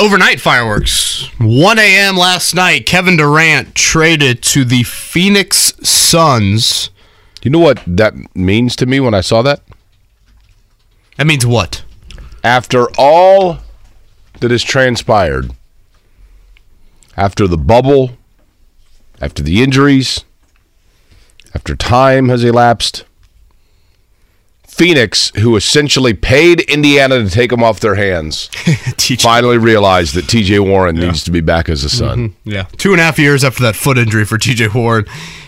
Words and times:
Overnight 0.00 0.40
fireworks. 0.40 1.28
1 1.40 1.78
a.m. 1.78 2.16
last 2.16 2.54
night, 2.54 2.86
Kevin 2.86 3.16
Durant 3.16 3.74
traded 3.74 4.44
to 4.44 4.64
the 4.64 4.84
Phoenix 4.84 5.72
Suns. 5.82 6.90
You 7.42 7.50
know 7.50 7.58
what 7.58 7.82
that 7.84 8.14
means 8.36 8.76
to 8.76 8.86
me 8.86 9.00
when 9.00 9.12
I 9.12 9.22
saw 9.22 9.42
that? 9.42 9.60
That 11.16 11.26
means 11.26 11.44
what? 11.44 11.82
After 12.44 12.86
all 12.96 13.58
that 14.38 14.52
has 14.52 14.62
transpired, 14.62 15.50
after 17.16 17.48
the 17.48 17.58
bubble, 17.58 18.12
after 19.20 19.42
the 19.42 19.64
injuries, 19.64 20.24
after 21.56 21.74
time 21.74 22.28
has 22.28 22.44
elapsed, 22.44 23.04
Phoenix, 24.78 25.30
who 25.30 25.56
essentially 25.56 26.14
paid 26.14 26.60
Indiana 26.60 27.18
to 27.18 27.28
take 27.28 27.50
them 27.50 27.64
off 27.64 27.80
their 27.80 27.96
hands, 27.96 28.46
finally 29.18 29.58
realized 29.58 30.14
that 30.14 30.26
TJ 30.26 30.64
Warren 30.64 30.94
needs 30.94 31.24
to 31.24 31.32
be 31.32 31.40
back 31.40 31.68
as 31.68 31.82
a 31.82 31.88
Sun. 31.88 32.36
Yeah. 32.44 32.62
Two 32.76 32.92
and 32.92 33.00
a 33.00 33.04
half 33.04 33.18
years 33.18 33.42
after 33.42 33.64
that 33.64 33.74
foot 33.74 33.98
injury 33.98 34.24
for 34.24 34.38
TJ 34.38 34.72
Warren, 34.72 35.04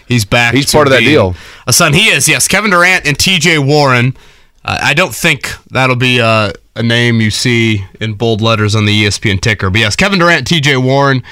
he's 0.09 0.25
back. 0.25 0.53
He's 0.53 0.71
part 0.73 0.89
of 0.89 0.93
that 0.93 1.01
deal. 1.01 1.37
A 1.69 1.73
Sun. 1.73 1.93
He 1.95 2.09
is, 2.09 2.29
yes. 2.29 2.49
Kevin 2.49 2.73
Durant 2.73 3.07
and 3.07 3.17
TJ 3.17 3.65
Warren. 3.65 4.17
Uh, 4.65 4.81
I 4.83 4.95
don't 4.95 5.15
think 5.15 5.49
that'll 5.71 5.95
be 5.95 6.21
uh, 6.21 6.53
a 6.75 6.83
name 6.83 7.21
you 7.21 7.31
see 7.31 7.87
in 8.01 8.15
bold 8.15 8.41
letters 8.41 8.75
on 8.75 8.85
the 8.85 9.05
ESPN 9.05 9.41
ticker. 9.41 9.71
But 9.71 9.79
yes, 9.79 9.95
Kevin 9.95 10.19
Durant, 10.19 10.47
TJ 10.49 10.83
Warren 10.83 11.23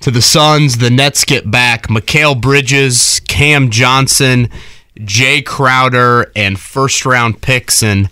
to 0.00 0.10
the 0.10 0.22
Suns. 0.22 0.76
The 0.76 0.90
Nets 0.90 1.24
get 1.24 1.50
back 1.50 1.88
Mikal 1.88 2.38
Bridges, 2.38 3.20
Cam 3.28 3.70
Johnson, 3.70 4.50
Jae 5.00 5.44
Crowder, 5.44 6.30
and 6.34 6.58
first 6.58 7.04
round 7.04 7.42
picks 7.42 7.82
and 7.82 8.08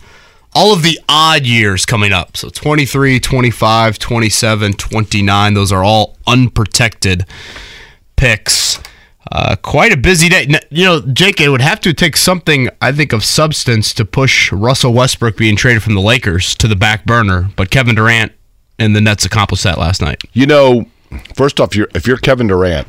all 0.55 0.73
of 0.73 0.83
the 0.83 0.99
odd 1.09 1.47
years 1.47 1.87
coming 1.87 2.13
up. 2.13 2.37
So 2.37 2.49
23, 2.49 3.21
25, 3.21 3.99
27, 3.99 4.73
29. 4.73 5.55
Those 5.55 5.73
are 5.73 5.85
all 5.85 6.17
unprotected 6.27 7.27
picks. 8.17 8.81
Uh, 9.31 9.57
quite 9.57 9.93
a 9.93 9.97
busy 9.97 10.29
day. 10.29 10.49
You 10.71 10.85
know, 10.85 11.01
Jake, 11.01 11.41
it 11.41 11.51
would 11.51 11.61
have 11.61 11.81
to 11.81 11.93
take 11.93 12.17
something, 12.17 12.71
I 12.81 12.93
think, 12.93 13.13
of 13.13 13.25
substance 13.25 13.93
to 13.95 14.05
push 14.05 14.51
Russell 14.53 14.95
Westbrook 14.95 15.37
being 15.37 15.55
traded 15.55 15.83
from 15.83 15.95
the 15.95 16.01
Lakers 16.01 16.55
to 16.57 16.67
the 16.67 16.77
back 16.77 17.05
burner. 17.05 17.51
But 17.55 17.71
Kevin 17.71 17.95
Durant 17.95 18.33
and 18.79 18.97
the 18.97 19.01
Nets 19.01 19.27
accomplished 19.27 19.65
that 19.65 19.79
last 19.79 20.01
night. 20.01 20.23
You 20.33 20.47
know, 20.47 20.87
first 21.37 21.61
off, 21.61 21.77
you're, 21.77 21.89
if 21.95 22.07
you're 22.07 22.17
Kevin 22.17 22.47
Durant, 22.47 22.87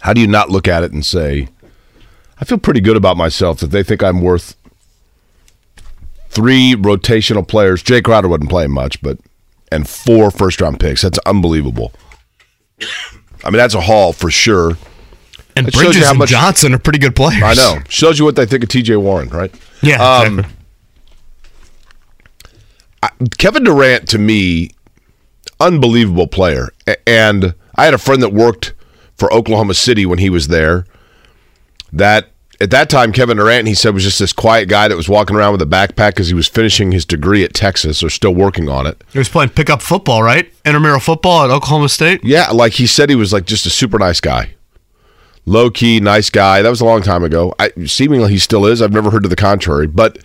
how 0.00 0.12
do 0.12 0.20
you 0.20 0.28
not 0.28 0.48
look 0.48 0.68
at 0.68 0.84
it 0.84 0.92
and 0.92 1.04
say, 1.04 1.48
I 2.42 2.44
feel 2.44 2.58
pretty 2.58 2.80
good 2.80 2.96
about 2.96 3.16
myself 3.16 3.60
that 3.60 3.68
they 3.68 3.84
think 3.84 4.02
I'm 4.02 4.20
worth 4.20 4.56
three 6.28 6.74
rotational 6.74 7.46
players. 7.46 7.84
Jae 7.84 8.02
Crowder 8.02 8.26
wasn't 8.26 8.50
playing 8.50 8.72
much, 8.72 9.00
but 9.00 9.16
and 9.70 9.88
four 9.88 10.32
first 10.32 10.60
round 10.60 10.80
picks. 10.80 11.02
That's 11.02 11.20
unbelievable. 11.24 11.92
I 13.44 13.50
mean, 13.50 13.58
that's 13.58 13.74
a 13.74 13.80
haul 13.80 14.12
for 14.12 14.28
sure. 14.28 14.76
And 15.54 15.68
It 15.68 15.74
Bridges 15.74 16.04
and 16.08 16.18
much- 16.18 16.30
Johnson 16.30 16.74
are 16.74 16.80
pretty 16.80 16.98
good 16.98 17.14
players. 17.14 17.44
I 17.44 17.54
know. 17.54 17.78
Shows 17.88 18.18
you 18.18 18.24
what 18.24 18.34
they 18.34 18.44
think 18.44 18.64
of 18.64 18.70
TJ 18.70 19.00
Warren, 19.00 19.28
right? 19.28 19.54
Yeah, 19.80 20.02
Um, 20.02 20.40
exactly. 20.40 20.56
Kevin 23.38 23.62
Durant 23.62 24.08
to 24.08 24.18
me, 24.18 24.70
unbelievable 25.60 26.26
player. 26.26 26.70
And 27.06 27.54
I 27.76 27.84
had 27.84 27.94
a 27.94 27.98
friend 27.98 28.20
that 28.20 28.32
worked 28.32 28.74
for 29.16 29.32
Oklahoma 29.32 29.74
City 29.74 30.06
when 30.06 30.18
he 30.18 30.28
was 30.28 30.48
there. 30.48 30.86
That 31.92 32.28
at 32.60 32.70
that 32.70 32.88
time, 32.88 33.12
Kevin 33.12 33.38
Durant, 33.38 33.66
he 33.66 33.74
said, 33.74 33.92
was 33.92 34.04
just 34.04 34.20
this 34.20 34.32
quiet 34.32 34.68
guy 34.68 34.86
that 34.86 34.96
was 34.96 35.08
walking 35.08 35.34
around 35.34 35.52
with 35.52 35.62
a 35.62 35.66
backpack 35.66 36.10
because 36.10 36.28
he 36.28 36.34
was 36.34 36.46
finishing 36.46 36.92
his 36.92 37.04
degree 37.04 37.42
at 37.42 37.54
Texas 37.54 38.04
or 38.04 38.08
still 38.08 38.34
working 38.34 38.68
on 38.68 38.86
it. 38.86 39.02
He 39.12 39.18
was 39.18 39.28
playing 39.28 39.50
pickup 39.50 39.82
football, 39.82 40.22
right? 40.22 40.52
Intramural 40.64 41.00
football 41.00 41.44
at 41.44 41.50
Oklahoma 41.50 41.88
State. 41.88 42.22
Yeah, 42.22 42.50
like 42.50 42.74
he 42.74 42.86
said, 42.86 43.10
he 43.10 43.16
was 43.16 43.32
like 43.32 43.46
just 43.46 43.66
a 43.66 43.70
super 43.70 43.98
nice 43.98 44.20
guy, 44.20 44.54
low 45.44 45.70
key, 45.70 45.98
nice 45.98 46.30
guy. 46.30 46.62
That 46.62 46.70
was 46.70 46.80
a 46.80 46.84
long 46.84 47.02
time 47.02 47.24
ago. 47.24 47.52
I, 47.58 47.72
seemingly, 47.84 48.30
he 48.30 48.38
still 48.38 48.64
is. 48.64 48.80
I've 48.80 48.92
never 48.92 49.10
heard 49.10 49.24
to 49.24 49.28
the 49.28 49.34
contrary, 49.34 49.88
but 49.88 50.18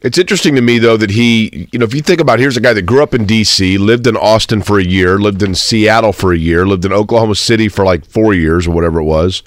it's 0.00 0.18
interesting 0.18 0.56
to 0.56 0.60
me 0.60 0.80
though 0.80 0.96
that 0.96 1.10
he, 1.10 1.68
you 1.72 1.78
know, 1.78 1.84
if 1.84 1.94
you 1.94 2.02
think 2.02 2.20
about, 2.20 2.40
it, 2.40 2.42
here's 2.42 2.56
a 2.56 2.60
guy 2.60 2.72
that 2.72 2.82
grew 2.82 3.04
up 3.04 3.14
in 3.14 3.24
D.C., 3.24 3.78
lived 3.78 4.08
in 4.08 4.16
Austin 4.16 4.62
for 4.62 4.80
a 4.80 4.84
year, 4.84 5.18
lived 5.18 5.44
in 5.44 5.54
Seattle 5.54 6.12
for 6.12 6.32
a 6.32 6.38
year, 6.38 6.66
lived 6.66 6.84
in 6.84 6.92
Oklahoma 6.92 7.36
City 7.36 7.68
for 7.68 7.84
like 7.84 8.04
four 8.04 8.34
years 8.34 8.66
or 8.66 8.72
whatever 8.72 8.98
it 8.98 9.04
was. 9.04 9.44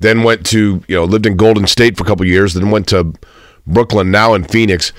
Then 0.00 0.22
went 0.22 0.44
to, 0.46 0.82
you 0.88 0.96
know, 0.96 1.04
lived 1.04 1.26
in 1.26 1.36
Golden 1.36 1.66
State 1.66 1.96
for 1.96 2.04
a 2.04 2.06
couple 2.06 2.26
years. 2.26 2.54
Then 2.54 2.70
went 2.70 2.88
to 2.88 3.14
Brooklyn, 3.66 4.10
now 4.10 4.34
in 4.34 4.44
Phoenix. 4.44 4.92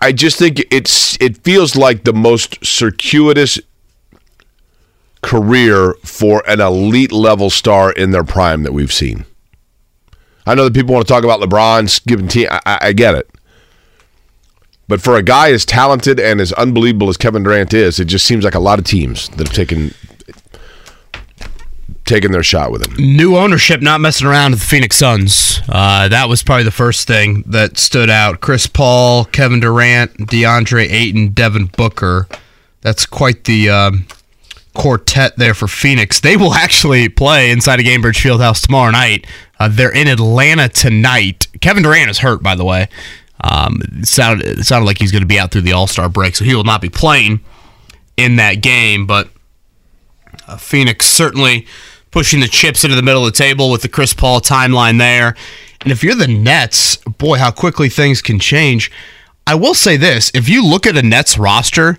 I, 0.00 0.12
just 0.12 0.38
think 0.38 0.62
it's 0.70 1.20
it 1.20 1.42
feels 1.42 1.74
like 1.74 2.04
the 2.04 2.12
most 2.12 2.64
circuitous 2.64 3.58
career 5.22 5.94
for 6.04 6.48
an 6.48 6.60
elite 6.60 7.12
level 7.12 7.50
star 7.50 7.90
in 7.92 8.10
their 8.10 8.22
prime 8.22 8.62
that 8.62 8.72
we've 8.72 8.92
seen. 8.92 9.24
I 10.46 10.54
know 10.54 10.64
that 10.64 10.74
people 10.74 10.94
want 10.94 11.06
to 11.06 11.12
talk 11.12 11.24
about 11.24 11.40
LeBron's 11.40 11.98
giving 12.00 12.28
team. 12.28 12.48
I 12.50 12.78
I 12.82 12.92
get 12.92 13.14
it, 13.14 13.30
but 14.86 15.00
for 15.00 15.16
a 15.16 15.22
guy 15.22 15.50
as 15.50 15.64
talented 15.64 16.20
and 16.20 16.40
as 16.40 16.52
unbelievable 16.52 17.08
as 17.08 17.16
Kevin 17.16 17.42
Durant 17.42 17.74
is, 17.74 17.98
it 18.00 18.06
just 18.06 18.26
seems 18.26 18.44
like 18.44 18.54
a 18.54 18.60
lot 18.60 18.78
of 18.78 18.84
teams 18.84 19.28
that 19.30 19.46
have 19.46 19.52
taken 19.52 19.94
taken 22.10 22.32
their 22.32 22.42
shot 22.42 22.72
with 22.72 22.84
him. 22.84 22.94
New 23.16 23.36
ownership 23.36 23.80
not 23.80 24.00
messing 24.00 24.26
around 24.26 24.50
with 24.50 24.60
the 24.60 24.66
Phoenix 24.66 24.96
Suns. 24.96 25.60
Uh, 25.68 26.08
that 26.08 26.28
was 26.28 26.42
probably 26.42 26.64
the 26.64 26.70
first 26.70 27.06
thing 27.06 27.44
that 27.46 27.78
stood 27.78 28.10
out. 28.10 28.40
Chris 28.40 28.66
Paul, 28.66 29.24
Kevin 29.26 29.60
Durant, 29.60 30.16
DeAndre 30.18 30.90
Ayton, 30.90 31.28
Devin 31.28 31.66
Booker. 31.66 32.26
That's 32.80 33.06
quite 33.06 33.44
the 33.44 33.70
um, 33.70 34.06
quartet 34.74 35.36
there 35.36 35.54
for 35.54 35.68
Phoenix. 35.68 36.20
They 36.20 36.36
will 36.36 36.52
actually 36.54 37.08
play 37.08 37.50
inside 37.50 37.78
a 37.80 37.84
Gainbridge 37.84 38.20
Fieldhouse 38.20 38.66
tomorrow 38.66 38.90
night. 38.90 39.26
Uh, 39.58 39.68
they're 39.70 39.92
in 39.92 40.08
Atlanta 40.08 40.68
tonight. 40.68 41.46
Kevin 41.60 41.82
Durant 41.82 42.10
is 42.10 42.18
hurt, 42.18 42.42
by 42.42 42.56
the 42.56 42.64
way. 42.64 42.88
Um, 43.42 43.80
it 43.82 44.08
sounded, 44.08 44.66
sounded 44.66 44.86
like 44.86 44.98
he's 44.98 45.12
going 45.12 45.22
to 45.22 45.28
be 45.28 45.38
out 45.38 45.50
through 45.52 45.62
the 45.62 45.72
All 45.72 45.86
Star 45.86 46.08
break, 46.08 46.34
so 46.34 46.44
he 46.44 46.54
will 46.54 46.64
not 46.64 46.82
be 46.82 46.90
playing 46.90 47.40
in 48.16 48.36
that 48.36 48.54
game. 48.56 49.06
But 49.06 49.28
uh, 50.48 50.56
Phoenix 50.56 51.06
certainly 51.06 51.66
pushing 52.10 52.40
the 52.40 52.48
chips 52.48 52.84
into 52.84 52.96
the 52.96 53.02
middle 53.02 53.24
of 53.26 53.32
the 53.32 53.38
table 53.38 53.70
with 53.70 53.82
the 53.82 53.88
Chris 53.88 54.12
Paul 54.12 54.40
timeline 54.40 54.98
there. 54.98 55.36
And 55.80 55.92
if 55.92 56.02
you're 56.02 56.14
the 56.14 56.28
Nets, 56.28 56.96
boy, 56.96 57.38
how 57.38 57.50
quickly 57.50 57.88
things 57.88 58.20
can 58.20 58.38
change. 58.38 58.90
I 59.46 59.54
will 59.54 59.74
say 59.74 59.96
this 59.96 60.30
if 60.34 60.48
you 60.48 60.64
look 60.66 60.86
at 60.86 60.96
a 60.96 61.02
Nets 61.02 61.38
roster, 61.38 61.98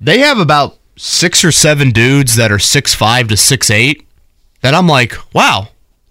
they 0.00 0.20
have 0.20 0.38
about 0.38 0.78
six 0.96 1.44
or 1.44 1.52
seven 1.52 1.90
dudes 1.90 2.36
that 2.36 2.50
are 2.52 2.58
six 2.58 2.94
five 2.94 3.28
to 3.28 3.36
six 3.36 3.70
eight. 3.70 4.06
that 4.62 4.74
I'm 4.74 4.86
like, 4.86 5.14
wow, 5.34 5.68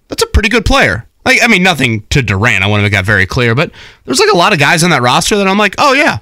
that's 0.08 0.24
a 0.24 0.28
pretty 0.28 0.50
good 0.50 0.66
player. 0.66 1.08
Like, 1.26 1.40
I 1.44 1.48
mean, 1.48 1.64
nothing 1.64 2.02
to 2.10 2.22
Durant. 2.22 2.64
I 2.64 2.68
want 2.68 2.80
to 2.80 2.84
make 2.84 2.94
that 2.94 3.06
very 3.06 3.26
clear, 3.26 3.54
but 3.54 3.72
there's 4.06 4.20
like 4.20 4.32
a 4.32 4.38
lot 4.38 4.54
of 4.54 4.60
guys 4.60 4.84
on 4.84 4.90
that 4.90 5.02
roster 5.02 5.38
that 5.38 5.48
I'm 5.48 5.58
like, 5.58 5.76
oh 5.78 5.94
yeah, 5.94 6.20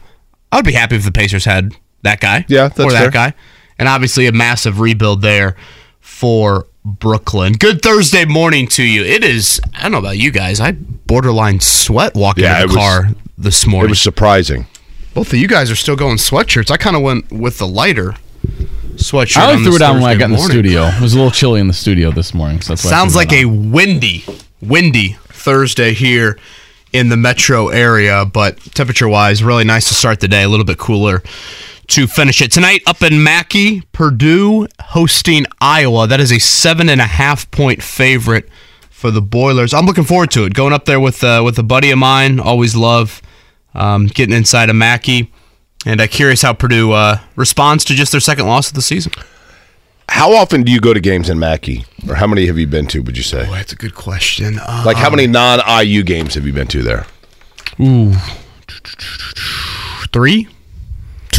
I 0.51 0.55
would 0.57 0.65
be 0.65 0.73
happy 0.73 0.95
if 0.95 1.05
the 1.05 1.11
Pacers 1.11 1.45
had 1.45 1.75
that 2.01 2.19
guy. 2.19 2.45
Yeah, 2.47 2.67
that's 2.67 2.79
or 2.79 2.91
that 2.91 3.01
fair. 3.01 3.11
guy, 3.11 3.33
and 3.77 3.87
obviously 3.87 4.27
a 4.27 4.31
massive 4.31 4.79
rebuild 4.79 5.21
there 5.21 5.55
for 5.99 6.67
Brooklyn. 6.87 7.53
Good 7.53 7.81
Thursday 7.81 8.23
morning 8.25 8.67
to 8.69 8.83
you. 8.83 9.03
It 9.03 9.23
is. 9.23 9.59
I 9.75 9.83
don't 9.83 9.91
know 9.91 9.97
about 9.97 10.17
you 10.17 10.31
guys. 10.31 10.59
I 10.61 10.71
borderline 10.71 11.59
sweat 11.59 12.15
walking 12.15 12.45
Yeah, 12.45 12.59
to 12.59 12.63
it 12.63 12.67
the 12.67 12.75
was- 12.75 12.75
car 12.77 13.09
this 13.37 13.67
morning. 13.67 13.89
It 13.89 13.91
was 13.91 14.01
surprising. 14.01 14.67
Both 15.13 15.33
of 15.33 15.39
you 15.39 15.47
guys 15.47 15.69
are 15.69 15.75
still 15.75 15.95
going 15.95 16.17
sweatshirts. 16.17 16.71
I 16.71 16.77
kind 16.77 16.95
of 16.95 17.01
went 17.01 17.29
with 17.31 17.57
the 17.57 17.67
lighter 17.67 18.13
sweatshirt. 18.95 19.37
I 19.37 19.43
on 19.45 19.49
only 19.51 19.63
threw 19.63 19.71
this 19.73 19.81
it 19.81 19.85
on 19.85 19.95
when 19.95 20.03
I 20.03 20.13
Thursday 20.13 20.19
got 20.19 20.25
in 20.25 20.31
the 20.31 20.37
morning. 20.37 20.53
studio. 20.57 20.83
It 20.87 21.01
was 21.01 21.13
a 21.13 21.17
little 21.17 21.31
chilly 21.31 21.59
in 21.59 21.67
the 21.67 21.73
studio 21.73 22.11
this 22.11 22.33
morning. 22.33 22.61
So 22.61 22.71
that's 22.73 22.83
why 22.85 22.89
Sounds 22.89 23.15
like 23.15 23.33
a 23.33 23.45
windy, 23.45 24.23
windy 24.61 25.17
Thursday 25.29 25.93
here 25.93 26.37
in 26.93 27.09
the 27.09 27.17
metro 27.17 27.67
area, 27.67 28.25
but 28.25 28.59
temperature 28.73 29.09
wise, 29.09 29.43
really 29.43 29.65
nice 29.65 29.87
to 29.89 29.93
start 29.93 30.19
the 30.21 30.27
day. 30.27 30.43
A 30.43 30.49
little 30.49 30.65
bit 30.65 30.77
cooler 30.77 31.21
to 31.87 32.07
finish 32.07 32.41
it 32.41 32.51
tonight. 32.51 32.81
Up 32.85 33.01
in 33.01 33.23
Mackey, 33.23 33.81
Purdue 33.91 34.67
hosting 34.81 35.45
Iowa. 35.61 36.07
That 36.07 36.19
is 36.19 36.31
a 36.31 36.39
seven 36.39 36.89
and 36.89 36.99
a 37.01 37.05
half 37.05 37.49
point 37.51 37.81
favorite 37.83 38.49
for 38.89 39.11
the 39.11 39.21
Boilers. 39.21 39.73
I'm 39.73 39.85
looking 39.85 40.03
forward 40.03 40.31
to 40.31 40.45
it. 40.45 40.53
Going 40.53 40.73
up 40.73 40.85
there 40.85 40.99
with 40.99 41.23
uh, 41.23 41.41
with 41.45 41.57
a 41.59 41.63
buddy 41.63 41.91
of 41.91 41.99
mine. 41.99 42.39
Always 42.39 42.75
love 42.75 43.21
um, 43.73 44.07
getting 44.07 44.35
inside 44.35 44.69
of 44.69 44.75
Mackey. 44.75 45.31
And 45.85 46.01
I'm 46.01 46.07
curious 46.09 46.41
how 46.41 46.53
Purdue 46.53 46.91
uh, 46.91 47.19
responds 47.35 47.85
to 47.85 47.93
just 47.93 48.11
their 48.11 48.19
second 48.21 48.47
loss 48.47 48.67
of 48.69 48.73
the 48.73 48.81
season. 48.81 49.13
How 50.09 50.33
often 50.33 50.63
do 50.63 50.71
you 50.71 50.79
go 50.79 50.93
to 50.93 50.99
games 50.99 51.29
in 51.29 51.37
Mackey, 51.37 51.85
or 52.07 52.15
how 52.15 52.27
many 52.27 52.47
have 52.47 52.57
you 52.57 52.65
been 52.65 52.87
to? 52.87 53.01
Would 53.01 53.17
you 53.17 53.23
say? 53.23 53.45
Boy, 53.45 53.55
that's 53.55 53.73
a 53.73 53.75
good 53.75 53.93
question. 53.93 54.57
Uh, 54.59 54.83
Like 54.85 54.97
how 54.97 55.09
many 55.09 55.27
non-IU 55.27 56.03
games 56.03 56.33
have 56.35 56.45
you 56.47 56.53
been 56.53 56.67
to 56.67 56.81
there? 56.81 57.05
Ooh, 57.79 58.13
three, 60.11 60.47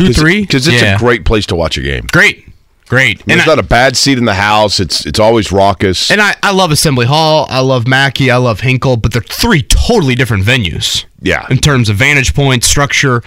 two, 0.06 0.12
three. 0.12 0.40
Because 0.42 0.66
it's 0.68 0.80
Yeah. 0.82 0.96
a 0.96 0.98
great 0.98 1.24
place 1.24 1.46
to 1.46 1.54
watch 1.56 1.76
a 1.76 1.82
game. 1.82 2.06
great, 2.10 2.46
great. 2.88 3.22
There's 3.26 3.40
And 3.40 3.48
I, 3.50 3.52
not 3.52 3.58
a 3.58 3.62
bad 3.66 3.96
seat 3.96 4.16
in 4.18 4.24
the 4.24 4.34
house. 4.34 4.80
It's 4.80 5.04
it's 5.06 5.18
always 5.18 5.52
raucous. 5.52 6.10
and 6.10 6.20
I, 6.20 6.34
I 6.42 6.52
love 6.52 6.70
Assembly 6.70 7.06
Hall. 7.06 7.46
I 7.50 7.60
love 7.60 7.86
Mackey. 7.86 8.30
I 8.30 8.36
love 8.36 8.60
Hinkle. 8.60 8.96
But 8.96 9.12
they're 9.12 9.22
three 9.22 9.62
totally 9.62 10.14
different 10.14 10.44
venues. 10.44 11.04
Yeah. 11.20 11.46
In 11.50 11.58
terms 11.58 11.88
of 11.88 11.96
vantage 11.96 12.34
point, 12.34 12.64
structure, 12.64 13.22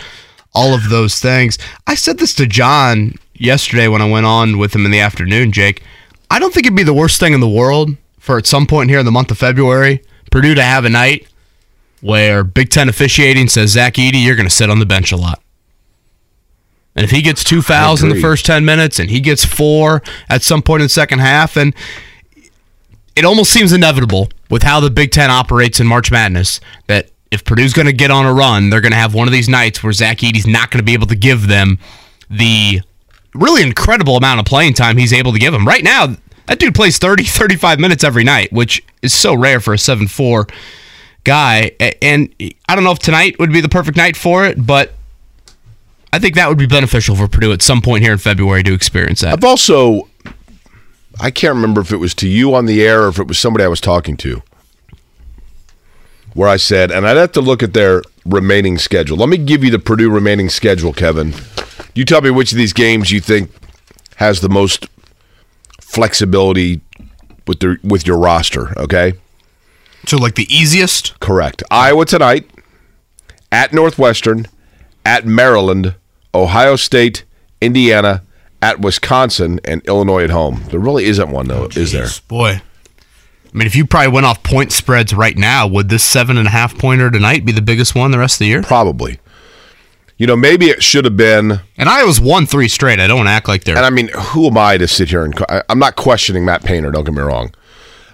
all 0.53 0.73
of 0.73 0.89
those 0.89 1.19
things. 1.19 1.57
I 1.88 1.95
said 1.95 2.18
this 2.18 2.33
to 2.35 2.45
John 2.47 3.15
yesterday 3.35 3.88
when 3.88 4.01
I 4.01 4.09
went 4.09 4.25
on 4.25 4.57
with 4.57 4.75
him 4.75 4.85
in 4.85 4.91
the 4.91 5.00
afternoon, 5.00 5.51
Jake. 5.51 5.81
I 6.29 6.39
don't 6.39 6.53
think 6.53 6.65
it'd 6.65 6.75
be 6.77 6.83
the 6.83 6.94
worst 6.94 7.19
thing 7.19 7.33
in 7.33 7.39
the 7.41 7.50
world 7.50 7.95
for 8.19 8.38
at 8.38 8.45
some 8.45 8.65
point 8.65 8.89
here 8.89 9.00
in 9.00 9.06
the 9.06 9.12
month 9.12 9.31
of 9.31 9.38
February, 9.38 10.01
Purdue 10.31 10.56
to 10.56 10.63
have 10.63 10.85
a 10.85 10.89
night 10.89 11.27
where 12.01 12.44
Big 12.44 12.69
Ten 12.69 12.88
officiating 12.88 13.47
says, 13.50 13.71
Zach 13.71 13.95
Edey, 13.95 14.24
you're 14.24 14.35
going 14.35 14.47
to 14.47 14.53
sit 14.56 14.69
on 14.69 14.79
the 14.79 14.85
bench 14.85 15.12
a 15.12 15.17
lot. 15.17 15.40
And 16.95 17.03
if 17.05 17.11
he 17.11 17.21
gets 17.21 17.43
two 17.43 17.61
fouls 17.61 18.03
in 18.03 18.09
the 18.09 18.19
first 18.19 18.45
10 18.45 18.65
minutes 18.65 18.99
and 18.99 19.09
he 19.09 19.21
gets 19.21 19.45
four 19.45 20.01
at 20.27 20.43
some 20.43 20.61
point 20.61 20.81
in 20.81 20.85
the 20.85 20.89
second 20.89 21.19
half, 21.19 21.55
and 21.55 21.73
it 23.15 23.23
almost 23.23 23.51
seems 23.51 23.71
inevitable 23.71 24.29
with 24.49 24.63
how 24.63 24.79
the 24.79 24.89
Big 24.89 25.11
Ten 25.11 25.29
operates 25.29 25.79
in 25.79 25.88
March 25.88 26.11
Madness 26.11 26.59
that 26.88 27.09
if 27.31 27.45
Purdue's 27.45 27.73
going 27.73 27.85
to 27.85 27.93
get 27.93 28.11
on 28.11 28.25
a 28.25 28.33
run, 28.33 28.69
they're 28.69 28.81
going 28.81 28.91
to 28.91 28.97
have 28.97 29.13
one 29.13 29.27
of 29.27 29.31
these 29.31 29.47
nights 29.47 29.81
where 29.81 29.93
Zach 29.93 30.21
Edey's 30.21 30.45
not 30.45 30.69
going 30.69 30.79
to 30.79 30.85
be 30.85 30.93
able 30.93 31.07
to 31.07 31.15
give 31.15 31.47
them 31.47 31.79
the 32.29 32.81
really 33.33 33.63
incredible 33.63 34.17
amount 34.17 34.41
of 34.41 34.45
playing 34.45 34.73
time 34.73 34.97
he's 34.97 35.13
able 35.13 35.31
to 35.31 35.39
give 35.39 35.53
them. 35.53 35.65
Right 35.65 35.83
now, 35.83 36.15
that 36.47 36.59
dude 36.59 36.75
plays 36.75 36.97
30, 36.97 37.23
35 37.25 37.79
minutes 37.79 38.03
every 38.03 38.25
night, 38.25 38.51
which 38.51 38.83
is 39.01 39.13
so 39.13 39.33
rare 39.33 39.61
for 39.61 39.73
a 39.73 39.77
7 39.77 40.07
4 40.07 40.47
guy. 41.23 41.71
And 42.01 42.33
I 42.67 42.75
don't 42.75 42.83
know 42.83 42.91
if 42.91 42.99
tonight 42.99 43.39
would 43.39 43.53
be 43.53 43.61
the 43.61 43.69
perfect 43.69 43.97
night 43.97 44.17
for 44.17 44.45
it, 44.45 44.65
but 44.65 44.93
I 46.13 46.19
think 46.19 46.36
that 46.36 46.50
would 46.50 46.58
be 46.58 46.68
beneficial 46.68 47.16
for 47.16 47.28
Purdue 47.28 47.54
at 47.54 47.62
some 47.62 47.81
point 47.81 48.04
here 48.04 48.12
in 48.12 48.18
February 48.18 48.63
to 48.63 48.74
experience 48.74 49.22
that. 49.22 49.34
I've 49.34 49.44
also, 49.44 50.10
I 51.19 51.31
can't 51.31 51.56
remember 51.56 51.80
if 51.81 51.92
it 51.94 51.98
was 51.98 52.13
to 52.16 52.28
you 52.28 52.54
on 52.54 52.66
the 52.66 52.84
air 52.86 53.04
or 53.04 53.08
if 53.08 53.19
it 53.19 53.28
was 53.28 53.40
somebody 53.40 53.63
I 53.63 53.69
was 53.69 53.80
talking 53.81 54.18
to, 54.18 54.42
where 56.34 56.50
I 56.50 56.58
said, 56.58 56.92
and 56.92 57.08
I'd 57.08 57.18
have 57.18 57.31
to 57.34 57.42
look 57.42 57.63
at 57.63 57.74
their 57.74 58.02
remaining 58.25 58.78
schedule. 58.78 59.18
Let 59.18 59.30
me 59.30 59.38
give 59.38 59.63
you 59.63 59.72
the 59.72 59.80
Purdue 59.80 60.10
remaining 60.10 60.50
schedule, 60.50 60.92
Kevin. 60.94 61.34
You 61.96 62.04
tell 62.06 62.22
me 62.22 62.30
which 62.30 62.52
of 62.52 62.58
these 62.58 62.74
games 62.74 63.12
you 63.12 63.19
think 63.22 63.50
has 64.18 64.42
the 64.42 64.50
most 64.50 64.88
flexibility 65.80 66.81
with 67.48 67.60
their 67.60 67.78
with 67.84 68.06
your 68.08 68.18
roster. 68.18 68.78
Okay, 68.80 69.13
So, 70.06 70.18
like 70.18 70.36
the 70.36 70.48
easiest? 70.54 71.19
correct. 71.19 71.63
Iowa 71.72 72.06
tonight, 72.06 72.50
at 73.52 73.74
Northwestern, 73.74 74.48
at 75.06 75.25
Maryland, 75.25 75.96
Ohio 76.33 76.75
State, 76.75 77.24
Indiana, 77.60 78.24
at 78.62 78.80
Wisconsin, 78.80 79.60
and 79.66 79.83
Illinois 79.86 80.24
at 80.24 80.30
home. 80.30 80.63
There 80.69 80.80
really 80.80 81.06
isn't 81.06 81.30
one 81.30 81.48
though, 81.48 81.68
is 81.75 81.92
there? 81.92 82.07
Boy. 82.28 82.62
I 83.54 83.57
mean, 83.57 83.68
if 83.68 83.75
you 83.75 83.86
probably 83.86 84.13
went 84.13 84.25
off 84.25 84.44
point 84.44 84.72
spreads 84.72 85.13
right 85.13 85.38
now, 85.38 85.68
would 85.68 85.89
this 85.89 86.04
seven 86.04 86.38
and 86.38 86.48
a 86.48 86.51
half 86.51 86.78
pointer 86.78 87.12
tonight 87.12 87.45
be 87.45 87.51
the 87.51 87.62
biggest 87.62 87.95
one 87.95 88.12
the 88.12 88.19
rest 88.19 88.36
of 88.36 88.39
the 88.39 88.45
year? 88.45 88.63
Probably. 88.63 89.19
You 90.18 90.28
know, 90.28 90.38
maybe 90.38 90.68
it 90.68 90.83
should 90.83 91.04
have 91.04 91.18
been. 91.18 91.60
And 91.78 91.89
I 91.89 92.04
was 92.04 92.22
one 92.22 92.45
three 92.45 92.68
straight. 92.68 93.00
I 93.00 93.07
don't 93.07 93.27
act 93.27 93.48
like 93.48 93.63
they're. 93.63 93.75
And 93.75 93.86
I 93.86 93.89
mean, 93.89 94.10
who 94.10 94.45
am 94.48 94.57
I 94.57 94.77
to 94.77 94.88
sit 94.88 95.10
here 95.10 95.25
and? 95.25 95.34
I'm 95.68 95.80
not 95.80 95.95
questioning 95.95 96.45
Matt 96.45 96.63
Painter. 96.63 96.92
Don't 96.92 97.04
get 97.04 97.13
me 97.13 97.22
wrong. 97.22 97.54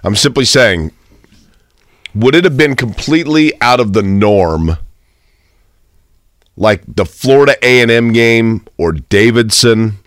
I'm 0.04 0.16
simply 0.16 0.46
saying, 0.46 0.92
would 2.16 2.34
it 2.34 2.46
have 2.46 2.56
been 2.56 2.76
completely 2.76 3.52
out 3.62 3.80
of 3.80 3.94
the 3.94 4.02
norm, 4.02 4.78
like 6.58 6.82
the 6.88 7.06
Florida 7.06 7.56
A 7.64 7.82
and 7.82 7.90
M 7.92 8.12
game 8.14 8.66
or 8.78 8.92
Davidson, 8.92 10.00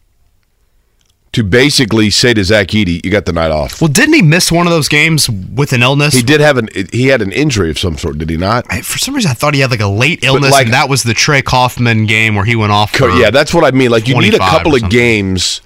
to 1.33 1.45
basically 1.45 2.11
say 2.11 2.35
to 2.35 2.43
Zach 2.43 2.69
Edey, 2.69 3.05
"You 3.05 3.11
got 3.13 3.25
the 3.25 3.33
night 3.33 3.53
off." 3.53 3.81
well, 3.81 3.89
didn't 3.89 4.15
he 4.15 4.23
miss 4.23 4.51
one 4.51 4.67
of 4.67 4.73
those 4.73 4.89
games 4.89 5.31
with 5.31 5.73
an 5.73 5.83
illness? 5.83 6.13
He 6.15 6.23
did 6.23 6.41
have 6.41 6.59
an 6.59 6.69
he 6.93 7.07
had 7.07 7.23
an 7.23 7.31
injury 7.33 7.71
of 7.71 7.79
some 7.79 7.97
sort, 7.97 8.19
did 8.19 8.29
he 8.31 8.37
not? 8.37 8.67
I, 8.69 8.81
for 8.83 8.99
some 8.99 9.15
reason, 9.15 9.31
I 9.31 9.35
thought 9.35 9.55
he 9.55 9.61
had 9.61 9.71
like 9.71 9.81
a 9.81 9.87
late 9.87 10.25
illness, 10.25 10.51
like- 10.51 10.65
and 10.67 10.75
that 10.75 10.89
was 10.89 11.05
the 11.05 11.15
Trey 11.15 11.41
Kaufman 11.41 12.07
game 12.07 12.35
where 12.35 12.45
he 12.45 12.57
went 12.57 12.73
off. 12.73 12.93
Co- 12.93 13.17
yeah, 13.17 13.31
that's 13.31 13.55
what 13.55 13.65
I 13.65 13.71
mean. 13.71 13.91
Like 13.91 14.09
you 14.09 14.19
need 14.21 14.35
a 14.35 14.39
couple 14.39 14.75
of 14.75 14.91
games 14.91 15.61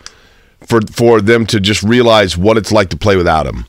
for 0.66 0.80
for 0.92 1.20
them 1.22 1.46
to 1.46 1.60
just 1.60 1.82
realize 1.82 2.36
what 2.36 2.58
it's 2.58 2.70
like 2.72 2.90
to 2.90 2.96
play 2.98 3.16
without 3.16 3.46
him. 3.46 3.64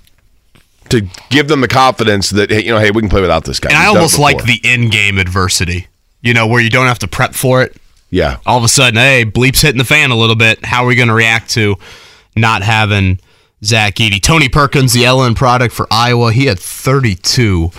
To 0.89 1.01
give 1.29 1.47
them 1.47 1.61
the 1.61 1.67
confidence 1.67 2.29
that 2.31 2.51
hey, 2.51 2.63
you 2.63 2.71
know, 2.71 2.77
hey, 2.79 2.91
we 2.91 3.01
can 3.01 3.09
play 3.09 3.21
without 3.21 3.45
this 3.45 3.59
guy. 3.59 3.69
and 3.69 3.79
We've 3.79 3.85
I 3.85 3.87
almost 3.87 4.19
like 4.19 4.43
the 4.43 4.59
in-game 4.63 5.17
adversity. 5.17 5.87
You 6.25 6.33
know, 6.33 6.47
where 6.47 6.61
you 6.61 6.69
don't 6.69 6.87
have 6.87 6.99
to 6.99 7.07
prep 7.07 7.33
for 7.35 7.61
it. 7.61 7.77
yeah. 8.09 8.39
all 8.45 8.57
of 8.57 8.63
a 8.63 8.67
sudden, 8.67 8.95
hey, 8.95 9.23
bleep's 9.25 9.61
hitting 9.61 9.77
the 9.77 9.85
fan 9.85 10.09
a 10.11 10.15
little 10.15 10.35
bit. 10.35 10.65
How 10.65 10.83
are 10.83 10.87
we 10.87 10.95
going 10.95 11.07
to 11.09 11.13
react 11.13 11.51
to 11.51 11.75
not 12.35 12.63
having 12.63 13.19
Zach 13.63 13.95
Edey? 13.95 14.19
Tony 14.21 14.49
Perkins, 14.49 14.91
the 14.93 15.03
LN 15.03 15.35
product 15.35 15.73
for 15.73 15.87
Iowa, 15.91 16.31
he 16.33 16.47
had 16.47 16.59
32 16.59 17.69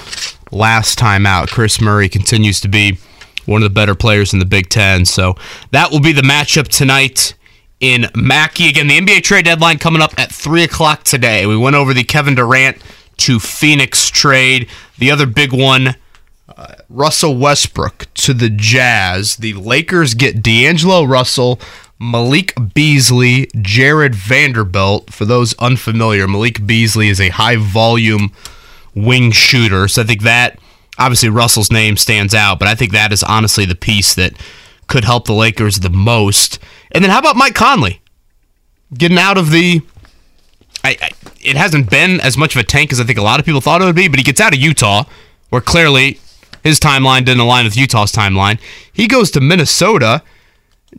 last 0.53 0.97
time 0.97 1.27
out. 1.27 1.51
Kris 1.51 1.81
Murray 1.81 2.09
continues 2.09 2.61
to 2.61 2.69
be 2.69 2.99
one 3.47 3.63
of 3.63 3.69
the 3.69 3.75
better 3.75 3.95
players 3.95 4.33
in 4.33 4.39
the 4.39 4.45
Big 4.45 4.69
Ten. 4.69 5.05
So 5.05 5.35
that 5.73 5.91
will 5.91 6.01
be 6.01 6.13
the 6.13 6.23
matchup 6.23 6.69
tonight 6.69 7.35
in 7.81 8.07
Mackey. 8.15 8.69
Again, 8.69 8.87
the 8.87 8.99
NBA 8.99 9.23
trade 9.23 9.45
deadline 9.45 9.79
coming 9.79 10.03
up 10.03 10.19
at 10.19 10.33
3 10.33 10.63
o'clock 10.63 11.05
today. 11.05 11.47
We 11.47 11.57
went 11.57 11.77
over 11.77 11.93
the 11.93 12.05
Kevin 12.05 12.35
Durant 12.35 12.79
to 13.19 13.39
Phoenix 13.39 14.09
trade. 14.09 14.69
The 14.99 15.11
other 15.11 15.27
big 15.27 15.53
one 15.53 15.97
Russell 16.89 17.37
Westbrook 17.37 18.07
to 18.15 18.33
the 18.33 18.49
Jazz. 18.49 19.37
The 19.37 19.55
Lakers 19.55 20.15
get 20.15 20.43
D'Angelo 20.43 21.05
Russell, 21.05 21.61
Malik 21.99 22.55
Beasley, 22.75 23.49
Jarred 23.57 24.15
Vanderbilt. 24.15 25.13
For 25.13 25.25
those 25.25 25.55
unfamiliar, 25.59 26.27
Malik 26.27 26.67
Beasley 26.67 27.09
is 27.09 27.21
a 27.21 27.31
high 27.31 27.57
volume 27.57 28.33
wing 28.95 29.31
shooter. 29.33 29.89
So 29.89 30.03
I 30.03 30.05
think 30.05 30.23
that 30.23 30.59
obviously 30.99 31.29
Russell's 31.29 31.71
name 31.71 31.97
stands 31.97 32.35
out, 32.35 32.59
but 32.59 32.69
I 32.69 32.75
think 32.75 32.93
that 32.93 33.13
is 33.13 33.23
honestly 33.23 33.65
the 33.65 33.75
piece 33.75 34.15
that 34.15 34.33
could 34.87 35.05
help 35.05 35.27
the 35.27 35.35
Lakers 35.35 35.81
the 35.81 35.91
most. 35.91 36.59
And 36.93 37.05
then 37.05 37.11
how 37.11 37.19
about 37.19 37.37
Mike 37.37 37.55
Conley? 37.55 38.01
Getting 38.95 39.19
out 39.19 39.37
of 39.37 39.51
the 39.51 39.83
I, 40.85 40.97
I, 41.03 41.11
it 41.41 41.57
hasn't 41.57 41.91
been 41.91 42.21
as 42.21 42.39
much 42.39 42.55
of 42.55 42.61
a 42.61 42.65
tank 42.65 42.93
as 42.93 43.01
I 43.01 43.05
think 43.05 43.19
a 43.19 43.23
lot 43.23 43.41
of 43.41 43.47
people 43.47 43.61
thought 43.61 43.83
it 43.83 43.85
would 43.85 43.97
be, 43.97 44.07
but 44.09 44.19
he 44.19 44.23
gets 44.23 44.41
out 44.41 44.55
of 44.55 44.61
Utah, 44.61 45.05
where 45.51 45.61
clearly 45.61 46.21
his 46.67 46.81
timeline 46.81 47.25
didn't 47.25 47.41
align 47.41 47.65
with 47.65 47.77
Utah's 47.77 48.11
timeline. 48.11 48.59
He 48.93 49.07
goes 49.07 49.31
to 49.33 49.41
Minnesota. 49.41 50.23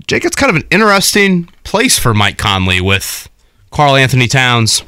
Jake, 0.08 0.24
it's 0.24 0.36
kind 0.36 0.50
of 0.50 0.56
an 0.56 0.68
interesting 0.72 1.50
place 1.64 2.00
for 2.00 2.14
Mike 2.14 2.38
Conley 2.38 2.80
with 2.80 3.30
Karl 3.72 3.96
Anthony 3.96 4.28
Towns, 4.28 4.84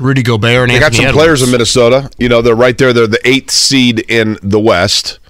Rudy 0.00 0.22
Gobert, 0.22 0.68
and 0.68 0.70
They 0.70 0.80
got 0.80 0.86
Anthony 0.92 1.06
some 1.08 1.14
players 1.14 1.42
in 1.42 1.50
Minnesota. 1.50 2.10
You 2.18 2.28
know, 2.28 2.42
they're 2.42 2.56
right 2.56 2.76
there. 2.76 2.92
They're 2.92 3.06
the 3.06 3.20
eighth 3.24 3.52
seed 3.52 4.00
in 4.10 4.38
the 4.42 4.58
West. 4.58 5.20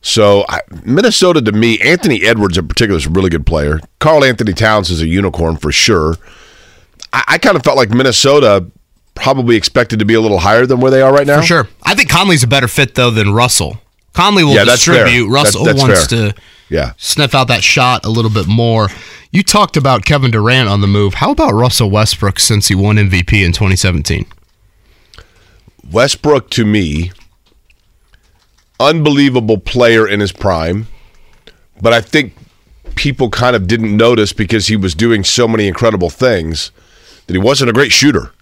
So 0.00 0.46
I, 0.48 0.60
Minnesota, 0.84 1.42
to 1.42 1.52
me, 1.52 1.78
Anthony 1.80 2.24
Edwards 2.24 2.56
in 2.56 2.68
particular 2.68 2.96
is 2.96 3.06
a 3.06 3.10
really 3.10 3.28
good 3.28 3.44
player. 3.44 3.80
Karl 3.98 4.24
Anthony 4.24 4.52
Towns 4.54 4.88
is 4.88 5.02
a 5.02 5.06
unicorn 5.06 5.56
for 5.56 5.72
sure. 5.72 6.14
I, 7.12 7.24
I 7.28 7.38
kind 7.38 7.56
of 7.56 7.64
felt 7.64 7.76
like 7.76 7.90
Minnesota 7.90 8.70
probably 9.14 9.56
expected 9.56 9.98
to 9.98 10.04
be 10.04 10.14
a 10.14 10.20
little 10.20 10.38
higher 10.38 10.64
than 10.64 10.80
where 10.80 10.90
they 10.90 11.02
are 11.02 11.12
right 11.12 11.26
now. 11.26 11.40
For 11.40 11.46
sure. 11.46 11.68
I 11.82 11.94
think 11.94 12.08
Conley's 12.08 12.44
a 12.44 12.46
better 12.46 12.68
fit, 12.68 12.94
though, 12.94 13.10
than 13.10 13.32
Russell. 13.32 13.80
Conley 14.16 14.44
will 14.44 14.54
Yeah, 14.54 14.64
distribute. 14.64 15.28
Russell 15.28 15.64
wants 15.64 16.06
fair. 16.06 16.30
to 16.30 16.34
Yeah. 16.70 16.92
sniff 16.96 17.34
out 17.34 17.48
that 17.48 17.62
shot 17.62 18.04
a 18.04 18.08
little 18.08 18.30
bit 18.30 18.46
more. 18.46 18.90
You 19.30 19.42
talked 19.42 19.76
about 19.76 20.04
Kevin 20.06 20.30
Durant 20.30 20.68
on 20.68 20.80
the 20.80 20.86
move. 20.86 21.14
How 21.14 21.30
about 21.32 21.52
Russell 21.52 21.90
Westbrook 21.90 22.40
since 22.40 22.68
he 22.68 22.74
won 22.74 22.96
MVP 22.98 23.44
in 23.44 23.52
2017? 23.52 24.24
Westbrook 25.90 26.50
to 26.50 26.64
me, 26.64 27.12
unbelievable 28.80 29.58
player 29.58 30.06
in 30.08 30.20
his 30.20 30.32
prime, 30.32 30.86
but 31.80 31.92
I 31.92 32.00
think 32.00 32.34
people 32.94 33.28
kind 33.30 33.54
of 33.54 33.66
didn't 33.66 33.94
notice 33.96 34.32
because 34.32 34.68
he 34.68 34.76
was 34.76 34.94
doing 34.94 35.22
so 35.24 35.46
many 35.46 35.68
incredible 35.68 36.10
things 36.10 36.70
that 37.26 37.34
he 37.34 37.38
wasn't 37.38 37.68
a 37.70 37.72
great 37.72 37.92
shooter. 37.92 38.32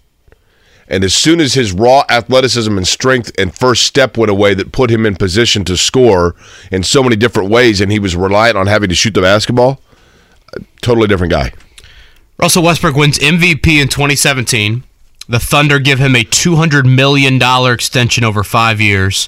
And 0.87 1.03
as 1.03 1.13
soon 1.13 1.39
as 1.41 1.55
his 1.55 1.71
raw 1.71 2.03
athleticism 2.09 2.77
and 2.77 2.87
strength 2.87 3.31
and 3.37 3.55
first 3.55 3.83
step 3.83 4.17
went 4.17 4.29
away 4.29 4.53
that 4.53 4.71
put 4.71 4.91
him 4.91 5.05
in 5.05 5.15
position 5.15 5.65
to 5.65 5.77
score 5.77 6.35
in 6.71 6.83
so 6.83 7.01
many 7.01 7.15
different 7.15 7.49
ways 7.49 7.81
and 7.81 7.91
he 7.91 7.99
was 7.99 8.15
reliant 8.15 8.57
on 8.57 8.67
having 8.67 8.89
to 8.89 8.95
shoot 8.95 9.13
the 9.13 9.21
basketball, 9.21 9.81
totally 10.81 11.07
different 11.07 11.31
guy. 11.31 11.51
Russell 12.37 12.63
Westbrook 12.63 12.95
wins 12.95 13.17
MVP 13.17 13.81
in 13.81 13.87
2017. 13.87 14.83
The 15.27 15.39
Thunder 15.39 15.79
give 15.79 15.97
him 15.97 16.15
a 16.15 16.23
$200 16.23 16.85
million 16.93 17.41
extension 17.73 18.23
over 18.23 18.43
five 18.43 18.79
years. 18.79 19.27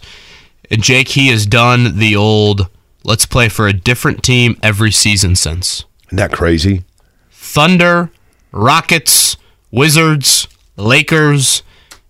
And 0.70 0.84
Jake, 0.84 1.10
he 1.10 1.30
has 1.30 1.48
done 1.48 1.98
the 1.98 2.16
old 2.16 2.70
let's 3.04 3.26
play 3.26 3.50
for 3.50 3.68
a 3.68 3.74
different 3.74 4.22
team 4.22 4.60
every 4.62 4.92
season 4.92 5.36
since. 5.36 5.86
Isn't 6.08 6.18
that 6.18 6.32
crazy? 6.32 6.84
Thunder, 7.32 8.12
Rockets, 8.52 9.38
Wizards, 9.72 10.48
Lakers, 10.78 11.64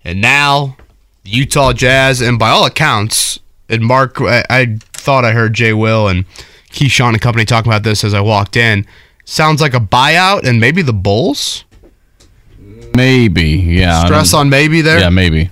and 0.04 0.22
now 0.22 0.78
Utah 1.24 1.74
Jazz. 1.74 2.22
And 2.22 2.38
by 2.38 2.50
all 2.50 2.66
accounts, 2.66 3.40
and 3.70 3.84
Mark, 3.84 4.22
I, 4.22 4.44
I 4.50 4.78
thought 4.94 5.26
I 5.26 5.32
heard 5.32 5.54
Jay 5.54 5.74
Will 5.74 6.08
and 6.08 6.26
Keyshawn 6.70 7.10
and 7.10 7.22
company 7.22 7.46
talking 7.46 7.72
about 7.72 7.84
this 7.84 8.04
as 8.04 8.14
I 8.14 8.22
walked 8.22 8.56
in. 8.56 8.86
Sounds 9.26 9.62
like 9.62 9.74
a 9.74 9.80
buyout 9.80 10.48
and 10.48 10.60
maybe 10.60 10.82
the 10.82 10.94
Bulls. 10.94 11.66
Maybe, 12.96 13.50
yeah. 13.50 14.06
Stress 14.06 14.34
on 14.34 14.50
maybe 14.50 14.82
there. 14.82 15.00
Yeah, 15.00 15.10
maybe. 15.10 15.50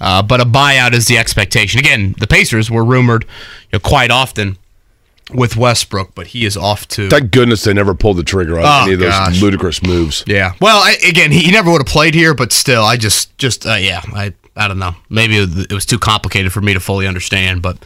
Uh, 0.00 0.22
but 0.22 0.40
a 0.40 0.44
buyout 0.44 0.92
is 0.92 1.06
the 1.06 1.18
expectation. 1.18 1.80
Again, 1.80 2.14
the 2.18 2.26
Pacers 2.26 2.70
were 2.70 2.84
rumored 2.84 3.24
you 3.24 3.28
know, 3.74 3.78
quite 3.80 4.10
often 4.10 4.58
with 5.32 5.56
Westbrook, 5.56 6.14
but 6.14 6.28
he 6.28 6.44
is 6.44 6.56
off 6.56 6.86
to. 6.88 7.08
Thank 7.08 7.32
goodness 7.32 7.64
they 7.64 7.72
never 7.74 7.94
pulled 7.94 8.16
the 8.16 8.22
trigger 8.22 8.58
on 8.58 8.64
Oh, 8.64 8.82
any 8.84 8.94
of 8.94 9.00
those 9.00 9.10
gosh. 9.10 9.40
ludicrous 9.42 9.82
moves. 9.82 10.22
Yeah. 10.26 10.52
Well, 10.60 10.78
I, 10.78 10.96
again, 11.06 11.32
he, 11.32 11.40
he 11.40 11.50
never 11.50 11.70
would 11.70 11.80
have 11.80 11.86
played 11.92 12.14
here, 12.14 12.34
but 12.34 12.52
still, 12.52 12.84
I 12.84 12.96
just, 12.96 13.36
just, 13.38 13.66
uh, 13.66 13.74
yeah, 13.74 14.02
I, 14.14 14.32
I 14.54 14.68
don't 14.68 14.78
know. 14.78 14.94
Maybe 15.10 15.36
it 15.38 15.72
was 15.72 15.84
too 15.84 15.98
complicated 15.98 16.52
for 16.52 16.60
me 16.60 16.74
to 16.74 16.80
fully 16.80 17.06
understand, 17.08 17.60
but 17.60 17.76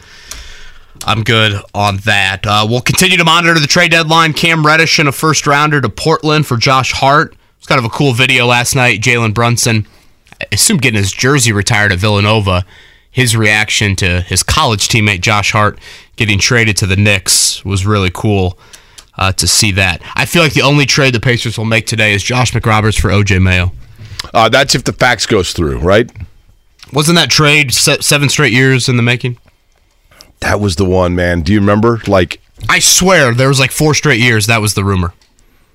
I'm 1.05 1.23
good 1.23 1.59
on 1.73 1.97
that. 2.05 2.45
Uh, 2.45 2.67
we'll 2.69 2.81
continue 2.81 3.17
to 3.17 3.23
monitor 3.25 3.59
the 3.59 3.65
trade 3.67 3.91
deadline. 3.91 4.33
Cam 4.33 4.63
Reddish 4.65 4.99
in 4.99 5.07
a 5.07 5.11
first 5.11 5.47
rounder 5.47 5.81
to 5.81 5.89
Portland 5.89 6.45
for 6.45 6.57
Josh 6.57 6.91
Hart. 6.91 7.35
It's 7.57 7.65
kind 7.67 7.79
of 7.79 7.85
a 7.85 7.89
cool 7.89 8.13
video 8.13 8.45
last 8.45 8.75
night. 8.75 9.01
Jalen 9.01 9.33
Brunson, 9.33 9.87
I 10.39 10.45
assume 10.51 10.77
getting 10.77 10.99
his 10.99 11.11
jersey 11.11 11.51
retired 11.51 11.91
at 11.91 11.97
Villanova. 11.99 12.65
His 13.09 13.35
reaction 13.35 13.95
to 13.97 14.21
his 14.21 14.41
college 14.41 14.87
teammate 14.87 15.19
Josh 15.21 15.51
Hart 15.51 15.77
getting 16.15 16.39
traded 16.39 16.77
to 16.77 16.85
the 16.85 16.95
Knicks 16.95 17.63
was 17.65 17.85
really 17.85 18.11
cool 18.13 18.57
uh, 19.17 19.31
to 19.33 19.47
see 19.47 19.71
that. 19.73 20.01
I 20.15 20.25
feel 20.25 20.41
like 20.43 20.53
the 20.53 20.61
only 20.61 20.85
trade 20.85 21.13
the 21.13 21.19
Pacers 21.19 21.57
will 21.57 21.65
make 21.65 21.85
today 21.87 22.13
is 22.13 22.23
Josh 22.23 22.51
McRoberts 22.51 22.99
for 22.99 23.09
OJ 23.09 23.41
Mayo. 23.41 23.71
Uh, 24.33 24.49
that's 24.49 24.75
if 24.75 24.83
the 24.83 24.93
fax 24.93 25.25
goes 25.25 25.51
through, 25.53 25.79
right? 25.79 26.09
Wasn't 26.93 27.15
that 27.15 27.29
trade 27.29 27.73
se- 27.73 28.01
seven 28.01 28.29
straight 28.29 28.53
years 28.53 28.87
in 28.89 28.97
the 28.97 29.03
making? 29.03 29.37
That 30.41 30.59
was 30.59 30.75
the 30.75 30.85
one, 30.85 31.15
man. 31.15 31.41
Do 31.41 31.53
you 31.53 31.59
remember? 31.59 32.01
Like, 32.07 32.41
I 32.69 32.79
swear 32.79 33.33
there 33.33 33.47
was 33.47 33.59
like 33.59 33.71
four 33.71 33.93
straight 33.93 34.19
years 34.19 34.47
that 34.47 34.61
was 34.61 34.73
the 34.73 34.83
rumor, 34.83 35.13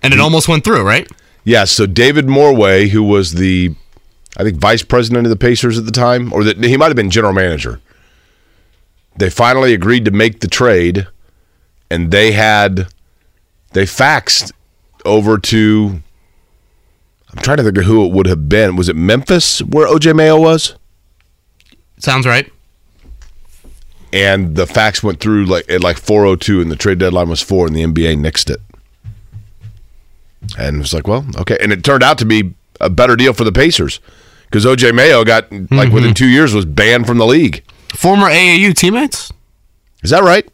and 0.03 0.13
it 0.13 0.21
almost 0.21 0.49
went 0.49 0.65
through, 0.65 0.83
right? 0.87 1.11
yeah. 1.45 1.65
So 1.65 1.87
David 1.87 2.27
Morway, 2.27 2.89
who 2.89 3.03
was 3.03 3.35
the, 3.35 3.75
I 4.37 4.43
think, 4.43 4.59
vice 4.59 4.83
president 4.83 5.27
of 5.27 5.31
the 5.31 5.37
Pacers 5.37 5.79
at 5.79 5.85
the 5.87 5.93
time, 5.93 6.33
or 6.33 6.43
that 6.45 6.63
he 6.63 6.77
might 6.77 6.87
have 6.89 6.97
been 6.97 7.11
general 7.11 7.33
manager. 7.33 7.81
They 9.19 9.31
finally 9.31 9.73
agreed 9.75 10.05
to 10.05 10.11
make 10.11 10.41
the 10.41 10.49
trade, 10.49 11.07
and 11.91 12.11
they 12.11 12.33
had, 12.33 12.89
they 13.73 13.85
faxed 13.85 14.53
over 15.05 15.39
to. 15.39 16.03
I'm 17.31 17.43
trying 17.43 17.59
to 17.59 17.63
think 17.63 17.79
of 17.79 17.85
who 17.85 18.05
it 18.07 18.13
would 18.13 18.27
have 18.27 18.49
been. 18.49 18.77
Was 18.77 18.89
it 18.89 18.97
Memphis 18.97 19.61
where 19.61 19.87
OJ 19.87 20.15
Mayo 20.15 20.41
was? 20.41 20.75
Sounds 21.99 22.27
right. 22.27 22.51
and 24.13 24.57
the 24.57 24.67
fax 24.67 25.03
went 25.03 25.21
through 25.21 25.45
like 25.45 25.71
at 25.71 25.83
like 25.83 25.99
402 25.99 26.61
and 26.61 26.71
the 26.71 26.77
trade 26.77 26.99
deadline 26.99 27.29
was 27.29 27.43
4 27.43 27.67
and 27.67 27.77
the 27.77 27.83
NBA 27.83 28.17
nixed 28.17 28.51
it. 28.51 28.61
And 30.59 30.77
it 30.77 30.79
was 30.79 30.95
like, 30.95 31.07
well, 31.07 31.27
okay. 31.39 31.59
And 31.61 31.73
it 31.73 31.85
turned 31.85 32.03
out 32.03 32.19
to 32.19 32.25
be 32.25 32.55
a 32.81 32.89
better 32.89 33.17
deal 33.17 33.33
for 33.33 33.45
the 33.45 33.53
Pacers 33.53 34.01
because 34.45 34.65
OJ 34.65 34.95
Mayo 34.95 35.25
got 35.25 35.51
like 35.71 35.93
within 35.93 36.11
mm-hmm. 36.11 36.25
2 36.25 36.29
years 36.29 36.55
was 36.55 36.65
banned 36.65 37.07
from 37.07 37.19
the 37.19 37.27
league. 37.27 37.63
Former 37.95 38.27
AAU 38.29 38.75
teammates 38.75 39.33
Is 40.03 40.11
that 40.11 40.23
right? 40.23 40.47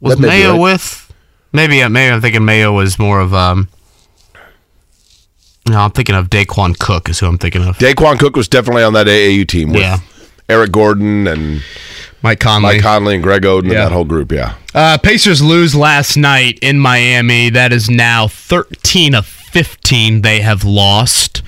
was 0.00 0.16
That 0.16 0.20
Mayo 0.26 0.52
right. 0.52 0.60
with? 0.60 1.12
Maybe 1.52 1.82
uh, 1.82 1.88
maybe 1.88 2.12
I'm 2.12 2.20
thinking 2.20 2.44
Mayo 2.44 2.72
was 2.72 2.98
more 2.98 3.20
of 3.20 3.32
um. 3.34 3.68
No, 5.68 5.78
I'm 5.78 5.92
thinking 5.92 6.16
of 6.16 6.28
Daequan 6.28 6.78
Cook 6.78 7.08
is 7.08 7.20
who 7.20 7.26
I'm 7.26 7.38
thinking 7.38 7.62
of. 7.66 7.78
Daequan 7.78 8.18
Cook 8.18 8.34
was 8.36 8.48
definitely 8.48 8.82
on 8.82 8.94
that 8.94 9.06
AAU 9.06 9.46
team 9.46 9.70
with 9.70 9.80
Yeah. 9.82 9.98
Eric 10.48 10.72
Gordon 10.72 11.28
and 11.28 11.62
Mike 12.20 12.40
Conley. 12.40 12.74
Mike 12.74 12.82
Conley 12.82 13.14
and 13.14 13.22
Greg 13.22 13.42
Oden 13.42 13.64
Yeah. 13.64 13.68
and 13.70 13.78
that 13.86 13.92
whole 13.92 14.04
group, 14.04 14.32
yeah. 14.32 14.54
Uh, 14.74 14.98
Pacers 14.98 15.40
lose 15.40 15.74
last 15.74 16.16
night 16.16 16.58
in 16.62 16.78
Miami. 16.80 17.48
That 17.48 17.72
is 17.72 17.88
now 17.88 18.26
13 18.26 19.14
of 19.14 19.24
15 19.26 20.22
they 20.22 20.40
have 20.40 20.64
lost. 20.64 21.42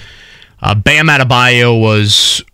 Uh, 0.62 0.74
Bam 0.76 1.08
Adebayo 1.08 1.78
was 1.78 2.44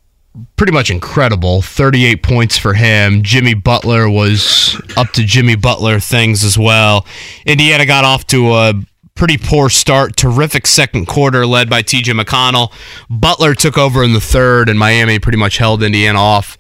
pretty 0.57 0.73
much 0.73 0.91
incredible. 0.91 1.63
38 1.63 2.23
points 2.23 2.59
for 2.59 2.75
him. 2.75 3.23
Jimmy 3.23 3.55
Butler 3.55 4.09
was 4.09 4.81
up 4.97 5.11
to 5.13 5.25
Jimmy 5.25 5.57
Butler 5.57 6.01
things 6.01 6.45
as 6.45 6.59
well. 6.59 7.07
Indiana 7.47 7.87
got 7.87 8.05
off 8.05 8.27
to 8.29 8.55
a 8.55 8.75
pretty 9.15 9.39
poor 9.39 9.69
start. 9.69 10.17
Terrific 10.17 10.67
second 10.67 11.07
quarter 11.07 11.47
led 11.47 11.69
by 11.69 11.83
TJ 11.83 12.19
McConnell. 12.19 12.73
Butler 13.09 13.55
took 13.55 13.77
over 13.77 14.03
in 14.03 14.13
the 14.13 14.21
third, 14.21 14.69
and 14.69 14.79
Miami 14.79 15.19
pretty 15.19 15.39
much 15.39 15.59
held 15.59 15.83
Indiana 15.83 16.19
off 16.19 16.57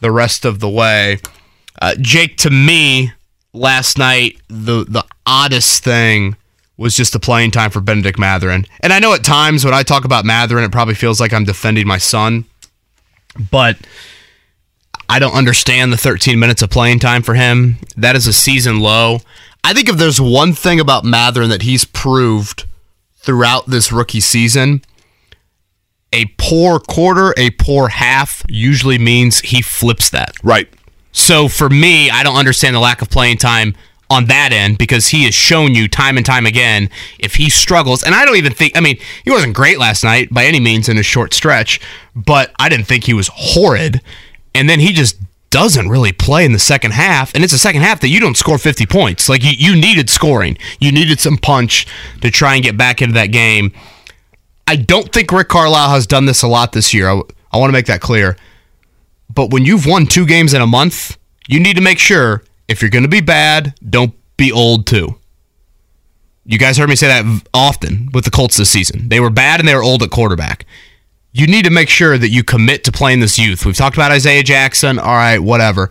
the 0.00 0.10
rest 0.10 0.44
of 0.44 0.60
the 0.60 0.68
way. 0.68 1.18
Uh, 1.80 1.94
Jake, 2.00 2.36
to 2.38 2.50
me, 2.50 3.12
last 3.52 3.98
night 3.98 4.38
the 4.48 4.84
the 4.88 5.04
oddest 5.26 5.82
thing 5.82 6.36
was 6.76 6.96
just 6.96 7.12
the 7.12 7.20
playing 7.20 7.50
time 7.50 7.70
for 7.70 7.80
Bennedict 7.80 8.18
Mathurin. 8.18 8.64
And 8.80 8.92
I 8.92 9.00
know 9.00 9.12
at 9.12 9.22
times 9.22 9.64
when 9.66 9.74
I 9.74 9.82
talk 9.82 10.06
about 10.06 10.24
Mathurin, 10.24 10.64
it 10.64 10.72
probably 10.72 10.94
feels 10.94 11.20
like 11.20 11.32
I'm 11.32 11.44
defending 11.44 11.86
my 11.86 11.98
son, 11.98 12.46
but 13.50 13.76
I 15.08 15.18
don't 15.18 15.34
understand 15.34 15.92
the 15.92 15.96
13 15.96 16.38
minutes 16.38 16.62
of 16.62 16.70
playing 16.70 17.00
time 17.00 17.22
for 17.22 17.34
him. 17.34 17.76
That 17.96 18.16
is 18.16 18.26
a 18.26 18.32
season 18.32 18.80
low. 18.80 19.20
I 19.64 19.74
think 19.74 19.88
if 19.88 19.96
there's 19.96 20.20
one 20.20 20.52
thing 20.52 20.80
about 20.80 21.04
Mathurin 21.04 21.50
that 21.50 21.62
he's 21.62 21.84
proved 21.84 22.64
throughout 23.16 23.66
this 23.66 23.92
rookie 23.92 24.20
season, 24.20 24.82
a 26.12 26.26
poor 26.38 26.78
quarter, 26.78 27.34
a 27.36 27.50
poor 27.50 27.88
half 27.88 28.42
usually 28.48 28.98
means 28.98 29.40
he 29.40 29.62
flips 29.62 30.10
that. 30.10 30.32
Right. 30.42 30.68
So 31.12 31.48
for 31.48 31.68
me, 31.68 32.10
I 32.10 32.22
don't 32.22 32.36
understand 32.36 32.74
the 32.74 32.80
lack 32.80 33.02
of 33.02 33.10
playing 33.10 33.38
time 33.38 33.74
on 34.10 34.26
that 34.26 34.52
end 34.52 34.76
because 34.76 35.08
he 35.08 35.24
has 35.24 35.34
shown 35.34 35.74
you 35.74 35.88
time 35.88 36.16
and 36.16 36.26
time 36.26 36.44
again 36.44 36.90
if 37.18 37.36
he 37.36 37.48
struggles. 37.48 38.02
And 38.02 38.14
I 38.14 38.24
don't 38.24 38.36
even 38.36 38.52
think, 38.52 38.76
I 38.76 38.80
mean, 38.80 38.98
he 39.24 39.30
wasn't 39.30 39.54
great 39.54 39.78
last 39.78 40.02
night 40.02 40.34
by 40.34 40.44
any 40.44 40.58
means 40.58 40.88
in 40.88 40.98
a 40.98 41.02
short 41.02 41.32
stretch, 41.32 41.80
but 42.14 42.52
I 42.58 42.68
didn't 42.68 42.86
think 42.86 43.04
he 43.04 43.14
was 43.14 43.30
horrid. 43.32 44.02
And 44.54 44.68
then 44.68 44.80
he 44.80 44.92
just 44.92 45.16
doesn't 45.50 45.88
really 45.88 46.12
play 46.12 46.44
in 46.44 46.52
the 46.52 46.58
second 46.58 46.92
half. 46.92 47.34
And 47.34 47.44
it's 47.44 47.52
a 47.52 47.58
second 47.58 47.82
half 47.82 48.00
that 48.00 48.08
you 48.08 48.20
don't 48.20 48.36
score 48.36 48.58
50 48.58 48.84
points. 48.86 49.28
Like 49.28 49.44
you, 49.44 49.52
you 49.56 49.80
needed 49.80 50.10
scoring, 50.10 50.58
you 50.80 50.90
needed 50.90 51.20
some 51.20 51.36
punch 51.36 51.86
to 52.20 52.30
try 52.30 52.54
and 52.54 52.64
get 52.64 52.76
back 52.76 53.00
into 53.00 53.14
that 53.14 53.26
game. 53.26 53.72
I 54.66 54.76
don't 54.76 55.12
think 55.12 55.32
Rick 55.32 55.48
Carlisle 55.48 55.90
has 55.90 56.06
done 56.06 56.26
this 56.26 56.42
a 56.42 56.48
lot 56.48 56.72
this 56.72 56.92
year. 56.92 57.08
I, 57.08 57.20
I 57.52 57.58
want 57.58 57.70
to 57.70 57.72
make 57.72 57.86
that 57.86 58.00
clear. 58.00 58.36
But 59.32 59.50
when 59.50 59.64
you've 59.64 59.86
won 59.86 60.06
two 60.06 60.26
games 60.26 60.54
in 60.54 60.60
a 60.60 60.66
month, 60.66 61.16
you 61.48 61.60
need 61.60 61.76
to 61.76 61.82
make 61.82 61.98
sure 61.98 62.42
if 62.70 62.80
you're 62.80 62.90
going 62.90 63.02
to 63.02 63.08
be 63.08 63.20
bad, 63.20 63.74
don't 63.88 64.14
be 64.36 64.52
old 64.52 64.86
too. 64.86 65.18
You 66.44 66.56
guys 66.56 66.78
heard 66.78 66.88
me 66.88 66.96
say 66.96 67.08
that 67.08 67.48
often 67.52 68.08
with 68.12 68.24
the 68.24 68.30
Colts 68.30 68.56
this 68.56 68.70
season. 68.70 69.08
They 69.08 69.20
were 69.20 69.28
bad 69.28 69.60
and 69.60 69.68
they 69.68 69.74
were 69.74 69.82
old 69.82 70.02
at 70.02 70.10
quarterback. 70.10 70.64
You 71.32 71.46
need 71.46 71.64
to 71.64 71.70
make 71.70 71.88
sure 71.88 72.16
that 72.16 72.28
you 72.28 72.42
commit 72.44 72.84
to 72.84 72.92
playing 72.92 73.20
this 73.20 73.38
youth. 73.38 73.66
We've 73.66 73.76
talked 73.76 73.96
about 73.96 74.12
Isaiah 74.12 74.42
Jackson. 74.42 74.98
All 74.98 75.14
right, 75.14 75.38
whatever. 75.38 75.90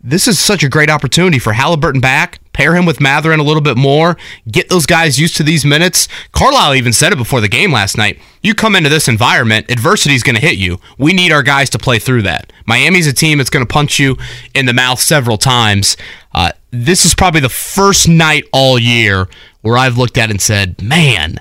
This 0.00 0.26
is 0.26 0.38
such 0.38 0.62
a 0.62 0.68
great 0.68 0.90
opportunity 0.90 1.38
for 1.38 1.52
Halliburton 1.52 2.00
back. 2.00 2.40
Pair 2.52 2.76
him 2.76 2.84
with 2.84 3.00
Mathurin 3.00 3.40
a 3.40 3.44
little 3.44 3.62
bit 3.62 3.76
more. 3.76 4.16
Get 4.50 4.68
those 4.68 4.86
guys 4.86 5.18
used 5.18 5.36
to 5.36 5.42
these 5.42 5.64
minutes. 5.64 6.08
Carlisle 6.32 6.74
even 6.74 6.92
said 6.92 7.12
it 7.12 7.16
before 7.16 7.40
the 7.40 7.48
game 7.48 7.72
last 7.72 7.96
night. 7.96 8.20
You 8.42 8.54
come 8.54 8.76
into 8.76 8.90
this 8.90 9.08
environment, 9.08 9.70
adversity 9.70 10.14
is 10.14 10.22
going 10.22 10.34
to 10.36 10.40
hit 10.40 10.56
you. 10.56 10.78
We 10.98 11.12
need 11.12 11.32
our 11.32 11.42
guys 11.42 11.70
to 11.70 11.78
play 11.78 11.98
through 11.98 12.22
that. 12.22 12.52
Miami's 12.66 13.06
a 13.06 13.12
team 13.12 13.38
that's 13.38 13.50
going 13.50 13.64
to 13.64 13.72
punch 13.72 13.98
you 13.98 14.16
in 14.54 14.66
the 14.66 14.72
mouth 14.72 15.00
several 15.00 15.38
times. 15.38 15.96
Uh, 16.34 16.52
this 16.70 17.04
is 17.04 17.14
probably 17.14 17.40
the 17.40 17.48
first 17.48 18.08
night 18.08 18.44
all 18.52 18.78
year 18.78 19.28
where 19.62 19.78
I've 19.78 19.98
looked 19.98 20.18
at 20.18 20.30
and 20.30 20.40
said, 20.40 20.82
man, 20.82 21.40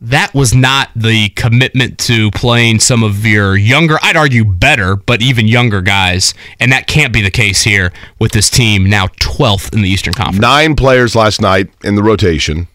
that 0.00 0.32
was 0.32 0.54
not 0.54 0.90
the 0.94 1.28
commitment 1.30 1.98
to 1.98 2.30
playing 2.30 2.78
some 2.78 3.02
of 3.02 3.26
your 3.26 3.56
younger, 3.56 3.98
I'd 4.02 4.16
argue 4.16 4.44
better, 4.44 4.96
but 4.96 5.20
even 5.22 5.48
younger 5.48 5.80
guys. 5.80 6.34
And 6.60 6.70
that 6.72 6.86
can't 6.86 7.12
be 7.12 7.20
the 7.20 7.30
case 7.30 7.62
here 7.62 7.92
with 8.18 8.32
this 8.32 8.48
team 8.48 8.88
now 8.88 9.08
12th 9.08 9.74
in 9.74 9.82
the 9.82 9.88
Eastern 9.88 10.14
Conference. 10.14 10.40
Nine 10.40 10.76
players 10.76 11.16
last 11.16 11.40
night 11.40 11.70
in 11.82 11.96
the 11.96 12.02
rotation. 12.02 12.68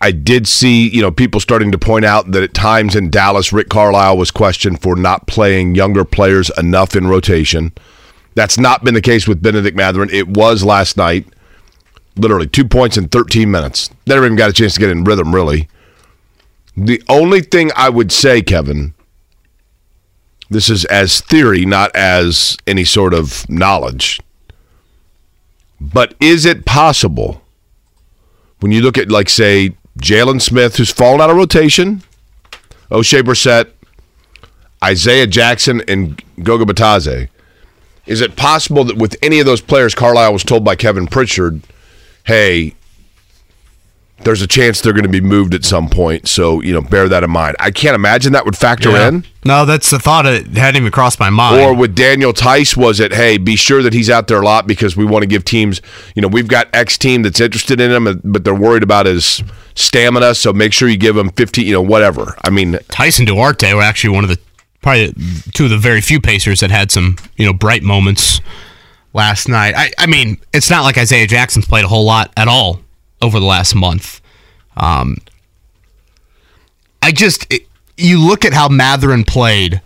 I- 0.00 0.10
did 0.12 0.46
see, 0.46 0.88
you 0.88 1.02
know, 1.02 1.10
people 1.10 1.40
starting 1.40 1.72
to 1.72 1.78
point 1.78 2.04
out 2.04 2.30
that 2.32 2.42
at 2.42 2.52
times 2.52 2.94
in 2.94 3.10
Dallas, 3.10 3.52
Rick 3.52 3.70
Carlisle 3.70 4.18
was 4.18 4.30
questioned 4.30 4.82
for 4.82 4.94
not 4.94 5.26
playing 5.26 5.74
younger 5.74 6.04
players 6.04 6.50
enough 6.58 6.94
in 6.94 7.06
rotation. 7.06 7.72
That's 8.34 8.58
not 8.58 8.84
been 8.84 8.94
the 8.94 9.00
case 9.00 9.26
with 9.26 9.42
Bennedict 9.42 9.76
Mathurin. 9.76 10.10
It 10.12 10.28
was 10.28 10.62
last 10.64 10.96
night. 10.96 11.26
Literally 12.16 12.46
two 12.46 12.64
points 12.64 12.96
in 12.96 13.08
13 13.08 13.50
minutes. 13.50 13.90
Never 14.06 14.24
even 14.24 14.36
got 14.36 14.50
a 14.50 14.52
chance 14.52 14.74
to 14.74 14.80
get 14.80 14.90
in 14.90 15.04
rhythm, 15.04 15.34
really. 15.34 15.68
The 16.76 17.02
only 17.08 17.40
thing 17.40 17.70
I 17.76 17.88
would 17.88 18.12
say, 18.12 18.42
Kevin, 18.42 18.94
this 20.48 20.68
is 20.68 20.84
as 20.86 21.20
theory, 21.20 21.64
not 21.64 21.94
as 21.94 22.56
any 22.66 22.84
sort 22.84 23.14
of 23.14 23.48
knowledge. 23.48 24.20
But 25.80 26.14
is 26.20 26.44
it 26.44 26.66
possible 26.66 27.42
when 28.60 28.72
you 28.72 28.82
look 28.82 28.98
at, 28.98 29.10
like, 29.10 29.28
say, 29.28 29.74
Jalen 29.98 30.40
Smith, 30.40 30.76
who's 30.76 30.90
fallen 30.90 31.20
out 31.20 31.30
of 31.30 31.36
rotation, 31.36 32.02
Oshae 32.90 33.22
Brissett, 33.22 33.70
Isaiah 34.82 35.26
Jackson, 35.26 35.82
and 35.86 36.22
Goga 36.42 36.64
Bitadze. 36.64 37.28
Is 38.06 38.20
it 38.20 38.36
possible 38.36 38.84
that 38.84 38.96
with 38.96 39.16
any 39.22 39.40
of 39.40 39.46
those 39.46 39.60
players, 39.60 39.94
Carlisle 39.94 40.32
was 40.32 40.44
told 40.44 40.64
by 40.64 40.74
Kevin 40.74 41.06
Pritchard, 41.06 41.62
hey, 42.30 42.74
there's 44.22 44.42
a 44.42 44.46
chance 44.46 44.80
they're 44.82 44.92
going 44.92 45.02
to 45.04 45.08
be 45.08 45.20
moved 45.20 45.54
at 45.54 45.64
some 45.64 45.88
point. 45.88 46.28
So, 46.28 46.60
you 46.60 46.72
know, 46.74 46.82
bear 46.82 47.08
that 47.08 47.24
in 47.24 47.30
mind. 47.30 47.56
I 47.58 47.70
can't 47.70 47.94
imagine 47.94 48.32
that 48.34 48.44
would 48.44 48.56
factor 48.56 48.90
Yeah. 48.90 49.08
in. 49.08 49.24
No, 49.46 49.64
that's 49.64 49.88
the 49.90 49.98
thought 49.98 50.24
that 50.24 50.46
hadn't 50.48 50.80
even 50.82 50.92
crossed 50.92 51.18
my 51.18 51.30
mind. 51.30 51.60
Or 51.62 51.74
with 51.74 51.94
Daniel 51.94 52.32
Theis, 52.34 52.76
was 52.76 53.00
it, 53.00 53.14
hey, 53.14 53.38
be 53.38 53.56
sure 53.56 53.82
that 53.82 53.94
he's 53.94 54.10
out 54.10 54.28
there 54.28 54.40
a 54.42 54.44
lot 54.44 54.66
because 54.66 54.94
we 54.96 55.06
want 55.06 55.22
to 55.22 55.26
give 55.26 55.44
teams, 55.46 55.80
you 56.14 56.20
know, 56.22 56.28
we've 56.28 56.48
got 56.48 56.68
X 56.74 56.98
team 56.98 57.22
that's 57.22 57.40
interested 57.40 57.80
in 57.80 57.90
him, 57.90 58.20
but 58.22 58.44
they're 58.44 58.54
worried 58.54 58.82
about 58.82 59.06
his 59.06 59.42
stamina. 59.74 60.34
So 60.34 60.52
make 60.52 60.74
sure 60.74 60.86
you 60.88 60.98
give 60.98 61.16
him 61.16 61.30
15, 61.30 61.66
you 61.66 61.72
know, 61.72 61.80
whatever. 61.82 62.36
I 62.44 62.50
mean, 62.50 62.78
Tyson 62.88 63.24
Duarte 63.24 63.72
were 63.72 63.82
actually 63.82 64.14
one 64.14 64.24
of 64.24 64.28
the 64.30 64.38
probably 64.82 65.14
two 65.54 65.64
of 65.64 65.70
the 65.70 65.78
very 65.78 66.02
few 66.02 66.20
Pacers 66.20 66.60
that 66.60 66.70
had 66.70 66.90
some 66.90 67.16
you 67.36 67.46
know 67.46 67.52
bright 67.52 67.82
moments 67.82 68.40
last 69.12 69.48
night. 69.48 69.74
I, 69.76 69.90
I 69.98 70.06
mean, 70.06 70.38
it's 70.52 70.70
not 70.70 70.82
like 70.82 70.96
Isaiah 70.98 71.26
Jackson's 71.26 71.66
played 71.66 71.84
a 71.84 71.88
whole 71.88 72.04
lot 72.04 72.32
at 72.36 72.48
all 72.48 72.80
over 73.22 73.38
the 73.40 73.46
last 73.46 73.74
month. 73.74 74.20
Um, 74.76 75.16
I 77.02 77.12
just 77.12 77.46
it, 77.52 77.66
you 77.96 78.18
look 78.20 78.44
at 78.44 78.52
how 78.52 78.68
Mathurin 78.68 79.24
played 79.24 79.80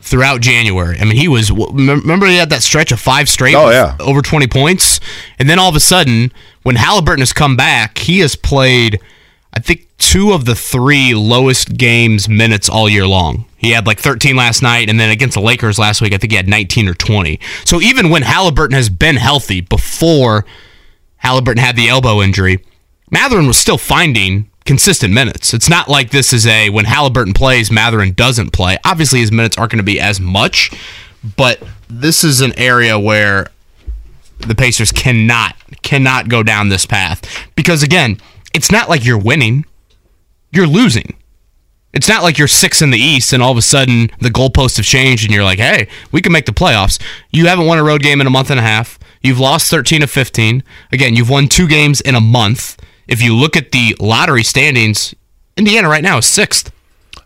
throughout 0.00 0.40
January. 0.40 0.98
I 0.98 1.04
mean, 1.04 1.16
he 1.16 1.28
was 1.28 1.50
remember 1.50 2.26
he 2.26 2.36
had 2.36 2.50
that 2.50 2.62
stretch 2.62 2.92
of 2.92 3.00
five 3.00 3.28
straight, 3.28 3.54
Oh, 3.54 3.70
yeah. 3.70 3.96
over 4.00 4.22
twenty 4.22 4.46
points, 4.46 5.00
and 5.38 5.48
then 5.48 5.58
all 5.58 5.68
of 5.68 5.76
a 5.76 5.80
sudden, 5.80 6.32
when 6.62 6.76
Halliburton 6.76 7.20
has 7.20 7.32
come 7.32 7.56
back, 7.56 7.98
he 7.98 8.20
has 8.20 8.36
played. 8.36 9.00
I 9.52 9.58
think 9.60 9.88
two 9.98 10.32
of 10.32 10.44
the 10.44 10.54
three 10.54 11.12
lowest 11.14 11.76
games 11.76 12.28
minutes 12.28 12.68
all 12.68 12.88
year 12.88 13.06
long. 13.06 13.46
He 13.60 13.72
had 13.72 13.86
like 13.86 14.00
13 14.00 14.36
last 14.36 14.62
night, 14.62 14.88
and 14.88 14.98
then 14.98 15.10
against 15.10 15.34
the 15.34 15.42
Lakers 15.42 15.78
last 15.78 16.00
week, 16.00 16.14
I 16.14 16.16
think 16.16 16.32
he 16.32 16.36
had 16.36 16.48
19 16.48 16.88
or 16.88 16.94
20. 16.94 17.38
So 17.66 17.78
even 17.82 18.08
when 18.08 18.22
Halliburton 18.22 18.74
has 18.74 18.88
been 18.88 19.16
healthy 19.16 19.60
before 19.60 20.46
Halliburton 21.18 21.62
had 21.62 21.76
the 21.76 21.90
elbow 21.90 22.22
injury, 22.22 22.64
Mathurin 23.10 23.46
was 23.46 23.58
still 23.58 23.76
finding 23.76 24.50
consistent 24.64 25.12
minutes. 25.12 25.52
It's 25.52 25.68
not 25.68 25.88
like 25.88 26.10
this 26.10 26.32
is 26.32 26.46
a 26.46 26.70
when 26.70 26.86
Halliburton 26.86 27.34
plays, 27.34 27.70
Mathurin 27.70 28.14
doesn't 28.14 28.54
play. 28.54 28.78
Obviously, 28.82 29.20
his 29.20 29.30
minutes 29.30 29.58
aren't 29.58 29.72
going 29.72 29.78
to 29.78 29.84
be 29.84 30.00
as 30.00 30.20
much, 30.20 30.70
but 31.36 31.62
this 31.90 32.24
is 32.24 32.40
an 32.40 32.58
area 32.58 32.98
where 32.98 33.48
the 34.38 34.54
Pacers 34.54 34.90
cannot 34.90 35.54
cannot 35.82 36.30
go 36.30 36.42
down 36.42 36.70
this 36.70 36.86
path 36.86 37.22
because 37.56 37.82
again, 37.82 38.18
it's 38.54 38.72
not 38.72 38.88
like 38.88 39.04
you're 39.04 39.18
winning, 39.18 39.66
you're 40.50 40.66
losing. 40.66 41.14
It's 41.92 42.08
not 42.08 42.22
like 42.22 42.38
you're 42.38 42.46
six 42.48 42.82
in 42.82 42.90
the 42.90 42.98
East 42.98 43.32
and 43.32 43.42
all 43.42 43.50
of 43.50 43.58
a 43.58 43.62
sudden 43.62 44.10
the 44.20 44.28
goalposts 44.28 44.76
have 44.76 44.86
changed 44.86 45.24
and 45.24 45.34
you're 45.34 45.42
like, 45.44 45.58
hey, 45.58 45.88
we 46.12 46.22
can 46.22 46.32
make 46.32 46.46
the 46.46 46.52
playoffs. 46.52 47.00
You 47.30 47.46
haven't 47.46 47.66
won 47.66 47.78
a 47.78 47.84
road 47.84 48.02
game 48.02 48.20
in 48.20 48.26
a 48.26 48.30
month 48.30 48.50
and 48.50 48.60
a 48.60 48.62
half. 48.62 48.98
You've 49.22 49.40
lost 49.40 49.70
13 49.70 50.02
of 50.02 50.10
15. 50.10 50.62
Again, 50.92 51.16
you've 51.16 51.28
won 51.28 51.48
two 51.48 51.66
games 51.66 52.00
in 52.00 52.14
a 52.14 52.20
month. 52.20 52.76
If 53.08 53.20
you 53.20 53.34
look 53.34 53.56
at 53.56 53.72
the 53.72 53.96
lottery 53.98 54.44
standings, 54.44 55.14
Indiana 55.56 55.88
right 55.88 56.02
now 56.02 56.18
is 56.18 56.26
sixth. 56.26 56.72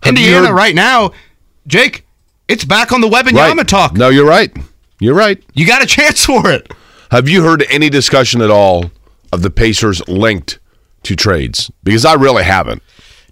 Have 0.02 0.10
Indiana 0.16 0.48
heard- 0.48 0.54
right 0.54 0.74
now, 0.74 1.12
Jake, 1.66 2.06
it's 2.48 2.64
back 2.64 2.90
on 2.90 3.00
the 3.02 3.08
web 3.08 3.26
and 3.26 3.36
right. 3.36 3.48
Yama 3.48 3.64
talk. 3.64 3.94
No, 3.94 4.08
you're 4.08 4.26
right. 4.26 4.54
You're 4.98 5.14
right. 5.14 5.42
You 5.52 5.66
got 5.66 5.82
a 5.82 5.86
chance 5.86 6.24
for 6.24 6.50
it. 6.50 6.72
Have 7.10 7.28
you 7.28 7.42
heard 7.44 7.64
any 7.70 7.90
discussion 7.90 8.40
at 8.40 8.50
all 8.50 8.90
of 9.32 9.42
the 9.42 9.50
Pacers 9.50 10.06
linked 10.08 10.58
to 11.04 11.14
trades? 11.14 11.70
Because 11.84 12.04
I 12.04 12.14
really 12.14 12.44
haven't. 12.44 12.82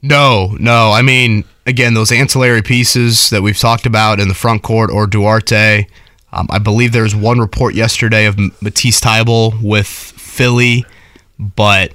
No, 0.03 0.57
no. 0.59 0.91
I 0.93 1.03
mean, 1.03 1.45
again, 1.67 1.95
those 1.95 2.11
ancillary 2.11 2.63
pieces 2.63 3.31
that 3.31 3.43
we've 3.43 3.59
talked 3.59 3.87
about 3.87 4.19
in 4.21 4.29
the 4.29 4.35
front 4.35 4.63
court 4.63 4.91
or 4.91 5.07
Duarte. 5.07 5.87
Um, 6.33 6.47
I 6.51 6.59
believe 6.59 6.93
there 6.93 7.03
was 7.03 7.15
one 7.15 7.39
report 7.39 7.75
yesterday 7.75 8.25
of 8.27 8.37
Matisse 8.63 9.01
Thybulle 9.01 9.63
with 9.63 9.87
Philly, 9.87 10.85
but 11.39 11.93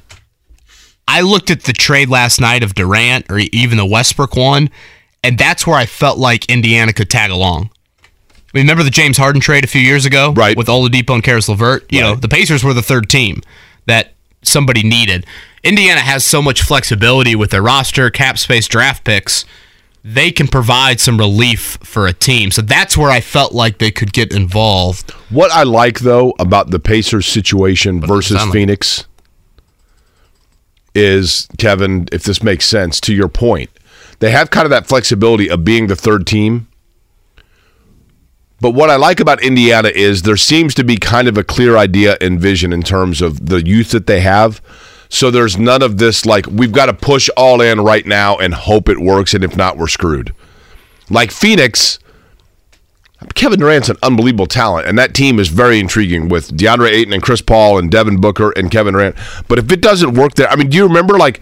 I 1.08 1.22
looked 1.22 1.50
at 1.50 1.64
the 1.64 1.74
trade 1.74 2.10
last 2.10 2.40
night 2.40 2.64
of 2.64 2.76
Durant 2.76 3.26
or 3.32 3.40
even 3.52 3.78
the 3.78 3.86
Westbrook 3.86 4.36
one, 4.36 4.70
and 5.24 5.38
that's 5.38 5.66
where 5.66 5.76
I 5.78 5.86
felt 5.88 6.18
like 6.20 6.46
Indiana 6.52 6.94
could 6.94 7.10
tag 7.10 7.32
along. 7.32 7.72
Remember 8.54 8.84
the 8.84 8.90
James 8.92 9.18
Harden 9.18 9.42
trade 9.42 9.64
a 9.64 9.68
few 9.68 9.82
years 9.82 10.06
ago, 10.06 10.32
Right. 10.34 10.56
With 10.56 10.68
Oladipo 10.68 11.14
and 11.16 11.24
Caris 11.24 11.50
LeVert. 11.50 11.86
You 11.92 12.02
know, 12.02 12.12
Right. 12.14 12.22
the 12.22 12.28
Pacers 12.30 12.64
were 12.64 12.74
the 12.74 12.82
third 12.82 13.10
team 13.10 13.42
that 13.88 14.14
somebody 14.44 14.84
needed. 14.84 15.26
Indiana 15.68 16.00
has 16.00 16.24
so 16.24 16.42
much 16.42 16.62
flexibility 16.62 17.36
with 17.36 17.52
their 17.52 17.62
roster, 17.62 18.10
cap 18.10 18.38
space, 18.38 18.70
draft 18.70 19.04
picks. 19.04 19.44
They 20.02 20.32
can 20.32 20.48
provide 20.48 21.02
some 21.02 21.18
relief 21.18 21.78
for 21.84 22.08
a 22.08 22.14
team. 22.14 22.52
So 22.52 22.62
that's 22.62 22.96
where 22.96 23.12
I 23.12 23.20
felt 23.20 23.52
like 23.52 23.78
they 23.78 23.92
could 23.92 24.14
get 24.14 24.34
involved. 24.34 25.12
What 25.30 25.52
I 25.52 25.64
like 25.64 26.00
though 26.00 26.34
about 26.40 26.70
the 26.70 26.80
Pacers 26.80 27.26
situation 27.26 28.00
versus 28.00 28.38
like- 28.38 28.54
Phoenix 28.54 29.06
is 30.96 31.50
Kevin, 31.58 32.08
if 32.14 32.24
this 32.24 32.42
makes 32.42 32.66
sense 32.66 33.02
to 33.02 33.14
your 33.14 33.28
point, 33.28 33.70
they 34.20 34.32
have 34.32 34.50
kind 34.50 34.66
of 34.66 34.70
that 34.70 34.88
flexibility 34.88 35.50
of 35.50 35.66
being 35.66 35.88
the 35.88 35.98
third 35.98 36.26
team. 36.26 36.70
But 38.62 38.72
what 38.72 38.90
I 38.90 38.96
like 38.96 39.20
about 39.20 39.44
Indiana 39.44 39.92
is 39.94 40.22
there 40.22 40.38
seems 40.38 40.74
to 40.76 40.86
be 40.86 40.96
kind 40.96 41.28
of 41.28 41.38
a 41.38 41.44
clear 41.44 41.76
idea 41.76 42.18
and 42.22 42.40
vision 42.40 42.72
in 42.72 42.84
terms 42.84 43.22
of 43.22 43.48
the 43.48 43.68
youth 43.68 43.92
that 43.92 44.08
they 44.08 44.22
have. 44.22 44.62
So 45.10 45.32
there's 45.32 45.58
none 45.58 45.82
of 45.82 45.98
this 45.98 46.26
like 46.26 46.46
we've 46.48 46.72
got 46.72 46.88
to 46.88 46.94
push 46.94 47.30
all 47.38 47.62
in 47.62 47.82
right 47.82 48.06
now 48.06 48.38
and 48.38 48.54
hope 48.54 48.90
it 48.90 49.00
works, 49.00 49.34
and 49.34 49.44
if 49.44 49.56
not, 49.56 49.78
we're 49.78 49.88
screwed. 49.88 50.34
Like 51.10 51.32
Phoenix, 51.32 52.00
Kevin 53.34 53.60
Durant's 53.60 53.90
an 53.90 53.98
unbelievable 54.04 54.46
talent, 54.46 54.88
and 54.88 54.98
that 55.00 55.14
team 55.14 55.40
is 55.40 55.48
very 55.48 55.80
intriguing 55.80 56.30
with 56.30 56.56
DeAndre 56.56 56.92
Ayton 56.92 57.14
and 57.14 57.24
Chris 57.24 57.42
Paul 57.42 57.80
and 57.80 57.90
Devin 57.90 58.22
Booker 58.22 58.52
and 58.52 58.70
Kevin 58.70 58.94
Durant. 58.94 59.16
But 59.48 59.60
if 59.60 59.72
it 59.72 59.82
doesn't 59.82 60.14
work 60.14 60.36
there, 60.36 60.50
I 60.50 60.56
mean, 60.56 60.70
do 60.70 60.78
you 60.78 60.84
remember 60.84 61.18
like 61.18 61.42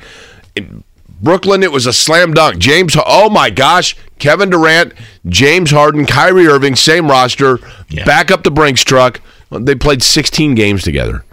in 0.55 0.83
Brooklyn? 1.21 1.63
It 1.63 1.71
was 1.71 1.85
a 1.85 1.93
slam 1.93 2.33
dunk. 2.33 2.59
James, 2.59 2.95
oh 3.05 3.29
my 3.29 3.49
gosh, 3.49 3.97
Kevin 4.19 4.51
Durant, 4.51 4.93
James 5.27 5.71
Harden, 5.71 6.05
Kyrie 6.05 6.47
Irving, 6.47 6.75
same 6.75 7.09
roster, 7.09 7.59
back 8.05 8.31
up 8.31 8.43
the 8.43 8.51
Brinks 8.51 8.83
truck. 8.83 9.19
They 9.51 9.75
played 9.75 10.01
16 10.01 10.55
games 10.55 10.83
together. 10.83 11.24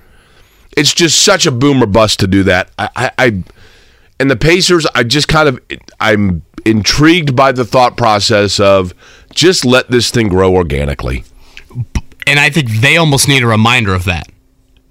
It's 0.77 0.95
just 0.95 1.23
such 1.23 1.47
a 1.47 1.51
boomer 1.51 1.87
bust 1.87 2.21
to 2.21 2.27
do 2.27 2.43
that. 2.45 2.71
I, 2.79 2.89
I, 2.97 3.11
I 3.19 3.43
and 4.19 4.31
the 4.31 4.37
Pacers, 4.37 4.87
I 4.95 5.03
just 5.03 5.29
kind 5.29 5.49
of 5.49 5.61
I'm 6.01 6.43
intrigued 6.65 7.35
by 7.35 7.53
the 7.53 7.65
thought 7.65 7.97
process 7.97 8.61
of 8.61 8.95
just 9.35 9.65
let 9.65 9.91
this 9.91 10.11
thing 10.11 10.29
grow 10.29 10.55
organically. 10.55 11.25
And 12.27 12.39
I 12.39 12.51
think 12.51 12.71
they 12.71 12.97
almost 12.97 13.29
need 13.29 13.43
a 13.43 13.47
reminder 13.47 13.95
of 13.95 14.05
that. 14.05 14.29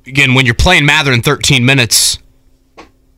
Again, 0.05 0.33
when 0.33 0.45
you're 0.45 0.55
playing 0.55 0.85
Mathurin 0.85 1.21
13 1.21 1.65
minutes, 1.65 2.17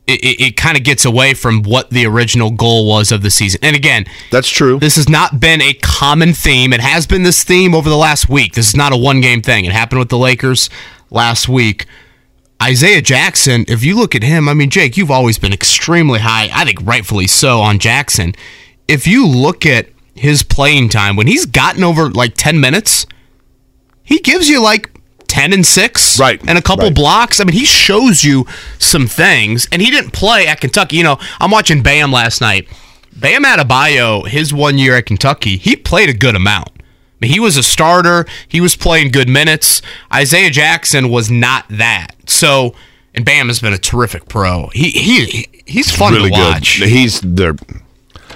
it, 0.06 0.22
it, 0.22 0.40
it 0.40 0.56
kind 0.56 0.76
of 0.76 0.84
gets 0.84 1.04
away 1.04 1.34
from 1.34 1.62
what 1.62 1.90
the 1.90 2.06
original 2.06 2.50
goal 2.50 2.86
was 2.86 3.10
of 3.10 3.22
the 3.22 3.30
season. 3.30 3.58
And 3.62 3.74
again, 3.74 4.04
That's 4.30 4.48
true. 4.48 4.78
This 4.78 4.96
has 4.96 5.08
not 5.08 5.40
been 5.40 5.62
a 5.62 5.72
common 5.74 6.34
theme. 6.34 6.72
It 6.72 6.80
has 6.80 7.06
been 7.06 7.22
this 7.22 7.42
theme 7.42 7.74
over 7.74 7.88
the 7.88 7.96
last 7.96 8.28
week. 8.28 8.52
This 8.52 8.68
is 8.68 8.76
not 8.76 8.92
a 8.92 8.96
one 8.96 9.20
game 9.20 9.40
thing. 9.40 9.64
It 9.64 9.72
happened 9.72 9.98
with 9.98 10.10
the 10.10 10.18
Lakers 10.18 10.68
last 11.10 11.48
week. 11.48 11.86
Isaiah 12.64 13.02
Jackson, 13.02 13.66
if 13.68 13.84
you 13.84 13.94
look 13.94 14.14
at 14.14 14.22
him, 14.22 14.48
I 14.48 14.54
mean, 14.54 14.70
Jake, 14.70 14.96
you've 14.96 15.10
always 15.10 15.38
been 15.38 15.52
extremely 15.52 16.20
high, 16.20 16.48
I 16.50 16.64
think 16.64 16.78
rightfully 16.82 17.26
so, 17.26 17.60
on 17.60 17.78
Jackson. 17.78 18.32
If 18.88 19.06
you 19.06 19.26
look 19.26 19.66
at 19.66 19.88
his 20.14 20.42
playing 20.42 20.88
time, 20.88 21.14
when 21.14 21.26
he's 21.26 21.44
gotten 21.44 21.84
over 21.84 22.08
like 22.08 22.32
10 22.36 22.58
minutes, 22.58 23.04
he 24.02 24.18
gives 24.18 24.48
you 24.48 24.62
like 24.62 24.90
10 25.28 25.52
and 25.52 25.66
6 25.66 26.18
Right, 26.18 26.40
and 26.48 26.56
a 26.56 26.62
couple 26.62 26.86
right. 26.86 26.94
blocks. 26.94 27.38
I 27.38 27.44
mean, 27.44 27.52
he 27.52 27.66
shows 27.66 28.24
you 28.24 28.46
some 28.78 29.08
things, 29.08 29.68
and 29.70 29.82
he 29.82 29.90
didn't 29.90 30.12
play 30.12 30.46
at 30.46 30.62
Kentucky. 30.62 30.96
You 30.96 31.02
know, 31.02 31.18
I'm 31.40 31.50
watching 31.50 31.82
Bam 31.82 32.12
last 32.12 32.40
night. 32.40 32.66
Bam 33.14 33.44
Adebayo, 33.44 34.26
his 34.26 34.54
one 34.54 34.78
year 34.78 34.96
at 34.96 35.04
Kentucky, 35.04 35.58
he 35.58 35.76
played 35.76 36.08
a 36.08 36.14
good 36.14 36.34
amount. 36.34 36.70
He 37.24 37.40
was 37.40 37.56
a 37.56 37.62
starter. 37.62 38.26
He 38.48 38.60
was 38.60 38.76
playing 38.76 39.10
good 39.10 39.28
minutes. 39.28 39.82
Isaiah 40.12 40.50
Jackson 40.50 41.08
was 41.10 41.30
not 41.30 41.64
that. 41.70 42.08
So, 42.26 42.74
and 43.14 43.24
Bam 43.24 43.48
has 43.48 43.60
been 43.60 43.72
a 43.72 43.78
terrific 43.78 44.28
pro. 44.28 44.68
He 44.72 44.90
he 44.90 45.46
he's 45.66 45.90
fun 45.90 46.12
really 46.14 46.30
to 46.30 46.36
watch. 46.36 46.78
good. 46.80 46.88
He's 46.88 47.20
their 47.20 47.54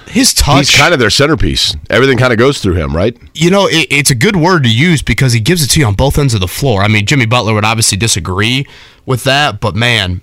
His 0.07 0.33
touch, 0.33 0.69
he's 0.69 0.77
kind 0.77 0.93
of 0.93 0.99
their 0.99 1.09
centerpiece. 1.09 1.75
Everything 1.89 2.17
kind 2.17 2.33
of 2.33 2.39
goes 2.39 2.59
through 2.61 2.75
him, 2.75 2.95
right? 2.95 3.15
you 3.33 3.49
know, 3.51 3.67
it, 3.67 3.87
it's 3.91 4.09
a 4.11 4.15
good 4.15 4.35
word 4.35 4.63
to 4.63 4.69
use 4.69 5.01
because 5.01 5.33
he 5.33 5.39
gives 5.39 5.63
it 5.63 5.67
to 5.71 5.79
you 5.79 5.85
on 5.85 5.93
both 5.93 6.17
ends 6.17 6.33
of 6.33 6.39
the 6.39 6.47
floor. 6.47 6.81
I 6.81 6.87
mean, 6.87 7.05
Jimmy 7.05 7.25
Butler 7.25 7.53
would 7.53 7.65
obviously 7.65 7.97
disagree 7.97 8.65
with 9.05 9.23
that, 9.25 9.59
but 9.59 9.75
man, 9.75 10.21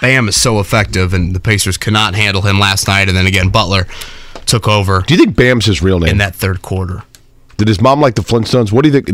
Bam 0.00 0.28
is 0.28 0.40
so 0.40 0.58
effective, 0.58 1.14
and 1.14 1.34
the 1.34 1.40
Pacers 1.40 1.76
could 1.76 1.92
not 1.92 2.14
handle 2.14 2.42
him 2.42 2.58
last 2.58 2.88
night. 2.88 3.08
And 3.08 3.16
then 3.16 3.26
again, 3.26 3.50
Butler 3.50 3.86
took 4.46 4.66
over 4.68 5.02
Do 5.06 5.14
you 5.14 5.18
think 5.22 5.36
Bam's 5.36 5.66
his 5.66 5.82
real 5.82 5.98
name? 6.00 6.10
in 6.10 6.18
that 6.18 6.34
third 6.34 6.62
quarter. 6.62 7.02
Did 7.56 7.68
his 7.68 7.80
mom 7.80 8.00
like 8.00 8.14
the 8.14 8.22
Flintstones? 8.22 8.70
What 8.72 8.82
do 8.84 8.88
you 8.90 9.00
think? 9.00 9.06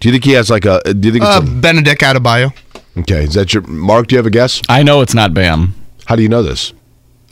Do 0.00 0.08
you 0.08 0.12
think 0.12 0.24
he 0.24 0.32
has 0.32 0.48
like 0.50 0.64
a? 0.64 0.80
Do 0.84 1.08
you 1.08 1.12
think 1.12 1.24
it's 1.24 1.36
Uh, 1.36 1.40
Benedict 1.40 2.00
Adebayo. 2.02 2.52
okay? 2.98 3.24
Is 3.24 3.34
that 3.34 3.52
your 3.52 3.62
Mark? 3.64 4.06
Do 4.06 4.14
you 4.14 4.18
have 4.18 4.26
a 4.26 4.30
guess? 4.30 4.62
I 4.68 4.82
know 4.82 5.00
it's 5.00 5.14
not 5.14 5.34
Bam. 5.34 5.74
How 6.06 6.14
do 6.16 6.22
you 6.22 6.28
know 6.28 6.42
this? 6.42 6.72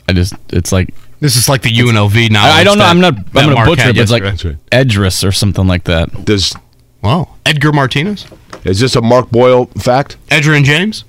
I 0.09 0.13
just 0.13 0.33
it's 0.49 0.71
like 0.71 0.93
This 1.19 1.35
is 1.35 1.47
like 1.49 1.61
the 1.61 1.69
UNLV 1.71 2.29
now. 2.29 2.45
I, 2.45 2.59
I 2.59 2.63
don't 2.63 2.77
know. 2.77 2.83
that- 2.83 2.89
I'm 2.91 2.99
not. 2.99 3.15
I'm 3.17 3.23
gonna 3.33 3.53
Mark 3.55 3.67
butcher 3.69 3.89
it, 3.89 3.95
but 3.95 4.01
it's 4.01 4.11
like 4.11 4.23
yesterday. 4.23 4.57
Edrice 4.71 5.23
or 5.25 5.31
something 5.31 5.65
like 5.67 5.85
that. 5.85 6.25
Does 6.25 6.53
wow, 7.01 7.29
Edgar 7.45 7.71
Martinez, 7.71 8.25
is 8.65 8.79
this 8.81 8.95
a 8.97 9.01
Mark 9.01 9.29
Boyle 9.31 9.65
fact? 9.77 10.17
Edgar 10.29 10.53
and 10.53 10.65
James. 10.65 11.05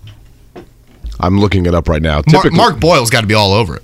I'm 1.20 1.40
looking 1.40 1.66
it 1.66 1.74
up 1.74 1.88
right 1.88 2.00
now. 2.02 2.22
Mark, 2.30 2.52
Mark 2.52 2.78
Boyle's 2.78 3.10
got 3.10 3.22
to 3.22 3.26
be 3.26 3.34
all 3.34 3.52
over 3.52 3.74
it. 3.74 3.82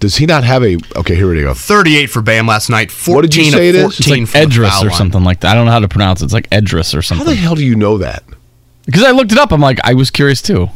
Does 0.00 0.16
he 0.16 0.26
not 0.26 0.44
have 0.44 0.62
a? 0.62 0.76
Okay, 0.96 1.16
here 1.16 1.28
we 1.28 1.40
go. 1.42 1.54
38 1.54 2.06
for 2.06 2.22
Bam 2.22 2.46
last 2.46 2.70
night. 2.70 2.90
14 2.92 3.14
What 3.16 3.22
did 3.22 3.34
you 3.34 3.50
say 3.50 3.68
it 3.70 3.74
of 3.74 3.90
is? 3.90 3.96
14 3.96 4.22
It's 4.22 4.34
It's 4.34 4.34
like 4.34 4.48
Edrice 4.48 4.84
or 4.86 4.90
something 4.90 5.24
like 5.24 5.40
that. 5.40 5.50
I 5.50 5.54
don't 5.54 5.66
know 5.66 5.72
how 5.72 5.80
to 5.80 5.88
pronounce 5.88 6.20
it. 6.22 6.26
It's 6.26 6.32
like 6.34 6.48
Edrice 6.50 6.96
or 6.96 7.02
something. 7.02 7.26
How 7.26 7.30
the 7.32 7.36
hell 7.36 7.54
do 7.56 7.64
you 7.64 7.74
know 7.74 7.98
that? 7.98 8.22
Because 8.86 9.02
I 9.02 9.10
looked 9.10 9.32
it 9.32 9.38
up. 9.38 9.50
I'm 9.52 9.60
like, 9.60 9.78
I 9.84 9.94
was 9.94 10.10
curious 10.10 10.40
too 10.40 10.70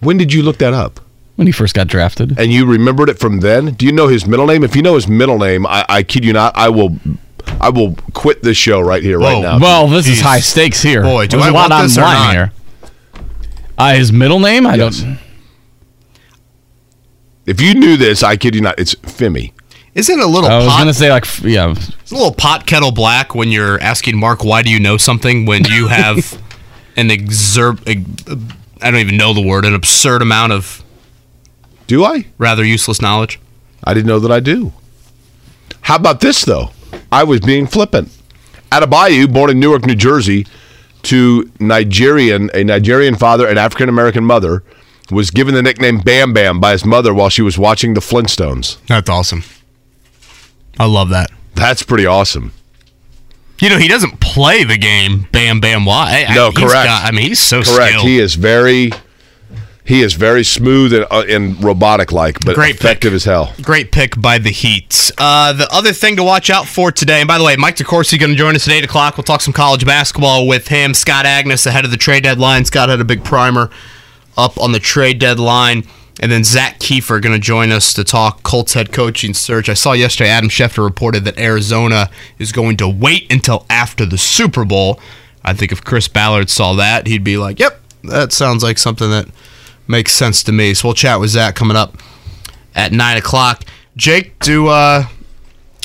When 0.00 0.16
did 0.16 0.32
you 0.32 0.42
look 0.42 0.58
that 0.58 0.72
up? 0.74 1.00
when 1.36 1.46
he 1.46 1.52
first 1.52 1.72
got 1.72 1.86
drafted. 1.86 2.36
And 2.36 2.52
you 2.52 2.66
remembered 2.66 3.08
it 3.08 3.18
from 3.20 3.38
then? 3.40 3.74
Do 3.74 3.86
you 3.86 3.92
know 3.92 4.08
his 4.08 4.26
middle 4.26 4.46
name? 4.46 4.64
If 4.64 4.74
you 4.74 4.82
know 4.82 4.96
his 4.96 5.06
middle 5.06 5.38
name, 5.38 5.66
I, 5.68 5.84
I 5.88 6.02
kid 6.02 6.24
you 6.24 6.32
not, 6.32 6.56
I 6.56 6.68
will, 6.68 6.96
I 7.60 7.68
will 7.70 7.94
quit 8.12 8.42
this 8.42 8.56
show 8.56 8.80
right 8.80 9.00
here, 9.00 9.20
right 9.20 9.34
Whoa. 9.36 9.42
now. 9.42 9.58
Well, 9.60 9.86
this 9.86 10.08
is 10.08 10.20
high 10.20 10.40
stakes 10.40 10.82
here. 10.82 11.02
Boy, 11.02 11.28
do 11.28 11.36
There's 11.36 11.46
I 11.46 11.50
a 11.50 11.52
lot 11.52 11.70
want 11.70 11.72
on 11.74 11.82
this 11.84 11.96
or 11.96 12.00
not? 12.00 12.32
here. 12.32 12.52
Uh, 13.78 13.94
his 13.94 14.12
middle 14.12 14.40
name? 14.40 14.66
I 14.66 14.74
Yes. 14.74 14.98
don't. 15.00 15.18
If 17.48 17.62
you 17.62 17.74
knew 17.74 17.96
this, 17.96 18.22
I 18.22 18.36
kid 18.36 18.54
you 18.54 18.60
not, 18.60 18.78
it's 18.78 18.94
Femi. 18.94 19.52
Isn't 19.94 20.18
it 20.20 20.22
a 20.22 20.28
little 20.28 20.50
I 20.50 20.58
was 20.58 20.66
pot, 20.66 20.78
gonna 20.78 20.92
say 20.94 21.10
like 21.10 21.24
yeah. 21.42 21.70
it's 21.70 22.12
a 22.12 22.14
little 22.14 22.34
pot 22.34 22.66
kettle 22.66 22.92
black 22.92 23.34
when 23.34 23.48
you're 23.48 23.80
asking 23.80 24.18
Mark 24.18 24.44
why 24.44 24.62
do 24.62 24.70
you 24.70 24.78
know 24.78 24.96
something 24.96 25.46
when 25.46 25.64
you 25.64 25.88
have 25.88 26.16
an 26.96 27.08
exurb 27.08 27.80
I 28.80 28.90
don't 28.90 29.00
even 29.00 29.16
know 29.16 29.32
the 29.32 29.40
word 29.40 29.64
an 29.64 29.74
absurd 29.74 30.22
amount 30.22 30.52
of 30.52 30.84
Do 31.86 32.04
I? 32.04 32.26
rather 32.36 32.62
useless 32.62 33.00
knowledge. 33.00 33.40
I 33.82 33.94
didn't 33.94 34.06
know 34.06 34.20
that 34.20 34.30
I 34.30 34.40
do. 34.40 34.72
How 35.80 35.96
about 35.96 36.20
this 36.20 36.44
though? 36.44 36.70
I 37.10 37.24
was 37.24 37.40
being 37.40 37.66
flippant. 37.66 38.10
Adebayo, 38.70 39.32
born 39.32 39.50
in 39.50 39.58
Newark, 39.58 39.86
New 39.86 39.94
Jersey, 39.96 40.46
to 41.04 41.50
Nigerian, 41.58 42.50
a 42.52 42.62
Nigerian 42.62 43.16
father 43.16 43.48
and 43.48 43.58
African 43.58 43.88
American 43.88 44.24
mother, 44.24 44.62
was 45.10 45.30
given 45.30 45.54
the 45.54 45.62
nickname 45.62 45.98
Bam 45.98 46.32
Bam 46.32 46.60
by 46.60 46.72
his 46.72 46.84
mother 46.84 47.14
while 47.14 47.28
she 47.30 47.42
was 47.42 47.58
watching 47.58 47.94
the 47.94 48.00
Flintstones. 48.00 48.76
That's 48.86 49.08
awesome. 49.08 49.42
I 50.78 50.84
love 50.86 51.08
that. 51.10 51.30
That's 51.54 51.82
pretty 51.82 52.06
awesome. 52.06 52.52
You 53.60 53.68
know, 53.70 53.78
he 53.78 53.88
doesn't 53.88 54.20
play 54.20 54.62
the 54.62 54.78
game 54.78 55.26
Bam 55.32 55.58
Bam 55.60 55.84
Why? 55.84 56.26
No, 56.32 56.52
correct. 56.52 56.72
got- 56.72 57.04
I 57.04 57.10
mean, 57.10 57.26
he's 57.26 57.40
so 57.40 57.62
Correct. 57.62 57.88
skilled. 57.94 58.06
He 58.06 58.20
is 58.20 58.36
very, 58.36 58.92
he 59.84 60.02
is 60.02 60.12
very 60.14 60.44
smooth 60.44 60.92
and, 60.92 61.04
uh, 61.10 61.24
and 61.28 61.60
robotic 61.64 62.12
like, 62.12 62.38
but 62.44 62.54
Great 62.54 62.76
effective 62.76 63.10
pick. 63.10 63.16
as 63.16 63.24
hell. 63.24 63.54
Great 63.60 63.90
pick 63.90 64.20
by 64.20 64.38
the 64.38 64.50
Heat. 64.50 65.10
Uh, 65.18 65.52
the 65.52 65.68
other 65.74 65.92
thing 65.92 66.14
to 66.16 66.22
watch 66.22 66.50
out 66.50 66.68
for 66.68 66.92
today, 66.92 67.20
and 67.20 67.26
by 67.26 67.36
the 67.38 67.42
way, 67.44 67.56
Mike 67.56 67.74
DeCourcy 67.76 68.16
going 68.20 68.30
to 68.30 68.36
join 68.36 68.54
us 68.54 68.68
at 68.68 68.74
8 68.74 68.84
o'clock. 68.84 69.16
We'll 69.16 69.24
talk 69.24 69.40
some 69.40 69.54
college 69.54 69.84
basketball 69.84 70.46
with 70.46 70.68
him. 70.68 70.94
Scott 70.94 71.24
Agness 71.24 71.66
ahead 71.66 71.84
of 71.84 71.90
the 71.90 71.96
trade 71.96 72.22
deadline. 72.22 72.64
Scott 72.64 72.90
had 72.90 73.00
a 73.00 73.04
big 73.04 73.24
primer 73.24 73.70
up 74.38 74.58
on 74.58 74.72
the 74.72 74.78
trade 74.78 75.18
deadline. 75.18 75.84
And 76.20 76.32
then 76.32 76.42
Zak 76.42 76.80
Keefer 76.80 77.20
going 77.20 77.34
to 77.34 77.38
join 77.38 77.70
us 77.70 77.92
to 77.94 78.02
talk 78.02 78.42
Colts 78.42 78.72
head 78.72 78.92
coaching 78.92 79.34
search. 79.34 79.68
I 79.68 79.74
saw 79.74 79.92
yesterday 79.92 80.30
Adam 80.30 80.48
Schefter 80.48 80.82
reported 80.82 81.24
that 81.24 81.38
Arizona 81.38 82.10
is 82.38 82.50
going 82.50 82.76
to 82.78 82.88
wait 82.88 83.30
until 83.30 83.66
after 83.70 84.04
the 84.04 84.18
Super 84.18 84.64
Bowl. 84.64 84.98
I 85.44 85.52
think 85.54 85.70
if 85.70 85.84
Chris 85.84 86.08
Ballard 86.08 86.50
saw 86.50 86.74
that, 86.74 87.06
he'd 87.06 87.22
be 87.22 87.36
like, 87.36 87.60
yep, 87.60 87.80
that 88.02 88.32
sounds 88.32 88.62
like 88.62 88.78
something 88.78 89.10
that 89.10 89.28
makes 89.86 90.12
sense 90.12 90.42
to 90.44 90.52
me. 90.52 90.74
So 90.74 90.88
we'll 90.88 90.94
chat 90.94 91.20
with 91.20 91.30
Zach 91.30 91.54
coming 91.54 91.76
up 91.76 91.96
at 92.74 92.92
nine 92.92 93.16
o'clock. 93.16 93.62
Jake, 93.96 94.38
do 94.40 94.68
uh, 94.68 95.06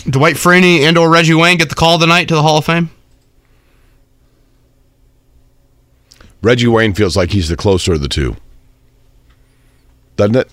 Dwight 0.05 0.35
Freeney 0.35 0.81
and 0.81 0.97
or 0.97 1.09
Reggie 1.09 1.33
Wayne 1.33 1.57
get 1.57 1.69
the 1.69 1.75
call 1.75 1.99
tonight 1.99 2.27
to 2.27 2.35
the 2.35 2.41
Hall 2.41 2.57
of 2.57 2.65
Fame? 2.65 2.89
Reggie 6.41 6.67
Wayne 6.67 6.93
feels 6.93 7.15
like 7.15 7.31
he's 7.31 7.47
the 7.47 7.55
closer 7.55 7.93
of 7.93 8.01
the 8.01 8.09
two, 8.09 8.35
doesn't 10.15 10.35
it? 10.35 10.51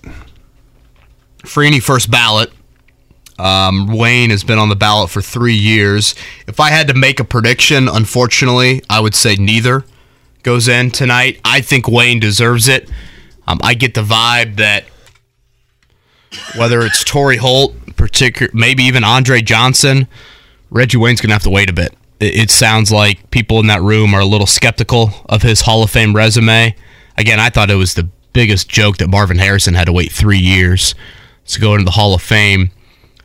Freeney 1.39 1.81
first 1.81 2.11
ballot. 2.11 2.51
Um, 3.39 3.87
Wayne 3.87 4.29
has 4.29 4.43
been 4.43 4.59
on 4.59 4.69
the 4.69 4.75
ballot 4.75 5.09
for 5.09 5.21
three 5.21 5.55
years. 5.55 6.13
If 6.47 6.59
I 6.59 6.69
had 6.69 6.87
to 6.89 6.93
make 6.93 7.19
a 7.19 7.23
prediction, 7.23 7.87
unfortunately, 7.87 8.83
I 8.89 8.99
would 8.99 9.15
say 9.15 9.35
neither 9.35 9.83
goes 10.43 10.67
in 10.67 10.91
tonight. 10.91 11.39
I 11.43 11.61
think 11.61 11.87
Wayne 11.87 12.19
deserves 12.19 12.67
it. 12.67 12.89
Um, 13.47 13.59
I 13.63 13.73
get 13.73 13.95
the 13.95 14.03
vibe 14.03 14.57
that 14.57 14.85
whether 16.55 16.81
it's 16.81 17.03
Torry 17.03 17.37
Holt, 17.37 17.75
particular, 17.95 18.51
maybe 18.53 18.83
even 18.83 19.03
Andre 19.03 19.41
Johnson, 19.41 20.07
Reggie 20.69 20.97
Wayne's 20.97 21.19
gonna 21.21 21.33
have 21.33 21.43
to 21.43 21.49
wait 21.49 21.69
a 21.69 21.73
bit. 21.73 21.93
It, 22.19 22.35
it 22.35 22.51
sounds 22.51 22.91
like 22.91 23.31
people 23.31 23.59
in 23.59 23.67
that 23.67 23.81
room 23.81 24.13
are 24.13 24.21
a 24.21 24.25
little 24.25 24.47
skeptical 24.47 25.11
of 25.27 25.41
his 25.41 25.61
Hall 25.61 25.83
of 25.83 25.89
Fame 25.89 26.15
resume. 26.15 26.75
Again, 27.17 27.39
I 27.39 27.49
thought 27.49 27.69
it 27.69 27.75
was 27.75 27.95
the 27.95 28.07
biggest 28.33 28.69
joke 28.69 28.97
that 28.97 29.07
Marvin 29.09 29.37
Harrison 29.37 29.73
had 29.73 29.85
to 29.85 29.93
wait 29.93 30.11
three 30.11 30.39
years 30.39 30.95
to 31.47 31.59
go 31.59 31.73
into 31.73 31.85
the 31.85 31.91
Hall 31.91 32.13
of 32.13 32.21
Fame. 32.21 32.71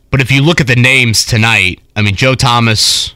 But 0.09 0.21
if 0.21 0.31
you 0.31 0.41
look 0.41 0.61
at 0.61 0.67
the 0.67 0.75
names 0.75 1.25
tonight, 1.25 1.81
I 1.95 2.01
mean, 2.01 2.15
Joe 2.15 2.35
Thomas, 2.35 3.15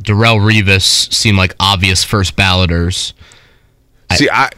Darrelle 0.00 0.40
Revis 0.40 1.12
seem 1.12 1.36
like 1.36 1.54
obvious 1.60 2.02
first 2.04 2.36
balloters. 2.36 3.14
See, 4.14 4.28
I 4.30 4.50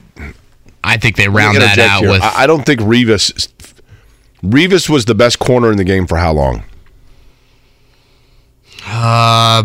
I 0.82 0.96
think 0.96 1.16
they 1.16 1.28
round 1.28 1.56
that 1.58 1.78
out 1.78 2.00
here. 2.00 2.10
with. 2.10 2.22
I, 2.22 2.44
I 2.44 2.46
don't 2.46 2.64
think 2.64 2.80
Revis. 2.80 3.52
Revis 4.42 4.88
was 4.88 5.04
the 5.06 5.14
best 5.14 5.38
corner 5.38 5.70
in 5.70 5.76
the 5.76 5.84
game 5.84 6.06
for 6.06 6.16
how 6.16 6.32
long? 6.32 6.62
uh, 8.86 9.64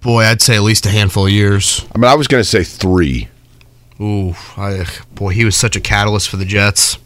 boy, 0.00 0.22
I'd 0.24 0.40
say 0.42 0.56
at 0.56 0.62
least 0.62 0.86
a 0.86 0.90
handful 0.90 1.26
of 1.26 1.32
years. 1.32 1.84
I 1.94 1.98
mean, 1.98 2.10
I 2.10 2.14
was 2.14 2.28
going 2.28 2.42
to 2.42 2.48
say 2.48 2.62
three, 2.64 3.28
Ooh, 4.00 4.34
I, 4.56 4.86
boy, 5.14 5.30
he 5.30 5.44
was 5.44 5.56
such 5.56 5.76
a 5.76 5.80
catalyst 5.80 6.28
for 6.28 6.36
the 6.36 6.44
Jets. 6.44 6.98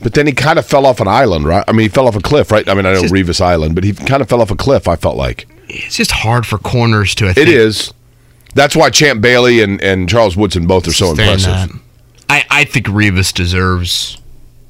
but 0.00 0.14
then 0.14 0.26
he 0.26 0.32
kind 0.32 0.58
of 0.58 0.66
fell 0.66 0.86
off 0.86 1.00
an 1.00 1.08
island, 1.08 1.44
right? 1.46 1.64
I 1.68 1.72
mean, 1.72 1.82
he 1.82 1.88
fell 1.88 2.08
off 2.08 2.16
a 2.16 2.20
cliff, 2.20 2.50
right? 2.50 2.66
I 2.68 2.74
mean, 2.74 2.86
I 2.86 2.92
know 2.94 3.02
Just- 3.02 3.14
Revis 3.14 3.40
Island, 3.40 3.74
but 3.74 3.84
he 3.84 3.92
kind 3.92 4.22
of 4.22 4.28
fell 4.28 4.40
off 4.40 4.50
a 4.50 4.56
cliff. 4.56 4.88
I 4.88 4.96
felt 4.96 5.16
like 5.16 5.46
It's 5.68 5.96
just 5.96 6.10
hard 6.12 6.46
for 6.46 6.58
corners 6.58 7.14
to. 7.16 7.28
It 7.28 7.48
is. 7.48 7.92
That's 8.54 8.74
why 8.76 8.90
Champ 8.90 9.20
Bailey 9.22 9.62
and, 9.62 9.80
and 9.82 10.08
Charles 10.08 10.36
Woodson 10.36 10.66
both 10.66 10.86
are 10.88 10.92
so 10.92 11.10
impressive. 11.10 11.44
that. 11.52 11.70
I, 12.28 12.44
I 12.50 12.64
think 12.64 12.86
Revis 12.86 13.32
deserves. 13.32 14.18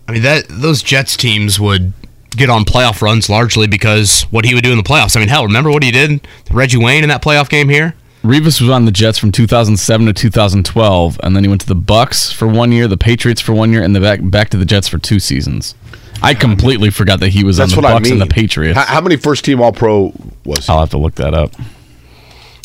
I 0.09 0.13
mean 0.13 0.23
that 0.23 0.45
those 0.49 0.83
Jets 0.83 1.17
teams 1.17 1.59
would 1.61 1.93
get 2.31 2.51
on 2.51 2.65
playoff 2.65 3.01
runs 3.03 3.29
largely 3.29 3.67
because 3.67 4.23
what 4.31 4.45
he 4.45 4.55
would 4.55 4.65
do 4.65 4.71
in 4.73 4.77
the 4.77 4.83
playoffs. 4.85 5.17
I 5.17 5.21
mean, 5.21 5.29
hell, 5.29 5.45
remember 5.45 5.71
what 5.71 5.83
he 5.83 5.91
did 5.91 6.23
to 6.47 6.55
Reggie 6.55 6.77
Wayne 6.79 7.03
in 7.05 7.09
that 7.09 7.23
playoff 7.23 7.49
game 7.49 7.69
here? 7.69 7.95
Revis 8.23 8.61
was 8.61 8.71
on 8.71 8.85
the 8.85 8.93
Jets 8.93 9.19
from 9.19 9.33
2007 9.33 10.07
to 10.07 10.13
2012, 10.13 11.21
and 11.23 11.35
then 11.35 11.43
he 11.43 11.49
went 11.49 11.61
to 11.63 11.67
the 11.67 11.75
Bucks 11.75 12.31
for 12.33 12.47
one 12.47 12.71
year, 12.71 12.87
the 12.87 12.97
Patriots 12.97 13.41
for 13.41 13.53
one 13.53 13.73
year, 13.73 13.83
and 13.83 13.97
the 13.97 14.01
back 14.01 14.21
back 14.23 14.49
to 14.51 14.57
the 14.57 14.65
Jets 14.65 14.87
for 14.89 14.99
two 14.99 15.19
seasons. 15.19 15.75
I 16.23 16.35
completely 16.35 16.91
forgot 16.91 17.19
that 17.21 17.31
he 17.31 17.43
was 17.43 17.57
That's 17.57 17.73
on 17.73 17.77
the 17.77 17.83
what 17.89 17.93
Bucks 17.95 18.09
I 18.09 18.13
mean. 18.13 18.23
and 18.23 18.31
the 18.31 18.33
Patriots. 18.33 18.79
How, 18.79 18.85
how 18.85 19.01
many 19.01 19.17
first 19.17 19.45
team 19.45 19.61
All 19.61 19.73
Pro 19.73 20.13
was 20.45 20.67
he? 20.67 20.73
I'll 20.73 20.79
have 20.81 20.91
to 20.91 20.99
look 20.99 21.17
that 21.17 21.35
up. 21.35 21.51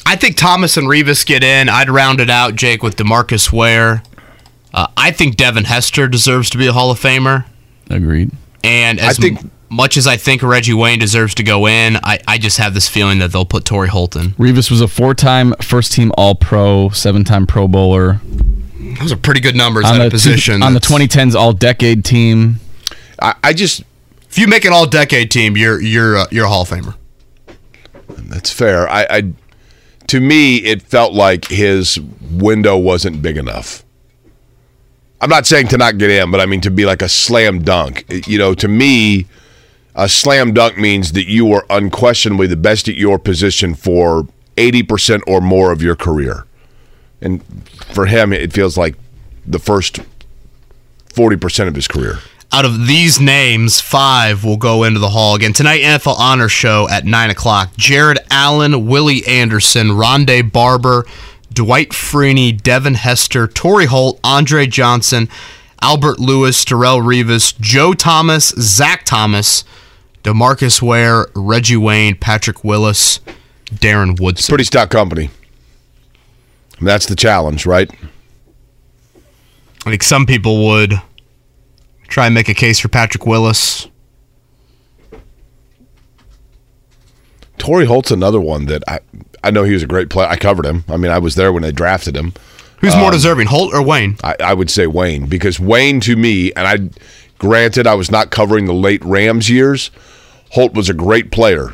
I 0.05 0.15
think 0.15 0.37
Thomas 0.37 0.77
and 0.77 0.87
Revis 0.87 1.25
get 1.25 1.43
in. 1.43 1.67
I'd 1.67 1.89
round 1.89 2.19
it 2.21 2.29
out, 2.29 2.55
Jake, 2.55 2.83
with 2.83 2.95
Demarcus 2.95 3.51
Ware. 3.51 4.03
Uh, 4.73 4.87
I 4.95 5.09
think 5.11 5.37
Devin 5.37 5.63
Hester 5.63 6.07
deserves 6.07 6.51
to 6.51 6.57
be 6.59 6.67
a 6.67 6.73
Hall 6.73 6.91
of 6.91 6.99
Famer. 6.99 7.45
Agreed. 7.89 8.29
And 8.63 8.99
as 8.99 9.17
I 9.17 9.21
think- 9.21 9.39
m- 9.39 9.51
much 9.69 9.97
as 9.97 10.07
I 10.07 10.17
think 10.17 10.41
Reggie 10.43 10.73
Wayne 10.73 10.99
deserves 10.99 11.35
to 11.35 11.43
go 11.43 11.67
in, 11.67 11.97
I, 11.97 12.19
I 12.27 12.37
just 12.37 12.57
have 12.57 12.73
this 12.73 12.87
feeling 12.87 13.19
that 13.19 13.31
they'll 13.31 13.45
put 13.45 13.65
Torry 13.65 13.89
Holt 13.89 14.15
in. 14.15 14.29
Revis 14.31 14.71
was 14.71 14.81
a 14.81 14.87
four-time 14.87 15.53
first-team 15.61 16.11
All-Pro, 16.17 16.89
seven-time 16.89 17.47
Pro 17.47 17.67
Bowler 17.67 18.21
Those 18.99 19.11
are 19.11 19.17
pretty 19.17 19.41
good 19.41 19.55
numbers 19.55 19.85
on 19.85 19.95
at 19.95 19.97
the 19.99 20.07
a 20.07 20.11
position. 20.11 20.61
two, 20.61 20.65
on 20.65 20.73
the 20.73 20.79
2010s 20.79 21.35
All-Decade 21.35 22.05
team. 22.05 22.59
I, 23.21 23.35
I 23.43 23.53
just 23.53 23.83
If 24.29 24.37
you 24.37 24.47
make 24.47 24.63
an 24.65 24.73
all-decade 24.73 25.31
team, 25.31 25.57
you're 25.57 25.81
you're 25.81 26.17
uh, 26.17 26.27
you're 26.31 26.45
a 26.45 26.49
Hall 26.49 26.61
of 26.61 26.69
Famer. 26.69 26.95
That's 28.09 28.51
fair. 28.51 28.87
I, 28.89 29.07
I 29.09 29.33
to 30.07 30.19
me 30.19 30.57
it 30.57 30.81
felt 30.81 31.13
like 31.13 31.47
his 31.47 31.99
window 32.31 32.77
wasn't 32.77 33.21
big 33.21 33.37
enough. 33.37 33.83
I'm 35.19 35.29
not 35.29 35.47
saying 35.47 35.69
to 35.69 35.77
not 35.77 35.97
get 35.97 36.11
in, 36.11 36.29
but 36.29 36.39
I 36.39 36.45
mean 36.45 36.61
to 36.61 36.71
be 36.71 36.85
like 36.85 37.01
a 37.01 37.09
slam 37.09 37.63
dunk. 37.63 38.05
You 38.27 38.37
know, 38.37 38.53
to 38.53 38.67
me, 38.67 39.25
a 39.97 40.07
slam 40.07 40.53
dunk 40.53 40.77
means 40.77 41.13
that 41.13 41.27
you 41.27 41.51
are 41.51 41.65
unquestionably 41.71 42.45
the 42.45 42.55
best 42.55 42.87
at 42.87 42.95
your 42.95 43.17
position 43.17 43.73
for 43.73 44.27
80% 44.55 45.21
or 45.27 45.41
more 45.41 45.71
of 45.71 45.81
your 45.81 45.95
career. 45.95 46.45
And 47.19 47.43
for 47.91 48.05
him, 48.05 48.31
it 48.31 48.53
feels 48.53 48.77
like 48.77 48.95
the 49.45 49.57
first 49.57 49.99
40% 51.09 51.67
of 51.67 51.73
his 51.73 51.87
career. 51.87 52.19
Out 52.51 52.63
of 52.63 52.85
these 52.85 53.19
names, 53.19 53.81
five 53.81 54.43
will 54.43 54.55
go 54.55 54.83
into 54.83 54.99
the 54.99 55.09
Hall 55.09 55.35
again 55.35 55.51
tonight. 55.51 55.81
NFL 55.81 56.15
Honor 56.17 56.47
Show 56.47 56.87
at 56.89 57.03
nine 57.03 57.31
o'clock. 57.31 57.75
Jared 57.75 58.19
Allen, 58.29 58.85
Willie 58.85 59.25
Anderson, 59.27 59.87
Rondé 59.87 60.49
Barber, 60.49 61.05
Dwight 61.51 61.89
Freeney, 61.89 62.61
Devin 62.61 62.93
Hester, 62.93 63.47
Torry 63.47 63.87
Holt, 63.87 64.19
Andre 64.23 64.67
Johnson, 64.67 65.27
Albert 65.81 66.19
Lewis, 66.19 66.63
Darrelle 66.63 67.01
Revis, 67.01 67.59
Joe 67.59 67.93
Thomas, 67.93 68.49
Zach 68.59 69.03
Thomas, 69.03 69.65
Demarcus 70.27 70.81
Ware, 70.81 71.27
Reggie 71.35 71.77
Wayne, 71.77 72.13
Patrick 72.13 72.61
Willis, 72.61 73.21
Darren 73.67 74.19
Woodson. 74.19 74.51
Pretty 74.51 74.65
stout 74.65 74.89
company. 74.89 75.29
And 76.79 76.85
that's 76.85 77.05
the 77.05 77.15
challenge, 77.15 77.65
right? 77.65 77.89
I 79.85 79.89
think 79.89 80.03
some 80.03 80.25
people 80.25 80.65
would 80.65 81.01
try 82.09 82.25
and 82.25 82.35
make 82.35 82.49
a 82.49 82.53
case 82.53 82.77
for 82.77 82.89
Patrick 82.89 83.25
Willis. 83.25 83.87
Torry 87.57 87.85
Holt's 87.85 88.11
another 88.11 88.41
one 88.41 88.65
that 88.65 88.83
I 88.85 88.99
I 89.45 89.51
know 89.51 89.63
he 89.63 89.71
was 89.71 89.83
a 89.83 89.87
great 89.87 90.09
player. 90.09 90.27
I 90.27 90.35
covered 90.35 90.65
him. 90.65 90.83
I 90.89 90.97
mean, 90.97 91.09
I 91.09 91.19
was 91.19 91.35
there 91.35 91.53
when 91.53 91.63
they 91.63 91.71
drafted 91.71 92.17
him. 92.17 92.33
Who's 92.79 92.97
more 92.97 93.05
um, 93.05 93.13
deserving, 93.13 93.47
Holt 93.47 93.73
or 93.73 93.81
Wayne? 93.81 94.17
I, 94.25 94.35
I 94.43 94.53
would 94.53 94.69
say 94.69 94.87
Wayne 94.87 95.27
because 95.27 95.57
Wayne 95.57 96.01
to 96.01 96.17
me, 96.17 96.51
and 96.51 96.67
I 96.67 96.89
granted 97.37 97.87
I 97.87 97.95
was 97.95 98.11
not 98.11 98.29
covering 98.29 98.65
the 98.65 98.73
late 98.73 99.03
Rams 99.05 99.49
years. 99.49 99.89
Holt 100.51 100.73
was 100.73 100.89
a 100.89 100.93
great 100.93 101.31
player, 101.31 101.73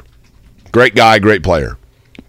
great 0.71 0.95
guy, 0.95 1.19
great 1.19 1.43
player, 1.43 1.77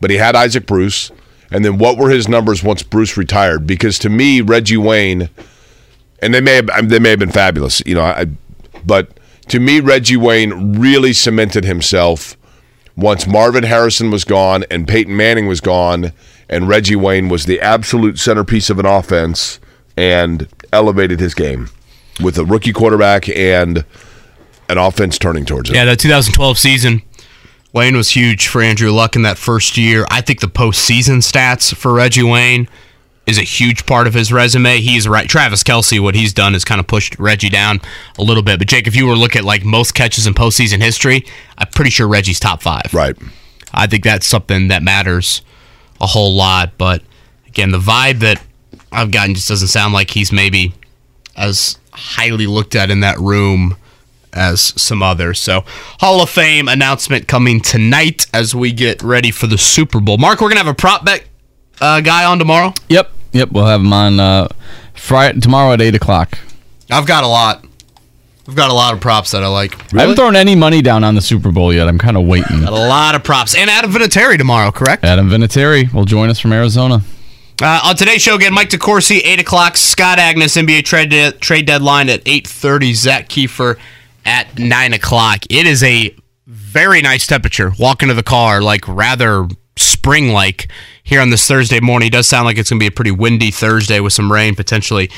but 0.00 0.10
he 0.10 0.16
had 0.16 0.36
Isaac 0.36 0.66
Bruce. 0.66 1.10
And 1.50 1.64
then 1.64 1.78
what 1.78 1.98
were 1.98 2.10
his 2.10 2.28
numbers 2.28 2.62
once 2.62 2.82
Bruce 2.82 3.16
retired? 3.16 3.66
Because 3.66 3.98
to 4.00 4.08
me, 4.08 4.40
Reggie 4.40 4.76
Wayne, 4.76 5.28
and 6.20 6.34
they 6.34 6.40
may 6.40 6.56
have 6.56 6.88
they 6.88 6.98
may 6.98 7.10
have 7.10 7.18
been 7.18 7.30
fabulous, 7.30 7.82
you 7.86 7.94
know, 7.94 8.02
I, 8.02 8.26
but 8.84 9.18
to 9.48 9.60
me, 9.60 9.80
Reggie 9.80 10.16
Wayne 10.16 10.78
really 10.78 11.12
cemented 11.12 11.64
himself 11.64 12.36
once 12.96 13.26
Marvin 13.26 13.64
Harrison 13.64 14.10
was 14.10 14.24
gone 14.24 14.64
and 14.70 14.88
Peyton 14.88 15.16
Manning 15.16 15.46
was 15.46 15.60
gone, 15.60 16.12
and 16.48 16.68
Reggie 16.68 16.96
Wayne 16.96 17.28
was 17.28 17.46
the 17.46 17.60
absolute 17.60 18.18
centerpiece 18.18 18.70
of 18.70 18.78
an 18.78 18.86
offense 18.86 19.60
and 19.96 20.48
elevated 20.72 21.20
his 21.20 21.34
game 21.34 21.68
with 22.22 22.38
a 22.38 22.44
rookie 22.44 22.72
quarterback 22.72 23.28
and 23.28 23.84
an 24.68 24.78
offense 24.78 25.18
turning 25.18 25.44
towards 25.44 25.70
him. 25.70 25.76
Yeah, 25.76 25.84
that 25.84 25.98
2012 25.98 26.58
season, 26.58 27.02
Wayne 27.72 27.96
was 27.96 28.10
huge 28.10 28.46
for 28.46 28.62
Andrew 28.62 28.90
Luck 28.90 29.16
in 29.16 29.22
that 29.22 29.38
first 29.38 29.76
year. 29.76 30.06
I 30.10 30.20
think 30.20 30.40
the 30.40 30.46
postseason 30.46 31.18
stats 31.18 31.74
for 31.74 31.92
Reggie 31.92 32.22
Wayne 32.22 32.68
is 33.26 33.38
a 33.38 33.42
huge 33.42 33.86
part 33.86 34.06
of 34.06 34.14
his 34.14 34.32
resume. 34.32 34.80
He's 34.80 35.08
right. 35.08 35.28
Travis 35.28 35.62
Kelce, 35.62 36.00
what 36.00 36.14
he's 36.14 36.32
done 36.32 36.54
is 36.54 36.64
kind 36.64 36.80
of 36.80 36.86
pushed 36.86 37.18
Reggie 37.18 37.48
down 37.48 37.80
a 38.18 38.22
little 38.22 38.42
bit. 38.42 38.58
But 38.58 38.68
Jake, 38.68 38.86
if 38.86 38.94
you 38.94 39.06
were 39.06 39.14
to 39.14 39.20
look 39.20 39.34
at 39.34 39.44
like 39.44 39.64
most 39.64 39.92
catches 39.92 40.26
in 40.26 40.34
postseason 40.34 40.80
history, 40.80 41.24
I'm 41.56 41.68
pretty 41.68 41.90
sure 41.90 42.06
Reggie's 42.06 42.38
top 42.38 42.62
five. 42.62 42.92
Right. 42.92 43.16
I 43.72 43.86
think 43.86 44.04
that's 44.04 44.26
something 44.26 44.68
that 44.68 44.82
matters 44.82 45.42
a 46.00 46.06
whole 46.06 46.34
lot. 46.34 46.76
But 46.76 47.02
again, 47.46 47.70
the 47.70 47.78
vibe 47.78 48.20
that 48.20 48.42
I've 48.92 49.10
gotten 49.10 49.34
just 49.34 49.48
doesn't 49.48 49.68
sound 49.68 49.94
like 49.94 50.10
he's 50.10 50.30
maybe 50.30 50.74
as 51.36 51.78
highly 51.92 52.46
looked 52.46 52.74
at 52.74 52.90
in 52.90 53.00
that 53.00 53.18
room 53.18 53.76
as 54.34 54.60
some 54.80 55.02
others. 55.02 55.40
So, 55.40 55.64
Hall 56.00 56.22
of 56.22 56.30
Fame 56.30 56.68
announcement 56.68 57.28
coming 57.28 57.60
tonight 57.60 58.26
as 58.32 58.54
we 58.54 58.72
get 58.72 59.02
ready 59.02 59.30
for 59.30 59.46
the 59.46 59.58
Super 59.58 60.00
Bowl. 60.00 60.18
Mark, 60.18 60.40
we're 60.40 60.48
gonna 60.48 60.60
have 60.60 60.66
a 60.66 60.74
prop 60.74 61.04
bet 61.04 61.24
uh, 61.80 62.00
guy 62.00 62.24
on 62.24 62.38
tomorrow. 62.38 62.74
Yep, 62.88 63.10
yep. 63.32 63.50
We'll 63.52 63.66
have 63.66 63.80
him 63.80 63.92
on 63.92 64.20
uh, 64.20 64.48
Friday 64.94 65.40
tomorrow 65.40 65.72
at 65.72 65.80
eight 65.80 65.94
o'clock. 65.94 66.38
I've 66.90 67.06
got 67.06 67.24
a 67.24 67.28
lot. 67.28 67.64
I've 68.46 68.54
got 68.56 68.70
a 68.70 68.74
lot 68.74 68.92
of 68.92 69.00
props 69.00 69.30
that 69.30 69.42
I 69.42 69.46
like. 69.46 69.94
I 69.94 70.02
haven't 70.02 70.16
thrown 70.16 70.36
any 70.36 70.54
money 70.54 70.82
down 70.82 71.02
on 71.02 71.14
the 71.14 71.22
Super 71.22 71.50
Bowl 71.50 71.72
yet. 71.72 71.88
I'm 71.88 71.98
kind 71.98 72.16
of 72.16 72.26
waiting. 72.26 72.60
Got 72.60 72.72
a 72.72 72.76
lot 72.76 73.14
of 73.14 73.24
props. 73.24 73.56
And 73.56 73.70
Adam 73.70 73.90
Vinatieri 73.90 74.36
tomorrow, 74.36 74.70
correct? 74.70 75.02
Adam 75.02 75.30
Vinatieri 75.30 75.90
will 75.94 76.04
join 76.04 76.28
us 76.28 76.38
from 76.38 76.52
Arizona. 76.52 77.00
Uh, 77.62 77.80
on 77.84 77.96
today's 77.96 78.20
show, 78.20 78.34
again, 78.34 78.52
Mike 78.52 78.68
DeCourcy, 78.68 79.20
8 79.24 79.40
o'clock. 79.40 79.76
Scott 79.78 80.18
Agness, 80.18 80.60
NBA 80.62 80.84
trade, 80.84 81.08
de- 81.08 81.32
trade 81.32 81.66
deadline 81.66 82.10
at 82.10 82.22
8.30. 82.24 82.94
Zak 82.94 83.28
Keefer 83.30 83.78
at 84.24 84.58
9 84.58 84.92
o'clock. 84.92 85.44
It 85.50 85.66
is 85.66 85.82
a 85.82 86.14
very 86.46 87.02
nice 87.02 87.26
temperature. 87.26 87.72
Walk 87.78 88.02
into 88.02 88.14
the 88.14 88.22
car, 88.22 88.60
like 88.60 88.86
rather 88.86 89.46
spring-like 89.76 90.68
here 91.02 91.20
on 91.20 91.30
this 91.30 91.46
Thursday 91.46 91.80
morning. 91.80 92.08
It 92.08 92.12
does 92.12 92.26
sound 92.26 92.46
like 92.46 92.58
it's 92.58 92.70
going 92.70 92.78
to 92.78 92.82
be 92.82 92.88
a 92.88 92.92
pretty 92.92 93.10
windy 93.10 93.50
Thursday 93.50 94.00
with 94.00 94.12
some 94.12 94.30
rain 94.32 94.54
potentially 94.54 95.10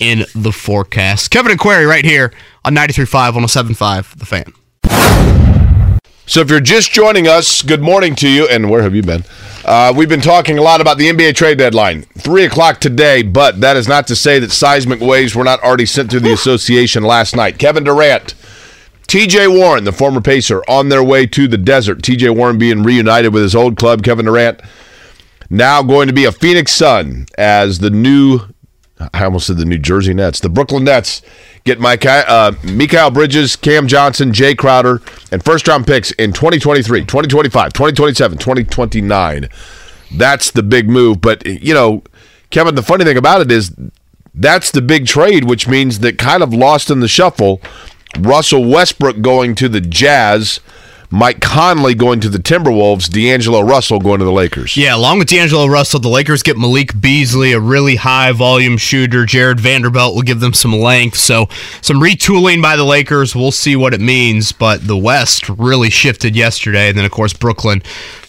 in 0.00 0.24
the 0.34 0.52
forecast. 0.52 1.30
Kevin 1.30 1.52
and 1.52 1.60
Query 1.60 1.86
right 1.86 2.04
here 2.04 2.32
on 2.64 2.74
93.5, 2.74 3.32
107.5, 3.32 4.18
The 4.18 4.26
Fan. 4.26 4.52
So 6.26 6.40
if 6.40 6.48
you're 6.48 6.60
just 6.60 6.90
joining 6.90 7.28
us, 7.28 7.60
good 7.60 7.82
morning 7.82 8.14
to 8.16 8.28
you. 8.28 8.48
And 8.48 8.70
where 8.70 8.82
have 8.82 8.94
you 8.94 9.02
been? 9.02 9.24
Uh, 9.62 9.92
we've 9.94 10.08
been 10.08 10.22
talking 10.22 10.58
a 10.58 10.62
lot 10.62 10.80
about 10.80 10.96
the 10.96 11.08
NBA 11.08 11.34
trade 11.34 11.58
deadline. 11.58 12.02
Three 12.18 12.44
o'clock 12.44 12.80
today, 12.80 13.22
but 13.22 13.60
that 13.60 13.76
is 13.76 13.86
not 13.88 14.06
to 14.06 14.16
say 14.16 14.38
that 14.38 14.50
seismic 14.50 15.00
waves 15.00 15.34
were 15.34 15.44
not 15.44 15.62
already 15.62 15.84
sent 15.84 16.10
through 16.10 16.20
the 16.20 16.32
association 16.32 17.02
last 17.02 17.36
night. 17.36 17.58
Kevin 17.58 17.84
Durant, 17.84 18.34
TJ 19.06 19.58
Warren, 19.58 19.84
the 19.84 19.92
former 19.92 20.20
Pacer, 20.20 20.62
on 20.68 20.88
their 20.88 21.02
way 21.02 21.26
to 21.26 21.46
the 21.46 21.58
desert. 21.58 22.02
TJ 22.02 22.36
Warren 22.36 22.58
being 22.58 22.82
reunited 22.82 23.32
with 23.32 23.42
his 23.42 23.54
old 23.54 23.76
club, 23.76 24.02
Kevin 24.02 24.26
Durant, 24.26 24.60
now 25.50 25.82
going 25.82 26.08
to 26.08 26.14
be 26.14 26.24
a 26.24 26.32
Phoenix 26.32 26.72
Sun 26.72 27.26
as 27.36 27.78
the 27.78 27.90
new, 27.90 28.40
I 29.12 29.24
almost 29.24 29.46
said 29.46 29.58
the 29.58 29.64
New 29.64 29.78
Jersey 29.78 30.14
Nets, 30.14 30.40
the 30.40 30.48
Brooklyn 30.48 30.84
Nets 30.84 31.22
get 31.64 31.80
Mike, 31.80 32.04
uh, 32.06 32.52
Mikal 32.62 33.12
Bridges, 33.12 33.56
Cam 33.56 33.86
Johnson, 33.86 34.32
Jae 34.32 34.56
Crowder, 34.56 35.00
and 35.32 35.44
first 35.44 35.66
round 35.66 35.86
picks 35.86 36.10
in 36.12 36.32
2023, 36.32 37.00
2025, 37.02 37.72
2027, 37.72 38.38
2029. 38.38 39.48
That's 40.16 40.50
the 40.50 40.62
big 40.62 40.88
move. 40.88 41.20
But, 41.20 41.46
you 41.46 41.74
know, 41.74 42.02
Kevin, 42.50 42.74
the 42.74 42.82
funny 42.82 43.04
thing 43.04 43.16
about 43.16 43.40
it 43.40 43.50
is 43.50 43.74
that's 44.34 44.70
the 44.70 44.82
big 44.82 45.06
trade, 45.06 45.44
which 45.44 45.66
means 45.66 46.00
that 46.00 46.18
kind 46.18 46.42
of 46.42 46.52
lost 46.52 46.90
in 46.90 47.00
the 47.00 47.08
shuffle. 47.08 47.60
Russell 48.18 48.64
Westbrook 48.64 49.20
going 49.20 49.54
to 49.56 49.68
the 49.68 49.80
Jazz, 49.80 50.60
Mike 51.10 51.40
Conley 51.40 51.94
going 51.94 52.18
to 52.20 52.28
the 52.28 52.38
Timberwolves, 52.38 53.08
D'Angelo 53.08 53.60
Russell 53.60 54.00
going 54.00 54.18
to 54.18 54.24
the 54.24 54.32
Lakers. 54.32 54.76
Yeah, 54.76 54.96
along 54.96 55.20
with 55.20 55.28
D'Angelo 55.28 55.66
Russell, 55.66 56.00
the 56.00 56.08
Lakers 56.08 56.42
get 56.42 56.56
Malik 56.56 57.00
Beasley, 57.00 57.52
a 57.52 57.60
really 57.60 57.94
high 57.96 58.32
volume 58.32 58.76
shooter. 58.76 59.24
Jarred 59.24 59.60
Vanderbilt 59.60 60.16
will 60.16 60.22
give 60.22 60.40
them 60.40 60.52
some 60.52 60.72
length. 60.72 61.18
So, 61.18 61.48
some 61.82 62.00
retooling 62.00 62.60
by 62.60 62.74
the 62.74 62.82
Lakers. 62.82 63.36
We'll 63.36 63.52
see 63.52 63.76
what 63.76 63.94
it 63.94 64.00
means. 64.00 64.50
But 64.50 64.88
the 64.88 64.96
West 64.96 65.48
really 65.48 65.88
shifted 65.88 66.34
yesterday. 66.34 66.88
And 66.88 66.98
then, 66.98 67.04
of 67.04 67.12
course, 67.12 67.32
Brooklyn 67.32 67.82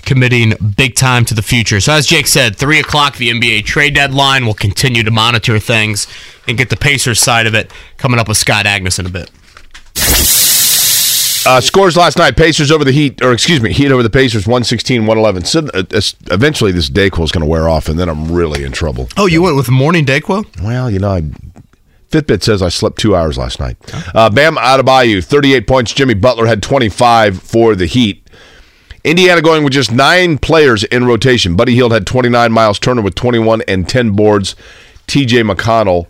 committing 0.03 0.53
big 0.77 0.93
time 0.93 1.25
to 1.25 1.33
the 1.33 1.41
future. 1.41 1.79
So, 1.79 1.93
as 1.93 2.05
Jake 2.05 2.27
said, 2.27 2.55
3 2.55 2.79
o'clock, 2.79 3.17
the 3.17 3.29
NBA 3.29 3.65
trade 3.65 3.95
deadline. 3.95 4.45
We'll 4.45 4.53
continue 4.53 5.01
to 5.01 5.11
monitor 5.11 5.57
things 5.57 6.05
and 6.47 6.55
get 6.55 6.69
the 6.69 6.77
Pacers 6.77 7.19
side 7.19 7.47
of 7.47 7.55
it 7.55 7.71
coming 7.97 8.19
up 8.19 8.27
with 8.27 8.37
Scott 8.37 8.65
Agness 8.67 8.99
in 8.99 9.07
a 9.07 9.09
bit. 9.09 9.31
Uh, 11.47 11.61
scores 11.61 11.95
last 11.95 12.17
night: 12.17 12.35
Pacers 12.35 12.71
over 12.71 12.83
the 12.83 12.91
Heat, 12.91 13.21
or 13.21 13.31
excuse 13.31 13.61
me, 13.61 13.71
Heat 13.71 13.91
over 13.91 14.01
the 14.01 14.09
Pacers, 14.09 14.45
116-111. 14.45 15.45
So, 15.45 15.59
uh, 15.73 15.83
eventually, 16.33 16.71
this 16.71 16.89
Dayquil 16.89 17.23
is 17.23 17.31
going 17.31 17.43
to 17.43 17.49
wear 17.49 17.69
off, 17.69 17.87
and 17.87 17.99
then 17.99 18.09
I'm 18.09 18.31
really 18.31 18.63
in 18.63 18.71
trouble. 18.71 19.07
Oh, 19.15 19.27
you 19.27 19.43
went 19.43 19.55
with 19.55 19.69
morning 19.69 20.05
Dayquil? 20.05 20.63
Well, 20.63 20.89
you 20.89 20.97
know, 20.97 21.11
I, 21.11 21.21
Fitbit 22.09 22.41
says 22.41 22.63
I 22.63 22.69
slept 22.69 22.97
two 22.97 23.15
hours 23.15 23.37
last 23.37 23.59
night. 23.59 23.77
Uh, 24.15 24.29
Bam 24.31 24.55
Adebayo, 24.55 25.23
38 25.23 25.67
points. 25.67 25.93
Jimmy 25.93 26.15
Butler 26.15 26.47
had 26.47 26.63
25 26.63 27.41
for 27.41 27.75
the 27.75 27.85
Heat. 27.85 28.27
Indiana 29.03 29.39
going 29.39 29.63
with 29.63 29.73
just 29.73 29.91
nine 29.91 30.39
players 30.39 30.83
in 30.85 31.05
rotation. 31.05 31.55
Buddy 31.55 31.75
Hield 31.75 31.91
had 31.91 32.07
29. 32.07 32.51
Miles 32.51 32.79
Turner 32.79 33.03
with 33.03 33.13
21 33.13 33.61
and 33.67 33.87
10 33.87 34.11
boards. 34.11 34.55
T.J. 35.05 35.43
McConnell 35.43 36.07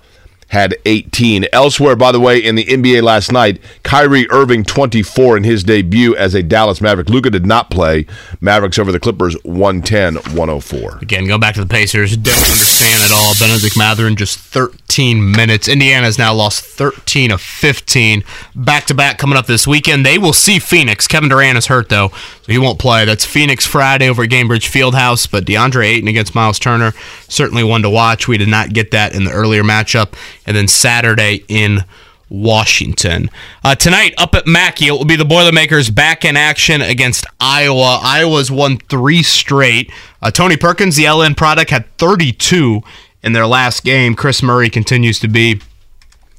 had 0.49 0.75
18. 0.85 1.47
Elsewhere, 1.51 1.95
by 1.95 2.11
the 2.11 2.19
way, 2.19 2.37
in 2.37 2.55
the 2.55 2.65
NBA 2.65 3.01
last 3.01 3.31
night, 3.31 3.59
Kyrie 3.83 4.29
Irving 4.29 4.63
24 4.63 5.37
in 5.37 5.43
his 5.43 5.63
debut 5.63 6.15
as 6.15 6.33
a 6.33 6.43
Dallas 6.43 6.81
Maverick. 6.81 7.09
Luka 7.09 7.29
did 7.29 7.45
not 7.45 7.69
play. 7.69 8.05
Mavericks 8.41 8.77
over 8.79 8.91
the 8.91 8.99
Clippers 8.99 9.35
110-104. 9.37 11.01
Again, 11.01 11.27
going 11.27 11.39
back 11.39 11.55
to 11.55 11.61
the 11.61 11.67
Pacers, 11.67 12.15
don't 12.15 12.35
understand 12.37 13.03
at 13.03 13.11
all. 13.11 13.33
Bennedict 13.39 13.77
Mathurin 13.77 14.15
just 14.15 14.39
13 14.39 15.31
minutes. 15.31 15.67
Indiana 15.67 16.05
has 16.05 16.17
now 16.17 16.33
lost 16.33 16.63
13 16.63 17.31
of 17.31 17.41
15 17.41 18.23
back 18.55 18.85
to 18.85 18.93
back 18.93 19.17
coming 19.17 19.37
up 19.37 19.47
this 19.47 19.67
weekend. 19.67 20.05
They 20.05 20.17
will 20.17 20.33
see 20.33 20.59
Phoenix. 20.59 21.07
Kevin 21.07 21.29
Durant 21.29 21.57
is 21.57 21.67
hurt 21.67 21.89
though, 21.89 22.11
so 22.45 22.51
he 22.51 22.59
won't 22.59 22.77
play. 22.77 23.05
That's 23.05 23.25
Phoenix 23.25 23.65
Friday 23.65 24.07
over 24.07 24.21
at 24.21 24.29
Gainbridge 24.29 24.69
Fieldhouse. 24.69 25.29
But 25.29 25.45
DeAndre 25.45 25.87
Ayton 25.87 26.07
against 26.07 26.35
Miles 26.35 26.59
Turner 26.59 26.93
certainly 27.27 27.63
one 27.63 27.81
to 27.81 27.89
watch. 27.89 28.27
We 28.27 28.37
did 28.37 28.49
not 28.49 28.71
get 28.71 28.91
that 28.91 29.15
in 29.15 29.23
the 29.23 29.31
earlier 29.31 29.63
matchup, 29.63 30.13
and 30.45 30.55
then 30.55 30.67
Saturday 30.67 31.43
in. 31.47 31.83
Washington. 32.27 33.29
Uh, 33.63 33.75
tonight, 33.75 34.15
up 34.17 34.33
at 34.33 34.47
Mackey, 34.47 34.87
it 34.87 34.91
will 34.91 35.05
be 35.05 35.15
the 35.15 35.23
Boilermakers 35.23 35.91
back 35.91 36.25
in 36.25 36.35
action 36.35 36.81
against 36.81 37.23
Iowa. 37.39 37.99
Iowa's 38.01 38.49
won 38.49 38.77
three 38.77 39.21
straight. 39.21 39.91
Uh, 40.23 40.31
Tony 40.31 40.57
Perkins, 40.57 40.95
the 40.95 41.03
LN 41.03 41.37
product, 41.37 41.69
had 41.69 41.85
32 41.99 42.81
in 43.21 43.33
their 43.33 43.45
last 43.45 43.83
game. 43.83 44.15
Kris 44.15 44.41
Murray 44.41 44.71
continues 44.71 45.19
to 45.19 45.27
be, 45.27 45.61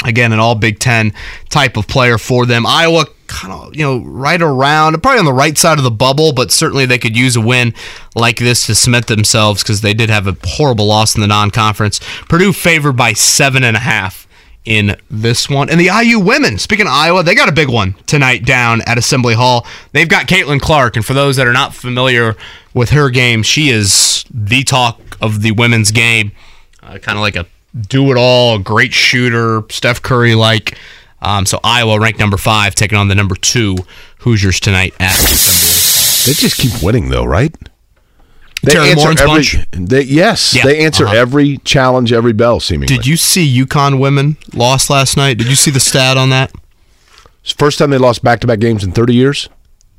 again, 0.04 0.32
an 0.32 0.40
all 0.40 0.56
Big 0.56 0.80
Ten 0.80 1.14
type 1.50 1.76
of 1.76 1.86
player 1.86 2.18
for 2.18 2.46
them. 2.46 2.66
Iowa 2.66 3.06
kind 3.26 3.52
of, 3.52 3.76
you 3.76 3.82
know, 3.82 3.98
right 3.98 4.40
around, 4.40 5.00
probably 5.02 5.18
on 5.18 5.24
the 5.24 5.32
right 5.32 5.56
side 5.56 5.78
of 5.78 5.84
the 5.84 5.90
bubble, 5.90 6.32
but 6.32 6.50
certainly 6.50 6.86
they 6.86 6.98
could 6.98 7.16
use 7.16 7.36
a 7.36 7.40
win 7.40 7.74
like 8.14 8.38
this 8.38 8.66
to 8.66 8.74
cement 8.74 9.06
themselves 9.06 9.62
because 9.62 9.80
they 9.80 9.94
did 9.94 10.10
have 10.10 10.26
a 10.26 10.36
horrible 10.44 10.86
loss 10.86 11.14
in 11.14 11.20
the 11.20 11.26
non 11.26 11.50
conference. 11.50 12.00
Purdue 12.28 12.52
favored 12.52 12.96
by 12.96 13.12
seven 13.12 13.64
and 13.64 13.76
a 13.76 13.80
half 13.80 14.26
in 14.64 14.96
this 15.10 15.48
one. 15.48 15.70
And 15.70 15.80
the 15.80 15.90
IU 16.02 16.18
women, 16.18 16.58
speaking 16.58 16.86
of 16.86 16.92
Iowa, 16.92 17.22
they 17.22 17.34
got 17.34 17.48
a 17.48 17.52
big 17.52 17.68
one 17.68 17.94
tonight 18.06 18.44
down 18.44 18.82
at 18.82 18.98
Assembly 18.98 19.34
Hall. 19.34 19.66
They've 19.92 20.08
got 20.08 20.26
Caitlin 20.26 20.60
Clark, 20.60 20.96
and 20.96 21.04
for 21.04 21.14
those 21.14 21.36
that 21.36 21.46
are 21.46 21.52
not 21.52 21.74
familiar 21.74 22.36
with 22.74 22.90
her 22.90 23.08
game, 23.08 23.42
she 23.42 23.70
is 23.70 24.24
the 24.30 24.64
talk 24.64 25.00
of 25.20 25.42
the 25.42 25.52
women's 25.52 25.92
game. 25.92 26.32
Uh, 26.82 26.98
kind 26.98 27.16
of 27.16 27.22
like 27.22 27.36
a 27.36 27.46
do 27.76 28.10
it 28.10 28.16
all, 28.16 28.58
great 28.58 28.92
shooter, 28.92 29.62
Steph 29.70 30.02
Curry 30.02 30.34
like. 30.34 30.76
Um, 31.26 31.44
so 31.44 31.58
Iowa 31.64 31.98
ranked 31.98 32.20
number 32.20 32.36
five, 32.36 32.76
taking 32.76 32.96
on 32.96 33.08
the 33.08 33.16
number 33.16 33.34
two 33.34 33.76
Hoosiers 34.18 34.60
tonight 34.60 34.94
at 35.00 35.16
They 35.16 36.32
just 36.32 36.56
keep 36.56 36.80
winning, 36.82 37.08
though, 37.08 37.24
right? 37.24 37.52
They 38.62 38.72
Terry 38.72 38.90
answer 38.90 39.02
Morin's 39.02 39.20
every. 39.20 39.34
bunch? 39.34 39.56
They, 39.72 40.02
yes, 40.02 40.54
Yeah, 40.54 40.62
they 40.62 40.84
answer 40.84 41.04
uh-huh. 41.04 41.16
every 41.16 41.56
challenge, 41.58 42.12
every 42.12 42.32
bell. 42.32 42.60
Seemingly, 42.60 42.94
Did 42.94 43.08
you 43.08 43.16
see 43.16 43.44
UConn 43.64 43.98
women 43.98 44.36
lost 44.54 44.88
last 44.88 45.16
night? 45.16 45.36
Did 45.38 45.48
you 45.48 45.56
see 45.56 45.72
the 45.72 45.80
stat 45.80 46.16
on 46.16 46.30
that? 46.30 46.52
First 47.58 47.80
time 47.80 47.90
they 47.90 47.98
lost 47.98 48.22
back-to-back 48.22 48.60
games 48.60 48.84
in 48.84 48.92
30 48.92 49.14
years. 49.14 49.48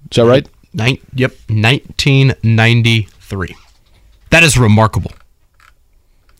Is 0.10 0.16
that 0.16 0.24
right? 0.26 0.48
Nin- 0.74 0.98
yep, 1.13 1.32
1993. 1.50 3.56
That 4.30 4.44
is 4.44 4.58
remarkable. 4.58 5.12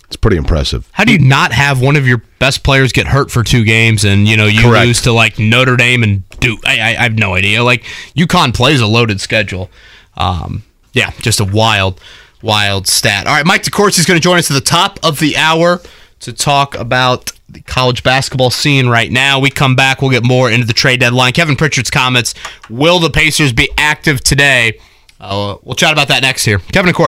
It's 0.08 0.16
pretty 0.16 0.38
impressive. 0.38 0.88
How 0.94 1.04
do 1.04 1.12
you 1.12 1.20
not 1.20 1.52
have 1.52 1.82
one 1.82 1.98
of 1.98 2.08
your 2.08 2.22
best 2.40 2.64
players 2.64 2.94
get 2.94 3.08
hurt 3.08 3.30
for 3.30 3.44
two 3.44 3.66
games 3.66 4.06
and 4.06 4.26
you 4.28 4.38
know 4.38 4.46
you 4.46 4.62
Correct. 4.62 4.86
lose 4.86 5.02
to 5.02 5.12
like 5.12 5.38
Notre 5.38 5.76
Dame 5.76 6.02
and 6.04 6.30
Duke? 6.40 6.60
I, 6.66 6.80
I, 6.80 6.90
I 7.00 7.04
have 7.04 7.18
no 7.18 7.36
idea. 7.36 7.62
Like 7.64 7.84
UConn 8.16 8.54
plays 8.54 8.80
a 8.80 8.88
loaded 8.88 9.20
schedule. 9.20 9.70
Um, 10.16 10.64
yeah, 10.94 11.12
just 11.20 11.42
a 11.42 11.46
wild, 11.46 12.00
wild 12.42 12.88
stat. 12.88 13.28
All 13.28 13.36
right, 13.36 13.46
Mike 13.46 13.64
DeCourcy 13.64 14.00
is 14.00 14.06
going 14.06 14.18
to 14.20 14.24
join 14.24 14.40
us 14.40 14.50
at 14.50 14.54
the 14.54 14.62
top 14.62 14.98
of 15.04 15.20
the 15.20 15.36
hour 15.36 15.82
to 16.22 16.34
talk 16.34 16.74
about 16.76 17.34
the 17.50 17.62
college 17.62 18.02
basketball 18.02 18.50
scene 18.50 18.88
right 18.88 19.12
now. 19.12 19.40
We 19.40 19.50
come 19.50 19.76
back, 19.76 20.02
we'll 20.02 20.12
get 20.12 20.24
more 20.26 20.50
into 20.50 20.66
the 20.66 20.74
trade 20.74 21.02
deadline. 21.02 21.34
Kevin 21.34 21.58
Pritchard's 21.58 21.90
comments: 21.90 22.34
Will 22.70 23.00
the 23.00 23.10
Pacers 23.10 23.52
be 23.52 23.70
active 23.78 24.22
today? 24.24 24.80
Uh, 25.20 25.58
we'll 25.64 25.76
chat 25.76 25.92
about 25.92 26.08
that 26.08 26.22
next 26.22 26.46
here. 26.46 26.60
Kevin 26.60 26.94
DeCourcy. 26.94 27.07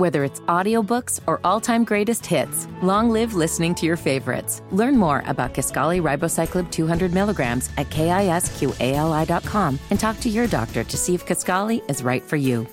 Whether 0.00 0.24
it's 0.24 0.40
audiobooks 0.48 1.20
or 1.26 1.40
all-time 1.44 1.84
greatest 1.84 2.24
hits, 2.24 2.66
long 2.80 3.10
live 3.10 3.34
listening 3.34 3.74
to 3.74 3.84
your 3.84 3.98
favorites. 3.98 4.62
Learn 4.70 4.96
more 4.96 5.22
about 5.26 5.52
Kisqali 5.52 6.00
Ribociclib 6.00 6.70
200 6.70 7.12
milligrams 7.12 7.68
at 7.76 7.90
kisqali.com 7.90 9.78
and 9.90 10.00
talk 10.00 10.18
to 10.20 10.30
your 10.30 10.46
doctor 10.46 10.84
to 10.84 10.96
see 10.96 11.14
if 11.14 11.26
Kisqali 11.26 11.82
is 11.90 12.02
right 12.02 12.22
for 12.22 12.36
you. 12.36 12.66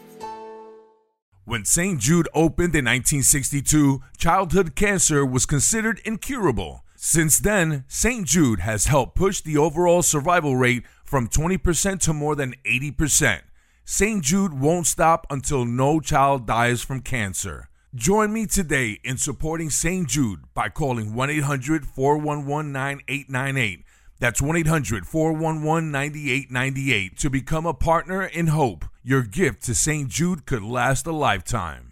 When 1.43 1.65
St. 1.65 1.99
Jude 1.99 2.29
opened 2.33 2.73
in 2.73 2.85
1962, 2.85 4.01
childhood 4.17 4.77
cancer 4.77 5.25
was 5.25 5.45
considered 5.45 5.99
incurable. 6.05 6.85
Since 6.95 7.39
then, 7.39 7.83
St. 7.89 8.25
Jude 8.25 8.61
has 8.61 8.85
helped 8.85 9.15
push 9.15 9.41
the 9.41 9.57
overall 9.57 10.01
survival 10.01 10.55
rate 10.55 10.83
from 11.03 11.27
20% 11.27 11.99
to 11.99 12.13
more 12.13 12.37
than 12.37 12.55
80%. 12.65 13.41
St. 13.89 14.21
Jude 14.21 14.59
won't 14.59 14.85
stop 14.85 15.25
until 15.29 15.63
no 15.63 16.01
child 16.01 16.45
dies 16.45 16.81
from 16.81 16.99
cancer. 16.99 17.69
Join 17.95 18.33
me 18.33 18.45
today 18.45 18.99
in 19.01 19.17
supporting 19.17 19.69
St. 19.69 20.09
Jude 20.09 20.41
by 20.53 20.67
calling 20.67 21.13
1 21.13 21.29
800 21.29 21.85
411 21.85 22.73
9898. 22.73 23.85
That's 24.19 24.41
1 24.41 24.57
800 24.57 25.07
411 25.07 25.89
9898 25.89 27.17
to 27.17 27.29
become 27.29 27.65
a 27.65 27.73
partner 27.73 28.23
in 28.23 28.47
hope. 28.47 28.83
Your 29.03 29.21
gift 29.21 29.63
to 29.63 29.73
St. 29.73 30.09
Jude 30.09 30.45
could 30.45 30.63
last 30.63 31.07
a 31.07 31.13
lifetime. 31.13 31.86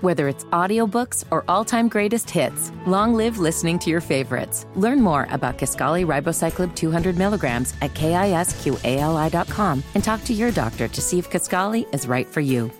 Whether 0.00 0.28
it's 0.28 0.44
audiobooks 0.44 1.24
or 1.30 1.44
all-time 1.48 1.88
greatest 1.88 2.28
hits, 2.28 2.72
long 2.86 3.14
live 3.14 3.38
listening 3.38 3.78
to 3.80 3.90
your 3.90 4.00
favorites. 4.00 4.66
Learn 4.74 5.00
more 5.00 5.26
about 5.30 5.58
Kisqali 5.58 6.04
Ribociclib 6.04 6.74
200 6.74 7.16
milligrams 7.16 7.74
at 7.80 7.94
kisqali.com 7.94 9.82
and 9.94 10.04
talk 10.04 10.24
to 10.24 10.32
your 10.32 10.50
doctor 10.50 10.88
to 10.88 11.00
see 11.00 11.18
if 11.18 11.30
Kisqali 11.30 11.92
is 11.94 12.06
right 12.06 12.26
for 12.26 12.40
you. 12.40 12.70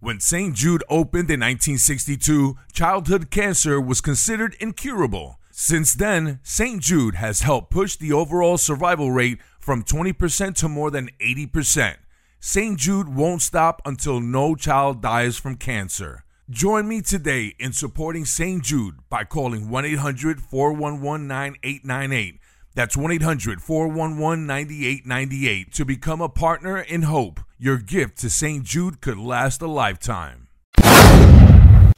When 0.00 0.18
St. 0.18 0.54
Jude 0.56 0.82
opened 0.88 1.30
in 1.30 1.38
1962, 1.38 2.56
childhood 2.72 3.30
cancer 3.30 3.80
was 3.80 4.00
considered 4.00 4.56
incurable. 4.58 5.38
Since 5.52 5.94
then, 5.94 6.40
St. 6.42 6.82
Jude 6.82 7.14
has 7.14 7.42
helped 7.42 7.70
push 7.70 7.94
the 7.94 8.12
overall 8.12 8.58
survival 8.58 9.12
rate 9.12 9.38
from 9.60 9.84
20% 9.84 10.56
to 10.56 10.68
more 10.68 10.90
than 10.90 11.10
80%. 11.20 11.98
St. 12.44 12.76
Jude 12.76 13.14
won't 13.14 13.40
stop 13.40 13.80
until 13.84 14.18
no 14.18 14.56
child 14.56 15.00
dies 15.00 15.38
from 15.38 15.54
cancer. 15.54 16.24
Join 16.50 16.88
me 16.88 17.00
today 17.00 17.54
in 17.60 17.72
supporting 17.72 18.24
St. 18.24 18.64
Jude 18.64 18.96
by 19.08 19.22
calling 19.22 19.70
1 19.70 19.84
800 19.84 20.40
411 20.40 21.28
9898. 21.28 22.40
That's 22.74 22.96
1 22.96 23.12
800 23.12 23.62
411 23.62 24.44
9898 24.44 25.72
to 25.72 25.84
become 25.84 26.20
a 26.20 26.28
partner 26.28 26.78
in 26.78 27.02
hope. 27.02 27.38
Your 27.58 27.78
gift 27.78 28.18
to 28.18 28.28
St. 28.28 28.64
Jude 28.64 29.00
could 29.00 29.18
last 29.18 29.62
a 29.62 29.68
lifetime. 29.68 30.48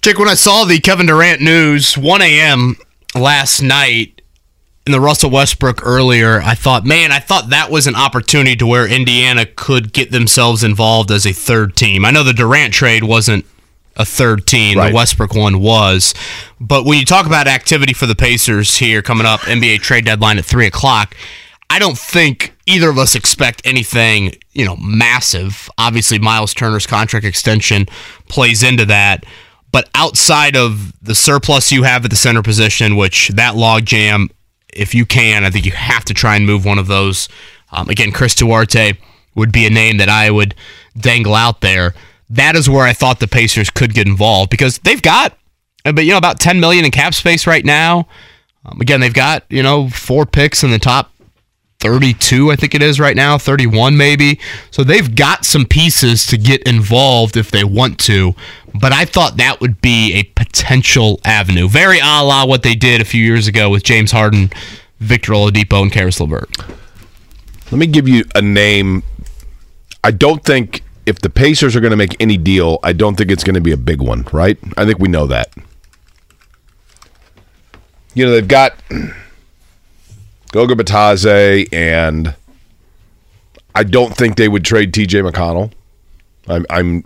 Jake, 0.03 0.19
when 0.19 0.29
I 0.29 0.35
saw 0.35 0.67
the 0.67 0.79
Kevin 0.79 1.07
Durant 1.07 1.41
news, 1.41 1.97
1 1.97 2.21
a.m. 2.21 2.77
last 3.15 3.63
night, 3.63 4.13
in 4.87 4.92
the 4.92 5.01
Russell 5.01 5.31
Westbrook 5.31 5.81
earlier, 5.87 6.40
I 6.42 6.55
thought, 6.55 6.85
man, 6.85 7.11
I 7.11 7.18
thought 7.18 7.49
that 7.51 7.70
was 7.70 7.87
an 7.87 7.94
opportunity 7.94 8.55
to 8.57 8.66
where 8.66 8.87
Indiana 8.87 9.47
could 9.47 9.92
get 9.92 10.11
themselves 10.11 10.62
involved 10.62 11.11
as 11.11 11.27
a 11.27 11.33
third 11.33 11.75
team. 11.75 12.05
I 12.05 12.11
know 12.11 12.23
the 12.23 12.35
Durant 12.35 12.75
trade 12.75 13.05
wasn't 13.05 13.47
a 13.97 14.05
third 14.05 14.47
team, 14.47 14.77
Right. 14.77 14.90
the 14.90 14.94
Westbrook 14.94 15.35
one 15.35 15.61
was. 15.61 16.12
But 16.61 16.85
when 16.85 16.99
you 16.99 17.05
talk 17.07 17.27
about 17.27 17.47
activity 17.47 17.94
for 17.94 18.07
the 18.07 18.14
Pacers 18.16 18.77
here 18.77 19.01
coming 19.03 19.27
up, 19.27 19.40
NBA 19.42 19.79
trade 19.81 20.05
deadline 20.05 20.37
at 20.37 20.44
3 20.44 20.66
o'clock, 20.66 21.14
I 21.70 21.79
don't 21.79 21.97
think 21.99 22.55
either 22.66 22.90
of 22.90 22.99
us 22.99 23.14
expect 23.14 23.62
anything, 23.64 24.35
you 24.53 24.64
know, 24.66 24.77
massive. 24.77 25.70
Obviously, 25.79 26.18
Miles 26.18 26.53
Turner's 26.53 26.87
contract 26.87 27.25
extension 27.25 27.87
plays 28.29 28.62
into 28.62 28.85
that. 28.87 29.25
But 29.73 29.88
outside 29.94 30.57
of 30.57 30.92
the 31.03 31.14
surplus 31.14 31.73
you 31.73 31.85
have 31.85 32.05
at 32.05 32.11
the 32.11 32.16
center 32.16 32.42
position, 32.42 32.97
which 32.97 33.29
that 33.29 33.55
logjam, 33.55 34.29
if 34.75 34.95
you 34.95 35.07
can, 35.07 35.45
I 35.45 35.51
think 35.51 35.67
you 35.67 35.73
have 35.73 36.05
to 36.07 36.15
try 36.15 36.37
and 36.37 36.47
move 36.47 36.65
one 36.65 36.79
of 36.79 36.87
those. 36.87 37.29
Um, 37.73 37.89
again, 37.89 38.13
Chris 38.13 38.35
Duarte 38.35 38.95
would 39.35 39.53
be 39.53 39.67
a 39.67 39.71
name 39.71 39.97
that 39.99 40.09
I 40.09 40.31
would 40.31 40.55
dangle 40.99 41.35
out 41.35 41.61
there. 41.61 41.95
That 42.31 42.57
is 42.57 42.69
where 42.69 42.87
I 42.87 42.93
thought 42.93 43.21
the 43.21 43.29
Pacers 43.29 43.71
could 43.71 43.95
get 43.95 44.07
involved 44.07 44.51
because 44.51 44.79
they've 44.79 45.03
got, 45.03 45.37
uh, 45.85 45.93
but 45.93 46.05
you 46.05 46.13
know, 46.13 46.19
about 46.19 46.41
10 46.41 46.61
million 46.61 46.85
in 46.85 46.91
cap 46.91 47.15
space 47.15 47.47
right 47.47 47.65
now. 47.65 48.07
Um, 48.65 48.81
again, 48.81 49.01
they've 49.01 49.13
got 49.13 49.45
you 49.51 49.63
know 49.63 49.89
four 49.89 50.27
picks 50.27 50.65
in 50.65 50.71
the 50.71 50.79
top 50.79 51.11
32, 51.85 52.51
I 52.51 52.57
think 52.57 52.75
it 52.75 52.81
is 52.81 52.99
right 52.99 53.14
now, 53.14 53.37
31 53.37 53.94
maybe. 53.94 54.40
So 54.70 54.83
they've 54.83 55.14
got 55.14 55.44
some 55.44 55.66
pieces 55.66 56.27
to 56.29 56.38
get 56.38 56.62
involved 56.62 57.37
if 57.37 57.51
they 57.51 57.62
want 57.62 57.99
to. 58.01 58.35
But 58.75 58.94
I 58.94 59.05
thought 59.05 59.37
that 59.37 59.61
would 59.61 59.83
be 59.83 60.14
a 60.14 60.23
potential 60.23 61.20
avenue. 61.27 61.68
Very 61.68 61.99
a 61.99 62.23
la 62.23 62.47
what 62.47 62.62
they 62.62 62.75
did 62.75 63.03
a 63.03 63.05
few 63.05 63.23
years 63.23 63.47
ago 63.47 63.68
with 63.68 63.83
James 63.83 64.12
Harden, 64.12 64.51
Victor 64.99 65.33
Oladipo, 65.33 65.83
and 65.83 65.92
Caris 65.92 66.20
LeVert. 66.20 66.49
Let 67.70 67.79
me 67.79 67.87
give 67.87 68.09
you 68.09 68.25
a 68.35 68.40
name. 68.40 69.03
I 70.03 70.11
don't 70.11 70.42
think 70.42 70.83
if 71.05 71.18
the 71.18 71.29
Pacers 71.29 71.77
are 71.77 71.81
going 71.81 71.90
to 71.90 71.99
make 71.99 72.16
any 72.18 72.38
deal, 72.38 72.79
I 72.83 72.94
don't 72.94 73.14
think 73.16 73.31
it's 73.31 73.44
going 73.44 73.57
to 73.57 73.61
be 73.61 73.73
a 73.73 73.77
big 73.77 74.01
one, 74.01 74.25
right? 74.33 74.57
I 74.79 74.87
think 74.87 75.01
we 75.01 75.09
know 75.09 75.27
that. 75.27 75.53
You 78.14 78.25
know, 78.25 78.31
they've 78.33 78.49
got 78.49 78.73
Goga 80.55 80.77
Bitadze, 80.77 81.67
and 81.73 82.37
I 83.75 83.83
don't 83.83 84.17
think 84.17 84.37
they 84.37 84.47
would 84.47 84.65
trade 84.65 84.92
TJ 84.92 85.29
McConnell. 85.29 85.73
I'm, 86.46 86.65
I'm, 86.71 87.05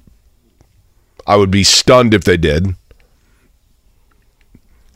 I 1.26 1.36
would 1.36 1.51
be 1.51 1.64
stunned 1.64 2.12
if 2.12 2.24
they 2.24 2.36
did. 2.36 2.74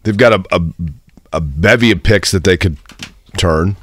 They've 0.02 0.18
got 0.18 0.34
a, 0.34 0.44
a, 0.54 0.60
a 1.32 1.40
bevy 1.40 1.92
of 1.92 2.02
picks 2.02 2.30
that 2.32 2.44
they 2.44 2.58
could 2.58 2.76
turn. 3.38 3.76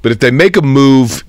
But 0.00 0.12
if 0.12 0.20
they 0.20 0.30
make 0.30 0.56
a 0.56 0.62
move, 0.62 1.24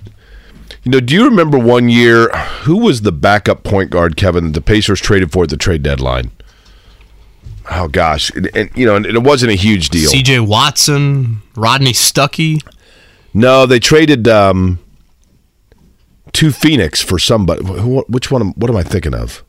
you 0.84 0.92
know, 0.92 1.00
do 1.00 1.16
you 1.16 1.26
remember 1.26 1.58
one 1.58 1.90
year 1.90 2.28
who 2.66 2.78
was 2.78 3.02
the 3.02 3.12
backup 3.12 3.64
point 3.64 3.90
guard, 3.90 4.16
Kevin, 4.16 4.52
the 4.52 4.62
Pacers 4.62 5.02
traded 5.02 5.32
for 5.32 5.46
at 5.46 5.50
the 5.50 5.58
trade 5.58 5.82
deadline? 5.82 6.30
Oh 7.72 7.88
gosh, 7.88 8.30
and, 8.32 8.50
and, 8.56 8.70
you 8.76 8.86
know, 8.86 8.96
and 8.96 9.06
it 9.06 9.24
wasn't 9.24 9.52
a 9.52 9.56
huge 9.56 9.90
deal. 9.90 10.12
CJ 10.12 10.48
Watson, 10.48 11.42
Rodney 11.56 11.94
Stuckey. 11.94 12.62
No, 13.34 13.66
they 13.66 13.80
traded 13.80 14.28
um, 14.28 14.80
to 16.34 16.52
Phoenix 16.52 17.02
for 17.02 17.18
somebody. 17.18 17.64
Wh- 17.66 18.10
Which 18.10 18.30
one? 18.32 18.50
What 18.52 18.70
am 18.70 18.78
I 18.78 18.84
thinking 18.84 19.14
of? 19.16 19.44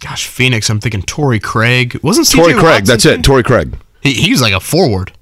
Gosh, 0.00 0.26
Phoenix, 0.26 0.68
I'm 0.68 0.80
thinking 0.80 1.02
Torrey 1.02 1.38
Craig. 1.38 2.00
Wasn't 2.02 2.26
CJ 2.26 2.34
Torrey 2.36 2.52
Craig. 2.54 2.64
Watson 2.64 2.84
That's 2.86 3.04
it. 3.06 3.22
Torrey 3.22 3.44
Craig. 3.44 3.76
He, 4.02 4.14
he 4.14 4.30
was 4.32 4.42
like 4.42 4.52
a 4.52 4.58
forward. 4.60 5.12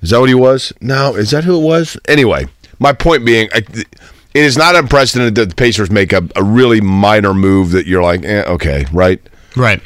Is 0.00 0.10
that 0.10 0.20
what 0.20 0.28
he 0.28 0.34
was? 0.34 0.72
No, 0.80 1.14
is 1.14 1.30
that 1.30 1.44
who 1.44 1.60
it 1.60 1.64
was? 1.64 1.96
Anyway, 2.08 2.46
my 2.78 2.92
point 2.92 3.24
being, 3.24 3.48
I, 3.52 3.58
it 3.58 3.86
is 4.34 4.56
not 4.56 4.74
unprecedented 4.74 5.34
that 5.36 5.48
the 5.50 5.54
Pacers 5.54 5.90
make 5.90 6.12
a, 6.12 6.28
a 6.36 6.42
really 6.42 6.80
minor 6.80 7.34
move 7.34 7.70
that 7.72 7.86
you're 7.86 8.02
like, 8.02 8.24
eh, 8.24 8.42
okay, 8.46 8.86
right? 8.92 9.20
Right. 9.56 9.80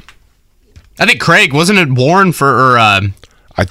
I 0.98 1.06
think 1.06 1.20
Craig 1.20 1.52
wasn't 1.52 1.78
it 1.78 1.90
Warren 1.92 2.32
for 2.32 2.48
or 2.72 2.78
uh, 2.78 3.00
I 3.56 3.66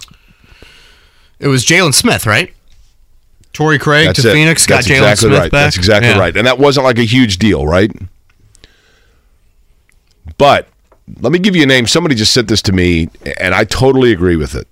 it 1.39 1.47
was 1.47 1.65
Jalen 1.65 1.93
Smith, 1.93 2.25
right? 2.25 2.53
Torrey 3.53 3.79
Craig 3.79 4.07
that's 4.07 4.21
to 4.21 4.29
it. 4.29 4.33
Phoenix 4.33 4.65
got 4.65 4.75
That's 4.77 4.87
Jalen 4.87 4.91
exactly 5.11 5.27
Smith 5.29 5.39
right. 5.39 5.51
back. 5.51 5.65
That's 5.65 5.77
exactly 5.77 6.09
Yeah. 6.09 6.19
right. 6.19 6.35
And 6.37 6.47
that 6.47 6.57
wasn't 6.59 6.85
like 6.85 6.97
a 6.97 7.03
huge 7.03 7.37
deal, 7.37 7.65
right? 7.67 7.91
But 10.37 10.67
let 11.19 11.31
me 11.31 11.39
give 11.39 11.55
you 11.55 11.63
a 11.63 11.67
name. 11.67 11.87
Somebody 11.87 12.15
just 12.15 12.33
sent 12.33 12.47
this 12.47 12.61
to 12.63 12.71
me, 12.71 13.09
and 13.39 13.53
I 13.53 13.63
totally 13.65 14.11
agree 14.11 14.35
with 14.35 14.55
it. 14.55 14.67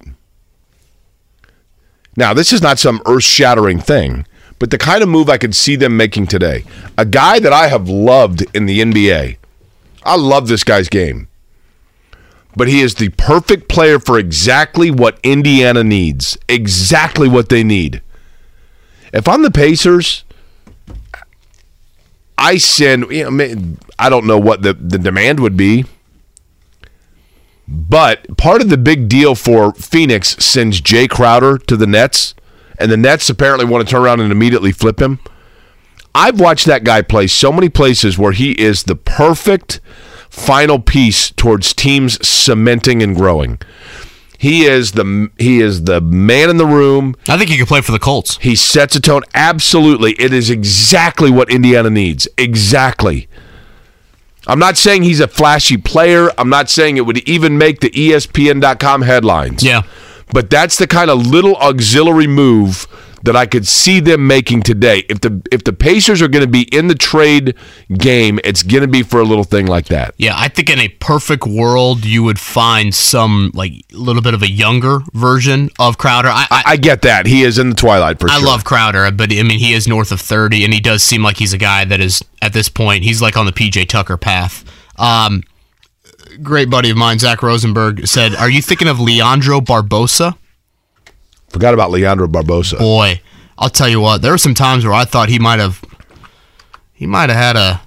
Now, 2.16 2.34
this 2.34 2.52
is 2.54 2.62
not 2.62 2.80
some 2.80 3.02
earth 3.06 3.24
shattering 3.24 3.80
thing, 3.80 4.26
but 4.60 4.72
the 4.72 4.78
kind 4.78 5.02
of 5.04 5.10
move 5.10 5.30
I 5.30 5.38
could 5.38 5.56
see 5.56 5.76
them 5.76 5.95
making 5.97 6.28
today. 6.28 6.64
A 6.97 7.06
guy 7.06 7.39
that 7.39 7.54
I 7.54 7.68
have 7.68 7.88
loved 7.89 8.45
in 8.56 8.66
the 8.66 8.80
NBA. 8.80 9.38
I 10.04 10.16
love 10.16 10.47
this 10.47 10.64
guy's 10.64 10.89
game. 10.89 11.28
But 12.60 12.68
he 12.68 12.82
is 12.82 12.95
the 12.95 13.07
perfect 13.07 13.70
player 13.70 13.99
for 13.99 14.20
exactly 14.20 14.91
what 14.91 15.18
Indiana 15.24 15.82
needs. 15.82 16.38
Exactly 16.49 17.30
what 17.30 17.47
they 17.47 17.64
need. 17.64 18.01
If 19.14 19.30
I'm 19.30 19.43
the 19.43 19.49
Pacers, 19.49 20.26
I 22.38 22.57
send. 22.57 23.10
You 23.12 23.32
know, 23.32 23.78
I 23.97 24.10
don't 24.10 24.28
know 24.28 24.38
what 24.38 24.62
the, 24.62 24.74
the 24.74 24.97
demand 24.97 25.39
would 25.39 25.55
be, 25.55 25.86
but 27.66 28.38
part 28.38 28.62
of 28.62 28.68
the 28.68 28.78
big 28.78 29.07
deal 29.07 29.36
for 29.36 29.72
Phoenix 29.76 30.36
sends 30.43 30.82
Jae 30.82 31.10
Crowder 31.10 31.60
to 31.60 31.78
the 31.78 31.88
Nets, 31.88 32.36
and 32.78 32.91
the 32.91 32.97
Nets 32.97 33.30
apparently 33.30 33.66
want 33.66 33.88
to 33.88 33.89
turn 33.89 34.01
around 34.01 34.20
and 34.20 34.34
immediately 34.34 34.74
flip 34.74 35.01
him. 35.01 35.20
I've 36.14 36.41
watched 36.41 36.66
that 36.66 36.84
guy 36.84 37.03
play 37.03 37.28
so 37.28 37.53
many 37.53 37.70
places 37.70 38.18
where 38.18 38.34
he 38.34 38.51
is 38.51 38.84
the 38.84 38.97
perfect 38.97 39.80
final 40.40 40.80
piece 40.80 41.32
towards 41.32 41.74
teams 41.74 42.26
cementing 42.28 43.04
and 43.04 43.16
growing. 43.16 43.60
He 44.38 44.64
is 44.64 44.94
the 44.94 45.30
he 45.38 45.60
is 45.60 45.84
the 45.84 46.00
man 46.00 46.50
in 46.50 46.58
the 46.58 46.66
room. 46.66 47.16
I 47.28 47.38
think 47.38 47.50
he 47.50 47.58
could 47.58 47.68
play 47.68 47.82
for 47.82 47.92
the 47.92 48.00
Colts. 48.00 48.38
He 48.38 48.56
sets 48.56 48.96
a 48.96 49.02
tone. 49.02 49.24
Absolutely. 49.34 50.14
It 50.14 50.32
is 50.34 50.50
exactly 50.50 51.30
what 51.30 51.52
Indiana 51.52 51.90
needs. 51.90 52.26
Exactly. 52.38 53.28
I'm 54.48 54.58
not 54.58 54.78
saying 54.78 55.04
he's 55.04 55.20
a 55.20 55.28
flashy 55.28 55.76
player. 55.76 56.30
I'm 56.38 56.50
not 56.50 56.70
saying 56.70 56.96
it 56.96 57.06
would 57.06 57.18
even 57.30 57.58
make 57.58 57.82
the 57.82 57.90
ESPN.com 57.90 59.02
headlines. 59.02 59.62
Yeah. 59.62 59.82
But 60.32 60.50
that's 60.50 60.78
the 60.78 60.88
kind 60.88 61.12
of 61.12 61.28
little 61.28 61.58
auxiliary 61.58 62.28
move 62.28 62.88
that 63.24 63.36
I 63.36 63.45
could 63.45 63.67
see 63.67 63.99
them 63.99 64.28
making 64.28 64.63
today. 64.63 65.03
If 65.09 65.22
the 65.22 65.41
if 65.51 65.63
the 65.63 65.74
Pacers 65.74 66.22
are 66.22 66.28
going 66.28 66.43
to 66.43 66.51
be 66.51 66.63
in 66.76 66.88
the 66.88 66.95
trade 66.95 67.55
game, 67.97 68.39
it's 68.43 68.63
going 68.63 68.82
to 68.82 68.88
be 68.88 69.03
for 69.03 69.20
a 69.20 69.24
little 69.24 69.43
thing 69.43 69.65
like 69.65 69.86
that. 69.88 70.13
Yeah, 70.17 70.34
I 70.36 70.47
think 70.47 70.70
in 70.70 70.80
a 70.80 70.88
perfect 70.88 71.45
world, 71.45 72.05
you 72.05 72.24
would 72.24 72.39
find 72.39 72.93
some 72.93 73.51
like 73.53 73.74
a 73.93 73.97
little 73.97 74.22
bit 74.22 74.34
of 74.34 74.41
a 74.41 74.49
younger 74.49 74.99
version 75.13 75.70
of 75.80 75.97
Crowder. 75.97 76.30
I, 76.30 76.45
I, 76.49 76.63
I 76.65 76.78
get 76.78 77.01
that. 77.03 77.26
He 77.26 77.43
is 77.43 77.57
in 77.57 77.70
the 77.70 77.76
twilight 77.76 78.20
for 78.20 78.30
I 78.30 78.38
sure. 78.38 78.47
love 78.47 78.63
Crowder, 78.63 79.09
but 79.11 79.32
I 79.32 79.43
mean, 79.43 79.59
he 79.59 79.74
is 79.74 79.88
north 79.88 80.11
of 80.11 80.22
30, 80.22 80.63
and 80.63 80.74
he 80.74 80.80
does 80.80 81.03
seem 81.03 81.24
like 81.24 81.38
he's 81.38 81.53
a 81.53 81.57
guy 81.57 81.86
that 81.86 81.99
is, 81.99 82.24
at 82.41 82.53
this 82.53 82.70
point, 82.70 83.03
he's 83.03 83.22
like 83.22 83.38
on 83.38 83.45
the 83.45 83.51
PJ 83.51 83.88
Tucker 83.89 84.17
path. 84.17 84.63
Um, 84.97 85.43
great 86.41 86.70
buddy 86.70 86.89
of 86.89 86.97
mine, 86.97 87.20
Zach 87.20 87.41
Rosenberg, 87.41 88.07
said, 88.07 88.36
Are 88.36 88.49
you 88.49 88.61
thinking 88.61 88.88
of 88.88 88.99
Leandro 88.99 89.61
Barbosa? 89.61 90.38
Forgot 91.50 91.74
about 91.74 91.91
Leandro 91.91 92.28
Barbosa. 92.28 92.78
Boy, 92.78 93.22
I'll 93.58 93.70
tell 93.70 93.89
you 93.89 94.00
what, 94.00 94.22
there 94.22 94.32
were 94.32 94.38
some 94.38 94.54
times 94.54 94.86
where 94.86 94.93
I 94.93 95.06
thought 95.06 95.30
he 95.30 95.39
might 95.39 95.60
have, 95.60 95.84
he 96.93 97.08
might 97.08 97.30
have 97.30 97.38
had 97.38 97.56
a, 97.56 97.82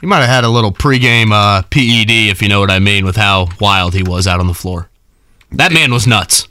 he 0.00 0.06
might 0.06 0.20
have 0.20 0.28
had 0.28 0.44
a 0.44 0.48
little 0.48 0.72
pregame 0.72 1.32
uh, 1.32 1.62
PED, 1.62 2.30
if 2.30 2.42
you 2.42 2.48
know 2.48 2.60
what 2.60 2.70
I 2.70 2.78
mean, 2.78 3.04
with 3.04 3.16
how 3.16 3.48
wild 3.60 3.94
he 3.94 4.02
was 4.02 4.26
out 4.26 4.40
on 4.40 4.46
the 4.46 4.54
floor. 4.54 4.88
That 5.52 5.72
man 5.72 5.92
was 5.92 6.06
nuts. 6.06 6.48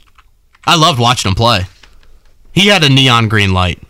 I 0.66 0.76
loved 0.76 0.98
watching 0.98 1.30
him 1.30 1.34
play. 1.34 1.62
He 2.52 2.68
had 2.68 2.82
a 2.82 2.88
neon 2.88 3.28
green 3.28 3.52
light. 3.52 3.82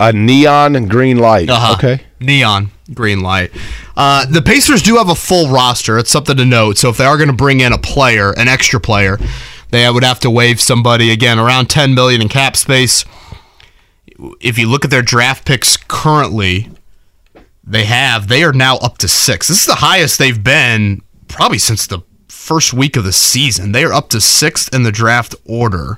A 0.00 0.12
neon 0.12 0.88
green 0.88 1.18
light. 1.18 1.48
Uh-huh. 1.48 1.74
Okay. 1.74 2.02
Neon 2.18 2.70
green 2.92 3.20
light. 3.20 3.52
Uh, 3.96 4.26
the 4.26 4.42
Pacers 4.42 4.82
do 4.82 4.96
have 4.96 5.08
a 5.08 5.14
full 5.14 5.48
roster. 5.48 5.98
It's 5.98 6.10
something 6.10 6.36
to 6.36 6.44
note. 6.44 6.78
So 6.78 6.88
if 6.88 6.96
they 6.96 7.04
are 7.04 7.16
going 7.16 7.28
to 7.28 7.36
bring 7.36 7.60
in 7.60 7.72
a 7.72 7.78
player, 7.78 8.32
an 8.32 8.48
extra 8.48 8.80
player, 8.80 9.18
they 9.72 9.90
would 9.90 10.04
have 10.04 10.20
to 10.20 10.30
waive 10.30 10.60
somebody 10.60 11.10
again 11.10 11.38
around 11.38 11.70
10 11.70 11.94
million 11.94 12.20
in 12.20 12.28
cap 12.28 12.56
space. 12.56 13.06
If 14.38 14.58
you 14.58 14.68
look 14.68 14.84
at 14.84 14.90
their 14.90 15.02
draft 15.02 15.46
picks 15.46 15.78
currently, 15.78 16.70
they 17.64 17.84
have 17.86 18.28
they 18.28 18.44
are 18.44 18.52
now 18.52 18.76
up 18.76 18.98
to 18.98 19.08
six. 19.08 19.48
This 19.48 19.60
is 19.60 19.66
the 19.66 19.76
highest 19.76 20.18
they've 20.18 20.44
been 20.44 21.00
probably 21.26 21.58
since 21.58 21.86
the 21.86 22.00
first 22.28 22.74
week 22.74 22.96
of 22.96 23.04
the 23.04 23.12
season. 23.12 23.72
They 23.72 23.82
are 23.84 23.94
up 23.94 24.10
to 24.10 24.20
sixth 24.20 24.72
in 24.74 24.82
the 24.82 24.92
draft 24.92 25.34
order. 25.46 25.96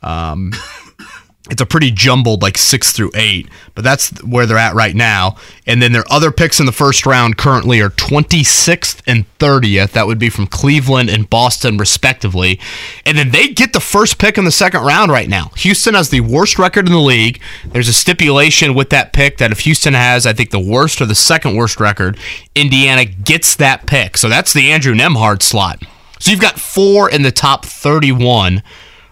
Um, 0.00 0.52
it's 1.50 1.60
a 1.60 1.66
pretty 1.66 1.90
jumbled 1.90 2.40
like 2.40 2.56
six 2.56 2.92
through 2.92 3.10
eight, 3.14 3.48
but 3.74 3.84
that's 3.84 4.10
where 4.22 4.46
they're 4.46 4.56
at 4.56 4.74
right 4.74 4.94
now. 4.96 5.36
And 5.66 5.82
then 5.82 5.92
their 5.92 6.10
other 6.10 6.32
picks 6.32 6.58
in 6.58 6.64
the 6.64 6.72
first 6.72 7.04
round 7.04 7.36
currently 7.36 7.82
are 7.82 7.90
26th 7.90 9.02
and 9.06 9.26
30th. 9.38 9.92
That 9.92 10.06
would 10.06 10.18
be 10.18 10.30
from 10.30 10.46
Cleveland 10.46 11.10
and 11.10 11.28
Boston, 11.28 11.76
respectively. 11.76 12.58
And 13.04 13.18
then 13.18 13.30
they 13.30 13.48
get 13.48 13.74
the 13.74 13.80
first 13.80 14.18
pick 14.18 14.38
in 14.38 14.46
the 14.46 14.50
second 14.50 14.84
round 14.84 15.12
right 15.12 15.28
now. 15.28 15.50
Houston 15.56 15.92
has 15.92 16.08
the 16.08 16.22
worst 16.22 16.58
record 16.58 16.86
in 16.86 16.92
the 16.92 16.98
league. 16.98 17.42
There's 17.66 17.88
a 17.88 17.92
stipulation 17.92 18.74
with 18.74 18.88
that 18.90 19.12
pick 19.12 19.36
that 19.36 19.52
if 19.52 19.60
Houston 19.60 19.92
has, 19.92 20.26
I 20.26 20.32
think, 20.32 20.50
the 20.50 20.58
worst 20.58 21.02
or 21.02 21.06
the 21.06 21.14
second 21.14 21.56
worst 21.56 21.78
record, 21.78 22.18
Indiana 22.54 23.04
gets 23.04 23.54
that 23.56 23.84
pick. 23.84 24.16
So 24.16 24.30
that's 24.30 24.54
the 24.54 24.72
Andrew 24.72 24.94
Nembhard 24.94 25.42
slot. 25.42 25.82
So 26.18 26.30
you've 26.30 26.40
got 26.40 26.58
four 26.58 27.10
in 27.10 27.20
the 27.20 27.30
top 27.30 27.66
31 27.66 28.62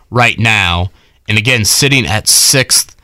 right 0.08 0.38
now. 0.38 0.90
And 1.28 1.38
again, 1.38 1.64
sitting 1.64 2.06
at 2.06 2.28
sixth 2.28 2.96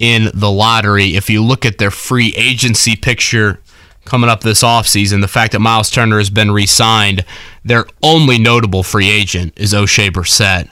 in 0.00 0.30
the 0.34 0.50
lottery. 0.50 1.14
If 1.14 1.30
you 1.30 1.44
look 1.44 1.64
at 1.64 1.78
their 1.78 1.90
free 1.92 2.34
agency 2.36 2.96
picture 2.96 3.60
coming 4.04 4.30
up 4.30 4.40
this 4.40 4.62
offseason, 4.62 5.20
the 5.20 5.28
fact 5.28 5.52
that 5.52 5.60
Miles 5.60 5.90
Turner 5.90 6.18
has 6.18 6.30
been 6.30 6.50
re 6.50 6.66
signed, 6.66 7.24
their 7.64 7.84
only 8.02 8.38
notable 8.38 8.82
free 8.82 9.08
agent 9.08 9.52
is 9.56 9.72
Oshae 9.72 10.10
Brissett. 10.10 10.70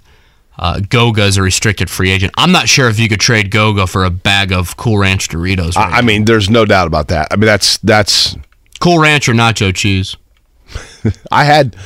Uh, 0.58 0.80
Goga 0.80 1.22
is 1.22 1.36
a 1.36 1.42
restricted 1.42 1.88
free 1.88 2.10
agent. 2.10 2.32
I'm 2.36 2.50
not 2.50 2.68
sure 2.68 2.88
if 2.88 2.98
you 2.98 3.08
could 3.08 3.20
trade 3.20 3.52
Goga 3.52 3.86
for 3.86 4.04
a 4.04 4.10
bag 4.10 4.50
of 4.50 4.76
Cool 4.76 4.98
Ranch 4.98 5.28
Doritos. 5.28 5.76
Right 5.76 5.92
I, 5.92 5.98
I 5.98 6.02
mean, 6.02 6.24
there's 6.24 6.50
no 6.50 6.64
doubt 6.64 6.88
about 6.88 7.08
that. 7.08 7.28
I 7.30 7.36
mean, 7.36 7.46
that's 7.46 7.78
that's. 7.78 8.36
Cool 8.80 8.98
Ranch 8.98 9.28
or 9.28 9.34
nacho 9.34 9.72
cheese? 9.74 10.16
I 11.30 11.44
had 11.44 11.76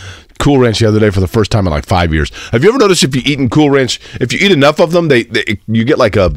Cool 0.43 0.59
Ranch 0.59 0.81
the 0.81 0.89
other 0.89 0.99
day 1.01 1.11
for 1.11 1.21
the 1.21 1.29
first 1.29 1.51
time 1.51 1.67
in 1.67 1.73
like 1.73 1.87
five 1.87 2.13
years. 2.13 2.31
Have 2.51 2.63
you 2.65 2.69
ever 2.71 2.79
noticed 2.79 3.05
if 3.05 3.15
you 3.15 3.23
eat 3.25 3.39
in 3.39 3.49
Cool 3.49 3.71
Ranch, 3.71 4.01
if 4.21 4.33
you 4.33 4.39
eat 4.41 4.51
enough 4.53 4.81
of 4.81 4.91
them, 4.93 5.09
they, 5.09 5.23
they 5.23 5.59
you 5.69 5.85
get 5.85 5.99
like 5.99 6.17
a 6.17 6.33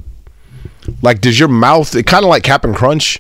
like 1.02 1.22
does 1.22 1.40
your 1.40 1.50
mouth? 1.50 1.96
It 1.96 2.06
kind 2.06 2.24
of 2.24 2.30
like 2.30 2.44
Cap'n 2.44 2.74
Crunch. 2.74 3.18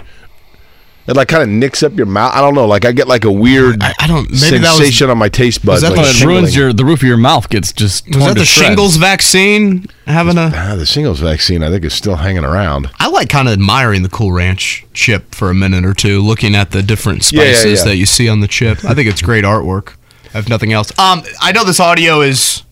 It 1.08 1.16
like 1.16 1.28
kind 1.28 1.44
of 1.44 1.50
nicks 1.50 1.84
up 1.84 1.94
your 1.94 2.08
mouth. 2.08 2.34
I 2.34 2.42
don't 2.42 2.56
know. 2.56 2.66
Like 2.66 2.84
I 2.84 2.92
get 2.92 3.08
like 3.08 3.26
a 3.26 3.32
weird 3.32 3.78
I- 3.84 3.94
I 4.00 4.08
don't- 4.08 4.28
maybe 4.32 4.58
that 4.58 4.70
was- 4.72 4.78
sensation 4.78 5.12
on 5.12 5.20
my 5.20 5.30
taste 5.30 5.64
buds. 5.64 5.84
that 5.84 5.92
like 5.96 6.02
the 6.04 6.24
it 6.24 6.26
ruins 6.26 6.56
your 6.56 6.74
the 6.74 6.84
roof 6.84 7.02
of 7.04 7.08
your 7.08 7.18
mouth 7.18 7.48
gets 7.50 7.72
just 7.72 8.08
Was 8.08 8.18
that 8.26 8.38
the 8.38 8.46
shreds. 8.46 8.68
shingles 8.70 8.96
vaccine 8.98 9.86
having 10.08 10.38
a. 10.40 10.52
Ah, 10.54 10.76
the 10.76 10.86
shingles 10.88 11.20
vaccine, 11.20 11.62
I 11.62 11.70
think, 11.70 11.86
is 11.86 11.94
still 11.94 12.16
hanging 12.16 12.44
around. 12.44 12.90
I 13.00 13.08
like 13.10 13.30
kind 13.30 13.48
of 13.48 13.54
admiring 13.54 14.02
the 14.02 14.10
Cool 14.10 14.32
Ranch 14.32 14.84
chip 14.94 15.36
for 15.36 15.52
a 15.52 15.54
minute 15.54 15.86
or 15.86 15.94
two, 15.94 16.22
looking 16.22 16.56
at 16.56 16.72
the 16.72 16.82
different 16.82 17.32
Yeah, 17.32 17.44
yeah, 17.44 17.54
spices 17.54 17.80
yeah. 17.80 17.86
that 17.86 17.98
you 17.98 18.08
see 18.08 18.28
on 18.28 18.40
the 18.40 18.48
chip. 18.48 18.84
I 18.84 18.96
think 18.96 19.08
it's 19.08 19.22
great 19.22 19.44
artwork, 19.44 19.94
if 20.36 20.50
nothing 20.50 20.74
else. 20.74 20.92
Um, 21.00 21.24
I 21.42 21.52
know 21.52 21.64
this 21.64 21.80
audio 21.80 22.22
is, 22.22 22.64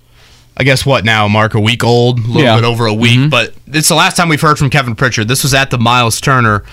I 0.57 0.63
guess, 0.63 0.85
what 0.85 1.03
now, 1.05 1.27
Mark, 1.27 1.53
a 1.55 1.59
week 1.59 1.83
old, 1.83 2.19
a 2.19 2.21
little 2.21 2.41
Yeah. 2.41 2.55
bit 2.55 2.65
over 2.65 2.85
a 2.85 2.93
week, 2.93 3.29
but 3.29 3.53
it's 3.67 3.87
the 3.89 3.95
last 3.95 4.17
time 4.17 4.29
we've 4.29 4.41
heard 4.41 4.57
from 4.59 4.69
Kevin 4.69 4.95
Pritchard. 4.95 5.27
This 5.27 5.43
was 5.43 5.53
at 5.53 5.69
the 5.71 5.77
Miles 5.77 6.19
Turner 6.21 6.63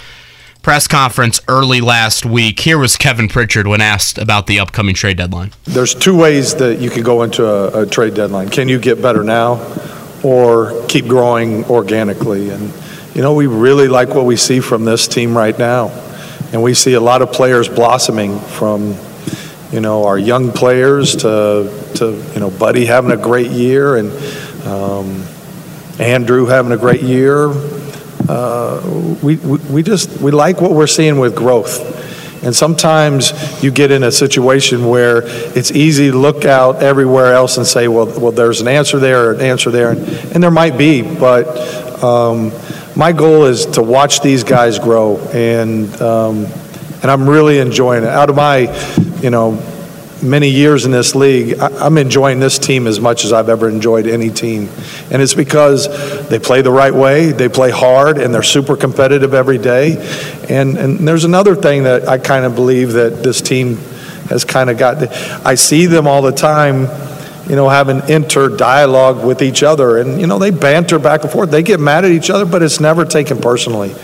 press 0.62 0.86
conference 0.86 1.40
early 1.48 1.80
last 1.80 2.26
week. 2.26 2.60
Here 2.60 2.76
was 2.76 2.96
Kevin 2.98 3.28
Pritchard 3.28 3.66
when 3.66 3.80
asked 3.80 4.18
about 4.18 4.46
the 4.46 4.60
upcoming 4.60 4.94
trade 4.94 5.16
deadline. 5.16 5.52
There's 5.64 5.94
two 5.94 6.14
ways 6.16 6.54
that 6.56 6.80
you 6.80 6.90
can 6.90 7.02
go 7.02 7.22
into 7.22 7.46
a, 7.46 7.82
a 7.82 7.86
trade 7.86 8.12
deadline. 8.14 8.50
Can 8.50 8.68
you 8.68 8.78
get 8.78 9.00
better 9.00 9.24
now 9.24 9.58
or 10.22 10.84
keep 10.86 11.06
growing 11.06 11.64
organically? 11.64 12.50
And, 12.50 12.74
you 13.14 13.22
know, 13.22 13.32
we 13.32 13.46
really 13.46 13.88
like 13.88 14.08
what 14.10 14.26
we 14.26 14.36
see 14.36 14.60
from 14.60 14.84
this 14.84 15.08
team 15.08 15.34
right 15.34 15.58
now. 15.58 15.88
And 16.52 16.62
we 16.62 16.74
see 16.74 16.92
a 16.92 17.00
lot 17.00 17.22
of 17.22 17.32
players 17.32 17.66
blossoming 17.68 18.38
from, 18.40 18.94
you 19.72 19.80
know, 19.80 20.04
our 20.04 20.18
young 20.18 20.50
players 20.52 21.16
to, 21.16 21.92
to 21.96 22.24
you 22.34 22.40
know, 22.40 22.50
Buddy 22.50 22.86
having 22.86 23.12
a 23.12 23.16
great 23.16 23.50
year 23.50 23.96
and 23.96 24.10
um, 24.66 25.24
Andrew 25.98 26.46
having 26.46 26.72
a 26.72 26.76
great 26.76 27.02
year. 27.02 27.50
Uh, 28.28 29.16
we, 29.22 29.36
we, 29.36 29.58
we 29.58 29.82
just, 29.82 30.20
we 30.20 30.30
like 30.30 30.60
what 30.60 30.72
we're 30.72 30.86
seeing 30.86 31.18
with 31.18 31.34
growth. 31.34 31.98
And 32.42 32.56
sometimes 32.56 33.62
you 33.62 33.70
get 33.70 33.90
in 33.90 34.02
a 34.02 34.10
situation 34.10 34.86
where 34.86 35.22
it's 35.24 35.70
easy 35.72 36.10
to 36.10 36.16
look 36.16 36.46
out 36.46 36.82
everywhere 36.82 37.34
else 37.34 37.58
and 37.58 37.66
say, 37.66 37.86
well, 37.86 38.06
well, 38.18 38.32
there's 38.32 38.62
an 38.62 38.68
answer 38.68 38.98
there 38.98 39.26
or 39.26 39.32
an 39.32 39.42
answer 39.42 39.70
there, 39.70 39.90
and, 39.90 40.00
and 40.34 40.42
there 40.42 40.50
might 40.50 40.78
be, 40.78 41.02
but 41.02 42.02
um, 42.02 42.50
my 42.96 43.12
goal 43.12 43.44
is 43.44 43.66
to 43.66 43.82
watch 43.82 44.22
these 44.22 44.42
guys 44.42 44.78
grow, 44.78 45.18
and 45.34 46.00
um, 46.00 46.46
and 47.02 47.10
I'm 47.10 47.28
really 47.28 47.58
enjoying 47.58 48.04
it. 48.04 48.08
Out 48.08 48.30
of 48.30 48.36
my, 48.36 48.68
you 49.20 49.30
know, 49.30 49.62
many 50.22 50.48
years 50.50 50.84
in 50.84 50.90
this 50.90 51.14
league, 51.14 51.58
I- 51.58 51.70
I'm 51.86 51.96
enjoying 51.96 52.40
this 52.40 52.58
team 52.58 52.86
as 52.86 53.00
much 53.00 53.24
as 53.24 53.32
I've 53.32 53.48
ever 53.48 53.68
enjoyed 53.68 54.06
any 54.06 54.28
team. 54.30 54.68
And 55.10 55.22
it's 55.22 55.34
because 55.34 55.88
they 56.28 56.38
play 56.38 56.62
the 56.62 56.70
right 56.70 56.94
way, 56.94 57.32
they 57.32 57.48
play 57.48 57.70
hard, 57.70 58.18
and 58.18 58.34
they're 58.34 58.42
super 58.42 58.76
competitive 58.76 59.34
every 59.34 59.58
day. 59.58 59.96
And, 60.48 60.76
and 60.76 61.08
there's 61.08 61.24
another 61.24 61.54
thing 61.54 61.84
that 61.84 62.08
I 62.08 62.18
kind 62.18 62.44
of 62.44 62.54
believe 62.54 62.92
that 62.92 63.22
this 63.22 63.40
team 63.40 63.78
has 64.28 64.44
kind 64.44 64.70
of 64.70 64.78
got. 64.78 64.98
I 65.44 65.54
see 65.54 65.86
them 65.86 66.06
all 66.06 66.22
the 66.22 66.32
time, 66.32 66.86
you 67.48 67.56
know, 67.56 67.68
having 67.68 68.08
inter 68.08 68.48
dialogue 68.48 69.24
with 69.24 69.42
each 69.42 69.62
other. 69.62 69.98
And, 69.98 70.20
you 70.20 70.26
know, 70.26 70.38
they 70.38 70.50
banter 70.50 70.98
back 70.98 71.22
and 71.22 71.32
forth. 71.32 71.50
They 71.50 71.62
get 71.62 71.80
mad 71.80 72.04
at 72.04 72.10
each 72.10 72.30
other, 72.30 72.44
but 72.44 72.62
it's 72.62 72.78
never 72.78 73.04
taken 73.04 73.38
personally. 73.40 73.94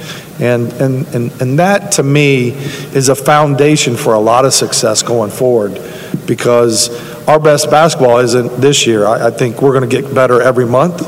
And, 0.40 0.70
and, 0.74 1.06
and, 1.14 1.40
and 1.40 1.58
that, 1.58 1.92
to 1.92 2.02
me, 2.02 2.50
is 2.50 3.08
a 3.08 3.14
foundation 3.14 3.96
for 3.96 4.12
a 4.14 4.20
lot 4.20 4.44
of 4.44 4.52
success 4.52 5.02
going 5.02 5.30
forward 5.30 5.80
because 6.26 6.90
our 7.26 7.40
best 7.40 7.70
basketball 7.70 8.18
isn't 8.18 8.60
this 8.60 8.86
year. 8.86 9.06
I, 9.06 9.28
I 9.28 9.30
think 9.30 9.62
we're 9.62 9.72
going 9.78 9.88
to 9.88 10.02
get 10.02 10.14
better 10.14 10.42
every 10.42 10.66
month, 10.66 11.00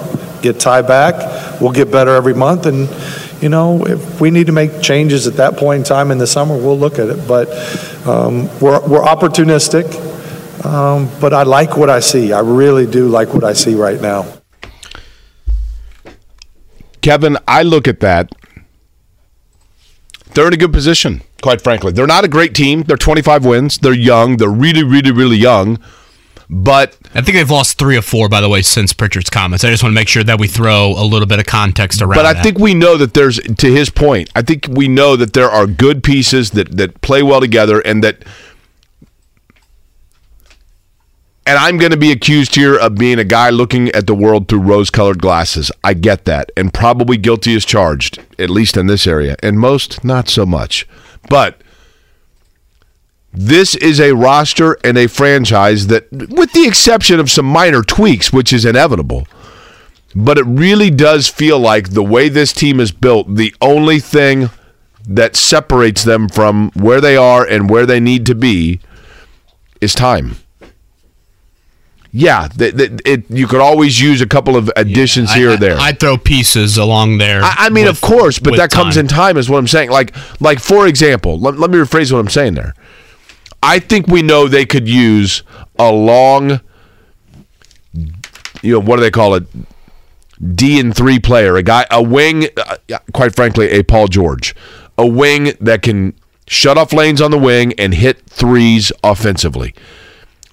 get 0.42 0.58
tie 0.58 0.82
back. 0.82 1.60
We'll 1.60 1.72
get 1.72 1.90
better 1.90 2.14
every 2.14 2.34
month. 2.34 2.66
And, 2.66 2.88
you 3.42 3.48
know, 3.48 3.84
if 3.84 4.20
we 4.20 4.30
need 4.30 4.46
to 4.46 4.52
make 4.52 4.80
changes 4.80 5.26
at 5.26 5.34
that 5.34 5.56
point 5.56 5.80
in 5.80 5.84
time 5.84 6.10
in 6.10 6.18
the 6.18 6.26
summer, 6.26 6.56
we'll 6.56 6.78
look 6.78 6.98
at 6.98 7.08
it. 7.08 7.28
But 7.28 7.48
um, 8.06 8.46
we're, 8.60 8.80
we're 8.88 9.02
opportunistic, 9.02 9.84
um, 10.64 11.10
but 11.20 11.34
I 11.34 11.42
like 11.42 11.76
what 11.76 11.90
I 11.90 12.00
see. 12.00 12.32
I 12.32 12.40
really 12.40 12.86
do 12.86 13.08
like 13.08 13.34
what 13.34 13.44
I 13.44 13.52
see 13.52 13.74
right 13.74 14.00
now. 14.00 14.26
Kevin, 17.02 17.36
I 17.46 17.62
look 17.62 17.86
at 17.86 18.00
that. 18.00 18.32
They're 20.34 20.46
in 20.46 20.52
a 20.52 20.56
good 20.58 20.72
position, 20.72 21.22
quite 21.42 21.60
frankly. 21.60 21.92
They're 21.92 22.06
not 22.06 22.24
a 22.24 22.28
great 22.28 22.54
team. 22.54 22.82
They're 22.84 22.96
25 22.96 23.44
wins. 23.44 23.78
They're 23.78 23.92
young. 23.92 24.36
They're 24.36 24.48
really, 24.48 24.84
really, 24.84 25.10
really 25.12 25.36
young. 25.36 25.78
But 26.50 26.96
I 27.14 27.20
think 27.20 27.36
they've 27.36 27.50
lost 27.50 27.78
three 27.78 27.96
or 27.98 28.02
four, 28.02 28.30
by 28.30 28.40
the 28.40 28.48
way, 28.48 28.62
since 28.62 28.94
Pritchard's 28.94 29.28
comments. 29.28 29.64
I 29.64 29.70
just 29.70 29.82
want 29.82 29.92
to 29.92 29.94
make 29.94 30.08
sure 30.08 30.24
that 30.24 30.40
we 30.40 30.48
throw 30.48 30.92
a 30.96 31.04
little 31.04 31.26
bit 31.26 31.38
of 31.38 31.44
context 31.46 32.00
around. 32.00 32.14
but 32.16 32.24
I 32.24 32.32
that. 32.32 32.42
think 32.42 32.58
we 32.58 32.72
know 32.72 32.96
that 32.96 33.12
there's 33.12 33.38
to 33.38 33.70
his 33.70 33.90
point. 33.90 34.30
I 34.34 34.40
think 34.40 34.66
we 34.66 34.88
know 34.88 35.14
that 35.16 35.34
there 35.34 35.50
are 35.50 35.66
good 35.66 36.02
pieces 36.02 36.52
that 36.52 36.74
that 36.78 37.00
play 37.02 37.22
well 37.22 37.40
together, 37.40 37.80
and 37.80 38.02
that. 38.02 38.24
And 41.48 41.56
I'm 41.56 41.78
going 41.78 41.92
to 41.92 41.96
be 41.96 42.12
accused 42.12 42.56
here 42.56 42.76
of 42.76 42.96
being 42.96 43.18
a 43.18 43.24
guy 43.24 43.48
looking 43.48 43.88
at 43.92 44.06
the 44.06 44.14
world 44.14 44.48
through 44.48 44.58
rose-colored 44.58 45.18
glasses. 45.18 45.72
I 45.82 45.94
get 45.94 46.26
that, 46.26 46.52
and 46.58 46.74
probably 46.74 47.16
guilty 47.16 47.56
as 47.56 47.64
charged, 47.64 48.18
at 48.38 48.50
least 48.50 48.76
in 48.76 48.86
this 48.86 49.06
area, 49.06 49.34
and 49.42 49.58
most 49.58 50.04
not 50.04 50.28
so 50.28 50.44
much. 50.44 50.86
But 51.30 51.62
this 53.32 53.74
is 53.76 53.98
a 53.98 54.14
roster 54.14 54.76
and 54.84 54.98
a 54.98 55.08
franchise 55.08 55.86
that, 55.86 56.12
with 56.12 56.52
the 56.52 56.66
exception 56.66 57.18
of 57.18 57.30
some 57.30 57.46
minor 57.46 57.82
tweaks, 57.82 58.30
which 58.30 58.52
is 58.52 58.66
inevitable, 58.66 59.26
but 60.14 60.36
it 60.36 60.44
really 60.44 60.90
does 60.90 61.28
feel 61.28 61.58
like 61.58 61.94
the 61.94 62.04
way 62.04 62.28
this 62.28 62.52
team 62.52 62.78
is 62.78 62.92
built, 62.92 63.36
the 63.36 63.54
only 63.62 64.00
thing 64.00 64.50
that 65.08 65.34
separates 65.34 66.04
them 66.04 66.28
from 66.28 66.70
where 66.74 67.00
they 67.00 67.16
are 67.16 67.42
and 67.42 67.70
where 67.70 67.86
they 67.86 68.00
need 68.00 68.26
to 68.26 68.34
be 68.34 68.80
is 69.80 69.94
time. 69.94 70.36
Yeah, 72.10 72.48
th- 72.48 72.76
th- 72.76 73.00
it, 73.04 73.30
you 73.30 73.46
could 73.46 73.60
always 73.60 74.00
use 74.00 74.22
a 74.22 74.26
couple 74.26 74.56
of 74.56 74.70
additions 74.76 75.32
here 75.34 75.50
I, 75.50 75.54
or 75.54 75.56
there. 75.58 75.76
I, 75.78 75.90
would 75.90 76.00
throw 76.00 76.16
pieces 76.16 76.78
along 76.78 77.18
there. 77.18 77.42
I, 77.42 77.54
I 77.58 77.68
mean, 77.68 77.84
with- 77.84 77.96
of 77.96 78.00
course, 78.00 78.38
but 78.38 78.56
that 78.56 78.70
comes 78.70 78.96
in 78.96 79.08
time, 79.08 79.36
is 79.36 79.50
what 79.50 79.58
I'm 79.58 79.68
saying. 79.68 79.90
Like, 79.90 80.14
like 80.40 80.58
for 80.58 80.86
example, 80.86 81.38
let, 81.38 81.58
let 81.58 81.70
me 81.70 81.76
rephrase 81.78 82.10
what 82.10 82.18
I'm 82.18 82.28
saying 82.28 82.54
there. 82.54 82.74
I 83.62 83.78
think 83.78 84.06
we 84.06 84.22
know 84.22 84.48
they 84.48 84.64
could 84.64 84.88
use 84.88 85.42
a 85.78 85.92
long, 85.92 86.60
you 88.62 88.72
know, 88.72 88.80
what 88.80 88.96
do 88.96 89.02
they 89.02 89.10
call 89.10 89.34
it? 89.34 89.44
D 90.54 90.78
and 90.78 90.96
three 90.96 91.18
player, 91.18 91.56
a 91.56 91.62
guy, 91.62 91.84
a 91.90 92.02
wing. 92.02 92.46
Uh, 92.56 92.98
quite 93.12 93.34
frankly, 93.34 93.70
a 93.70 93.82
Paul 93.82 94.06
George, 94.06 94.54
a 94.96 95.06
wing 95.06 95.52
that 95.60 95.82
can 95.82 96.14
shut 96.46 96.78
off 96.78 96.92
lanes 96.92 97.20
on 97.20 97.30
the 97.30 97.38
wing 97.38 97.74
and 97.76 97.92
hit 97.92 98.24
threes 98.26 98.92
offensively. 99.04 99.74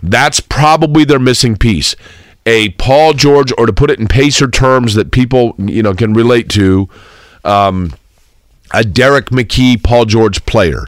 That's 0.02 0.39
probably 0.39 1.06
their 1.06 1.20
missing 1.20 1.56
piece. 1.58 1.96
A 2.46 2.70
Paul 2.70 3.14
George, 3.14 3.52
or 3.58 3.66
to 3.66 3.74
put 3.74 3.89
it 3.89 4.00
in 4.00 4.08
Pacer 4.08 4.48
terms 4.48 4.93
that 4.93 5.12
people 5.12 5.56
you 5.58 5.82
know 5.82 5.93
can 5.93 6.14
relate 6.14 6.50
to, 6.50 6.88
um, 7.43 7.93
a 8.72 8.84
Derrick 8.84 9.28
McKey, 9.28 9.82
Paul 9.82 10.06
George 10.06 10.46
player. 10.46 10.86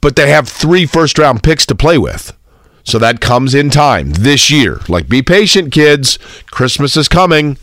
But 0.00 0.16
they 0.16 0.30
have 0.30 0.48
three 0.48 0.84
first 0.84 1.18
round 1.18 1.42
picks 1.42 1.64
to 1.66 1.74
play 1.74 1.96
with. 1.96 2.36
So 2.84 2.98
that 2.98 3.20
comes 3.20 3.54
in 3.54 3.70
time 3.70 4.10
this 4.10 4.50
year. 4.50 4.80
Like, 4.88 5.08
be 5.08 5.22
patient, 5.22 5.72
kids. 5.72 6.18
Christmas 6.50 6.96
is 6.96 7.06
coming. 7.08 7.56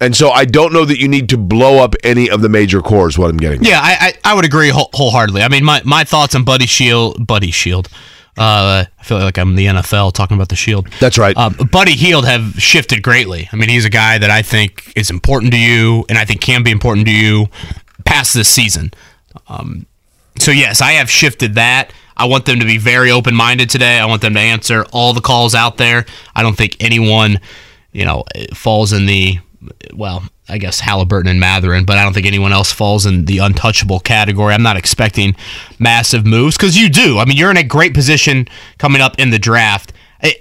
And 0.00 0.14
so 0.14 0.30
I 0.30 0.44
don't 0.44 0.72
know 0.72 0.84
that 0.84 0.98
you 0.98 1.08
need 1.08 1.28
to 1.30 1.36
blow 1.36 1.82
up 1.82 1.94
any 2.04 2.28
of 2.30 2.40
the 2.40 2.48
major 2.48 2.80
cores, 2.80 3.18
what 3.18 3.30
I'm 3.30 3.36
getting. 3.36 3.64
Yeah, 3.64 3.80
I, 3.80 4.14
I, 4.24 4.32
I 4.32 4.34
would 4.34 4.44
agree 4.44 4.68
whole, 4.68 4.90
wholeheartedly. 4.92 5.42
I 5.42 5.48
mean, 5.48 5.64
my, 5.64 5.82
my 5.84 6.04
thoughts 6.04 6.34
on 6.34 6.44
Buddy 6.44 6.66
Shield, 6.66 7.26
Buddy 7.26 7.50
Shield. 7.50 7.88
Uh, 8.36 8.84
I 8.98 9.02
feel 9.04 9.18
like 9.18 9.38
I'm 9.38 9.54
the 9.54 9.66
NFL 9.66 10.12
talking 10.12 10.36
about 10.36 10.48
the 10.48 10.56
Shield. 10.56 10.88
That's 10.98 11.18
right. 11.18 11.36
Um, 11.36 11.54
Buddy 11.70 11.92
Hield 11.92 12.24
have 12.26 12.60
shifted 12.60 13.02
greatly. 13.02 13.48
I 13.52 13.56
mean, 13.56 13.68
he's 13.68 13.84
a 13.84 13.90
guy 13.90 14.18
that 14.18 14.30
I 14.30 14.42
think 14.42 14.92
is 14.96 15.08
important 15.08 15.52
to 15.52 15.58
you, 15.58 16.04
and 16.08 16.18
I 16.18 16.24
think 16.24 16.40
can 16.40 16.62
be 16.62 16.72
important 16.72 17.06
to 17.06 17.12
you 17.12 17.46
past 18.04 18.34
this 18.34 18.48
season. 18.48 18.92
Um, 19.48 19.86
so 20.38 20.50
yes, 20.50 20.80
I 20.80 20.92
have 20.92 21.10
shifted 21.10 21.54
that. 21.54 21.92
I 22.16 22.26
want 22.26 22.44
them 22.44 22.60
to 22.60 22.66
be 22.66 22.78
very 22.78 23.10
open 23.10 23.34
minded 23.34 23.70
today. 23.70 23.98
I 23.98 24.06
want 24.06 24.22
them 24.22 24.34
to 24.34 24.40
answer 24.40 24.84
all 24.92 25.12
the 25.12 25.20
calls 25.20 25.54
out 25.54 25.76
there. 25.76 26.04
I 26.34 26.42
don't 26.42 26.56
think 26.56 26.76
anyone, 26.80 27.40
you 27.92 28.04
know, 28.04 28.24
falls 28.52 28.92
in 28.92 29.06
the 29.06 29.38
well, 29.94 30.24
I 30.48 30.58
guess 30.58 30.80
Halliburton 30.80 31.30
and 31.30 31.40
Mathurin, 31.40 31.84
but 31.84 31.96
I 31.96 32.02
don't 32.04 32.12
think 32.12 32.26
anyone 32.26 32.52
else 32.52 32.72
falls 32.72 33.06
in 33.06 33.24
the 33.24 33.38
untouchable 33.38 34.00
category. 34.00 34.54
I'm 34.54 34.62
not 34.62 34.76
expecting 34.76 35.36
massive 35.78 36.26
moves 36.26 36.56
because 36.56 36.76
you 36.76 36.88
do. 36.88 37.18
I 37.18 37.24
mean, 37.24 37.36
you're 37.36 37.50
in 37.50 37.56
a 37.56 37.64
great 37.64 37.94
position 37.94 38.46
coming 38.78 39.00
up 39.00 39.18
in 39.18 39.30
the 39.30 39.38
draft. 39.38 39.92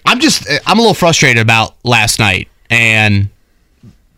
I'm 0.05 0.19
just, 0.19 0.47
I'm 0.65 0.77
a 0.77 0.81
little 0.81 0.93
frustrated 0.93 1.41
about 1.41 1.75
last 1.83 2.19
night 2.19 2.47
and 2.69 3.29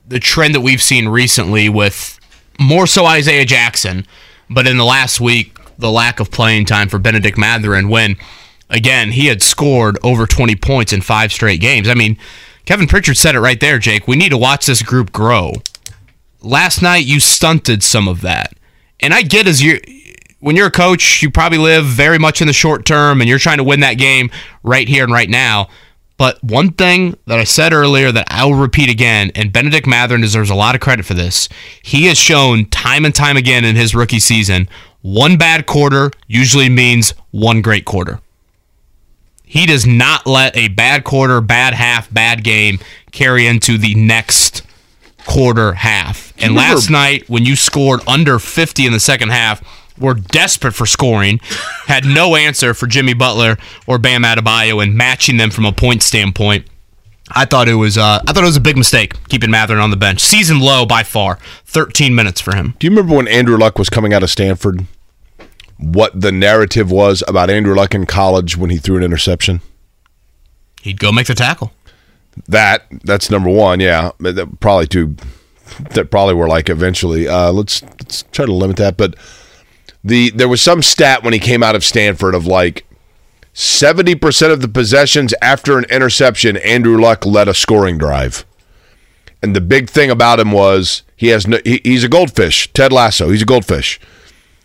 the 0.07 0.19
trend 0.19 0.55
that 0.55 0.61
we've 0.61 0.81
seen 0.81 1.07
recently 1.07 1.69
with 1.69 2.19
more 2.59 2.87
so 2.87 3.05
Isaiah 3.05 3.45
Jackson, 3.45 4.05
but 4.49 4.67
in 4.67 4.77
the 4.77 4.85
last 4.85 5.19
week, 5.19 5.57
the 5.77 5.91
lack 5.91 6.19
of 6.19 6.31
playing 6.31 6.65
time 6.65 6.87
for 6.87 6.99
Bennedict 6.99 7.37
Mathurin 7.37 7.89
when, 7.89 8.15
again, 8.69 9.11
he 9.11 9.25
had 9.25 9.41
scored 9.41 9.97
over 10.03 10.25
20 10.25 10.55
points 10.55 10.93
in 10.93 11.01
five 11.01 11.31
straight 11.31 11.59
games. 11.59 11.89
I 11.89 11.95
mean, 11.95 12.17
Kevin 12.65 12.87
Pritchard 12.87 13.17
said 13.17 13.35
it 13.35 13.39
right 13.39 13.59
there, 13.59 13.79
Jake. 13.79 14.07
We 14.07 14.15
need 14.15 14.29
to 14.29 14.37
watch 14.37 14.65
this 14.65 14.81
group 14.81 15.11
grow. 15.11 15.53
Last 16.41 16.81
night, 16.81 17.05
you 17.05 17.19
stunted 17.19 17.83
some 17.83 18.07
of 18.07 18.21
that. 18.21 18.53
And 18.99 19.13
I 19.13 19.21
get 19.21 19.47
as 19.47 19.61
you 19.61 19.79
when 20.39 20.55
you're 20.55 20.67
a 20.67 20.71
coach, 20.71 21.23
you 21.23 21.31
probably 21.31 21.57
live 21.57 21.85
very 21.85 22.19
much 22.19 22.39
in 22.39 22.47
the 22.47 22.53
short 22.53 22.85
term 22.85 23.19
and 23.19 23.29
you're 23.29 23.39
trying 23.39 23.57
to 23.57 23.63
win 23.63 23.79
that 23.79 23.95
game 23.95 24.29
right 24.63 24.87
here 24.87 25.03
and 25.03 25.11
right 25.11 25.29
now. 25.29 25.69
But 26.17 26.41
one 26.43 26.71
thing 26.71 27.17
that 27.25 27.39
I 27.39 27.43
said 27.43 27.73
earlier 27.73 28.11
that 28.11 28.27
I'll 28.29 28.53
repeat 28.53 28.89
again, 28.89 29.31
and 29.35 29.51
Bennedict 29.51 29.85
Mathurin 29.85 30.21
deserves 30.21 30.49
a 30.49 30.55
lot 30.55 30.75
of 30.75 30.81
credit 30.81 31.05
for 31.05 31.13
this. 31.13 31.49
He 31.81 32.05
has 32.05 32.17
shown 32.17 32.65
time 32.67 33.05
and 33.05 33.13
time 33.13 33.35
again 33.37 33.65
in 33.65 33.75
his 33.75 33.93
rookie 33.95 34.19
season, 34.19 34.69
one 35.01 35.37
bad 35.37 35.65
quarter 35.65 36.09
usually 36.27 36.69
means 36.69 37.13
one 37.31 37.61
great 37.61 37.85
quarter. 37.85 38.21
He 39.45 39.65
does 39.65 39.85
not 39.85 40.25
let 40.25 40.55
a 40.57 40.67
bad 40.69 41.03
quarter, 41.03 41.39
bad 41.41 41.73
half, 41.73 42.11
bad 42.13 42.43
game 42.43 42.79
carry 43.11 43.47
into 43.47 43.77
the 43.77 43.95
next 43.95 44.63
quarter 45.25 45.73
half. 45.73 46.33
And 46.37 46.55
remember- 46.55 46.75
last 46.75 46.89
night, 46.89 47.29
when 47.29 47.45
you 47.45 47.55
scored 47.55 48.01
under 48.07 48.39
50 48.39 48.85
in 48.85 48.93
the 48.93 48.99
second 48.99 49.29
half, 49.29 49.63
were 49.97 50.13
desperate 50.13 50.73
for 50.73 50.85
scoring, 50.85 51.39
had 51.87 52.05
no 52.05 52.35
answer 52.35 52.73
for 52.73 52.87
Jimmy 52.87 53.13
Butler 53.13 53.57
or 53.87 53.97
Bam 53.97 54.23
Adebayo 54.23 54.83
and 54.83 54.93
matching 54.95 55.37
them 55.37 55.51
from 55.51 55.65
a 55.65 55.71
point 55.71 56.03
standpoint. 56.03 56.67
I 57.31 57.45
thought 57.45 57.67
it 57.67 57.75
was 57.75 57.97
uh, 57.97 58.21
I 58.27 58.33
thought 58.33 58.43
it 58.43 58.47
was 58.47 58.57
a 58.57 58.61
big 58.61 58.77
mistake 58.77 59.13
keeping 59.29 59.49
Mathurin 59.49 59.79
on 59.79 59.89
the 59.89 59.97
bench. 59.97 60.19
Season 60.19 60.59
low 60.59 60.85
by 60.85 61.01
far, 61.01 61.39
13 61.65 62.13
minutes 62.13 62.39
for 62.39 62.55
him. 62.55 62.75
Do 62.77 62.85
you 62.85 62.91
remember 62.91 63.15
when 63.15 63.27
Andrew 63.27 63.57
Luck 63.57 63.79
was 63.79 63.89
coming 63.89 64.13
out 64.13 64.21
of 64.21 64.29
Stanford? 64.29 64.85
What 65.77 66.19
the 66.19 66.31
narrative 66.31 66.89
was 66.89 67.23
about 67.27 67.49
Andrew 67.49 67.75
Luck 67.75 67.93
in 67.93 68.05
college 68.05 68.55
when 68.57 68.69
he 68.69 68.77
threw 68.77 68.97
an 68.97 69.03
interception? 69.03 69.61
He'd 70.81 70.99
go 70.99 71.11
make 71.11 71.27
the 71.27 71.35
tackle. 71.35 71.73
That 72.47 72.85
that's 73.03 73.29
number 73.29 73.49
one. 73.49 73.79
Yeah, 73.79 74.11
that- 74.19 74.59
probably 74.59 74.87
two. 74.87 75.15
That 75.91 76.11
probably 76.11 76.35
were 76.35 76.47
like 76.47 76.69
eventually. 76.69 77.27
Uh, 77.27 77.51
let's 77.51 77.81
let's 77.81 78.23
try 78.31 78.45
to 78.45 78.53
limit 78.53 78.77
that. 78.77 78.97
But 78.97 79.15
the 80.03 80.29
there 80.29 80.47
was 80.47 80.61
some 80.61 80.81
stat 80.81 81.23
when 81.23 81.33
he 81.33 81.39
came 81.39 81.63
out 81.63 81.75
of 81.75 81.83
Stanford 81.83 82.35
of 82.35 82.45
like 82.45 82.85
seventy 83.53 84.15
percent 84.15 84.51
of 84.51 84.61
the 84.61 84.67
possessions 84.67 85.33
after 85.41 85.77
an 85.77 85.85
interception, 85.85 86.57
Andrew 86.57 86.99
Luck 87.01 87.25
led 87.25 87.47
a 87.47 87.53
scoring 87.53 87.97
drive. 87.97 88.45
And 89.41 89.55
the 89.55 89.61
big 89.61 89.89
thing 89.89 90.09
about 90.11 90.39
him 90.39 90.51
was 90.51 91.03
he 91.15 91.27
has 91.27 91.47
no, 91.47 91.57
he, 91.65 91.81
he's 91.83 92.03
a 92.03 92.09
goldfish. 92.09 92.71
Ted 92.73 92.91
Lasso, 92.93 93.29
he's 93.29 93.41
a 93.41 93.45
goldfish. 93.45 93.99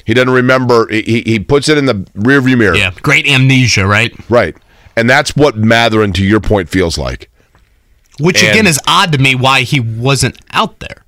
He 0.07 0.15
doesn't 0.15 0.31
remember. 0.31 0.89
He, 0.91 1.23
he 1.23 1.39
puts 1.39 1.69
it 1.69 1.79
in 1.79 1.87
the 1.87 1.95
rearview 2.15 2.57
mirror. 2.59 2.75
Yeah, 2.77 2.93
great 3.03 3.27
amnesia, 3.29 3.87
right? 3.87 4.13
Right. 4.31 4.57
And 4.97 5.09
that's 5.09 5.37
what 5.37 5.57
Mathurin, 5.57 6.13
to 6.15 6.25
your 6.25 6.41
point, 6.41 6.69
feels 6.69 6.99
like. 6.99 7.31
Which 8.19 8.43
And- 8.43 8.51
again 8.53 8.67
is 8.67 8.79
odd 8.87 9.13
to 9.13 9.19
me 9.19 9.35
why 9.35 9.63
he 9.63 9.81
wasn't 9.81 10.39
out 10.53 10.81
there. 10.81 11.05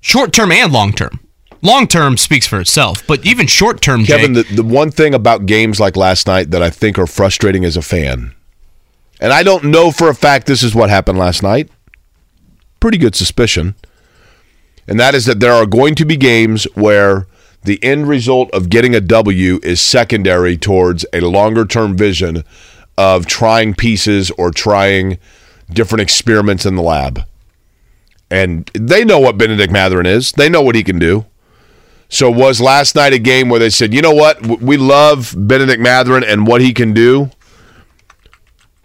Short 0.00 0.32
term 0.32 0.52
and 0.52 0.72
long 0.72 0.92
term. 0.92 1.20
Long 1.62 1.88
term 1.88 2.16
speaks 2.16 2.46
for 2.46 2.60
itself, 2.60 3.04
but 3.08 3.24
even 3.26 3.46
short 3.48 3.80
term, 3.80 4.04
Kevin, 4.04 4.34
Jake, 4.34 4.48
the, 4.48 4.56
the 4.56 4.62
one 4.62 4.90
thing 4.90 5.14
about 5.14 5.46
games 5.46 5.80
like 5.80 5.96
last 5.96 6.26
night 6.28 6.50
that 6.52 6.62
I 6.62 6.70
think 6.70 6.98
are 6.98 7.06
frustrating 7.08 7.64
as 7.64 7.76
a 7.76 7.82
fan, 7.82 8.34
and 9.20 9.32
I 9.32 9.42
don't 9.42 9.64
know 9.64 9.90
for 9.90 10.08
a 10.08 10.14
fact 10.14 10.46
this 10.46 10.62
is 10.62 10.74
what 10.76 10.90
happened 10.90 11.18
last 11.18 11.42
night, 11.42 11.70
pretty 12.78 12.98
good 12.98 13.16
suspicion, 13.16 13.74
and 14.86 15.00
that 15.00 15.14
is 15.14 15.24
that 15.24 15.40
there 15.40 15.54
are 15.54 15.66
going 15.66 15.94
to 15.96 16.04
be 16.04 16.16
games 16.16 16.64
where 16.74 17.26
the 17.66 17.82
end 17.84 18.08
result 18.08 18.50
of 18.52 18.70
getting 18.70 18.94
a 18.94 19.00
W 19.00 19.60
is 19.62 19.80
secondary 19.80 20.56
towards 20.56 21.04
a 21.12 21.20
longer 21.20 21.64
term 21.64 21.96
vision 21.96 22.44
of 22.96 23.26
trying 23.26 23.74
pieces 23.74 24.30
or 24.32 24.50
trying 24.50 25.18
different 25.70 26.00
experiments 26.00 26.64
in 26.64 26.76
the 26.76 26.82
lab. 26.82 27.20
And 28.30 28.70
they 28.74 29.04
know 29.04 29.18
what 29.20 29.38
Bennedict 29.38 29.72
Mathurin 29.72 30.06
is. 30.06 30.32
They 30.32 30.48
know 30.48 30.62
what 30.62 30.74
he 30.74 30.82
can 30.82 30.98
do. 30.98 31.26
So 32.08 32.30
was 32.30 32.60
last 32.60 32.94
night 32.94 33.12
a 33.12 33.18
game 33.18 33.48
where 33.48 33.60
they 33.60 33.70
said, 33.70 33.92
you 33.92 34.00
know 34.00 34.14
what, 34.14 34.40
we 34.46 34.76
love 34.76 35.34
Bennedict 35.36 35.80
Mathurin 35.80 36.24
and 36.24 36.46
what 36.46 36.60
he 36.60 36.72
can 36.72 36.92
do, 36.92 37.30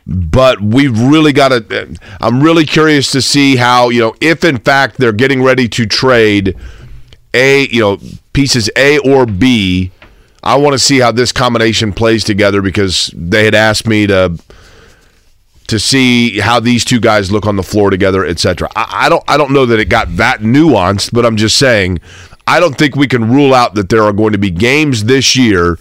but 0.07 0.59
we've 0.61 0.99
really 0.99 1.31
got 1.31 1.49
to. 1.49 1.81
Uh, 1.81 1.93
I'm 2.19 2.41
really 2.41 2.65
curious 2.65 3.11
to 3.11 3.21
see 3.21 3.55
how 3.55 3.89
you 3.89 4.01
know 4.01 4.15
if 4.19 4.43
in 4.43 4.57
fact 4.57 4.97
they're 4.97 5.13
getting 5.13 5.43
ready 5.43 5.67
to 5.69 5.85
trade 5.85 6.57
a 7.33 7.67
you 7.67 7.81
know 7.81 7.99
pieces 8.33 8.69
A 8.75 8.97
or 8.99 9.25
B. 9.25 9.91
I 10.43 10.55
want 10.55 10.73
to 10.73 10.79
see 10.79 10.99
how 10.99 11.11
this 11.11 11.31
combination 11.31 11.93
plays 11.93 12.23
together 12.23 12.61
because 12.61 13.11
they 13.15 13.45
had 13.45 13.55
asked 13.55 13.87
me 13.87 14.07
to 14.07 14.39
to 15.67 15.79
see 15.79 16.39
how 16.39 16.59
these 16.59 16.83
two 16.83 16.99
guys 16.99 17.31
look 17.31 17.45
on 17.45 17.55
the 17.55 17.63
floor 17.63 17.89
together, 17.89 18.25
etc. 18.25 18.67
I, 18.75 19.05
I 19.05 19.09
don't 19.09 19.23
I 19.27 19.37
don't 19.37 19.51
know 19.51 19.65
that 19.67 19.79
it 19.79 19.85
got 19.85 20.15
that 20.17 20.39
nuanced, 20.41 21.11
but 21.13 21.25
I'm 21.25 21.37
just 21.37 21.57
saying 21.57 21.99
I 22.47 22.59
don't 22.59 22.77
think 22.77 22.95
we 22.95 23.07
can 23.07 23.31
rule 23.31 23.53
out 23.53 23.75
that 23.75 23.89
there 23.89 24.03
are 24.03 24.13
going 24.13 24.33
to 24.33 24.37
be 24.37 24.51
games 24.51 25.05
this 25.05 25.35
year 25.35 25.77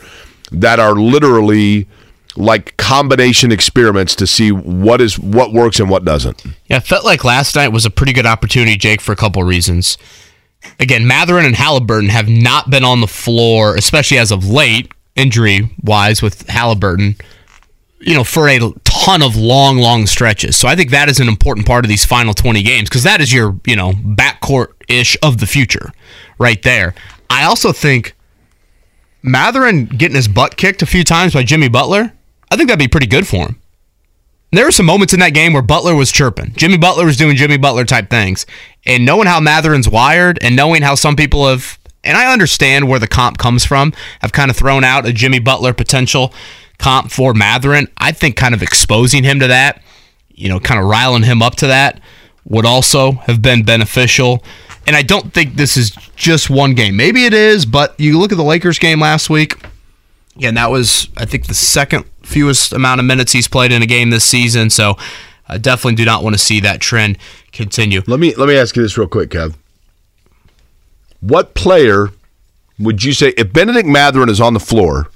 that 0.53 0.79
are 0.79 0.95
literally 0.95 1.89
like 2.37 2.77
combination 2.77 3.51
experiments 3.51 4.15
to 4.17 4.27
see 4.27 4.53
what 4.53 5.01
is 5.01 5.19
what 5.19 5.53
works 5.53 5.81
and 5.81 5.91
what 5.91 6.05
doesn't. 6.05 6.45
Yeah, 6.67 6.77
it 6.77 6.85
felt 6.85 7.05
like 7.05 7.25
last 7.25 7.57
night 7.57 7.69
was 7.69 7.85
a 7.85 7.91
pretty 7.91 8.13
good 8.13 8.27
opportunity, 8.27 8.77
Jake, 8.77 9.01
for 9.01 9.13
a 9.13 9.17
couple 9.17 9.43
of 9.43 9.49
reasons. 9.49 9.99
Again, 10.79 11.07
Mathurin 11.07 11.47
and 11.47 11.57
Halliburton 11.57 12.09
have 12.11 12.29
not 12.29 12.71
been 12.71 12.85
on 12.85 13.01
the 13.01 13.07
floor, 13.07 13.77
especially 13.77 14.19
as 14.19 14.31
of 14.31 14.49
late, 14.49 14.93
injury 15.17 15.71
wise, 15.83 16.23
with 16.23 16.49
Halliburton, 16.49 17.17
you 18.01 18.15
know, 18.15 18.25
for 18.25 18.49
a 18.49 18.59
ton 18.85 19.23
of 19.23 19.37
long, 19.37 19.79
long 19.79 20.07
stretches. 20.07 20.57
So 20.57 20.69
I 20.69 20.77
think 20.77 20.91
that 20.91 21.09
is 21.09 21.21
an 21.21 21.29
important 21.29 21.67
part 21.67 21.85
of 21.85 21.89
these 21.89 22.05
final 22.05 22.35
20 22.35 22.63
games 22.63 22.89
because 22.89 23.03
that 23.05 23.21
is 23.21 23.33
your, 23.33 23.59
you 23.67 23.77
know, 23.77 23.93
backcourt 23.93 24.73
ish 24.89 25.17
of 25.23 25.39
the 25.39 25.47
future 25.47 25.93
right 26.39 26.63
there. 26.63 26.95
I 27.29 27.45
also 27.45 27.73
think 27.73 28.15
Mathurin 29.23 29.87
getting 29.87 30.17
his 30.17 30.29
butt 30.29 30.57
kicked 30.57 30.83
a 30.83 30.87
few 30.87 31.05
times 31.05 31.35
by 31.35 31.43
Jimmy 31.43 31.69
Butler, 31.69 32.13
I 32.51 32.57
think 32.57 32.69
that'd 32.69 32.79
be 32.79 32.89
pretty 32.89 33.07
good 33.07 33.27
for 33.27 33.47
him. 33.47 33.60
There 34.53 34.65
were 34.65 34.73
some 34.73 34.87
moments 34.87 35.15
in 35.15 35.21
that 35.21 35.35
game 35.35 35.53
where 35.53 35.63
Butler 35.63 35.95
was 35.95 36.11
chirping. 36.11 36.53
Jimmy 36.57 36.77
Butler 36.77 37.05
was 37.05 37.17
doing 37.17 37.37
Jimmy 37.37 37.57
Butler 37.57 37.85
type 37.85 38.11
things. 38.11 38.47
And 38.85 39.05
knowing 39.05 39.27
how 39.27 39.39
Mathurin's 39.39 39.89
wired 39.89 40.39
and 40.43 40.57
knowing 40.57 40.83
how 40.83 40.97
some 40.97 41.15
people 41.15 41.47
have, 41.49 41.79
and 42.03 42.17
I 42.17 42.33
understand 42.33 42.89
where 42.89 42.99
the 42.99 43.07
comp 43.07 43.39
comes 43.39 43.65
from, 43.65 43.93
have 44.21 44.33
kind 44.33 44.51
of 44.51 44.57
thrown 44.57 44.83
out 44.83 45.07
a 45.07 45.13
Jimmy 45.13 45.39
Butler 45.39 45.73
potential 45.73 46.35
comp 46.79 47.13
for 47.13 47.33
Mathurin. 47.33 47.87
I 47.97 48.11
think 48.11 48.37
kind 48.37 48.55
of 48.55 48.63
exposing 48.63 49.23
him 49.23 49.39
to 49.39 49.47
that, 49.47 49.83
you 50.31 50.49
know, 50.49 50.59
kind 50.59 50.81
of 50.81 50.87
riling 50.87 51.23
him 51.23 51.43
up 51.43 51.55
to 51.57 51.69
that 51.69 52.01
would 52.45 52.67
also 52.67 53.13
have 53.13 53.41
been 53.41 53.63
beneficial. 53.63 54.43
And 54.87 54.97
I 54.97 55.03
don't 55.03 55.33
think 55.33 55.55
this 55.55 55.77
is 55.77 55.91
just 56.17 56.51
one 56.51 56.75
game. 56.75 56.97
Maybe 56.97 57.25
it 57.25 57.35
is, 57.35 57.67
but 57.67 57.95
you 58.01 58.19
look 58.19 58.33
at 58.33 58.39
the 58.39 58.45
Lakers 58.45 58.81
game 58.81 59.01
last 59.01 59.31
week. 59.31 59.55
Again, 60.41 60.55
that 60.55 60.71
was 60.71 61.11
I 61.19 61.27
think 61.27 61.49
the 61.49 61.55
second 61.55 62.07
fewest 62.23 62.73
amount 62.73 62.99
of 62.99 63.05
minutes 63.05 63.31
he's 63.31 63.47
played 63.47 63.73
in 63.73 63.83
a 63.83 63.87
game 63.87 64.09
this 64.09 64.25
season. 64.25 64.71
So 64.71 64.97
I 65.47 65.59
definitely 65.59 65.97
do 65.97 66.07
not 66.07 66.25
want 66.25 66.33
to 66.33 66.39
see 66.39 66.61
that 66.61 66.81
trend 66.81 67.19
continue. 67.53 68.01
Let 68.07 68.19
me 68.21 68.35
let 68.35 68.49
me 68.49 68.57
ask 68.57 68.75
you 68.75 68.81
this 68.81 68.97
real 68.97 69.07
quick, 69.07 69.29
Kev. 69.29 69.55
What 71.21 71.53
player 71.53 72.09
would 72.79 73.05
you 73.05 73.13
say 73.13 73.35
if 73.37 73.53
Bennedict 73.53 73.87
Mathurin 73.87 74.31
is 74.31 74.41
on 74.41 74.55
the 74.55 74.61
floor? 74.61 75.11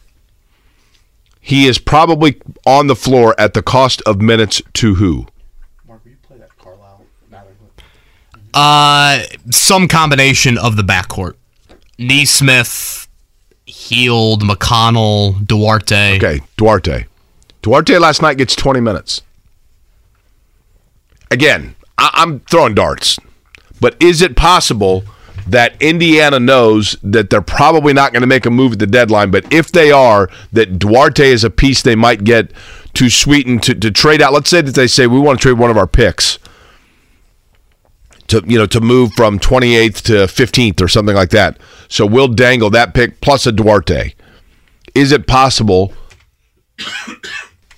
He 1.41 1.69
is 1.69 1.79
probably 1.79 2.39
on 2.67 2.89
the 2.89 2.97
floor 2.97 3.35
at 3.39 3.55
the 3.55 3.63
cost 3.63 4.03
of 4.03 4.21
minutes 4.21 4.61
to 4.75 4.97
who? 4.97 5.27
Mark, 5.89 6.05
will 6.05 6.11
you 6.11 6.19
play 6.23 6.37
that 6.37 6.55
Carlisle 6.59 7.07
Mather? 7.31 7.49
Uh, 8.53 9.23
some 9.51 9.89
combination 9.89 10.59
of 10.59 10.77
the 10.77 10.83
backcourt. 10.83 11.37
Nesmith, 11.99 13.04
Hield, 13.67 14.43
McConnell, 14.43 15.47
Duarte. 15.47 16.17
Okay, 16.17 16.41
Duarte. 16.57 17.07
Duarte 17.63 17.99
last 17.99 18.21
night 18.23 18.37
gets 18.37 18.55
20 18.55 18.81
minutes. 18.81 19.23
Again, 21.31 21.75
I- 21.99 22.11
I'm 22.15 22.41
throwing 22.41 22.75
darts, 22.75 23.19
but 23.81 23.97
is 24.01 24.21
it 24.23 24.37
possible 24.37 25.05
that 25.47 25.75
Indiana 25.81 26.39
knows 26.39 26.97
that 27.03 27.31
they're 27.31 27.41
probably 27.43 27.93
not 27.93 28.13
going 28.13 28.21
to 28.23 28.27
make 28.27 28.47
a 28.47 28.51
move 28.51 28.73
at 28.75 28.79
the 28.79 28.87
deadline, 28.87 29.31
but 29.31 29.51
if 29.53 29.71
they 29.73 29.91
are, 29.91 30.29
that 30.53 30.79
Duarte 30.79 31.27
is 31.31 31.45
a 31.45 31.51
piece 31.51 31.83
they 31.83 31.95
might 31.95 32.25
get 32.25 32.51
to 32.95 33.09
sweeten 33.11 33.59
to, 33.61 33.75
to 33.75 33.91
trade 33.91 34.23
out? 34.23 34.33
Let's 34.33 34.51
say 34.51 34.61
that 34.61 34.75
they 34.75 34.87
say 34.87 35.07
we 35.07 35.19
want 35.19 35.39
to 35.41 35.43
trade 35.43 35.59
one 35.59 35.71
of 35.71 35.77
our 35.77 35.87
picks 35.87 36.39
to 38.29 38.43
you 38.47 38.59
know 38.59 38.67
to 38.67 38.81
move 38.81 39.13
from 39.15 39.39
28th 39.39 40.03
to 40.03 40.13
15th 40.27 40.81
or 40.81 40.89
something 40.89 41.15
like 41.17 41.31
that. 41.31 41.59
So 41.89 42.07
we'll 42.07 42.29
dangle 42.29 42.71
that 42.71 42.95
pick 42.95 43.21
plus 43.21 43.47
a 43.47 43.53
Duarte. 43.53 44.15
Is 44.95 45.13
it 45.13 45.27
possible 45.27 45.93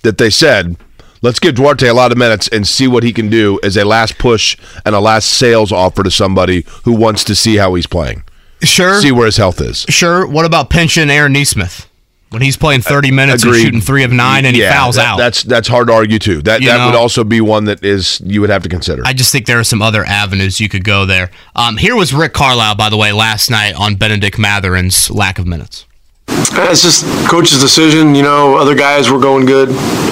that 0.03 0.17
they 0.17 0.29
said, 0.29 0.77
let's 1.21 1.39
give 1.39 1.55
Duarte 1.55 1.87
a 1.87 1.93
lot 1.93 2.11
of 2.11 2.17
minutes 2.17 2.47
and 2.47 2.67
see 2.67 2.87
what 2.87 3.03
he 3.03 3.11
can 3.13 3.29
do 3.29 3.59
as 3.63 3.75
a 3.77 3.85
last 3.85 4.17
push 4.17 4.57
and 4.85 4.95
a 4.95 4.99
last 4.99 5.29
sales 5.29 5.71
offer 5.71 6.03
to 6.03 6.11
somebody 6.11 6.65
who 6.83 6.93
wants 6.93 7.23
to 7.25 7.35
see 7.35 7.57
how 7.57 7.73
he's 7.75 7.87
playing, 7.87 8.23
Sure. 8.63 9.01
see 9.01 9.11
where 9.11 9.25
his 9.25 9.37
health 9.37 9.59
is. 9.61 9.85
Sure. 9.89 10.25
What 10.27 10.45
about 10.45 10.69
pension 10.69 11.09
Aaron 11.09 11.33
Nesmith? 11.33 11.87
When 12.29 12.41
he's 12.41 12.57
playing 12.57 12.81
30 12.81 13.11
minutes 13.11 13.43
Agreed. 13.43 13.55
and 13.59 13.65
shooting 13.65 13.81
three 13.81 14.03
of 14.03 14.11
nine 14.11 14.45
and 14.45 14.53
he 14.55 14.61
fouls 14.61 14.95
that- 14.97 15.05
out. 15.05 15.17
That's 15.17 15.43
that's 15.43 15.67
hard 15.67 15.87
to 15.87 15.93
argue 15.93 16.19
too. 16.19 16.41
That 16.41 16.59
You 16.61 16.67
that 16.67 16.77
know? 16.77 16.85
would 16.87 16.95
also 16.95 17.23
be 17.23 17.39
one 17.39 17.63
that 17.65 17.83
is 17.85 18.21
you 18.25 18.41
would 18.41 18.49
have 18.49 18.63
to 18.63 18.69
consider. 18.69 19.01
I 19.05 19.13
just 19.13 19.31
think 19.31 19.45
there 19.45 19.59
are 19.59 19.63
some 19.63 19.81
other 19.81 20.03
avenues 20.03 20.59
you 20.59 20.67
could 20.67 20.83
go 20.83 21.05
there. 21.05 21.31
Um, 21.55 21.77
here 21.77 21.95
was 21.95 22.13
Rick 22.13 22.33
Carlisle, 22.33 22.75
by 22.75 22.89
the 22.89 22.97
way, 22.97 23.13
last 23.13 23.49
night 23.49 23.75
on 23.75 23.95
Bennedict 23.95 24.37
Mathurin's 24.37 25.09
lack 25.09 25.39
of 25.39 25.47
minutes. 25.47 25.85
It's 26.27 26.81
just 26.81 27.05
coach's 27.29 27.61
decision. 27.61 28.13
You 28.13 28.23
know, 28.23 28.57
other 28.57 28.75
guys 28.75 29.09
were 29.09 29.19
going 29.19 29.45
good, 29.45 29.69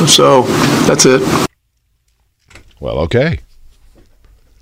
so 0.08 0.44
that's 0.88 1.06
it. 1.06 1.22
well, 2.80 3.00
okay. 3.00 3.40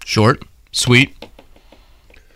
Short, 0.05 0.43
sweet. 0.71 1.15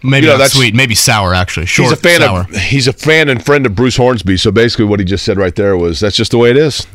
Maybe 0.03 0.27
You 0.27 0.33
know, 0.33 0.37
not 0.37 0.51
sweet, 0.51 0.75
maybe 0.75 0.95
sour 0.95 1.33
actually. 1.33 1.65
Short, 1.65 1.89
he's 1.89 1.99
a 1.99 2.01
fan 2.01 2.21
sour. 2.21 2.41
of 2.41 2.55
he's 2.55 2.87
a 2.87 2.93
fan 2.93 3.29
and 3.29 3.43
friend 3.43 3.65
of 3.65 3.75
Bruce 3.75 3.97
Hornsby. 3.97 4.37
So 4.37 4.51
basically, 4.51 4.85
what 4.85 4.99
he 4.99 5.05
just 5.05 5.25
said 5.25 5.37
right 5.37 5.55
there 5.55 5.75
was 5.75 5.99
that's 5.99 6.15
just 6.15 6.31
the 6.31 6.37
way 6.37 6.51
it 6.51 6.57
is. 6.57 6.85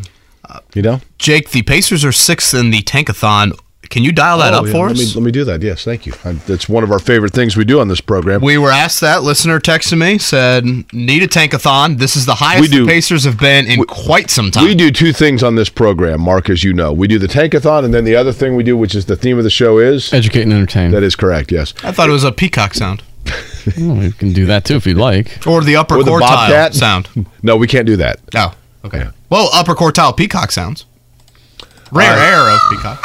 You 0.75 0.83
know. 0.83 1.01
Jake, 1.19 1.51
the 1.51 1.63
Pacers 1.63 2.05
are 2.05 2.13
sixth 2.13 2.55
in 2.55 2.71
the 2.71 2.83
Tankathon. 2.83 3.59
Can 3.91 4.05
you 4.05 4.13
dial 4.13 4.39
that 4.39 4.55
Oh, 4.55 4.59
up 4.59 4.67
yeah, 4.67 4.73
for 4.73 4.87
let 4.87 4.93
us? 4.93 4.99
Me, 4.99 5.21
let 5.21 5.25
me 5.25 5.31
do 5.33 5.45
that. 5.45 5.61
Yes, 5.61 5.85
thank 5.85 6.07
you. 6.07 6.15
I, 6.25 6.33
that's 6.33 6.69
one 6.69 6.83
of 6.83 6.91
our 6.91 6.99
favorite 6.99 7.33
things 7.35 7.57
we 7.57 7.65
do 7.65 7.79
on 7.81 7.89
this 7.89 8.01
program. 8.01 8.41
we 8.41 8.57
were 8.57 8.71
asked 8.71 9.01
that. 9.03 9.23
Listener 9.23 9.61
texted 9.61 9.99
me, 9.99 10.17
said, 10.19 10.65
need 10.95 11.23
a 11.23 11.29
Tankathon. 11.29 11.99
This 11.99 12.17
is 12.17 12.25
the 12.25 12.37
highest 12.37 12.63
We 12.63 12.69
do. 12.69 12.87
the 12.87 12.91
Pacers 12.91 13.25
have 13.25 13.39
been 13.39 13.67
in 13.67 13.85
quite 13.85 14.31
some 14.31 14.51
time. 14.51 14.65
We 14.65 14.75
do 14.75 14.91
two 14.91 15.13
things 15.13 15.43
on 15.43 15.57
this 15.57 15.69
program, 15.69 16.21
Mark, 16.23 16.49
as 16.49 16.65
you 16.65 16.73
know. 16.73 16.93
We 16.93 17.07
do 17.07 17.19
the 17.19 17.27
Tankathon, 17.27 17.85
and 17.85 17.93
then 17.93 18.05
the 18.05 18.17
other 18.17 18.33
thing 18.33 18.57
we 18.57 18.63
do, 18.63 18.77
which 18.79 18.95
is 18.95 19.07
the 19.07 19.17
theme 19.17 19.37
of 19.37 19.45
the 19.45 19.51
show, 19.51 19.79
is 19.79 20.13
Educate 20.13 20.43
and 20.43 20.53
entertain. 20.55 20.91
that 20.93 21.03
is 21.03 21.15
correct. 21.15 21.53
Yes. 21.53 21.75
I 21.83 21.93
thought 21.93 22.09
it 22.09 22.13
was 22.13 22.25
a 22.25 22.33
peacock 22.33 22.75
sound. 22.75 23.03
Well, 23.79 24.03
you 24.03 24.11
can 24.13 24.33
do 24.33 24.47
that 24.47 24.65
too 24.65 24.75
if 24.75 24.87
you'd 24.89 24.97
like. 24.97 25.47
Or 25.47 25.63
the 25.63 25.77
upper 25.77 25.95
Or 25.97 26.03
the 26.03 26.11
quartile 26.11 26.21
Bobcat. 26.21 26.75
sound. 26.75 27.09
No, 27.45 27.57
we 27.57 27.69
can't 27.69 27.87
do 27.87 27.97
that. 27.99 28.19
Oh, 28.35 28.55
okay. 28.85 29.07
Well, 29.31 29.51
upper 29.53 29.75
quartile 29.75 30.17
peacock 30.17 30.51
sounds. 30.51 30.85
Rare 31.93 32.11
All 32.11 32.17
right. 32.17 32.29
air 32.29 32.51
of 32.57 32.61
peacock. 32.71 33.05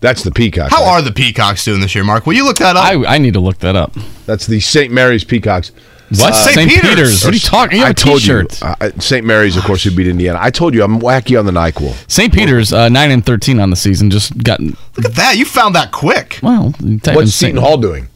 That's 0.00 0.22
the 0.22 0.30
peacock. 0.30 0.70
How 0.70 0.84
right? 0.84 0.90
are 0.98 1.02
the 1.02 1.12
peacocks 1.12 1.64
doing 1.64 1.80
this 1.80 1.94
year, 1.94 2.04
Mark? 2.04 2.24
Will 2.26 2.34
you 2.34 2.44
look 2.44 2.58
that 2.58 2.76
up? 2.76 2.84
I, 2.84 3.14
I 3.14 3.18
need 3.18 3.34
to 3.34 3.40
look 3.40 3.58
that 3.58 3.74
up. 3.74 3.92
That's 4.26 4.46
the 4.46 4.60
St. 4.60 4.92
Mary's 4.92 5.24
Peacocks. 5.24 5.72
What? 6.10 6.34
St. 6.34 6.54
St. 6.54 6.70
Peter's. 6.70 6.88
Peter's. 6.88 7.24
What 7.24 7.30
are 7.32 7.34
you 7.34 7.40
talking? 7.40 7.78
You 7.78 7.84
have 7.84 7.88
I 7.88 7.90
a 7.90 7.94
told 7.94 8.20
t-shirt. 8.20 8.60
you. 8.62 8.66
Uh, 8.66 8.90
St. 8.98 9.26
Mary's, 9.26 9.56
of 9.56 9.64
course, 9.64 9.82
who 9.84 9.90
beat 9.90 10.06
Indiana. 10.06 10.38
I 10.40 10.50
told 10.50 10.72
you 10.72 10.82
I'm 10.82 11.00
wacky 11.00 11.38
on 11.38 11.44
the 11.46 11.52
Nyquil. 11.52 11.92
St. 12.10 12.32
Peter's 12.32 12.72
uh, 12.72 12.88
nine 12.88 13.10
and 13.10 13.26
thirteen 13.26 13.58
on 13.60 13.70
the 13.70 13.76
season. 13.76 14.08
Just 14.10 14.38
got 14.42 14.60
look 14.60 15.04
at 15.04 15.14
that. 15.16 15.36
You 15.36 15.44
found 15.44 15.74
that 15.74 15.90
quick. 15.92 16.38
well. 16.42 16.72
type 17.02 17.14
What's 17.16 17.34
St. 17.34 17.50
Seton 17.52 17.56
Hall 17.58 17.76
doing? 17.76 18.08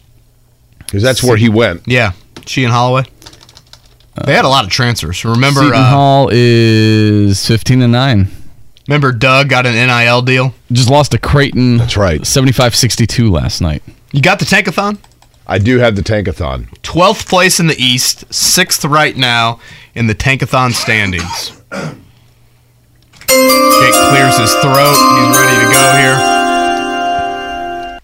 because 0.79 1.03
that's 1.03 1.23
where 1.23 1.37
he 1.37 1.49
went. 1.49 1.83
Yeah, 1.87 2.13
Shaheen 2.37 2.69
Holloway. 2.69 3.05
They 4.25 4.35
had 4.35 4.45
a 4.45 4.49
lot 4.49 4.65
of 4.65 4.71
transfers. 4.71 5.25
Remember, 5.25 5.61
Seton 5.61 5.75
uh, 5.75 5.91
Hall 5.91 6.29
is 6.31 7.47
15 7.47 7.81
and 7.83 7.93
9. 7.93 8.29
Remember 8.89 9.13
Doug 9.13 9.49
got 9.49 9.67
an 9.67 9.75
NIL 9.75 10.23
deal. 10.23 10.55
Just 10.71 10.91
lost 10.91 11.13
to 11.13 11.19
Creighton. 11.19 11.79
That's 11.79 11.97
right. 11.97 12.27
75 12.27 12.75
62 12.75 13.31
last 13.31 13.61
night. 13.61 13.83
You 14.13 14.21
got 14.21 14.39
the 14.39 14.45
tankathon. 14.45 14.99
I 15.47 15.59
do 15.59 15.79
have 15.79 15.97
the 15.97 16.03
tankathon. 16.03 16.69
12th 16.83 17.29
place 17.29 17.59
in 17.59 17.67
the 17.67 17.77
East, 17.77 18.33
sixth 18.33 18.85
right 18.85 19.17
now 19.17 19.59
in 19.95 20.07
the 20.07 20.15
tankathon 20.15 20.73
standings. 20.73 21.51
Jake 23.29 23.95
clears 24.11 24.39
his 24.39 24.53
throat. 24.57 24.97
He's 25.19 25.39
ready 25.39 25.57
to 25.65 25.71
go 25.71 25.97
here. 25.97 26.19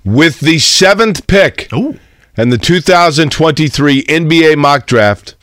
With 0.04 0.40
the 0.40 0.58
seventh 0.58 1.26
pick 1.26 1.72
Ooh. 1.72 1.98
and 2.36 2.50
the 2.50 2.58
2023 2.58 4.04
NBA 4.04 4.56
mock 4.56 4.86
draft, 4.86 5.34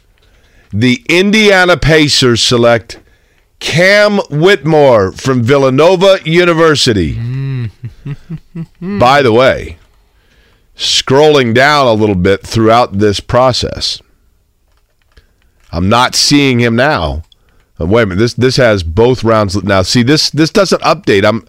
the 0.73 1.05
Indiana 1.07 1.77
Pacers 1.77 2.41
select 2.41 2.99
Cam 3.65 4.19
Whitmore 4.29 5.11
from 5.11 5.41
Villanova 5.41 6.19
University. 6.23 7.13
By 8.79 9.23
the 9.23 9.33
way, 9.33 9.79
scrolling 10.77 11.53
down 11.55 11.87
a 11.87 11.93
little 11.93 12.15
bit 12.15 12.45
throughout 12.45 12.99
this 12.99 13.19
process, 13.19 13.99
I'm 15.71 15.89
not 15.89 16.13
seeing 16.13 16.59
him 16.59 16.75
now. 16.75 17.23
Uh, 17.81 17.87
Wait 17.87 18.03
a 18.03 18.05
minute. 18.05 18.19
This 18.19 18.35
this 18.35 18.57
has 18.57 18.83
both 18.83 19.23
rounds 19.23 19.61
now. 19.63 19.81
See 19.81 20.03
this 20.03 20.29
this 20.29 20.51
doesn't 20.51 20.83
update. 20.83 21.25
I'm 21.25 21.45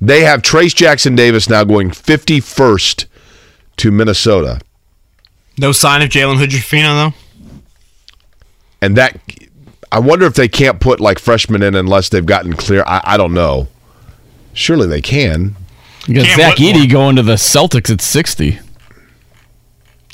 they 0.00 0.22
have 0.22 0.42
Trayce 0.42 0.74
Jackson 0.74 1.16
Davis 1.16 1.48
now 1.50 1.64
going 1.64 1.90
51st 1.90 3.06
to 3.78 3.90
Minnesota. 3.90 4.60
No 5.58 5.72
sign 5.72 6.02
of 6.02 6.08
Jalen 6.08 6.38
Hood-Schifino, 6.38 7.12
though. 7.12 7.60
and 8.80 8.96
that 8.96 9.20
I 9.90 9.98
wonder 10.00 10.26
if 10.26 10.34
they 10.34 10.48
can't 10.48 10.80
put 10.80 11.00
like 11.00 11.18
freshmen 11.18 11.62
in 11.62 11.74
unless 11.74 12.08
they've 12.08 12.26
gotten 12.26 12.52
clear. 12.54 12.84
I, 12.86 13.00
I 13.04 13.16
don't 13.16 13.34
know. 13.34 13.68
Surely 14.52 14.86
they 14.86 15.00
can. 15.00 15.56
You 16.06 16.14
got 16.14 16.26
Cam 16.26 16.36
Zach 16.36 16.58
Whitmore. 16.58 16.82
Edey 16.82 16.90
going 16.90 17.16
to 17.16 17.22
the 17.22 17.34
Celtics 17.34 17.90
at 17.90 18.00
60. 18.00 18.58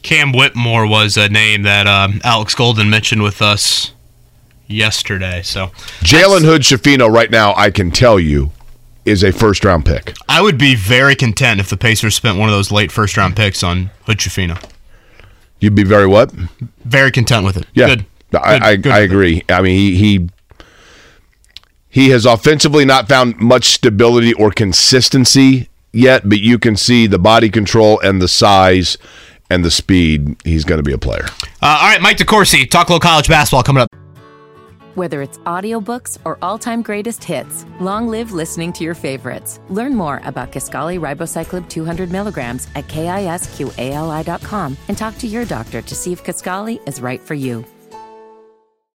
Cam 0.02 0.32
Whitmore 0.32 0.86
was 0.86 1.16
a 1.16 1.28
name 1.28 1.62
that 1.62 1.86
um, 1.86 2.20
Alex 2.24 2.54
Golden 2.54 2.90
mentioned 2.90 3.22
with 3.22 3.40
us 3.40 3.92
yesterday. 4.66 5.40
So 5.42 5.68
Jalen 6.00 6.44
Hood 6.44 6.62
Schifino 6.62 7.10
right 7.10 7.30
now, 7.30 7.54
I 7.56 7.70
can 7.70 7.90
tell 7.90 8.20
you, 8.20 8.50
is 9.04 9.22
a 9.22 9.32
first 9.32 9.64
round 9.64 9.86
pick. 9.86 10.14
I 10.28 10.42
would 10.42 10.58
be 10.58 10.74
very 10.74 11.14
content 11.14 11.60
if 11.60 11.70
the 11.70 11.76
Pacers 11.76 12.14
spent 12.14 12.38
one 12.38 12.48
of 12.48 12.54
those 12.54 12.70
late 12.70 12.92
first 12.92 13.16
round 13.16 13.36
picks 13.36 13.62
on 13.62 13.90
Hood-Schifino. 14.06 14.62
You'd 15.60 15.74
be 15.74 15.84
very 15.84 16.06
what? 16.06 16.32
Very 16.84 17.10
content 17.10 17.44
with 17.44 17.56
it. 17.56 17.66
Yeah, 17.74 17.86
Good. 17.86 18.06
I, 18.42 18.58
Good- 18.58 18.62
I, 18.66 18.76
good 18.76 18.92
I 18.92 18.98
agree. 19.00 19.42
I 19.48 19.62
mean, 19.62 19.76
he, 19.76 19.96
he 19.96 20.28
he 21.88 22.10
has 22.10 22.26
offensively 22.26 22.84
not 22.84 23.08
found 23.08 23.36
much 23.38 23.66
stability 23.66 24.32
or 24.34 24.50
consistency 24.50 25.68
yet, 25.92 26.28
but 26.28 26.40
you 26.40 26.58
can 26.58 26.76
see 26.76 27.06
the 27.06 27.20
body 27.20 27.48
control 27.48 28.00
and 28.00 28.20
the 28.20 28.26
size 28.26 28.98
and 29.48 29.64
the 29.64 29.70
speed. 29.70 30.36
He's 30.44 30.64
going 30.64 30.78
to 30.78 30.82
be 30.82 30.92
a 30.92 30.98
player. 30.98 31.26
Uh, 31.62 31.78
all 31.80 31.88
right, 31.88 32.00
Mike 32.00 32.16
DeCourcy, 32.16 32.68
talk 32.68 32.90
low 32.90 32.98
college 32.98 33.28
basketball 33.28 33.62
coming 33.62 33.82
up. 33.82 33.88
Whether 34.96 35.22
it's 35.22 35.38
audiobooks 35.38 36.18
or 36.24 36.38
all-time 36.42 36.82
greatest 36.82 37.22
hits, 37.22 37.64
long 37.80 38.08
live 38.08 38.32
listening 38.32 38.72
to 38.74 38.84
your 38.84 38.94
favorites. 38.94 39.60
Learn 39.68 39.94
more 39.94 40.20
about 40.24 40.50
Kisqali 40.52 40.98
Ribociclib 41.00 41.68
200 41.68 42.10
milligrams 42.10 42.68
at 42.74 42.86
kisqali.com 42.88 44.76
and 44.88 44.98
talk 44.98 45.18
to 45.18 45.26
your 45.28 45.44
doctor 45.44 45.82
to 45.82 45.94
see 45.94 46.12
if 46.12 46.24
Kisqali 46.24 46.80
is 46.88 47.00
right 47.00 47.20
for 47.20 47.34
you. 47.34 47.64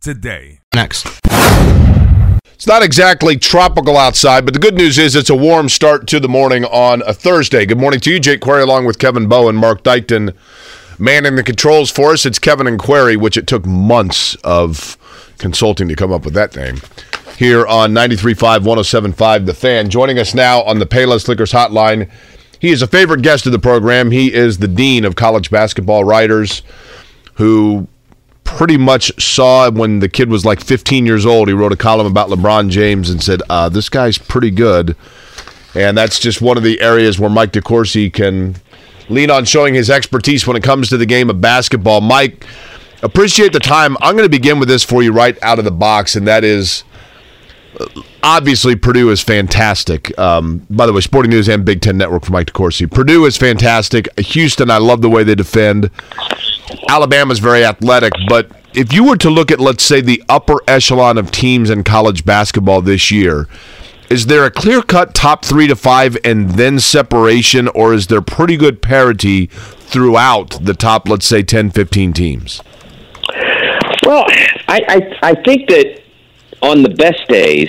today. 0.00 0.60
Next. 0.74 1.06
It's 1.24 2.66
not 2.66 2.82
exactly 2.82 3.36
tropical 3.36 3.96
outside, 3.96 4.44
but 4.44 4.52
the 4.52 4.60
good 4.60 4.74
news 4.74 4.98
is 4.98 5.16
it's 5.16 5.30
a 5.30 5.34
warm 5.34 5.68
start 5.68 6.06
to 6.08 6.20
the 6.20 6.28
morning 6.28 6.64
on 6.66 7.02
a 7.06 7.14
Thursday. 7.14 7.64
Good 7.64 7.78
morning 7.78 8.00
to 8.00 8.12
you, 8.12 8.20
Jake 8.20 8.40
Query, 8.40 8.62
along 8.62 8.84
with 8.84 8.98
Kevin 8.98 9.28
Bowe 9.28 9.48
and 9.48 9.56
Mark 9.56 9.82
Dykton. 9.82 10.34
Manning 10.98 11.36
the 11.36 11.42
controls 11.42 11.90
for 11.90 12.12
us, 12.12 12.26
it's 12.26 12.38
Kevin 12.38 12.66
and 12.66 12.78
Query, 12.78 13.16
which 13.16 13.38
it 13.38 13.46
took 13.46 13.64
months 13.64 14.34
of 14.44 14.98
consulting 15.38 15.88
to 15.88 15.96
come 15.96 16.12
up 16.12 16.26
with 16.26 16.34
that 16.34 16.54
name. 16.54 16.82
Here 17.38 17.66
on 17.66 17.92
93.5, 17.92 18.58
107.5, 18.58 19.46
The 19.46 19.54
Fan. 19.54 19.88
Joining 19.88 20.18
us 20.18 20.34
now 20.34 20.62
on 20.64 20.78
the 20.78 20.86
Payless 20.86 21.26
Liquors 21.26 21.52
Hotline. 21.52 22.10
He 22.58 22.68
is 22.68 22.82
a 22.82 22.86
favorite 22.86 23.22
guest 23.22 23.46
of 23.46 23.52
the 23.52 23.58
program. 23.58 24.10
He 24.10 24.34
is 24.34 24.58
the 24.58 24.68
Dean 24.68 25.06
of 25.06 25.16
College 25.16 25.50
Basketball 25.50 26.04
Writers 26.04 26.62
who 27.40 27.88
pretty 28.56 28.76
much 28.76 29.12
saw 29.22 29.70
when 29.70 30.00
the 30.00 30.08
kid 30.08 30.28
was 30.30 30.44
like 30.44 30.60
15 30.60 31.06
years 31.06 31.24
old. 31.26 31.48
He 31.48 31.54
wrote 31.54 31.72
a 31.72 31.76
column 31.76 32.06
about 32.06 32.28
LeBron 32.28 32.70
James 32.70 33.10
and 33.10 33.22
said, 33.22 33.42
uh, 33.50 33.68
"This 33.68 33.88
guy's 33.88 34.18
pretty 34.18 34.50
good," 34.50 34.96
and 35.74 35.96
that's 35.96 36.18
just 36.18 36.40
one 36.40 36.56
of 36.56 36.62
the 36.62 36.80
areas 36.80 37.18
where 37.18 37.30
Mike 37.30 37.52
DeCourcy 37.52 38.12
can 38.12 38.56
lean 39.08 39.30
on 39.30 39.44
showing 39.44 39.74
his 39.74 39.90
expertise 39.90 40.46
when 40.46 40.56
it 40.56 40.62
comes 40.62 40.88
to 40.88 40.96
the 40.96 41.06
game 41.06 41.30
of 41.30 41.40
basketball. 41.40 42.00
Mike, 42.00 42.44
appreciate 43.02 43.52
the 43.52 43.60
time. 43.60 43.96
I'm 44.00 44.12
going 44.14 44.24
to 44.24 44.30
begin 44.30 44.58
with 44.58 44.68
this 44.68 44.84
for 44.84 45.02
you 45.02 45.12
right 45.12 45.36
out 45.42 45.58
of 45.58 45.64
the 45.64 45.70
box, 45.70 46.14
and 46.16 46.26
that 46.28 46.44
is. 46.44 46.84
uh, 47.78 47.86
Obviously, 48.22 48.76
Purdue 48.76 49.08
is 49.08 49.22
fantastic. 49.22 50.16
Um, 50.18 50.66
by 50.68 50.84
the 50.84 50.92
way, 50.92 51.00
Sporting 51.00 51.30
News 51.30 51.48
and 51.48 51.64
Big 51.64 51.80
Ten 51.80 51.96
Network 51.96 52.26
for 52.26 52.32
Mike 52.32 52.48
DeCourcy. 52.52 52.90
Purdue 52.90 53.24
is 53.24 53.38
fantastic. 53.38 54.08
Houston, 54.20 54.70
I 54.70 54.76
love 54.76 55.00
the 55.00 55.08
way 55.08 55.24
they 55.24 55.34
defend. 55.34 55.90
Alabama's 56.88 57.38
very 57.38 57.64
athletic, 57.64 58.12
but 58.28 58.50
if 58.74 58.92
you 58.92 59.04
were 59.04 59.16
to 59.16 59.30
look 59.30 59.50
at, 59.50 59.60
let's 59.60 59.84
say, 59.84 60.00
the 60.00 60.22
upper 60.28 60.58
echelon 60.68 61.18
of 61.18 61.30
teams 61.30 61.70
in 61.70 61.84
college 61.84 62.24
basketball 62.24 62.82
this 62.82 63.10
year, 63.10 63.48
is 64.08 64.26
there 64.26 64.44
a 64.44 64.50
clear 64.50 64.82
cut 64.82 65.14
top 65.14 65.44
three 65.44 65.66
to 65.66 65.76
five 65.76 66.16
and 66.24 66.50
then 66.50 66.80
separation, 66.80 67.68
or 67.68 67.94
is 67.94 68.08
there 68.08 68.20
pretty 68.20 68.56
good 68.56 68.82
parity 68.82 69.46
throughout 69.46 70.58
the 70.62 70.74
top, 70.74 71.08
let's 71.08 71.26
say, 71.26 71.42
10, 71.42 71.70
15 71.70 72.12
teams? 72.12 72.60
Well, 74.04 74.24
I, 74.68 74.80
I 74.88 75.18
I 75.22 75.34
think 75.42 75.68
that 75.68 76.02
on 76.62 76.82
the 76.82 76.88
best 76.88 77.28
days, 77.28 77.68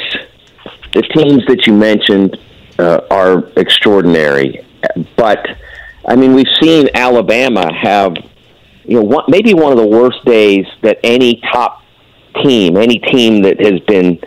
the 0.93 1.01
teams 1.03 1.45
that 1.45 1.67
you 1.67 1.73
mentioned 1.73 2.37
uh, 2.79 3.01
are 3.11 3.49
extraordinary. 3.57 4.65
But 5.15 5.45
I 6.07 6.15
mean, 6.15 6.33
we've 6.33 6.51
seen 6.59 6.89
Alabama 6.93 7.71
have 7.73 8.15
you 8.83 8.95
know 8.97 9.03
one, 9.03 9.25
maybe 9.27 9.53
one 9.53 9.71
of 9.71 9.77
the 9.77 9.87
worst 9.87 10.23
days 10.25 10.65
that 10.81 10.99
any 11.03 11.41
top 11.51 11.81
team, 12.43 12.77
any 12.77 12.99
team 12.99 13.43
that 13.43 13.59
has 13.59 13.79
been 13.81 14.19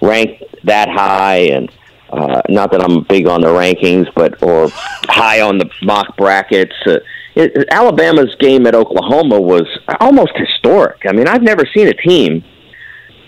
ranked 0.00 0.42
that 0.64 0.88
high 0.88 1.48
and. 1.52 1.70
Uh, 2.10 2.42
not 2.50 2.70
that 2.70 2.82
I'm 2.82 3.04
big 3.04 3.26
on 3.26 3.40
the 3.40 3.46
rankings, 3.46 4.06
but 4.14 4.42
or 4.42 4.68
high 5.08 5.40
on 5.40 5.56
the 5.56 5.70
mock 5.80 6.14
brackets. 6.14 6.74
Uh, 6.86 6.98
it, 7.34 7.66
Alabama's 7.70 8.34
game 8.38 8.66
at 8.66 8.74
Oklahoma 8.74 9.40
was 9.40 9.66
almost 9.98 10.32
historic. 10.36 11.06
I 11.06 11.12
mean, 11.12 11.26
I've 11.26 11.40
never 11.40 11.64
seen 11.74 11.88
a 11.88 11.94
team 11.94 12.44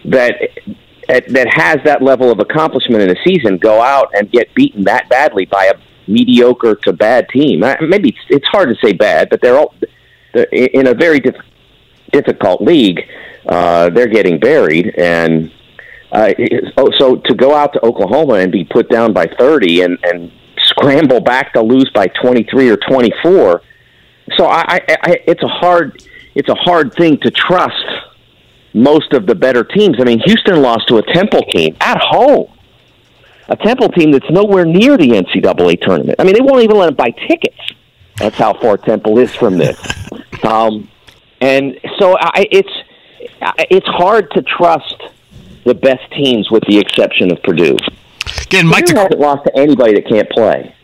that 0.04 0.36
that 1.06 1.48
has 1.50 1.78
that 1.84 2.02
level 2.02 2.30
of 2.30 2.40
accomplishment 2.40 3.02
in 3.02 3.10
a 3.10 3.20
season 3.24 3.58
go 3.58 3.80
out 3.80 4.10
and 4.14 4.30
get 4.30 4.54
beaten 4.54 4.84
that 4.84 5.08
badly 5.08 5.44
by 5.46 5.66
a 5.66 5.74
mediocre 6.06 6.74
to 6.74 6.92
bad 6.92 7.28
team. 7.28 7.60
Maybe 7.60 8.10
it's, 8.10 8.18
it's 8.28 8.46
hard 8.46 8.68
to 8.68 8.74
say 8.86 8.92
bad, 8.92 9.28
but 9.30 9.40
they're 9.40 9.56
all 9.56 9.74
in 10.34 10.86
a 10.86 10.94
very 10.94 11.20
diff, 11.20 11.36
difficult 12.12 12.60
league. 12.60 13.00
Uh, 13.46 13.90
they're 13.90 14.08
getting 14.08 14.38
buried, 14.38 14.94
and 14.96 15.52
uh, 16.12 16.32
oh, 16.76 16.90
so 16.98 17.16
to 17.16 17.34
go 17.34 17.54
out 17.54 17.72
to 17.74 17.84
Oklahoma 17.84 18.34
and 18.34 18.50
be 18.50 18.64
put 18.64 18.88
down 18.88 19.12
by 19.12 19.26
thirty 19.26 19.82
and 19.82 19.98
and 20.04 20.32
scramble 20.58 21.20
back 21.20 21.52
to 21.52 21.62
lose 21.62 21.90
by 21.94 22.06
twenty 22.06 22.44
three 22.44 22.70
or 22.70 22.76
twenty 22.76 23.12
four. 23.22 23.62
So 24.36 24.46
I, 24.46 24.62
I, 24.62 24.96
I, 25.02 25.20
it's 25.26 25.42
a 25.42 25.48
hard, 25.48 26.02
it's 26.34 26.48
a 26.48 26.54
hard 26.54 26.94
thing 26.94 27.18
to 27.20 27.30
trust 27.30 27.84
most 28.72 29.12
of 29.12 29.26
the 29.26 29.34
better 29.34 29.64
teams. 29.64 29.96
I 30.00 30.04
mean, 30.04 30.20
Houston 30.24 30.62
lost 30.62 30.88
to 30.88 30.96
a 30.96 31.02
Temple 31.12 31.42
team 31.42 31.76
at 31.80 31.98
home, 31.98 32.50
a 33.48 33.56
Temple 33.56 33.90
team 33.90 34.12
that's 34.12 34.28
nowhere 34.30 34.64
near 34.64 34.96
the 34.96 35.10
NCAA 35.10 35.80
tournament. 35.82 36.16
I 36.18 36.24
mean, 36.24 36.34
they 36.34 36.40
won't 36.40 36.62
even 36.62 36.78
let 36.78 36.86
them 36.86 36.94
buy 36.94 37.10
tickets. 37.28 37.60
That's 38.16 38.36
how 38.36 38.54
far 38.54 38.76
Temple 38.76 39.18
is 39.18 39.34
from 39.34 39.58
this. 39.58 39.80
Um, 40.42 40.90
and 41.40 41.80
so 41.98 42.18
I, 42.18 42.46
it's 42.50 42.68
it's 43.70 43.86
hard 43.86 44.30
to 44.32 44.42
trust 44.42 45.02
the 45.64 45.74
best 45.74 46.10
teams, 46.12 46.50
with 46.50 46.62
the 46.68 46.78
exception 46.78 47.32
of 47.32 47.42
Purdue. 47.42 47.76
Again, 48.42 48.66
Mike 48.66 48.86
Purdue 48.86 48.98
hasn't 48.98 49.20
lost 49.20 49.44
to 49.44 49.56
anybody 49.56 49.94
that 49.94 50.06
can't 50.06 50.28
play. 50.30 50.74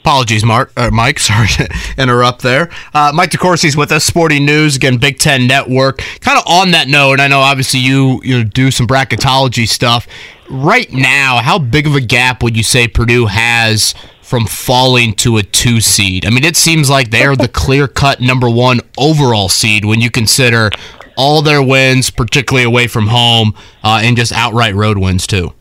Apologies, 0.00 0.44
Mark, 0.44 0.72
uh, 0.76 0.90
Mike. 0.92 1.18
Sorry 1.20 1.48
to 1.48 1.68
interrupt 1.98 2.42
there. 2.42 2.70
Uh, 2.94 3.10
Mike 3.14 3.30
DeCourcy's 3.30 3.76
with 3.76 3.90
us, 3.90 4.04
Sporting 4.04 4.46
News, 4.46 4.76
again, 4.76 4.98
Big 4.98 5.18
Ten 5.18 5.46
Network. 5.46 5.98
Kind 6.20 6.38
of 6.38 6.44
on 6.46 6.70
that 6.72 6.86
note, 6.88 7.14
and 7.14 7.22
I 7.22 7.28
know 7.28 7.40
obviously 7.40 7.80
you 7.80 8.20
you 8.22 8.44
do 8.44 8.70
some 8.70 8.86
bracketology 8.86 9.66
stuff. 9.68 10.06
Right 10.48 10.92
now, 10.92 11.38
how 11.38 11.58
big 11.58 11.88
of 11.88 11.96
a 11.96 12.00
gap 12.00 12.42
would 12.42 12.56
you 12.56 12.62
say 12.62 12.86
Purdue 12.86 13.26
has 13.26 13.94
from 14.26 14.44
falling 14.44 15.14
to 15.14 15.36
a 15.36 15.42
two 15.42 15.80
seed? 15.80 16.26
I 16.26 16.30
mean, 16.30 16.42
it 16.42 16.56
seems 16.56 16.90
like 16.90 17.10
they're 17.10 17.36
the 17.36 17.46
clear 17.46 17.86
cut 17.86 18.20
number 18.20 18.50
one 18.50 18.80
overall 18.98 19.48
seed 19.48 19.84
when 19.84 20.00
you 20.00 20.10
consider 20.10 20.70
all 21.16 21.42
their 21.42 21.62
wins, 21.62 22.10
particularly 22.10 22.66
away 22.66 22.88
from 22.88 23.06
home, 23.06 23.54
uh, 23.84 24.00
and 24.02 24.16
just 24.16 24.32
outright 24.32 24.74
road 24.74 24.98
wins 24.98 25.28
too. 25.28 25.52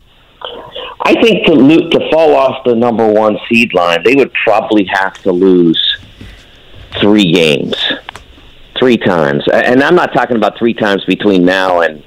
I 1.02 1.14
think 1.22 1.46
to 1.46 1.54
lo- 1.54 1.90
to 1.90 2.10
fall 2.12 2.34
off 2.34 2.64
the 2.66 2.74
number 2.74 3.08
one 3.08 3.38
seed 3.48 3.74
line, 3.76 4.02
they 4.04 4.16
would 4.16 4.34
probably 4.34 4.86
have 4.86 5.14
to 5.22 5.32
lose 5.32 5.98
three 7.00 7.32
games, 7.32 7.76
three 8.80 8.98
times, 8.98 9.44
and 9.54 9.84
I'm 9.84 9.96
not 9.96 10.12
talking 10.14 10.38
about 10.38 10.58
three 10.58 10.74
times 10.74 11.06
between 11.06 11.46
now 11.46 11.82
and 11.82 12.04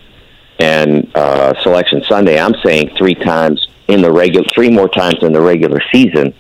and 0.59 1.09
uh, 1.15 1.55
Selection 1.63 2.03
Sunday. 2.09 2.41
I'm 2.41 2.55
saying 2.65 2.97
three 2.99 3.15
times 3.15 3.65
in 3.87 4.03
the 4.03 4.11
regular, 4.11 4.47
three 4.53 4.71
more 4.71 4.89
times 4.89 5.19
in 5.23 5.33
the 5.33 5.41
regular 5.41 5.81
season, 5.93 6.35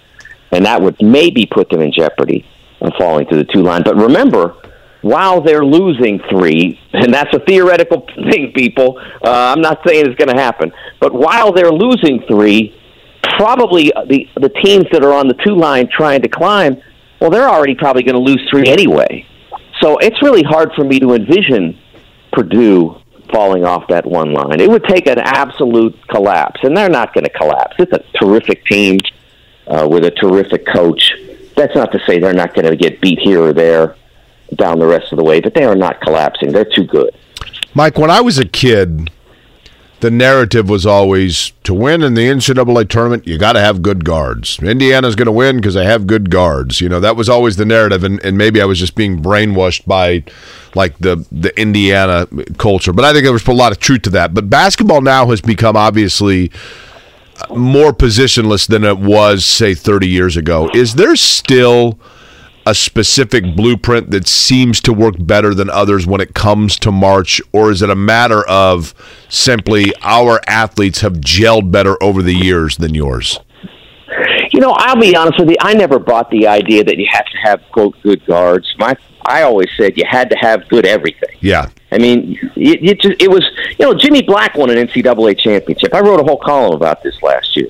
and 0.52 0.64
that 0.64 0.80
would 0.80 0.96
maybe 1.00 1.46
put 1.46 1.68
them 1.70 1.80
in 1.80 1.92
jeopardy 1.92 2.46
of 2.80 2.92
falling 2.98 3.26
to 3.28 3.36
the 3.36 3.44
two 3.44 3.62
line. 3.62 3.82
But 3.82 3.96
remember, 3.96 4.54
while 5.02 5.40
they're 5.40 5.64
losing 5.64 6.20
three, 6.30 6.80
and 6.92 7.12
that's 7.12 7.34
a 7.34 7.40
theoretical 7.40 8.06
thing, 8.30 8.52
people. 8.54 8.98
Uh, 9.22 9.54
I'm 9.54 9.60
not 9.60 9.80
saying 9.86 10.06
it's 10.06 10.16
going 10.16 10.34
to 10.34 10.40
happen, 10.40 10.72
but 11.00 11.12
while 11.12 11.52
they're 11.52 11.72
losing 11.72 12.22
three, 12.26 12.74
probably 13.36 13.92
the 14.08 14.28
the 14.36 14.48
teams 14.48 14.86
that 14.92 15.04
are 15.04 15.12
on 15.12 15.28
the 15.28 15.34
two 15.44 15.54
line 15.54 15.88
trying 15.90 16.22
to 16.22 16.28
climb, 16.28 16.80
well, 17.20 17.30
they're 17.30 17.48
already 17.48 17.74
probably 17.74 18.02
going 18.02 18.14
to 18.14 18.20
lose 18.20 18.46
three 18.50 18.68
anyway. 18.68 19.26
So 19.80 19.98
it's 19.98 20.20
really 20.22 20.42
hard 20.42 20.72
for 20.74 20.84
me 20.84 20.98
to 21.00 21.14
envision 21.14 21.78
Purdue 22.32 23.00
falling 23.32 23.64
off 23.64 23.86
that 23.88 24.06
one 24.06 24.32
line. 24.32 24.60
It 24.60 24.68
would 24.68 24.84
take 24.84 25.06
an 25.06 25.18
absolute 25.18 25.96
collapse, 26.08 26.60
and 26.62 26.76
they're 26.76 26.88
not 26.88 27.14
going 27.14 27.24
to 27.24 27.30
collapse. 27.30 27.76
It's 27.78 27.92
a 27.92 28.02
terrific 28.18 28.64
team 28.64 28.98
uh, 29.68 29.86
with 29.88 30.04
a 30.04 30.10
terrific 30.10 30.66
coach. 30.66 31.12
That's 31.56 31.74
not 31.74 31.92
to 31.92 32.00
say 32.06 32.18
they're 32.18 32.32
not 32.32 32.54
going 32.54 32.66
to 32.66 32.76
get 32.76 33.00
beat 33.00 33.18
here 33.18 33.42
or 33.42 33.52
there 33.52 33.96
down 34.54 34.78
the 34.78 34.86
rest 34.86 35.12
of 35.12 35.18
the 35.18 35.24
way, 35.24 35.40
but 35.40 35.54
they 35.54 35.64
are 35.64 35.76
not 35.76 36.00
collapsing. 36.00 36.52
They're 36.52 36.64
too 36.64 36.84
good. 36.84 37.14
Mike, 37.74 37.98
when 37.98 38.10
I 38.10 38.20
was 38.20 38.38
a 38.38 38.46
kid, 38.46 39.10
the 40.00 40.10
narrative 40.10 40.68
was 40.68 40.86
always 40.86 41.52
to 41.64 41.74
win 41.74 42.02
in 42.02 42.14
the 42.14 42.22
NCAA 42.22 42.88
tournament, 42.88 43.26
you 43.26 43.36
got 43.36 43.54
to 43.54 43.60
have 43.60 43.82
good 43.82 44.04
guards. 44.04 44.58
Indiana's 44.60 45.16
going 45.16 45.26
to 45.26 45.32
win 45.32 45.56
because 45.56 45.74
they 45.74 45.84
have 45.84 46.06
good 46.06 46.30
guards. 46.30 46.80
You 46.80 46.88
know, 46.88 47.00
that 47.00 47.16
was 47.16 47.28
always 47.28 47.56
the 47.56 47.64
narrative, 47.64 48.04
and, 48.04 48.24
and 48.24 48.38
maybe 48.38 48.62
I 48.62 48.64
was 48.64 48.78
just 48.78 48.94
being 48.94 49.20
brainwashed 49.20 49.86
by 49.86 50.24
like 50.74 50.96
the 50.98 51.26
the 51.32 51.58
Indiana 51.60 52.28
culture. 52.58 52.92
But 52.92 53.04
I 53.04 53.12
think 53.12 53.24
there 53.24 53.32
was 53.32 53.46
a 53.46 53.52
lot 53.52 53.72
of 53.72 53.80
truth 53.80 54.02
to 54.02 54.10
that. 54.10 54.34
But 54.34 54.48
basketball 54.48 55.00
now 55.00 55.26
has 55.30 55.40
become 55.40 55.76
obviously 55.76 56.52
more 57.50 57.92
positionless 57.92 58.66
than 58.66 58.84
it 58.84 58.98
was, 58.98 59.44
say, 59.44 59.74
30 59.74 60.08
years 60.08 60.36
ago. 60.36 60.70
Is 60.74 60.94
there 60.94 61.16
still 61.16 61.98
a 62.66 62.74
specific 62.74 63.56
blueprint 63.56 64.10
that 64.10 64.28
seems 64.28 64.78
to 64.82 64.92
work 64.92 65.14
better 65.18 65.54
than 65.54 65.70
others 65.70 66.06
when 66.06 66.20
it 66.20 66.34
comes 66.34 66.78
to 66.78 66.92
March, 66.92 67.40
or 67.52 67.70
is 67.70 67.80
it 67.80 67.88
a 67.88 67.94
matter 67.94 68.46
of 68.46 68.94
simply 69.30 69.90
our 70.02 70.38
athletes 70.46 71.00
have 71.00 71.14
gelled 71.14 71.72
better 71.72 71.96
over 72.02 72.22
the 72.22 72.34
years 72.34 72.76
than 72.76 72.94
yours? 72.94 73.40
You 74.58 74.64
know, 74.64 74.74
I'll 74.76 75.00
be 75.00 75.14
honest 75.14 75.38
with 75.38 75.50
you. 75.50 75.56
I 75.60 75.72
never 75.74 76.00
bought 76.00 76.32
the 76.32 76.48
idea 76.48 76.82
that 76.82 76.98
you 76.98 77.06
have 77.12 77.26
to 77.26 77.36
have 77.36 77.62
quote 77.70 77.94
good 78.02 78.26
guards. 78.26 78.74
My, 78.76 78.96
I 79.24 79.42
always 79.42 79.68
said 79.76 79.96
you 79.96 80.02
had 80.04 80.28
to 80.30 80.36
have 80.36 80.66
good 80.68 80.84
everything. 80.84 81.36
Yeah. 81.38 81.68
I 81.92 81.98
mean, 81.98 82.36
it, 82.56 82.82
it, 82.82 83.00
just, 83.00 83.22
it 83.22 83.30
was 83.30 83.48
you 83.78 83.86
know 83.86 83.94
Jimmy 83.94 84.20
Black 84.20 84.56
won 84.56 84.68
an 84.70 84.84
NCAA 84.84 85.38
championship. 85.38 85.94
I 85.94 86.00
wrote 86.00 86.18
a 86.18 86.24
whole 86.24 86.40
column 86.40 86.74
about 86.74 87.04
this 87.04 87.22
last 87.22 87.56
year. 87.56 87.68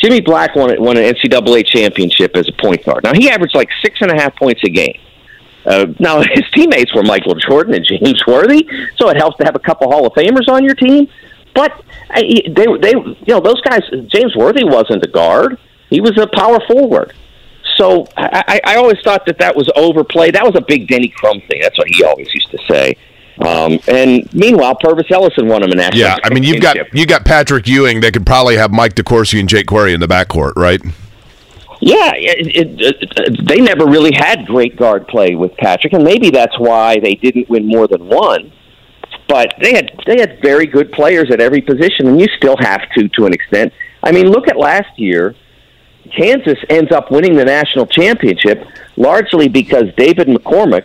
Jimmy 0.00 0.20
Black 0.20 0.54
won, 0.54 0.80
won 0.80 0.96
an 0.96 1.12
NCAA 1.12 1.66
championship 1.66 2.36
as 2.36 2.48
a 2.48 2.52
point 2.52 2.84
guard. 2.84 3.02
Now 3.02 3.14
he 3.14 3.28
averaged 3.28 3.56
like 3.56 3.70
six 3.82 4.00
and 4.00 4.12
a 4.12 4.14
half 4.14 4.36
points 4.36 4.62
a 4.62 4.70
game. 4.70 5.00
Uh, 5.66 5.86
now 5.98 6.18
his 6.34 6.44
teammates 6.54 6.94
were 6.94 7.02
Michael 7.02 7.34
Jordan 7.34 7.74
and 7.74 7.84
James 7.84 8.22
Worthy, 8.28 8.64
so 8.94 9.08
it 9.08 9.16
helps 9.16 9.38
to 9.38 9.44
have 9.44 9.56
a 9.56 9.58
couple 9.58 9.90
Hall 9.90 10.06
of 10.06 10.12
Famers 10.12 10.46
on 10.48 10.62
your 10.62 10.76
team. 10.76 11.08
But 11.52 11.84
I, 12.10 12.20
they, 12.46 12.66
they, 12.80 12.90
you 12.92 13.16
know, 13.26 13.40
those 13.40 13.60
guys. 13.62 13.82
James 14.06 14.36
Worthy 14.36 14.62
wasn't 14.62 15.04
a 15.04 15.08
guard; 15.08 15.58
he 15.90 16.00
was 16.00 16.18
a 16.18 16.26
power 16.26 16.58
forward. 16.66 17.14
So 17.76 18.06
I, 18.16 18.60
I 18.64 18.76
always 18.76 18.98
thought 19.04 19.24
that 19.26 19.38
that 19.38 19.54
was 19.54 19.70
overplayed. 19.76 20.34
That 20.34 20.44
was 20.44 20.56
a 20.56 20.60
big 20.60 20.88
Denny 20.88 21.08
Crum 21.08 21.40
thing. 21.48 21.60
That's 21.62 21.78
what 21.78 21.86
he 21.88 22.02
always 22.02 22.32
used 22.34 22.50
to 22.50 22.58
say. 22.68 22.96
Um, 23.40 23.78
and 23.86 24.32
meanwhile, 24.34 24.74
Pervis 24.74 25.10
Ellison 25.10 25.46
won 25.46 25.62
him 25.62 25.70
a 25.70 25.76
national. 25.76 26.00
Yeah, 26.00 26.16
I 26.24 26.34
mean 26.34 26.42
you've 26.42 26.60
got 26.60 26.76
you 26.92 27.06
got 27.06 27.24
Patrick 27.24 27.68
Ewing. 27.68 28.00
They 28.00 28.10
could 28.10 28.26
probably 28.26 28.56
have 28.56 28.72
Mike 28.72 28.94
DeCourcy 28.94 29.38
and 29.38 29.48
Jake 29.48 29.66
Query 29.66 29.94
in 29.94 30.00
the 30.00 30.08
backcourt, 30.08 30.54
right? 30.56 30.80
Yeah, 31.80 32.10
it, 32.16 32.56
it, 32.56 32.98
it, 33.00 33.46
they 33.46 33.60
never 33.60 33.86
really 33.86 34.10
had 34.12 34.46
great 34.46 34.76
guard 34.76 35.06
play 35.06 35.36
with 35.36 35.56
Patrick, 35.56 35.92
and 35.92 36.02
maybe 36.02 36.30
that's 36.30 36.58
why 36.58 36.98
they 36.98 37.14
didn't 37.14 37.48
win 37.48 37.66
more 37.66 37.86
than 37.86 38.08
one. 38.08 38.52
But 39.28 39.54
they 39.60 39.74
had 39.74 39.92
they 40.04 40.18
had 40.18 40.40
very 40.42 40.66
good 40.66 40.90
players 40.90 41.30
at 41.30 41.40
every 41.40 41.60
position, 41.60 42.08
and 42.08 42.20
you 42.20 42.26
still 42.36 42.56
have 42.58 42.80
to 42.96 43.08
to 43.08 43.26
an 43.26 43.32
extent. 43.32 43.72
I 44.02 44.10
mean, 44.10 44.26
look 44.30 44.48
at 44.48 44.56
last 44.56 44.98
year. 44.98 45.36
Kansas 46.12 46.58
ends 46.68 46.92
up 46.92 47.10
winning 47.10 47.36
the 47.36 47.44
national 47.44 47.86
championship 47.86 48.66
largely 48.96 49.48
because 49.48 49.92
David 49.96 50.28
McCormack 50.28 50.84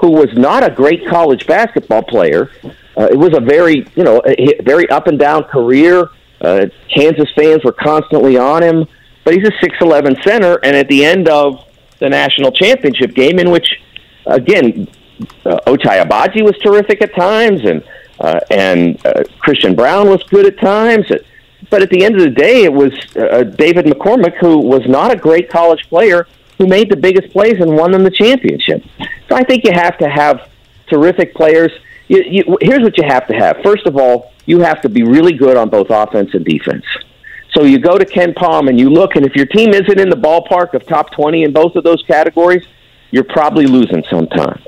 who 0.00 0.10
was 0.10 0.28
not 0.32 0.64
a 0.64 0.74
great 0.74 1.06
college 1.06 1.46
basketball 1.46 2.02
player. 2.02 2.50
Uh, 2.96 3.08
it 3.10 3.18
was 3.18 3.36
a 3.36 3.40
very, 3.40 3.86
you 3.94 4.02
know, 4.02 4.22
a 4.26 4.58
very 4.62 4.88
up 4.88 5.06
and 5.06 5.18
down 5.18 5.44
career. 5.44 6.08
Uh, 6.40 6.66
Kansas 6.88 7.28
fans 7.36 7.62
were 7.64 7.72
constantly 7.72 8.38
on 8.38 8.62
him, 8.62 8.86
but 9.24 9.34
he's 9.34 9.46
a 9.46 9.52
six 9.60 9.76
eleven 9.80 10.16
center. 10.22 10.58
And 10.62 10.74
at 10.74 10.88
the 10.88 11.04
end 11.04 11.28
of 11.28 11.66
the 11.98 12.08
national 12.08 12.50
championship 12.50 13.14
game, 13.14 13.38
in 13.38 13.50
which, 13.50 13.68
again, 14.24 14.88
uh, 15.44 15.60
Ochai 15.66 16.02
Agbaji 16.02 16.42
was 16.42 16.56
terrific 16.62 17.02
at 17.02 17.14
times, 17.14 17.62
and 17.66 17.84
uh, 18.20 18.40
and 18.50 19.04
uh, 19.04 19.24
Christian 19.38 19.74
Braun 19.74 20.08
was 20.08 20.22
good 20.24 20.46
at 20.46 20.58
times. 20.58 21.10
But 21.70 21.82
at 21.82 21.90
the 21.90 22.04
end 22.04 22.16
of 22.16 22.22
the 22.22 22.30
day, 22.30 22.64
it 22.64 22.72
was 22.72 22.92
uh, 23.16 23.44
David 23.44 23.86
McCormack, 23.86 24.36
who 24.38 24.58
was 24.58 24.82
not 24.86 25.12
a 25.12 25.16
great 25.16 25.48
college 25.48 25.88
player, 25.88 26.26
who 26.58 26.66
made 26.66 26.90
the 26.90 26.96
biggest 26.96 27.32
plays 27.32 27.54
and 27.60 27.76
won 27.76 27.92
them 27.92 28.02
the 28.02 28.10
championship. 28.10 28.84
So 29.28 29.36
I 29.36 29.44
think 29.44 29.64
you 29.64 29.72
have 29.72 29.96
to 29.98 30.08
have 30.08 30.50
terrific 30.88 31.34
players. 31.34 31.72
You, 32.08 32.22
you, 32.26 32.58
here's 32.60 32.82
what 32.82 32.98
you 32.98 33.04
have 33.06 33.26
to 33.28 33.34
have. 33.34 33.58
First 33.62 33.86
of 33.86 33.96
all, 33.96 34.32
you 34.46 34.60
have 34.60 34.82
to 34.82 34.88
be 34.88 35.04
really 35.04 35.32
good 35.32 35.56
on 35.56 35.70
both 35.70 35.86
offense 35.90 36.34
and 36.34 36.44
defense. 36.44 36.84
So 37.54 37.64
you 37.64 37.78
go 37.78 37.98
to 37.98 38.04
KenPom 38.04 38.68
and 38.68 38.78
you 38.78 38.90
look, 38.90 39.16
and 39.16 39.24
if 39.24 39.34
your 39.34 39.46
team 39.46 39.70
isn't 39.70 39.98
in 39.98 40.10
the 40.10 40.16
ballpark 40.16 40.74
of 40.74 40.86
top 40.86 41.12
20 41.12 41.44
in 41.44 41.52
both 41.52 41.76
of 41.76 41.84
those 41.84 42.02
categories, 42.02 42.66
you're 43.10 43.24
probably 43.24 43.66
losing 43.66 44.04
sometime. 44.10 44.62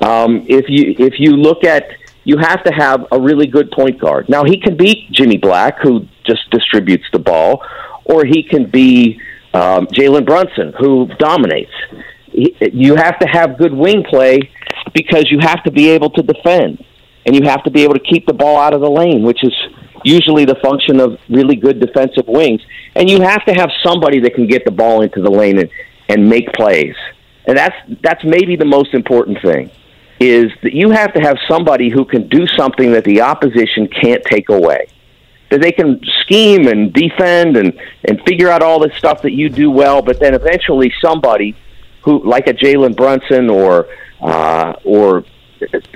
Um, 0.00 0.44
if 0.48 0.68
you 0.68 0.94
if 0.98 1.18
you 1.18 1.32
look 1.32 1.64
at 1.64 1.88
you 2.26 2.38
have 2.38 2.64
to 2.64 2.72
have 2.72 3.06
a 3.12 3.20
really 3.20 3.46
good 3.46 3.70
point 3.70 4.00
guard. 4.00 4.28
Now 4.28 4.42
he 4.42 4.60
can 4.60 4.76
be 4.76 5.06
Jimmy 5.12 5.36
Black, 5.36 5.78
who 5.80 6.08
just 6.26 6.50
distributes 6.50 7.04
the 7.12 7.20
ball, 7.20 7.64
or 8.04 8.24
he 8.24 8.42
can 8.42 8.68
be 8.68 9.20
um, 9.54 9.86
Jalen 9.86 10.26
Brunson, 10.26 10.74
who 10.76 11.06
dominates. 11.20 11.70
You 12.32 12.96
have 12.96 13.20
to 13.20 13.28
have 13.28 13.56
good 13.56 13.72
wing 13.72 14.02
play 14.02 14.40
because 14.92 15.30
you 15.30 15.38
have 15.38 15.62
to 15.62 15.70
be 15.70 15.88
able 15.90 16.10
to 16.10 16.22
defend, 16.22 16.84
and 17.24 17.36
you 17.36 17.42
have 17.44 17.62
to 17.62 17.70
be 17.70 17.84
able 17.84 17.94
to 17.94 18.04
keep 18.12 18.26
the 18.26 18.34
ball 18.34 18.58
out 18.58 18.74
of 18.74 18.80
the 18.80 18.90
lane, 18.90 19.22
which 19.22 19.44
is 19.44 19.54
usually 20.02 20.44
the 20.44 20.56
function 20.56 20.98
of 20.98 21.20
really 21.28 21.54
good 21.54 21.78
defensive 21.78 22.26
wings. 22.26 22.60
And 22.96 23.08
you 23.08 23.20
have 23.20 23.44
to 23.44 23.52
have 23.52 23.70
somebody 23.84 24.18
that 24.22 24.34
can 24.34 24.48
get 24.48 24.64
the 24.64 24.72
ball 24.72 25.02
into 25.02 25.22
the 25.22 25.30
lane 25.30 25.60
and, 25.60 25.70
and 26.08 26.28
make 26.28 26.52
plays. 26.54 26.96
And 27.46 27.56
that's 27.56 27.76
that's 28.02 28.24
maybe 28.24 28.56
the 28.56 28.64
most 28.64 28.94
important 28.94 29.38
thing 29.42 29.70
is 30.18 30.50
that 30.62 30.72
you 30.72 30.90
have 30.90 31.12
to 31.12 31.20
have 31.20 31.36
somebody 31.48 31.90
who 31.90 32.04
can 32.04 32.28
do 32.28 32.46
something 32.46 32.92
that 32.92 33.04
the 33.04 33.20
opposition 33.20 33.86
can't 33.88 34.24
take 34.24 34.48
away 34.48 34.88
that 35.50 35.60
they 35.60 35.72
can 35.72 36.00
scheme 36.22 36.66
and 36.66 36.92
defend 36.92 37.56
and 37.56 37.78
and 38.04 38.20
figure 38.26 38.48
out 38.48 38.62
all 38.62 38.80
this 38.80 38.96
stuff 38.96 39.22
that 39.22 39.32
you 39.32 39.48
do 39.48 39.70
well, 39.70 40.02
but 40.02 40.18
then 40.18 40.34
eventually 40.34 40.92
somebody 41.00 41.54
who 42.02 42.22
like 42.24 42.46
a 42.46 42.54
Jalen 42.54 42.96
Brunson 42.96 43.48
or 43.48 43.88
uh, 44.20 44.74
or 44.84 45.24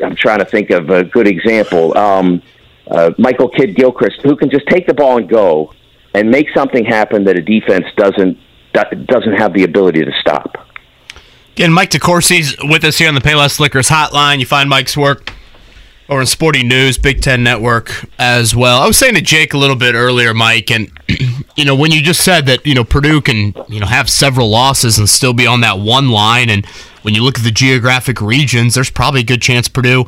I'm 0.02 0.16
trying 0.16 0.38
to 0.38 0.44
think 0.44 0.70
of 0.70 0.90
a 0.90 1.04
good 1.04 1.26
example, 1.26 1.96
um, 1.96 2.42
uh, 2.90 3.10
Michael 3.18 3.48
Kidd 3.48 3.76
Gilchrist, 3.76 4.20
who 4.22 4.36
can 4.36 4.50
just 4.50 4.66
take 4.68 4.86
the 4.86 4.94
ball 4.94 5.18
and 5.18 5.28
go 5.28 5.74
and 6.14 6.30
make 6.30 6.48
something 6.54 6.84
happen 6.84 7.24
that 7.24 7.36
a 7.36 7.42
defense 7.42 7.86
doesn't 7.96 8.38
doesn't 8.72 9.34
have 9.34 9.52
the 9.52 9.64
ability 9.64 10.04
to 10.04 10.12
stop. 10.20 10.69
Again, 11.52 11.72
Mike 11.72 11.90
DeCourcy's 11.90 12.56
with 12.62 12.84
us 12.84 12.98
here 12.98 13.08
on 13.08 13.14
the 13.14 13.20
Payless 13.20 13.60
Liquors 13.60 13.88
hotline. 13.88 14.38
You 14.38 14.46
find 14.46 14.68
Mike's 14.68 14.96
work 14.96 15.32
over 16.08 16.20
in 16.20 16.26
Sporting 16.26 16.68
News, 16.68 16.98
Big 16.98 17.22
Ten 17.22 17.42
Network 17.42 18.04
as 18.18 18.54
well. 18.54 18.80
I 18.80 18.86
was 18.86 18.98
saying 18.98 19.14
to 19.14 19.20
Jake 19.20 19.52
a 19.54 19.58
little 19.58 19.76
bit 19.76 19.94
earlier, 19.94 20.34
Mike, 20.34 20.70
and 20.70 20.90
you 21.56 21.64
know 21.64 21.74
when 21.74 21.92
you 21.92 22.02
just 22.02 22.24
said 22.24 22.46
that 22.46 22.66
you 22.66 22.74
know 22.74 22.84
Purdue 22.84 23.20
can 23.20 23.54
you 23.68 23.78
know 23.78 23.86
have 23.86 24.10
several 24.10 24.48
losses 24.48 24.98
and 24.98 25.08
still 25.08 25.32
be 25.32 25.46
on 25.46 25.60
that 25.60 25.78
one 25.78 26.10
line, 26.10 26.50
and 26.50 26.66
when 27.02 27.14
you 27.14 27.22
look 27.22 27.38
at 27.38 27.44
the 27.44 27.50
geographic 27.50 28.20
regions, 28.20 28.74
there's 28.74 28.90
probably 28.90 29.20
a 29.20 29.24
good 29.24 29.42
chance 29.42 29.68
Purdue 29.68 30.04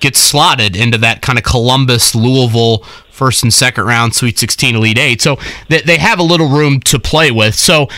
gets 0.00 0.18
slotted 0.18 0.76
into 0.76 0.98
that 0.98 1.22
kind 1.22 1.38
of 1.38 1.44
Columbus, 1.44 2.14
Louisville 2.14 2.78
first 3.10 3.42
and 3.42 3.52
second 3.52 3.84
round 3.84 4.14
Sweet 4.14 4.38
16 4.38 4.76
Elite 4.76 4.98
Eight. 4.98 5.22
So 5.22 5.38
they, 5.68 5.80
they 5.80 5.98
have 5.98 6.18
a 6.18 6.22
little 6.22 6.48
room 6.48 6.80
to 6.80 6.98
play 6.98 7.30
with. 7.30 7.54
So 7.54 7.88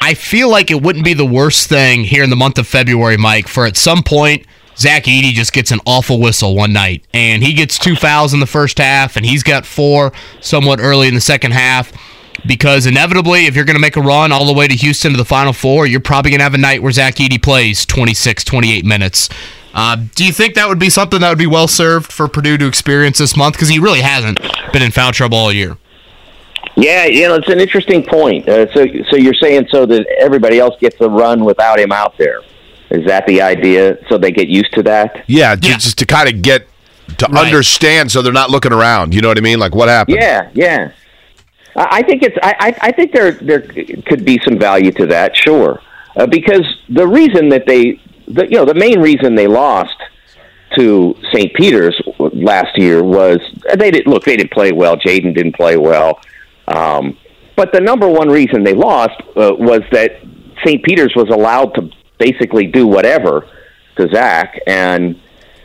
I 0.00 0.14
feel 0.14 0.48
like 0.48 0.70
it 0.70 0.82
wouldn't 0.82 1.04
be 1.04 1.14
the 1.14 1.26
worst 1.26 1.68
thing 1.68 2.04
here 2.04 2.24
in 2.24 2.30
the 2.30 2.36
month 2.36 2.58
of 2.58 2.66
February, 2.66 3.16
Mike, 3.16 3.48
for 3.48 3.66
at 3.66 3.76
some 3.76 4.02
point 4.02 4.46
Zach 4.76 5.04
Edey 5.04 5.32
just 5.32 5.52
gets 5.52 5.70
an 5.70 5.80
awful 5.86 6.20
whistle 6.20 6.54
one 6.54 6.72
night, 6.72 7.04
and 7.14 7.42
he 7.42 7.54
gets 7.54 7.78
two 7.78 7.96
fouls 7.96 8.34
in 8.34 8.40
the 8.40 8.46
first 8.46 8.78
half, 8.78 9.16
and 9.16 9.24
he's 9.24 9.42
got 9.42 9.64
four 9.64 10.12
somewhat 10.40 10.80
early 10.80 11.08
in 11.08 11.14
the 11.14 11.20
second 11.20 11.52
half. 11.52 11.92
Because 12.46 12.86
inevitably, 12.86 13.46
if 13.46 13.56
you're 13.56 13.64
going 13.64 13.76
to 13.76 13.80
make 13.80 13.96
a 13.96 14.02
run 14.02 14.30
all 14.30 14.46
the 14.46 14.52
way 14.52 14.68
to 14.68 14.74
Houston 14.74 15.12
to 15.12 15.16
the 15.16 15.24
Final 15.24 15.54
Four, 15.54 15.86
you're 15.86 16.00
probably 16.00 16.30
going 16.30 16.40
to 16.40 16.44
have 16.44 16.54
a 16.54 16.58
night 16.58 16.82
where 16.82 16.92
Zach 16.92 17.16
Edey 17.16 17.42
plays 17.42 17.86
26, 17.86 18.44
28 18.44 18.84
minutes. 18.84 19.30
Uh, 19.76 19.96
do 20.14 20.24
you 20.24 20.32
think 20.32 20.54
that 20.54 20.68
would 20.68 20.78
be 20.78 20.90
something 20.90 21.20
that 21.20 21.28
would 21.28 21.38
be 21.38 21.46
well 21.46 21.68
served 21.68 22.10
for 22.10 22.26
Purdue 22.26 22.56
to 22.58 22.66
experience 22.66 23.18
this 23.18 23.36
month? 23.36 23.54
Because 23.54 23.68
he 23.68 23.78
really 23.78 24.00
hasn't 24.00 24.40
been 24.72 24.82
in 24.82 24.90
foul 24.90 25.12
trouble 25.12 25.38
all 25.38 25.52
year. 25.52 25.76
Yeah, 26.76 27.04
you 27.04 27.28
know, 27.28 27.36
it's 27.36 27.48
an 27.48 27.60
interesting 27.60 28.02
point. 28.02 28.48
Uh, 28.48 28.72
so, 28.72 28.86
so 29.10 29.16
you're 29.16 29.34
saying 29.34 29.68
so 29.70 29.86
that 29.86 30.06
everybody 30.18 30.58
else 30.58 30.74
gets 30.80 31.00
a 31.00 31.08
run 31.08 31.44
without 31.44 31.78
him 31.78 31.92
out 31.92 32.16
there? 32.18 32.40
Is 32.90 33.06
that 33.06 33.26
the 33.26 33.42
idea? 33.42 33.98
So 34.08 34.18
they 34.18 34.30
get 34.32 34.48
used 34.48 34.72
to 34.72 34.82
that? 34.84 35.24
Yeah, 35.26 35.52
yeah. 35.52 35.76
just 35.76 35.98
to 35.98 36.06
kind 36.06 36.28
of 36.28 36.42
get 36.42 36.66
to 37.18 37.26
right. 37.26 37.46
understand, 37.46 38.10
so 38.10 38.22
they're 38.22 38.32
not 38.32 38.50
looking 38.50 38.72
around. 38.72 39.14
You 39.14 39.20
know 39.20 39.28
what 39.28 39.38
I 39.38 39.42
mean? 39.42 39.58
Like 39.58 39.74
what 39.74 39.88
happened? 39.88 40.18
Yeah, 40.20 40.50
yeah. 40.54 40.92
I 41.76 42.02
think 42.02 42.22
it's. 42.22 42.36
I, 42.42 42.74
I 42.80 42.92
think 42.92 43.12
there 43.12 43.32
there 43.32 43.60
could 43.60 44.24
be 44.24 44.40
some 44.44 44.58
value 44.58 44.92
to 44.92 45.06
that, 45.06 45.36
sure, 45.36 45.80
uh, 46.16 46.26
because 46.26 46.64
the 46.88 47.06
reason 47.06 47.50
that 47.50 47.66
they, 47.66 48.00
the, 48.28 48.44
you 48.44 48.56
know, 48.56 48.64
the 48.64 48.74
main 48.74 49.00
reason 49.00 49.34
they 49.34 49.46
lost 49.46 49.96
to 50.76 51.14
St. 51.32 51.54
Peter's 51.54 52.00
last 52.18 52.76
year 52.76 53.02
was 53.02 53.38
they 53.76 53.90
didn't 53.90 54.08
look. 54.08 54.24
They 54.24 54.36
didn't 54.36 54.52
play 54.52 54.72
well. 54.72 54.96
Jaden 54.96 55.34
didn't 55.34 55.54
play 55.56 55.76
well, 55.76 56.20
um, 56.68 57.16
but 57.54 57.72
the 57.72 57.80
number 57.80 58.08
one 58.08 58.28
reason 58.28 58.64
they 58.64 58.74
lost 58.74 59.20
uh, 59.36 59.54
was 59.58 59.82
that 59.92 60.20
St. 60.64 60.82
Peter's 60.84 61.12
was 61.14 61.28
allowed 61.30 61.74
to 61.74 61.90
basically 62.18 62.66
do 62.66 62.86
whatever 62.86 63.48
to 63.96 64.08
Zach, 64.12 64.58
and 64.66 65.20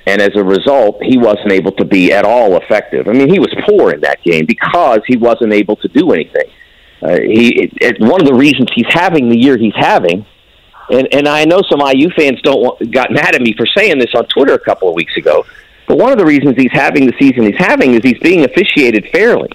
and 0.06 0.22
as 0.22 0.32
a 0.36 0.44
result, 0.44 1.02
he 1.04 1.18
wasn't 1.18 1.52
able 1.52 1.72
to 1.74 1.86
be 1.86 2.12
at 2.12 2.26
all 2.26 2.58
effective. 2.58 3.08
I 3.08 3.14
mean, 3.14 3.30
he 3.30 3.40
was 3.40 3.54
poor 3.68 3.92
in 3.92 4.02
that 4.02 4.22
game 4.24 4.46
because 4.46 5.02
he 5.08 5.18
wasn't 5.18 5.54
able 5.54 5.76
to 5.78 5.88
do 5.90 6.12
anything. 6.12 6.50
Uh, 7.02 7.18
he 7.20 7.64
it, 7.64 7.72
it, 7.82 8.00
one 8.00 8.22
of 8.22 8.28
the 8.28 8.34
reasons 8.34 8.70
he's 8.74 8.86
having 8.90 9.30
the 9.30 9.38
year 9.38 9.58
he's 9.58 9.76
having, 9.76 10.26
and 10.92 11.08
and 11.14 11.28
I 11.28 11.46
know 11.46 11.62
some 11.70 11.82
IU 11.82 12.10
fans 12.12 12.42
don't 12.42 12.62
want, 12.62 12.92
got 12.92 13.12
mad 13.12 13.36
at 13.36 13.42
me 13.42 13.54
for 13.54 13.66
saying 13.66 14.00
this 14.00 14.14
on 14.16 14.26
Twitter 14.28 14.54
a 14.54 14.60
couple 14.60 14.90
of 14.90 14.96
weeks 14.96 15.16
ago, 15.18 15.46
but 15.88 15.98
one 15.98 16.12
of 16.12 16.18
the 16.18 16.26
reasons 16.26 16.56
he's 16.58 16.72
having 16.72 17.06
the 17.06 17.14
season 17.20 17.44
he's 17.44 17.58
having 17.58 17.94
is 17.94 18.02
he's 18.04 18.20
being 18.20 18.46
officiated 18.46 19.10
fairly. 19.12 19.50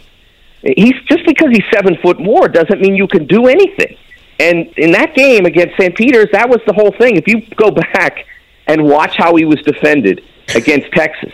He's 0.63 0.95
just 1.09 1.25
because 1.27 1.51
he's 1.51 1.65
seven 1.73 1.97
foot 2.03 2.19
more 2.19 2.49
doesn't 2.49 2.81
mean 2.81 2.97
you 2.97 3.07
can 3.07 3.27
do 3.27 3.47
anything. 3.47 3.97
And 4.39 4.67
in 4.77 4.93
that 4.93 5.15
game 5.15 5.47
against 5.47 5.77
St. 5.77 5.97
Peter's, 5.97 6.29
that 6.33 6.49
was 6.49 6.61
the 6.67 6.73
whole 6.73 6.93
thing. 6.93 7.17
If 7.17 7.27
you 7.27 7.43
go 7.57 7.71
back 7.71 8.27
and 8.67 8.85
watch 8.85 9.17
how 9.17 9.37
he 9.37 9.45
was 9.45 9.61
defended 9.63 10.23
against 10.55 10.91
Texas, 10.93 11.33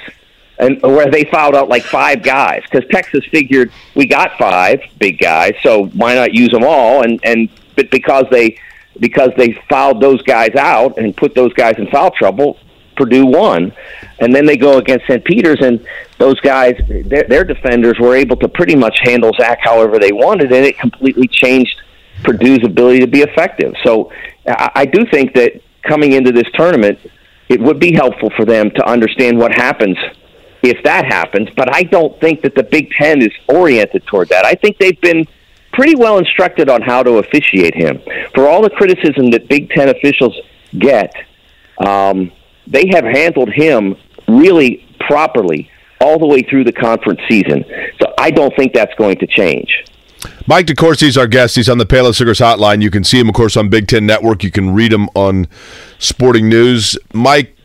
and 0.58 0.80
where 0.82 1.10
they 1.10 1.24
fouled 1.24 1.56
out 1.56 1.68
like 1.68 1.82
five 1.82 2.22
guys, 2.22 2.62
because 2.70 2.88
Texas 2.90 3.24
figured 3.30 3.72
we 3.96 4.06
got 4.06 4.38
five 4.38 4.80
big 4.98 5.18
guys, 5.18 5.54
so 5.62 5.86
why 5.86 6.14
not 6.14 6.34
use 6.34 6.50
them 6.50 6.62
all? 6.64 7.02
And 7.02 7.18
and 7.24 7.48
but 7.74 7.90
because 7.90 8.26
they 8.30 8.58
because 8.98 9.30
they 9.36 9.56
fouled 9.68 10.00
those 10.00 10.22
guys 10.22 10.54
out 10.56 10.98
and 10.98 11.16
put 11.16 11.34
those 11.34 11.52
guys 11.54 11.74
in 11.78 11.86
foul 11.88 12.10
trouble, 12.10 12.58
Purdue 12.96 13.26
won. 13.26 13.72
And 14.20 14.34
then 14.34 14.46
they 14.46 14.56
go 14.56 14.78
against 14.78 15.06
St. 15.06 15.24
Peter's, 15.24 15.60
and 15.60 15.84
those 16.18 16.38
guys, 16.40 16.74
their, 16.88 17.24
their 17.24 17.44
defenders, 17.44 17.98
were 17.98 18.14
able 18.14 18.36
to 18.36 18.48
pretty 18.48 18.76
much 18.76 18.98
handle 19.02 19.32
Zach 19.38 19.58
however 19.60 19.98
they 19.98 20.12
wanted, 20.12 20.52
and 20.52 20.64
it 20.64 20.78
completely 20.78 21.26
changed 21.28 21.80
Purdue's 22.22 22.64
ability 22.64 23.00
to 23.00 23.06
be 23.06 23.20
effective. 23.22 23.74
So 23.82 24.12
I, 24.46 24.70
I 24.74 24.84
do 24.84 25.04
think 25.06 25.34
that 25.34 25.60
coming 25.82 26.12
into 26.12 26.32
this 26.32 26.46
tournament, 26.54 26.98
it 27.48 27.60
would 27.60 27.80
be 27.80 27.92
helpful 27.92 28.30
for 28.36 28.44
them 28.44 28.70
to 28.70 28.86
understand 28.86 29.38
what 29.38 29.52
happens 29.52 29.98
if 30.62 30.82
that 30.84 31.04
happens. 31.06 31.48
But 31.56 31.74
I 31.74 31.82
don't 31.82 32.18
think 32.20 32.42
that 32.42 32.54
the 32.54 32.62
Big 32.62 32.90
Ten 32.92 33.20
is 33.20 33.32
oriented 33.48 34.06
toward 34.06 34.28
that. 34.28 34.44
I 34.44 34.54
think 34.54 34.78
they've 34.78 35.00
been 35.00 35.26
pretty 35.72 35.94
well 35.96 36.18
instructed 36.18 36.68
on 36.68 36.82
how 36.82 37.02
to 37.02 37.18
officiate 37.18 37.74
him. 37.74 38.00
For 38.34 38.48
all 38.48 38.62
the 38.62 38.70
criticism 38.70 39.30
that 39.30 39.48
Big 39.48 39.70
Ten 39.70 39.88
officials 39.88 40.38
get, 40.78 41.14
um, 41.78 42.30
they 42.66 42.86
have 42.92 43.04
handled 43.04 43.50
him 43.52 43.96
really 44.28 44.86
properly 45.00 45.70
all 46.00 46.18
the 46.18 46.26
way 46.26 46.42
through 46.42 46.64
the 46.64 46.72
conference 46.72 47.20
season. 47.28 47.64
So 48.00 48.12
I 48.18 48.30
don't 48.30 48.54
think 48.56 48.72
that's 48.72 48.94
going 48.96 49.16
to 49.18 49.26
change. 49.26 49.84
Mike 50.46 50.66
DeCourcy 50.66 51.04
is 51.04 51.16
our 51.16 51.26
guest. 51.26 51.56
He's 51.56 51.68
on 51.68 51.78
the 51.78 51.86
Payless 51.86 52.20
Liquors 52.20 52.38
Hotline. 52.38 52.82
You 52.82 52.90
can 52.90 53.04
see 53.04 53.18
him, 53.18 53.28
of 53.28 53.34
course, 53.34 53.56
on 53.56 53.68
Big 53.68 53.88
Ten 53.88 54.06
Network. 54.06 54.44
You 54.44 54.50
can 54.50 54.74
read 54.74 54.92
him 54.92 55.08
on 55.14 55.48
Sporting 55.98 56.48
News. 56.48 56.96
Mike, 57.12 57.56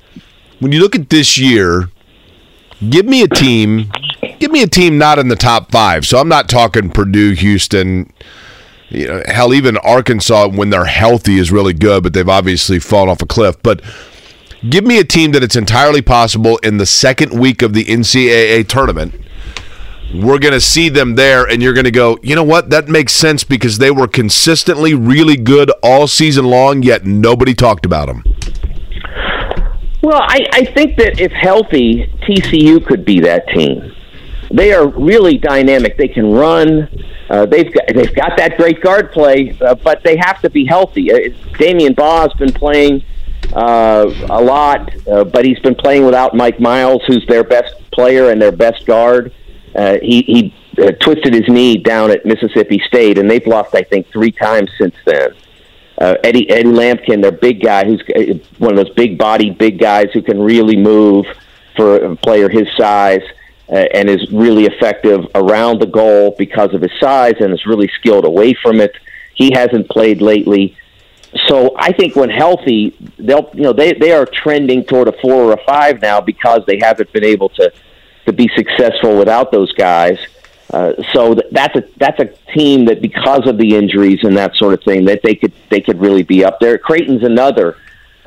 when 0.60 0.72
you 0.72 0.80
look 0.80 0.96
at 0.96 1.10
this 1.10 1.38
year, 1.38 1.90
give 2.90 3.06
me 3.06 3.22
a 3.22 3.28
team. 3.28 3.92
Give 4.40 4.52
me 4.52 4.62
a 4.62 4.68
team 4.68 4.98
not 4.98 5.20
in 5.20 5.28
the 5.28 5.36
top 5.36 5.72
five. 5.72 6.06
So 6.06 6.20
I'm 6.20 6.28
not 6.28 6.50
talking 6.50 6.90
Purdue, 6.90 7.32
Houston. 7.32 8.12
You 8.90 9.08
know, 9.08 9.24
hell, 9.28 9.54
even 9.54 9.78
Arkansas 9.78 10.48
when 10.50 10.70
they're 10.70 10.86
healthy 10.86 11.40
is 11.40 11.52
really 11.52 11.74
good, 11.74 12.04
but 12.04 12.14
they've 12.14 12.30
obviously 12.30 12.80
fallen 12.80 13.10
off 13.10 13.22
a 13.22 13.26
cliff. 13.26 13.62
But 13.62 13.82
give 14.70 14.86
me 14.86 15.00
a 15.00 15.04
team 15.04 15.32
that 15.32 15.44
it's 15.44 15.56
entirely 15.56 16.02
possible 16.02 16.58
in 16.58 16.78
the 16.78 16.86
second 16.86 17.38
week 17.38 17.62
of 17.62 17.74
the 17.74 17.84
NCAA 17.86 18.68
tournament 18.68 19.14
we're 20.14 20.40
going 20.40 20.54
to 20.54 20.62
see 20.62 20.90
them 20.90 21.16
there, 21.16 21.46
and 21.46 21.62
you're 21.62 21.74
going 21.74 21.86
to 21.86 21.92
go, 21.92 22.18
you 22.22 22.36
know 22.36 22.44
what? 22.44 22.70
That 22.70 22.88
makes 22.88 23.14
sense 23.14 23.44
because 23.44 23.78
they 23.78 23.92
were 23.92 24.08
consistently 24.08 24.94
really 24.94 25.36
good 25.36 25.72
all 25.84 26.08
season 26.08 26.46
long, 26.46 26.84
yet 26.84 27.06
nobody 27.06 27.54
talked 27.54 27.86
about 27.86 28.08
them. 28.08 28.24
Well, 30.02 30.22
I, 30.22 30.46
I 30.54 30.66
think 30.66 30.98
that 30.98 31.20
if 31.20 31.32
healthy, 31.32 32.08
TCU 32.22 32.86
could 32.86 33.04
be 33.04 33.20
that 33.22 33.48
team. 33.50 33.94
They 34.52 34.74
are 34.74 34.88
really 34.88 35.38
dynamic. 35.38 35.98
They 35.98 36.08
can 36.08 36.32
run. 36.32 36.90
Uh, 37.30 37.46
they've 37.46 37.74
got 37.74 37.84
they've 37.94 38.16
got 38.16 38.38
that 38.38 38.58
great 38.58 38.82
guard 38.82 39.12
play, 39.12 39.58
uh, 39.62 39.76
but 39.76 40.04
they 40.04 40.18
have 40.18 40.42
to 40.42 40.50
be 40.50 40.66
healthy. 40.66 41.12
Uh, 41.12 41.18
Damion 41.58 41.96
Baugh's 41.96 42.34
been 42.36 42.54
playing 42.54 43.04
uh, 43.54 44.10
a 44.30 44.42
lot, 44.42 44.90
uh, 45.08 45.24
but 45.24 45.46
he's 45.46 45.60
been 45.60 45.76
playing 45.76 46.06
without 46.06 46.36
Mike 46.36 46.60
Miles, 46.60 47.04
who's 47.06 47.26
their 47.28 47.44
best 47.44 47.74
player 47.92 48.30
and 48.30 48.42
their 48.42 48.52
best 48.52 48.86
guard. 48.86 49.34
Uh, 49.76 49.98
he 50.02 50.22
he 50.24 50.54
uh, 50.82 50.92
twisted 50.94 51.34
his 51.34 51.48
knee 51.48 51.78
down 51.78 52.12
at 52.12 52.26
Mississippi 52.26 52.82
State, 52.88 53.18
and 53.18 53.30
they've 53.30 53.46
lost 53.46 53.76
I 53.76 53.84
think 53.84 54.08
three 54.12 54.32
times 54.32 54.70
since 54.78 54.96
then. 55.06 55.32
Uh, 56.00 56.16
Eddie 56.24 56.50
Eddie 56.50 56.70
Lampkin, 56.70 57.22
their 57.22 57.32
big 57.32 57.62
guy, 57.62 57.84
who's 57.86 58.02
uh, 58.16 58.38
one 58.60 58.78
of 58.78 58.86
those 58.86 58.94
big 58.96 59.18
body 59.18 59.50
big 59.50 59.80
guys 59.80 60.08
who 60.14 60.22
can 60.22 60.40
really 60.40 60.78
move 60.78 61.26
for 61.76 61.98
a 61.98 62.16
player 62.16 62.50
his 62.50 62.68
size. 62.78 63.22
Uh, 63.24 63.34
and 63.70 64.10
is 64.10 64.32
really 64.32 64.66
effective 64.66 65.26
around 65.36 65.82
the 65.82 65.88
goal 65.88 66.36
because 66.38 66.74
of 66.74 66.82
his 66.82 66.92
size 67.00 67.36
and 67.40 67.54
is 67.54 67.66
really 67.66 67.90
skilled 68.00 68.26
away 68.26 68.54
from 68.54 68.80
it. 68.80 68.96
He 69.34 69.52
hasn't 69.52 69.90
played 69.90 70.22
lately. 70.22 70.78
So 71.48 71.76
I 71.78 71.92
think 71.92 72.16
when 72.16 72.30
healthy, 72.30 72.96
they'll 73.18 73.50
you 73.54 73.64
know 73.64 73.74
they 73.74 73.94
they 73.94 74.12
are 74.12 74.26
trending 74.26 74.86
toward 74.86 75.08
a 75.08 75.14
four 75.22 75.36
or 75.36 75.54
a 75.54 75.64
five 75.66 76.02
now 76.02 76.22
because 76.22 76.66
they 76.66 76.80
haven't 76.82 77.12
been 77.12 77.26
able 77.26 77.50
to 77.50 77.72
to 78.26 78.34
be 78.34 78.50
successful 78.56 79.18
without 79.18 79.52
those 79.52 79.72
guys. 79.74 80.18
Uh, 80.72 80.94
so 81.14 81.36
that's 81.52 81.76
a 81.76 81.84
that's 81.98 82.20
a 82.20 82.26
team 82.54 82.86
that 82.86 83.02
because 83.02 83.48
of 83.48 83.58
the 83.58 83.76
injuries 83.76 84.20
and 84.24 84.36
that 84.36 84.56
sort 84.56 84.74
of 84.74 84.84
thing 84.84 85.06
that 85.06 85.22
they 85.24 85.36
could 85.36 85.54
they 85.70 85.80
could 85.82 86.00
really 86.00 86.24
be 86.24 86.44
up 86.44 86.60
there. 86.60 86.78
Creighton's 86.78 87.24
another. 87.24 87.78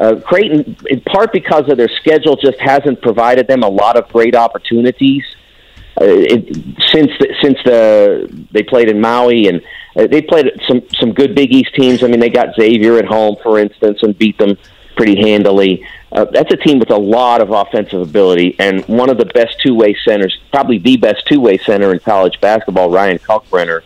Uh, 0.01 0.19
Creighton, 0.19 0.77
in 0.89 1.01
part 1.03 1.31
because 1.31 1.69
of 1.69 1.77
their 1.77 1.89
schedule, 1.89 2.35
just 2.35 2.59
hasn't 2.59 3.03
provided 3.03 3.47
them 3.47 3.63
a 3.63 3.69
lot 3.69 3.97
of 3.97 4.09
great 4.09 4.35
opportunities. 4.35 5.23
Uh, 6.01 6.05
it, 6.07 6.47
since 6.91 7.11
the, 7.19 7.35
since 7.43 7.59
the 7.65 8.47
they 8.51 8.63
played 8.63 8.89
in 8.89 8.99
Maui 8.99 9.49
and 9.49 9.61
uh, 9.97 10.07
they 10.07 10.23
played 10.23 10.51
some 10.67 10.81
some 10.99 11.13
good 11.13 11.35
Big 11.35 11.53
East 11.53 11.75
teams. 11.75 12.03
I 12.03 12.07
mean, 12.07 12.19
they 12.19 12.31
got 12.31 12.55
Xavier 12.55 12.97
at 12.97 13.05
home, 13.05 13.37
for 13.43 13.59
instance, 13.59 14.03
and 14.03 14.17
beat 14.17 14.39
them 14.39 14.57
pretty 14.97 15.21
handily. 15.21 15.87
Uh, 16.13 16.25
that's 16.25 16.53
a 16.53 16.57
team 16.57 16.79
with 16.79 16.91
a 16.91 16.97
lot 16.97 17.43
of 17.43 17.51
offensive 17.51 18.01
ability 18.01 18.57
and 18.59 18.85
one 18.87 19.11
of 19.11 19.19
the 19.19 19.27
best 19.27 19.61
two 19.61 19.75
way 19.75 19.97
centers, 20.05 20.37
probably 20.51 20.79
the 20.79 20.97
best 20.97 21.27
two 21.27 21.41
way 21.41 21.59
center 21.59 21.93
in 21.93 21.99
college 22.01 22.41
basketball, 22.41 22.91
Ryan 22.91 23.19
Kalkbrenner, 23.19 23.83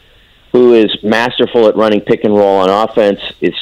who 0.52 0.74
is 0.74 0.96
masterful 1.02 1.66
at 1.68 1.76
running 1.76 2.00
pick 2.00 2.24
and 2.24 2.34
roll 2.34 2.60
on 2.60 2.70
offense, 2.70 3.20
is 3.40 3.54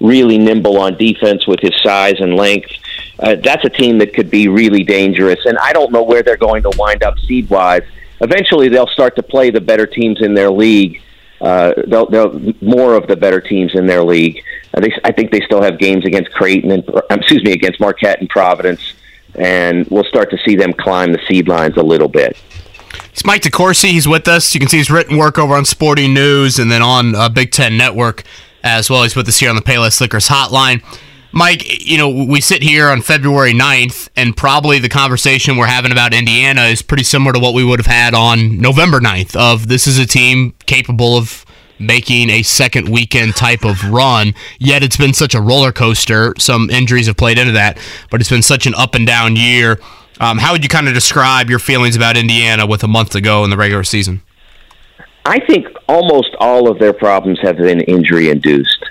really 0.00 0.38
nimble 0.38 0.78
on 0.78 0.96
defense 0.96 1.46
with 1.46 1.60
his 1.60 1.74
size 1.82 2.20
and 2.20 2.34
length. 2.34 2.70
Uh, 3.18 3.36
that's 3.36 3.64
a 3.64 3.68
team 3.68 3.98
that 3.98 4.14
could 4.14 4.30
be 4.30 4.48
really 4.48 4.82
dangerous. 4.82 5.44
And 5.44 5.58
I 5.58 5.72
don't 5.72 5.92
know 5.92 6.02
where 6.02 6.22
they're 6.22 6.36
going 6.36 6.62
to 6.62 6.72
wind 6.76 7.02
up 7.02 7.18
seed 7.20 7.50
wise. 7.50 7.82
Eventually, 8.20 8.68
they'll 8.68 8.86
start 8.88 9.16
to 9.16 9.22
play 9.22 9.50
the 9.50 9.60
better 9.60 9.86
teams 9.86 10.22
in 10.22 10.34
their 10.34 10.50
league. 10.50 11.02
Uh, 11.40 11.72
they'll, 11.86 12.06
they'll 12.06 12.38
more 12.60 12.94
of 12.94 13.06
the 13.06 13.16
better 13.16 13.40
teams 13.40 13.74
in 13.74 13.86
their 13.86 14.02
league. 14.02 14.42
Uh, 14.74 14.80
they, 14.80 14.92
I 15.04 15.12
think 15.12 15.30
they 15.30 15.40
still 15.40 15.62
have 15.62 15.78
games 15.78 16.04
against 16.04 16.30
Creighton 16.32 16.70
and 16.70 16.84
excuse 17.10 17.42
me 17.42 17.52
against 17.52 17.80
Marquette 17.80 18.20
and 18.20 18.28
Providence, 18.28 18.92
and 19.36 19.86
we'll 19.88 20.04
start 20.04 20.30
to 20.30 20.38
see 20.46 20.54
them 20.54 20.74
climb 20.74 21.12
the 21.12 21.20
seed 21.26 21.48
lines 21.48 21.78
a 21.78 21.82
little 21.82 22.08
bit. 22.08 22.36
It's 23.10 23.24
Mike 23.24 23.42
DeCourcy. 23.42 23.90
He's 23.90 24.06
with 24.06 24.28
us. 24.28 24.54
You 24.54 24.60
can 24.60 24.68
see 24.68 24.78
his 24.78 24.90
written 24.90 25.16
work 25.16 25.38
over 25.38 25.54
on 25.54 25.64
Sporting 25.64 26.12
News 26.12 26.58
and 26.58 26.70
then 26.70 26.82
on 26.82 27.14
uh, 27.14 27.28
Big 27.30 27.50
Ten 27.52 27.76
Network 27.76 28.22
as 28.62 28.90
well. 28.90 29.02
He's 29.02 29.16
with 29.16 29.28
us 29.28 29.38
here 29.38 29.50
on 29.50 29.56
the 29.56 29.62
Payless 29.62 30.00
Liquors 30.00 30.28
Hotline. 30.28 30.82
Mike, 31.32 31.62
you 31.86 31.96
know, 31.96 32.08
we 32.08 32.40
sit 32.40 32.62
here 32.62 32.88
on 32.88 33.02
February 33.02 33.52
9th, 33.52 34.08
and 34.16 34.36
probably 34.36 34.80
the 34.80 34.88
conversation 34.88 35.56
we're 35.56 35.66
having 35.66 35.92
about 35.92 36.12
Indiana 36.12 36.62
is 36.62 36.82
pretty 36.82 37.04
similar 37.04 37.32
to 37.32 37.38
what 37.38 37.54
we 37.54 37.62
would 37.62 37.78
have 37.78 37.86
had 37.86 38.14
on 38.14 38.58
November 38.58 38.98
9th 38.98 39.36
of 39.36 39.68
this 39.68 39.86
is 39.86 39.96
a 39.96 40.06
team 40.06 40.54
capable 40.66 41.16
of 41.16 41.46
making 41.78 42.30
a 42.30 42.42
second 42.42 42.88
weekend 42.88 43.36
type 43.36 43.64
of 43.64 43.82
run. 43.90 44.34
Yet 44.58 44.82
it's 44.82 44.96
been 44.96 45.14
such 45.14 45.34
a 45.34 45.40
roller 45.40 45.72
coaster. 45.72 46.34
Some 46.38 46.68
injuries 46.68 47.06
have 47.06 47.16
played 47.16 47.38
into 47.38 47.52
that, 47.52 47.78
but 48.10 48.20
it's 48.20 48.30
been 48.30 48.42
such 48.42 48.66
an 48.66 48.74
up 48.74 48.94
and 48.94 49.06
down 49.06 49.36
year. 49.36 49.80
Um, 50.20 50.36
how 50.36 50.52
would 50.52 50.62
you 50.62 50.68
kind 50.68 50.86
of 50.86 50.94
describe 50.94 51.48
your 51.48 51.58
feelings 51.58 51.96
about 51.96 52.16
Indiana 52.16 52.66
with 52.66 52.84
a 52.84 52.88
month 52.88 53.10
to 53.10 53.20
go 53.20 53.42
in 53.44 53.50
the 53.50 53.56
regular 53.56 53.84
season? 53.84 54.20
I 55.30 55.38
think 55.38 55.68
almost 55.88 56.34
all 56.40 56.68
of 56.68 56.80
their 56.80 56.92
problems 56.92 57.38
have 57.42 57.56
been 57.56 57.80
injury 57.82 58.30
induced. 58.30 58.84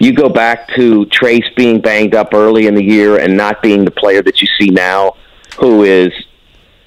You 0.00 0.12
go 0.12 0.28
back 0.28 0.66
to 0.74 1.06
Trayce 1.06 1.54
being 1.54 1.80
banged 1.80 2.12
up 2.12 2.34
early 2.34 2.66
in 2.66 2.74
the 2.74 2.82
year 2.82 3.20
and 3.20 3.36
not 3.36 3.62
being 3.62 3.84
the 3.84 3.92
player 3.92 4.20
that 4.22 4.42
you 4.42 4.48
see 4.58 4.70
now, 4.70 5.14
who 5.60 5.84
is 5.84 6.10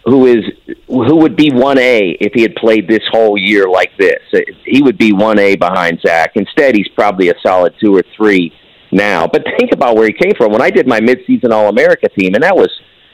who 0.04 0.26
is 0.26 0.43
who 0.88 1.16
would 1.16 1.38
be 1.38 1.50
one 1.50 1.78
A 1.78 2.10
if 2.20 2.34
he 2.34 2.41
had 2.41 2.56
played 2.56 2.89
this 2.89 3.04
whole 3.10 3.38
year 3.38 3.70
like 3.70 3.95
this. 3.97 4.22
He 4.66 4.82
would 4.82 4.97
be 4.97 5.14
one 5.14 5.39
A 5.39 5.56
behind 5.56 6.02
Zach. 6.02 6.32
Instead, 6.36 6.76
he's 6.76 6.89
probably 6.89 7.30
a 7.30 7.36
solid 7.41 7.76
two 7.80 7.95
or 7.95 8.04
three 8.18 8.54
now. 8.91 9.28
But 9.28 9.45
think 9.58 9.72
about 9.72 9.95
where 9.95 10.08
he 10.08 10.14
came 10.14 10.34
from. 10.36 10.52
When 10.52 10.62
I 10.62 10.72
did 10.72 10.88
my 10.88 11.00
midseason 11.00 11.52
All 11.54 11.70
America 11.70 12.10
team, 12.10 12.34
and 12.36 12.43
that 12.43 12.58
was 12.58 12.70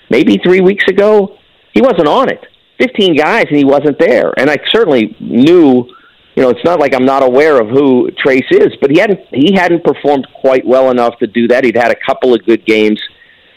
maybe 0.09 0.39
three 0.43 0.61
weeks 0.61 0.85
ago, 0.87 1.37
he 1.75 1.81
wasn't 1.81 2.07
on 2.07 2.31
it. 2.31 2.43
Fifteen 2.79 3.15
guys, 3.15 3.45
and 3.49 3.57
he 3.57 3.65
wasn't 3.65 3.97
there. 3.99 4.33
And 4.37 4.49
I 4.49 4.57
certainly 4.71 5.15
knew 5.19 5.89
you 6.35 6.43
know, 6.43 6.49
it's 6.49 6.63
not 6.65 6.79
like 6.79 6.93
I'm 6.93 7.05
not 7.05 7.23
aware 7.23 7.61
of 7.61 7.69
who 7.69 8.09
Trayce 8.23 8.51
is, 8.51 8.73
but 8.81 8.91
he 8.91 8.99
hadn't 8.99 9.21
he 9.31 9.53
hadn't 9.53 9.83
performed 9.83 10.27
quite 10.33 10.65
well 10.65 10.91
enough 10.91 11.17
to 11.19 11.27
do 11.27 11.47
that. 11.47 11.63
He'd 11.63 11.77
had 11.77 11.91
a 11.91 12.05
couple 12.05 12.33
of 12.33 12.45
good 12.45 12.65
games. 12.65 13.01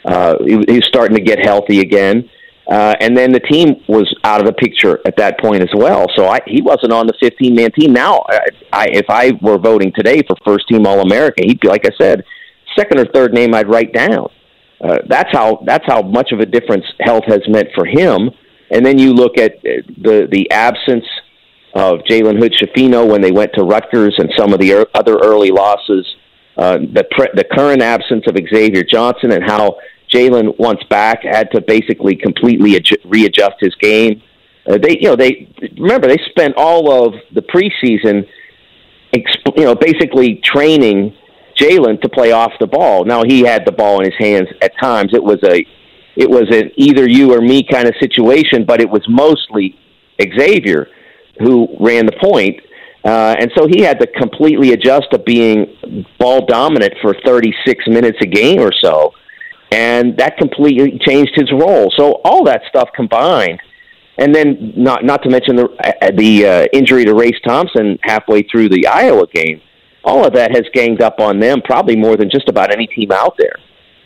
Uh, 0.05 0.37
he, 0.45 0.53
he 0.69 0.75
was 0.75 0.87
starting 0.87 1.16
to 1.16 1.23
get 1.23 1.45
healthy 1.45 1.81
again, 1.81 2.31
uh, 2.71 2.95
and 3.01 3.16
then 3.16 3.33
the 3.33 3.41
team 3.41 3.83
was 3.89 4.14
out 4.23 4.41
of 4.41 4.47
the 4.47 4.53
picture 4.53 5.01
at 5.05 5.16
that 5.16 5.41
point 5.41 5.61
as 5.61 5.71
well. 5.75 6.07
So 6.16 6.29
I, 6.29 6.39
he 6.47 6.62
wasn't 6.62 6.93
on 6.93 7.09
the 7.09 7.14
15 7.21 7.53
man 7.53 7.73
team. 7.73 7.93
Now, 7.93 8.25
I, 8.29 8.39
I, 8.73 8.87
if 8.93 9.07
I 9.09 9.33
were 9.43 9.59
voting 9.59 9.93
today 9.95 10.23
for 10.27 10.37
first 10.47 10.69
team 10.69 10.87
All 10.87 11.01
America, 11.01 11.43
he'd 11.45 11.61
be 11.61 11.69
like 11.69 11.85
I 11.85 11.91
said, 12.01 12.23
second 12.77 13.01
or 13.01 13.07
third 13.07 13.35
name 13.35 13.55
I'd 13.55 13.69
write 13.69 13.93
down. 13.93 14.31
Uh, 14.81 14.99
that's 15.09 15.31
how 15.33 15.61
that's 15.66 15.85
how 15.87 16.03
much 16.03 16.31
of 16.31 16.39
a 16.39 16.47
difference 16.47 16.85
health 17.01 17.25
has 17.27 17.41
meant 17.49 17.69
for 17.75 17.85
him. 17.85 18.31
And 18.71 18.85
then 18.85 18.99
you 18.99 19.12
look 19.12 19.39
at 19.39 19.62
the 19.62 20.29
the 20.31 20.51
absence 20.51 21.07
of 21.75 22.01
Jalen 22.01 22.39
Hood 22.39 22.55
Schifino 22.55 23.09
when 23.09 23.21
they 23.21 23.31
went 23.31 23.53
to 23.55 23.62
Rutgers 23.62 24.14
and 24.19 24.31
some 24.37 24.53
of 24.53 24.61
the 24.61 24.73
er- 24.73 24.87
other 24.95 25.16
early 25.19 25.51
losses, 25.51 26.07
uh, 26.57 26.79
the, 26.79 27.07
pre- 27.11 27.31
the 27.35 27.45
current 27.45 27.83
absence 27.83 28.25
of 28.27 28.37
Xavier 28.37 28.83
Johnson 28.83 29.33
and 29.33 29.45
how 29.45 29.79
Jalen, 30.12 30.59
once 30.59 30.83
back, 30.91 31.23
had 31.23 31.51
to 31.53 31.61
basically 31.61 32.16
completely 32.16 32.73
adju- 32.73 33.01
readjust 33.05 33.57
his 33.61 33.75
game. 33.77 34.23
Uh, 34.69 34.79
they, 34.79 34.99
you 34.99 35.09
know, 35.09 35.16
they 35.16 35.49
remember 35.79 36.09
they 36.09 36.19
spent 36.31 36.55
all 36.57 37.07
of 37.07 37.14
the 37.33 37.43
preseason, 37.43 38.27
exp- 39.14 39.57
you 39.57 39.64
know, 39.64 39.75
basically 39.75 40.37
training 40.37 41.14
Jalen 41.57 42.01
to 42.03 42.09
play 42.09 42.33
off 42.33 42.53
the 42.61 42.66
ball. 42.66 43.05
Now 43.05 43.23
he 43.25 43.41
had 43.41 43.64
the 43.66 43.73
ball 43.73 44.01
in 44.01 44.11
his 44.11 44.19
hands 44.19 44.49
at 44.62 44.73
times. 44.79 45.12
It 45.12 45.23
was 45.23 45.39
a, 45.45 45.66
it 46.19 46.29
was 46.29 46.49
an 46.51 46.73
either 46.77 47.09
you 47.09 47.33
or 47.33 47.41
me 47.41 47.62
kind 47.62 47.87
of 47.87 47.95
situation, 48.01 48.64
but 48.64 48.81
it 48.81 48.91
was 48.91 49.03
mostly 49.09 49.79
Xavier 50.21 50.89
who 51.39 51.69
ran 51.79 52.07
the 52.07 52.19
point. 52.21 52.61
Uh, 53.05 53.37
and 53.39 53.53
so 53.57 53.69
he 53.69 53.83
had 53.83 54.01
to 54.01 54.07
completely 54.09 54.73
adjust 54.73 55.07
to 55.12 55.19
being 55.21 56.05
ball 56.19 56.45
dominant 56.45 56.93
for 57.01 57.14
36 57.25 57.87
minutes 57.87 58.19
a 58.21 58.27
game 58.27 58.61
or 58.61 58.73
so. 58.83 59.12
And 59.71 60.16
that 60.16 60.37
completely 60.39 60.99
changed 61.07 61.33
his 61.37 61.53
role. 61.53 61.93
So 61.97 62.21
all 62.25 62.43
that 62.47 62.62
stuff 62.69 62.89
combined, 62.97 63.61
and 64.19 64.35
then 64.35 64.73
not 64.77 65.05
not 65.05 65.23
to 65.23 65.31
mention 65.31 65.55
the 65.55 65.66
uh, 65.66 66.11
the 66.16 66.47
uh, 66.47 66.66
injury 66.73 67.05
to 67.05 67.14
Race 67.14 67.39
Thompson 67.47 67.99
halfway 68.03 68.43
through 68.43 68.71
the 68.71 68.87
Iowa 68.89 69.27
game, 69.29 69.61
all 70.03 70.27
of 70.27 70.33
that 70.33 70.57
has 70.57 70.64
ganged 70.73 71.03
up 71.03 71.21
on 71.21 71.39
them 71.39 71.61
probably 71.62 71.97
more 71.97 72.16
than 72.16 72.31
just 72.31 72.49
about 72.49 72.73
any 72.73 72.87
team 72.87 73.12
out 73.12 73.37
there. 73.39 73.57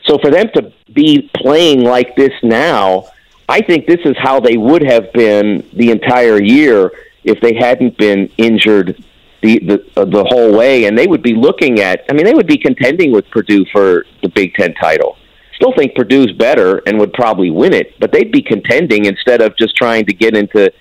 So 0.04 0.18
for 0.18 0.30
them 0.30 0.48
to 0.54 0.72
be 0.92 1.30
playing 1.34 1.84
like 1.84 2.16
this 2.16 2.32
now, 2.42 3.08
I 3.48 3.60
think 3.60 3.86
this 3.86 4.00
is 4.04 4.16
how 4.18 4.40
they 4.40 4.56
would 4.56 4.82
have 4.82 5.12
been 5.12 5.68
the 5.72 5.90
entire 5.90 6.40
year 6.40 6.90
if 7.24 7.40
they 7.40 7.54
hadn't 7.54 7.96
been 7.98 8.30
injured 8.36 9.02
the 9.42 9.58
the 9.58 10.00
uh, 10.00 10.04
the 10.04 10.24
whole 10.24 10.56
way, 10.56 10.84
and 10.84 10.96
they 10.96 11.06
would 11.06 11.22
be 11.22 11.34
looking 11.34 11.80
at. 11.80 12.04
I 12.08 12.14
mean, 12.14 12.24
they 12.24 12.34
would 12.34 12.46
be 12.46 12.58
contending 12.58 13.12
with 13.12 13.28
Purdue 13.30 13.64
for 13.72 14.06
the 14.22 14.28
Big 14.28 14.54
Ten 14.54 14.72
title. 14.74 15.16
Still 15.56 15.72
think 15.76 15.94
Purdue's 15.94 16.32
better 16.32 16.78
and 16.86 16.98
would 16.98 17.12
probably 17.12 17.50
win 17.50 17.74
it, 17.74 17.98
but 18.00 18.12
they'd 18.12 18.32
be 18.32 18.42
contending 18.42 19.04
instead 19.04 19.42
of 19.42 19.56
just 19.56 19.76
trying 19.76 20.06
to 20.06 20.14
get 20.14 20.36
into 20.36 20.72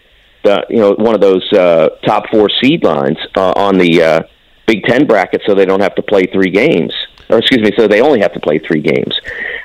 the 0.44 0.66
you 0.70 0.78
know 0.78 0.94
one 0.94 1.16
of 1.16 1.22
those 1.22 1.52
uh, 1.54 1.90
top 2.06 2.26
four 2.32 2.50
seed 2.62 2.84
lines 2.84 3.18
uh, 3.36 3.54
on 3.56 3.78
the 3.78 4.02
uh, 4.02 4.22
Big 4.68 4.84
Ten 4.84 5.06
bracket, 5.06 5.42
so 5.46 5.56
they 5.56 5.66
don't 5.66 5.82
have 5.82 5.96
to 5.96 6.04
play 6.04 6.24
three 6.24 6.52
games, 6.52 6.94
or 7.32 7.40
excuse 7.40 7.62
me, 7.62 7.72
so 7.78 7.88
they 7.88 8.02
only 8.02 8.20
have 8.20 8.34
to 8.34 8.40
play 8.40 8.60
three 8.60 8.82
games. 8.82 9.14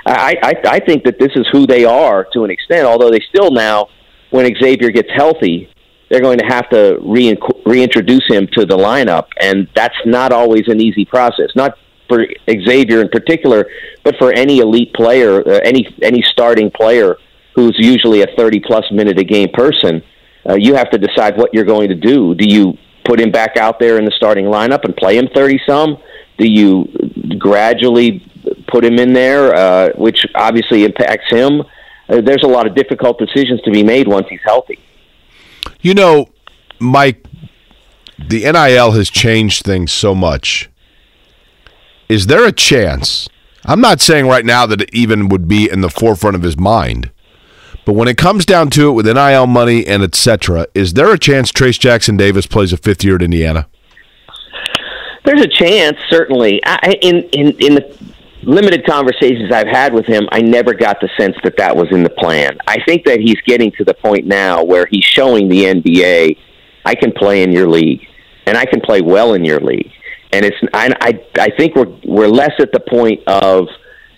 I 0.07 0.37
I, 0.43 0.53
I 0.77 0.79
think 0.81 1.05
that 1.05 1.19
this 1.19 1.33
is 1.35 1.47
who 1.53 1.67
they 1.67 1.85
are 1.85 2.25
to 2.33 2.45
an 2.45 2.51
extent, 2.51 2.87
although 2.87 3.11
they 3.11 3.21
still 3.29 3.51
now, 3.51 3.89
when 4.31 4.45
Xavier 4.63 4.91
gets 4.91 5.11
healthy, 5.15 5.69
they're 6.09 6.21
going 6.21 6.39
to 6.39 6.47
have 6.47 6.69
to 6.71 6.99
re- 7.03 7.39
reintroduce 7.65 8.27
him 8.29 8.47
to 8.53 8.65
the 8.65 8.77
lineup, 8.77 9.27
and 9.41 9.69
that's 9.75 9.97
not 10.05 10.33
always 10.33 10.69
an 10.69 10.81
easy 10.81 11.05
process. 11.05 11.51
Not 11.57 11.77
for 12.09 12.25
Xavier 12.49 13.01
in 13.01 13.09
particular, 13.09 13.67
but 14.05 14.15
for 14.17 14.33
any 14.33 14.59
elite 14.61 14.95
player, 14.95 15.41
uh, 15.41 15.61
any 15.65 15.95
any 16.03 16.23
starting 16.23 16.71
player 16.71 17.17
who's 17.55 17.77
usually 17.79 18.23
a 18.23 18.29
thirty 18.37 18.61
plus 18.61 18.85
minute 18.93 19.19
a 19.19 19.25
game 19.25 19.49
person. 19.53 20.03
Uh, 20.49 20.55
you 20.55 20.75
have 20.75 20.91
to 20.91 20.99
decide 20.99 21.37
what 21.37 21.53
you're 21.53 21.65
going 21.65 21.89
to 21.89 21.97
do. 21.97 22.33
Do 22.35 22.49
you 22.49 22.79
put 23.05 23.21
him 23.21 23.33
back 23.33 23.57
out 23.57 23.81
there 23.81 23.99
in 23.99 24.05
the 24.05 24.13
starting 24.17 24.45
lineup 24.45 24.85
and 24.85 24.95
play 24.95 25.19
him 25.19 25.29
thirty 25.35 25.61
some? 25.67 25.99
Do 26.39 26.49
you 26.49 26.87
gradually 27.39 28.27
put 28.69 28.85
him 28.85 28.99
in 28.99 29.13
there, 29.13 29.55
uh, 29.55 29.91
which 29.97 30.27
obviously 30.35 30.85
impacts 30.85 31.31
him? 31.31 31.63
Uh, 32.09 32.21
there's 32.21 32.43
a 32.45 32.49
lot 32.49 32.67
of 32.67 32.75
difficult 32.75 33.19
decisions 33.19 33.61
to 33.63 33.71
be 33.71 33.83
made 33.83 34.07
once 34.07 34.29
he's 34.29 34.41
healthy. 34.45 34.79
You 35.81 35.95
know, 35.95 36.29
Mike, 36.79 37.25
the 38.19 38.41
NIL 38.41 38.93
has 38.93 39.11
changed 39.11 39.65
things 39.65 39.93
so 39.93 40.15
much. 40.15 40.71
Is 42.09 42.27
there 42.29 42.47
a 42.47 42.53
chance? 42.53 43.29
I'm 43.65 43.81
not 43.81 44.01
saying 44.01 44.27
right 44.29 44.45
now 44.45 44.67
that 44.67 44.81
it 44.81 44.95
even 44.95 45.29
would 45.29 45.49
be 45.49 45.69
in 45.69 45.81
the 45.81 45.91
forefront 45.91 46.37
of 46.37 46.43
his 46.43 46.57
mind. 46.57 47.11
But 47.85 47.95
when 47.95 48.09
it 48.09 48.17
comes 48.17 48.45
down 48.47 48.71
to 48.71 48.89
it 48.89 48.93
with 48.93 49.07
NIL 49.07 49.47
money 49.47 49.87
and 49.87 50.03
etc., 50.03 50.67
is 50.75 50.95
there 50.95 51.13
a 51.13 51.19
chance 51.19 51.53
Trayce 51.53 51.79
Jackson 51.79 52.17
Davis 52.17 52.47
plays 52.47 52.73
a 52.73 52.77
fifth 52.77 53.05
year 53.05 53.17
at 53.17 53.23
Indiana? 53.23 53.69
There's 55.27 55.43
a 55.43 55.49
chance, 55.49 55.99
certainly. 56.09 56.61
I, 56.65 56.97
in 57.03 57.25
in 57.33 57.51
in 57.59 57.75
the 57.75 57.99
limited 58.45 58.87
conversations 58.87 59.51
I've 59.51 59.67
had 59.67 59.93
with 59.93 60.07
him, 60.07 60.29
I 60.31 60.41
never 60.41 60.73
got 60.73 61.01
the 61.01 61.11
sense 61.19 61.37
that 61.43 61.57
that 61.57 61.77
was 61.77 61.89
in 61.91 62.05
the 62.05 62.11
plan. 62.11 62.57
I 62.69 62.79
think 62.87 63.05
that 63.07 63.19
he's 63.19 63.41
getting 63.45 63.73
to 63.73 63.85
the 63.85 63.93
point 63.93 64.25
now 64.25 64.63
where 64.63 64.87
he's 64.89 65.03
showing 65.03 65.49
the 65.49 65.65
NBA, 65.65 66.39
I 66.85 66.95
can 66.95 67.11
play 67.11 67.43
in 67.43 67.51
your 67.51 67.69
league, 67.69 68.07
and 68.47 68.57
I 68.57 68.67
can 68.67 68.81
play 68.81 69.01
well 69.01 69.35
in 69.35 69.45
your 69.45 69.59
league. 69.59 69.91
And 70.33 70.45
it's 70.45 70.57
I 70.73 70.95
I, 71.01 71.27
I 71.41 71.51
think 71.57 71.75
we're 71.75 71.93
we're 72.05 72.29
less 72.29 72.53
at 72.61 72.71
the 72.71 72.81
point 72.81 73.27
of 73.27 73.67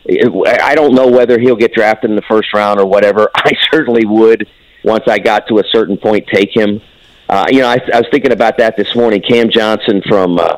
I 0.06 0.74
don't 0.74 0.94
know 0.94 1.08
whether 1.08 1.38
he'll 1.38 1.56
get 1.56 1.72
drafted 1.72 2.10
in 2.10 2.16
the 2.16 2.22
first 2.28 2.52
round 2.52 2.80
or 2.80 2.86
whatever. 2.86 3.30
I 3.34 3.52
certainly 3.72 4.04
would 4.04 4.46
once 4.84 5.04
I 5.08 5.18
got 5.18 5.48
to 5.48 5.58
a 5.58 5.64
certain 5.72 5.96
point 5.96 6.26
take 6.26 6.54
him. 6.54 6.82
Uh, 7.30 7.46
you 7.50 7.60
know, 7.60 7.68
I, 7.68 7.78
I 7.94 7.98
was 7.98 8.08
thinking 8.10 8.32
about 8.32 8.58
that 8.58 8.76
this 8.76 8.94
morning. 8.94 9.22
Cam 9.22 9.48
Johnson 9.50 10.02
from 10.06 10.38
uh, 10.38 10.56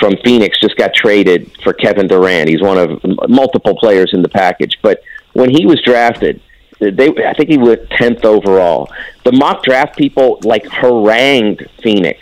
from 0.00 0.16
Phoenix 0.24 0.58
just 0.58 0.76
got 0.76 0.94
traded 0.94 1.52
for 1.62 1.72
Kevin 1.72 2.08
Durant. 2.08 2.48
He's 2.48 2.62
one 2.62 2.78
of 2.78 3.00
multiple 3.28 3.76
players 3.76 4.10
in 4.12 4.22
the 4.22 4.28
package. 4.28 4.78
But 4.82 5.02
when 5.34 5.50
he 5.50 5.66
was 5.66 5.80
drafted, 5.82 6.40
they 6.80 7.08
I 7.08 7.34
think 7.34 7.50
he 7.50 7.58
was 7.58 7.76
tenth 7.90 8.24
overall. 8.24 8.90
The 9.24 9.32
mock 9.32 9.62
draft 9.62 9.96
people 9.96 10.40
like 10.42 10.66
harangued 10.66 11.68
Phoenix 11.82 12.18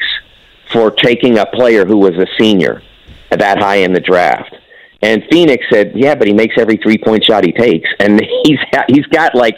for 0.72 0.90
taking 0.90 1.38
a 1.38 1.46
player 1.46 1.86
who 1.86 1.96
was 1.96 2.16
a 2.16 2.26
senior 2.38 2.82
at 3.30 3.38
that 3.38 3.58
high 3.58 3.76
in 3.76 3.92
the 3.92 4.00
draft. 4.00 4.54
And 5.00 5.22
Phoenix 5.30 5.64
said, 5.72 5.92
"Yeah, 5.94 6.16
but 6.16 6.26
he 6.26 6.32
makes 6.32 6.56
every 6.58 6.76
three 6.76 6.98
point 6.98 7.24
shot 7.24 7.44
he 7.44 7.52
takes, 7.52 7.88
and 8.00 8.20
he's 8.44 8.58
he's 8.88 9.06
got 9.06 9.34
like." 9.34 9.56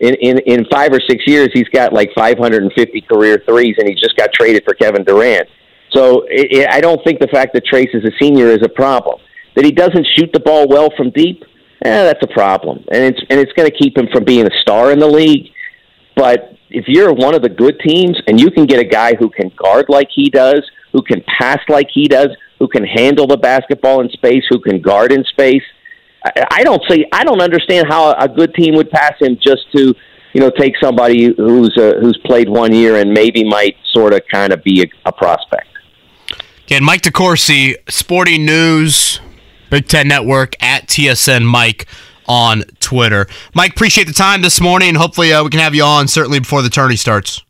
In, 0.00 0.16
in 0.16 0.38
in 0.40 0.64
five 0.64 0.92
or 0.92 0.98
six 0.98 1.24
years, 1.28 1.50
he's 1.52 1.68
got 1.68 1.92
like 1.92 2.10
550 2.12 3.02
career 3.02 3.40
threes, 3.46 3.76
and 3.78 3.88
he 3.88 3.94
just 3.94 4.16
got 4.16 4.32
traded 4.32 4.64
for 4.64 4.74
Kevin 4.74 5.04
Durant. 5.04 5.48
So 5.94 6.22
it, 6.22 6.52
it, 6.52 6.68
I 6.70 6.80
don't 6.80 7.02
think 7.04 7.20
the 7.20 7.28
fact 7.28 7.52
that 7.54 7.64
Trayce 7.66 7.94
is 7.94 8.04
a 8.04 8.12
senior 8.20 8.48
is 8.48 8.62
a 8.62 8.68
problem. 8.68 9.20
That 9.54 9.64
he 9.64 9.72
doesn't 9.72 10.06
shoot 10.16 10.30
the 10.32 10.40
ball 10.40 10.66
well 10.66 10.90
from 10.96 11.10
deep, 11.10 11.44
eh, 11.84 12.04
that's 12.04 12.22
a 12.22 12.32
problem, 12.32 12.84
and 12.90 13.04
it's 13.04 13.20
and 13.28 13.38
it's 13.38 13.52
going 13.52 13.70
to 13.70 13.76
keep 13.76 13.96
him 13.96 14.08
from 14.10 14.24
being 14.24 14.46
a 14.46 14.58
star 14.60 14.92
in 14.92 14.98
the 14.98 15.06
league. 15.06 15.50
But 16.16 16.56
if 16.70 16.86
you're 16.88 17.12
one 17.12 17.34
of 17.34 17.42
the 17.42 17.50
good 17.50 17.78
teams 17.80 18.18
and 18.26 18.40
you 18.40 18.50
can 18.50 18.64
get 18.64 18.80
a 18.80 18.84
guy 18.84 19.14
who 19.14 19.28
can 19.28 19.50
guard 19.56 19.86
like 19.90 20.08
he 20.10 20.30
does, 20.30 20.62
who 20.92 21.02
can 21.02 21.22
pass 21.38 21.58
like 21.68 21.88
he 21.92 22.08
does, 22.08 22.28
who 22.58 22.68
can 22.68 22.84
handle 22.84 23.26
the 23.26 23.36
basketball 23.36 24.00
in 24.00 24.08
space, 24.10 24.44
who 24.48 24.58
can 24.58 24.80
guard 24.80 25.12
in 25.12 25.22
space, 25.24 25.62
I, 26.50 26.62
don't 26.62 26.82
see. 26.88 27.04
I 27.12 27.24
don't 27.24 27.40
understand 27.40 27.86
how 27.88 28.12
a 28.12 28.28
good 28.28 28.54
team 28.54 28.74
would 28.76 28.90
pass 28.90 29.14
him 29.20 29.38
just 29.44 29.70
to 29.74 29.94
you 30.32 30.40
know 30.40 30.50
take 30.50 30.74
somebody 30.80 31.34
who's 31.36 31.76
uh, 31.76 31.94
who's 32.00 32.18
played 32.24 32.48
one 32.48 32.72
year 32.72 32.96
and 32.96 33.12
maybe 33.12 33.44
might 33.44 33.76
sort 33.92 34.14
of 34.14 34.20
kind 34.30 34.52
of 34.52 34.62
be 34.62 34.82
a, 34.82 34.86
a 35.08 35.12
prospect. 35.12 35.61
Again, 36.72 36.84
Mike 36.84 37.02
DeCourcy, 37.02 37.74
Sporting 37.90 38.46
News, 38.46 39.20
Big 39.68 39.88
Ten 39.88 40.08
Network 40.08 40.54
at 40.62 40.86
TSN 40.86 41.44
Mike 41.44 41.86
on 42.26 42.62
Twitter. 42.80 43.26
Mike, 43.54 43.72
appreciate 43.72 44.06
the 44.06 44.14
time 44.14 44.40
this 44.40 44.58
morning. 44.58 44.94
Hopefully, 44.94 45.34
uh, 45.34 45.44
we 45.44 45.50
can 45.50 45.60
have 45.60 45.74
you 45.74 45.82
on 45.82 46.08
certainly 46.08 46.38
before 46.38 46.62
the 46.62 46.70
tourney 46.70 46.96
starts. 46.96 47.42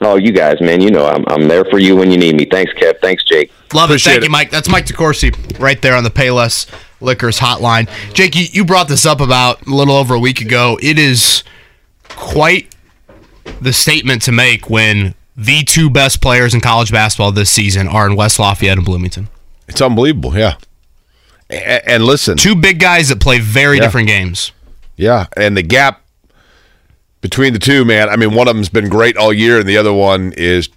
Oh, 0.00 0.16
you 0.16 0.32
guys, 0.32 0.60
man, 0.60 0.80
you 0.80 0.90
know 0.90 1.06
I'm 1.06 1.24
I'm 1.28 1.46
there 1.46 1.64
for 1.66 1.78
you 1.78 1.94
when 1.94 2.10
you 2.10 2.18
need 2.18 2.34
me. 2.34 2.46
Thanks, 2.46 2.72
Kev. 2.72 3.00
Thanks, 3.00 3.22
Jake. 3.22 3.52
Love 3.72 3.90
Appreciate 3.90 4.10
it. 4.10 4.14
Thank 4.14 4.22
it. 4.22 4.26
you, 4.26 4.30
Mike. 4.32 4.50
That's 4.50 4.68
Mike 4.68 4.86
DeCourcy 4.86 5.60
right 5.60 5.80
there 5.80 5.94
on 5.94 6.02
the 6.02 6.10
Payless 6.10 6.68
Liquors 7.00 7.38
hotline. 7.38 7.88
Jake, 8.12 8.34
you, 8.34 8.46
you 8.50 8.64
brought 8.64 8.88
this 8.88 9.06
up 9.06 9.20
about 9.20 9.68
a 9.68 9.70
little 9.70 9.94
over 9.94 10.14
a 10.14 10.18
week 10.18 10.40
ago. 10.40 10.76
It 10.82 10.98
is 10.98 11.44
quite 12.08 12.74
the 13.60 13.72
statement 13.72 14.22
to 14.22 14.32
make 14.32 14.68
when 14.68 15.14
the 15.38 15.62
two 15.62 15.88
best 15.88 16.20
players 16.20 16.52
in 16.52 16.60
college 16.60 16.90
basketball 16.90 17.30
this 17.30 17.48
season 17.48 17.86
are 17.86 18.06
in 18.06 18.16
West 18.16 18.40
Lafayette 18.40 18.76
and 18.76 18.84
Bloomington. 18.84 19.28
It's 19.68 19.80
unbelievable, 19.80 20.36
yeah. 20.36 20.56
And, 21.48 21.82
and 21.86 22.04
listen, 22.04 22.36
two 22.36 22.56
big 22.56 22.80
guys 22.80 23.08
that 23.08 23.20
play 23.20 23.38
very 23.38 23.76
yeah. 23.76 23.84
different 23.84 24.08
games. 24.08 24.50
Yeah, 24.96 25.26
and 25.36 25.56
the 25.56 25.62
gap 25.62 26.02
between 27.20 27.52
the 27.52 27.60
two, 27.60 27.84
man. 27.84 28.08
I 28.08 28.16
mean, 28.16 28.34
one 28.34 28.48
of 28.48 28.56
them's 28.56 28.68
been 28.68 28.88
great 28.88 29.16
all 29.16 29.32
year, 29.32 29.60
and 29.60 29.68
the 29.68 29.76
other 29.76 29.92
one 29.92 30.32
is 30.36 30.68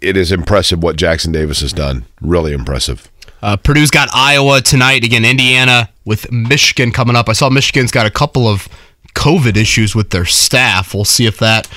it 0.00 0.16
is 0.16 0.30
impressive 0.30 0.82
what 0.82 0.94
Jackson 0.94 1.32
Davis 1.32 1.60
has 1.60 1.72
done. 1.72 2.04
Really 2.20 2.52
impressive. 2.52 3.10
Uh, 3.42 3.56
Purdue's 3.56 3.90
got 3.90 4.08
Iowa 4.14 4.60
tonight. 4.60 5.04
Again, 5.04 5.24
Indiana 5.24 5.90
with 6.04 6.30
Michigan 6.30 6.92
coming 6.92 7.16
up. 7.16 7.28
I 7.28 7.32
saw 7.32 7.50
Michigan's 7.50 7.90
got 7.90 8.06
a 8.06 8.10
couple 8.10 8.46
of 8.46 8.68
COVID 9.14 9.56
issues 9.56 9.96
with 9.96 10.10
their 10.10 10.24
staff. 10.24 10.94
We'll 10.94 11.04
see 11.04 11.26
if 11.26 11.38
that 11.38 11.68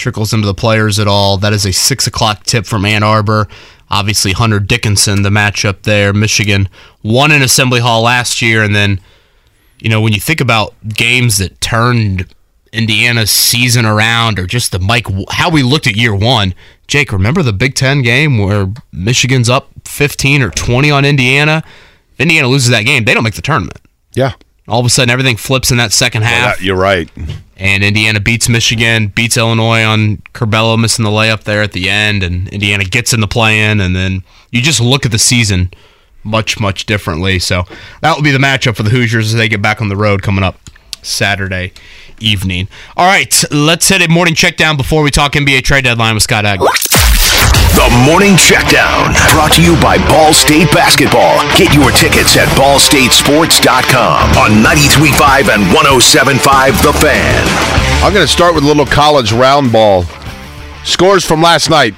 trickles 0.00 0.32
into 0.32 0.46
the 0.46 0.54
players 0.54 0.98
at 0.98 1.06
all. 1.06 1.36
That 1.36 1.52
is 1.52 1.64
a 1.64 1.72
six 1.72 2.06
o'clock 2.06 2.44
tip 2.44 2.66
from 2.66 2.84
Ann 2.84 3.02
Arbor. 3.02 3.46
Obviously, 3.90 4.32
Hunter 4.32 4.60
Dickinson, 4.60 5.22
the 5.22 5.30
matchup 5.30 5.82
there. 5.82 6.12
Michigan 6.12 6.68
won 7.02 7.30
in 7.30 7.42
Assembly 7.42 7.80
Hall 7.80 8.02
last 8.02 8.40
year, 8.40 8.62
and 8.62 8.74
then, 8.74 9.00
you 9.78 9.88
know, 9.88 10.00
when 10.00 10.12
you 10.12 10.20
think 10.20 10.40
about 10.40 10.74
games 10.88 11.38
that 11.38 11.60
turned 11.60 12.32
Indiana's 12.72 13.30
season 13.30 13.84
around, 13.84 14.38
or 14.38 14.46
just 14.46 14.72
the 14.72 14.78
Mike, 14.78 15.06
how 15.30 15.50
we 15.50 15.62
looked 15.62 15.86
at 15.86 15.96
year 15.96 16.14
one. 16.14 16.54
Jake, 16.86 17.12
remember 17.12 17.42
the 17.42 17.52
Big 17.52 17.74
Ten 17.74 18.02
game 18.02 18.38
where 18.38 18.68
Michigan's 18.92 19.48
up 19.48 19.70
15 19.84 20.42
or 20.42 20.50
20 20.50 20.90
on 20.90 21.04
Indiana? 21.04 21.62
If 22.14 22.20
Indiana 22.20 22.48
loses 22.48 22.70
that 22.70 22.82
game, 22.82 23.04
they 23.04 23.14
don't 23.14 23.22
make 23.22 23.34
the 23.34 23.42
tournament. 23.42 23.78
Yeah. 24.14 24.32
All 24.66 24.80
of 24.80 24.86
a 24.86 24.90
sudden, 24.90 25.10
everything 25.10 25.36
flips 25.36 25.70
in 25.70 25.76
that 25.78 25.92
second 25.92 26.22
half. 26.22 26.32
Well, 26.32 26.56
that, 26.56 26.62
you're 26.62 26.76
right 26.76 27.08
and 27.60 27.84
Indiana 27.84 28.18
beats 28.18 28.48
Michigan, 28.48 29.08
beats 29.08 29.36
Illinois 29.36 29.84
on 29.84 30.16
Curbelo 30.32 30.80
missing 30.80 31.04
the 31.04 31.10
layup 31.10 31.44
there 31.44 31.62
at 31.62 31.72
the 31.72 31.90
end, 31.90 32.22
and 32.22 32.48
Indiana 32.48 32.84
gets 32.84 33.12
in 33.12 33.20
the 33.20 33.28
play-in, 33.28 33.80
and 33.80 33.94
then 33.94 34.24
you 34.50 34.62
just 34.62 34.80
look 34.80 35.04
at 35.04 35.12
the 35.12 35.18
season 35.18 35.70
much, 36.24 36.58
much 36.58 36.86
differently. 36.86 37.38
So 37.38 37.64
that 38.00 38.16
will 38.16 38.22
be 38.22 38.30
the 38.30 38.38
matchup 38.38 38.76
for 38.76 38.82
the 38.82 38.90
Hoosiers 38.90 39.26
as 39.26 39.34
they 39.34 39.48
get 39.48 39.60
back 39.60 39.80
on 39.80 39.88
the 39.88 39.96
road 39.96 40.22
coming 40.22 40.42
up 40.42 40.56
Saturday 41.02 41.72
evening. 42.18 42.68
All 42.96 43.06
right, 43.06 43.32
let's 43.50 43.88
hit 43.88 44.02
a 44.02 44.08
morning 44.08 44.34
check 44.34 44.56
down 44.56 44.76
before 44.76 45.02
we 45.02 45.10
talk 45.10 45.32
NBA 45.32 45.62
trade 45.62 45.84
deadline 45.84 46.14
with 46.14 46.22
Scott 46.22 46.44
Agness. 46.44 47.09
The 47.80 48.04
Morning 48.04 48.34
Checkdown, 48.34 49.16
brought 49.32 49.54
to 49.54 49.62
you 49.62 49.74
by 49.80 49.96
Ball 50.06 50.34
State 50.34 50.70
Basketball. 50.70 51.40
Get 51.56 51.72
your 51.72 51.90
tickets 51.90 52.36
at 52.36 52.46
ballstatesports.com 52.48 54.36
on 54.36 54.50
93.5 54.62 55.48
and 55.48 55.62
107.5 55.74 56.82
The 56.82 56.92
Fan. 56.92 58.04
I'm 58.04 58.12
going 58.12 58.26
to 58.26 58.30
start 58.30 58.54
with 58.54 58.64
a 58.64 58.66
little 58.66 58.84
college 58.84 59.32
round 59.32 59.72
ball. 59.72 60.04
Scores 60.84 61.24
from 61.24 61.40
last 61.40 61.70
night 61.70 61.94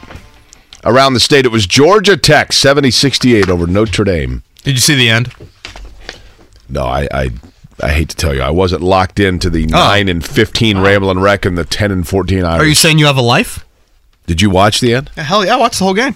around 0.85 1.15
the 1.15 1.21
state. 1.21 1.47
It 1.47 1.51
was 1.51 1.67
Georgia 1.67 2.17
Tech 2.17 2.51
70-68 2.51 3.49
over 3.49 3.67
Notre 3.67 4.05
Dame. 4.05 4.45
Did 4.63 4.75
you 4.75 4.81
see 4.81 4.95
the 4.95 5.09
end? 5.09 5.35
No, 6.69 6.85
I, 6.85 7.09
I 7.13 7.31
I 7.83 7.89
hate 7.89 8.11
to 8.11 8.17
tell 8.17 8.33
you, 8.33 8.43
I 8.43 8.51
wasn't 8.51 8.83
locked 8.83 9.19
into 9.19 9.51
the 9.51 9.65
oh. 9.65 9.71
nine 9.71 10.09
and 10.09 10.25
fifteen 10.25 10.77
oh. 10.77 10.85
Rambling 10.85 11.19
Wreck 11.19 11.45
and 11.45 11.59
the 11.59 11.65
ten 11.65 11.91
and 11.91 12.07
fourteen 12.07 12.45
Irish. 12.45 12.63
Are 12.63 12.69
you 12.69 12.77
saying 12.77 13.01
you 13.01 13.07
have 13.07 13.17
a 13.17 13.23
life? 13.23 13.67
Did 14.33 14.41
you 14.41 14.49
watch 14.49 14.81
the 14.81 14.95
end? 14.95 15.11
Hell 15.11 15.45
yeah, 15.45 15.57
I 15.57 15.59
watched 15.59 15.79
the 15.79 15.85
whole 15.85 15.93
game. 15.93 16.15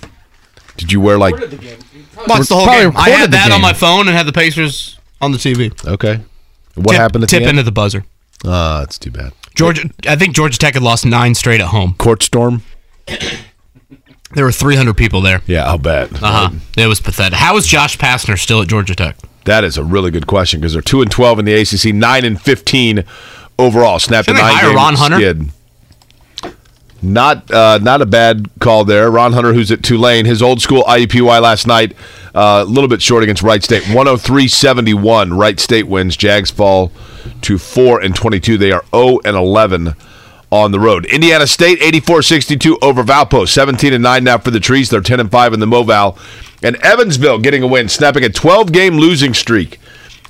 Did 0.79 0.91
you 0.91 1.03
wear 1.03 1.19
like? 1.19 1.35
Watched 1.35 2.49
the 2.49 2.55
whole 2.55 2.65
game. 2.65 2.93
I 2.97 3.11
had 3.11 3.31
that 3.33 3.53
on 3.53 3.61
my 3.61 3.75
phone 3.75 4.09
and 4.09 4.17
had 4.17 4.25
the 4.25 4.33
Pacers 4.33 4.99
on 5.21 5.33
the 5.33 5.37
TV. 5.37 5.71
Okay. 5.87 6.23
What 6.77 6.93
tip, 6.93 6.99
happened 6.99 7.25
at 7.25 7.29
tip 7.29 7.41
the 7.41 7.49
end? 7.49 7.59
into 7.59 7.65
the 7.65 7.73
buzzer? 7.73 8.07
Ah, 8.43 8.77
uh, 8.77 8.81
that's 8.81 8.99
too 8.99 9.11
bad. 9.11 9.35
Georgia, 9.55 9.91
I 10.09 10.17
think 10.17 10.35
Georgia 10.35 10.59
Tech 10.59 10.73
had 10.73 10.83
lost 10.83 11.05
nine 11.05 11.35
straight 11.35 11.61
at 11.61 11.67
home. 11.67 11.93
Court 11.99 12.23
storm. 12.23 12.63
There 14.35 14.45
were 14.45 14.53
300 14.53 14.97
people 14.97 15.21
there. 15.21 15.41
Yeah, 15.47 15.65
I'll 15.65 15.79
bet. 15.79 16.13
Uh 16.13 16.49
huh. 16.49 16.51
It 16.77 16.89
was 16.89 17.01
pathetic. 17.01 17.39
How 17.39 17.57
is 17.57 17.65
Josh 17.67 17.97
Pastner 17.97 18.37
still 18.37 18.61
at 18.61 18.67
Georgia 18.69 18.95
Tech? 18.95 19.17
That 19.45 19.63
is 19.63 19.79
a 19.79 19.85
really 19.85 20.11
good 20.11 20.27
question 20.27 20.61
because 20.61 20.73
they're 20.73 20.83
two 20.83 21.01
and 21.01 21.11
12 21.11 21.39
in 21.39 21.45
the 21.45 21.55
ACC, 21.55 21.95
nine 21.95 22.25
and 22.25 22.39
15 22.39 23.05
overall. 23.59 24.01
Snapped 24.01 24.29
a 24.29 24.33
nine 24.33 24.63
game 24.63 24.75
Ron 24.75 24.95
Hunter? 24.95 25.17
skid. 25.17 25.49
Not 27.03 27.51
uh, 27.51 27.79
not 27.83 28.01
a 28.01 28.07
bad 28.07 28.49
call 28.59 28.85
there. 28.85 29.11
Ron 29.11 29.33
Hunter, 29.33 29.53
who's 29.53 29.71
at 29.71 29.83
Tulane, 29.83 30.25
his 30.25 30.43
old 30.43 30.63
school 30.63 30.83
IUPUI 30.85 31.41
last 31.43 31.67
night, 31.67 31.95
uh, 32.35 32.65
a 32.67 32.71
little 32.71 32.89
bit 32.89 33.03
short 33.03 33.23
against 33.23 33.43
Wright 33.43 33.63
State. 33.63 33.83
103-71. 33.85 35.39
Wright 35.39 35.61
State 35.61 35.87
wins. 35.87 36.17
Jags 36.17 36.51
fall 36.51 36.91
to 37.43 37.59
4 37.59 38.01
and 38.01 38.17
22. 38.17 38.57
They 38.57 38.73
are 38.73 38.85
0 38.95 39.21
and 39.25 39.37
11 39.37 39.95
on 40.51 40.71
the 40.71 40.81
road. 40.81 41.07
Indiana 41.07 41.47
State 41.47 41.81
84-62 41.81 42.79
over 42.81 43.03
Valpo. 43.03 43.47
17 43.47 43.93
and 43.93 44.03
9 44.03 44.25
now 44.25 44.39
for 44.39 44.51
the 44.51 44.61
Trees. 44.61 44.91
They're 44.91 45.01
10 45.01 45.21
and 45.21 45.31
5 45.31 45.53
in 45.53 45.61
the 45.61 45.67
Moval. 45.67 46.19
And 46.63 46.77
Evansville 46.77 47.39
getting 47.41 47.63
a 47.63 47.67
win, 47.67 47.89
snapping 47.89 48.25
a 48.25 48.31
12 48.31 48.73
game 48.73 48.97
losing 48.97 49.35
streak 49.35 49.79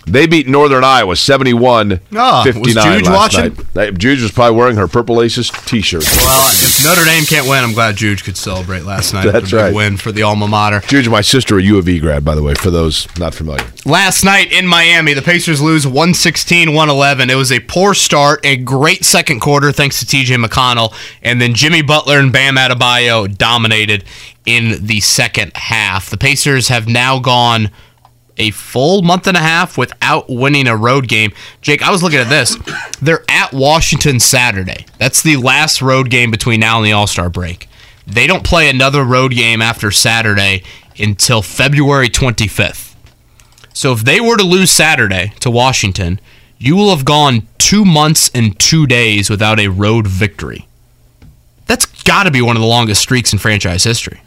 they 0.07 0.27
beat 0.27 0.47
Northern 0.47 0.85
Iowa 0.85 1.17
71 1.17 2.01
oh, 2.15 2.43
59 2.45 2.75
last 2.75 3.35
watching? 3.35 3.57
night. 3.75 3.99
Juge 3.99 4.23
was 4.23 4.31
probably 4.31 4.57
wearing 4.57 4.77
her 4.77 4.87
Purple 4.87 5.21
Aces 5.21 5.51
t 5.51 5.81
shirt. 5.81 6.05
Well, 6.05 6.49
if 6.53 6.85
Notre 6.85 7.05
Dame 7.05 7.25
can't 7.25 7.49
win, 7.49 7.65
I'm 7.65 7.73
glad 7.73 7.97
Juge 7.97 8.23
could 8.23 8.37
celebrate 8.37 8.85
last 8.85 9.13
night. 9.13 9.31
That's 9.33 9.53
right. 9.53 9.75
win 9.75 9.97
for 9.97 10.13
the 10.13 10.23
alma 10.23 10.47
mater. 10.47 10.81
Juge, 10.81 11.09
my 11.09 11.21
sister, 11.21 11.59
a 11.59 11.63
U 11.63 11.79
of 11.79 11.89
E 11.89 11.99
grad, 11.99 12.25
by 12.25 12.37
the 12.37 12.43
way, 12.43 12.55
for 12.55 12.71
those 12.71 13.09
not 13.19 13.35
familiar. 13.35 13.67
Last 13.85 14.25
night 14.25 14.53
in 14.53 14.67
Miami, 14.67 15.13
the 15.13 15.23
Pacers 15.23 15.61
lose 15.61 15.87
116 15.87 16.69
111. 16.69 17.29
It 17.29 17.35
was 17.35 17.51
a 17.51 17.61
poor 17.61 17.93
start, 17.93 18.41
a 18.45 18.57
great 18.57 19.05
second 19.05 19.41
quarter, 19.41 19.73
thanks 19.73 19.99
to 20.01 20.07
TJ 20.07 20.43
McConnell. 20.45 20.95
And 21.23 21.41
then 21.41 21.55
Jimmy 21.55 21.83
Butler 21.83 22.21
and 22.21 22.33
Bam 22.33 22.55
Adebayo 22.57 23.37
dominated 23.37 24.05
in 24.45 24.87
the 24.87 25.01
second 25.01 25.53
half. 25.57 26.09
The 26.09 26.17
Pacers 26.17 26.69
have 26.69 26.87
now 26.87 27.19
gone 27.19 27.71
a 28.39 28.51
full 28.51 29.03
month 29.03 29.27
and 29.27 29.37
a 29.37 29.41
half 29.41 29.79
without 29.79 30.29
winning 30.29 30.67
a 30.67 30.77
road 30.77 31.09
game. 31.09 31.33
Jake, 31.61 31.83
I 31.83 31.91
was 31.91 32.03
looking 32.03 32.19
at 32.19 32.29
this. 32.29 32.57
They're 33.01 33.25
at 33.29 33.53
Washington 33.53 34.21
Saturday. 34.21 34.87
That's 34.99 35.23
the 35.23 35.37
last 35.37 35.83
road 35.83 36.11
game 36.11 36.31
between 36.31 36.61
now 36.61 36.79
and 36.79 36.87
the 36.87 36.93
All 36.93 37.07
Star 37.07 37.29
break. 37.31 37.69
They 38.07 38.27
don't 38.27 38.45
play 38.45 38.69
another 38.69 39.05
road 39.05 39.33
game 39.33 39.61
after 39.61 39.91
Saturday 39.91 40.63
until 40.99 41.43
February 41.43 42.09
25th. 42.09 42.95
So 43.73 43.93
if 43.93 44.01
they 44.01 44.21
were 44.21 44.37
to 44.37 44.45
lose 44.45 44.71
Saturday 44.71 45.33
to 45.41 45.51
Washington, 45.51 46.21
you 46.59 46.77
will 46.77 46.91
have 46.91 47.05
gone 47.05 47.47
two 47.59 47.85
months 47.85 48.31
and 48.35 48.59
two 48.59 48.87
days 48.87 49.29
without 49.29 49.61
a 49.61 49.69
road 49.69 50.07
victory. 50.07 50.67
That's 51.67 51.85
got 52.05 52.25
to 52.25 52.31
be 52.31 52.41
one 52.41 52.57
of 52.57 52.63
the 52.63 52.69
longest 52.69 53.03
streaks 53.03 53.33
in 53.33 53.39
franchise 53.39 53.85
history. 53.85 54.23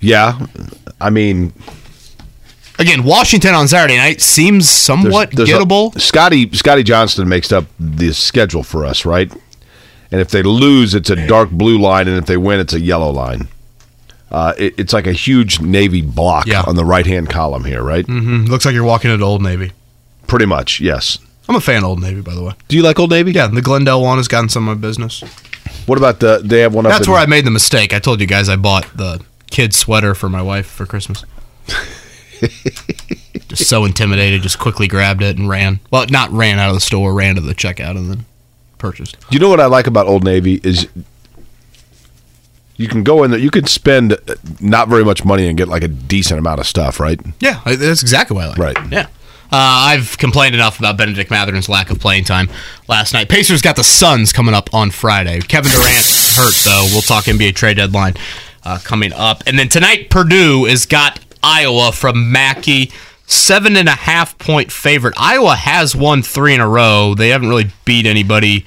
Yeah. 0.00 0.46
I 1.00 1.10
mean, 1.10 1.52
Again, 2.78 3.02
Washington 3.02 3.54
on 3.54 3.66
Saturday 3.66 3.96
night 3.96 4.20
seems 4.20 4.68
somewhat 4.68 5.32
there's, 5.32 5.48
there's 5.48 5.60
gettable. 5.60 5.94
A, 5.96 6.00
Scotty 6.00 6.52
Scotty 6.52 6.84
Johnston 6.84 7.28
makes 7.28 7.50
up 7.50 7.66
the 7.80 8.12
schedule 8.12 8.62
for 8.62 8.84
us, 8.84 9.04
right? 9.04 9.30
And 10.10 10.20
if 10.20 10.30
they 10.30 10.42
lose, 10.42 10.94
it's 10.94 11.10
a 11.10 11.26
dark 11.26 11.50
blue 11.50 11.78
line, 11.78 12.08
and 12.08 12.16
if 12.16 12.26
they 12.26 12.36
win, 12.36 12.60
it's 12.60 12.72
a 12.72 12.80
yellow 12.80 13.10
line. 13.10 13.48
Uh, 14.30 14.54
it, 14.56 14.78
it's 14.78 14.92
like 14.92 15.06
a 15.06 15.12
huge 15.12 15.60
Navy 15.60 16.02
block 16.02 16.46
yeah. 16.46 16.62
on 16.66 16.76
the 16.76 16.84
right 16.84 17.06
hand 17.06 17.28
column 17.30 17.64
here, 17.64 17.82
right? 17.82 18.06
Mm-hmm. 18.06 18.44
Looks 18.44 18.64
like 18.64 18.74
you're 18.74 18.84
walking 18.84 19.10
into 19.10 19.24
Old 19.24 19.42
Navy. 19.42 19.72
Pretty 20.26 20.46
much, 20.46 20.80
yes. 20.80 21.18
I'm 21.48 21.56
a 21.56 21.60
fan 21.60 21.78
of 21.78 21.84
Old 21.84 22.00
Navy, 22.00 22.20
by 22.20 22.34
the 22.34 22.42
way. 22.42 22.52
Do 22.68 22.76
you 22.76 22.82
like 22.82 22.98
Old 22.98 23.10
Navy? 23.10 23.32
Yeah, 23.32 23.48
the 23.48 23.62
Glendale 23.62 24.02
one 24.02 24.18
has 24.18 24.28
gotten 24.28 24.48
some 24.48 24.68
of 24.68 24.76
my 24.76 24.80
business. 24.80 25.22
What 25.86 25.98
about 25.98 26.20
the? 26.20 26.40
They 26.44 26.60
have 26.60 26.74
one 26.74 26.86
up. 26.86 26.92
That's 26.92 27.06
in- 27.06 27.12
where 27.12 27.20
I 27.20 27.26
made 27.26 27.44
the 27.44 27.50
mistake. 27.50 27.94
I 27.94 27.98
told 27.98 28.20
you 28.20 28.26
guys 28.26 28.48
I 28.48 28.56
bought 28.56 28.86
the 28.94 29.22
kid 29.50 29.74
sweater 29.74 30.14
for 30.14 30.28
my 30.28 30.42
wife 30.42 30.66
for 30.66 30.86
Christmas. 30.86 31.24
just 33.48 33.68
so 33.68 33.84
intimidated, 33.84 34.42
just 34.42 34.58
quickly 34.58 34.88
grabbed 34.88 35.22
it 35.22 35.36
and 35.38 35.48
ran. 35.48 35.80
Well, 35.90 36.06
not 36.10 36.30
ran 36.30 36.58
out 36.58 36.68
of 36.68 36.74
the 36.74 36.80
store, 36.80 37.12
ran 37.14 37.34
to 37.36 37.40
the 37.40 37.54
checkout 37.54 37.96
and 37.96 38.10
then 38.10 38.26
purchased. 38.78 39.18
Do 39.20 39.26
You 39.30 39.40
know 39.40 39.48
what 39.48 39.60
I 39.60 39.66
like 39.66 39.86
about 39.86 40.06
Old 40.06 40.24
Navy 40.24 40.60
is 40.62 40.88
you 42.76 42.88
can 42.88 43.02
go 43.02 43.24
in 43.24 43.30
there. 43.30 43.40
You 43.40 43.50
can 43.50 43.66
spend 43.66 44.16
not 44.60 44.88
very 44.88 45.04
much 45.04 45.24
money 45.24 45.48
and 45.48 45.58
get 45.58 45.68
like 45.68 45.82
a 45.82 45.88
decent 45.88 46.38
amount 46.38 46.60
of 46.60 46.66
stuff, 46.66 47.00
right? 47.00 47.20
Yeah, 47.40 47.60
that's 47.64 48.02
exactly 48.02 48.36
what 48.36 48.44
I 48.44 48.48
like. 48.48 48.58
Right. 48.58 48.92
Yeah. 48.92 49.06
Uh, 49.50 49.88
I've 49.90 50.18
complained 50.18 50.54
enough 50.54 50.78
about 50.78 50.98
Bennedict 50.98 51.30
Mathurin's 51.30 51.70
lack 51.70 51.90
of 51.90 51.98
playing 51.98 52.24
time 52.24 52.50
last 52.86 53.14
night. 53.14 53.30
Pacers 53.30 53.62
got 53.62 53.76
the 53.76 53.84
Suns 53.84 54.30
coming 54.32 54.54
up 54.54 54.72
on 54.74 54.90
Friday. 54.90 55.40
Kevin 55.40 55.72
Durant 55.72 56.06
hurt, 56.36 56.54
though. 56.64 56.84
We'll 56.92 57.00
talk 57.00 57.24
NBA 57.24 57.54
trade 57.54 57.78
deadline 57.78 58.14
uh, 58.62 58.78
coming 58.84 59.12
up. 59.14 59.42
And 59.46 59.58
then 59.58 59.68
tonight, 59.68 60.10
Purdue 60.10 60.66
has 60.66 60.84
got 60.84 61.20
Iowa 61.42 61.92
from 61.92 62.30
Mackey. 62.32 62.90
Seven 63.26 63.76
and 63.76 63.88
a 63.88 63.92
half 63.92 64.38
point 64.38 64.72
favorite. 64.72 65.12
Iowa 65.18 65.54
has 65.54 65.94
won 65.94 66.22
three 66.22 66.54
in 66.54 66.60
a 66.60 66.68
row. 66.68 67.14
They 67.14 67.28
haven't 67.28 67.50
really 67.50 67.70
beat 67.84 68.06
anybody 68.06 68.64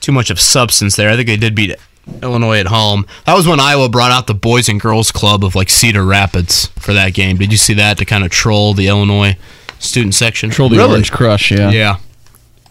too 0.00 0.12
much 0.12 0.30
of 0.30 0.40
substance 0.40 0.96
there. 0.96 1.10
I 1.10 1.16
think 1.16 1.28
they 1.28 1.36
did 1.36 1.54
beat 1.54 1.76
Illinois 2.22 2.58
at 2.58 2.66
home. 2.66 3.06
That 3.26 3.34
was 3.34 3.46
when 3.46 3.60
Iowa 3.60 3.90
brought 3.90 4.10
out 4.10 4.26
the 4.26 4.32
Boys 4.34 4.68
and 4.70 4.80
Girls 4.80 5.12
Club 5.12 5.44
of 5.44 5.54
like 5.54 5.68
Cedar 5.68 6.04
Rapids 6.04 6.68
for 6.78 6.94
that 6.94 7.12
game. 7.12 7.36
Did 7.36 7.52
you 7.52 7.58
see 7.58 7.74
that 7.74 7.98
to 7.98 8.06
kind 8.06 8.24
of 8.24 8.30
troll 8.30 8.72
the 8.72 8.88
Illinois 8.88 9.36
student 9.78 10.14
section? 10.14 10.48
Troll 10.48 10.70
the 10.70 10.82
Orange 10.82 11.12
Crush, 11.12 11.50
yeah. 11.50 11.70
Yeah. 11.70 11.96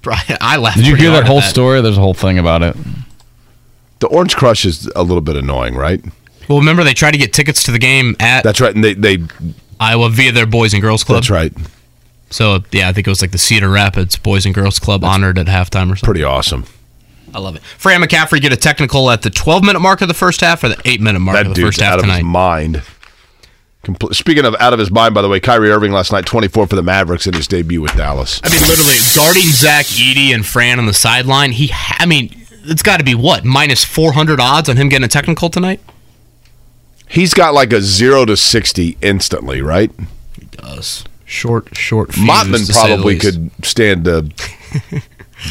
I 0.42 0.58
laughed. 0.58 0.78
Did 0.78 0.88
you 0.88 0.96
hear 0.96 1.12
that 1.12 1.24
at 1.24 1.28
whole 1.28 1.42
story? 1.42 1.82
There's 1.82 1.98
a 1.98 2.02
whole 2.02 2.14
thing 2.14 2.40
about 2.40 2.64
it. 2.64 2.76
The 4.00 4.08
Orange 4.08 4.36
Crush 4.36 4.66
is 4.66 4.90
a 4.96 5.04
little 5.04 5.22
bit 5.22 5.36
annoying, 5.36 5.76
right? 5.76 6.04
Well, 6.48 6.60
remember 6.60 6.84
they 6.84 6.94
tried 6.94 7.12
to 7.12 7.18
get 7.18 7.34
tickets 7.34 7.64
to 7.64 7.72
the 7.72 7.80
game 7.80 8.16
at 8.20 8.44
That's 8.44 8.62
right, 8.62 8.74
and 8.74 8.84
they 8.84 8.94
they 8.94 9.18
Iowa 9.80 10.10
via 10.10 10.32
their 10.32 10.46
Boys 10.46 10.74
and 10.74 10.82
Girls 10.82 11.04
Club. 11.04 11.18
that's 11.18 11.30
right. 11.30 11.54
So 12.30 12.64
yeah, 12.72 12.90
I 12.90 12.94
think 12.94 13.08
it 13.08 13.10
was 13.10 13.22
like 13.22 13.32
the 13.32 13.38
Cedar 13.38 13.70
Rapids 13.70 14.18
Boys 14.18 14.46
and 14.46 14.54
Girls 14.56 14.80
Club 14.80 15.04
honored 15.04 15.38
at 15.38 15.48
halftime 15.48 15.86
or 15.92 15.96
something. 15.96 16.04
Pretty 16.06 16.24
awesome. 16.24 16.66
I 17.34 17.40
love 17.40 17.56
it. 17.56 17.62
Fran 17.62 18.02
McCaffery 18.02 18.42
get 18.42 18.52
a 18.54 18.58
technical 18.58 19.10
at 19.12 19.22
the 19.22 19.30
12 19.30 19.64
minute 19.64 19.80
mark 19.80 20.02
of 20.02 20.08
the 20.08 20.14
first 20.14 20.42
half 20.42 20.64
or 20.64 20.70
the 20.70 20.82
8 20.86 21.02
minute 21.02 21.20
mark 21.20 21.36
That 21.36 21.46
of 21.48 21.50
the 21.50 21.56
dude's 21.56 21.68
first 21.78 21.82
half 21.82 21.94
out 21.94 22.00
of 22.00 22.06
tonight. 22.06 22.18
his 22.18 22.26
mind. 22.26 22.82
Speaking 24.12 24.44
of 24.44 24.54
out 24.60 24.74
of 24.74 24.80
his 24.80 24.92
mind, 24.92 25.14
by 25.14 25.22
the 25.22 25.30
way, 25.30 25.40
Kyrie 25.40 25.72
Irving 25.72 25.94
last 25.94 26.12
night, 26.12 26.26
24 26.26 26.68
for 26.68 26.76
the 26.76 26.84
Mavericks 26.84 27.26
in 27.26 27.34
his 27.34 27.48
debut 27.48 27.82
with 27.82 27.96
Dallas. 27.96 28.42
I 28.44 28.50
mean, 28.50 28.60
literally 28.62 28.96
guarding 29.16 29.44
Zach 29.44 29.86
Edey 29.86 30.34
and 30.34 30.46
Fran 30.46 30.80
on 30.80 30.88
the 30.88 30.94
sideline. 30.94 31.54
He, 31.54 31.72
I 31.74 32.06
mean, 32.06 32.30
it's 32.66 32.82
got 32.82 32.98
to 32.98 33.06
be 33.06 33.16
what 33.16 33.46
minus 33.46 33.86
400 33.86 34.42
odds 34.42 34.68
on 34.68 34.76
him 34.76 34.90
getting 34.90 35.06
a 35.06 35.08
technical 35.08 35.50
tonight. 35.50 35.80
He's 37.08 37.34
got 37.34 37.54
like 37.54 37.72
a 37.74 37.82
zero 37.82 38.26
to 38.26 38.36
60 38.36 38.98
instantly, 39.02 39.62
right? 39.62 39.92
He 40.40 40.46
does. 40.46 41.04
Short, 41.26 41.76
short. 41.76 42.14
fuse, 42.14 42.28
Mottman 42.28 42.66
to 42.66 42.74
say 42.74 42.88
the 42.88 42.96
probably 42.96 43.14
least. 43.16 43.26
could 43.26 43.52
stand 43.66 44.06
to 44.06 44.30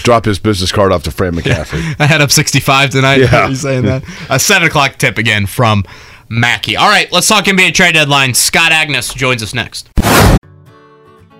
drop 0.02 0.24
his 0.24 0.38
business 0.38 0.72
card 0.72 0.92
off 0.92 1.02
to 1.04 1.10
Fran 1.10 1.34
McCaffery. 1.34 1.96
I 2.00 2.06
had 2.06 2.20
up 2.20 2.30
65 2.30 2.90
tonight. 2.90 3.16
Yeah. 3.20 3.48
you 3.48 3.54
saying 3.56 3.84
that? 3.84 4.02
A 4.30 4.38
7 4.38 4.66
o'clock 4.68 4.96
tip 4.96 5.18
again 5.18 5.46
from 5.46 5.84
Mackey. 6.28 6.76
All 6.76 6.88
right, 6.88 7.10
let's 7.12 7.28
talk 7.28 7.44
NBA 7.44 7.74
trade 7.74 7.94
deadline. 7.94 8.34
Scott 8.34 8.72
Agness 8.72 9.14
joins 9.14 9.42
us 9.42 9.54
next. 9.54 9.88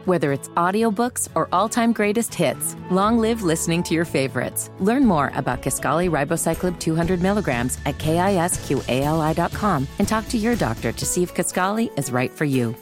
Whether 0.07 0.31
it's 0.31 0.51
audiobooks 0.51 1.29
or 1.35 1.49
all-time 1.51 1.93
greatest 1.93 2.33
hits, 2.33 2.77
long 2.93 3.19
live 3.19 3.43
listening 3.43 3.83
to 3.83 3.93
your 3.93 4.05
favorites. 4.05 4.71
Learn 4.79 5.05
more 5.05 5.33
about 5.35 5.63
Kisqali 5.63 6.09
Ribociclib 6.09 6.79
200 6.79 7.21
milligrams 7.21 7.77
at 7.87 7.99
kisqali.com 7.99 9.89
and 9.99 10.07
talk 10.07 10.29
to 10.29 10.39
your 10.39 10.55
doctor 10.55 10.93
to 10.93 11.05
see 11.05 11.25
if 11.25 11.35
Kisqali 11.35 11.91
is 11.99 12.13
right 12.13 12.31
for 12.31 12.45
you. 12.45 12.77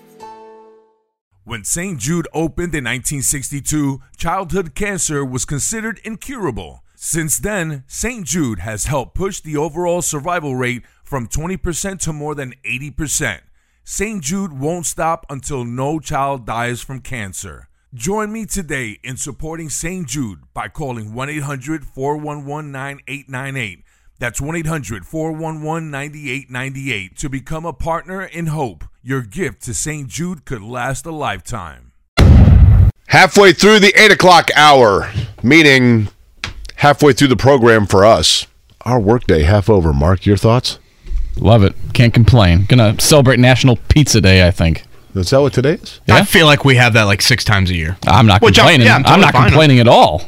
When 1.45 1.65
St. 1.65 1.99
Jude 1.99 2.29
opened 2.35 2.75
in 2.75 2.85
1962, 2.85 4.03
childhood 4.19 4.75
cancer 4.75 5.25
was 5.25 5.47
considered 5.47 6.03
incurable. 6.05 6.85
Since 6.95 7.39
then, 7.39 7.85
St. 7.87 8.27
Jude 8.27 8.59
has 8.59 8.85
helped 8.85 9.15
push 9.15 9.41
the 9.41 9.57
overall 9.57 10.03
survival 10.03 10.57
rate 10.57 10.83
from 11.03 11.27
20% 11.29 12.01
to 12.01 12.13
more 12.13 12.35
than 12.35 12.53
80%. 12.67 13.41
St. 13.87 14.23
Jude 14.23 14.59
won't 14.59 14.87
stop 14.87 15.27
until 15.29 15.63
no 15.63 16.01
child 16.01 16.47
dies 16.47 16.81
from 16.81 17.01
cancer. 17.01 17.69
Join 17.93 18.33
me 18.33 18.47
today 18.47 18.99
in 19.05 19.19
supporting 19.19 19.69
St. 19.69 20.09
Jude 20.09 20.41
by 20.55 20.69
calling 20.69 21.13
1 21.13 21.29
800 21.29 21.85
411 21.85 22.73
9898. 22.73 23.85
That's 24.19 24.41
1 24.41 24.57
800 24.57 25.05
411 25.07 25.91
9898 25.91 27.17
to 27.19 27.29
become 27.29 27.67
a 27.67 27.75
partner 27.75 28.23
in 28.23 28.47
hope. 28.47 28.85
Your 29.03 29.21
gift 29.21 29.61
to 29.65 29.75
St. 29.75 30.09
Jude 30.09 30.47
could 30.47 30.63
last 30.63 31.05
a 31.05 31.13
lifetime. 31.13 31.93
halfway 33.09 33.53
through 33.53 33.81
the 33.81 33.93
8 34.03 34.13
o'clock 34.13 34.49
hour, 34.57 35.13
meaning 35.43 36.09
halfway 36.77 37.13
through 37.13 37.29
the 37.29 37.37
program 37.37 37.85
for 37.85 38.07
us. 38.07 38.47
Our 38.81 38.99
workday 38.99 39.43
half 39.43 39.69
over. 39.69 39.93
Mark, 39.93 40.25
your 40.25 40.39
thoughts? 40.39 40.79
Love 41.39 41.63
it. 41.65 41.75
Can't 41.93 42.15
complain. 42.15 42.65
Gonna 42.69 42.99
celebrate 43.01 43.39
National 43.39 43.77
Pizza 43.89 44.21
Day, 44.21 44.47
I 44.47 44.51
think. 44.51 44.85
Is 45.15 45.31
that 45.31 45.41
what 45.41 45.53
today 45.53 45.75
is? 45.75 46.01
I 46.09 46.25
feel 46.25 46.47
like 46.47 46.65
we 46.65 46.75
have 46.77 46.93
that 46.95 47.05
like 47.05 47.23
six 47.23 47.45
times 47.45 47.71
a 47.71 47.75
year. 47.75 47.97
I'm 48.07 48.27
not 48.27 48.43
Which 48.43 48.59
I'm- 48.59 48.65
complaining. 48.67 48.87
yeah, 48.87 48.97
I'm, 48.97 49.07
I'm 49.07 49.21
not 49.21 49.33
fine 49.33 49.45
with. 49.45 49.53
complaining 49.53 49.79
at 49.81 49.89
all. 49.89 50.23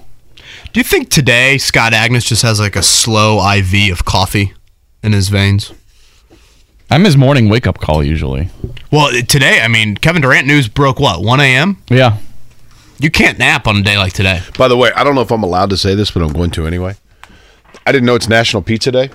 Do 0.73 0.81
you 0.81 0.85
think 0.85 1.09
today 1.11 1.59
Scott 1.59 1.93
Agness 1.93 2.27
just 2.27 2.43
has 2.43 2.61
like 2.61 2.77
a 2.77 2.83
slow 2.83 3.39
IV 3.53 3.91
of 3.93 4.05
coffee 4.05 4.53
in 5.03 5.12
his 5.12 5.28
veins? 5.28 5.73
I'm 6.91 7.03
his 7.05 7.16
morning 7.16 7.49
wake 7.49 7.66
up 7.66 7.78
call 7.78 8.05
usually. 8.05 8.49
Well, 8.93 9.07
uh, 9.07 9.23
today, 9.23 9.61
I 9.61 9.66
mean, 9.69 9.97
Kevin 9.97 10.23
Durant 10.23 10.47
news 10.47 10.69
broke 10.69 11.01
what, 11.01 11.20
1 11.20 11.41
a.m.? 11.41 11.83
Yeah. 11.89 12.19
You 13.01 13.11
can't 13.11 13.39
nap 13.39 13.66
on 13.66 13.77
a 13.78 13.83
day 13.83 13.99
like 13.99 14.12
today. 14.12 14.41
By 14.57 14.69
the 14.69 14.77
way, 14.77 14.93
I 14.95 15.03
don't 15.03 15.15
know 15.16 15.20
if 15.23 15.33
I'm 15.33 15.43
allowed 15.43 15.70
to 15.70 15.77
say 15.77 15.95
this, 15.97 16.12
but 16.12 16.23
I'm 16.23 16.33
going 16.33 16.51
to 16.53 16.66
anyway. 16.66 16.95
I 17.85 17.91
didn't 17.93 18.07
know 18.07 18.15
it's 18.15 18.28
National 18.28 18.62
Pizza 18.62 18.93
Day, 18.93 19.11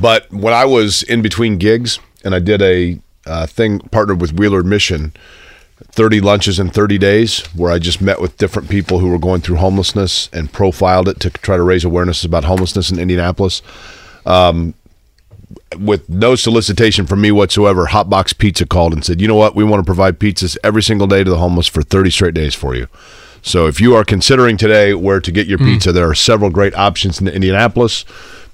but 0.00 0.30
when 0.32 0.54
I 0.54 0.64
was 0.64 1.02
in 1.02 1.22
between 1.22 1.58
gigs 1.58 1.98
and 2.24 2.34
I 2.34 2.38
did 2.38 2.62
a 2.62 2.98
uh, 3.26 3.46
thing 3.46 3.80
partnered 3.80 4.20
with 4.20 4.32
Wheeler 4.32 4.62
Mission, 4.62 5.12
30 5.90 6.20
lunches 6.20 6.58
in 6.58 6.70
30 6.70 6.98
days, 6.98 7.40
where 7.54 7.72
I 7.72 7.78
just 7.78 8.00
met 8.00 8.20
with 8.20 8.36
different 8.36 8.68
people 8.68 8.98
who 8.98 9.08
were 9.08 9.18
going 9.18 9.40
through 9.40 9.56
homelessness 9.56 10.28
and 10.32 10.52
profiled 10.52 11.08
it 11.08 11.20
to 11.20 11.30
try 11.30 11.56
to 11.56 11.62
raise 11.62 11.84
awareness 11.84 12.24
about 12.24 12.44
homelessness 12.44 12.90
in 12.90 12.98
Indianapolis. 12.98 13.62
Um, 14.24 14.74
with 15.78 16.08
no 16.08 16.34
solicitation 16.34 17.06
from 17.06 17.20
me 17.20 17.32
whatsoever, 17.32 17.86
Hotbox 17.86 18.36
Pizza 18.36 18.66
called 18.66 18.92
and 18.92 19.04
said, 19.04 19.20
"You 19.20 19.28
know 19.28 19.34
what? 19.34 19.54
We 19.54 19.64
want 19.64 19.80
to 19.80 19.86
provide 19.86 20.18
pizzas 20.18 20.56
every 20.62 20.82
single 20.82 21.06
day 21.06 21.24
to 21.24 21.30
the 21.30 21.38
homeless 21.38 21.66
for 21.66 21.82
30 21.82 22.10
straight 22.10 22.34
days 22.34 22.54
for 22.54 22.74
you." 22.74 22.88
So 23.42 23.66
if 23.66 23.80
you 23.80 23.94
are 23.94 24.04
considering 24.04 24.56
today 24.56 24.94
where 24.94 25.20
to 25.20 25.32
get 25.32 25.48
your 25.48 25.58
pizza, 25.58 25.90
there 25.90 26.08
are 26.08 26.14
several 26.14 26.48
great 26.48 26.74
options 26.76 27.20
in 27.20 27.26
Indianapolis, 27.26 28.04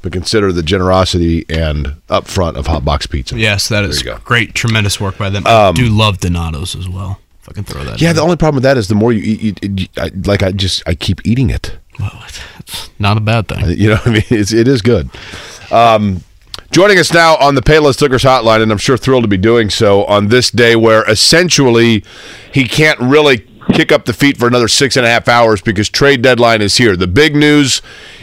but 0.02 0.12
consider 0.12 0.52
the 0.52 0.62
generosity 0.62 1.44
and 1.48 1.96
upfront 2.08 2.56
of 2.56 2.66
Hot 2.66 2.84
Box 2.84 3.06
Pizza. 3.06 3.38
Yes, 3.38 3.68
that 3.68 3.84
is 3.84 4.00
you 4.00 4.06
go. 4.06 4.18
great, 4.24 4.54
tremendous 4.54 5.00
work 5.00 5.18
by 5.18 5.30
them. 5.30 5.44
I 5.46 5.72
do 5.72 5.88
love 5.88 6.18
Donato's 6.18 6.76
as 6.76 6.88
well. 6.88 7.20
If 7.42 7.48
I 7.48 7.52
can 7.52 7.64
throw 7.64 7.84
that. 7.84 8.00
Yeah, 8.00 8.10
in. 8.10 8.16
the 8.16 8.22
only 8.22 8.36
problem 8.36 8.56
with 8.56 8.64
that 8.64 8.76
is 8.76 8.88
the 8.88 8.94
more 8.94 9.12
you 9.12 9.22
eat, 9.22 9.62
you, 9.62 9.74
you, 9.76 9.86
I, 9.96 10.10
like 10.24 10.42
I 10.42 10.52
just 10.52 10.82
I 10.86 10.94
keep 10.94 11.26
eating 11.26 11.50
it. 11.50 11.76
Well, 11.98 12.22
it's 12.58 12.90
not 12.98 13.16
a 13.16 13.20
bad 13.20 13.48
thing. 13.48 13.78
You 13.78 13.88
know, 13.88 13.96
what 13.96 14.06
I 14.06 14.10
mean, 14.10 14.22
it's, 14.30 14.52
it 14.52 14.68
is 14.68 14.82
good. 14.82 15.10
Um, 15.70 16.22
joining 16.70 16.98
us 16.98 17.12
now 17.12 17.36
on 17.36 17.54
the 17.54 17.62
Payless 17.62 18.00
Liquors 18.00 18.22
Hotline, 18.22 18.62
and 18.62 18.70
I'm 18.70 18.78
sure 18.78 18.96
thrilled 18.96 19.24
to 19.24 19.28
be 19.28 19.36
doing 19.36 19.70
so 19.70 20.04
on 20.04 20.28
this 20.28 20.50
day 20.50 20.76
where 20.76 21.08
essentially 21.10 22.04
he 22.52 22.64
can't 22.64 22.98
really 23.00 23.47
kick 23.72 23.92
up 23.92 24.04
the 24.04 24.12
feet 24.12 24.36
for 24.36 24.46
another 24.46 24.68
six 24.68 24.96
and 24.96 25.04
a 25.04 25.08
half 25.08 25.28
hours 25.28 25.60
because 25.60 25.88
trade 25.88 26.22
deadline 26.22 26.62
is 26.62 26.76
here. 26.76 26.96
The 26.96 27.06
big 27.06 27.36
news, 27.36 27.82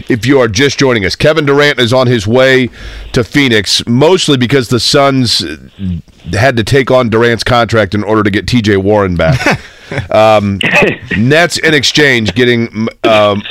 if 0.10 0.26
you 0.26 0.40
are 0.40 0.48
just 0.48 0.80
joining 0.80 1.06
us, 1.06 1.16
Kevin 1.16 1.46
Durant 1.46 1.80
is 1.80 1.94
on 1.94 2.08
his 2.08 2.28
way 2.28 2.70
to 3.14 3.24
Phoenix, 3.24 3.86
mostly 3.88 4.38
because 4.38 4.70
the 4.70 4.80
Suns 4.80 5.44
had 6.34 6.58
to 6.58 6.64
take 6.64 6.92
on 6.92 7.10
Durant's 7.10 7.44
contract 7.44 7.94
in 7.94 8.04
order 8.04 8.24
to 8.24 8.32
get 8.32 8.48
T.J. 8.48 8.78
Warren 8.78 9.16
back. 9.16 9.62
um, 10.12 10.60
Nets 11.18 11.58
in 11.58 11.74
exchange 11.74 12.34
getting. 12.36 12.88
Um, 13.04 13.44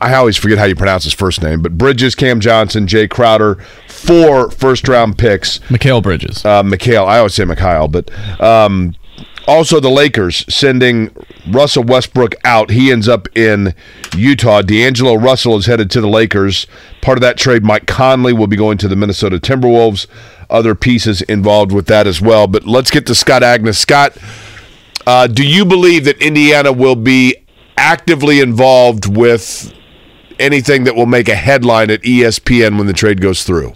I 0.00 0.14
always 0.14 0.36
forget 0.36 0.58
how 0.58 0.64
you 0.64 0.76
pronounce 0.76 1.04
his 1.04 1.12
first 1.12 1.42
name, 1.42 1.62
but 1.62 1.76
Bridges, 1.76 2.14
Cam 2.14 2.40
Johnson, 2.40 2.86
Jae 2.86 3.08
Crowder, 3.08 3.56
four 3.88 4.50
first 4.50 4.88
round 4.88 5.18
picks. 5.18 5.58
Mikal 5.68 6.02
Bridges. 6.02 6.44
Uh, 6.44 6.62
Mikhail, 6.62 7.04
I 7.04 7.18
always 7.18 7.34
say 7.34 7.44
Mikhail, 7.44 7.88
but 7.88 8.10
um, 8.40 8.94
also 9.48 9.80
the 9.80 9.88
Lakers 9.90 10.44
sending 10.54 11.10
Russell 11.50 11.82
Westbrook 11.82 12.34
out. 12.44 12.70
He 12.70 12.92
ends 12.92 13.08
up 13.08 13.28
in 13.36 13.74
Utah. 14.14 14.62
D'Angelo 14.62 15.14
Russell 15.14 15.56
is 15.56 15.66
headed 15.66 15.90
to 15.92 16.00
the 16.00 16.08
Lakers. 16.08 16.66
Part 17.00 17.18
of 17.18 17.22
that 17.22 17.38
trade, 17.38 17.64
Mike 17.64 17.86
Conley 17.86 18.32
will 18.32 18.46
be 18.46 18.56
going 18.56 18.78
to 18.78 18.88
the 18.88 18.94
Minnesota 18.96 19.38
Timberwolves. 19.38 20.06
Other 20.50 20.74
pieces 20.74 21.22
involved 21.22 21.72
with 21.72 21.86
that 21.86 22.06
as 22.06 22.20
well. 22.20 22.46
But 22.46 22.64
let's 22.66 22.90
get 22.90 23.06
to 23.06 23.14
Scott 23.14 23.42
Agness. 23.42 23.76
Scott, 23.76 24.16
Uh, 25.06 25.26
do 25.26 25.42
you 25.42 25.64
believe 25.64 26.04
that 26.04 26.20
Indiana 26.20 26.70
will 26.70 26.94
be 26.94 27.34
actively 27.78 28.40
involved 28.40 29.06
with 29.06 29.72
anything 30.38 30.84
that 30.84 30.94
will 30.94 31.06
make 31.06 31.30
a 31.30 31.34
headline 31.34 31.90
at 31.90 32.02
ESPN 32.02 32.76
when 32.76 32.86
the 32.86 32.92
trade 32.92 33.22
goes 33.22 33.42
through? 33.42 33.72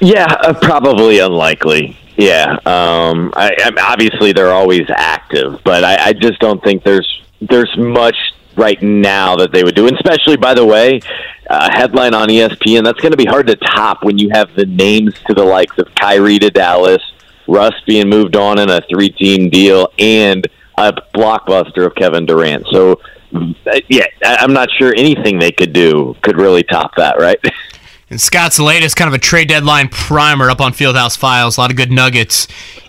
Yeah, 0.00 0.24
uh, 0.42 0.52
probably 0.52 1.20
unlikely. 1.20 1.96
Yeah, 2.20 2.52
um, 2.66 3.32
I, 3.34 3.56
I, 3.58 3.72
obviously 3.92 4.32
they're 4.32 4.52
always 4.52 4.84
active, 4.90 5.58
but 5.64 5.84
I, 5.84 6.08
I 6.08 6.12
just 6.12 6.38
don't 6.38 6.62
think 6.62 6.84
there's 6.84 7.22
there's 7.40 7.74
much 7.78 8.16
right 8.56 8.80
now 8.82 9.36
that 9.36 9.52
they 9.52 9.64
would 9.64 9.74
do. 9.74 9.86
And 9.86 9.96
especially, 9.96 10.36
by 10.36 10.52
the 10.52 10.66
way, 10.66 11.00
uh, 11.48 11.70
headline 11.72 12.12
on 12.12 12.28
ESPN 12.28 12.84
that's 12.84 13.00
going 13.00 13.12
to 13.12 13.16
be 13.16 13.24
hard 13.24 13.46
to 13.46 13.56
top 13.56 14.04
when 14.04 14.18
you 14.18 14.28
have 14.34 14.54
the 14.54 14.66
names 14.66 15.14
to 15.28 15.34
the 15.34 15.42
likes 15.42 15.78
of 15.78 15.94
Kyrie 15.94 16.38
to 16.40 16.50
Dallas, 16.50 17.02
Russ 17.48 17.72
being 17.86 18.10
moved 18.10 18.36
on 18.36 18.58
in 18.58 18.68
a 18.68 18.82
three-team 18.82 19.48
deal, 19.48 19.88
and 19.98 20.46
a 20.76 20.92
blockbuster 21.14 21.86
of 21.86 21.94
Kevin 21.94 22.26
Durant. 22.26 22.66
So, 22.70 23.00
uh, 23.34 23.80
yeah, 23.88 24.04
I'm 24.22 24.52
not 24.52 24.68
sure 24.78 24.92
anything 24.94 25.38
they 25.38 25.52
could 25.52 25.72
do 25.72 26.14
could 26.20 26.36
really 26.36 26.64
top 26.64 26.96
that, 26.96 27.18
right? 27.18 27.42
And 28.10 28.20
Scott's 28.20 28.58
latest 28.58 28.96
kind 28.96 29.06
of 29.06 29.14
a 29.14 29.18
trade 29.18 29.48
deadline 29.48 29.88
primer 29.88 30.50
up 30.50 30.60
on 30.60 30.72
Fieldhouse 30.72 31.16
Files. 31.16 31.56
A 31.56 31.60
lot 31.60 31.70
of 31.70 31.76
good 31.76 31.92
nuggets 31.92 32.48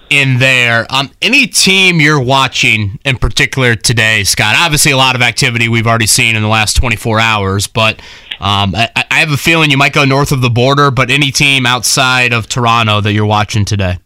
in 0.09 0.39
there. 0.39 0.87
Um, 0.89 1.11
any 1.21 1.45
team 1.45 2.01
you're 2.01 2.21
watching 2.21 2.99
in 3.05 3.17
particular 3.17 3.75
today, 3.75 4.23
Scott? 4.23 4.55
Obviously, 4.57 4.91
a 4.91 4.97
lot 4.97 5.15
of 5.15 5.21
activity 5.21 5.69
we've 5.69 5.85
already 5.85 6.07
seen 6.07 6.35
in 6.35 6.41
the 6.41 6.47
last 6.47 6.75
24 6.75 7.19
hours, 7.19 7.67
but 7.67 7.99
um, 8.39 8.73
I, 8.73 8.89
I 8.95 9.19
have 9.19 9.31
a 9.31 9.37
feeling 9.37 9.69
you 9.69 9.77
might 9.77 9.93
go 9.93 10.05
north 10.05 10.31
of 10.31 10.41
the 10.41 10.49
border. 10.49 10.89
But 10.89 11.11
any 11.11 11.31
team 11.31 11.67
outside 11.67 12.33
of 12.33 12.49
Toronto 12.49 12.99
that 13.01 13.13
you're 13.13 13.27
watching 13.27 13.63
today? 13.63 13.99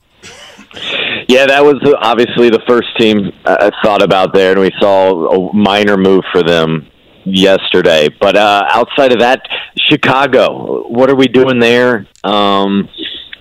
Yeah, 1.29 1.45
that 1.45 1.63
was 1.63 1.81
obviously 2.01 2.49
the 2.49 2.61
first 2.67 2.89
team 2.99 3.31
I 3.45 3.71
thought 3.81 4.01
about 4.01 4.33
there, 4.33 4.51
and 4.51 4.59
we 4.59 4.71
saw 4.81 5.49
a 5.49 5.53
minor 5.53 5.95
move 5.95 6.25
for 6.33 6.43
them 6.43 6.87
yesterday. 7.25 8.09
But 8.19 8.37
uh, 8.37 8.65
outside 8.69 9.11
of 9.11 9.19
that, 9.19 9.41
Chicago, 9.77 10.87
what 10.87 11.09
are 11.09 11.15
we 11.15 11.27
doing 11.27 11.59
there? 11.59 12.07
Um, 12.23 12.89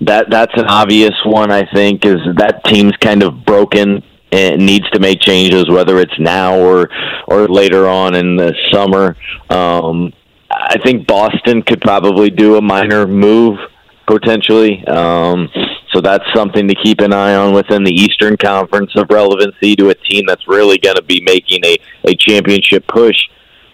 that 0.01 0.27
that's 0.31 0.53
an 0.57 0.67
obvious 0.67 1.15
one. 1.25 1.51
I 1.51 1.65
think 1.73 2.05
is 2.05 2.19
that 2.37 2.65
team's 2.65 2.97
kind 3.01 3.23
of 3.23 3.45
broken 3.45 4.03
and 4.33 4.67
needs 4.67 4.89
to 4.91 4.99
make 4.99 5.21
changes, 5.21 5.69
whether 5.69 5.99
it's 5.99 6.19
now 6.19 6.59
or 6.59 6.89
or 7.29 7.49
later 7.49 7.89
on 7.89 8.15
in 8.15 8.37
the 8.37 8.55
summer. 8.73 9.17
Um, 9.49 10.13
I 10.51 10.79
think 10.85 11.07
Boston 11.07 11.63
could 11.63 11.81
probably 11.81 12.31
do 12.31 12.57
a 12.57 12.63
minor 12.63 13.07
move 13.07 13.59
potentially. 14.07 14.85
Um, 14.87 15.49
so 15.93 16.01
that's 16.01 16.25
something 16.35 16.69
to 16.69 16.75
keep 16.75 17.01
an 17.01 17.13
eye 17.13 17.35
on 17.35 17.55
within 17.55 17.85
the 17.85 17.93
Eastern 17.93 18.37
Conference 18.37 18.91
of 18.97 19.07
relevancy 19.11 19.77
to 19.77 19.91
a 19.91 19.95
team 19.95 20.25
that's 20.27 20.47
really 20.49 20.79
going 20.79 20.97
to 20.97 21.03
be 21.03 21.21
making 21.21 21.65
a, 21.65 21.77
a 22.05 22.15
championship 22.15 22.87
push 22.89 23.17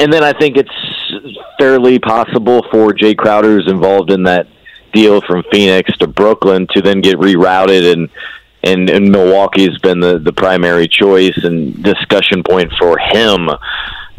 and 0.01 0.10
then 0.10 0.24
I 0.24 0.32
think 0.32 0.56
it's 0.56 0.70
fairly 1.59 1.98
possible 1.98 2.64
for 2.70 2.93
Jae 2.94 3.16
Crowder, 3.16 3.48
who's 3.48 3.68
involved 3.68 4.10
in 4.10 4.22
that 4.22 4.47
deal 4.94 5.20
from 5.20 5.44
Phoenix 5.52 5.94
to 5.98 6.06
Brooklyn, 6.06 6.66
to 6.72 6.81
then 6.81 7.02
get 7.02 7.18
rerouted 7.18 7.93
and 7.93 8.09
and, 8.62 8.90
and 8.90 9.10
Milwaukee's 9.10 9.78
been 9.78 10.01
the, 10.01 10.18
the 10.18 10.32
primary 10.32 10.86
choice 10.86 11.39
and 11.44 11.82
discussion 11.82 12.43
point 12.43 12.70
for 12.78 12.98
him. 12.98 13.48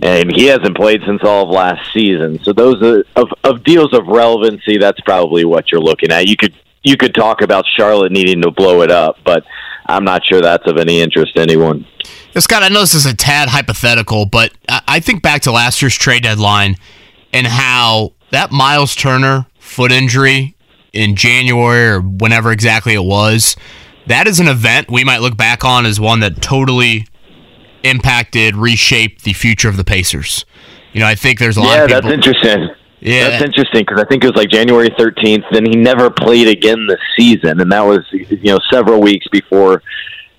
And 0.02 0.36
he 0.36 0.48
hasn't 0.48 0.76
played 0.76 1.02
since 1.06 1.22
all 1.24 1.44
of 1.44 1.50
last 1.50 1.94
season. 1.94 2.40
So 2.44 2.54
those 2.54 2.82
are, 2.82 3.04
of 3.16 3.30
of 3.44 3.64
deals 3.64 3.94
of 3.94 4.08
relevancy, 4.08 4.78
that's 4.78 5.00
probably 5.02 5.46
what 5.46 5.72
you're 5.72 5.82
looking 5.82 6.12
at. 6.12 6.28
You 6.28 6.38
could 6.38 6.54
you 6.84 6.98
could 6.98 7.16
talk 7.16 7.42
about 7.42 7.66
Charlotte 7.76 8.12
needing 8.12 8.42
to 8.42 8.52
blow 8.52 8.82
it 8.82 8.92
up, 8.92 9.18
but 9.24 9.44
I'm 9.92 10.04
not 10.04 10.26
sure 10.26 10.42
that's 10.42 10.70
of 10.70 10.78
any 10.78 11.02
interest 11.02 11.36
to 11.36 11.42
anyone. 11.42 11.86
Scott, 12.38 12.64
I 12.64 12.70
know 12.70 12.82
this 12.82 12.94
is 12.94 13.06
a 13.06 13.16
tad 13.16 13.50
hypothetical, 13.50 14.26
but 14.26 14.54
I 14.70 15.00
think 15.00 15.22
back 15.22 15.42
to 15.44 15.52
last 15.52 15.82
year's 15.82 15.96
trade 15.96 16.24
deadline 16.24 16.78
and 17.34 17.46
how 17.46 18.14
that 18.32 18.52
Miles 18.52 18.96
Turner 18.96 19.46
foot 19.60 19.92
injury 19.92 20.56
in 20.94 21.16
January 21.16 21.90
or 21.90 22.02
whenever 22.02 22.52
exactly 22.52 22.94
it 22.94 23.04
was, 23.04 23.56
that 24.08 24.28
is 24.28 24.40
an 24.40 24.48
event 24.48 24.90
we 24.90 25.04
might 25.04 25.20
look 25.22 25.38
back 25.38 25.64
on 25.64 25.86
as 25.86 26.00
one 26.00 26.22
that 26.22 26.42
totally 26.42 27.08
impacted, 27.84 28.56
reshaped 28.56 29.24
the 29.24 29.34
future 29.34 29.70
of 29.70 29.78
the 29.78 29.84
Pacers. 29.84 30.46
You 30.94 31.02
know, 31.02 31.08
I 31.08 31.16
think 31.16 31.40
there's 31.40 31.58
a 31.58 31.62
lot 31.62 31.74
yeah, 31.74 31.84
of 31.84 31.88
people. 31.88 32.02
that's 32.10 32.28
interesting. 32.28 32.70
Yeah, 33.02 33.30
that's 33.30 33.44
interesting 33.44 33.84
because 33.86 34.00
I 34.00 34.06
think 34.06 34.24
it 34.24 34.28
was 34.28 34.36
like 34.36 34.50
January 34.50 34.90
13th. 34.90 35.44
Then 35.52 35.66
he 35.66 35.76
never 35.76 36.10
played 36.12 36.48
again 36.48 36.86
this 36.88 37.00
season, 37.18 37.60
and 37.60 37.72
that 37.72 37.82
was 37.82 38.00
you 38.12 38.54
know 38.54 38.60
several 38.72 39.02
weeks 39.02 39.28
before 39.30 39.82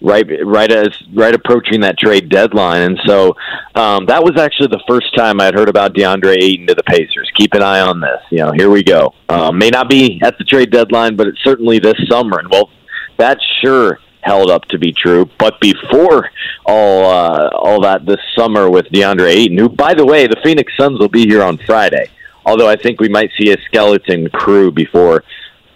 right 0.02 0.26
right 0.44 0.70
as 0.70 0.88
right 1.12 1.34
approaching 1.34 1.80
that 1.80 1.96
trade 1.96 2.28
deadline 2.28 2.82
and 2.82 2.98
so 3.06 3.36
um, 3.76 4.04
that 4.06 4.20
was 4.22 4.36
actually 4.36 4.66
the 4.66 4.82
first 4.88 5.14
time 5.16 5.40
I'd 5.40 5.54
heard 5.54 5.68
about 5.68 5.94
DeAndre 5.94 6.36
Ayton 6.42 6.66
to 6.66 6.74
the 6.74 6.82
Pacers. 6.82 7.30
Keep 7.36 7.54
an 7.54 7.62
eye 7.62 7.80
on 7.80 8.00
this. 8.00 8.20
You 8.30 8.38
know, 8.38 8.52
here 8.52 8.68
we 8.68 8.82
go. 8.82 9.14
Um, 9.28 9.58
may 9.58 9.70
not 9.70 9.88
be 9.88 10.20
at 10.22 10.36
the 10.38 10.44
trade 10.44 10.70
deadline, 10.70 11.16
but 11.16 11.28
it's 11.28 11.42
certainly 11.42 11.78
this 11.78 11.94
summer. 12.10 12.38
And 12.40 12.50
well, 12.50 12.70
that 13.18 13.38
sure 13.62 13.98
held 14.22 14.50
up 14.50 14.64
to 14.66 14.78
be 14.78 14.92
true. 14.92 15.28
But 15.38 15.60
before 15.60 16.30
all 16.66 17.06
uh, 17.06 17.48
all 17.54 17.80
that 17.82 18.04
this 18.06 18.20
summer 18.36 18.70
with 18.70 18.86
DeAndre 18.86 19.30
Ayton, 19.30 19.58
who 19.58 19.68
by 19.68 19.94
the 19.94 20.04
way, 20.04 20.26
the 20.26 20.40
Phoenix 20.42 20.72
Suns 20.78 20.98
will 20.98 21.08
be 21.08 21.26
here 21.26 21.42
on 21.42 21.58
Friday. 21.66 22.10
Although 22.44 22.68
I 22.68 22.76
think 22.76 23.00
we 23.00 23.08
might 23.08 23.30
see 23.40 23.52
a 23.52 23.56
skeleton 23.66 24.28
crew 24.30 24.70
before 24.70 25.24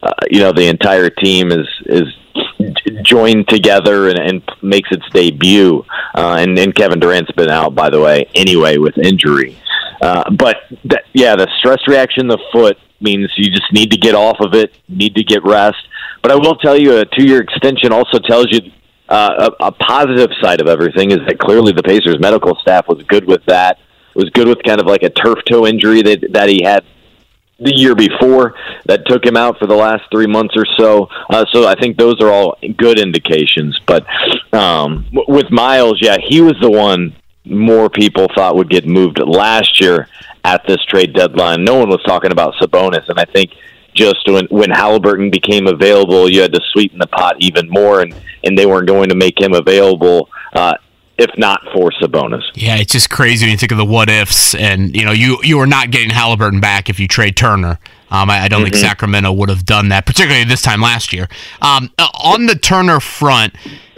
uh, 0.02 0.12
you 0.30 0.40
know 0.40 0.52
the 0.52 0.66
entire 0.68 1.10
team 1.10 1.50
is 1.50 1.66
is 1.86 2.08
joined 3.02 3.48
together 3.48 4.08
and, 4.08 4.18
and 4.18 4.42
makes 4.62 4.90
its 4.90 5.04
debut. 5.12 5.84
Uh, 6.14 6.36
and, 6.38 6.58
and 6.58 6.74
Kevin 6.74 7.00
Durant's 7.00 7.32
been 7.32 7.50
out, 7.50 7.74
by 7.74 7.90
the 7.90 8.00
way, 8.00 8.26
anyway 8.34 8.78
with 8.78 8.96
injury. 8.98 9.56
Uh, 10.00 10.28
but 10.30 10.56
that, 10.84 11.04
yeah, 11.12 11.36
the 11.36 11.48
stress 11.58 11.78
reaction, 11.86 12.28
the 12.28 12.38
foot 12.52 12.78
means 13.00 13.30
you 13.36 13.50
just 13.50 13.72
need 13.72 13.90
to 13.90 13.96
get 13.96 14.14
off 14.14 14.36
of 14.40 14.54
it, 14.54 14.74
need 14.88 15.14
to 15.14 15.24
get 15.24 15.44
rest. 15.44 15.76
But 16.22 16.32
I 16.32 16.36
will 16.36 16.56
tell 16.56 16.78
you, 16.78 16.98
a 16.98 17.04
two-year 17.04 17.40
extension 17.40 17.92
also 17.92 18.18
tells 18.18 18.46
you 18.50 18.72
uh, 19.08 19.50
a, 19.60 19.66
a 19.66 19.72
positive 19.72 20.30
side 20.42 20.60
of 20.60 20.66
everything 20.66 21.12
is 21.12 21.20
that 21.26 21.38
clearly 21.38 21.72
the 21.72 21.82
Pacers 21.82 22.18
medical 22.18 22.56
staff 22.56 22.88
was 22.88 23.02
good 23.04 23.26
with 23.26 23.44
that. 23.46 23.78
Was 24.16 24.30
good 24.30 24.48
with 24.48 24.62
kind 24.62 24.80
of 24.80 24.86
like 24.86 25.02
a 25.02 25.10
turf 25.10 25.38
toe 25.48 25.66
injury 25.66 26.02
that 26.02 26.32
that 26.32 26.48
he 26.48 26.62
had 26.64 26.84
the 27.58 27.74
year 27.74 27.94
before 27.94 28.54
that 28.84 29.06
took 29.06 29.24
him 29.24 29.36
out 29.36 29.58
for 29.58 29.66
the 29.66 29.74
last 29.74 30.02
three 30.10 30.26
months 30.26 30.54
or 30.56 30.66
so. 30.78 31.08
Uh, 31.30 31.44
so 31.52 31.66
I 31.66 31.74
think 31.74 31.96
those 31.96 32.20
are 32.20 32.30
all 32.30 32.56
good 32.76 32.98
indications. 32.98 33.78
But 33.86 34.06
um, 34.52 35.06
with 35.12 35.50
Miles, 35.50 35.98
yeah, 36.00 36.16
he 36.22 36.40
was 36.40 36.54
the 36.60 36.70
one 36.70 37.14
more 37.44 37.88
people 37.88 38.26
thought 38.34 38.56
would 38.56 38.70
get 38.70 38.86
moved 38.86 39.18
last 39.18 39.80
year 39.80 40.08
at 40.44 40.66
this 40.66 40.84
trade 40.84 41.14
deadline. 41.14 41.64
No 41.64 41.78
one 41.78 41.88
was 41.88 42.02
talking 42.04 42.32
about 42.32 42.54
Sabonis, 42.54 43.08
and 43.08 43.18
I 43.18 43.24
think 43.24 43.52
just 43.94 44.28
when 44.28 44.46
when 44.46 44.70
Halliburton 44.70 45.30
became 45.30 45.66
available, 45.66 46.30
you 46.30 46.42
had 46.42 46.52
to 46.52 46.60
sweeten 46.72 46.98
the 46.98 47.06
pot 47.06 47.36
even 47.40 47.68
more, 47.68 48.02
and 48.02 48.14
and 48.44 48.56
they 48.56 48.66
weren't 48.66 48.86
going 48.86 49.08
to 49.08 49.16
make 49.16 49.40
him 49.40 49.54
available. 49.54 50.28
Uh, 50.52 50.74
if 51.18 51.30
not 51.38 51.62
for 51.74 51.90
Sabonis. 51.92 52.42
Yeah, 52.54 52.76
it's 52.76 52.92
just 52.92 53.10
crazy 53.10 53.46
when 53.46 53.52
you 53.52 53.58
think 53.58 53.72
of 53.72 53.78
the 53.78 53.84
what 53.84 54.10
ifs, 54.10 54.54
and 54.54 54.94
you 54.94 55.04
know, 55.04 55.12
you 55.12 55.38
you 55.42 55.58
are 55.60 55.66
not 55.66 55.90
getting 55.90 56.10
Halliburton 56.10 56.60
back 56.60 56.90
if 56.90 57.00
you 57.00 57.08
trade 57.08 57.36
Turner. 57.36 57.78
Um, 58.08 58.30
I, 58.30 58.42
I, 58.42 58.48
don't 58.48 58.60
mm-hmm. 58.60 58.70
think 58.70 58.76
Sacramento 58.76 59.32
would 59.32 59.48
have 59.48 59.64
done 59.64 59.88
that, 59.88 60.06
particularly 60.06 60.44
this 60.44 60.62
time 60.62 60.80
last 60.80 61.12
year. 61.12 61.28
Um, 61.60 61.90
uh, 61.98 62.06
on 62.14 62.46
the 62.46 62.54
Turner 62.54 63.00
front, 63.00 63.52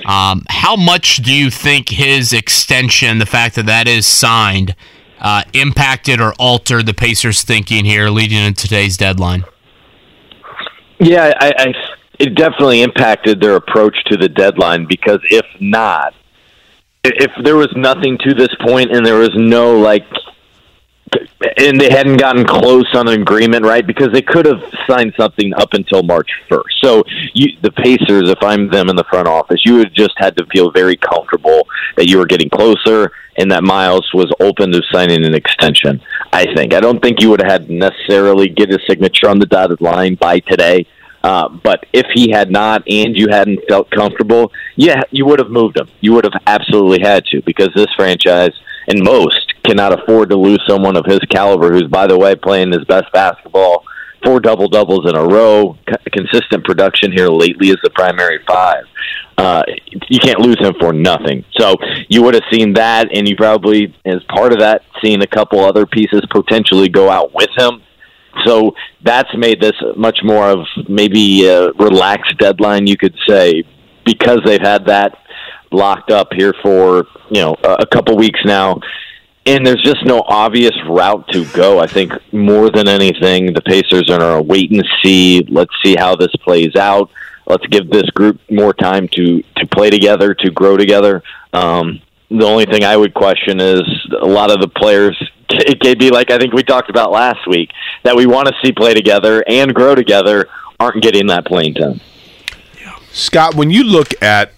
um, 0.07 0.45
how 0.49 0.77
much 0.77 1.17
do 1.17 1.35
you 1.35 1.51
think 1.51 1.91
his 1.91 2.33
extension, 2.33 3.19
the 3.19 3.27
fact 3.27 3.55
that 3.57 3.67
that 3.67 3.87
is 3.87 4.07
signed, 4.07 4.75
uh, 5.21 5.43
impacted 5.53 6.23
or 6.23 6.33
altered 6.39 6.87
the 6.87 6.95
Pacers' 6.95 7.43
thinking 7.43 7.85
here 7.85 8.09
leading 8.09 8.39
into 8.39 8.63
today's 8.63 8.97
deadline? 8.97 9.45
Yeah, 10.99 11.33
I, 11.39 11.53
I, 11.59 11.75
it 12.19 12.35
definitely 12.35 12.81
impacted 12.81 13.43
their 13.43 13.57
approach 13.57 13.97
to 14.07 14.17
the 14.17 14.29
deadline 14.31 14.87
because 14.89 15.21
if 15.25 15.45
not, 15.61 16.15
if 17.05 17.33
there 17.43 17.57
was 17.57 17.73
nothing 17.77 18.19
to 18.19 18.35
this 18.35 18.55
point 18.61 18.91
and 18.95 19.05
there 19.05 19.19
was 19.19 19.35
no 19.35 19.79
like 19.79 20.05
and 21.57 21.81
they 21.81 21.91
hadn't 21.91 22.19
gotten 22.19 22.45
close 22.45 22.87
on 22.95 23.09
an 23.09 23.21
agreement, 23.21 23.65
right? 23.65 23.87
Because 23.87 24.09
they 24.13 24.23
could 24.23 24.45
have 24.45 24.63
signed 24.87 25.15
something 25.17 25.55
up 25.55 25.73
until 25.73 26.03
March 26.03 26.31
1st. 26.51 26.63
So 26.83 27.05
you, 27.33 27.57
the 27.63 27.71
Pacers, 27.71 28.29
if 28.29 28.43
I'm 28.43 28.69
them 28.69 28.89
in 28.89 28.97
the 28.97 29.05
front 29.05 29.29
office, 29.29 29.63
you 29.65 29.77
would 29.77 29.95
just 29.95 30.13
had 30.19 30.37
to 30.37 30.47
feel 30.47 30.71
very 30.71 30.97
comfortable 30.97 31.67
that 31.97 32.09
you 32.09 32.19
were 32.19 32.27
getting 32.27 32.51
closer 32.51 33.13
and 33.39 33.51
that 33.53 33.63
Miles 33.63 34.09
was 34.13 34.31
open 34.41 34.73
to 34.73 34.83
signing 34.93 35.25
an 35.25 35.35
extension. 35.35 36.01
I 36.33 36.45
think. 36.55 36.75
I 36.75 36.81
don't 36.81 37.01
think 37.01 37.23
you 37.23 37.31
would 37.31 37.41
have 37.41 37.63
had 37.63 37.71
necessarily 37.71 38.49
get 38.49 38.71
a 38.71 38.79
signature 38.89 39.29
on 39.29 39.39
the 39.39 39.47
dotted 39.47 39.81
line 39.81 40.17
by 40.17 40.41
today. 40.41 40.87
Uh, 41.23 41.49
but 41.49 41.85
if 41.93 42.07
he 42.15 42.31
had 42.31 42.51
not 42.51 42.83
and 42.89 43.17
you 43.17 43.27
hadn't 43.29 43.61
felt 43.69 43.91
comfortable, 43.91 44.53
yeah, 44.77 45.01
you 45.11 45.27
would 45.27 45.41
have 45.41 45.51
moved 45.51 45.77
him. 45.79 45.89
You 46.01 46.13
would 46.15 46.25
have 46.25 46.41
absolutely 46.47 47.01
had 47.01 47.25
to 47.27 47.43
because 47.43 47.71
this 47.75 47.93
franchise 47.97 48.53
and 48.87 49.03
most 49.03 49.55
cannot 49.65 49.93
afford 49.99 50.31
to 50.31 50.37
lose 50.37 50.63
someone 50.67 50.97
of 50.97 51.05
his 51.05 51.19
caliber 51.31 51.73
who's, 51.73 51.89
by 51.89 52.07
the 52.07 52.17
way, 52.17 52.35
playing 52.35 52.73
his 52.73 52.85
best 52.85 53.13
basketball, 53.13 53.85
four 54.25 54.41
double 54.41 54.69
doubles 54.69 55.09
in 55.09 55.17
a 55.17 55.25
row, 55.25 55.77
consistent 56.13 56.65
production 56.65 57.13
here 57.13 57.29
lately 57.29 57.71
as 57.71 57.77
the 57.83 57.91
primary 57.91 58.39
five. 58.47 58.85
uh, 59.39 59.63
you 60.09 60.19
can't 60.19 60.41
lose 60.41 60.59
him 60.59 60.75
for 60.81 60.93
nothing. 60.93 61.45
So 61.57 61.77
you 62.09 62.23
would 62.23 62.35
have 62.35 62.43
seen 62.53 62.73
that, 62.75 63.09
and 63.15 63.29
you 63.29 63.37
probably, 63.37 63.95
as 64.05 64.23
part 64.25 64.53
of 64.53 64.59
that, 64.59 64.83
seen 65.03 65.23
a 65.23 65.27
couple 65.27 65.61
other 65.61 65.87
pieces 65.87 66.23
potentially 66.31 66.89
go 66.89 67.09
out 67.09 67.33
with 67.33 67.49
him. 67.57 67.83
So 68.45 68.75
that's 69.03 69.35
made 69.37 69.61
this 69.61 69.75
much 69.97 70.21
more 70.23 70.49
of 70.49 70.67
maybe 70.89 71.47
a 71.47 71.71
relaxed 71.73 72.39
deadline, 72.39 72.87
you 72.87 72.97
could 72.97 73.15
say, 73.29 73.65
because 74.05 74.41
they've 74.45 74.61
had 74.61 74.87
that 74.87 75.19
locked 75.71 76.11
up 76.11 76.29
here 76.33 76.55
for 76.63 77.07
you 77.31 77.41
know 77.41 77.55
a 77.63 77.87
couple 77.87 78.17
weeks 78.17 78.41
now. 78.45 78.81
And 79.47 79.67
there's 79.67 79.83
just 79.83 80.05
no 80.05 80.23
obvious 80.27 80.77
route 80.87 81.27
to 81.29 81.47
go. 81.53 81.79
I 81.79 81.87
think 81.87 82.13
more 82.33 82.71
than 82.71 82.87
anything, 82.87 83.55
the 83.55 83.63
Pacers 83.63 84.11
are 84.11 84.37
a 84.37 84.43
wait 84.43 84.71
and 84.71 84.85
see. 85.03 85.43
Let's 85.49 85.73
see 85.83 85.97
how 85.99 86.17
this 86.17 86.35
plays 86.45 86.77
out. 86.77 87.11
Let's 87.47 87.67
give 87.69 87.89
this 87.89 88.11
group 88.11 88.41
more 88.51 88.75
time 88.75 89.09
to 89.09 89.43
to 89.57 89.67
play 89.67 89.89
together, 89.89 90.35
to 90.35 90.51
grow 90.51 90.77
together. 90.77 91.23
Um, 91.55 92.01
the 92.31 92.45
only 92.45 92.67
thing 92.67 92.85
I 92.85 92.97
would 92.97 93.15
question 93.15 93.61
is 93.61 93.83
a 94.21 94.27
lot 94.27 94.51
of 94.51 94.61
the 94.61 94.69
players. 94.69 95.17
It 95.51 95.81
could 95.81 95.99
be 95.99 96.11
like 96.11 96.31
I 96.31 96.39
think 96.39 96.53
we 96.53 96.63
talked 96.63 96.91
about 96.91 97.11
last 97.11 97.47
week 97.49 97.71
that 98.05 98.17
we 98.17 98.27
want 98.27 98.49
to 98.49 98.55
see 98.63 98.73
play 98.73 98.95
together 98.95 99.43
and 99.49 99.75
grow 99.75 99.95
together 99.95 100.49
aren't 100.79 101.03
getting 101.03 101.27
that 101.29 101.47
playing 101.47 101.75
time. 101.75 102.01
Scott, 103.11 103.55
when 103.55 103.71
you 103.71 103.83
look 103.83 104.13
at 104.23 104.53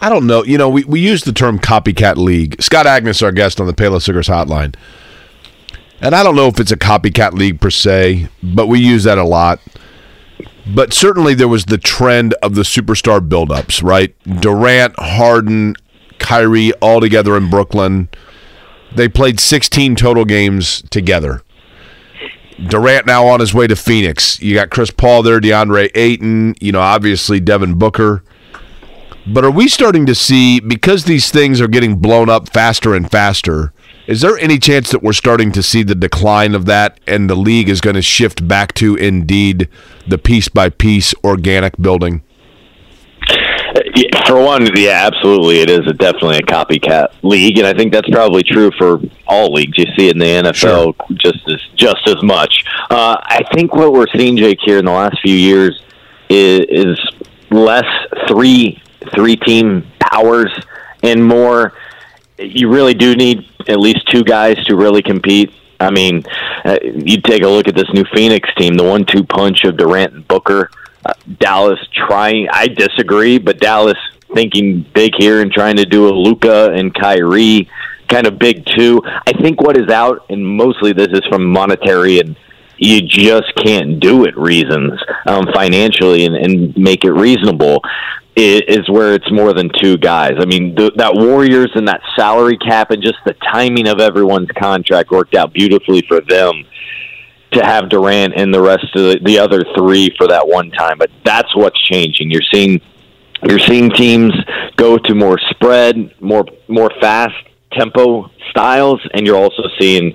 I 0.00 0.08
don't 0.08 0.26
know. 0.26 0.44
You 0.44 0.58
know, 0.58 0.68
we, 0.68 0.84
we 0.84 1.00
use 1.00 1.24
the 1.24 1.32
term 1.32 1.58
copycat 1.58 2.16
league. 2.16 2.60
Scott 2.62 2.86
Agness, 2.86 3.22
our 3.22 3.32
guest 3.32 3.60
on 3.60 3.66
the 3.66 3.72
Payless 3.72 4.02
Cigars 4.02 4.28
Hotline. 4.28 4.74
And 6.00 6.14
I 6.14 6.22
don't 6.22 6.36
know 6.36 6.46
if 6.46 6.60
it's 6.60 6.70
a 6.70 6.76
copycat 6.76 7.32
league 7.32 7.60
per 7.60 7.70
se, 7.70 8.28
but 8.42 8.68
we 8.68 8.78
use 8.78 9.04
that 9.04 9.18
a 9.18 9.24
lot. 9.24 9.60
But 10.72 10.92
certainly 10.92 11.34
there 11.34 11.48
was 11.48 11.64
the 11.64 11.78
trend 11.78 12.34
of 12.34 12.54
the 12.54 12.62
superstar 12.62 13.26
buildups, 13.26 13.82
right? 13.82 14.14
Durant, 14.40 14.94
Harden, 14.98 15.74
Kyrie 16.18 16.72
all 16.74 17.00
together 17.00 17.36
in 17.36 17.50
Brooklyn. 17.50 18.08
They 18.94 19.08
played 19.08 19.40
16 19.40 19.96
total 19.96 20.24
games 20.24 20.82
together. 20.90 21.42
Durant 22.68 23.06
now 23.06 23.26
on 23.26 23.40
his 23.40 23.54
way 23.54 23.66
to 23.66 23.76
Phoenix. 23.76 24.40
You 24.40 24.54
got 24.54 24.70
Chris 24.70 24.90
Paul 24.90 25.22
there, 25.22 25.40
DeAndre 25.40 25.90
Ayton, 25.94 26.54
you 26.60 26.72
know, 26.72 26.80
obviously 26.80 27.38
Devin 27.38 27.78
Booker. 27.78 28.22
But 29.26 29.44
are 29.44 29.50
we 29.50 29.68
starting 29.68 30.06
to 30.06 30.14
see, 30.14 30.58
because 30.58 31.04
these 31.04 31.30
things 31.30 31.60
are 31.60 31.68
getting 31.68 31.96
blown 31.96 32.28
up 32.28 32.48
faster 32.48 32.94
and 32.94 33.10
faster, 33.10 33.72
is 34.06 34.22
there 34.22 34.38
any 34.38 34.58
chance 34.58 34.90
that 34.90 35.02
we're 35.02 35.12
starting 35.12 35.52
to 35.52 35.62
see 35.62 35.82
the 35.82 35.94
decline 35.94 36.54
of 36.54 36.64
that 36.64 36.98
and 37.06 37.28
the 37.28 37.34
league 37.34 37.68
is 37.68 37.82
going 37.82 37.94
to 37.96 38.02
shift 38.02 38.48
back 38.48 38.72
to 38.74 38.96
indeed 38.96 39.68
the 40.06 40.16
piece 40.16 40.48
by 40.48 40.70
piece 40.70 41.14
organic 41.22 41.76
building? 41.76 42.22
For 44.26 44.42
one, 44.42 44.66
yeah, 44.76 45.06
absolutely, 45.06 45.60
it 45.60 45.70
is 45.70 45.86
a, 45.86 45.92
definitely 45.92 46.38
a 46.38 46.42
copycat 46.42 47.08
league, 47.22 47.58
and 47.58 47.66
I 47.66 47.74
think 47.74 47.92
that's 47.92 48.08
probably 48.08 48.42
true 48.42 48.70
for 48.78 49.00
all 49.26 49.52
leagues. 49.52 49.76
You 49.76 49.86
see 49.96 50.08
it 50.08 50.12
in 50.12 50.18
the 50.18 50.50
NFL 50.50 50.54
sure. 50.54 50.94
just 51.14 51.48
as 51.48 51.60
just 51.76 52.06
as 52.06 52.22
much. 52.22 52.64
Uh, 52.90 53.16
I 53.20 53.42
think 53.54 53.74
what 53.74 53.92
we're 53.92 54.06
seeing, 54.16 54.36
Jake, 54.36 54.58
here 54.64 54.78
in 54.78 54.84
the 54.84 54.92
last 54.92 55.18
few 55.22 55.34
years 55.34 55.82
is, 56.28 56.66
is 56.68 57.00
less 57.50 57.86
three 58.26 58.80
three 59.14 59.36
team 59.36 59.86
powers 60.00 60.52
and 61.02 61.24
more. 61.24 61.72
You 62.38 62.70
really 62.70 62.94
do 62.94 63.14
need 63.16 63.46
at 63.68 63.80
least 63.80 64.08
two 64.08 64.24
guys 64.24 64.62
to 64.66 64.76
really 64.76 65.02
compete. 65.02 65.52
I 65.80 65.90
mean, 65.90 66.24
uh, 66.64 66.78
you 66.82 67.20
take 67.20 67.42
a 67.42 67.48
look 67.48 67.68
at 67.68 67.74
this 67.74 67.88
new 67.92 68.04
Phoenix 68.14 68.48
team, 68.56 68.74
the 68.74 68.84
one-two 68.84 69.24
punch 69.24 69.64
of 69.64 69.76
Durant 69.76 70.12
and 70.12 70.26
Booker. 70.26 70.70
Dallas 71.38 71.78
trying. 71.94 72.48
I 72.52 72.68
disagree, 72.68 73.38
but 73.38 73.60
Dallas 73.60 73.98
thinking 74.34 74.84
big 74.94 75.12
here 75.16 75.40
and 75.40 75.50
trying 75.50 75.76
to 75.76 75.84
do 75.84 76.08
a 76.08 76.12
Luka 76.12 76.70
and 76.72 76.94
Kyrie 76.94 77.68
kind 78.08 78.26
of 78.26 78.38
big 78.38 78.66
too. 78.66 79.02
I 79.04 79.32
think 79.32 79.60
what 79.60 79.76
is 79.76 79.88
out, 79.88 80.26
and 80.28 80.46
mostly 80.46 80.92
this 80.92 81.08
is 81.08 81.24
from 81.28 81.44
monetary 81.44 82.20
and 82.20 82.36
you 82.78 83.02
just 83.02 83.54
can't 83.56 83.98
do 84.00 84.24
it 84.24 84.36
reasons 84.36 84.92
um, 85.26 85.46
financially 85.52 86.24
and, 86.24 86.36
and 86.36 86.76
make 86.76 87.04
it 87.04 87.10
reasonable 87.10 87.82
is 88.36 88.88
where 88.88 89.14
it's 89.14 89.30
more 89.32 89.52
than 89.52 89.68
two 89.82 89.96
guys. 89.96 90.34
I 90.38 90.44
mean, 90.44 90.76
the, 90.76 90.92
that 90.94 91.12
Warriors 91.12 91.72
and 91.74 91.88
that 91.88 92.00
salary 92.14 92.56
cap 92.56 92.92
and 92.92 93.02
just 93.02 93.18
the 93.26 93.34
timing 93.52 93.88
of 93.88 93.98
everyone's 93.98 94.50
contract 94.56 95.10
worked 95.10 95.34
out 95.34 95.52
beautifully 95.52 96.02
for 96.06 96.20
them 96.20 96.64
to 97.52 97.64
have 97.64 97.88
Durant 97.88 98.34
and 98.36 98.52
the 98.52 98.60
rest 98.60 98.84
of 98.94 99.02
the, 99.02 99.20
the 99.24 99.38
other 99.38 99.64
three 99.76 100.14
for 100.16 100.28
that 100.28 100.46
one 100.46 100.70
time. 100.70 100.98
But 100.98 101.10
that's 101.24 101.54
what's 101.56 101.80
changing. 101.82 102.30
You're 102.30 102.42
seeing 102.52 102.80
you're 103.48 103.60
seeing 103.60 103.90
teams 103.90 104.32
go 104.76 104.98
to 104.98 105.14
more 105.14 105.38
spread, 105.50 106.14
more 106.20 106.44
more 106.68 106.90
fast 107.00 107.34
tempo 107.72 108.30
styles, 108.50 109.00
and 109.14 109.26
you're 109.26 109.36
also 109.36 109.62
seeing 109.78 110.14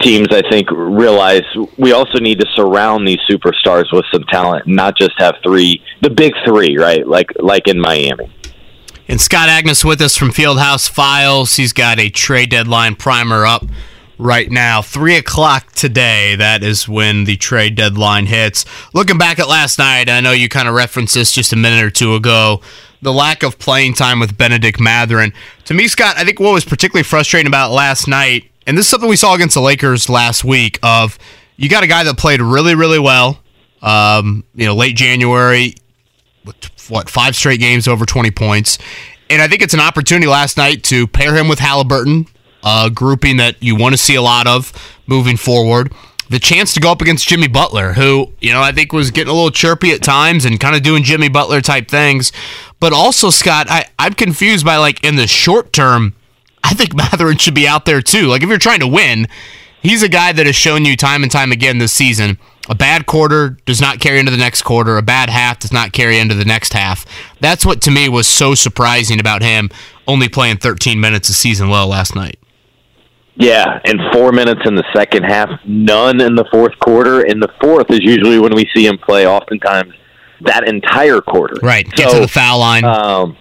teams 0.00 0.28
I 0.30 0.42
think 0.50 0.70
realize 0.70 1.42
we 1.78 1.92
also 1.92 2.18
need 2.18 2.40
to 2.40 2.46
surround 2.54 3.06
these 3.06 3.20
superstars 3.28 3.92
with 3.92 4.04
some 4.12 4.24
talent, 4.24 4.66
and 4.66 4.76
not 4.76 4.96
just 4.96 5.12
have 5.18 5.36
three, 5.42 5.82
the 6.02 6.10
big 6.10 6.32
three, 6.46 6.76
right? 6.76 7.06
Like 7.06 7.30
like 7.38 7.68
in 7.68 7.80
Miami. 7.80 8.32
And 9.08 9.20
Scott 9.20 9.48
Agness 9.48 9.84
with 9.84 10.00
us 10.00 10.16
from 10.16 10.32
Fieldhouse 10.32 10.90
Files. 10.90 11.54
He's 11.54 11.72
got 11.72 12.00
a 12.00 12.10
trade 12.10 12.50
deadline 12.50 12.96
primer 12.96 13.46
up 13.46 13.64
right 14.18 14.50
now. 14.50 14.82
Three 14.82 15.16
o'clock 15.16 15.72
today. 15.72 16.36
That 16.36 16.62
is 16.62 16.88
when 16.88 17.24
the 17.24 17.36
trade 17.36 17.74
deadline 17.74 18.26
hits. 18.26 18.64
Looking 18.94 19.18
back 19.18 19.38
at 19.38 19.48
last 19.48 19.78
night, 19.78 20.08
I 20.08 20.20
know 20.20 20.32
you 20.32 20.48
kind 20.48 20.68
of 20.68 20.74
referenced 20.74 21.14
this 21.14 21.32
just 21.32 21.52
a 21.52 21.56
minute 21.56 21.84
or 21.84 21.90
two 21.90 22.14
ago. 22.14 22.60
The 23.02 23.12
lack 23.12 23.42
of 23.42 23.58
playing 23.58 23.94
time 23.94 24.20
with 24.20 24.38
Bennedict 24.38 24.80
Mathurin. 24.80 25.32
To 25.66 25.74
me, 25.74 25.86
Scott, 25.86 26.16
I 26.16 26.24
think 26.24 26.40
what 26.40 26.52
was 26.52 26.64
particularly 26.64 27.04
frustrating 27.04 27.46
about 27.46 27.70
last 27.70 28.08
night 28.08 28.50
and 28.66 28.76
this 28.76 28.86
is 28.86 28.90
something 28.90 29.08
we 29.08 29.16
saw 29.16 29.34
against 29.34 29.54
the 29.54 29.60
Lakers 29.60 30.08
last 30.08 30.44
week. 30.44 30.78
Of 30.82 31.18
you 31.56 31.68
got 31.68 31.84
a 31.84 31.86
guy 31.86 32.02
that 32.04 32.18
played 32.18 32.40
really, 32.40 32.74
really 32.74 32.98
well. 32.98 33.40
Um, 33.80 34.44
you 34.54 34.66
know, 34.66 34.74
late 34.74 34.96
January, 34.96 35.74
what 36.88 37.08
five 37.08 37.36
straight 37.36 37.60
games 37.60 37.86
over 37.86 38.04
twenty 38.04 38.32
points, 38.32 38.78
and 39.30 39.40
I 39.40 39.46
think 39.46 39.62
it's 39.62 39.74
an 39.74 39.80
opportunity 39.80 40.26
last 40.26 40.56
night 40.56 40.82
to 40.84 41.06
pair 41.06 41.34
him 41.36 41.46
with 41.48 41.60
Halliburton, 41.60 42.26
a 42.66 42.90
grouping 42.90 43.36
that 43.36 43.62
you 43.62 43.76
want 43.76 43.94
to 43.94 43.96
see 43.96 44.16
a 44.16 44.22
lot 44.22 44.48
of 44.48 44.72
moving 45.06 45.36
forward. 45.36 45.92
The 46.28 46.40
chance 46.40 46.74
to 46.74 46.80
go 46.80 46.90
up 46.90 47.00
against 47.00 47.28
Jimmy 47.28 47.46
Butler, 47.46 47.92
who, 47.92 48.32
you 48.40 48.52
know, 48.52 48.60
I 48.60 48.72
think 48.72 48.92
was 48.92 49.12
getting 49.12 49.30
a 49.30 49.34
little 49.34 49.52
chirpy 49.52 49.92
at 49.92 50.02
times 50.02 50.44
and 50.44 50.58
kind 50.58 50.74
of 50.74 50.82
doing 50.82 51.04
Jimmy 51.04 51.28
Butler 51.28 51.60
type 51.60 51.86
things. 51.88 52.32
But 52.80 52.92
also, 52.92 53.30
Scott, 53.30 53.68
I, 53.70 53.84
I'm 54.00 54.14
confused 54.14 54.66
by 54.66 54.78
like 54.78 55.04
in 55.04 55.14
the 55.14 55.28
short 55.28 55.72
term, 55.72 56.14
I 56.64 56.74
think 56.74 56.94
Mathurin 56.96 57.38
should 57.38 57.54
be 57.54 57.68
out 57.68 57.84
there 57.84 58.02
too. 58.02 58.26
Like 58.26 58.42
if 58.42 58.48
you're 58.48 58.58
trying 58.58 58.80
to 58.80 58.88
win, 58.88 59.28
he's 59.80 60.02
a 60.02 60.08
guy 60.08 60.32
that 60.32 60.46
has 60.46 60.56
shown 60.56 60.84
you 60.84 60.96
time 60.96 61.22
and 61.22 61.30
time 61.30 61.52
again 61.52 61.78
this 61.78 61.92
season. 61.92 62.36
A 62.68 62.74
bad 62.74 63.06
quarter 63.06 63.50
does 63.64 63.80
not 63.80 64.00
carry 64.00 64.18
into 64.18 64.32
the 64.32 64.36
next 64.36 64.62
quarter. 64.62 64.98
A 64.98 65.02
bad 65.02 65.30
half 65.30 65.60
does 65.60 65.72
not 65.72 65.92
carry 65.92 66.18
into 66.18 66.34
the 66.34 66.44
next 66.44 66.72
half. 66.72 67.06
That's 67.38 67.64
what 67.64 67.80
to 67.82 67.92
me 67.92 68.08
was 68.08 68.26
so 68.26 68.56
surprising 68.56 69.20
about 69.20 69.42
him 69.42 69.70
only 70.08 70.28
playing 70.28 70.56
13 70.56 70.98
minutes 70.98 71.28
a 71.28 71.34
season 71.34 71.70
low 71.70 71.86
last 71.86 72.16
night. 72.16 72.40
Yeah, 73.38 73.80
and 73.84 74.00
four 74.12 74.32
minutes 74.32 74.62
in 74.64 74.74
the 74.74 74.84
second 74.94 75.24
half, 75.24 75.50
none 75.66 76.20
in 76.22 76.34
the 76.34 76.46
fourth 76.50 76.78
quarter. 76.78 77.20
And 77.22 77.42
the 77.42 77.52
fourth 77.60 77.90
is 77.90 78.00
usually 78.02 78.38
when 78.38 78.54
we 78.54 78.66
see 78.74 78.86
him 78.86 78.98
play, 78.98 79.26
oftentimes 79.26 79.92
that 80.40 80.66
entire 80.66 81.20
quarter. 81.20 81.54
Right, 81.62 81.86
get 81.92 82.10
so, 82.10 82.16
to 82.16 82.20
the 82.22 82.28
foul 82.28 82.60
line. 82.60 82.84
Um, 82.84 83.36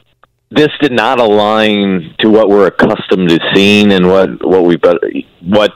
this 0.51 0.69
did 0.81 0.91
not 0.91 1.19
align 1.19 2.13
to 2.19 2.29
what 2.29 2.49
we're 2.49 2.67
accustomed 2.67 3.29
to 3.29 3.39
seeing 3.53 3.91
and 3.91 4.07
what 4.07 4.45
what 4.45 4.63
we 4.63 4.77
what 5.41 5.73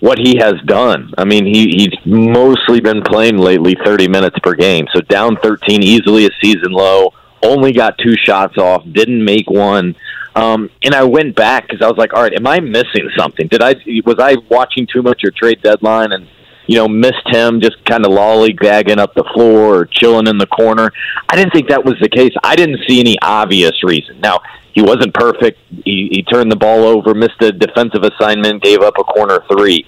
what 0.00 0.18
he 0.18 0.36
has 0.38 0.54
done. 0.66 1.12
I 1.16 1.24
mean, 1.24 1.46
he 1.46 1.70
he's 1.70 1.98
mostly 2.04 2.80
been 2.80 3.02
playing 3.02 3.38
lately 3.38 3.76
30 3.84 4.08
minutes 4.08 4.38
per 4.42 4.54
game. 4.54 4.86
So 4.94 5.00
down 5.00 5.36
13 5.42 5.82
easily 5.82 6.26
a 6.26 6.30
season 6.42 6.72
low, 6.72 7.12
only 7.42 7.72
got 7.72 7.98
two 7.98 8.14
shots 8.16 8.58
off, 8.58 8.84
didn't 8.92 9.24
make 9.24 9.48
one. 9.48 9.96
Um, 10.34 10.70
and 10.82 10.94
I 10.94 11.04
went 11.04 11.36
back 11.36 11.68
because 11.68 11.80
I 11.80 11.88
was 11.88 11.96
like, 11.96 12.12
all 12.12 12.22
right, 12.22 12.34
am 12.34 12.46
I 12.46 12.58
missing 12.60 13.08
something? 13.16 13.46
Did 13.46 13.62
I 13.62 13.74
was 14.04 14.16
I 14.18 14.36
watching 14.50 14.86
too 14.92 15.02
much 15.02 15.22
your 15.22 15.32
trade 15.32 15.62
deadline 15.62 16.12
and 16.12 16.26
you 16.66 16.76
know, 16.76 16.88
missed 16.88 17.26
him 17.26 17.60
just 17.60 17.84
kind 17.84 18.06
of 18.06 18.12
lollygagging 18.12 18.98
up 18.98 19.14
the 19.14 19.24
floor 19.34 19.80
or 19.80 19.86
chilling 19.86 20.26
in 20.26 20.38
the 20.38 20.46
corner. 20.46 20.90
I 21.28 21.36
didn't 21.36 21.52
think 21.52 21.68
that 21.68 21.84
was 21.84 21.94
the 22.00 22.08
case. 22.08 22.32
I 22.42 22.56
didn't 22.56 22.80
see 22.88 23.00
any 23.00 23.18
obvious 23.20 23.82
reason. 23.82 24.20
Now, 24.20 24.40
he 24.72 24.82
wasn't 24.82 25.14
perfect. 25.14 25.58
He, 25.84 26.08
he 26.10 26.22
turned 26.22 26.50
the 26.50 26.56
ball 26.56 26.84
over, 26.84 27.14
missed 27.14 27.40
a 27.42 27.52
defensive 27.52 28.02
assignment, 28.02 28.62
gave 28.62 28.80
up 28.80 28.94
a 28.98 29.04
corner 29.04 29.40
three. 29.52 29.86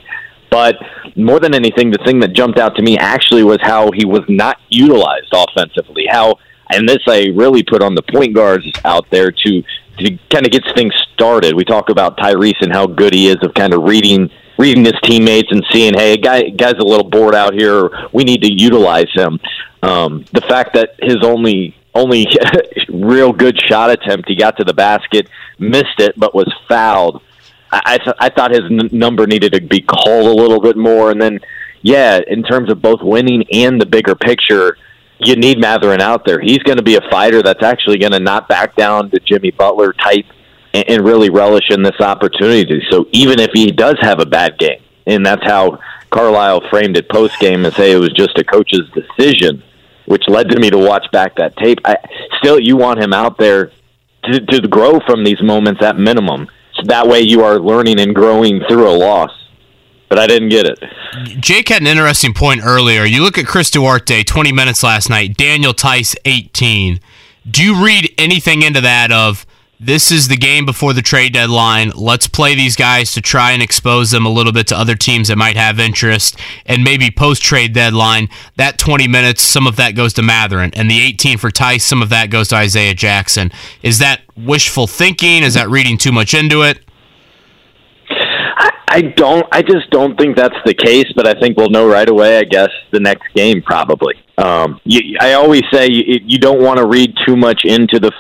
But 0.51 0.77
more 1.17 1.41
than 1.41 1.55
anything, 1.55 1.91
the 1.91 1.99
thing 2.05 2.21
that 2.21 2.35
jumped 2.35 2.59
out 2.59 2.77
to 2.77 2.83
me 2.83 2.97
actually 2.99 3.43
was 3.43 3.59
how 3.63 3.91
he 3.93 4.05
was 4.05 4.23
not 4.29 4.59
utilized 4.69 5.33
offensively. 5.33 6.07
How, 6.09 6.37
and 6.71 6.89
this 6.89 6.99
I 7.07 7.29
really 7.35 7.63
put 7.63 7.83
on 7.83 7.95
the 7.95 8.03
point 8.03 8.35
guards 8.35 8.65
out 8.85 9.09
there 9.11 9.31
to 9.31 9.63
to 9.99 10.19
kind 10.31 10.45
of 10.45 10.53
get 10.53 10.63
things 10.75 10.93
started. 11.15 11.55
We 11.55 11.65
talk 11.65 11.89
about 11.89 12.19
Tyrese 12.19 12.61
and 12.61 12.73
how 12.73 12.87
good 12.87 13.15
he 13.15 13.29
is 13.29 13.37
of 13.43 13.55
kind 13.55 13.73
of 13.73 13.83
reading 13.85 14.31
reading 14.59 14.85
his 14.85 14.95
teammates 15.03 15.49
and 15.51 15.65
seeing, 15.71 15.95
hey, 15.95 16.15
a 16.15 16.17
guy 16.17 16.49
guy's 16.51 16.75
a 16.75 16.85
little 16.85 17.09
bored 17.09 17.35
out 17.35 17.55
here. 17.55 17.91
We 18.13 18.25
need 18.25 18.43
to 18.43 18.53
utilize 18.53 19.13
him. 19.15 19.39
Um, 19.83 20.25
the 20.33 20.41
fact 20.43 20.75
that 20.75 20.95
his 21.01 21.19
only 21.23 21.77
only 21.95 22.27
real 22.89 23.33
good 23.33 23.59
shot 23.61 23.91
attempt. 23.91 24.29
He 24.29 24.37
got 24.37 24.57
to 24.59 24.65
the 24.65 24.75
basket, 24.75 25.29
missed 25.59 25.99
it, 25.99 26.19
but 26.19 26.35
was 26.35 26.53
fouled. 26.69 27.23
I 27.71 27.81
I, 27.85 27.99
th- 27.99 28.17
I 28.19 28.29
thought 28.29 28.51
his 28.51 28.65
n- 28.65 28.91
number 28.93 29.27
needed 29.27 29.53
to 29.55 29.61
be 29.61 29.81
called 29.81 30.27
a 30.27 30.43
little 30.43 30.61
bit 30.61 30.77
more, 30.77 31.11
and 31.11 31.21
then 31.21 31.41
yeah, 31.83 32.21
in 32.27 32.43
terms 32.43 32.71
of 32.71 32.83
both 32.83 33.01
winning 33.03 33.45
and 33.53 33.81
the 33.81 33.87
bigger 33.87 34.15
picture, 34.15 34.77
you 35.19 35.37
need 35.37 35.59
Mathurin 35.59 36.01
out 36.01 36.25
there. 36.25 36.41
He's 36.41 36.59
going 36.59 36.77
to 36.77 36.83
be 36.83 36.97
a 36.97 37.11
fighter 37.11 37.43
that's 37.43 37.63
actually 37.63 37.99
going 37.99 38.13
to 38.13 38.21
not 38.21 38.49
back 38.49 38.77
down 38.77 39.11
to 39.11 39.21
Jimmy 39.21 39.51
Butler 39.51 39.93
type 39.93 40.27
and, 40.75 40.89
and 40.89 41.05
really 41.05 41.31
relish 41.31 41.71
in 41.71 41.83
this 41.83 42.01
opportunity. 42.01 42.83
So 42.91 43.07
even 43.13 43.41
if 43.41 43.51
he 43.53 43.71
does 43.71 43.97
have 44.01 44.21
a 44.21 44.27
bad 44.27 44.59
game, 44.59 44.81
and 45.07 45.25
that's 45.25 45.45
how 45.45 45.79
Carlisle 46.11 46.69
framed 46.71 46.97
it 46.97 47.09
post 47.09 47.39
game 47.39 47.65
and 47.65 47.75
say 47.75 47.93
it 47.93 47.99
was 47.99 48.13
just 48.13 48.39
a 48.39 48.45
coach's 48.45 48.89
decision, 48.91 49.63
which 50.07 50.23
led 50.29 50.51
to 50.51 50.61
me 50.61 50.71
to 50.71 50.79
watch 50.79 51.07
back 51.13 51.37
that 51.37 51.57
tape. 51.57 51.79
I 51.85 51.97
still 52.39 52.61
you 52.61 52.77
want 52.77 53.01
him 53.01 53.13
out 53.13 53.39
there 53.39 53.73
to, 54.25 54.41
to 54.41 54.69
grow 54.69 55.01
from 55.01 55.25
these 55.25 55.43
moments 55.43 55.83
at 55.83 55.97
minimum. 55.97 56.49
So 56.75 56.83
that 56.87 57.07
way 57.07 57.21
you 57.21 57.43
are 57.43 57.59
learning 57.59 58.01
and 58.01 58.15
growing 58.15 58.61
through 58.69 58.89
a 58.89 58.97
loss. 58.97 59.31
But 60.09 60.19
I 60.19 60.27
didn't 60.27 60.51
get 60.51 60.67
it. 60.67 60.79
Jake 61.41 61.69
had 61.69 61.83
an 61.83 61.89
interesting 61.89 62.33
point 62.33 62.61
earlier. 62.65 63.05
You 63.05 63.23
look 63.23 63.39
at 63.39 63.47
Chris 63.47 63.71
Duarte, 63.71 64.23
20 64.23 64.53
minutes 64.53 64.83
last 64.83 65.11
night, 65.11 65.37
Daniel 65.37 65.73
Theis, 65.73 66.15
18. 66.25 67.01
Do 67.51 67.65
you 67.65 67.85
read 67.85 68.13
anything 68.19 68.63
into 68.63 68.81
that 68.81 69.11
of 69.11 69.47
this 69.79 70.11
is 70.11 70.29
the 70.29 70.37
game 70.37 70.65
before 70.65 70.95
the 70.95 71.03
trade 71.03 71.35
deadline. 71.35 71.91
Let's 71.95 72.27
play 72.27 72.55
these 72.55 72.77
guys 72.77 73.13
to 73.13 73.21
try 73.21 73.53
and 73.53 73.63
expose 73.63 74.11
them 74.11 74.25
a 74.25 74.31
little 74.31 74.53
bit 74.53 74.67
to 74.69 74.77
other 74.77 74.95
teams 74.95 75.29
that 75.29 75.37
might 75.37 75.57
have 75.57 75.79
interest. 75.79 76.39
And 76.65 76.83
maybe 76.83 77.11
post 77.11 77.43
trade 77.43 77.75
deadline, 77.75 78.31
that 78.57 78.79
20 78.79 79.07
minutes, 79.07 79.43
some 79.43 79.67
of 79.67 79.77
that 79.77 79.95
goes 79.95 80.15
to 80.15 80.23
Mathurin. 80.23 80.73
And 80.75 80.91
the 80.91 81.01
18 81.01 81.37
for 81.37 81.51
Theis, 81.51 81.85
some 81.85 82.01
of 82.01 82.09
that 82.09 82.31
goes 82.31 82.49
to 82.49 82.57
Isaiah 82.57 82.95
Jackson. 82.95 83.53
Is 83.83 83.99
that 83.99 84.23
wishful 84.35 84.87
thinking? 84.87 85.43
Is 85.43 85.55
that 85.55 85.69
reading 85.69 85.99
too 85.99 86.13
much 86.13 86.33
into 86.33 86.63
it? 86.63 86.81
I 88.97 89.03
don't. 89.03 89.47
I 89.53 89.61
just 89.61 89.91
don't 89.91 90.19
think 90.19 90.37
that's 90.39 90.57
the 90.65 90.73
case. 90.73 91.05
But 91.15 91.29
I 91.29 91.39
think 91.39 91.59
we'll 91.59 91.69
know 91.69 91.87
right 91.87 92.09
away. 92.09 92.39
I 92.39 92.45
guess 92.45 92.71
the 92.93 93.01
next 93.01 93.27
game 93.35 93.61
probably. 93.61 94.15
Um, 94.39 94.81
you, 94.85 95.19
I 95.21 95.35
always 95.35 95.65
say 95.71 95.87
you, 95.91 96.19
you 96.25 96.39
don't 96.39 96.63
want 96.63 96.79
to 96.79 96.87
read 96.87 97.15
too 97.27 97.37
much 97.37 97.61
into 97.65 98.01
the 98.01 98.11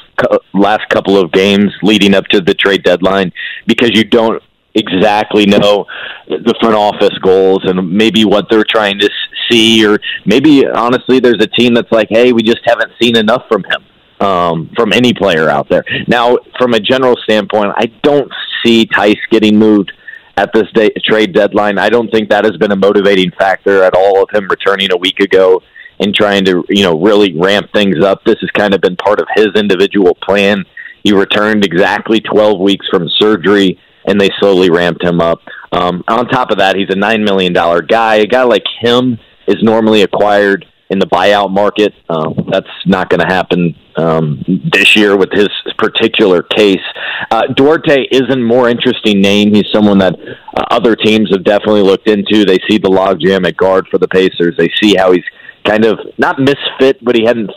last 0.52 0.86
couple 0.90 1.16
of 1.16 1.32
games 1.32 1.72
leading 1.82 2.14
up 2.14 2.26
to 2.26 2.42
the 2.42 2.52
trade 2.52 2.82
deadline 2.82 3.32
because 3.66 3.90
you 3.94 4.04
don't 4.04 4.42
exactly 4.74 5.46
know 5.46 5.86
the 6.28 6.54
front 6.60 6.74
office 6.74 7.16
goals 7.22 7.60
and 7.64 7.90
maybe 7.90 8.26
what 8.26 8.44
they're 8.50 8.66
trying 8.68 8.98
to 8.98 9.08
see, 9.50 9.86
or 9.86 9.98
maybe 10.26 10.66
honestly, 10.66 11.20
there's 11.20 11.40
a 11.42 11.46
team 11.46 11.72
that's 11.72 11.90
like, 11.90 12.08
hey, 12.10 12.34
we 12.34 12.42
just 12.42 12.60
haven't 12.66 12.92
seen 13.00 13.16
enough 13.16 13.44
from 13.48 13.64
him. 13.64 13.82
Um, 14.18 14.70
from 14.74 14.94
any 14.94 15.12
player 15.12 15.50
out 15.50 15.68
there. 15.68 15.84
Now, 16.08 16.38
from 16.58 16.72
a 16.72 16.80
general 16.80 17.16
standpoint, 17.24 17.74
I 17.76 17.92
don't 18.02 18.32
see 18.64 18.86
Theis 18.86 19.18
getting 19.30 19.58
moved 19.58 19.92
at 20.36 20.52
this 20.52 20.70
day, 20.74 20.90
trade 21.04 21.32
deadline. 21.32 21.78
I 21.78 21.88
don't 21.88 22.10
think 22.10 22.28
that 22.30 22.44
has 22.44 22.56
been 22.56 22.72
a 22.72 22.76
motivating 22.76 23.30
factor 23.38 23.82
at 23.82 23.94
all 23.94 24.22
of 24.22 24.28
him 24.32 24.48
returning 24.48 24.92
a 24.92 24.96
week 24.96 25.20
ago 25.20 25.62
and 25.98 26.14
trying 26.14 26.44
to, 26.44 26.62
you 26.68 26.82
know, 26.82 27.00
really 27.00 27.34
ramp 27.38 27.70
things 27.72 28.04
up. 28.04 28.22
This 28.24 28.36
has 28.40 28.50
kind 28.50 28.74
of 28.74 28.80
been 28.80 28.96
part 28.96 29.20
of 29.20 29.26
his 29.34 29.48
individual 29.54 30.14
plan. 30.22 30.64
He 31.02 31.12
returned 31.12 31.64
exactly 31.64 32.20
12 32.20 32.60
weeks 32.60 32.86
from 32.88 33.08
surgery 33.08 33.80
and 34.06 34.20
they 34.20 34.28
slowly 34.38 34.70
ramped 34.70 35.02
him 35.02 35.20
up. 35.20 35.40
Um, 35.72 36.04
on 36.08 36.28
top 36.28 36.50
of 36.50 36.58
that, 36.58 36.76
he's 36.76 36.90
a 36.90 36.94
$9 36.94 37.24
million 37.24 37.52
guy. 37.52 38.16
A 38.16 38.26
guy 38.26 38.42
like 38.42 38.64
him 38.80 39.18
is 39.46 39.62
normally 39.62 40.02
acquired 40.02 40.66
in 40.90 40.98
the 40.98 41.06
buyout 41.06 41.50
market. 41.50 41.92
Uh, 42.08 42.30
that's 42.50 42.68
not 42.86 43.10
going 43.10 43.20
to 43.20 43.26
happen 43.26 43.74
um, 43.96 44.42
this 44.72 44.96
year 44.96 45.16
with 45.16 45.30
his 45.32 45.48
particular 45.78 46.42
case. 46.42 46.82
Uh, 47.30 47.46
Duarte 47.54 48.06
is 48.10 48.22
a 48.30 48.36
more 48.36 48.68
interesting 48.68 49.20
name. 49.20 49.54
He's 49.54 49.70
someone 49.72 49.98
that 49.98 50.14
uh, 50.56 50.64
other 50.70 50.94
teams 50.94 51.30
have 51.32 51.44
definitely 51.44 51.82
looked 51.82 52.08
into. 52.08 52.44
They 52.44 52.58
see 52.68 52.78
the 52.78 52.90
logjam 52.90 53.46
at 53.46 53.56
guard 53.56 53.88
for 53.90 53.98
the 53.98 54.08
Pacers. 54.08 54.54
They 54.56 54.70
see 54.80 54.94
how 54.96 55.12
he's 55.12 55.24
kind 55.64 55.84
of 55.84 55.98
not 56.18 56.38
misfit, 56.38 57.02
but 57.02 57.16
he 57.16 57.24
hadn't 57.24 57.50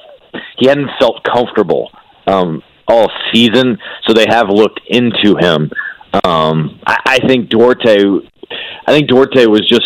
he 0.58 0.68
hadn't 0.68 0.90
felt 1.00 1.24
comfortable 1.24 1.92
um, 2.28 2.64
all 2.88 3.10
season. 3.32 3.78
So 4.08 4.14
they 4.14 4.26
have 4.28 4.50
looked 4.50 4.82
into 4.88 5.36
him. 5.40 5.72
Um, 6.24 6.80
I, 6.86 6.98
I 7.06 7.28
think 7.28 7.50
Duarte. 7.50 8.28
I 8.88 8.92
think 8.92 9.08
Duarte 9.08 9.46
was 9.46 9.68
just 9.68 9.86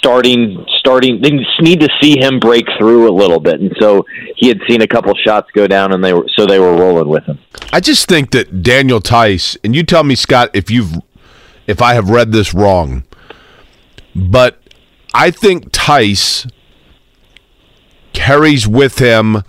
starting 0.00 0.64
starting 0.78 1.20
they 1.20 1.30
need 1.60 1.78
to 1.80 1.88
see 2.00 2.18
him 2.18 2.40
break 2.40 2.64
through 2.78 3.08
a 3.08 3.14
little 3.14 3.38
bit. 3.38 3.60
And 3.60 3.70
so 3.78 4.06
he 4.34 4.48
had 4.48 4.58
seen 4.66 4.80
a 4.80 4.86
couple 4.86 5.14
shots 5.14 5.48
go 5.54 5.66
down 5.66 5.92
and 5.92 6.02
they 6.02 6.14
were 6.14 6.26
so 6.36 6.46
they 6.46 6.58
were 6.58 6.74
rolling 6.74 7.08
with 7.08 7.24
him. 7.24 7.38
I 7.72 7.80
just 7.80 8.08
think 8.08 8.30
that 8.30 8.62
Daniel 8.62 9.00
Theis 9.00 9.58
and 9.62 9.76
you 9.76 9.84
tell 9.84 10.02
me 10.02 10.14
scott 10.14 10.50
if 10.54 10.70
you've 10.70 10.94
if 11.66 11.82
i 11.82 11.94
have 11.94 12.08
read 12.08 12.32
this 12.32 12.54
wrong 12.54 13.04
but 14.16 14.60
i 15.14 15.30
think 15.30 15.72
Theis 15.72 16.50
carries 18.12 18.66
with 18.66 18.98
him 18.98 19.42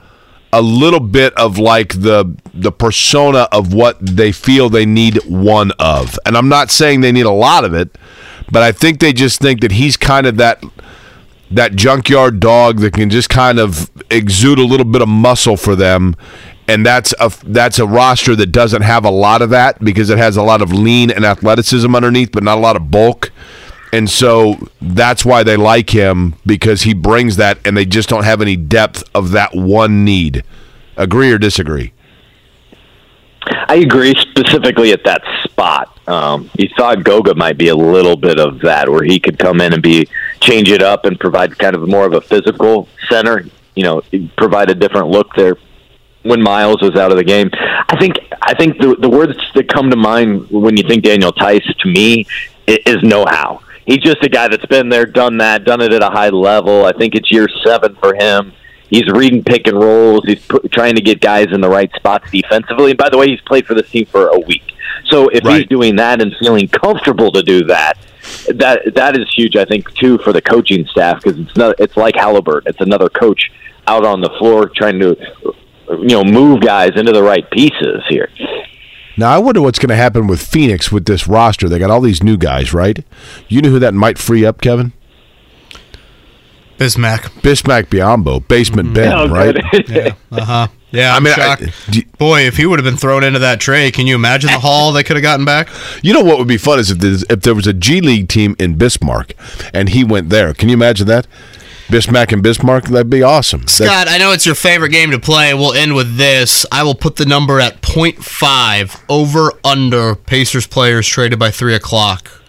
a 0.53 0.61
little 0.61 0.99
bit 0.99 1.33
of 1.33 1.57
like 1.57 2.01
the 2.01 2.35
the 2.53 2.71
persona 2.71 3.47
of 3.51 3.73
what 3.73 3.97
they 4.01 4.31
feel 4.33 4.69
they 4.69 4.85
need 4.85 5.17
one 5.25 5.71
of. 5.79 6.19
And 6.25 6.37
i'm 6.37 6.49
not 6.49 6.69
saying 6.69 7.01
they 7.01 7.11
need 7.11 7.25
a 7.25 7.31
lot 7.31 7.63
of 7.63 7.73
it 7.73 7.97
but 8.51 8.61
I 8.61 8.71
think 8.71 8.99
they 8.99 9.13
just 9.13 9.39
think 9.39 9.61
that 9.61 9.71
he's 9.71 9.97
kind 9.97 10.27
of 10.27 10.37
that 10.37 10.63
that 11.49 11.75
junkyard 11.75 12.39
dog 12.39 12.79
that 12.79 12.93
can 12.93 13.09
just 13.09 13.29
kind 13.29 13.59
of 13.59 13.91
exude 14.09 14.57
a 14.57 14.63
little 14.63 14.85
bit 14.85 15.01
of 15.01 15.09
muscle 15.09 15.57
for 15.57 15.75
them. 15.75 16.15
And 16.67 16.85
that's 16.85 17.13
a 17.19 17.31
that's 17.43 17.79
a 17.79 17.85
roster 17.85 18.35
that 18.35 18.47
doesn't 18.47 18.83
have 18.83 19.03
a 19.03 19.09
lot 19.09 19.41
of 19.41 19.49
that 19.49 19.83
because 19.83 20.09
it 20.09 20.17
has 20.17 20.37
a 20.37 20.43
lot 20.43 20.61
of 20.61 20.71
lean 20.71 21.11
and 21.11 21.25
athleticism 21.25 21.93
underneath 21.93 22.31
but 22.31 22.43
not 22.43 22.57
a 22.57 22.61
lot 22.61 22.75
of 22.75 22.91
bulk. 22.91 23.31
And 23.93 24.09
so 24.09 24.55
that's 24.81 25.25
why 25.25 25.43
they 25.43 25.57
like 25.57 25.89
him 25.89 26.35
because 26.45 26.83
he 26.83 26.93
brings 26.93 27.35
that 27.35 27.57
and 27.65 27.75
they 27.75 27.85
just 27.85 28.07
don't 28.07 28.23
have 28.23 28.41
any 28.41 28.55
depth 28.55 29.03
of 29.13 29.31
that 29.31 29.53
one 29.53 30.05
need. 30.05 30.43
Agree 30.95 31.31
or 31.31 31.37
disagree 31.37 31.91
I 33.43 33.75
agree 33.75 34.13
specifically 34.15 34.91
at 34.91 35.03
that 35.05 35.21
spot. 35.43 35.97
Um, 36.07 36.49
you 36.57 36.69
thought 36.77 37.03
Goga 37.03 37.35
might 37.35 37.57
be 37.57 37.69
a 37.69 37.75
little 37.75 38.15
bit 38.15 38.39
of 38.39 38.59
that, 38.61 38.89
where 38.89 39.03
he 39.03 39.19
could 39.19 39.39
come 39.39 39.61
in 39.61 39.73
and 39.73 39.81
be 39.81 40.07
change 40.41 40.69
it 40.69 40.81
up 40.81 41.05
and 41.05 41.19
provide 41.19 41.57
kind 41.57 41.75
of 41.75 41.87
more 41.87 42.05
of 42.05 42.13
a 42.13 42.21
physical 42.21 42.87
center. 43.09 43.45
You 43.75 43.83
know, 43.83 44.01
provide 44.37 44.69
a 44.69 44.75
different 44.75 45.07
look 45.07 45.33
there 45.35 45.57
when 46.23 46.41
Myles 46.41 46.81
was 46.81 46.95
out 46.97 47.11
of 47.11 47.17
the 47.17 47.23
game. 47.23 47.49
I 47.53 47.97
think 47.99 48.17
I 48.41 48.53
think 48.53 48.77
the 48.79 48.95
the 48.95 49.09
words 49.09 49.37
that 49.55 49.67
come 49.69 49.89
to 49.89 49.95
mind 49.95 50.49
when 50.49 50.77
you 50.77 50.83
think 50.83 51.03
Daniel 51.03 51.31
Theis 51.31 51.63
to 51.79 51.89
me 51.89 52.25
is 52.67 53.01
know 53.01 53.25
how. 53.25 53.61
He's 53.85 53.99
just 53.99 54.23
a 54.23 54.29
guy 54.29 54.47
that's 54.47 54.65
been 54.67 54.89
there, 54.89 55.05
done 55.05 55.37
that, 55.39 55.63
done 55.63 55.81
it 55.81 55.91
at 55.91 56.03
a 56.03 56.09
high 56.09 56.29
level. 56.29 56.85
I 56.85 56.91
think 56.91 57.15
it's 57.15 57.31
year 57.31 57.47
seven 57.65 57.95
for 57.95 58.13
him. 58.13 58.53
He's 58.91 59.07
reading 59.07 59.41
pick 59.41 59.67
and 59.67 59.79
rolls. 59.79 60.25
He's 60.25 60.45
put, 60.45 60.69
trying 60.69 60.95
to 60.95 61.01
get 61.01 61.21
guys 61.21 61.47
in 61.53 61.61
the 61.61 61.69
right 61.69 61.89
spots 61.95 62.29
defensively. 62.29 62.91
And 62.91 62.97
by 62.97 63.07
the 63.09 63.17
way, 63.17 63.29
he's 63.29 63.39
played 63.39 63.65
for 63.65 63.73
this 63.73 63.89
team 63.89 64.05
for 64.05 64.27
a 64.27 64.37
week. 64.37 64.73
So 65.05 65.29
if 65.29 65.45
right. 65.45 65.61
he's 65.61 65.67
doing 65.69 65.95
that 65.95 66.21
and 66.21 66.35
feeling 66.41 66.67
comfortable 66.67 67.31
to 67.31 67.41
do 67.41 67.63
that, 67.67 67.97
that 68.49 68.93
that 68.95 69.17
is 69.17 69.33
huge. 69.33 69.55
I 69.55 69.63
think 69.63 69.93
too 69.95 70.17
for 70.17 70.33
the 70.33 70.41
coaching 70.41 70.85
staff 70.87 71.23
because 71.23 71.39
it's 71.39 71.55
not. 71.55 71.79
It's 71.79 71.95
like 71.95 72.15
Halliburton. 72.17 72.69
It's 72.69 72.81
another 72.81 73.07
coach 73.07 73.49
out 73.87 74.05
on 74.05 74.19
the 74.19 74.29
floor 74.37 74.69
trying 74.69 74.99
to 74.99 75.15
you 75.89 76.09
know 76.09 76.25
move 76.25 76.59
guys 76.59 76.91
into 76.97 77.13
the 77.13 77.23
right 77.23 77.49
pieces 77.49 78.03
here. 78.09 78.29
Now 79.17 79.31
I 79.31 79.37
wonder 79.37 79.61
what's 79.61 79.79
going 79.79 79.89
to 79.89 79.95
happen 79.95 80.27
with 80.27 80.45
Phoenix 80.45 80.91
with 80.91 81.05
this 81.05 81.29
roster. 81.29 81.69
They 81.69 81.79
got 81.79 81.91
all 81.91 82.01
these 82.01 82.21
new 82.21 82.37
guys, 82.37 82.73
right? 82.73 83.05
You 83.47 83.61
know 83.61 83.69
who 83.69 83.79
that 83.79 83.93
might 83.93 84.17
free 84.17 84.45
up, 84.45 84.59
Kevin? 84.59 84.91
Bismack. 86.81 87.19
Bismack 87.41 87.85
Biyombo, 87.85 88.47
basement 88.47 88.89
mm-hmm. 88.89 88.95
Ben, 88.95 89.13
oh, 89.13 89.27
right? 89.27 89.55
yeah. 89.87 90.15
Uh 90.31 90.45
huh. 90.45 90.67
Yeah, 90.89 91.15
I'm 91.15 91.27
I 91.27 91.29
mean, 91.29 91.35
I, 91.39 91.73
you, 91.91 92.03
boy, 92.17 92.41
if 92.41 92.57
he 92.57 92.65
would 92.65 92.79
have 92.79 92.83
been 92.83 92.97
thrown 92.97 93.23
into 93.23 93.37
that 93.39 93.59
tray, 93.61 93.91
can 93.91 94.07
you 94.07 94.15
imagine 94.15 94.51
the 94.51 94.59
haul 94.61 94.91
they 94.91 95.03
could 95.03 95.15
have 95.15 95.21
gotten 95.21 95.45
back? 95.45 95.69
You 96.01 96.13
know 96.13 96.23
what 96.23 96.39
would 96.39 96.47
be 96.47 96.57
fun 96.57 96.79
is 96.79 96.89
if, 96.89 97.29
if 97.29 97.41
there 97.41 97.53
was 97.53 97.67
a 97.67 97.73
G 97.73 98.01
League 98.01 98.29
team 98.29 98.55
in 98.57 98.77
Bismarck 98.77 99.33
and 99.73 99.89
he 99.89 100.03
went 100.03 100.29
there. 100.29 100.55
Can 100.55 100.69
you 100.69 100.73
imagine 100.73 101.05
that? 101.07 101.27
Bismack 101.87 102.33
and 102.33 102.41
Bismarck, 102.41 102.85
that'd 102.85 103.09
be 103.11 103.21
awesome. 103.21 103.67
Scott, 103.67 103.87
That's, 103.87 104.11
I 104.11 104.17
know 104.17 104.31
it's 104.31 104.45
your 104.45 104.55
favorite 104.55 104.89
game 104.89 105.11
to 105.11 105.19
play. 105.19 105.53
We'll 105.53 105.73
end 105.73 105.93
with 105.93 106.17
this. 106.17 106.65
I 106.71 106.83
will 106.83 106.95
put 106.95 107.17
the 107.17 107.25
number 107.25 107.59
at 107.59 107.81
0.5 107.81 109.03
over 109.07 109.53
under 109.63 110.15
Pacers 110.15 110.65
players 110.65 111.07
traded 111.07 111.37
by 111.37 111.51
3 111.51 111.75
o'clock. 111.75 112.41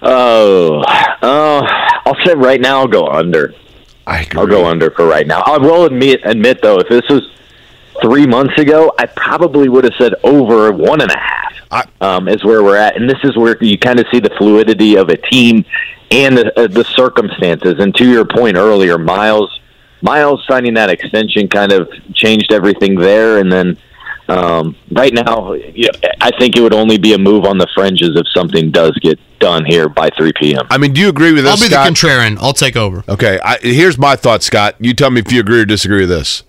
Oh, 0.00 0.82
oh, 1.22 1.66
I'll 2.08 2.26
say 2.26 2.34
right 2.34 2.60
now 2.60 2.80
I'll 2.80 2.88
go 2.88 3.06
under. 3.06 3.54
I 4.06 4.22
agree. 4.22 4.40
I'll 4.40 4.46
go 4.46 4.64
under 4.64 4.90
for 4.90 5.06
right 5.06 5.26
now. 5.26 5.42
I 5.44 5.58
will 5.58 5.84
admit, 5.84 6.20
admit 6.24 6.62
though, 6.62 6.78
if 6.78 6.88
this 6.88 7.06
was 7.10 7.30
three 8.00 8.26
months 8.26 8.58
ago, 8.58 8.92
I 8.98 9.04
probably 9.04 9.68
would 9.68 9.84
have 9.84 9.92
said 9.98 10.14
over 10.24 10.72
one 10.72 11.02
and 11.02 11.10
a 11.10 11.18
half. 11.18 11.54
I, 11.70 11.84
um, 12.00 12.28
is 12.28 12.42
where 12.44 12.62
we're 12.62 12.78
at, 12.78 12.96
and 12.96 13.10
this 13.10 13.18
is 13.24 13.36
where 13.36 13.62
you 13.62 13.76
kind 13.78 14.00
of 14.00 14.06
see 14.10 14.20
the 14.20 14.30
fluidity 14.38 14.96
of 14.96 15.10
a 15.10 15.18
team 15.18 15.66
and 16.10 16.38
the, 16.38 16.58
uh, 16.58 16.66
the 16.66 16.84
circumstances. 16.84 17.74
And 17.78 17.94
to 17.96 18.10
your 18.10 18.24
point 18.24 18.56
earlier, 18.56 18.96
Myles 18.96 19.60
Myles 20.00 20.42
signing 20.48 20.74
that 20.74 20.88
extension 20.88 21.46
kind 21.48 21.72
of 21.72 21.90
changed 22.14 22.52
everything 22.52 22.94
there, 22.94 23.38
and 23.38 23.52
then 23.52 23.76
um, 24.28 24.76
right 24.92 25.12
now, 25.12 25.54
you 25.54 25.84
know, 25.84 26.10
I 26.20 26.30
think 26.38 26.56
it 26.56 26.60
would 26.60 26.74
only 26.74 26.98
be 26.98 27.14
a 27.14 27.18
move 27.18 27.44
on 27.44 27.56
the 27.56 27.66
fringes 27.74 28.10
if 28.14 28.26
something 28.34 28.70
does 28.70 28.92
get 29.00 29.18
done 29.38 29.64
here 29.64 29.88
by 29.88 30.10
3 30.18 30.32
p.m. 30.38 30.66
I 30.70 30.76
mean, 30.76 30.92
do 30.92 31.00
you 31.00 31.08
agree 31.08 31.32
with 31.32 31.44
this? 31.44 31.50
I'll 31.50 31.68
be 31.68 31.72
Scott? 31.72 31.86
the 31.86 31.92
contrarian. 31.92 32.36
I'll 32.40 32.52
take 32.52 32.76
over. 32.76 33.04
Okay, 33.08 33.38
I, 33.42 33.58
here's 33.58 33.96
my 33.96 34.16
thought, 34.16 34.42
Scott. 34.42 34.76
You 34.80 34.92
tell 34.92 35.10
me 35.10 35.20
if 35.20 35.32
you 35.32 35.40
agree 35.40 35.62
or 35.62 35.64
disagree 35.64 36.00
with 36.00 36.10
this. 36.10 36.42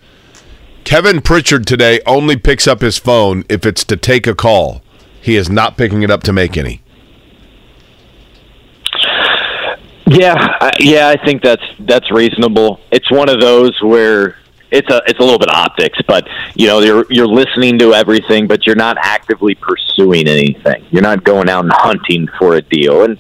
Kevin 0.84 1.22
Pritchard 1.22 1.66
today 1.68 2.02
only 2.06 2.36
picks 2.36 2.68
up 2.68 2.82
his 2.82 2.98
phone 2.98 3.44
if 3.48 3.66
it's 3.66 3.84
to 3.86 3.96
take 3.96 4.28
a 4.28 4.36
call. 4.36 4.82
He 5.22 5.36
is 5.36 5.50
not 5.50 5.78
picking 5.78 6.02
it 6.02 6.12
up 6.12 6.24
to 6.24 6.34
make 6.34 6.58
any. 6.58 6.82
Yeah, 10.08 10.34
I, 10.60 10.72
yeah, 10.80 11.10
I 11.10 11.24
think 11.24 11.44
that's 11.44 11.62
that's 11.82 12.12
reasonable. 12.12 12.80
It's 12.92 13.12
one 13.12 13.30
of 13.30 13.40
those 13.40 13.80
where 13.84 14.38
it's 14.72 14.90
a 14.90 15.02
it's 15.08 15.20
a 15.20 15.24
little 15.24 15.40
bit 15.40 15.50
optics, 15.50 16.00
but 16.08 16.28
you 16.56 16.68
know 16.68 16.80
you're 16.80 17.06
you're 17.10 17.28
listening 17.28 17.80
to 17.80 17.94
everything, 17.94 18.48
but 18.48 18.66
you're 18.66 18.76
not 18.76 18.98
actively 19.02 19.56
pursuing 19.56 20.28
anything. 20.28 20.86
You're 20.92 21.04
not 21.04 21.24
going 21.24 21.50
out 21.50 21.64
and 21.64 21.74
hunting 21.74 22.28
for 22.38 22.56
a 22.56 22.62
deal, 22.62 23.04
and 23.04 23.20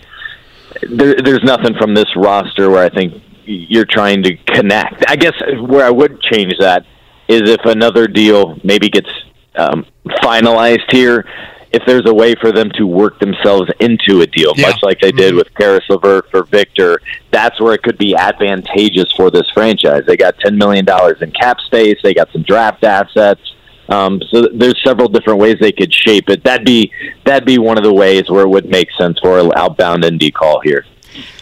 there, 0.83 1.15
there's 1.15 1.43
nothing 1.43 1.75
from 1.75 1.93
this 1.93 2.15
roster 2.15 2.69
where 2.69 2.83
I 2.83 2.89
think 2.89 3.23
you're 3.45 3.85
trying 3.85 4.23
to 4.23 4.35
connect. 4.37 5.03
I 5.09 5.15
guess 5.15 5.33
where 5.59 5.85
I 5.85 5.89
would 5.89 6.21
change 6.21 6.53
that 6.59 6.85
is 7.27 7.49
if 7.49 7.65
another 7.65 8.07
deal 8.07 8.59
maybe 8.63 8.89
gets 8.89 9.09
um, 9.55 9.85
finalized 10.21 10.91
here 10.91 11.25
if 11.71 11.83
there's 11.85 12.05
a 12.07 12.13
way 12.13 12.33
for 12.35 12.51
them 12.51 12.71
to 12.75 12.87
work 12.87 13.19
themselves 13.19 13.69
into 13.79 14.21
a 14.21 14.27
deal, 14.27 14.53
Yeah. 14.55 14.69
much 14.69 14.81
like 14.81 14.99
they 14.99 15.11
did 15.11 15.35
with 15.35 15.53
Caris 15.55 15.83
LeVert 15.89 16.29
for 16.31 16.43
Victor, 16.43 16.99
that's 17.31 17.59
where 17.61 17.73
it 17.73 17.83
could 17.83 17.97
be 17.97 18.15
advantageous 18.15 19.11
for 19.13 19.29
this 19.29 19.47
franchise. 19.53 20.03
They 20.07 20.17
got 20.17 20.37
$10 20.39 20.57
million 20.57 20.85
in 21.21 21.31
cap 21.31 21.59
space, 21.61 21.97
they 22.03 22.13
got 22.13 22.31
some 22.31 22.43
draft 22.43 22.83
assets. 22.83 23.41
Um, 23.87 24.21
so 24.29 24.47
there's 24.53 24.79
several 24.83 25.09
different 25.09 25.39
ways 25.39 25.57
they 25.59 25.71
could 25.71 25.91
shape 25.93 26.29
it. 26.29 26.43
That'd 26.43 26.63
be 26.65 26.91
that'd 27.25 27.45
be 27.45 27.57
one 27.57 27.77
of 27.79 27.83
the 27.83 27.93
ways 27.93 28.29
where 28.29 28.43
it 28.43 28.47
would 28.49 28.69
make 28.69 28.87
sense 28.99 29.17
for 29.19 29.39
an 29.39 29.51
outbound 29.55 30.03
indie 30.03 30.31
call 30.31 30.61
here. 30.61 30.85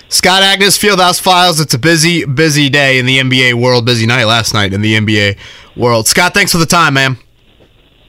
Scott 0.07 0.41
Agness, 0.43 0.77
Fieldhouse 0.79 1.19
Files. 1.19 1.59
It's 1.59 1.73
a 1.73 1.77
busy, 1.77 2.23
busy 2.23 2.69
day 2.69 2.99
in 2.99 3.05
the 3.05 3.19
NBA 3.19 3.55
world. 3.55 3.85
Busy 3.85 4.05
night 4.05 4.23
last 4.23 4.53
night 4.53 4.71
in 4.73 4.79
the 4.81 4.93
NBA 4.95 5.37
world. 5.75 6.07
Scott, 6.07 6.33
thanks 6.33 6.53
for 6.53 6.57
the 6.57 6.65
time, 6.65 6.93
man. 6.93 7.17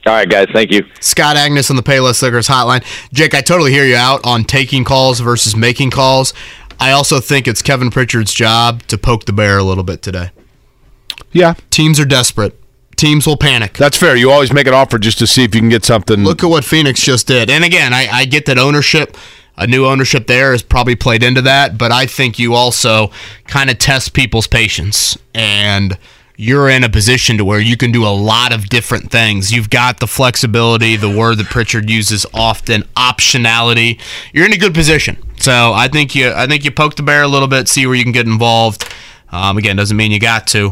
All 0.05 0.13
right, 0.13 0.29
guys. 0.29 0.47
Thank 0.53 0.71
you. 0.71 0.85
Scott 1.01 1.35
Agness 1.35 1.69
on 1.69 1.75
the 1.75 1.83
Payless 1.83 2.21
Liquors 2.21 2.47
hotline. 2.47 2.83
Jake, 3.13 3.35
I 3.35 3.41
totally 3.41 3.71
hear 3.71 3.85
you 3.85 3.95
out 3.95 4.21
on 4.25 4.43
taking 4.43 4.83
calls 4.83 5.19
versus 5.19 5.55
making 5.55 5.91
calls. 5.91 6.33
I 6.79 6.91
also 6.91 7.19
think 7.19 7.47
it's 7.47 7.61
Kevin 7.61 7.91
Pritchard's 7.91 8.33
job 8.33 8.83
to 8.83 8.97
poke 8.97 9.25
the 9.25 9.33
bear 9.33 9.57
a 9.57 9.63
little 9.63 9.83
bit 9.83 10.01
today. 10.01 10.31
Yeah, 11.31 11.55
Teams 11.69 11.99
are 11.99 12.05
desperate. 12.05 12.55
Teams 12.95 13.27
will 13.27 13.37
panic. 13.37 13.73
that's 13.77 13.97
fair. 13.97 14.15
You 14.15 14.31
always 14.31 14.51
make 14.51 14.67
an 14.67 14.73
offer 14.73 14.97
just 14.97 15.19
to 15.19 15.27
see 15.27 15.43
if 15.43 15.53
you 15.55 15.61
can 15.61 15.69
get 15.69 15.85
something. 15.85 16.23
Look 16.23 16.43
at 16.43 16.47
what 16.49 16.65
Phoenix 16.65 17.01
just 17.01 17.27
did. 17.27 17.49
And 17.49 17.63
again, 17.63 17.93
I, 17.93 18.07
I 18.09 18.25
get 18.25 18.45
that 18.47 18.57
ownership, 18.57 19.15
a 19.57 19.67
new 19.67 19.85
ownership 19.85 20.27
there 20.27 20.51
has 20.51 20.63
probably 20.63 20.95
played 20.95 21.23
into 21.23 21.41
that, 21.43 21.77
but 21.77 21.91
I 21.91 22.05
think 22.07 22.39
you 22.39 22.55
also 22.55 23.11
kind 23.47 23.69
of 23.69 23.77
test 23.77 24.13
people's 24.13 24.47
patience. 24.47 25.17
And 25.33 25.97
you're 26.41 26.69
in 26.69 26.85
a 26.85 26.89
position 26.89 27.37
to 27.37 27.43
where 27.43 27.59
you 27.59 27.75
can 27.75 27.91
do 27.91 28.05
a 28.05 28.07
lot 28.07 28.53
of 28.53 28.69
different 28.69 29.11
things. 29.11 29.51
You've 29.51 29.69
got 29.69 29.99
the 29.99 30.07
flexibility, 30.07 30.95
the 30.95 31.09
word 31.09 31.37
that 31.39 31.47
Pritchard 31.47 31.89
uses 31.89 32.25
often, 32.33 32.83
optionality. 32.95 33.99
You're 34.31 34.45
in 34.45 34.53
a 34.53 34.57
good 34.57 34.73
position. 34.73 35.21
So 35.41 35.73
I 35.73 35.89
think 35.89 36.15
you 36.15 36.31
I 36.31 36.47
think 36.47 36.63
you 36.63 36.71
poke 36.71 36.95
the 36.95 37.03
bear 37.03 37.23
a 37.23 37.27
little 37.27 37.49
bit, 37.49 37.67
see 37.67 37.85
where 37.85 37.95
you 37.95 38.03
can 38.03 38.13
get 38.13 38.25
involved. 38.25 38.89
Um, 39.33 39.57
again, 39.57 39.75
doesn't 39.75 39.97
mean 39.97 40.13
you 40.13 40.19
got 40.19 40.47
to 40.47 40.71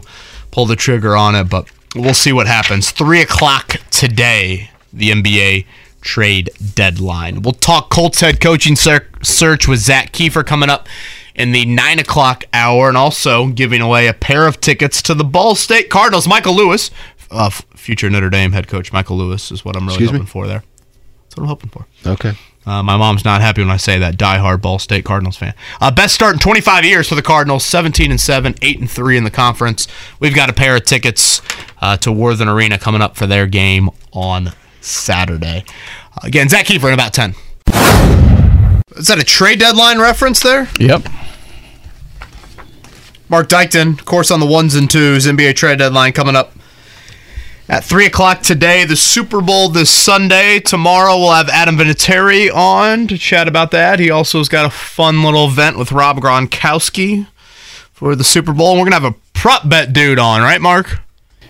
pull 0.51 0.67
the 0.67 0.77
trigger 0.77 1.17
on 1.17 1.35
it, 1.35 1.49
but 1.49 1.69
we'll 1.95 2.13
see 2.13 2.31
what 2.31 2.47
happens. 2.47 2.91
Three 2.91 3.21
o'clock 3.21 3.75
today, 3.91 4.71
the 4.93 5.09
NBA 5.09 5.65
trade 5.99 6.49
deadline. 6.75 7.41
We'll 7.41 7.51
talk 7.51 7.89
Colts 7.89 8.21
head 8.21 8.39
coaching 8.39 8.77
search 8.77 9.67
with 9.67 9.79
Zak 9.79 10.13
Keefer 10.13 10.45
coming 10.45 10.69
up 10.69 10.87
in 11.37 11.51
the 11.51 11.65
nine 11.65 11.99
o'clock 11.99 12.43
hour, 12.53 12.87
and 12.89 12.97
also 12.97 13.47
giving 13.47 13.81
away 13.81 14.07
a 14.07 14.13
pair 14.13 14.47
of 14.47 14.59
tickets 14.59 15.01
to 15.03 15.13
the 15.13 15.23
Ball 15.23 15.55
State 15.55 15.89
Cardinals. 15.89 16.27
Michael 16.27 16.55
Lewis, 16.55 16.91
uh, 17.31 17.49
future 17.75 18.09
Notre 18.09 18.29
Dame 18.29 18.51
head 18.53 18.67
coach 18.67 18.91
Michael 18.91 19.17
Lewis, 19.17 19.51
is 19.51 19.63
what 19.63 19.75
I'm 19.75 19.83
really 19.85 19.95
Excuse 19.95 20.11
me? 20.11 20.17
hoping 20.19 20.27
for 20.27 20.47
there. 20.47 20.63
That's 21.23 21.37
what 21.37 21.43
I'm 21.43 21.49
hoping 21.49 21.69
for. 21.69 21.85
okay. 22.05 22.33
Uh, 22.65 22.83
my 22.83 22.97
mom's 22.97 23.23
not 23.23 23.39
happy 23.39 23.61
when 23.61 23.71
I 23.71 23.77
say 23.77 23.97
that. 23.99 24.17
Diehard 24.17 24.61
Ball 24.61 24.77
State 24.77 25.05
Cardinals 25.05 25.37
fan. 25.37 25.53
Uh, 25.79 25.89
best 25.89 26.13
start 26.13 26.33
in 26.33 26.39
25 26.39 26.83
years 26.83 27.07
for 27.07 27.15
the 27.15 27.21
Cardinals. 27.21 27.63
17 27.63 28.11
and 28.11 28.19
seven, 28.19 28.55
eight 28.61 28.77
and 28.77 28.91
three 28.91 29.15
in 29.15 29.23
the 29.23 29.31
conference. 29.31 29.87
We've 30.19 30.35
got 30.35 30.49
a 30.49 30.53
pair 30.53 30.75
of 30.75 30.83
tickets 30.83 31.41
uh, 31.79 31.95
to 31.97 32.11
Worthen 32.11 32.49
Arena 32.49 32.77
coming 32.77 33.01
up 33.01 33.15
for 33.15 33.25
their 33.25 33.47
game 33.47 33.89
on 34.11 34.51
Saturday. 34.81 35.63
Uh, 36.13 36.19
again, 36.23 36.49
Zak 36.49 36.65
Keefer 36.65 36.89
in 36.89 36.93
about 36.93 37.13
10. 37.13 37.35
Is 38.97 39.07
that 39.07 39.19
a 39.19 39.23
trade 39.23 39.59
deadline 39.59 39.99
reference 39.99 40.39
there? 40.41 40.67
Yep. 40.79 41.07
Mark 43.29 43.49
Dykton, 43.49 43.99
of 43.99 44.05
course, 44.05 44.31
on 44.31 44.39
the 44.39 44.45
ones 44.45 44.75
and 44.75 44.89
twos. 44.89 45.25
NBA 45.25 45.55
trade 45.55 45.79
deadline 45.79 46.13
coming 46.13 46.35
up 46.35 46.53
at 47.67 47.83
3 47.83 48.05
o'clock 48.05 48.41
today. 48.41 48.85
The 48.85 48.95
Super 48.95 49.41
Bowl 49.41 49.69
this 49.69 49.89
Sunday. 49.89 50.59
Tomorrow 50.59 51.17
we'll 51.17 51.33
have 51.33 51.49
Adam 51.49 51.77
Vinatieri 51.77 52.53
on 52.53 53.07
to 53.07 53.17
chat 53.17 53.47
about 53.47 53.71
that. 53.71 53.99
He 53.99 54.09
also 54.09 54.37
has 54.37 54.47
got 54.47 54.65
a 54.65 54.69
fun 54.69 55.23
little 55.23 55.45
event 55.47 55.77
with 55.77 55.91
Rob 55.91 56.17
Gronkowski 56.17 57.27
for 57.91 58.15
the 58.15 58.23
Super 58.23 58.53
Bowl. 58.53 58.71
And 58.71 58.79
we're 58.79 58.89
going 58.89 59.01
to 59.01 59.07
have 59.07 59.13
a 59.13 59.17
prop 59.33 59.67
bet 59.67 59.91
dude 59.91 60.19
on, 60.19 60.41
right, 60.41 60.61
Mark? 60.61 60.99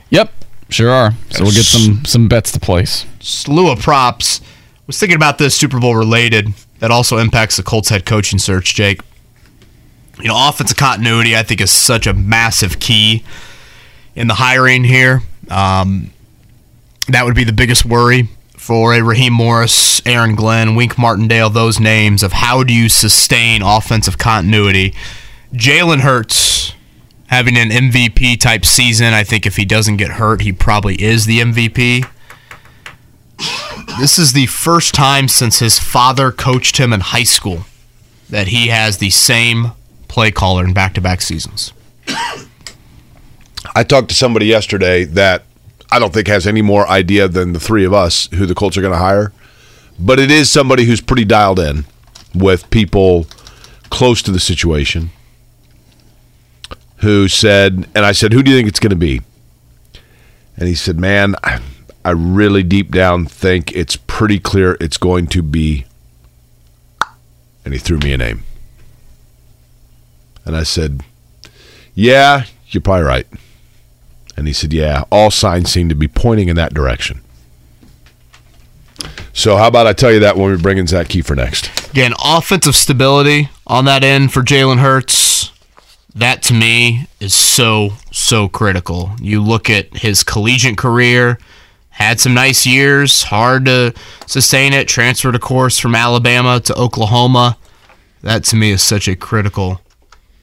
Yep. 0.10 0.32
Sure 0.70 0.90
are. 0.90 1.14
So 1.30 1.44
we'll 1.44 1.54
get 1.54 1.64
some 1.64 2.04
some 2.04 2.28
bets 2.28 2.52
to 2.52 2.60
place. 2.60 3.06
Slew 3.20 3.72
of 3.72 3.80
props. 3.80 4.42
Was 4.86 5.00
thinking 5.00 5.16
about 5.16 5.38
this 5.38 5.56
Super 5.56 5.80
Bowl 5.80 5.96
related 5.96 6.54
that 6.80 6.92
also 6.92 7.18
impacts 7.18 7.58
the 7.58 7.64
Colts 7.64 7.90
head 7.90 8.06
coaching 8.06 8.40
search, 8.40 8.76
Jake. 8.76 9.02
You 10.20 10.28
know, 10.28 10.50
offensive 10.50 10.78
continuity, 10.78 11.36
I 11.36 11.44
think, 11.44 11.62
is 11.62 11.72
such 11.72 12.08
a 12.08 12.14
massive 12.14 12.80
key 12.80 13.24
in 14.16 14.28
the 14.28 14.34
hiring 14.36 14.84
here. 14.84 15.22
Um, 15.50 16.12
that 17.08 17.24
would 17.24 17.36
be 17.36 17.44
the 17.44 17.54
biggest 17.54 17.86
worry 17.86 18.28
for 18.56 18.94
a 18.94 19.02
Raheem 19.02 19.34
Morris, 19.34 20.02
Aaron 20.06 20.36
Glenn, 20.36 20.76
Wink 20.76 20.98
Martindale, 20.98 21.50
those 21.50 21.80
names 21.80 22.24
of 22.24 22.34
how 22.34 22.64
do 22.64 22.74
you 22.74 22.90
sustain 22.90 23.62
offensive 23.62 24.18
continuity. 24.18 24.94
Jalen 25.54 26.00
Hurts 26.00 26.74
having 27.28 27.58
an 27.58 27.70
MVP 27.70 28.40
type 28.40 28.66
season. 28.66 29.14
I 29.14 29.24
think 29.24 29.46
if 29.46 29.56
he 29.56 29.66
doesn't 29.66 29.98
get 29.98 30.12
hurt, 30.12 30.42
he 30.42 30.52
probably 30.52 31.02
is 31.02 31.26
the 31.26 31.40
MVP. 31.40 32.06
This 34.00 34.20
is 34.20 34.34
the 34.34 34.46
first 34.46 34.94
time 34.94 35.28
since 35.28 35.60
his 35.60 35.80
father 35.80 36.32
coached 36.32 36.78
him 36.78 36.94
in 36.94 37.00
high 37.00 37.24
school 37.24 37.66
that 38.30 38.48
he 38.48 38.68
has 38.68 38.98
the 38.98 39.10
same 39.10 39.72
play 40.08 40.30
caller 40.30 40.66
in 40.66 40.74
back 40.74 40.94
to 40.96 41.02
back 41.02 41.22
seasons. 41.22 41.74
I 43.76 43.84
talked 43.84 44.10
to 44.10 44.16
somebody 44.16 44.46
yesterday 44.46 45.04
that 45.06 45.44
I 45.92 46.00
don't 46.00 46.14
think 46.14 46.28
has 46.28 46.46
any 46.46 46.62
more 46.62 46.88
idea 46.88 47.28
than 47.28 47.54
the 47.54 47.60
three 47.60 47.86
of 47.86 47.94
us 47.94 48.28
who 48.34 48.46
the 48.46 48.56
Colts 48.56 48.78
are 48.78 48.82
going 48.82 48.94
to 48.94 49.00
hire, 49.00 49.32
but 50.00 50.20
it 50.20 50.30
is 50.30 50.52
somebody 50.52 50.86
who's 50.86 51.02
pretty 51.02 51.26
dialed 51.26 51.60
in 51.60 51.86
with 52.36 52.70
people 52.70 53.26
close 53.90 54.22
to 54.24 54.32
the 54.32 54.40
situation. 54.40 55.12
Who 56.98 57.28
said, 57.28 57.88
and 57.96 58.06
I 58.06 58.12
said, 58.12 58.34
"Who 58.34 58.42
do 58.44 58.52
you 58.52 58.58
think 58.58 58.68
it's 58.68 58.80
going 58.80 58.90
to 58.90 58.96
be?" 58.96 59.22
And 60.58 60.68
he 60.68 60.74
said, 60.76 61.00
"Man, 61.00 61.36
I, 61.44 61.62
I 62.08 62.12
really 62.12 62.64
deep 62.64 62.92
down 62.92 63.26
think 63.26 63.72
it's 63.76 63.96
pretty 63.96 64.40
clear 64.40 64.78
it's 64.80 64.98
going 64.98 65.28
to 65.28 65.42
be." 65.42 65.86
And 67.66 67.74
he 67.74 67.80
threw 67.80 67.98
me 67.98 68.14
a 68.14 68.18
name, 68.18 68.44
and 70.46 70.56
I 70.56 70.64
said, 70.64 71.02
"Yeah, 71.94 72.46
you're 72.70 72.82
probably 72.82 73.04
right." 73.04 73.28
And 74.38 74.46
he 74.46 74.54
said, 74.54 74.72
Yeah, 74.72 75.04
all 75.12 75.32
signs 75.32 75.72
seem 75.72 75.90
to 75.90 75.96
be 75.96 76.08
pointing 76.08 76.48
in 76.48 76.56
that 76.56 76.74
direction. 76.74 77.22
So, 79.34 79.58
how 79.58 79.68
about 79.68 79.88
I 79.88 79.94
tell 79.94 80.12
you 80.12 80.20
that 80.20 80.38
when 80.38 80.52
we 80.52 80.58
bring 80.58 80.78
in 80.78 80.88
Zak 80.88 81.08
Keefer 81.08 81.36
next? 81.36 81.90
Again, 81.90 82.14
offensive 82.24 82.76
stability 82.76 83.50
on 83.66 83.86
that 83.86 84.04
end 84.04 84.32
for 84.32 84.42
Jalen 84.42 84.78
Hurts. 84.78 85.52
That 86.14 86.42
to 86.44 86.54
me 86.54 87.08
is 87.20 87.34
so, 87.34 87.92
so 88.12 88.48
critical. 88.48 89.12
You 89.20 89.44
look 89.44 89.70
at 89.70 89.98
his 89.98 90.24
collegiate 90.24 90.78
career, 90.78 91.38
had 91.98 92.20
some 92.20 92.36
nice 92.36 92.64
years, 92.68 93.24
hard 93.24 93.66
to 93.66 93.92
sustain 94.28 94.72
it, 94.72 94.88
transferred, 94.88 95.34
of 95.34 95.42
course, 95.42 95.80
from 95.80 95.96
Alabama 95.96 96.60
to 96.60 96.76
Oklahoma. 96.76 97.58
That 98.22 98.44
to 98.46 98.56
me 98.56 98.70
is 98.70 98.84
such 98.84 99.08
a 99.08 99.16
critical, 99.16 99.82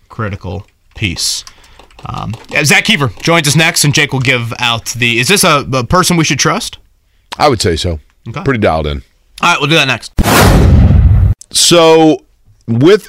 critical 0.09 0.67
piece. 0.97 1.45
Um, 2.07 2.35
Zak 2.65 2.85
Keefer 2.85 3.17
joins 3.23 3.47
us 3.47 3.55
next, 3.55 3.85
and 3.85 3.95
Jake 3.95 4.13
will 4.13 4.19
give 4.19 4.53
out 4.59 4.87
the. 4.87 5.21
Is 5.21 5.29
this 5.29 5.45
a, 5.45 5.65
a 5.73 5.85
person 5.85 6.17
we 6.17 6.25
should 6.25 6.41
trust? 6.41 6.79
I 7.39 7.49
would 7.49 7.61
say 7.61 7.77
so. 7.77 8.01
Okay. 8.29 8.43
Pretty 8.43 8.59
dialed 8.59 8.89
in. 8.89 9.03
All 9.41 9.53
right, 9.53 9.61
we'll 9.61 9.71
do 9.71 9.77
that 9.77 9.87
next. 9.87 10.13
So, 11.53 12.19
with 12.67 13.09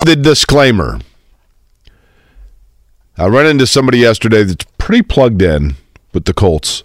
The 0.00 0.16
disclaimer. 0.16 1.00
I 3.16 3.26
ran 3.26 3.46
into 3.46 3.66
somebody 3.66 3.98
yesterday 3.98 4.42
that's 4.42 4.66
pretty 4.76 5.02
plugged 5.02 5.40
in 5.40 5.76
with 6.12 6.24
the 6.24 6.34
Colts 6.34 6.82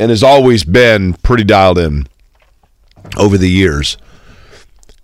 and 0.00 0.10
has 0.10 0.22
always 0.22 0.64
been 0.64 1.14
pretty 1.14 1.44
dialed 1.44 1.78
in 1.78 2.06
over 3.16 3.36
the 3.36 3.50
years. 3.50 3.96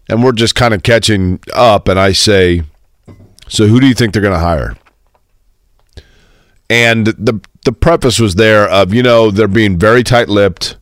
And 0.08 0.24
we're 0.24 0.32
just 0.32 0.54
kind 0.54 0.72
of 0.72 0.82
catching 0.82 1.40
up, 1.52 1.88
and 1.88 2.00
I 2.00 2.12
say, 2.12 2.62
So 3.48 3.66
who 3.66 3.80
do 3.80 3.86
you 3.86 3.94
think 3.94 4.12
they're 4.12 4.22
going 4.22 4.34
to 4.34 4.40
hire? 4.40 4.76
And 6.70 7.06
the 7.06 7.40
the 7.64 7.72
preface 7.72 8.18
was 8.18 8.36
there 8.36 8.66
of, 8.66 8.94
you 8.94 9.02
know, 9.02 9.30
they're 9.30 9.46
being 9.46 9.78
very 9.78 10.02
tight 10.02 10.28
lipped. 10.28 10.76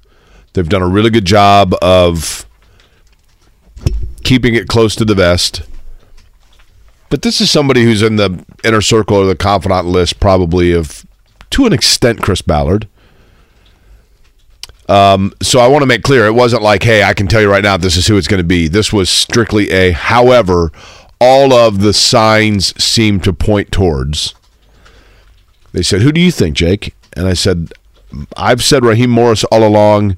They've 0.52 0.68
done 0.68 0.82
a 0.82 0.88
really 0.88 1.10
good 1.10 1.24
job 1.24 1.74
of 1.82 2.45
keeping 4.26 4.56
it 4.56 4.66
close 4.66 4.96
to 4.96 5.04
the 5.04 5.14
vest. 5.14 5.62
But 7.10 7.22
this 7.22 7.40
is 7.40 7.48
somebody 7.48 7.84
who's 7.84 8.02
in 8.02 8.16
the 8.16 8.44
inner 8.64 8.80
circle 8.80 9.18
or 9.18 9.24
the 9.24 9.36
confidant 9.36 9.86
list, 9.86 10.18
probably 10.18 10.72
of, 10.72 11.06
to 11.50 11.64
an 11.64 11.72
extent, 11.72 12.22
Chris 12.22 12.42
Ballard. 12.42 12.88
Um, 14.88 15.32
so 15.40 15.60
I 15.60 15.68
want 15.68 15.82
to 15.82 15.86
make 15.86 16.02
clear 16.02 16.26
it 16.26 16.32
wasn't 16.32 16.62
like, 16.62 16.82
hey, 16.82 17.04
I 17.04 17.14
can 17.14 17.28
tell 17.28 17.40
you 17.40 17.48
right 17.48 17.62
now 17.62 17.76
this 17.76 17.96
is 17.96 18.08
who 18.08 18.16
it's 18.16 18.26
going 18.26 18.42
to 18.42 18.44
be. 18.44 18.66
This 18.66 18.92
was 18.92 19.08
strictly 19.08 19.70
a, 19.70 19.92
however, 19.92 20.72
all 21.20 21.52
of 21.52 21.80
the 21.80 21.92
signs 21.92 22.74
seem 22.82 23.20
to 23.20 23.32
point 23.32 23.70
towards. 23.70 24.34
They 25.72 25.82
said, 25.82 26.02
who 26.02 26.10
do 26.10 26.20
you 26.20 26.32
think, 26.32 26.56
Jake? 26.56 26.94
And 27.12 27.28
I 27.28 27.34
said, 27.34 27.72
I've 28.36 28.64
said 28.64 28.84
Raheem 28.84 29.10
Morris 29.10 29.44
all 29.44 29.64
along. 29.64 30.16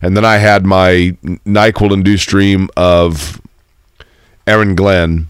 And 0.00 0.16
then 0.16 0.24
I 0.24 0.36
had 0.36 0.64
my 0.64 1.16
NyQuil 1.44 1.92
induced 1.92 2.28
dream 2.28 2.68
of 2.76 3.40
Aaron 4.48 4.74
Glenn. 4.74 5.28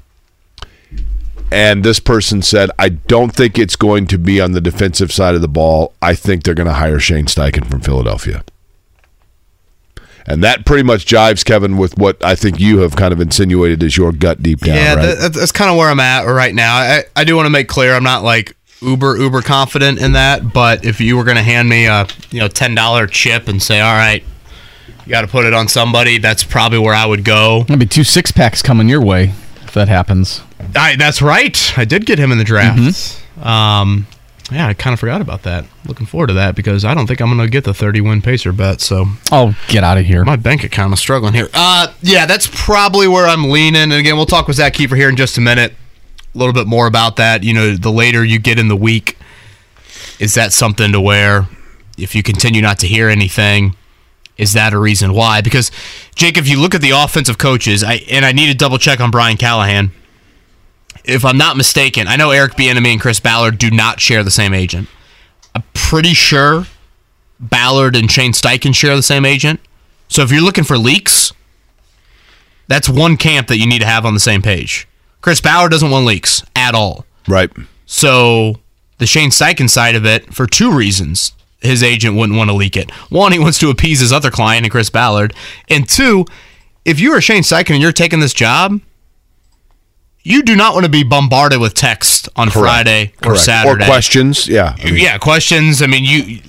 And 1.51 1.83
this 1.83 1.99
person 1.99 2.43
said, 2.43 2.71
I 2.79 2.91
don't 2.91 3.35
think 3.35 3.59
it's 3.59 3.75
going 3.75 4.07
to 4.09 4.19
be 4.19 4.41
on 4.41 4.53
the 4.53 4.61
defensive 4.61 5.11
side 5.11 5.35
of 5.35 5.41
the 5.41 5.49
ball. 5.49 5.95
I 6.03 6.15
think 6.15 6.45
they're 6.45 6.55
going 6.55 6.69
to 6.69 6.75
hire 6.75 7.01
Shane 7.01 7.25
Steichen 7.25 7.69
from 7.71 7.81
Philadelphia. 7.81 8.45
And 10.27 10.45
that 10.45 10.67
pretty 10.67 10.83
much 10.83 11.07
jives, 11.07 11.43
Kevin, 11.43 11.79
with 11.79 11.97
what 11.97 12.23
I 12.23 12.35
think 12.35 12.61
you 12.61 12.81
have 12.81 12.97
kind 12.97 13.15
of 13.15 13.21
insinuated 13.21 13.83
as 13.83 13.97
your 13.97 14.13
gut 14.13 14.43
deep 14.43 14.61
down. 14.61 14.77
Yeah, 14.77 14.95
right? 14.95 15.19
that, 15.19 15.33
that's 15.33 15.53
kind 15.53 15.71
of 15.71 15.79
where 15.79 15.89
I'm 15.89 16.01
at 16.01 16.25
right 16.25 16.55
now. 16.55 16.77
I, 16.77 17.05
I 17.17 17.25
do 17.25 17.35
want 17.35 17.47
to 17.47 17.51
make 17.51 17.67
clear 17.67 17.95
I'm 17.95 18.05
not 18.05 18.23
like 18.23 18.55
uber 18.83 19.17
uber 19.17 19.41
confident 19.41 19.99
in 20.01 20.13
that, 20.13 20.53
but 20.53 20.85
if 20.85 21.01
you 21.01 21.17
were 21.17 21.25
going 21.25 21.39
to 21.39 21.43
hand 21.43 21.71
me 21.71 21.87
a 21.87 22.07
you 22.31 22.41
know 22.41 22.49
ten 22.49 22.75
dollar 22.75 23.07
chip 23.07 23.49
and 23.49 23.63
say, 23.63 23.81
all 23.81 23.97
right, 23.97 24.23
you 25.09 25.13
got 25.13 25.23
to 25.23 25.27
put 25.27 25.47
it 25.47 25.55
on 25.55 25.69
somebody, 25.69 26.19
that's 26.19 26.45
probably 26.45 26.79
where 26.79 26.93
I 26.95 27.07
would 27.07 27.25
go. 27.25 27.63
There'll 27.63 27.79
be 27.81 27.87
two 27.87 28.05
six 28.05 28.31
packs 28.31 28.61
coming 28.61 28.91
your 28.91 29.03
way 29.03 29.33
if 29.63 29.73
that 29.73 29.89
happens. 29.89 30.43
I, 30.77 30.97
that's 30.97 31.23
right. 31.23 31.73
I 31.79 31.87
did 31.87 32.05
get 32.05 32.19
him 32.19 32.31
in 32.31 32.37
the 32.37 32.45
draft. 32.45 33.23
Um, 33.43 34.07
yeah, 34.53 34.67
I 34.67 34.75
kind 34.75 34.93
of 34.93 35.01
forgot 35.01 35.23
about 35.23 35.45
that. 35.45 35.65
Looking 35.87 36.05
forward 36.05 36.27
to 36.27 36.35
that 36.35 36.55
because 36.57 36.85
I 36.85 36.93
don't 36.93 37.07
think 37.07 37.23
I'm 37.23 37.29
going 37.35 37.39
to 37.47 37.51
get 37.51 37.65
the 37.65 37.73
30 37.73 38.03
win 38.03 38.21
pacer 38.21 38.53
bet. 38.53 38.83
So 38.83 39.07
Oh, 39.33 39.57
get 39.69 39.83
out 39.83 39.97
of 39.97 40.05
here. 40.05 40.25
my 40.27 40.37
bank 40.37 40.63
account 40.63 40.93
is 40.93 41.01
struggling 41.01 41.33
here. 41.33 41.49
Uh, 41.55 41.89
yeah, 42.03 42.27
that's 42.27 42.47
probably 42.53 43.09
where 43.09 43.27
I'm 43.27 43.49
leaning. 43.51 43.81
And 43.85 43.93
again, 43.95 44.17
we'll 44.17 44.27
talk 44.27 44.47
with 44.47 44.57
Zak 44.57 44.75
Keefer 44.75 44.95
here 44.97 45.09
in 45.09 45.17
just 45.17 45.39
a 45.39 45.41
minute. 45.41 45.73
A 46.35 46.39
little 46.39 46.53
bit 46.53 46.67
more 46.67 46.87
about 46.87 47.17
that. 47.17 47.45
You 47.45 47.55
know, 47.55 47.77
the 47.77 47.91
later 47.91 48.23
you 48.23 48.39
get 48.39 48.59
in 48.59 48.69
the 48.69 48.77
week, 48.77 49.17
is 50.19 50.35
that 50.35 50.53
something 50.53 50.93
to 50.93 51.01
where 51.01 51.47
if 51.97 52.15
you 52.15 52.23
continue 52.23 52.61
not 52.61 52.79
to 52.81 52.87
hear 52.87 53.09
anything, 53.09 53.75
is 54.39 54.53
that 54.55 54.73
a 54.73 54.79
reason 54.79 55.13
why? 55.13 55.41
Because 55.41 55.71
Jake, 56.15 56.39
if 56.39 56.49
you 56.49 56.59
look 56.59 56.75
at 56.75 56.81
the 56.81 56.91
offensive 56.91 57.37
coaches, 57.39 57.83
I 57.85 57.95
and 58.11 58.25
I 58.25 58.33
need 58.33 58.47
to 58.47 58.55
double 58.57 58.79
check 58.79 59.01
on 59.01 59.11
Brian 59.11 59.37
Callahan. 59.37 59.91
If 61.05 61.25
I'm 61.25 61.39
not 61.39 61.57
mistaken, 61.57 62.07
I 62.07 62.17
know 62.17 62.31
Eric 62.31 62.53
Bieniemy 62.53 62.93
and 62.93 63.01
Chris 63.01 63.19
Ballard 63.19 63.59
do 63.59 63.71
not 63.71 64.01
share 64.01 64.23
the 64.23 64.31
same 64.31 64.55
agent. 64.55 64.89
I'm 65.55 65.63
pretty 65.75 66.15
sure 66.15 66.67
Ballard 67.41 67.97
and 67.97 68.11
Shane 68.11 68.33
Steichen 68.33 68.75
share 68.75 68.95
the 68.95 69.03
same 69.03 69.25
agent. 69.25 69.61
So 70.09 70.23
if 70.23 70.31
you're 70.31 70.43
looking 70.43 70.65
for 70.65 70.79
leaks, 70.79 71.33
that's 72.67 72.89
one 72.89 73.17
camp 73.17 73.49
that 73.49 73.59
you 73.59 73.67
need 73.67 73.81
to 73.81 73.87
have 73.87 74.05
on 74.05 74.15
the 74.15 74.21
same 74.21 74.43
page. 74.43 74.87
Chris 75.21 75.41
Ballard 75.41 75.71
doesn't 75.71 75.91
want 75.91 76.07
leaks 76.07 76.43
at 76.55 76.75
all. 76.75 77.05
right. 77.27 77.51
So 77.87 78.57
the 78.99 79.07
Shane 79.07 79.31
Steichen 79.31 79.71
side 79.71 79.95
of 79.95 80.05
it, 80.05 80.35
for 80.35 80.47
two 80.47 80.71
reasons, 80.71 81.33
his 81.61 81.83
agent 81.83 82.17
wouldn't 82.17 82.39
want 82.39 82.51
to 82.51 82.55
leak 82.55 82.77
it. 82.77 82.91
One, 83.11 83.33
he 83.33 83.39
wants 83.39 83.59
to 83.61 83.71
appease 83.71 84.01
his 84.01 84.13
other 84.13 84.31
client, 84.31 84.65
and 84.65 84.71
Chris 84.71 84.91
Ballard. 84.91 85.35
And 85.69 85.89
two, 85.89 86.25
if 86.85 87.01
you 87.01 87.13
are 87.13 87.21
Shane 87.21 87.43
Steichen 87.43 87.71
and 87.71 87.83
you're 87.83 87.93
taking 87.93 88.21
this 88.21 88.33
job, 88.33 88.81
you 90.23 90.43
do 90.43 90.57
not 90.57 90.75
want 90.75 90.85
to 90.85 90.91
be 90.91 91.05
bombarded 91.05 91.61
with 91.61 91.75
text 91.75 92.29
on 92.37 92.51
Friday 92.51 93.13
or 93.23 93.31
Correct. 93.31 93.41
Saturday 93.41 93.85
Or 93.85 93.87
questions. 93.87 94.47
Yeah. 94.47 94.77
I 94.79 94.85
mean, 94.87 94.97
yeah, 94.97 95.19
questions. 95.19 95.83
I 95.83 95.87
mean, 95.87 96.05
you. 96.05 96.41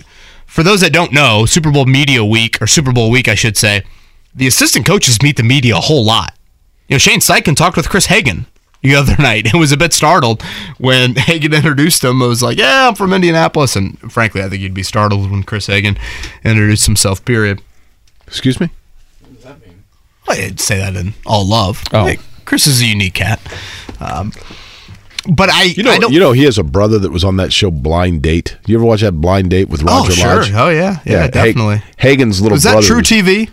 For 0.45 0.63
those 0.63 0.81
that 0.81 0.91
don't 0.91 1.13
know, 1.13 1.45
Super 1.45 1.71
Bowl 1.71 1.85
Media 1.85 2.25
Week 2.25 2.59
or 2.61 2.67
Super 2.67 2.91
Bowl 2.91 3.11
Week, 3.11 3.27
I 3.27 3.35
should 3.35 3.55
say, 3.55 3.83
the 4.33 4.47
assistant 4.47 4.85
coaches 4.85 5.21
meet 5.21 5.37
the 5.37 5.43
media 5.43 5.77
a 5.77 5.79
whole 5.79 6.03
lot. 6.03 6.35
You 6.87 6.95
know, 6.95 6.97
Shane 6.97 7.19
Steichen 7.19 7.55
talked 7.55 7.77
with 7.77 7.87
Chris 7.87 8.07
Hagan 8.07 8.47
the 8.81 8.95
other 8.95 9.15
night 9.19 9.51
and 9.51 9.59
was 9.59 9.71
a 9.71 9.77
bit 9.77 9.93
startled 9.93 10.41
when 10.77 11.15
Hagan 11.17 11.53
introduced 11.53 12.03
him. 12.03 12.21
I 12.23 12.27
was 12.27 12.41
like, 12.43 12.57
"Yeah, 12.57 12.87
I'm 12.89 12.95
from 12.95 13.13
Indianapolis," 13.13 13.75
and 13.75 13.97
frankly, 14.11 14.41
I 14.43 14.49
think 14.49 14.61
you'd 14.61 14.73
be 14.73 14.83
startled 14.83 15.29
when 15.31 15.43
Chris 15.43 15.67
Hagan 15.67 15.97
introduced 16.43 16.85
himself. 16.85 17.23
Period. 17.25 17.61
Excuse 18.27 18.59
me? 18.59 18.69
What 19.21 19.33
does 19.35 19.43
that 19.43 19.65
mean? 19.65 19.83
I 20.27 20.35
didn't 20.35 20.59
say 20.59 20.77
that 20.77 20.95
in 20.95 21.13
all 21.25 21.45
love. 21.45 21.83
Oh. 21.91 22.05
Hey, 22.05 22.19
Chris 22.45 22.67
is 22.67 22.81
a 22.81 22.85
unique 22.85 23.15
cat. 23.15 23.39
Um, 23.99 24.31
but 25.29 25.49
I, 25.49 25.63
You 25.63 25.83
know, 25.83 25.91
I 25.91 25.97
don't. 25.99 26.13
you 26.13 26.19
know, 26.19 26.31
he 26.31 26.43
has 26.45 26.57
a 26.57 26.63
brother 26.63 26.97
that 26.99 27.11
was 27.11 27.23
on 27.23 27.35
that 27.37 27.51
show 27.51 27.69
Blind 27.71 28.21
Date. 28.21 28.57
You 28.65 28.77
ever 28.77 28.85
watch 28.85 29.01
that 29.01 29.13
Blind 29.13 29.49
Date 29.49 29.67
with 29.67 29.81
Roger? 29.83 29.93
oh, 29.95 29.99
Roger 30.03 30.13
sure. 30.13 30.35
Lodge? 30.35 30.51
Oh, 30.53 30.69
yeah. 30.69 30.99
Yeah, 31.05 31.21
Ha- 31.23 31.27
definitely. 31.27 31.81
Hagan's 31.97 32.41
little 32.41 32.55
Was 32.55 32.63
that 32.63 32.71
brother. 32.73 32.87
True 32.87 32.97
was- 32.97 33.07
TV? 33.09 33.49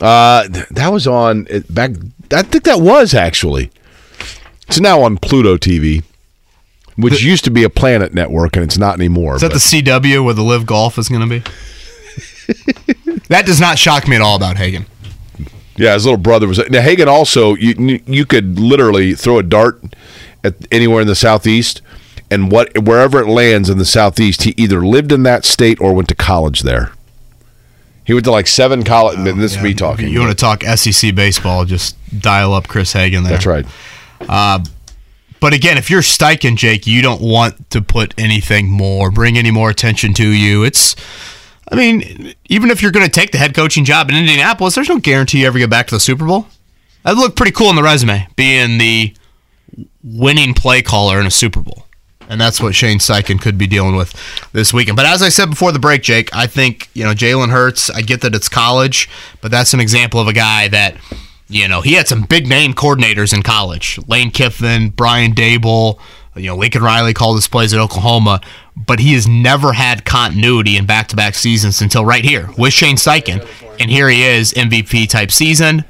Uh, 0.00 0.48
th- 0.48 0.66
that 0.70 0.92
was 0.92 1.06
on 1.06 1.46
back. 1.70 1.90
I 2.32 2.42
think 2.42 2.64
that 2.64 2.80
was 2.80 3.14
actually. 3.14 3.70
It's 4.68 4.80
now 4.80 5.02
on 5.02 5.18
Pluto 5.18 5.56
TV, 5.56 6.02
which 6.96 7.22
used 7.22 7.44
to 7.44 7.50
be 7.50 7.64
a 7.64 7.70
Planet 7.70 8.14
Network, 8.14 8.56
and 8.56 8.64
it's 8.64 8.78
not 8.78 8.94
anymore. 8.94 9.36
Is 9.36 9.42
that 9.42 9.52
but- 9.52 9.60
the 9.60 9.82
CW 9.82 10.24
where 10.24 10.34
the 10.34 10.42
Live 10.42 10.66
Golf 10.66 10.98
is 10.98 11.08
going 11.08 11.28
to 11.28 11.40
be? 11.40 11.40
that 13.28 13.46
does 13.46 13.60
not 13.60 13.78
shock 13.78 14.08
me 14.08 14.16
at 14.16 14.22
all 14.22 14.36
about 14.36 14.56
Hagan. 14.56 14.86
Yeah, 15.76 15.94
his 15.94 16.04
little 16.04 16.18
brother 16.20 16.46
was. 16.46 16.58
Now 16.70 16.80
Hagan 16.80 17.08
also, 17.08 17.54
you 17.56 18.00
you 18.06 18.24
could 18.24 18.58
literally 18.60 19.14
throw 19.14 19.38
a 19.38 19.42
dart 19.42 19.82
at 20.44 20.54
anywhere 20.70 21.00
in 21.00 21.08
the 21.08 21.16
southeast, 21.16 21.82
and 22.30 22.50
what 22.52 22.78
wherever 22.78 23.20
it 23.20 23.26
lands 23.26 23.68
in 23.68 23.78
the 23.78 23.84
southeast, 23.84 24.44
he 24.44 24.54
either 24.56 24.86
lived 24.86 25.10
in 25.10 25.24
that 25.24 25.44
state 25.44 25.80
or 25.80 25.92
went 25.92 26.08
to 26.08 26.14
college 26.14 26.60
there. 26.62 26.92
He 28.04 28.12
went 28.12 28.24
to 28.26 28.30
like 28.30 28.46
seven 28.46 28.84
college. 28.84 29.18
and 29.18 29.26
oh, 29.26 29.32
this 29.34 29.56
is 29.56 29.62
me 29.62 29.74
talking. 29.74 30.08
You 30.08 30.20
want 30.20 30.30
to 30.30 30.36
talk 30.36 30.62
SEC 30.62 31.14
baseball? 31.14 31.64
Just 31.64 31.96
dial 32.20 32.52
up 32.52 32.68
Chris 32.68 32.92
Hagan 32.92 33.24
there. 33.24 33.32
That's 33.32 33.46
right. 33.46 33.66
Uh, 34.20 34.64
but 35.40 35.52
again, 35.52 35.76
if 35.76 35.90
you're 35.90 36.00
Steichen, 36.00 36.56
Jake, 36.56 36.86
you 36.86 37.02
don't 37.02 37.20
want 37.20 37.70
to 37.70 37.82
put 37.82 38.14
anything 38.16 38.70
more, 38.70 39.10
bring 39.10 39.36
any 39.36 39.50
more 39.50 39.68
attention 39.68 40.14
to 40.14 40.26
you. 40.26 40.64
It's, 40.64 40.96
I 41.70 41.74
mean, 41.74 42.34
even 42.48 42.70
if 42.70 42.80
you're 42.80 42.92
going 42.92 43.04
to 43.04 43.12
take 43.12 43.30
the 43.30 43.38
head 43.38 43.54
coaching 43.54 43.84
job 43.84 44.08
in 44.08 44.16
Indianapolis, 44.16 44.74
there's 44.74 44.88
no 44.88 44.98
guarantee 44.98 45.40
you 45.40 45.46
ever 45.46 45.58
get 45.58 45.68
back 45.68 45.86
to 45.88 45.96
the 45.96 46.00
Super 46.00 46.24
Bowl. 46.24 46.46
That'd 47.02 47.18
look 47.18 47.36
pretty 47.36 47.52
cool 47.52 47.68
on 47.68 47.76
the 47.76 47.82
resume, 47.82 48.26
being 48.36 48.78
the 48.78 49.14
winning 50.02 50.54
play 50.54 50.80
caller 50.80 51.20
in 51.20 51.26
a 51.26 51.30
Super 51.30 51.60
Bowl. 51.60 51.86
And 52.26 52.40
that's 52.40 52.58
what 52.58 52.74
Shane 52.74 52.98
Steichen 52.98 53.38
could 53.38 53.58
be 53.58 53.66
dealing 53.66 53.96
with 53.96 54.14
this 54.52 54.72
weekend. 54.72 54.96
But 54.96 55.04
as 55.04 55.20
I 55.20 55.28
said 55.28 55.50
before 55.50 55.72
the 55.72 55.78
break, 55.78 56.02
Jake, 56.02 56.34
I 56.34 56.46
think, 56.46 56.88
you 56.94 57.04
know, 57.04 57.12
Jalen 57.12 57.50
Hurts, 57.50 57.90
I 57.90 58.00
get 58.00 58.22
that 58.22 58.34
it's 58.34 58.48
college, 58.48 59.10
but 59.42 59.50
that's 59.50 59.74
an 59.74 59.80
example 59.80 60.20
of 60.20 60.26
a 60.26 60.32
guy 60.32 60.68
that, 60.68 60.96
you 61.48 61.68
know, 61.68 61.80
he 61.80 61.94
had 61.94 62.08
some 62.08 62.22
big 62.22 62.46
name 62.46 62.72
coordinators 62.74 63.34
in 63.34 63.42
college. 63.42 63.98
Lane 64.08 64.30
Kiffin, 64.30 64.90
Brian 64.90 65.34
Daboll, 65.34 65.98
you 66.36 66.48
know, 66.48 66.56
Lincoln 66.56 66.82
Riley 66.82 67.14
called 67.14 67.36
his 67.36 67.46
plays 67.46 67.72
at 67.72 67.80
Oklahoma, 67.80 68.40
but 68.76 68.98
he 68.98 69.14
has 69.14 69.28
never 69.28 69.72
had 69.72 70.04
continuity 70.04 70.76
in 70.76 70.86
back 70.86 71.08
to 71.08 71.16
back 71.16 71.34
seasons 71.34 71.80
until 71.80 72.04
right 72.04 72.24
here 72.24 72.48
with 72.58 72.72
Shane 72.72 72.96
Steichen. 72.96 73.46
And 73.78 73.90
here 73.90 74.08
he 74.08 74.24
is, 74.24 74.52
MVP 74.52 75.08
type 75.08 75.30
season. 75.30 75.84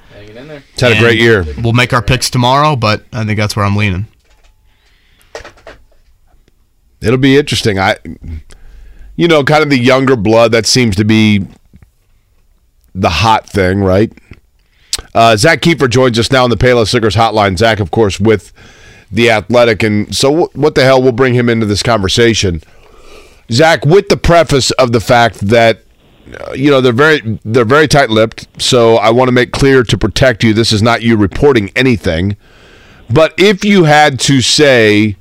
He's 0.73 0.81
had 0.81 0.93
a 0.93 1.01
great 1.01 1.19
year. 1.19 1.45
We'll 1.63 1.73
make 1.73 1.93
our 1.93 2.03
picks 2.03 2.29
tomorrow, 2.29 2.77
but 2.77 3.05
I 3.13 3.25
think 3.25 3.39
that's 3.39 3.57
where 3.57 3.65
I'm 3.65 3.77
leaning. 3.77 4.07
It'll 7.01 7.19
be 7.19 7.37
interesting. 7.37 7.79
I, 7.79 7.97
you 9.17 9.29
know, 9.29 9.45
kind 9.45 9.63
of 9.63 9.71
the 9.71 9.79
younger 9.79 10.17
blood 10.17 10.53
that 10.53 10.67
seems 10.67 10.97
to 10.97 11.05
be 11.05 11.47
the 12.95 13.11
hot 13.11 13.49
thing, 13.49 13.81
right? 13.81 14.13
Uh, 15.15 15.36
Zak 15.36 15.61
Keefer 15.61 15.89
joins 15.89 16.19
us 16.19 16.32
now 16.32 16.45
on 16.45 16.51
the 16.51 16.57
Payless 16.57 16.93
Liquors 16.93 17.15
hotline. 17.15 17.57
Zak, 17.57 17.78
of 17.78 17.91
course, 17.91 18.19
with 18.19 18.53
the 19.12 19.31
Athletic, 19.31 19.82
and 19.82 20.15
so 20.15 20.47
what 20.55 20.74
the 20.74 20.82
hell? 20.82 21.01
We'll 21.01 21.12
bring 21.12 21.35
him 21.35 21.49
into 21.49 21.66
this 21.66 21.82
conversation. 21.82 22.62
Zak, 23.53 23.85
with 23.85 24.09
the 24.09 24.16
preface 24.16 24.70
of 24.73 24.93
the 24.93 25.01
fact 25.01 25.39
that 25.41 25.82
uh, 26.41 26.53
you 26.53 26.70
know 26.70 26.81
they're 26.81 26.93
very 26.93 27.39
they're 27.45 27.65
very 27.65 27.86
tight-lipped, 27.86 28.61
so 28.61 28.97
I 28.97 29.11
want 29.11 29.28
to 29.28 29.32
make 29.32 29.53
clear 29.53 29.82
to 29.85 29.99
protect 29.99 30.43
you. 30.43 30.53
This 30.53 30.73
is 30.73 30.82
not 30.82 31.03
you 31.03 31.16
reporting 31.16 31.70
anything, 31.77 32.36
but 33.09 33.35
if 33.39 33.65
you 33.65 33.85
had 33.85 34.19
to 34.20 34.41
say 34.41 35.16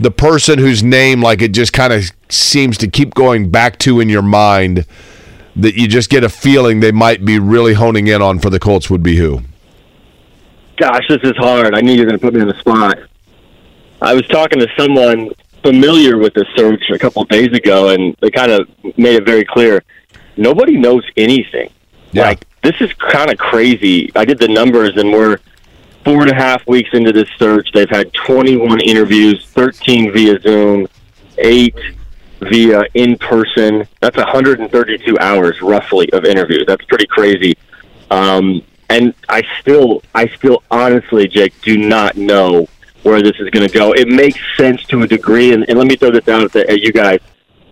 the 0.00 0.10
person 0.10 0.58
whose 0.58 0.82
name 0.82 1.22
like 1.22 1.42
it 1.42 1.52
just 1.52 1.72
kind 1.72 1.92
of 1.92 2.10
seems 2.28 2.76
to 2.78 2.88
keep 2.88 3.14
going 3.14 3.50
back 3.50 3.78
to 3.78 4.00
in 4.00 4.08
your 4.08 4.22
mind 4.22 4.84
that 5.56 5.74
you 5.74 5.86
just 5.86 6.10
get 6.10 6.24
a 6.24 6.28
feeling 6.28 6.80
they 6.80 6.92
might 6.92 7.24
be 7.24 7.38
really 7.38 7.74
honing 7.74 8.06
in 8.06 8.22
on 8.22 8.38
for 8.38 8.50
the 8.50 8.58
Colts 8.58 8.88
would 8.90 9.02
be 9.02 9.16
who? 9.16 9.40
Gosh, 10.78 11.06
this 11.08 11.20
is 11.22 11.36
hard. 11.36 11.74
I 11.74 11.80
knew 11.80 11.92
you 11.92 12.00
were 12.00 12.06
going 12.06 12.18
to 12.18 12.24
put 12.24 12.34
me 12.34 12.40
on 12.40 12.48
the 12.48 12.58
spot. 12.58 12.98
I 14.00 14.14
was 14.14 14.26
talking 14.28 14.58
to 14.58 14.68
someone 14.76 15.30
familiar 15.62 16.18
with 16.18 16.34
the 16.34 16.44
search 16.56 16.82
a 16.90 16.98
couple 16.98 17.22
of 17.22 17.28
days 17.28 17.52
ago, 17.52 17.90
and 17.90 18.16
they 18.20 18.30
kind 18.30 18.50
of 18.50 18.68
made 18.96 19.14
it 19.14 19.24
very 19.24 19.44
clear 19.44 19.82
nobody 20.36 20.76
knows 20.76 21.04
anything. 21.16 21.70
Yeah. 22.12 22.28
Like 22.28 22.46
this 22.62 22.74
is 22.80 22.92
kind 22.94 23.30
of 23.30 23.38
crazy. 23.38 24.10
I 24.16 24.24
did 24.24 24.38
the 24.38 24.48
numbers, 24.48 24.96
and 24.96 25.12
we're 25.12 25.38
four 26.04 26.22
and 26.22 26.30
a 26.30 26.34
half 26.34 26.66
weeks 26.66 26.90
into 26.92 27.12
this 27.12 27.28
search. 27.38 27.70
They've 27.72 27.88
had 27.88 28.12
21 28.12 28.80
interviews, 28.80 29.46
13 29.50 30.12
via 30.12 30.40
Zoom, 30.40 30.88
eight 31.38 31.76
via 32.48 32.84
in 32.94 33.16
person. 33.18 33.86
That's 34.00 34.16
132 34.16 35.18
hours 35.18 35.60
roughly 35.62 36.12
of 36.12 36.24
interviews. 36.24 36.64
That's 36.66 36.84
pretty 36.86 37.06
crazy. 37.06 37.56
Um, 38.10 38.62
and 38.90 39.14
I 39.28 39.42
still, 39.60 40.02
I 40.14 40.28
still 40.28 40.62
honestly, 40.70 41.26
Jake, 41.28 41.58
do 41.62 41.78
not 41.78 42.16
know 42.16 42.68
where 43.02 43.22
this 43.22 43.36
is 43.40 43.48
going 43.50 43.66
to 43.66 43.72
go. 43.72 43.92
It 43.92 44.08
makes 44.08 44.38
sense 44.56 44.84
to 44.84 45.02
a 45.02 45.06
degree, 45.06 45.52
and, 45.52 45.68
and 45.68 45.78
let 45.78 45.88
me 45.88 45.96
throw 45.96 46.10
this 46.10 46.28
out 46.28 46.54
at, 46.54 46.68
at 46.68 46.80
you 46.80 46.92
guys. 46.92 47.20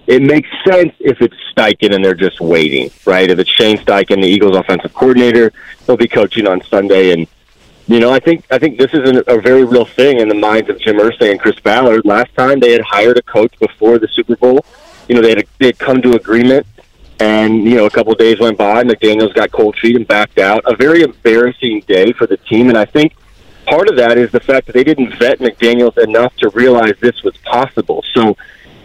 It 0.06 0.22
makes 0.22 0.48
sense 0.66 0.92
if 0.98 1.20
it's 1.20 1.36
Steichen 1.54 1.94
and 1.94 2.04
they're 2.04 2.14
just 2.14 2.40
waiting, 2.40 2.90
right? 3.04 3.30
If 3.30 3.38
it's 3.38 3.50
Shane 3.50 3.76
Steichen, 3.78 4.22
the 4.22 4.28
Eagles' 4.28 4.56
offensive 4.56 4.92
coordinator, 4.92 5.52
he'll 5.86 5.96
be 5.96 6.08
coaching 6.08 6.48
on 6.48 6.62
Sunday, 6.62 7.12
and 7.12 7.28
you 7.90 7.98
know, 7.98 8.12
I 8.12 8.20
think 8.20 8.44
I 8.52 8.58
think 8.58 8.78
this 8.78 8.94
is 8.94 9.00
a, 9.00 9.18
a 9.26 9.40
very 9.40 9.64
real 9.64 9.84
thing 9.84 10.20
in 10.20 10.28
the 10.28 10.34
minds 10.34 10.70
of 10.70 10.78
Jim 10.78 10.98
Irsay 10.98 11.32
and 11.32 11.40
Chris 11.40 11.58
Ballard. 11.58 12.04
Last 12.04 12.32
time 12.36 12.60
they 12.60 12.70
had 12.70 12.82
hired 12.82 13.18
a 13.18 13.22
coach 13.22 13.52
before 13.58 13.98
the 13.98 14.06
Super 14.06 14.36
Bowl, 14.36 14.64
you 15.08 15.16
know, 15.16 15.20
they 15.20 15.30
had 15.30 15.44
they 15.58 15.66
had 15.66 15.78
come 15.80 16.00
to 16.02 16.12
agreement, 16.12 16.68
and 17.18 17.64
you 17.64 17.74
know, 17.74 17.86
a 17.86 17.90
couple 17.90 18.12
of 18.12 18.18
days 18.18 18.38
went 18.38 18.56
by, 18.56 18.84
McDaniels 18.84 19.34
got 19.34 19.50
cold 19.50 19.76
feet 19.76 19.96
and 19.96 20.06
backed 20.06 20.38
out. 20.38 20.62
A 20.66 20.76
very 20.76 21.02
embarrassing 21.02 21.80
day 21.88 22.12
for 22.12 22.28
the 22.28 22.36
team, 22.36 22.68
and 22.68 22.78
I 22.78 22.84
think 22.84 23.12
part 23.66 23.90
of 23.90 23.96
that 23.96 24.18
is 24.18 24.30
the 24.30 24.38
fact 24.38 24.68
that 24.68 24.74
they 24.74 24.84
didn't 24.84 25.18
vet 25.18 25.40
McDaniels 25.40 25.98
enough 25.98 26.36
to 26.36 26.48
realize 26.50 26.92
this 27.00 27.24
was 27.24 27.36
possible. 27.38 28.04
So, 28.14 28.36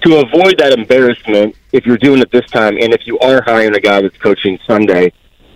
to 0.02 0.18
avoid 0.18 0.58
that 0.58 0.74
embarrassment, 0.76 1.56
if 1.72 1.86
you're 1.86 1.98
doing 1.98 2.22
it 2.22 2.32
this 2.32 2.48
time, 2.48 2.80
and 2.80 2.92
if 2.92 3.06
you 3.06 3.20
are 3.20 3.44
hiring 3.44 3.76
a 3.76 3.80
guy 3.80 4.02
that's 4.02 4.18
coaching 4.18 4.58
Sunday 4.66 5.14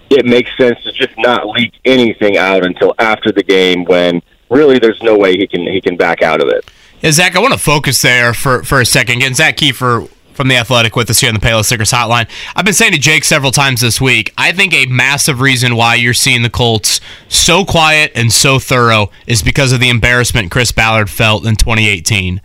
it 0.10 0.26
makes 0.26 0.49
sense 0.57 0.81
to 0.84 0.91
just 0.91 1.18
not 1.18 1.48
leak 1.48 1.73
anything 1.86 2.38
out 2.38 2.65
until 2.65 2.94
after 2.99 3.31
the 3.31 3.44
game 3.44 3.86
when 3.86 4.22
really 4.49 4.80
there's 4.80 5.02
no 5.03 5.18
way 5.18 5.38
he 5.38 5.48
can 5.48 5.61
he 5.61 5.81
can 5.81 5.95
back 5.95 6.22
out 6.22 6.41
of 6.41 6.49
it. 6.49 6.69
Yeah, 7.02 7.11
Zak, 7.11 7.36
I 7.36 7.40
want 7.40 7.53
to 7.53 7.60
focus 7.60 8.02
there 8.02 8.34
for, 8.34 8.64
for 8.64 8.81
a 8.81 8.86
second. 8.86 9.18
Again, 9.18 9.34
Zak 9.34 9.56
Keefer 9.56 10.10
from 10.34 10.48
the 10.48 10.56
Athletic 10.56 10.95
with 10.95 11.10
us 11.10 11.19
here 11.19 11.30
on 11.30 11.34
the 11.34 11.40
Payless 11.40 11.72
Liquors 11.72 11.91
Hotline. 11.91 12.30
I've 12.56 12.65
been 12.65 12.73
saying 12.73 12.94
to 12.94 12.98
Jake 12.98 13.23
several 13.23 13.52
times 13.52 13.81
this 13.81 14.02
week. 14.02 14.34
I 14.38 14.52
think 14.52 14.73
a 14.73 14.86
massive 14.86 15.41
reason 15.41 15.76
why 15.76 15.95
you're 15.95 16.14
seeing 16.14 16.44
the 16.44 16.49
Colts 16.49 16.99
so 17.27 17.64
quiet 17.64 18.11
and 18.15 18.31
so 18.31 18.60
thorough 18.60 19.11
is 19.27 19.41
because 19.41 19.72
of 19.72 19.80
the 19.80 19.90
embarrassment 19.90 20.52
Chris 20.52 20.72
Ballard 20.72 21.10
felt 21.10 21.45
in 21.45 21.56
2018, 21.56 22.41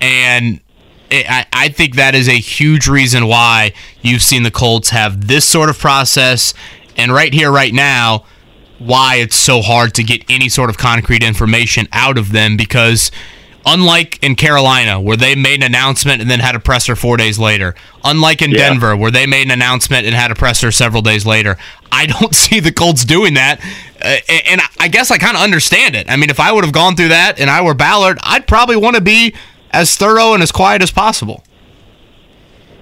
and 0.00 0.60
it, 1.10 1.30
I, 1.30 1.46
I 1.52 1.68
think 1.68 1.96
that 1.96 2.14
is 2.14 2.28
a 2.28 2.38
huge 2.38 2.88
reason 2.88 3.26
why 3.26 3.72
you've 4.00 4.22
seen 4.22 4.44
the 4.44 4.50
Colts 4.50 4.90
have 4.90 5.26
this 5.26 5.44
sort 5.44 5.68
of 5.68 5.78
process 5.78 6.54
and 6.96 7.12
right 7.12 7.32
here, 7.32 7.50
right 7.50 7.72
now, 7.72 8.24
why 8.78 9.16
it's 9.16 9.36
so 9.36 9.62
hard 9.62 9.94
to 9.94 10.02
get 10.02 10.24
any 10.28 10.48
sort 10.48 10.68
of 10.70 10.76
concrete 10.76 11.22
information 11.22 11.86
out 11.92 12.18
of 12.18 12.32
them 12.32 12.56
because 12.56 13.10
unlike 13.64 14.18
in 14.24 14.34
Carolina 14.34 15.00
where 15.00 15.16
they 15.16 15.36
made 15.36 15.60
an 15.60 15.62
announcement 15.62 16.20
and 16.20 16.28
then 16.28 16.40
had 16.40 16.56
a 16.56 16.58
presser 16.58 16.96
4 16.96 17.16
days 17.16 17.38
later. 17.38 17.76
Unlike 18.02 18.42
in 18.42 18.50
Yeah. 18.50 18.68
Denver 18.70 18.96
where 18.96 19.12
they 19.12 19.24
made 19.24 19.46
an 19.46 19.52
announcement 19.52 20.04
and 20.04 20.16
had 20.16 20.32
a 20.32 20.34
presser 20.34 20.72
several 20.72 21.00
days 21.00 21.24
later. 21.24 21.56
I 21.92 22.06
don't 22.20 22.34
see 22.34 22.58
the 22.58 22.72
Colts 22.72 23.04
doing 23.04 23.34
that. 23.34 23.60
Uh, 24.04 24.16
and 24.50 24.60
I 24.80 24.88
guess 24.88 25.12
I 25.12 25.18
kind 25.18 25.36
of 25.36 25.44
understand 25.44 25.94
it. 25.94 26.10
I 26.10 26.16
mean 26.16 26.28
if 26.30 26.40
I 26.40 26.50
would 26.50 26.64
have 26.64 26.72
gone 26.72 26.96
through 26.96 27.08
that 27.08 27.38
and 27.38 27.48
I 27.48 27.62
were 27.62 27.74
Ballard 27.74 28.18
I'd 28.24 28.48
probably 28.48 28.76
want 28.76 28.96
to 28.96 29.02
be 29.02 29.32
as 29.70 29.94
thorough 29.96 30.34
and 30.34 30.42
as 30.42 30.50
quiet 30.50 30.82
as 30.82 30.90
possible 30.90 31.44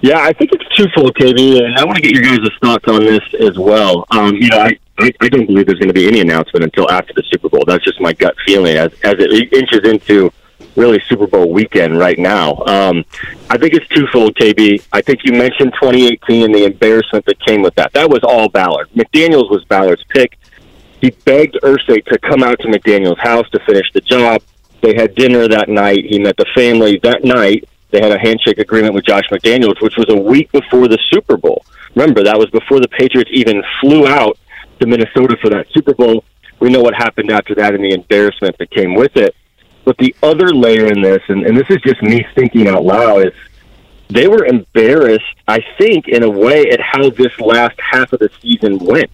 Yeah, 0.01 0.19
I 0.19 0.33
think 0.33 0.51
it's 0.51 0.65
twofold, 0.75 1.15
KB, 1.15 1.63
and 1.63 1.75
I 1.77 1.85
want 1.85 1.97
to 1.97 2.01
get 2.01 2.13
your 2.13 2.23
guys' 2.23 2.49
thoughts 2.61 2.87
on 2.87 3.05
this 3.05 3.21
as 3.39 3.57
well. 3.57 4.05
Um, 4.09 4.35
you 4.35 4.49
know, 4.49 4.57
I, 4.57 4.77
I, 4.97 5.11
I 5.21 5.29
don't 5.29 5.45
believe 5.45 5.67
there's 5.67 5.77
going 5.77 5.89
to 5.89 5.93
be 5.93 6.07
any 6.07 6.21
announcement 6.21 6.63
until 6.63 6.89
after 6.89 7.13
the 7.13 7.23
Super 7.31 7.49
Bowl. 7.49 7.63
That's 7.67 7.83
just 7.83 8.01
my 8.01 8.11
gut 8.13 8.35
feeling 8.45 8.77
as 8.77 8.91
as 9.03 9.15
it 9.19 9.53
inches 9.53 9.87
into 9.87 10.33
really 10.75 10.99
Super 11.07 11.27
Bowl 11.27 11.51
weekend 11.51 11.99
right 11.99 12.17
now. 12.17 12.55
Um, 12.65 13.05
I 13.49 13.57
think 13.57 13.73
it's 13.73 13.87
twofold, 13.89 14.35
KB. 14.35 14.83
I 14.91 15.01
think 15.01 15.19
you 15.23 15.33
mentioned 15.33 15.73
2018 15.79 16.45
and 16.45 16.55
the 16.55 16.65
embarrassment 16.65 17.25
that 17.25 17.39
came 17.45 17.61
with 17.61 17.75
that. 17.75 17.93
That 17.93 18.09
was 18.09 18.21
all 18.23 18.49
Ballard. 18.49 18.89
McDaniels 18.91 19.51
was 19.51 19.63
Ballard's 19.65 20.03
pick. 20.09 20.39
He 21.01 21.11
begged 21.11 21.57
Irsay 21.61 22.05
to 22.05 22.17
come 22.19 22.43
out 22.43 22.59
to 22.59 22.67
McDaniel's 22.67 23.19
house 23.19 23.49
to 23.51 23.59
finish 23.65 23.91
the 23.93 24.01
job. 24.01 24.41
They 24.81 24.95
had 24.95 25.13
dinner 25.15 25.47
that 25.47 25.69
night. 25.69 26.05
He 26.05 26.19
met 26.19 26.37
the 26.37 26.45
family 26.55 26.99
that 27.03 27.23
night. 27.23 27.67
They 27.91 28.01
had 28.01 28.11
a 28.11 28.19
handshake 28.19 28.57
agreement 28.57 28.93
with 28.93 29.05
Josh 29.05 29.27
McDaniels, 29.31 29.81
which 29.81 29.97
was 29.97 30.07
a 30.09 30.15
week 30.15 30.51
before 30.51 30.87
the 30.87 30.97
Super 31.09 31.37
Bowl. 31.37 31.63
Remember, 31.95 32.23
that 32.23 32.37
was 32.37 32.49
before 32.49 32.79
the 32.79 32.87
Patriots 32.87 33.29
even 33.33 33.61
flew 33.81 34.07
out 34.07 34.37
to 34.79 34.87
Minnesota 34.87 35.37
for 35.41 35.49
that 35.49 35.67
Super 35.71 35.93
Bowl. 35.93 36.23
We 36.59 36.69
know 36.69 36.81
what 36.81 36.93
happened 36.93 37.31
after 37.31 37.53
that 37.55 37.75
and 37.75 37.83
the 37.83 37.93
embarrassment 37.93 38.57
that 38.59 38.71
came 38.71 38.95
with 38.95 39.17
it. 39.17 39.35
But 39.83 39.97
the 39.97 40.15
other 40.23 40.53
layer 40.53 40.87
in 40.87 41.01
this, 41.01 41.21
and, 41.27 41.45
and 41.45 41.57
this 41.57 41.67
is 41.69 41.81
just 41.81 42.01
me 42.01 42.25
thinking 42.35 42.67
out 42.67 42.85
loud, 42.85 43.27
is 43.27 43.33
they 44.09 44.27
were 44.27 44.45
embarrassed, 44.45 45.25
I 45.47 45.59
think, 45.77 46.07
in 46.07 46.23
a 46.23 46.29
way 46.29 46.69
at 46.69 46.79
how 46.79 47.09
this 47.09 47.37
last 47.39 47.79
half 47.79 48.13
of 48.13 48.19
the 48.19 48.29
season 48.41 48.77
went. 48.77 49.09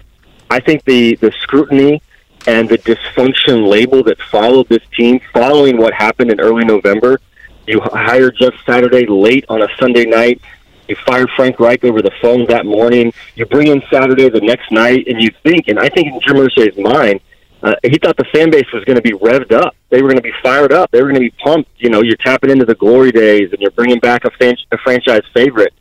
I 0.49 0.59
think 0.59 0.83
the, 0.85 1.15
the 1.15 1.31
scrutiny 1.41 2.01
and 2.47 2.69
the 2.69 2.77
dysfunction 2.79 3.67
label 3.67 4.03
that 4.03 4.19
followed 4.23 4.67
this 4.69 4.83
team 4.95 5.19
following 5.33 5.77
what 5.77 5.93
happened 5.93 6.31
in 6.31 6.39
early 6.39 6.65
November. 6.65 7.19
You 7.67 7.81
hire 7.83 8.31
Jeff 8.31 8.53
Saturday 8.65 9.05
late 9.05 9.45
on 9.49 9.61
a 9.61 9.67
Sunday 9.77 10.05
night. 10.05 10.41
You 10.87 10.95
fire 11.05 11.27
Frank 11.35 11.59
Reich 11.59 11.83
over 11.83 12.01
the 12.01 12.13
phone 12.21 12.45
that 12.47 12.65
morning. 12.65 13.11
You 13.35 13.45
bring 13.45 13.67
in 13.67 13.83
Saturday 13.91 14.29
the 14.29 14.39
next 14.39 14.71
night, 14.71 15.05
and 15.07 15.21
you 15.21 15.29
think, 15.43 15.67
and 15.67 15.77
I 15.77 15.89
think 15.89 16.07
in 16.07 16.19
Jim 16.25 16.37
Irsay's 16.37 16.77
mind, 16.77 17.19
uh, 17.61 17.73
he 17.83 17.97
thought 17.97 18.15
the 18.15 18.25
fan 18.33 18.49
base 18.51 18.71
was 18.71 18.85
going 18.85 18.95
to 18.95 19.01
be 19.01 19.11
revved 19.11 19.51
up. 19.51 19.75
They 19.89 20.01
were 20.01 20.07
going 20.07 20.17
to 20.17 20.23
be 20.23 20.33
fired 20.41 20.71
up. 20.71 20.91
They 20.91 21.01
were 21.01 21.09
going 21.09 21.21
to 21.21 21.29
be 21.29 21.35
pumped. 21.43 21.69
You 21.77 21.89
know, 21.89 22.01
you're 22.01 22.15
tapping 22.15 22.51
into 22.51 22.65
the 22.65 22.75
glory 22.75 23.11
days 23.11 23.51
and 23.51 23.59
you're 23.59 23.71
bringing 23.71 23.99
back 23.99 24.23
a, 24.23 24.31
fan- 24.31 24.57
a 24.71 24.77
franchise 24.77 25.23
favorite. 25.33 25.73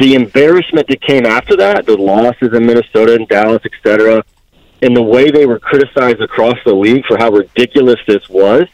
The 0.00 0.14
embarrassment 0.14 0.88
that 0.88 1.00
came 1.02 1.24
after 1.24 1.54
that, 1.56 1.86
the 1.86 1.96
losses 1.96 2.52
in 2.52 2.66
Minnesota 2.66 3.14
and 3.14 3.28
Dallas, 3.28 3.62
et 3.64 3.72
cetera, 3.82 4.24
and 4.82 4.96
the 4.96 5.02
way 5.02 5.30
they 5.30 5.46
were 5.46 5.58
criticized 5.58 6.20
across 6.20 6.56
the 6.64 6.74
league 6.74 7.04
for 7.06 7.16
how 7.16 7.30
ridiculous 7.30 8.00
this 8.06 8.28
was, 8.28 8.66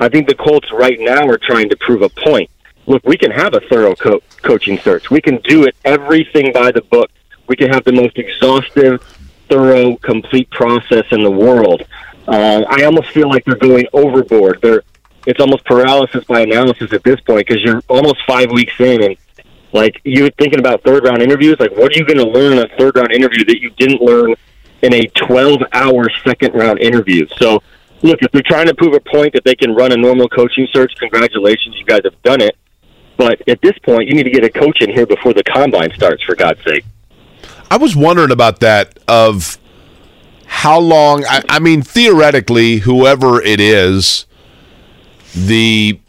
I 0.00 0.08
think 0.08 0.28
the 0.28 0.34
Colts 0.34 0.70
right 0.72 0.98
now 0.98 1.26
are 1.28 1.38
trying 1.38 1.68
to 1.68 1.76
prove 1.76 2.02
a 2.02 2.08
point. 2.08 2.50
Look, 2.86 3.04
we 3.04 3.16
can 3.16 3.30
have 3.30 3.54
a 3.54 3.60
thorough 3.60 3.94
co- 3.94 4.22
coaching 4.42 4.78
search. 4.78 5.10
We 5.10 5.20
can 5.20 5.38
do 5.44 5.64
it 5.64 5.74
everything 5.84 6.52
by 6.52 6.70
the 6.72 6.82
book. 6.82 7.10
We 7.46 7.56
can 7.56 7.70
have 7.70 7.84
the 7.84 7.92
most 7.92 8.18
exhaustive, 8.18 9.02
thorough, 9.48 9.96
complete 9.96 10.50
process 10.50 11.04
in 11.10 11.22
the 11.22 11.30
world. 11.30 11.84
Uh, 12.26 12.64
I 12.68 12.84
almost 12.84 13.10
feel 13.10 13.28
like 13.28 13.44
they're 13.44 13.54
going 13.54 13.86
overboard. 13.92 14.60
They're 14.62 14.82
it's 15.26 15.40
almost 15.40 15.64
paralysis 15.64 16.24
by 16.24 16.40
analysis 16.40 16.92
at 16.92 17.02
this 17.02 17.18
point 17.20 17.46
because 17.46 17.62
you're 17.62 17.82
almost 17.88 18.18
five 18.26 18.50
weeks 18.50 18.74
in 18.78 19.02
and 19.02 19.16
like 19.72 20.00
you're 20.04 20.30
thinking 20.32 20.60
about 20.60 20.82
third 20.82 21.04
round 21.04 21.22
interviews. 21.22 21.56
Like, 21.58 21.72
what 21.72 21.92
are 21.92 21.98
you 21.98 22.04
going 22.04 22.18
to 22.18 22.28
learn 22.28 22.52
in 22.52 22.58
a 22.58 22.68
third 22.76 22.96
round 22.96 23.10
interview 23.12 23.44
that 23.46 23.60
you 23.60 23.70
didn't 23.70 24.00
learn 24.00 24.34
in 24.82 24.94
a 24.94 25.06
12 25.06 25.62
hour 25.72 26.08
second 26.24 26.54
round 26.54 26.78
interview? 26.78 27.26
So, 27.38 27.62
look, 28.02 28.20
if 28.22 28.30
they're 28.32 28.42
trying 28.42 28.66
to 28.66 28.74
prove 28.74 28.94
a 28.94 29.00
point 29.00 29.32
that 29.34 29.44
they 29.44 29.54
can 29.54 29.74
run 29.74 29.92
a 29.92 29.96
normal 29.96 30.28
coaching 30.28 30.66
search, 30.72 30.92
congratulations, 30.98 31.76
you 31.78 31.84
guys 31.84 32.00
have 32.04 32.20
done 32.22 32.40
it. 32.40 32.56
But 33.16 33.46
at 33.48 33.60
this 33.62 33.78
point, 33.78 34.08
you 34.08 34.14
need 34.14 34.24
to 34.24 34.30
get 34.30 34.44
a 34.44 34.50
coach 34.50 34.80
in 34.80 34.90
here 34.90 35.06
before 35.06 35.32
the 35.32 35.44
combine 35.44 35.92
starts, 35.94 36.22
for 36.24 36.34
God's 36.34 36.62
sake. 36.64 36.84
I 37.70 37.76
was 37.76 37.94
wondering 37.94 38.30
about 38.30 38.60
that 38.60 38.98
of 39.06 39.58
how 40.46 40.78
long. 40.78 41.24
I, 41.24 41.42
I 41.48 41.58
mean, 41.58 41.82
theoretically, 41.82 42.78
whoever 42.78 43.40
it 43.40 43.60
is, 43.60 44.26
the 45.34 46.00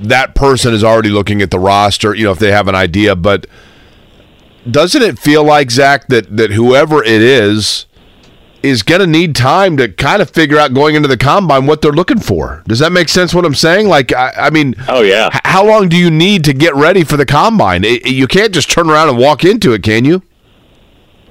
that 0.00 0.34
person 0.34 0.72
is 0.72 0.82
already 0.82 1.10
looking 1.10 1.42
at 1.42 1.50
the 1.50 1.58
roster. 1.58 2.14
You 2.14 2.24
know, 2.24 2.32
if 2.32 2.38
they 2.38 2.52
have 2.52 2.68
an 2.68 2.74
idea, 2.74 3.14
but 3.14 3.46
doesn't 4.70 5.02
it 5.02 5.18
feel 5.18 5.44
like 5.44 5.70
Zak 5.70 6.08
that 6.08 6.36
that 6.36 6.52
whoever 6.52 7.02
it 7.02 7.22
is 7.22 7.86
is 8.62 8.82
going 8.82 9.00
to 9.00 9.06
need 9.06 9.36
time 9.36 9.76
to 9.76 9.88
kind 9.88 10.20
of 10.20 10.30
figure 10.30 10.58
out 10.58 10.74
going 10.74 10.94
into 10.94 11.08
the 11.08 11.16
combine 11.16 11.66
what 11.66 11.80
they're 11.80 11.92
looking 11.92 12.18
for. 12.18 12.62
Does 12.66 12.80
that 12.80 12.92
make 12.92 13.08
sense? 13.08 13.34
What 13.34 13.44
I'm 13.44 13.54
saying? 13.54 13.88
Like, 13.88 14.12
I, 14.12 14.32
I 14.36 14.50
mean, 14.50 14.74
oh 14.88 15.02
yeah. 15.02 15.28
H- 15.32 15.40
how 15.44 15.66
long 15.66 15.88
do 15.88 15.96
you 15.96 16.10
need 16.10 16.44
to 16.44 16.52
get 16.52 16.74
ready 16.74 17.04
for 17.04 17.16
the 17.16 17.26
combine? 17.26 17.84
It, 17.84 18.06
you 18.06 18.26
can't 18.26 18.52
just 18.52 18.70
turn 18.70 18.90
around 18.90 19.08
and 19.08 19.18
walk 19.18 19.44
into 19.44 19.72
it, 19.72 19.82
can 19.82 20.04
you? 20.04 20.22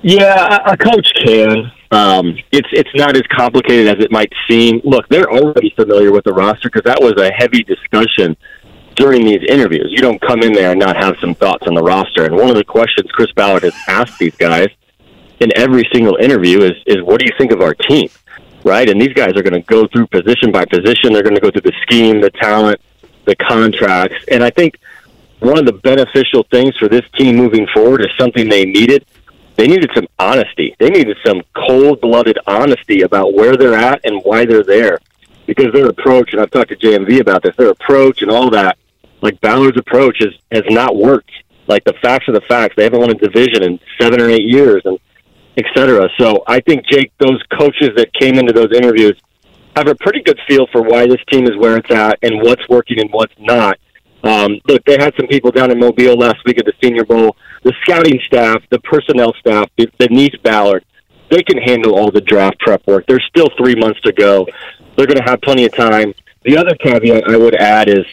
Yeah, 0.02 0.60
a 0.66 0.78
coach 0.78 1.12
can. 1.26 1.72
Um, 1.92 2.38
it's 2.52 2.68
it's 2.72 2.90
not 2.96 3.16
as 3.16 3.24
complicated 3.36 3.88
as 3.88 4.04
it 4.04 4.12
might 4.12 4.32
seem. 4.48 4.82
Look, 4.84 5.08
they're 5.10 5.32
already 5.32 5.74
familiar 5.76 6.12
with 6.12 6.26
the 6.26 6.34
roster 6.34 6.70
because 6.70 6.84
that 6.84 7.02
was 7.02 7.14
a 7.18 7.32
heavy 7.34 7.64
discussion 7.64 8.36
during 8.96 9.26
these 9.26 9.44
interviews. 9.48 9.88
You 9.90 10.00
don't 10.00 10.20
come 10.22 10.42
in 10.42 10.54
there 10.54 10.72
and 10.72 10.80
not 10.80 10.98
have 10.98 11.18
some 11.20 11.36
thoughts 11.36 11.66
on 11.68 11.76
the 11.76 11.84
roster. 11.84 12.26
And 12.26 12.36
one 12.36 12.50
of 12.50 12.56
the 12.56 12.64
questions 12.64 13.10
Chris 13.12 13.32
Ballard 13.34 13.64
has 13.64 13.76
asked 13.88 14.18
these 14.18 14.36
guys 14.36 14.68
in 15.40 15.56
every 15.56 15.88
single 15.94 16.16
interview 16.16 16.62
is 16.62 16.74
is 16.86 17.04
what 17.04 17.20
do 17.20 17.26
you 17.26 17.34
think 17.38 17.52
of 17.52 17.62
our 17.62 17.74
team, 17.74 18.10
right? 18.64 18.90
And 18.90 19.00
these 19.00 19.14
guys 19.14 19.36
are 19.36 19.44
going 19.44 19.62
to 19.62 19.68
go 19.68 19.88
through 19.88 20.08
position 20.08 20.52
by 20.52 20.66
position. 20.66 21.14
They're 21.14 21.24
going 21.24 21.36
to 21.36 21.42
go 21.42 21.52
through 21.52 21.62
the 21.62 21.74
scheme, 21.84 22.22
the 22.22 22.32
talent, 22.32 22.82
the 23.26 23.36
contracts, 23.36 24.24
and 24.30 24.44
I 24.44 24.50
think 24.50 24.80
one 25.40 25.60
of 25.60 25.66
the 25.66 25.74
beneficial 25.74 26.44
things 26.50 26.76
for 26.78 26.88
this 26.88 27.04
team 27.16 27.36
moving 27.36 27.68
forward 27.68 28.02
is 28.02 28.08
something 28.18 28.50
they 28.50 28.66
needed 28.66 29.06
they 29.58 29.68
needed 29.68 29.90
some 29.96 30.08
honesty. 30.20 30.76
They 30.78 30.90
needed 30.92 31.18
some 31.26 31.42
cold 31.56 32.00
blooded 32.00 32.38
honesty 32.46 33.02
about 33.02 33.34
where 33.34 33.58
they're 33.58 33.74
at 33.74 34.06
and 34.06 34.22
why 34.24 34.46
they're 34.46 34.64
there. 34.64 35.00
Because 35.48 35.74
their 35.74 35.88
approach, 35.88 36.32
and 36.32 36.42
I've 36.42 36.52
talked 36.52 36.70
to 36.70 36.76
JMV 36.76 37.20
about 37.20 37.42
this, 37.42 37.56
their 37.56 37.72
approach 37.72 38.22
and 38.22 38.30
all 38.30 38.52
that, 38.52 38.78
like 39.22 39.42
Ballard's 39.42 39.78
approach 39.78 40.18
has, 40.20 40.34
has 40.52 40.64
not 40.70 40.96
worked. 40.96 41.32
Like 41.66 41.84
the 41.86 41.94
facts 41.94 42.30
are 42.30 42.34
the 42.34 42.42
facts. 42.42 42.76
They 42.78 42.84
haven't 42.84 43.00
won 43.00 43.10
a 43.10 43.16
division 43.16 43.64
in 43.64 43.80
seven 44.00 44.22
or 44.22 44.30
eight 44.30 44.48
years 44.48 44.84
and 44.86 45.00
et 45.58 45.66
cetera. 45.76 46.08
So 46.18 46.44
I 46.48 46.60
think, 46.62 46.86
Jake, 46.86 47.12
those 47.20 47.42
coaches 47.58 47.90
that 47.98 48.14
came 48.14 48.38
into 48.38 48.54
those 48.54 48.72
interviews 48.74 49.20
have 49.76 49.88
a 49.88 49.96
pretty 49.96 50.22
good 50.22 50.40
feel 50.48 50.68
for 50.72 50.82
why 50.82 51.06
this 51.08 51.22
team 51.30 51.46
is 51.46 51.56
where 51.58 51.78
it's 51.78 51.92
at 51.92 52.18
and 52.22 52.42
what's 52.42 52.68
working 52.70 53.00
and 53.00 53.12
what's 53.12 53.34
not. 53.38 53.78
Um, 54.24 54.60
look, 54.68 54.84
they 54.86 54.98
had 54.98 55.14
some 55.16 55.28
people 55.28 55.52
down 55.52 55.72
in 55.72 55.80
Mobile 55.80 56.16
last 56.16 56.44
week 56.46 56.58
at 56.58 56.66
the 56.66 56.74
Senior 56.84 57.06
Bowl. 57.06 57.36
The 57.64 57.74
scouting 57.82 58.20
staff, 58.26 58.64
the 58.70 58.80
personnel 58.80 59.34
staff, 59.40 59.70
Denise 60.00 60.36
Ballard, 60.44 60.84
they 61.30 61.44
can 61.44 61.58
handle 61.58 61.96
all 61.96 62.10
the 62.12 62.22
draft 62.22 62.60
prep 62.60 62.86
work. 62.88 63.06
There's 63.08 63.26
still 63.28 63.50
three 63.58 63.76
months 63.76 64.00
to 64.02 64.14
go. 64.14 64.48
They're 64.96 65.08
going 65.08 65.18
to 65.18 65.24
have 65.24 65.42
plenty 65.42 65.66
of 65.66 65.76
time. 65.76 66.14
The 66.44 66.58
other 66.58 66.76
caveat 66.76 67.28
I 67.28 67.36
would 67.36 67.56
add 67.56 67.90
is 67.90 68.06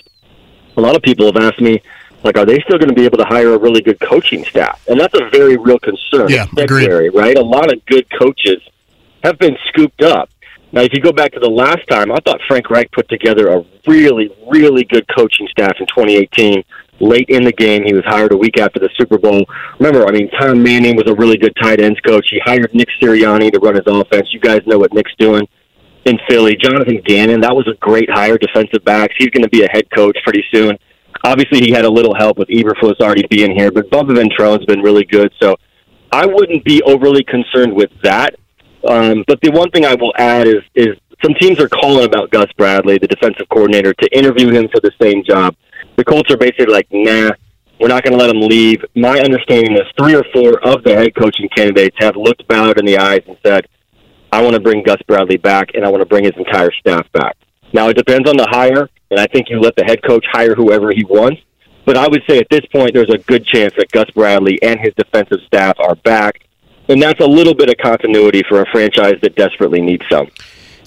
a 0.76 0.80
lot 0.80 0.96
of 0.96 1.02
people 1.02 1.26
have 1.26 1.36
asked 1.36 1.60
me, 1.60 1.80
like, 2.24 2.38
are 2.38 2.46
they 2.46 2.58
still 2.60 2.78
going 2.78 2.88
to 2.88 2.94
be 2.94 3.04
able 3.04 3.18
to 3.18 3.24
hire 3.24 3.54
a 3.54 3.58
really 3.58 3.82
good 3.82 4.00
coaching 4.00 4.44
staff? 4.44 4.82
And 4.88 4.98
that's 4.98 5.14
a 5.14 5.28
very 5.30 5.56
real 5.56 5.78
concern. 5.78 6.28
Yeah, 6.28 6.46
agreed. 6.56 7.14
Right? 7.14 7.36
A 7.36 7.42
lot 7.42 7.72
of 7.72 7.84
good 7.86 8.06
coaches 8.18 8.62
have 9.22 9.38
been 9.38 9.56
scooped 9.68 10.02
up. 10.02 10.30
Now, 10.72 10.80
if 10.80 10.92
you 10.92 11.00
go 11.00 11.12
back 11.12 11.32
to 11.32 11.40
the 11.40 11.48
last 11.48 11.86
time, 11.88 12.10
I 12.10 12.16
thought 12.24 12.40
Frank 12.48 12.68
Reich 12.68 12.90
put 12.90 13.08
together 13.08 13.48
a 13.48 13.64
really, 13.86 14.34
really 14.48 14.82
good 14.84 15.06
coaching 15.14 15.46
staff 15.48 15.76
in 15.78 15.86
2018. 15.86 16.64
Late 17.00 17.28
in 17.28 17.44
the 17.44 17.52
game, 17.52 17.84
he 17.84 17.92
was 17.92 18.04
hired 18.04 18.32
a 18.32 18.36
week 18.36 18.58
after 18.58 18.80
the 18.80 18.88
Super 18.96 19.18
Bowl. 19.18 19.44
Remember, 19.78 20.06
I 20.06 20.10
mean, 20.10 20.30
Tom 20.30 20.62
Manning 20.62 20.96
was 20.96 21.08
a 21.08 21.14
really 21.14 21.36
good 21.36 21.54
tight 21.62 21.80
ends 21.80 22.00
coach. 22.00 22.26
He 22.30 22.40
hired 22.44 22.74
Nick 22.74 22.88
Sirianni 23.00 23.52
to 23.52 23.58
run 23.60 23.74
his 23.74 23.84
offense. 23.86 24.32
You 24.32 24.40
guys 24.40 24.62
know 24.66 24.78
what 24.78 24.92
Nick's 24.92 25.14
doing 25.16 25.46
in 26.06 26.18
Philly. 26.28 26.56
Jonathan 26.56 27.00
Gannon, 27.04 27.40
that 27.40 27.54
was 27.54 27.68
a 27.68 27.74
great 27.74 28.10
hire, 28.10 28.38
defensive 28.38 28.84
backs. 28.84 29.14
He's 29.16 29.30
going 29.30 29.42
to 29.42 29.48
be 29.48 29.62
a 29.62 29.68
head 29.70 29.90
coach 29.90 30.18
pretty 30.24 30.44
soon. 30.52 30.76
Obviously, 31.24 31.60
he 31.60 31.70
had 31.72 31.84
a 31.84 31.90
little 31.90 32.14
help 32.14 32.36
with 32.36 32.48
Eberflus 32.48 33.00
already 33.00 33.26
being 33.28 33.56
here, 33.56 33.70
but 33.70 33.90
Bubba 33.90 34.14
Ventrone's 34.14 34.64
been 34.66 34.80
really 34.80 35.04
good. 35.04 35.32
So 35.40 35.56
I 36.12 36.26
wouldn't 36.26 36.64
be 36.64 36.82
overly 36.82 37.24
concerned 37.24 37.74
with 37.74 37.90
that. 38.02 38.34
Um, 38.86 39.24
but 39.26 39.40
the 39.40 39.50
one 39.50 39.70
thing 39.70 39.86
I 39.86 39.94
will 39.94 40.12
add 40.18 40.46
is 40.46 40.62
is 40.74 40.96
some 41.24 41.32
teams 41.40 41.58
are 41.58 41.68
calling 41.68 42.04
about 42.04 42.30
Gus 42.30 42.52
Bradley, 42.58 42.98
the 42.98 43.06
defensive 43.06 43.48
coordinator, 43.48 43.94
to 43.94 44.16
interview 44.16 44.50
him 44.50 44.68
for 44.68 44.80
the 44.80 44.92
same 45.00 45.24
job. 45.24 45.56
The 45.96 46.04
Colts 46.04 46.30
are 46.30 46.36
basically 46.36 46.66
like, 46.66 46.86
nah, 46.90 47.30
we're 47.80 47.88
not 47.88 48.04
going 48.04 48.12
to 48.12 48.22
let 48.22 48.28
him 48.28 48.42
leave. 48.42 48.84
My 48.94 49.18
understanding 49.20 49.72
is 49.72 49.84
three 49.98 50.14
or 50.14 50.24
four 50.34 50.60
of 50.66 50.84
the 50.84 50.94
head 50.94 51.14
coaching 51.14 51.48
candidates 51.56 51.96
have 52.00 52.16
looked 52.16 52.46
Ballard 52.46 52.78
in 52.78 52.84
the 52.84 52.98
eyes 52.98 53.22
and 53.26 53.38
said, 53.44 53.66
I 54.30 54.42
want 54.42 54.54
to 54.54 54.60
bring 54.60 54.82
Gus 54.82 55.00
Bradley 55.06 55.38
back 55.38 55.68
and 55.74 55.84
I 55.84 55.88
want 55.88 56.02
to 56.02 56.06
bring 56.06 56.24
his 56.24 56.34
entire 56.36 56.70
staff 56.72 57.10
back. 57.12 57.36
Now, 57.72 57.88
it 57.88 57.96
depends 57.96 58.28
on 58.28 58.36
the 58.36 58.46
hire, 58.50 58.88
and 59.14 59.20
I 59.20 59.26
think 59.26 59.48
you 59.48 59.60
let 59.60 59.76
the 59.76 59.84
head 59.84 60.02
coach 60.02 60.24
hire 60.30 60.54
whoever 60.54 60.90
he 60.90 61.04
wants. 61.04 61.40
But 61.86 61.96
I 61.96 62.08
would 62.08 62.22
say 62.28 62.38
at 62.38 62.48
this 62.50 62.64
point, 62.72 62.94
there's 62.94 63.10
a 63.10 63.18
good 63.18 63.46
chance 63.46 63.74
that 63.76 63.92
Gus 63.92 64.10
Bradley 64.10 64.60
and 64.62 64.80
his 64.80 64.92
defensive 64.94 65.40
staff 65.46 65.76
are 65.78 65.94
back 65.94 66.44
and 66.88 67.00
that's 67.00 67.20
a 67.20 67.26
little 67.26 67.54
bit 67.54 67.70
of 67.70 67.76
continuity 67.78 68.42
for 68.48 68.60
a 68.60 68.66
franchise 68.70 69.14
that 69.22 69.36
desperately 69.36 69.80
needs 69.80 70.04
some. 70.10 70.28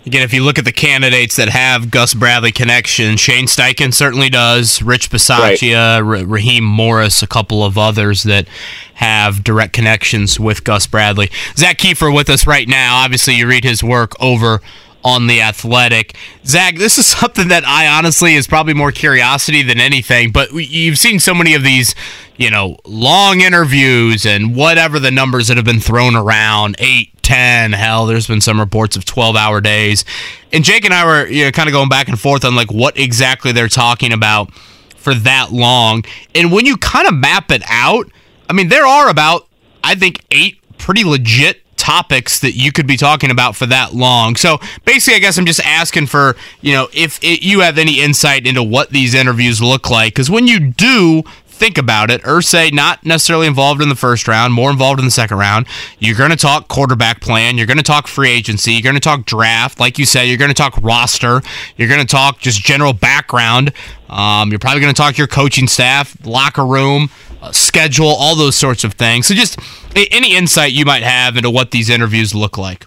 Again, 0.05 0.23
if 0.23 0.33
you 0.33 0.41
look 0.41 0.57
at 0.57 0.63
the 0.63 0.71
candidates 0.71 1.35
that 1.35 1.49
have 1.49 1.91
Gus 1.91 2.13
Bradley 2.13 2.53
connection, 2.53 3.17
Shane 3.17 3.45
Steichen 3.45 3.93
certainly 3.93 4.29
does. 4.29 4.81
Rich 4.81 5.09
Bisaccia, 5.09 6.05
right. 6.05 6.25
Raheem 6.25 6.63
Morris, 6.63 7.21
a 7.21 7.27
couple 7.27 7.61
of 7.61 7.77
others 7.77 8.23
that 8.23 8.47
have 8.93 9.43
direct 9.43 9.73
connections 9.73 10.39
with 10.39 10.63
Gus 10.63 10.87
Bradley. 10.87 11.29
Zak 11.57 11.77
Keefer 11.77 12.13
with 12.13 12.29
us 12.29 12.47
right 12.47 12.69
now. 12.69 13.03
Obviously, 13.03 13.33
you 13.35 13.47
read 13.47 13.65
his 13.65 13.83
work 13.83 14.13
over 14.21 14.61
on 15.07 15.27
the 15.27 15.41
athletic. 15.41 16.15
Zak, 16.45 16.75
this 16.75 16.97
is 16.97 17.05
something 17.19 17.47
that 17.47 17.65
I 17.65 17.87
honestly 17.87 18.35
is 18.35 18.45
probably 18.45 18.73
more 18.73 18.91
curiosity 18.91 19.63
than 19.63 19.79
anything, 19.79 20.31
but 20.31 20.51
you've 20.51 20.97
seen 20.97 21.19
so 21.19 21.33
many 21.33 21.53
of 21.53 21.63
these, 21.63 21.95
you 22.35 22.51
know, 22.51 22.77
long 22.85 23.39
interviews 23.41 24.25
and 24.25 24.55
whatever 24.55 24.99
the 24.99 25.11
numbers 25.11 25.47
that 25.47 25.55
have 25.55 25.65
been 25.65 25.79
thrown 25.79 26.15
around, 26.15 26.75
eight, 26.79 27.11
ten, 27.21 27.71
hell, 27.71 28.05
there's 28.05 28.27
been 28.27 28.41
some 28.41 28.59
reports 28.59 28.97
of 28.97 29.05
12 29.05 29.35
hour 29.37 29.61
days. 29.61 30.03
And 30.51 30.63
Jake 30.63 30.83
and 30.83 30.93
I 30.93 31.05
were, 31.05 31.27
you 31.27 31.45
know, 31.45 31.51
kind 31.51 31.69
of 31.69 31.73
going 31.73 31.89
back 31.89 32.09
and 32.09 32.19
forth 32.19 32.43
on 32.43 32.55
like 32.55 32.71
what 32.71 32.99
exactly 32.99 33.53
they're 33.53 33.67
talking 33.69 34.11
about 34.11 34.53
for 34.95 35.13
that 35.13 35.51
long. 35.53 36.03
And 36.35 36.51
when 36.51 36.65
you 36.65 36.75
kind 36.75 37.07
of 37.07 37.13
map 37.13 37.49
it 37.51 37.63
out, 37.69 38.11
I 38.49 38.53
mean, 38.53 38.67
there 38.67 38.85
are 38.85 39.09
about, 39.09 39.47
I 39.83 39.95
think, 39.95 40.23
eight 40.31 40.59
pretty 40.77 41.03
legit 41.03 41.61
topics 41.87 42.39
that 42.39 42.51
you 42.51 42.69
could 42.73 42.85
be 42.85 42.97
talking 42.97 43.31
about 43.31 43.55
for 43.55 43.65
that 43.65 43.93
long. 43.93 44.35
So 44.35 44.59
basically, 44.83 45.15
I 45.15 45.19
guess 45.19 45.37
I'm 45.37 45.45
just 45.45 45.61
asking 45.61 46.07
for, 46.07 46.35
you 46.59 46.73
know, 46.73 46.89
if 46.93 47.17
it, 47.23 47.41
you 47.43 47.61
have 47.61 47.77
any 47.77 48.01
insight 48.01 48.45
into 48.45 48.61
what 48.61 48.89
these 48.89 49.13
interviews 49.13 49.61
look 49.61 49.89
like. 49.89 50.13
Because 50.13 50.29
when 50.29 50.47
you 50.47 50.59
do 50.59 51.23
think 51.45 51.77
about 51.77 52.11
it, 52.11 52.21
Irsay 52.23 52.73
not 52.73 53.05
necessarily 53.05 53.47
involved 53.47 53.81
in 53.81 53.87
the 53.87 53.95
first 53.95 54.27
round, 54.27 54.53
more 54.53 54.69
involved 54.69 54.99
in 54.99 55.05
the 55.05 55.11
second 55.11 55.37
round. 55.37 55.65
You're 55.97 56.17
going 56.17 56.29
to 56.31 56.35
talk 56.35 56.67
quarterback 56.67 57.21
plan. 57.21 57.57
You're 57.57 57.67
going 57.67 57.77
to 57.77 57.83
talk 57.83 58.07
free 58.07 58.31
agency. 58.31 58.73
You're 58.73 58.81
going 58.81 58.95
to 58.95 58.99
talk 58.99 59.23
draft. 59.25 59.79
Like 59.79 59.97
you 59.97 60.05
said, 60.05 60.23
you're 60.23 60.37
going 60.37 60.49
to 60.49 60.53
talk 60.53 60.77
roster. 60.83 61.41
You're 61.77 61.87
going 61.87 62.01
to 62.01 62.05
talk 62.05 62.39
just 62.39 62.61
general 62.61 62.91
background. 62.91 63.71
Um, 64.09 64.49
you're 64.49 64.59
probably 64.59 64.81
going 64.81 64.93
to 64.93 65.01
talk 65.01 65.17
your 65.17 65.27
coaching 65.27 65.69
staff, 65.69 66.17
locker 66.25 66.65
room, 66.65 67.09
Uh, 67.41 67.51
schedule, 67.51 68.07
all 68.07 68.35
those 68.35 68.55
sorts 68.55 68.83
of 68.83 68.93
things. 68.95 69.27
So, 69.27 69.35
just 69.35 69.59
any 69.95 70.35
insight 70.35 70.71
you 70.71 70.85
might 70.85 71.03
have 71.03 71.37
into 71.37 71.51
what 71.51 71.71
these 71.71 71.89
interviews 71.89 72.33
look 72.33 72.57
like. 72.57 72.85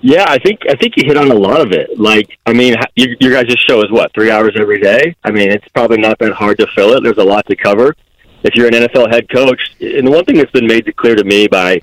Yeah, 0.00 0.24
I 0.28 0.38
think 0.38 0.60
I 0.68 0.76
think 0.76 0.96
you 0.96 1.04
hit 1.04 1.16
on 1.16 1.30
a 1.30 1.34
lot 1.34 1.60
of 1.60 1.72
it. 1.72 1.98
Like, 1.98 2.38
I 2.46 2.52
mean, 2.52 2.76
your, 2.94 3.16
your 3.18 3.32
guys' 3.32 3.58
show 3.58 3.82
is 3.82 3.90
what 3.90 4.12
three 4.14 4.30
hours 4.30 4.56
every 4.56 4.80
day. 4.80 5.16
I 5.24 5.32
mean, 5.32 5.50
it's 5.50 5.66
probably 5.68 5.98
not 5.98 6.18
that 6.20 6.32
hard 6.32 6.58
to 6.58 6.68
fill 6.68 6.92
it. 6.92 7.02
There's 7.02 7.18
a 7.18 7.24
lot 7.24 7.46
to 7.46 7.56
cover. 7.56 7.96
If 8.44 8.54
you're 8.54 8.68
an 8.68 8.74
NFL 8.74 9.10
head 9.12 9.28
coach, 9.28 9.60
and 9.80 10.06
the 10.06 10.10
one 10.12 10.24
thing 10.24 10.36
that's 10.36 10.52
been 10.52 10.68
made 10.68 10.94
clear 10.96 11.16
to 11.16 11.24
me 11.24 11.48
by 11.48 11.80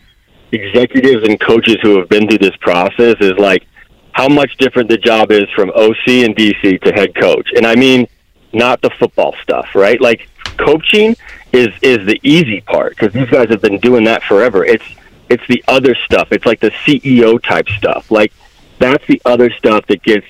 executives 0.53 1.27
and 1.27 1.39
coaches 1.41 1.75
who 1.81 1.97
have 1.99 2.07
been 2.07 2.29
through 2.29 2.37
this 2.37 2.55
process 2.61 3.15
is 3.19 3.33
like 3.37 3.67
how 4.13 4.29
much 4.29 4.55
different 4.57 4.89
the 4.89 4.97
job 4.97 5.31
is 5.31 5.43
from 5.53 5.69
OC 5.71 6.07
and 6.07 6.33
DC 6.35 6.81
to 6.83 6.93
head 6.93 7.13
coach. 7.15 7.49
And 7.57 7.67
I 7.67 7.75
mean, 7.75 8.07
not 8.55 8.81
the 8.81 8.89
football 8.89 9.35
stuff, 9.43 9.75
right? 9.75 9.99
Like 9.99 10.27
coaching 10.57 11.15
is 11.51 11.69
is 11.81 12.05
the 12.05 12.19
easy 12.23 12.61
part 12.61 12.95
because 12.95 13.13
these 13.13 13.29
guys 13.29 13.49
have 13.49 13.61
been 13.61 13.79
doing 13.79 14.05
that 14.05 14.23
forever. 14.23 14.65
It's 14.65 14.85
it's 15.29 15.45
the 15.47 15.63
other 15.67 15.95
stuff. 16.05 16.29
It's 16.31 16.45
like 16.45 16.59
the 16.59 16.71
CEO 16.85 17.41
type 17.41 17.67
stuff. 17.69 18.11
Like 18.11 18.31
that's 18.79 19.05
the 19.07 19.21
other 19.25 19.49
stuff 19.51 19.85
that 19.87 20.03
gets 20.03 20.27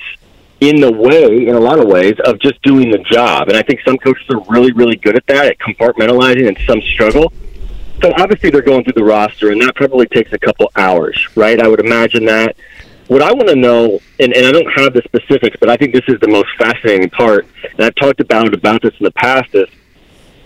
in 0.61 0.79
the 0.79 0.91
way 0.91 1.47
in 1.47 1.55
a 1.55 1.59
lot 1.59 1.79
of 1.79 1.87
ways 1.87 2.15
of 2.23 2.39
just 2.39 2.61
doing 2.61 2.89
the 2.89 2.99
job. 2.99 3.49
And 3.49 3.57
I 3.57 3.61
think 3.61 3.81
some 3.85 3.97
coaches 3.97 4.27
are 4.29 4.41
really 4.49 4.71
really 4.71 4.95
good 4.95 5.15
at 5.15 5.25
that 5.27 5.45
at 5.45 5.59
compartmentalizing 5.59 6.47
and 6.47 6.57
some 6.67 6.81
struggle. 6.81 7.31
So 8.01 8.11
obviously 8.17 8.49
they're 8.49 8.61
going 8.61 8.83
through 8.83 8.93
the 8.93 9.03
roster 9.03 9.51
and 9.51 9.61
that 9.61 9.75
probably 9.75 10.05
takes 10.07 10.33
a 10.33 10.39
couple 10.39 10.69
hours, 10.75 11.27
right? 11.35 11.59
I 11.61 11.67
would 11.67 11.79
imagine 11.79 12.25
that. 12.25 12.57
What 13.07 13.21
I 13.21 13.31
want 13.33 13.49
to 13.49 13.55
know, 13.55 13.99
and, 14.19 14.33
and 14.33 14.45
I 14.47 14.51
don't 14.51 14.71
have 14.77 14.93
the 14.93 15.01
specifics, 15.03 15.55
but 15.59 15.69
I 15.69 15.77
think 15.77 15.93
this 15.93 16.03
is 16.07 16.19
the 16.21 16.27
most 16.27 16.47
fascinating 16.57 17.09
part, 17.11 17.45
and 17.63 17.81
I've 17.81 17.95
talked 17.95 18.19
about 18.19 18.51
about 18.53 18.81
this 18.81 18.93
in 18.99 19.03
the 19.03 19.11
past, 19.11 19.53
is 19.53 19.69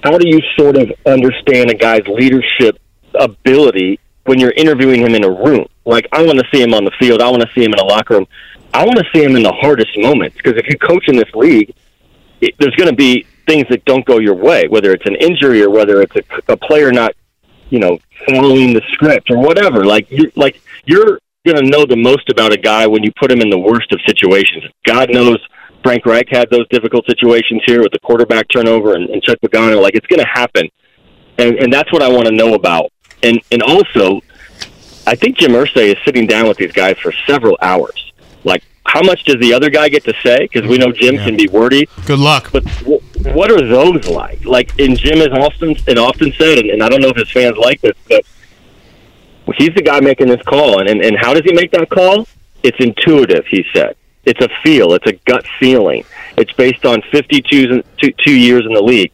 how 0.04 0.18
do 0.18 0.28
you 0.28 0.42
sort 0.58 0.78
of 0.78 0.92
understand 1.06 1.70
a 1.70 1.74
guy's 1.74 2.06
leadership 2.08 2.80
ability 3.18 4.00
when 4.26 4.40
you're 4.40 4.52
interviewing 4.52 5.02
him 5.02 5.16
in 5.16 5.24
a 5.24 5.30
room? 5.30 5.68
Like, 5.86 6.08
I 6.12 6.26
want 6.26 6.38
to 6.40 6.46
see 6.54 6.62
him 6.62 6.74
on 6.74 6.84
the 6.84 6.92
field. 7.00 7.22
I 7.22 7.30
want 7.30 7.42
to 7.42 7.50
see 7.56 7.64
him 7.64 7.74
in 7.74 7.80
a 7.80 7.86
locker 7.86 8.16
room. 8.16 8.28
I 8.74 8.84
want 8.84 8.98
to 8.98 9.06
see 9.14 9.24
him 9.24 9.36
in 9.36 9.44
the 9.44 9.54
hardest 9.54 9.98
moments 9.98 10.36
because 10.36 10.58
if 10.58 10.68
you 10.68 10.78
coach 10.78 11.08
in 11.08 11.16
this 11.16 11.34
league, 11.34 11.74
it, 12.42 12.56
there's 12.60 12.76
going 12.76 12.90
to 12.90 12.96
be 12.96 13.26
things 13.48 13.66
that 13.70 13.84
don't 13.86 14.06
go 14.06 14.20
your 14.20 14.36
way, 14.36 14.68
whether 14.68 14.92
it's 14.92 15.06
an 15.06 15.16
injury 15.16 15.64
or 15.64 15.70
whether 15.70 16.02
it's 16.02 16.16
a, 16.16 16.54
a 16.54 16.58
player 16.58 16.92
not, 16.92 17.14
you 17.70 17.80
know, 17.80 17.98
following 18.28 18.74
the 18.74 18.82
script 18.92 19.32
or 19.32 19.40
whatever. 19.40 19.86
Like, 19.86 20.08
you're 20.12 20.32
like 20.36 20.62
you're 20.86 21.20
going 21.46 21.64
to 21.64 21.70
know 21.70 21.86
the 21.86 21.96
most 21.96 22.30
about 22.30 22.52
a 22.52 22.58
guy 22.58 22.86
when 22.88 23.04
you 23.04 23.12
put 23.20 23.32
him 23.32 23.42
in 23.42 23.50
the 23.50 23.58
worst 23.58 23.92
of 23.92 24.00
situations. 24.06 24.66
God 24.86 25.10
knows 25.12 25.38
Frank 25.84 26.06
Reich 26.06 26.28
had 26.30 26.50
those 26.50 26.68
difficult 26.70 27.06
situations 27.06 27.62
here 27.66 27.82
with 27.82 27.92
the 27.92 28.00
quarterback 28.00 28.48
turnover 28.50 28.96
and, 28.96 29.10
and 29.10 29.22
Chuck 29.24 29.38
Pagano. 29.44 29.82
Like, 29.82 29.96
it's 29.96 30.08
going 30.08 30.20
to 30.20 30.28
happen, 30.28 30.68
and 31.38 31.56
and 31.56 31.72
that's 31.72 31.92
what 31.94 32.02
I 32.02 32.10
want 32.10 32.26
to 32.26 32.34
know 32.34 32.54
about. 32.54 32.92
And 33.24 33.40
and 33.52 33.64
also, 33.64 34.22
I 35.08 35.16
think 35.16 35.38
Jim 35.38 35.52
Irsay 35.52 35.94
is 35.94 35.98
sitting 36.04 36.28
down 36.28 36.48
with 36.48 36.58
these 36.58 36.74
guys 36.74 36.98
for 36.98 37.14
several 37.26 37.58
hours. 37.62 38.12
Like, 38.44 38.64
how 38.86 39.02
much 39.02 39.24
does 39.24 39.38
the 39.40 39.54
other 39.54 39.70
guy 39.70 39.88
get 39.88 40.04
to 40.06 40.14
say? 40.24 40.50
Because 40.52 40.68
we 40.68 40.78
know 40.78 40.92
Jim 40.92 41.16
can 41.16 41.38
be 41.38 41.48
wordy. 41.48 41.88
Good 42.06 42.20
luck. 42.20 42.50
But 42.52 42.66
w- 42.80 43.00
what 43.34 43.52
are 43.52 43.66
those 43.66 44.08
like? 44.08 44.44
Like, 44.46 44.78
and 44.80 44.98
Jim 44.98 45.20
has 45.20 45.30
often 45.30 45.76
and 45.88 46.00
often 46.00 46.34
said, 46.34 46.58
and, 46.58 46.70
and 46.70 46.84
I 46.84 46.90
don't 46.90 47.02
know 47.02 47.10
if 47.10 47.18
his 47.18 47.32
fans 47.32 47.58
like 47.58 47.80
this, 47.82 47.96
but 48.10 48.26
he's 49.58 49.74
the 49.76 49.82
guy 49.82 50.00
making 50.00 50.28
this 50.28 50.42
call. 50.44 50.80
And, 50.80 50.90
and 50.90 51.02
and 51.04 51.18
how 51.20 51.34
does 51.34 51.44
he 51.44 51.54
make 51.54 51.72
that 51.72 51.90
call? 51.90 52.28
It's 52.64 52.78
intuitive. 52.80 53.46
He 53.48 53.66
said 53.74 53.96
it's 54.26 54.42
a 54.42 54.50
feel. 54.64 54.94
It's 54.94 55.08
a 55.08 55.14
gut 55.26 55.46
feeling. 55.60 56.04
It's 56.38 56.52
based 56.54 56.86
on 56.86 57.02
52 57.12 57.84
two, 57.98 58.12
two 58.26 58.36
years 58.38 58.66
in 58.66 58.74
the 58.74 58.82
league. 58.82 59.12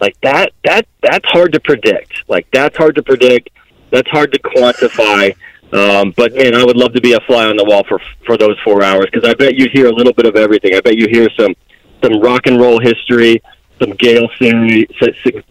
Like 0.00 0.16
that. 0.22 0.52
That 0.64 0.86
that's 1.02 1.28
hard 1.28 1.52
to 1.52 1.60
predict. 1.60 2.28
Like 2.28 2.46
that's 2.52 2.76
hard 2.76 2.94
to 2.96 3.02
predict. 3.02 3.50
That's 3.90 4.08
hard 4.10 4.32
to 4.32 4.38
quantify. 4.38 5.34
Um, 5.72 6.14
but 6.16 6.34
man, 6.34 6.54
I 6.54 6.64
would 6.64 6.76
love 6.76 6.94
to 6.94 7.00
be 7.00 7.12
a 7.12 7.20
fly 7.20 7.46
on 7.46 7.56
the 7.56 7.64
wall 7.64 7.84
for 7.88 8.00
for 8.24 8.36
those 8.36 8.56
four 8.64 8.82
hours 8.82 9.06
because 9.12 9.28
I 9.28 9.34
bet 9.34 9.54
you 9.54 9.68
hear 9.72 9.86
a 9.86 9.92
little 9.92 10.12
bit 10.12 10.26
of 10.26 10.36
everything. 10.36 10.74
I 10.74 10.80
bet 10.80 10.96
you 10.96 11.08
hear 11.10 11.28
some 11.38 11.54
some 12.02 12.20
rock 12.20 12.46
and 12.46 12.60
roll 12.60 12.80
history, 12.80 13.42
some 13.78 13.90
Gale 13.90 14.28
Sayers, 14.38 14.86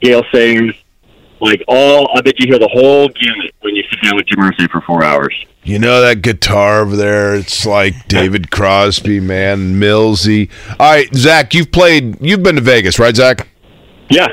Gale 0.01 0.23
Sayers, 0.31 0.75
like 1.39 1.63
all. 1.67 2.09
I 2.15 2.21
bet 2.21 2.39
you 2.39 2.47
hear 2.47 2.59
the 2.59 2.69
whole 2.71 3.07
gamut 3.09 3.53
when 3.61 3.75
you 3.75 3.83
sit 3.89 4.01
down 4.03 4.15
with 4.15 4.25
Jim 4.27 4.39
Irsay 4.39 4.69
for 4.69 4.81
four 4.81 5.03
hours. 5.03 5.33
You 5.63 5.79
know 5.79 6.01
that 6.01 6.21
guitar 6.21 6.81
over 6.81 6.95
there? 6.95 7.35
It's 7.35 7.65
like 7.65 7.93
David 8.07 8.51
Crosby, 8.51 9.19
man, 9.19 9.79
Millsy. 9.79 10.49
All 10.79 10.91
right, 10.91 11.13
Zak, 11.13 11.53
you've 11.53 11.71
played. 11.71 12.17
You've 12.21 12.43
been 12.43 12.55
to 12.55 12.61
Vegas, 12.61 12.99
right, 12.99 13.15
Zak? 13.15 13.47
Yeah. 14.09 14.27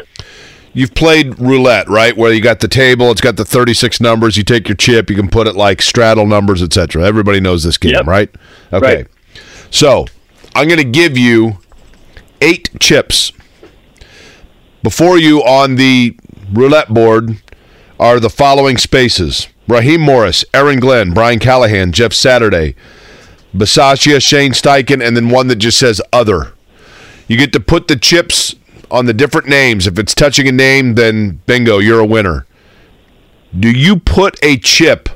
You've 0.72 0.94
played 0.94 1.38
roulette, 1.38 1.88
right? 1.88 2.16
Where 2.16 2.32
you 2.32 2.40
got 2.40 2.58
the 2.60 2.68
table, 2.68 3.10
it's 3.10 3.20
got 3.20 3.36
the 3.36 3.44
thirty-six 3.44 4.00
numbers. 4.00 4.36
You 4.36 4.42
take 4.42 4.68
your 4.68 4.76
chip, 4.76 5.08
you 5.08 5.16
can 5.16 5.28
put 5.28 5.46
it 5.46 5.54
like 5.54 5.80
straddle 5.82 6.26
numbers, 6.26 6.62
etc. 6.62 7.04
Everybody 7.04 7.40
knows 7.40 7.62
this 7.62 7.78
game, 7.78 8.08
right? 8.08 8.28
Okay. 8.72 8.96
Right. 8.96 9.06
So 9.70 10.06
I'm 10.54 10.68
going 10.68 10.78
to 10.78 10.84
give 10.84 11.16
you 11.16 11.58
eight 12.40 12.70
chips. 12.80 13.32
Before 14.82 15.16
you 15.16 15.42
on 15.42 15.76
the 15.76 16.16
roulette 16.52 16.92
board 16.92 17.42
are 17.98 18.20
the 18.20 18.30
following 18.30 18.76
spaces 18.76 19.48
Raheem 19.66 20.00
Morris, 20.00 20.44
Aaron 20.52 20.78
Glenn, 20.80 21.14
Brian 21.14 21.38
Callahan, 21.38 21.92
Jeff 21.92 22.12
Saturday, 22.12 22.74
Bisaccia, 23.54 24.22
Shane 24.22 24.52
Steichen, 24.52 25.02
and 25.02 25.16
then 25.16 25.30
one 25.30 25.48
that 25.48 25.56
just 25.56 25.78
says 25.78 26.02
other. 26.12 26.52
You 27.28 27.38
get 27.38 27.52
to 27.54 27.60
put 27.60 27.88
the 27.88 27.96
chips 27.96 28.54
on 28.90 29.06
the 29.06 29.14
different 29.14 29.48
names. 29.48 29.86
If 29.86 29.98
it's 29.98 30.14
touching 30.14 30.46
a 30.48 30.52
name, 30.52 30.94
then 30.94 31.40
bingo, 31.46 31.78
you're 31.78 32.00
a 32.00 32.06
winner. 32.06 32.46
Do 33.58 33.70
you 33.70 33.96
put 33.96 34.38
a 34.42 34.58
chip 34.58 35.08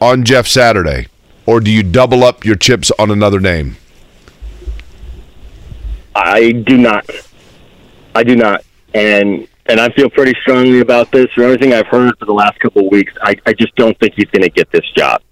on 0.00 0.24
Jeff 0.24 0.46
Saturday, 0.46 1.08
or 1.46 1.60
do 1.60 1.70
you 1.70 1.82
double 1.82 2.22
up 2.22 2.44
your 2.44 2.56
chips 2.56 2.92
on 2.98 3.10
another 3.10 3.40
name? 3.40 3.76
I 6.14 6.52
do 6.52 6.76
not. 6.76 7.08
I 8.14 8.22
do 8.22 8.36
not, 8.36 8.64
and 8.94 9.48
and 9.66 9.80
I 9.80 9.88
feel 9.90 10.10
pretty 10.10 10.34
strongly 10.42 10.80
about 10.80 11.10
this. 11.10 11.26
From 11.34 11.44
everything 11.44 11.72
I've 11.72 11.86
heard 11.86 12.18
for 12.18 12.26
the 12.26 12.34
last 12.34 12.58
couple 12.60 12.86
of 12.86 12.92
weeks, 12.92 13.12
I, 13.22 13.34
I 13.46 13.52
just 13.52 13.74
don't 13.76 13.98
think 13.98 14.14
he's 14.14 14.30
going 14.30 14.42
to 14.42 14.50
get 14.50 14.70
this 14.70 14.88
job. 14.96 15.22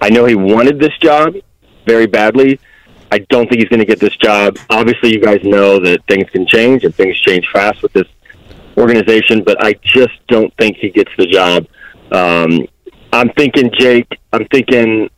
I 0.00 0.10
know 0.10 0.24
he 0.24 0.34
wanted 0.34 0.78
this 0.78 0.96
job 0.98 1.34
very 1.86 2.06
badly. 2.06 2.60
I 3.10 3.18
don't 3.30 3.48
think 3.48 3.60
he's 3.60 3.68
going 3.68 3.80
to 3.80 3.86
get 3.86 4.00
this 4.00 4.16
job. 4.16 4.58
Obviously, 4.70 5.10
you 5.12 5.20
guys 5.20 5.40
know 5.42 5.78
that 5.80 6.00
things 6.08 6.28
can 6.30 6.46
change 6.46 6.84
and 6.84 6.94
things 6.94 7.18
change 7.20 7.46
fast 7.52 7.82
with 7.82 7.92
this 7.92 8.06
organization, 8.76 9.42
but 9.42 9.62
I 9.62 9.74
just 9.82 10.14
don't 10.28 10.52
think 10.56 10.76
he 10.76 10.90
gets 10.90 11.10
the 11.16 11.26
job. 11.26 11.66
Um, 12.12 12.66
I'm 13.12 13.30
thinking 13.30 13.70
Jake. 13.78 14.18
I'm 14.32 14.46
thinking 14.48 15.10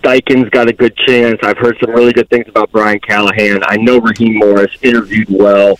Steichen's 0.00 0.48
got 0.50 0.68
a 0.68 0.72
good 0.72 0.96
chance. 0.96 1.38
I've 1.42 1.58
heard 1.58 1.76
some 1.80 1.90
really 1.90 2.12
good 2.12 2.30
things 2.30 2.46
about 2.48 2.70
Brian 2.70 3.00
Callahan. 3.00 3.60
I 3.66 3.76
know 3.76 3.98
Raheem 3.98 4.38
Morris 4.38 4.76
interviewed 4.82 5.28
well. 5.28 5.78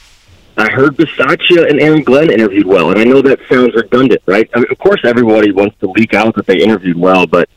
I 0.59 0.70
heard 0.72 0.97
Bisaccia 0.97 1.70
and 1.70 1.80
Aaron 1.80 2.02
Glenn 2.02 2.30
interviewed 2.30 2.66
well, 2.66 2.90
and 2.90 2.98
I 2.98 3.05
know 3.05 3.22
that 3.22 3.39
sounds 3.48 3.74
redundant, 3.74 4.20
right? 4.26 4.51
I 4.55 4.59
mean, 4.59 4.66
of 4.70 4.78
course, 4.78 5.01
everybody 5.05 5.52
wants 5.52 5.76
to 5.80 5.90
leak 5.90 6.14
out 6.14 6.35
that 6.35 6.47
they 6.47 6.59
interviewed 6.60 6.97
well, 6.98 7.26
but 7.26 7.48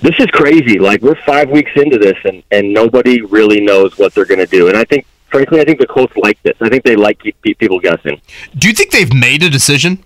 this 0.00 0.14
is 0.18 0.26
crazy. 0.26 0.78
Like 0.78 1.02
we're 1.02 1.20
five 1.26 1.50
weeks 1.50 1.72
into 1.74 1.98
this, 1.98 2.16
and 2.24 2.42
and 2.52 2.72
nobody 2.72 3.20
really 3.22 3.60
knows 3.60 3.98
what 3.98 4.14
they're 4.14 4.24
going 4.24 4.38
to 4.38 4.46
do. 4.46 4.68
And 4.68 4.76
I 4.76 4.84
think, 4.84 5.06
frankly, 5.28 5.60
I 5.60 5.64
think 5.64 5.80
the 5.80 5.86
Colts 5.86 6.16
like 6.16 6.40
this. 6.42 6.54
I 6.60 6.68
think 6.68 6.84
they 6.84 6.96
like 6.96 7.20
keep 7.20 7.58
people 7.58 7.80
guessing. 7.80 8.20
Do 8.56 8.68
you 8.68 8.74
think 8.74 8.92
they've 8.92 9.12
made 9.12 9.42
a 9.42 9.50
decision? 9.50 10.04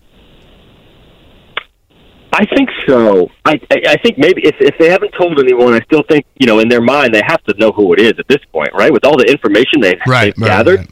I 2.32 2.46
think 2.46 2.68
so. 2.88 3.30
I, 3.44 3.60
I 3.70 3.96
think 3.98 4.18
maybe 4.18 4.44
if 4.44 4.56
if 4.60 4.76
they 4.78 4.90
haven't 4.90 5.12
told 5.12 5.38
anyone, 5.38 5.74
I 5.74 5.80
still 5.80 6.02
think 6.02 6.24
you 6.36 6.46
know 6.46 6.58
in 6.58 6.68
their 6.68 6.80
mind 6.80 7.14
they 7.14 7.22
have 7.24 7.44
to 7.44 7.54
know 7.58 7.70
who 7.70 7.92
it 7.92 8.00
is 8.00 8.14
at 8.18 8.26
this 8.28 8.44
point, 8.50 8.70
right? 8.72 8.92
With 8.92 9.04
all 9.04 9.16
the 9.16 9.30
information 9.30 9.80
they've, 9.80 10.00
Right, 10.06 10.34
they've 10.34 10.42
right, 10.42 10.48
gathered. 10.48 10.88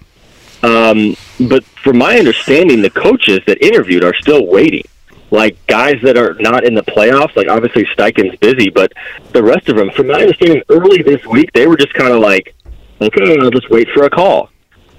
Um, 0.63 1.17
but 1.49 1.65
from 1.65 1.99
my 1.99 2.19
understanding, 2.19 2.83
the 2.83 2.91
coaches 2.91 3.41
that 3.47 3.63
interviewed 3.65 4.05
are 4.05 4.15
still 4.15 4.47
waiting. 4.47 4.85
Like 5.31 5.57
guys 5.67 5.97
that 6.03 6.19
are 6.19 6.35
not 6.41 6.65
in 6.65 6.75
the 6.75 6.83
playoffs, 6.83 7.35
like 7.37 7.49
obviously 7.49 7.85
Steichen's 7.97 8.37
busy, 8.39 8.69
but 8.69 8.93
the 9.33 9.43
rest 9.43 9.69
of 9.69 9.77
them, 9.77 9.91
from 9.91 10.09
my 10.09 10.21
understanding, 10.21 10.63
early 10.69 11.03
this 11.03 11.25
week 11.25 11.51
they 11.55 11.67
were 11.67 11.77
just 11.77 11.95
kind 11.95 12.13
of 12.13 12.21
like, 12.21 12.55
okay, 13.01 13.39
I'll 13.41 13.51
just 13.51 13.71
wait 13.71 13.89
for 13.95 14.05
a 14.05 14.11
call. 14.11 14.51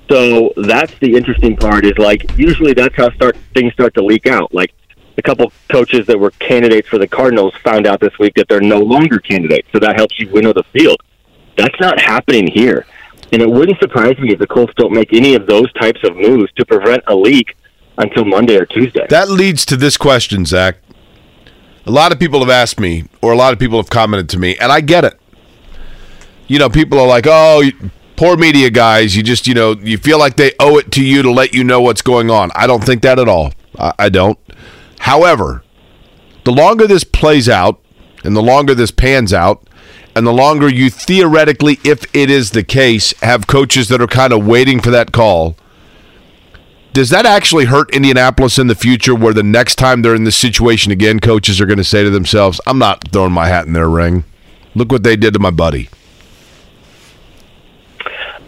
So 0.09 0.51
that's 0.57 0.93
the 0.99 1.15
interesting 1.15 1.55
part. 1.55 1.85
Is 1.85 1.97
like 1.97 2.35
usually 2.37 2.73
that's 2.73 2.95
how 2.95 3.11
start 3.11 3.37
things 3.53 3.73
start 3.73 3.93
to 3.93 4.03
leak 4.03 4.27
out. 4.27 4.53
Like 4.53 4.73
a 5.17 5.21
couple 5.21 5.53
coaches 5.69 6.07
that 6.07 6.19
were 6.19 6.31
candidates 6.31 6.87
for 6.87 6.97
the 6.97 7.07
Cardinals 7.07 7.53
found 7.63 7.85
out 7.85 7.99
this 7.99 8.17
week 8.19 8.33
that 8.35 8.47
they're 8.49 8.59
no 8.59 8.79
longer 8.79 9.19
candidates, 9.19 9.67
so 9.71 9.79
that 9.79 9.95
helps 9.95 10.19
you 10.19 10.29
winnow 10.29 10.51
the 10.51 10.63
field. 10.73 10.97
That's 11.55 11.79
not 11.79 12.01
happening 12.01 12.47
here. 12.47 12.85
And 13.33 13.41
it 13.41 13.49
wouldn't 13.49 13.79
surprise 13.79 14.17
me 14.19 14.31
if 14.31 14.37
the 14.37 14.45
Colts 14.45 14.73
don't 14.77 14.93
make 14.93 15.11
any 15.11 15.33
of 15.33 15.47
those 15.47 15.71
types 15.73 15.99
of 16.03 16.15
moves 16.15 16.53
to 16.53 16.65
prevent 16.65 17.03
a 17.07 17.15
leak 17.15 17.57
until 17.97 18.25
Monday 18.25 18.55
or 18.55 18.65
Tuesday. 18.67 19.07
That 19.09 19.27
leads 19.27 19.65
to 19.65 19.75
this 19.75 19.97
question, 19.97 20.45
Zak. 20.45 20.77
A 21.87 21.91
lot 21.91 22.11
of 22.11 22.19
people 22.19 22.41
have 22.41 22.49
asked 22.49 22.79
me, 22.79 23.05
or 23.23 23.33
a 23.33 23.35
lot 23.35 23.51
of 23.51 23.57
people 23.57 23.77
have 23.77 23.89
commented 23.89 24.29
to 24.29 24.39
me, 24.39 24.55
and 24.57 24.71
I 24.71 24.81
get 24.81 25.03
it. 25.03 25.19
You 26.47 26.59
know, 26.59 26.69
people 26.69 26.99
are 26.99 27.07
like, 27.07 27.25
oh, 27.27 27.63
poor 28.15 28.37
media 28.37 28.69
guys. 28.69 29.15
You 29.15 29.23
just, 29.23 29.47
you 29.47 29.55
know, 29.55 29.71
you 29.71 29.97
feel 29.97 30.19
like 30.19 30.35
they 30.35 30.51
owe 30.59 30.77
it 30.77 30.91
to 30.91 31.03
you 31.03 31.23
to 31.23 31.31
let 31.31 31.55
you 31.55 31.63
know 31.63 31.81
what's 31.81 32.03
going 32.03 32.29
on. 32.29 32.51
I 32.53 32.67
don't 32.67 32.83
think 32.83 33.01
that 33.01 33.17
at 33.17 33.27
all. 33.27 33.51
I, 33.79 33.93
I 33.97 34.09
don't. 34.09 34.37
However, 34.99 35.63
the 36.43 36.51
longer 36.51 36.85
this 36.85 37.03
plays 37.03 37.49
out 37.49 37.81
and 38.23 38.35
the 38.35 38.43
longer 38.43 38.75
this 38.75 38.91
pans 38.91 39.33
out, 39.33 39.67
and 40.15 40.25
the 40.27 40.31
longer 40.33 40.69
you 40.69 40.89
theoretically, 40.89 41.79
if 41.83 42.03
it 42.15 42.29
is 42.29 42.51
the 42.51 42.63
case, 42.63 43.13
have 43.21 43.47
coaches 43.47 43.87
that 43.89 44.01
are 44.01 44.07
kind 44.07 44.31
of 44.33 44.45
waiting 44.45 44.79
for 44.79 44.91
that 44.91 45.11
call, 45.11 45.55
does 46.93 47.09
that 47.09 47.25
actually 47.25 47.65
hurt 47.65 47.89
Indianapolis 47.93 48.59
in 48.59 48.67
the 48.67 48.75
future 48.75 49.15
where 49.15 49.33
the 49.33 49.41
next 49.43 49.75
time 49.75 50.03
they're 50.03 50.13
in 50.13 50.25
this 50.25 50.35
situation 50.35 50.91
again, 50.91 51.19
coaches 51.19 51.59
are 51.59 51.65
going 51.65 51.77
to 51.79 51.83
say 51.83 52.03
to 52.03 52.09
themselves, 52.11 52.61
I'm 52.67 52.77
not 52.77 53.07
throwing 53.11 53.31
my 53.31 53.47
hat 53.47 53.65
in 53.65 53.73
their 53.73 53.89
ring. 53.89 54.23
Look 54.75 54.91
what 54.91 55.03
they 55.03 55.15
did 55.15 55.33
to 55.33 55.39
my 55.39 55.49
buddy. 55.51 55.89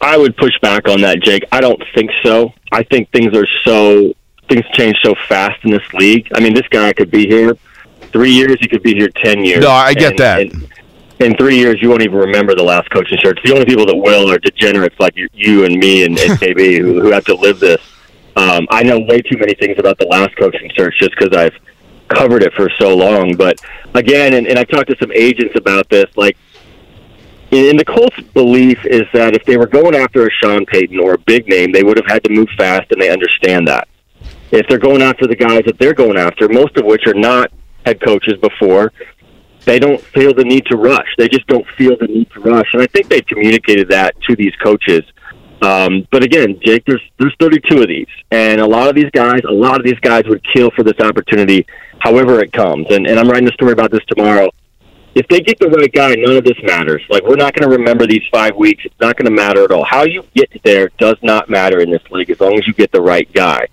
I 0.02 0.18
would 0.18 0.38
push 0.38 0.54
back 0.62 0.88
on 0.88 1.02
that, 1.02 1.22
Jake. 1.22 1.44
I 1.52 1.62
don't 1.62 1.82
think 1.96 2.12
so. 2.24 2.54
I 2.72 2.84
think 2.84 3.10
things 3.12 3.36
are 3.36 3.48
so 3.64 4.14
things 4.50 4.66
change 4.74 4.98
so 5.04 5.16
fast 5.28 5.64
in 5.66 5.72
this 5.72 5.82
league. 5.94 6.28
I 6.36 6.40
mean, 6.40 6.54
this 6.54 6.68
guy 6.70 6.94
could 6.94 7.10
be 7.10 7.26
here 7.26 7.58
three 8.12 8.32
years. 8.32 8.58
He 8.60 8.68
could 8.68 8.84
be 8.84 8.94
here 8.94 9.10
ten 9.10 9.44
years. 9.44 9.62
No, 9.62 9.72
I 9.72 9.94
get 9.96 10.12
And- 10.12 10.20
that. 10.20 10.42
and 10.42 10.68
in 11.20 11.36
three 11.38 11.58
years, 11.58 11.82
you 11.82 11.90
won't 11.90 12.02
even 12.02 12.18
remember 12.18 12.56
the 12.56 12.64
last 12.64 12.90
coaching 12.90 13.18
search. 13.22 13.40
The 13.44 13.54
only 13.54 13.66
people 13.66 13.86
that 13.86 13.96
will 13.96 14.30
are 14.32 14.38
degenerates 14.38 15.00
like 15.00 15.16
you, 15.16 15.28
you 15.34 15.66
and 15.66 15.76
me 15.76 16.04
and, 16.04 16.18
and 16.20 16.32
KB 16.40 16.80
who, 16.80 17.02
who 17.02 17.12
have 17.12 17.26
to 17.26 17.36
live 17.36 17.60
this. 17.60 17.82
Um, 18.36 18.68
I 18.70 18.84
know 18.84 19.00
way 19.00 19.22
too 19.22 19.38
many 19.38 19.54
things 19.54 19.80
about 19.80 19.98
the 19.98 20.08
last 20.08 20.36
coaching 20.36 20.70
search 20.76 20.96
just 21.00 21.12
because 21.18 21.36
I've 21.36 21.56
covered 22.10 22.44
it 22.44 22.54
for 22.54 22.70
so 22.78 22.96
long. 22.96 23.36
But 23.36 23.60
again, 23.94 24.34
and, 24.34 24.46
and 24.46 24.60
I 24.60 24.66
talked 24.66 24.90
to 24.90 24.98
some 25.00 25.12
agents 25.14 25.54
about 25.56 25.90
this, 25.90 26.06
like 26.18 26.38
in 27.52 27.78
the 27.78 27.86
Colts' 27.86 28.20
belief 28.34 28.86
is 28.86 29.04
that 29.14 29.36
if 29.36 29.46
they 29.46 29.56
were 29.56 29.68
going 29.68 29.96
after 29.96 30.28
a 30.28 30.32
Sean 30.32 30.66
Payton 30.66 31.00
or 31.00 31.14
a 31.14 31.18
big 31.20 31.48
name, 31.48 31.72
they 31.72 31.84
would 31.84 31.98
have 31.98 32.08
had 32.08 32.24
to 32.26 32.30
move 32.30 32.50
fast, 32.58 32.92
and 32.92 33.02
they 33.02 33.10
understand 33.10 33.68
that. 33.68 33.88
If 34.52 34.68
they're 34.68 34.78
going 34.80 35.02
after 35.02 35.28
the 35.28 35.36
guys 35.36 35.64
that 35.66 35.78
they're 35.80 35.94
going 35.94 36.18
after, 36.18 36.50
most 36.50 36.78
of 36.78 36.86
which 36.86 37.08
are 37.08 37.14
not 37.14 37.52
head 37.86 38.02
coaches 38.02 38.34
before, 38.42 38.92
they 39.66 39.80
don't 39.80 40.02
feel 40.02 40.34
the 40.34 40.44
need 40.44 40.66
to 40.68 40.78
rush. 40.78 41.08
They 41.18 41.28
just 41.28 41.48
don't 41.48 41.66
feel 41.78 41.98
the 42.00 42.08
need 42.08 42.30
to 42.32 42.40
rush, 42.40 42.68
and 42.74 42.82
I 42.82 42.88
think 42.88 43.08
they've 43.08 43.26
communicated 43.26 43.90
that 43.90 44.16
to 44.30 44.36
these 44.36 44.54
coaches. 44.64 45.04
Um, 45.62 46.08
but 46.12 46.24
again, 46.24 46.60
Jake, 46.64 46.84
there's 46.86 47.02
there's 47.18 47.36
32 47.40 47.82
of 47.82 47.88
these, 47.88 48.08
and 48.32 48.62
a 48.62 48.68
lot 48.68 48.88
of 48.88 48.96
these 48.96 49.10
guys, 49.12 49.42
a 49.48 49.54
lot 49.54 49.80
of 49.80 49.86
these 49.86 50.00
guys 50.00 50.24
would 50.28 50.46
kill 50.54 50.70
for 50.72 50.84
this 50.84 51.00
opportunity, 51.00 51.66
however 52.00 52.40
it 52.42 52.54
comes. 52.54 52.88
And, 52.90 53.08
and 53.08 53.20
I'm 53.20 53.30
writing 53.30 53.48
a 53.48 53.54
story 53.54 53.72
about 53.72 53.92
this 53.92 54.06
tomorrow 54.08 54.52
if 55.16 55.26
they 55.30 55.40
get 55.40 55.58
the 55.60 55.70
right 55.70 55.92
guy, 55.92 56.14
none 56.16 56.36
of 56.36 56.44
this 56.44 56.58
matters. 56.62 57.02
Like 57.10 57.24
we're 57.24 57.38
not 57.38 57.56
going 57.56 57.70
to 57.70 57.78
remember 57.78 58.06
these 58.06 58.24
five 58.32 58.56
weeks. 58.56 58.84
It's 58.86 59.00
not 59.00 59.16
going 59.16 59.26
to 59.26 59.32
matter 59.32 59.64
at 59.64 59.72
all. 59.72 59.86
How 59.86 60.04
you 60.04 60.26
get 60.36 60.50
there 60.64 60.92
does 60.98 61.16
not 61.24 61.50
matter 61.50 61.80
in 61.80 61.90
this 61.90 62.04
league 62.12 62.30
as 62.30 62.40
long 62.42 62.60
as 62.60 62.68
you 62.68 62.74
get 62.74 62.92
the 62.92 63.02
right 63.02 63.32
guy. 63.34 63.68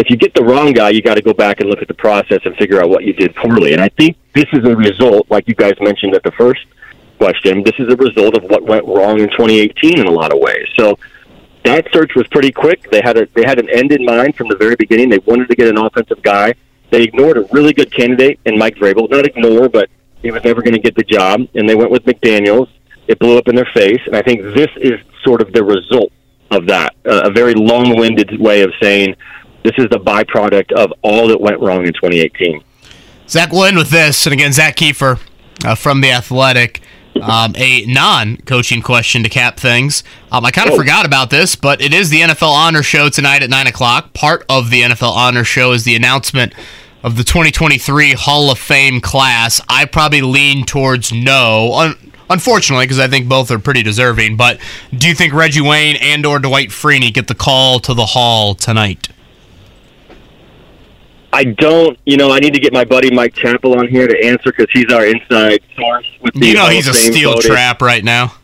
If 0.00 0.08
you 0.08 0.16
get 0.16 0.32
the 0.32 0.42
wrong 0.42 0.72
guy, 0.72 0.88
you 0.88 1.02
got 1.02 1.16
to 1.16 1.22
go 1.22 1.34
back 1.34 1.60
and 1.60 1.68
look 1.68 1.82
at 1.82 1.88
the 1.88 1.92
process 1.92 2.40
and 2.46 2.56
figure 2.56 2.82
out 2.82 2.88
what 2.88 3.04
you 3.04 3.12
did 3.12 3.36
poorly. 3.36 3.74
And 3.74 3.82
I 3.82 3.90
think 3.90 4.16
this 4.34 4.46
is 4.54 4.66
a 4.66 4.74
result, 4.74 5.30
like 5.30 5.46
you 5.46 5.54
guys 5.54 5.74
mentioned 5.78 6.14
at 6.14 6.22
the 6.22 6.30
first 6.32 6.64
question. 7.18 7.62
This 7.62 7.74
is 7.78 7.92
a 7.92 7.96
result 7.96 8.34
of 8.34 8.44
what 8.44 8.64
went 8.64 8.86
wrong 8.86 9.20
in 9.20 9.28
2018 9.28 9.98
in 9.98 10.06
a 10.06 10.10
lot 10.10 10.32
of 10.32 10.38
ways. 10.38 10.66
So 10.78 10.98
that 11.66 11.86
search 11.92 12.12
was 12.16 12.26
pretty 12.28 12.50
quick. 12.50 12.90
They 12.90 13.02
had 13.02 13.18
a 13.18 13.26
they 13.34 13.44
had 13.44 13.58
an 13.58 13.68
end 13.68 13.92
in 13.92 14.02
mind 14.06 14.36
from 14.36 14.48
the 14.48 14.56
very 14.56 14.74
beginning. 14.74 15.10
They 15.10 15.18
wanted 15.18 15.48
to 15.48 15.54
get 15.54 15.68
an 15.68 15.76
offensive 15.76 16.22
guy. 16.22 16.54
They 16.90 17.02
ignored 17.02 17.36
a 17.36 17.42
really 17.52 17.74
good 17.74 17.92
candidate 17.92 18.40
in 18.46 18.58
Mike 18.58 18.76
Vrabel. 18.76 19.10
Not 19.10 19.26
ignore, 19.26 19.68
but 19.68 19.90
he 20.22 20.30
was 20.30 20.42
never 20.44 20.62
going 20.62 20.74
to 20.74 20.80
get 20.80 20.94
the 20.94 21.04
job, 21.04 21.46
and 21.54 21.68
they 21.68 21.74
went 21.74 21.90
with 21.90 22.04
McDaniels. 22.04 22.68
It 23.06 23.18
blew 23.18 23.36
up 23.36 23.48
in 23.48 23.54
their 23.54 23.68
face, 23.74 24.00
and 24.06 24.16
I 24.16 24.22
think 24.22 24.40
this 24.54 24.70
is 24.76 24.98
sort 25.24 25.42
of 25.42 25.52
the 25.52 25.62
result 25.62 26.10
of 26.50 26.66
that. 26.68 26.94
Uh, 27.04 27.22
a 27.24 27.30
very 27.30 27.54
long-winded 27.54 28.40
way 28.40 28.62
of 28.62 28.72
saying 28.80 29.14
this 29.62 29.72
is 29.78 29.88
the 29.90 29.98
byproduct 29.98 30.72
of 30.72 30.92
all 31.02 31.28
that 31.28 31.40
went 31.40 31.60
wrong 31.60 31.86
in 31.86 31.92
2018. 31.92 32.62
Zak 33.28 33.52
will 33.52 33.64
end 33.64 33.76
with 33.76 33.90
this, 33.90 34.26
and 34.26 34.32
again, 34.32 34.52
Zak 34.52 34.76
Keefer 34.76 35.18
uh, 35.64 35.74
from 35.74 36.00
the 36.00 36.10
Athletic. 36.10 36.80
Um, 37.20 37.54
a 37.58 37.84
non-coaching 37.86 38.82
question 38.82 39.22
to 39.24 39.28
cap 39.28 39.58
things. 39.58 40.04
Um, 40.30 40.44
I 40.44 40.52
kind 40.52 40.68
of 40.68 40.74
Oh. 40.74 40.78
forgot 40.78 41.04
about 41.04 41.28
this, 41.28 41.56
but 41.56 41.82
it 41.82 41.92
is 41.92 42.08
the 42.08 42.20
NFL 42.22 42.50
Honor 42.52 42.82
Show 42.84 43.08
tonight 43.08 43.42
at 43.42 43.50
nine 43.50 43.66
o'clock. 43.66 44.14
Part 44.14 44.44
of 44.48 44.70
the 44.70 44.82
NFL 44.82 45.10
Honor 45.12 45.42
Show 45.44 45.72
is 45.72 45.82
the 45.84 45.96
announcement 45.96 46.54
of 47.02 47.16
the 47.16 47.24
2023 47.24 48.12
Hall 48.12 48.50
of 48.50 48.58
Fame 48.58 49.00
class. 49.00 49.60
I 49.68 49.84
probably 49.86 50.22
lean 50.22 50.64
towards 50.64 51.12
no. 51.12 51.74
Un- 51.74 51.96
Unfortunately, 52.30 52.84
because 52.86 53.00
I 53.00 53.08
think 53.08 53.28
both 53.28 53.50
are 53.50 53.58
pretty 53.58 53.82
deserving. 53.82 54.36
But 54.36 54.58
do 54.96 55.08
you 55.08 55.14
think 55.16 55.34
Reggie 55.34 55.60
Wayne 55.60 55.96
and 55.96 56.24
or 56.24 56.38
Dwight 56.38 56.68
Freeney 56.70 57.12
get 57.12 57.26
the 57.26 57.34
call 57.34 57.80
to 57.80 57.92
the 57.92 58.06
Hall 58.06 58.54
tonight? 58.54 59.08
I 61.32 61.44
don't, 61.44 61.98
you 62.06 62.16
know, 62.16 62.32
I 62.32 62.40
need 62.40 62.54
to 62.54 62.60
get 62.60 62.72
my 62.72 62.84
buddy 62.84 63.14
Mike 63.14 63.34
Chappell 63.34 63.78
on 63.78 63.88
here 63.88 64.06
to 64.08 64.24
answer 64.24 64.50
because 64.50 64.66
he's 64.72 64.92
our 64.92 65.06
inside 65.06 65.60
source 65.76 66.06
with 66.20 66.34
the 66.34 66.46
You 66.46 66.54
know 66.54 66.68
he's 66.68 66.88
a 66.88 66.94
steel 66.94 67.38
trap 67.38 67.82
right 67.82 68.02
now. 68.02 68.34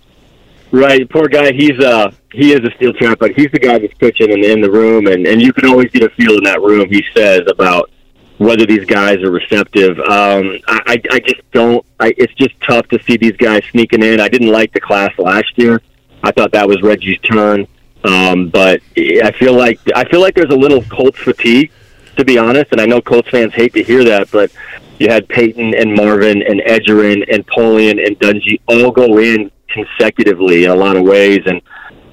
Right, 0.71 1.09
poor 1.09 1.29
guy. 1.29 1.53
He's 1.53 1.79
uh 1.81 2.11
he 2.33 2.53
is 2.53 2.61
a 2.61 2.71
steel 2.77 2.93
trap, 2.93 3.19
but 3.19 3.33
he's 3.33 3.51
the 3.51 3.59
guy 3.59 3.79
that's 3.79 3.95
pitching 3.95 4.31
in, 4.31 4.45
in 4.45 4.61
the 4.61 4.71
room, 4.71 5.07
and 5.07 5.27
and 5.27 5.41
you 5.41 5.53
can 5.53 5.67
always 5.67 5.91
get 5.91 6.03
a 6.03 6.11
feel 6.11 6.37
in 6.37 6.45
that 6.45 6.61
room. 6.61 6.89
He 6.89 7.05
says 7.15 7.43
about 7.49 7.91
whether 8.39 8.67
these 8.67 8.85
guys 8.85 9.23
are 9.23 9.31
receptive. 9.31 9.99
Um, 10.01 10.59
I 10.69 10.81
I 10.87 11.03
I 11.13 11.21
just 11.21 11.41
don't. 11.53 11.85
I, 11.99 12.15
it's 12.19 12.35
just 12.35 12.55
tough 12.61 12.87
to 12.89 13.03
see 13.05 13.17
these 13.17 13.37
guys 13.37 13.63
sneaking 13.71 14.03
in. 14.03 14.21
I 14.21 14.29
didn't 14.29 14.51
like 14.53 14.73
the 14.73 14.81
class 14.81 15.17
last 15.19 15.57
year. 15.57 15.81
I 16.23 16.33
thought 16.33 16.53
that 16.53 16.69
was 16.69 16.83
Reggie's 16.83 17.19
turn, 17.21 17.67
um, 18.05 18.49
but 18.49 18.81
I 18.97 19.33
feel 19.33 19.55
like 19.55 19.81
I 19.95 20.05
feel 20.05 20.21
like 20.21 20.35
there's 20.35 20.53
a 20.53 20.57
little 20.57 20.83
Colts 20.83 21.19
fatigue, 21.19 21.71
to 22.17 22.25
be 22.25 22.39
honest. 22.39 22.73
And 22.73 22.81
I 22.81 22.87
know 22.87 23.01
Colts 23.01 23.29
fans 23.31 23.55
hate 23.55 23.73
to 23.75 23.83
hear 23.83 24.05
that, 24.05 24.31
but 24.31 24.51
you 24.99 25.09
had 25.09 25.29
Peyton 25.29 25.75
and 25.75 25.95
Marvin 25.95 26.43
and 26.43 26.61
Edgerrin 26.61 27.25
and 27.33 27.47
Polian 27.47 28.05
and 28.05 28.19
Dungy 28.19 28.61
all 28.67 28.91
go 28.91 29.19
in 29.19 29.51
consecutively 29.69 30.65
in 30.65 30.71
a 30.71 30.75
lot 30.75 30.97
of 30.97 31.03
ways, 31.03 31.41
and 31.47 31.61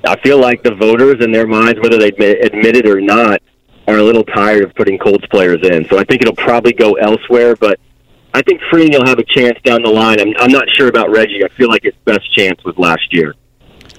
I 0.05 0.19
feel 0.19 0.39
like 0.39 0.63
the 0.63 0.75
voters 0.75 1.23
in 1.23 1.31
their 1.31 1.47
minds, 1.47 1.80
whether 1.80 1.97
they 1.97 2.09
admit, 2.09 2.75
it 2.75 2.88
or 2.88 2.99
not, 2.99 3.41
are 3.88 3.97
a 3.97 4.03
little 4.03 4.23
tired 4.23 4.63
of 4.63 4.75
putting 4.75 4.97
Colts 4.97 5.25
players 5.27 5.59
in. 5.63 5.88
So 5.89 5.97
I 5.97 6.03
think 6.03 6.21
it'll 6.21 6.35
probably 6.35 6.73
go 6.73 6.93
elsewhere, 6.93 7.55
but 7.55 7.80
I 8.34 8.41
think 8.41 8.61
Freeney 8.71 8.97
will 8.97 9.05
have 9.05 9.19
a 9.19 9.23
chance 9.23 9.57
down 9.63 9.84
the 9.84 9.89
line. 9.89 10.19
I'm, 10.19 10.34
I'm 10.38 10.51
not 10.51 10.65
sure 10.75 10.88
about 10.88 11.09
Reggie. 11.09 11.43
I 11.43 11.49
feel 11.49 11.69
like 11.69 11.84
his 11.84 11.93
best 12.03 12.34
chance 12.34 12.61
was 12.65 12.77
last 12.77 13.13
year. 13.13 13.34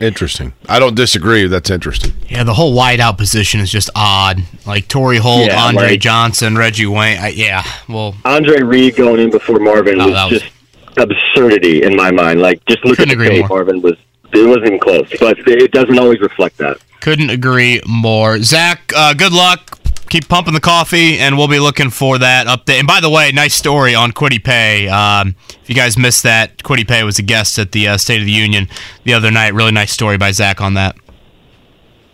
Interesting. 0.01 0.53
I 0.69 0.79
don't 0.79 0.95
disagree. 0.95 1.47
That's 1.47 1.71
interesting. 1.71 2.13
Yeah, 2.29 2.45
the 2.45 2.55
whole 2.55 2.77
wideout 2.77 3.17
position 3.19 3.61
is 3.61 3.71
just 3.71 3.91
odd. 3.95 4.41
Like 4.67 4.89
Torry 4.89 5.19
Holt, 5.19 5.47
Yeah, 5.47 5.63
Andre 5.63 5.91
like- 5.91 6.01
Johnson, 6.01 6.57
Reggie 6.57 6.87
Wayne. 6.87 7.19
I, 7.19 7.29
yeah, 7.29 7.63
well, 7.89 8.15
Andre 8.25 8.61
Reed 8.63 8.97
going 8.97 9.21
in 9.21 9.31
before 9.31 9.59
Marvin 9.61 9.99
No, 9.99 10.07
was, 10.09 10.33
was- 10.33 10.41
just 10.43 10.53
absurdity 10.99 11.83
in 11.83 11.97
my 11.97 12.11
mind. 12.11 12.41
Like 12.41 12.65
just 12.67 12.85
look 12.85 12.99
at 13.01 13.09
the 13.09 13.15
agree 13.15 13.43
Marvin 13.43 13.81
was 13.83 13.95
it 14.33 14.47
wasn't 14.49 14.67
even 14.67 14.79
close, 14.81 15.09
but 15.21 15.39
it 15.47 15.71
doesn't 15.71 15.99
always 15.99 16.21
reflect 16.21 16.57
that. 16.59 16.79
couldn't 17.01 17.31
agree 17.31 17.81
more. 17.87 18.41
Zak, 18.43 18.93
uh, 18.97 19.15
good 19.15 19.33
luck. 19.33 19.79
Keep 20.15 20.29
pumping 20.29 20.55
the 20.55 20.61
coffee, 20.61 21.19
and 21.19 21.37
we'll 21.37 21.49
be 21.49 21.59
looking 21.59 21.91
for 21.91 22.19
that 22.19 22.47
update. 22.47 22.79
And 22.79 22.87
by 22.87 23.01
the 23.01 23.11
way, 23.11 23.33
nice 23.33 23.53
story 23.53 23.97
on 23.97 24.13
Quiddy 24.13 24.39
Pay. 24.39 24.87
Um, 24.87 25.35
if 25.61 25.69
you 25.69 25.75
guys 25.75 25.99
missed 25.99 26.23
that, 26.23 26.59
Quiddy 26.59 26.87
Pay 26.87 27.03
was 27.03 27.19
a 27.19 27.23
guest 27.23 27.59
at 27.59 27.73
the 27.73 27.89
uh, 27.89 27.97
State 27.97 28.21
of 28.21 28.27
the 28.27 28.31
Union 28.31 28.69
the 29.03 29.13
other 29.13 29.33
night. 29.33 29.55
Really 29.55 29.73
nice 29.73 29.91
story 29.91 30.17
by 30.17 30.31
Zak 30.31 30.61
on 30.61 30.75
that. 30.75 30.95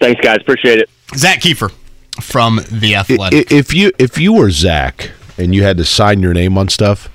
Thanks, 0.01 0.19
guys. 0.23 0.39
Appreciate 0.41 0.79
it. 0.79 0.89
Zak 1.15 1.41
Keefer 1.41 1.71
from 2.23 2.63
the 2.71 2.95
Athletic. 2.95 3.53
If 3.53 3.75
you 3.75 3.93
if 3.99 4.17
you 4.17 4.33
were 4.33 4.51
Zak 4.51 5.11
and 5.37 5.55
you 5.55 5.63
had 5.65 5.77
to 5.77 5.85
sign 5.85 6.23
your 6.23 6.33
name 6.33 6.57
on 6.57 6.71
stuff, 6.71 7.11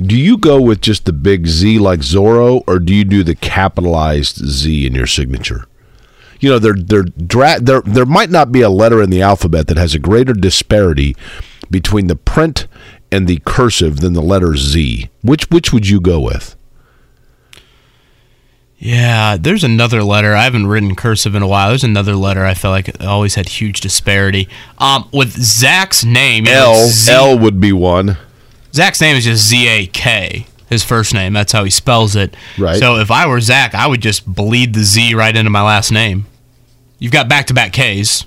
do 0.00 0.16
you 0.16 0.38
go 0.38 0.60
with 0.60 0.80
just 0.80 1.04
the 1.04 1.12
big 1.12 1.46
Z 1.46 1.78
like 1.78 2.00
Zorro, 2.00 2.64
or 2.66 2.80
do 2.80 2.92
you 2.92 3.04
do 3.04 3.22
the 3.22 3.36
capitalized 3.36 4.44
Z 4.44 4.88
in 4.88 4.92
your 4.92 5.06
signature? 5.06 5.68
You 6.40 6.50
know, 6.50 6.58
there 6.58 6.74
there 6.74 7.02
dra- 7.02 7.60
there 7.60 7.80
there 7.82 8.06
might 8.06 8.30
not 8.30 8.52
be 8.52 8.60
a 8.60 8.70
letter 8.70 9.02
in 9.02 9.10
the 9.10 9.22
alphabet 9.22 9.66
that 9.68 9.76
has 9.76 9.94
a 9.94 9.98
greater 9.98 10.32
disparity 10.32 11.16
between 11.70 12.06
the 12.06 12.16
print 12.16 12.66
and 13.10 13.26
the 13.26 13.40
cursive 13.44 14.00
than 14.00 14.12
the 14.12 14.22
letter 14.22 14.56
Z. 14.56 15.08
Which 15.22 15.48
which 15.50 15.72
would 15.72 15.88
you 15.88 16.00
go 16.00 16.20
with? 16.20 16.56
Yeah, 18.78 19.38
there's 19.38 19.64
another 19.64 20.02
letter. 20.02 20.34
I 20.34 20.44
haven't 20.44 20.66
written 20.66 20.94
cursive 20.94 21.34
in 21.34 21.42
a 21.42 21.48
while. 21.48 21.70
There's 21.70 21.82
another 21.84 22.14
letter 22.14 22.44
I 22.44 22.52
felt 22.52 22.72
like 22.72 23.00
always 23.02 23.34
had 23.34 23.48
huge 23.48 23.80
disparity. 23.80 24.48
Um, 24.76 25.08
with 25.14 25.30
Zak's 25.32 26.04
name, 26.04 26.46
L 26.46 26.86
L 27.08 27.38
would 27.38 27.58
be 27.58 27.72
one. 27.72 28.18
Zak's 28.74 29.00
name 29.00 29.16
is 29.16 29.24
just 29.24 29.48
Z 29.48 29.66
A 29.66 29.86
K. 29.86 30.46
His 30.68 30.82
first 30.82 31.14
name. 31.14 31.32
That's 31.32 31.52
how 31.52 31.62
he 31.64 31.70
spells 31.70 32.16
it. 32.16 32.36
Right. 32.58 32.78
So 32.78 32.96
if 32.96 33.10
I 33.10 33.26
were 33.26 33.40
Zak, 33.40 33.74
I 33.74 33.86
would 33.86 34.00
just 34.00 34.26
bleed 34.26 34.74
the 34.74 34.82
Z 34.82 35.14
right 35.14 35.34
into 35.36 35.50
my 35.50 35.62
last 35.62 35.92
name. 35.92 36.26
You've 36.98 37.12
got 37.12 37.28
back 37.28 37.46
to 37.46 37.54
back 37.54 37.72
K's. 37.72 38.26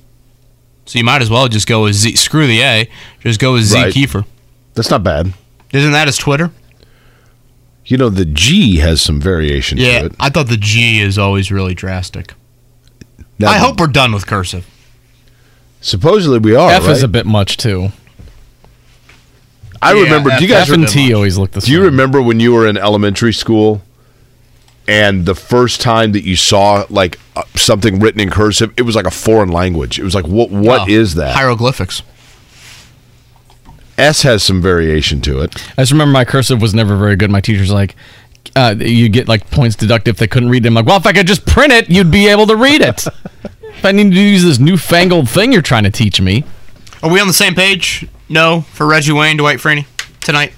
So 0.85 0.97
you 0.97 1.05
might 1.05 1.21
as 1.21 1.29
well 1.29 1.47
just 1.47 1.67
go 1.67 1.83
with 1.83 1.95
Z. 1.95 2.15
Screw 2.15 2.47
the 2.47 2.61
A. 2.61 2.89
Just 3.21 3.39
go 3.39 3.53
with 3.53 3.63
Z 3.63 3.75
Right. 3.81 3.93
Keefer. 3.93 4.25
That's 4.73 4.89
not 4.89 5.03
bad. 5.03 5.33
Isn't 5.73 5.91
that 5.91 6.07
his 6.07 6.17
Twitter? 6.17 6.51
You 7.85 7.97
know, 7.97 8.09
the 8.09 8.25
G 8.25 8.77
has 8.77 9.01
some 9.01 9.19
variation 9.19 9.77
Yeah. 9.77 9.99
to 10.01 10.05
it. 10.07 10.15
I 10.19 10.29
thought 10.29 10.47
the 10.47 10.57
G 10.57 10.99
is 11.01 11.17
always 11.17 11.51
really 11.51 11.73
drastic. 11.75 12.33
Now, 13.37 13.49
I 13.49 13.57
hope 13.57 13.79
we're 13.79 13.87
done 13.87 14.13
with 14.13 14.25
cursive. 14.27 14.65
supposedly 15.81 16.39
we 16.39 16.55
are. 16.55 16.71
F 16.71 16.87
is 16.87 17.03
a 17.03 17.07
bit 17.07 17.25
much 17.25 17.57
too. 17.57 17.91
I 19.81 19.93
Yeah, 19.93 20.03
remember. 20.03 20.29
Do 20.37 20.43
you 20.43 20.49
guys 20.49 20.63
F 20.69 20.73
and 20.75 20.83
remember? 20.83 20.91
T 20.91 21.13
always 21.13 21.37
look 21.37 21.51
the 21.51 21.61
same? 21.61 21.67
Do 21.67 21.71
you 21.73 21.83
remember 21.85 22.21
when 22.21 22.39
you 22.39 22.53
were 22.53 22.67
in 22.67 22.77
elementary 22.77 23.33
school 23.33 23.81
and 24.87 25.25
the 25.25 25.35
first 25.35 25.81
time 25.81 26.11
that 26.13 26.23
you 26.23 26.35
saw 26.35 26.85
like 26.89 27.19
uh, 27.35 27.43
something 27.55 27.99
written 27.99 28.19
in 28.19 28.29
cursive, 28.29 28.73
it 28.77 28.81
was 28.81 28.95
like 28.95 29.05
a 29.05 29.11
foreign 29.11 29.49
language. 29.49 29.99
It 29.99 30.03
was 30.03 30.15
like, 30.15 30.27
what 30.27 30.49
What 30.49 30.89
is 30.89 31.15
Oh, 31.17 31.21
that? 31.21 31.35
Hieroglyphics. 31.35 32.01
S 33.97 34.21
has 34.23 34.41
some 34.43 34.61
variation 34.61 35.19
to 35.21 35.41
it. 35.41 35.55
I 35.77 35.81
just 35.81 35.91
remember 35.91 36.13
my 36.13 36.25
cursive 36.25 36.61
was 36.61 36.73
never 36.73 36.95
very 36.97 37.15
good. 37.17 37.29
My 37.29 37.41
teacher's 37.41 37.71
like, 37.71 37.95
uh, 38.55 38.73
you 38.79 39.09
get 39.09 39.27
like 39.27 39.49
points 39.51 39.75
deducted 39.75 40.13
if 40.15 40.17
they 40.17 40.27
couldn't 40.27 40.49
read 40.49 40.65
it. 40.65 40.69
I'm 40.69 40.73
like, 40.73 40.85
well, 40.85 40.97
if 40.97 41.05
I 41.05 41.11
could 41.13 41.27
just 41.27 41.45
print 41.45 41.71
it, 41.73 41.89
you'd 41.89 42.09
be 42.11 42.27
able 42.27 42.47
to 42.47 42.55
read 42.55 42.81
it. 42.81 43.05
if 43.61 43.83
I 43.85 43.91
need 43.91 44.11
to 44.13 44.19
use 44.19 44.43
this 44.43 44.57
newfangled 44.59 45.29
thing 45.29 45.51
you're 45.51 45.61
trying 45.61 45.83
to 45.83 45.91
teach 45.91 46.19
me. 46.21 46.45
Are 47.03 47.11
we 47.11 47.19
on 47.19 47.27
the 47.27 47.33
same 47.33 47.55
page? 47.55 48.07
No, 48.29 48.61
for 48.61 48.85
Reggie 48.85 49.11
Wayne, 49.11 49.37
Dwight 49.37 49.57
Freeney 49.57 49.85
tonight. 50.21 50.53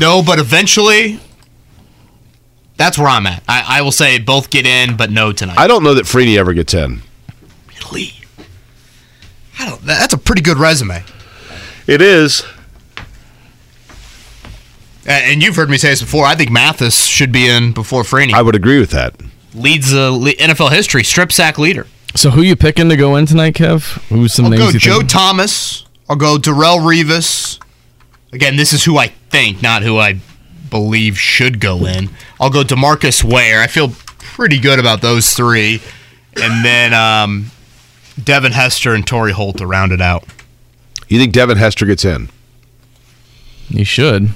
No, 0.00 0.22
but 0.22 0.38
eventually, 0.38 1.20
that's 2.76 2.98
where 2.98 3.08
I'm 3.08 3.26
at. 3.26 3.42
I, 3.46 3.78
I 3.78 3.82
will 3.82 3.92
say 3.92 4.18
both 4.18 4.48
get 4.48 4.66
in, 4.66 4.96
but 4.96 5.10
no 5.10 5.32
tonight. 5.32 5.58
I 5.58 5.66
don't 5.66 5.84
know 5.84 5.94
that 5.94 6.06
Freeney 6.06 6.38
ever 6.38 6.54
gets 6.54 6.72
in. 6.72 7.02
Really? 7.84 8.14
I 9.58 9.68
don't. 9.68 9.82
That's 9.82 10.14
a 10.14 10.18
pretty 10.18 10.42
good 10.42 10.56
resume. 10.56 11.04
It 11.86 12.00
is. 12.00 12.42
And 15.04 15.42
you've 15.42 15.56
heard 15.56 15.68
me 15.68 15.78
say 15.78 15.90
this 15.90 16.00
before. 16.00 16.24
I 16.24 16.36
think 16.36 16.50
Mathis 16.50 17.06
should 17.06 17.32
be 17.32 17.48
in 17.48 17.72
before 17.72 18.02
Freeney. 18.02 18.32
I 18.32 18.40
would 18.40 18.54
agree 18.54 18.78
with 18.78 18.90
that. 18.90 19.14
Leads 19.52 19.90
the 19.90 20.36
NFL 20.38 20.70
history, 20.70 21.02
strip 21.04 21.32
sack 21.32 21.58
leader. 21.58 21.86
So 22.14 22.30
who 22.30 22.42
you 22.42 22.56
picking 22.56 22.88
to 22.90 22.96
go 22.96 23.16
in 23.16 23.26
tonight, 23.26 23.54
Kev? 23.54 23.82
Who's 24.08 24.34
some 24.34 24.46
I'll 24.46 24.50
names 24.50 24.62
go 24.64 24.68
you 24.70 24.78
Joe 24.78 24.98
think? 24.98 25.10
Thomas. 25.10 25.86
I'll 26.08 26.16
go 26.16 26.36
Darrelle 26.36 26.78
Revis. 26.80 27.58
Again, 28.32 28.56
this 28.56 28.72
is 28.72 28.84
who 28.84 28.98
I 28.98 29.08
think, 29.30 29.62
not 29.62 29.82
who 29.82 29.98
I 29.98 30.18
believe 30.70 31.18
should 31.18 31.60
go 31.60 31.84
in. 31.86 32.10
I'll 32.40 32.50
go 32.50 32.62
Demarcus 32.62 33.24
Ware. 33.24 33.60
I 33.60 33.66
feel 33.66 33.90
pretty 34.18 34.58
good 34.58 34.78
about 34.78 35.00
those 35.00 35.32
three. 35.34 35.80
And 36.40 36.64
then 36.64 36.94
um, 36.94 37.50
Devin 38.22 38.52
Hester 38.52 38.94
and 38.94 39.06
Torry 39.06 39.32
Holt 39.32 39.58
to 39.58 39.66
round 39.66 39.92
it 39.92 40.00
out. 40.00 40.24
You 41.08 41.18
think 41.18 41.32
Devin 41.32 41.58
Hester 41.58 41.84
gets 41.86 42.04
in? 42.04 42.28
You 43.68 43.84
should. 43.84 44.30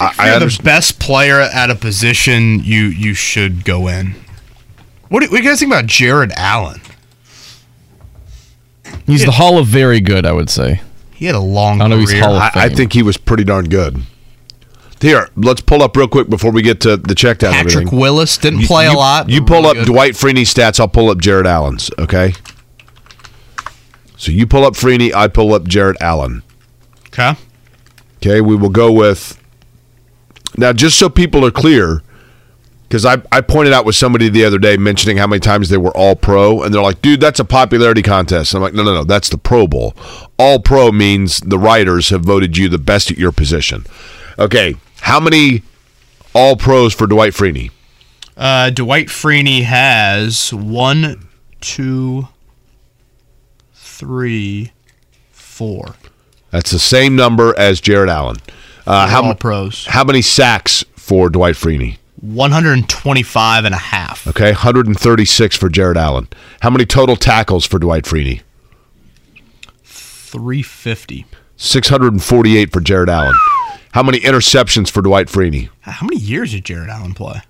I, 0.00 0.08
If 0.10 0.40
you're 0.40 0.48
the 0.48 0.62
best 0.62 0.98
player 0.98 1.40
at 1.40 1.70
a 1.70 1.74
position, 1.74 2.60
you 2.64 2.84
you 2.84 3.14
should 3.14 3.64
go 3.64 3.88
in. 3.88 4.14
What 5.12 5.20
do, 5.20 5.26
what 5.30 5.36
do 5.36 5.42
you 5.42 5.48
guys 5.50 5.58
think 5.58 5.70
about 5.70 5.84
Jared 5.84 6.32
Allen? 6.36 6.80
He's 9.04 9.26
the 9.26 9.30
Hall 9.32 9.58
of 9.58 9.66
Very 9.66 10.00
Good, 10.00 10.24
I 10.24 10.32
would 10.32 10.48
say. 10.48 10.80
He 11.12 11.26
had 11.26 11.34
a 11.34 11.40
long 11.40 11.80
I 11.80 11.84
don't 11.84 11.90
know 11.90 11.98
he's 11.98 12.10
career. 12.10 12.22
Hall 12.22 12.34
of 12.36 12.42
I, 12.42 12.50
I 12.54 12.68
think 12.70 12.94
he 12.94 13.02
was 13.02 13.18
pretty 13.18 13.44
darn 13.44 13.66
good. 13.68 14.02
Here, 15.02 15.28
let's 15.36 15.60
pull 15.60 15.82
up 15.82 15.94
real 15.98 16.08
quick 16.08 16.30
before 16.30 16.50
we 16.50 16.62
get 16.62 16.80
to 16.80 16.96
the 16.96 17.14
check 17.14 17.38
down. 17.40 17.52
and 17.52 17.66
Patrick 17.66 17.82
everything. 17.88 18.00
Willis 18.00 18.38
didn't 18.38 18.60
You- 18.60 18.66
play 18.68 18.86
you, 18.86 18.92
a 18.92 18.96
lot. 18.96 19.28
You 19.28 19.40
but 19.42 19.48
pull 19.48 19.56
really 19.64 19.68
up 19.80 19.86
good. 19.86 19.92
Dwight 19.92 20.14
Freeney's 20.14 20.52
stats. 20.54 20.80
I'll 20.80 20.88
pull 20.88 21.10
up 21.10 21.18
Jared 21.18 21.46
Allen's. 21.46 21.90
Okay. 21.98 22.32
So 24.16 24.32
you 24.32 24.46
pull 24.46 24.64
up 24.64 24.74
Freeney. 24.74 25.12
I 25.12 25.28
pull 25.28 25.52
up 25.52 25.64
Jared 25.68 25.96
Allen. 26.00 26.42
Okay. 27.08 27.34
Okay. 28.16 28.40
We 28.40 28.56
will 28.56 28.70
go 28.70 28.90
with 28.90 29.38
now, 30.56 30.72
just 30.72 30.98
so 30.98 31.10
people 31.10 31.44
are 31.44 31.50
clear, 31.50 32.02
because 32.92 33.06
I, 33.06 33.22
I 33.32 33.40
pointed 33.40 33.72
out 33.72 33.86
with 33.86 33.96
somebody 33.96 34.28
the 34.28 34.44
other 34.44 34.58
day 34.58 34.76
mentioning 34.76 35.16
how 35.16 35.26
many 35.26 35.40
times 35.40 35.70
they 35.70 35.78
were 35.78 35.96
all 35.96 36.14
pro, 36.14 36.62
and 36.62 36.74
they're 36.74 36.82
like, 36.82 37.00
dude, 37.00 37.22
that's 37.22 37.40
a 37.40 37.44
popularity 37.44 38.02
contest. 38.02 38.52
And 38.52 38.58
I'm 38.58 38.62
like, 38.62 38.74
no, 38.74 38.84
no, 38.84 38.92
no, 38.92 39.02
that's 39.02 39.30
the 39.30 39.38
Pro 39.38 39.66
Bowl. 39.66 39.96
All 40.38 40.58
pro 40.58 40.92
means 40.92 41.40
the 41.40 41.58
writers 41.58 42.10
have 42.10 42.20
voted 42.20 42.58
you 42.58 42.68
the 42.68 42.76
best 42.76 43.10
at 43.10 43.16
your 43.16 43.32
position. 43.32 43.86
Okay. 44.38 44.74
How 45.00 45.20
many 45.20 45.62
all 46.34 46.54
pros 46.54 46.92
for 46.92 47.06
Dwight 47.06 47.32
Freeney? 47.32 47.70
Uh, 48.36 48.68
Dwight 48.68 49.06
Freeney 49.06 49.62
has 49.62 50.52
one, 50.52 51.28
two, 51.62 52.28
three, 53.72 54.72
four. 55.30 55.94
That's 56.50 56.70
the 56.70 56.78
same 56.78 57.16
number 57.16 57.58
as 57.58 57.80
Jared 57.80 58.10
Allen. 58.10 58.36
Uh, 58.86 59.08
how 59.08 59.24
all 59.24 59.34
pros. 59.34 59.86
How 59.86 60.04
many 60.04 60.20
sacks 60.20 60.84
for 60.94 61.30
Dwight 61.30 61.54
Freeney? 61.54 61.96
125 62.22 63.64
and 63.64 63.74
a 63.74 63.78
half. 63.78 64.26
Okay, 64.28 64.52
136 64.52 65.56
for 65.56 65.68
Jared 65.68 65.96
Allen. 65.96 66.28
How 66.60 66.70
many 66.70 66.86
total 66.86 67.16
tackles 67.16 67.66
for 67.66 67.78
Dwight 67.80 68.04
Freeney? 68.04 68.42
350. 69.84 71.26
648 71.56 72.72
for 72.72 72.80
Jared 72.80 73.10
Allen. 73.10 73.34
How 73.92 74.02
many 74.02 74.20
interceptions 74.20 74.88
for 74.88 75.02
Dwight 75.02 75.26
Freeney? 75.26 75.68
How 75.80 76.06
many 76.06 76.16
years 76.20 76.52
did 76.52 76.64
Jared 76.64 76.88
Allen 76.88 77.12
play? 77.12 77.42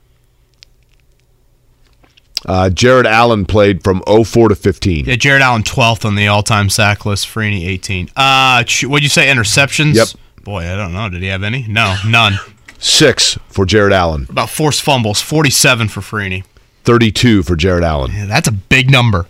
Uh, 2.46 2.70
Jared 2.70 3.06
Allen 3.06 3.44
played 3.44 3.84
from 3.84 4.02
04 4.06 4.48
to 4.48 4.54
15. 4.56 5.04
Yeah, 5.04 5.14
Jared 5.16 5.42
Allen 5.42 5.62
12th 5.62 6.04
on 6.04 6.16
the 6.16 6.26
all-time 6.26 6.68
sack 6.70 7.06
list. 7.06 7.26
Freeney 7.28 7.66
18. 7.66 8.08
Uh, 8.16 8.64
what'd 8.84 9.02
you 9.02 9.08
say? 9.08 9.26
Interceptions? 9.26 9.94
Yep. 9.94 10.08
Boy, 10.42 10.64
I 10.66 10.74
don't 10.74 10.92
know. 10.92 11.08
Did 11.08 11.22
he 11.22 11.28
have 11.28 11.44
any? 11.44 11.66
No, 11.68 11.94
none. 12.06 12.38
Six 12.82 13.38
for 13.48 13.64
Jared 13.64 13.92
Allen. 13.92 14.26
About 14.28 14.50
forced 14.50 14.82
fumbles. 14.82 15.20
47 15.20 15.88
for 15.88 16.00
Freeney. 16.00 16.44
32 16.84 17.44
for 17.44 17.54
Jared 17.54 17.84
Allen. 17.84 18.10
Yeah, 18.12 18.26
that's 18.26 18.48
a 18.48 18.52
big 18.52 18.90
number. 18.90 19.26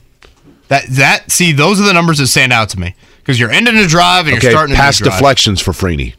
That 0.69 0.87
that 0.89 1.31
see, 1.31 1.53
those 1.53 1.79
are 1.81 1.85
the 1.85 1.93
numbers 1.93 2.17
that 2.19 2.29
stand 2.29 2.53
out 2.53 2.71
to 2.71 2.81
me 2.81 2.95
because 3.19 3.39
you're 3.39 3.51
ending 3.51 3.77
a 3.77 3.87
drive 3.87 4.27
and 4.27 4.37
Okay, 4.39 4.47
you're 4.47 4.53
starting 4.53 4.75
pass 4.75 4.99
deflections 4.99 5.61
for 5.61 5.73
Freeney. 5.73 6.15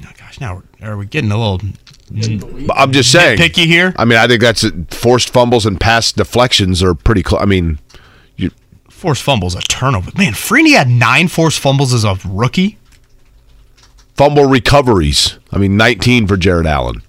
Oh, 0.00 0.10
gosh, 0.16 0.40
now 0.40 0.62
are 0.80 0.96
we 0.96 1.06
getting 1.06 1.32
a 1.32 1.36
little 1.36 1.60
I'm 2.74 2.92
just 2.92 3.10
saying. 3.10 3.36
picky 3.38 3.66
here? 3.66 3.92
I 3.98 4.04
mean, 4.04 4.18
I 4.18 4.26
think 4.28 4.40
that's 4.40 4.64
forced 4.90 5.30
fumbles 5.30 5.66
and 5.66 5.78
pass 5.78 6.12
deflections 6.12 6.82
are 6.82 6.94
pretty 6.94 7.22
close. 7.22 7.42
I 7.42 7.46
mean, 7.46 7.78
you, 8.36 8.50
Forced 8.88 9.22
fumbles, 9.22 9.54
a 9.54 9.60
turnover. 9.62 10.10
Man, 10.16 10.32
Freeney 10.32 10.74
had 10.76 10.88
nine 10.88 11.28
forced 11.28 11.58
fumbles 11.58 11.92
as 11.92 12.04
a 12.04 12.16
rookie. 12.26 12.78
Fumble 14.18 14.44
recoveries. 14.44 15.38
I 15.52 15.56
mean, 15.58 15.76
19 15.78 16.26
for 16.26 16.36
Jared 16.36 16.66
Allen. 16.66 17.02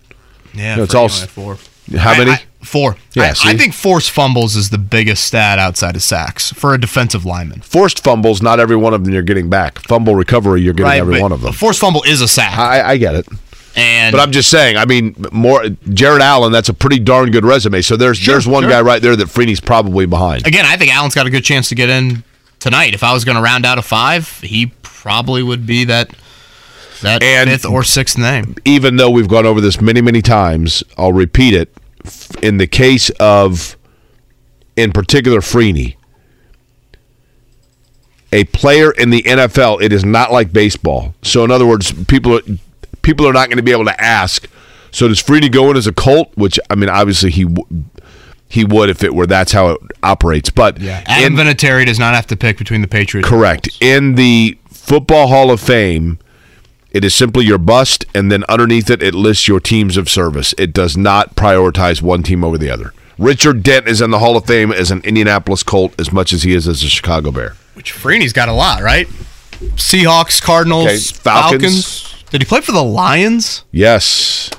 Yeah, 0.53 0.75
No, 0.75 0.83
it's 0.83 0.95
all 0.95 1.03
only 1.03 1.13
s- 1.13 1.19
had 1.21 1.29
four. 1.29 1.57
How 1.97 2.11
I- 2.13 2.17
many? 2.19 2.31
I- 2.31 2.41
four. 2.63 2.97
Yeah, 3.13 3.33
I, 3.43 3.51
I 3.51 3.57
think 3.57 3.73
forced 3.73 4.11
fumbles 4.11 4.55
is 4.55 4.69
the 4.69 4.77
biggest 4.77 5.23
stat 5.25 5.59
outside 5.59 5.95
of 5.95 6.03
sacks 6.03 6.51
for 6.53 6.73
a 6.73 6.79
defensive 6.79 7.25
lineman. 7.25 7.61
Forced 7.61 8.03
fumbles, 8.03 8.41
not 8.41 8.59
every 8.59 8.75
one 8.75 8.93
of 8.93 9.03
them 9.03 9.13
you're 9.13 9.23
getting 9.23 9.49
back. 9.49 9.79
Fumble 9.79 10.13
recovery, 10.15 10.61
you're 10.61 10.73
getting 10.73 10.99
every 10.99 11.19
one 11.21 11.31
of 11.31 11.41
them. 11.41 11.53
Forced 11.53 11.79
fumble 11.79 12.03
is 12.03 12.21
a 12.21 12.27
sack. 12.27 12.57
I, 12.57 12.91
I 12.91 12.97
get 12.97 13.15
it. 13.15 13.27
and 13.75 14.11
But 14.11 14.19
I'm 14.21 14.31
just 14.31 14.49
saying, 14.51 14.75
I 14.77 14.85
mean, 14.85 15.15
more 15.31 15.63
Jared 15.93 16.21
Allen, 16.21 16.51
that's 16.51 16.69
a 16.69 16.73
pretty 16.73 16.99
darn 16.99 17.31
good 17.31 17.45
resume. 17.45 17.81
So 17.81 17.95
there's 17.95 18.17
Sure, 18.17 18.33
there's 18.35 18.47
one 18.47 18.63
sure. 18.63 18.69
guy 18.71 18.81
right 18.81 19.01
there 19.01 19.15
that 19.15 19.27
Freeney's 19.29 19.61
probably 19.61 20.05
behind. 20.05 20.45
again, 20.45 20.65
I 20.65 20.75
think 20.77 20.93
Allen's 20.93 21.15
got 21.15 21.25
a 21.27 21.29
good 21.31 21.43
chance 21.45 21.69
to 21.69 21.75
get 21.75 21.89
in 21.89 22.23
tonight. 22.59 22.93
If 22.93 23.03
I 23.03 23.13
was 23.13 23.23
going 23.25 23.37
to 23.37 23.41
round 23.41 23.65
out 23.65 23.77
a 23.77 23.81
five, 23.81 24.41
he 24.41 24.73
probably 24.83 25.41
would 25.41 25.65
be 25.65 25.85
that 25.85 26.11
that 27.01 27.23
And- 27.23 27.49
fifth 27.49 27.65
or 27.65 27.83
sixth 27.83 28.17
name. 28.17 28.55
Even 28.65 28.97
though 28.97 29.09
we've 29.09 29.27
gone 29.27 29.45
over 29.45 29.61
this 29.61 29.79
many, 29.81 30.01
many 30.01 30.21
times, 30.21 30.83
I'll 30.97 31.13
repeat 31.13 31.53
it. 31.53 31.73
In 32.41 32.57
the 32.57 32.67
case 32.67 33.09
of, 33.19 33.75
in 34.75 34.91
particular, 34.91 35.39
Freeney, 35.41 35.95
a 38.31 38.43
player 38.45 38.91
in 38.91 39.09
the 39.09 39.23
NFL, 39.23 39.81
it 39.81 39.91
is 39.91 40.05
not 40.05 40.31
like 40.31 40.53
baseball. 40.53 41.13
So, 41.23 41.43
in 41.43 41.51
other 41.51 41.65
words, 41.65 41.91
people 42.05 42.37
are, 42.37 42.41
people 43.01 43.27
are 43.27 43.33
not 43.33 43.47
going 43.49 43.57
to 43.57 43.63
be 43.63 43.71
able 43.71 43.85
to 43.85 44.01
ask. 44.01 44.47
So, 44.91 45.07
does 45.07 45.21
Freeney 45.21 45.51
go 45.51 45.69
in 45.71 45.77
as 45.77 45.87
a 45.87 45.93
Colt? 45.93 46.31
Which 46.35 46.59
I 46.69 46.75
mean, 46.75 46.89
obviously 46.89 47.31
he 47.31 47.47
he 48.47 48.63
would 48.65 48.89
if 48.89 49.03
it 49.03 49.13
were 49.13 49.27
that's 49.27 49.51
how 49.51 49.69
it 49.71 49.81
operates. 50.03 50.49
But 50.49 50.81
Adam 50.81 51.37
in- 51.39 51.45
Vinatieri 51.47 51.85
does 51.85 51.99
not 51.99 52.13
have 52.15 52.27
to 52.27 52.35
pick 52.35 52.57
between 52.57 52.81
the 52.81 52.87
Patriots. 52.87 53.27
and 53.29 53.37
Correct. 53.39 53.69
In 53.81 54.15
the 54.15 54.57
Football 54.69 55.27
Hall 55.27 55.51
of 55.51 55.59
Fame, 55.59 56.17
it 56.91 57.03
is 57.05 57.13
simply 57.13 57.45
your 57.45 57.57
bust, 57.57 58.05
and 58.15 58.31
then 58.31 58.43
underneath 58.49 58.89
it, 58.89 59.01
it 59.03 59.13
lists 59.13 59.47
your 59.47 59.59
teams 59.59 59.97
of 59.97 60.09
service. 60.09 60.53
It 60.57 60.73
does 60.73 60.97
not 60.97 61.35
prioritize 61.35 62.01
one 62.01 62.23
team 62.23 62.43
over 62.43 62.57
the 62.57 62.69
other. 62.69 62.93
Richard 63.17 63.63
Dent 63.63 63.87
is 63.87 64.01
in 64.01 64.11
the 64.11 64.19
Hall 64.19 64.37
of 64.37 64.45
Fame 64.45 64.71
as 64.71 64.91
an 64.91 65.01
Indianapolis 65.01 65.61
Colt 65.63 65.93
as 65.99 66.11
much 66.11 66.31
as 66.33 66.43
he 66.43 66.53
is 66.53 66.67
as 66.67 66.81
a 66.83 66.87
Chicago 66.89 67.31
Bear. 67.31 67.55
Which 67.73 67.93
Freeney's 67.93 68.33
got 68.33 68.47
a 68.49 68.53
lot, 68.53 68.81
right? 68.81 69.07
Seahawks, 69.75 70.41
Cardinals, 70.41 70.87
Okay, 70.87 70.97
Falcons. 70.97 72.01
Falcons. 72.01 72.23
Did 72.29 72.41
he 72.41 72.45
play 72.45 72.61
for 72.61 72.71
the 72.71 72.83
Lions? 72.83 73.65
Yes. 73.71 74.49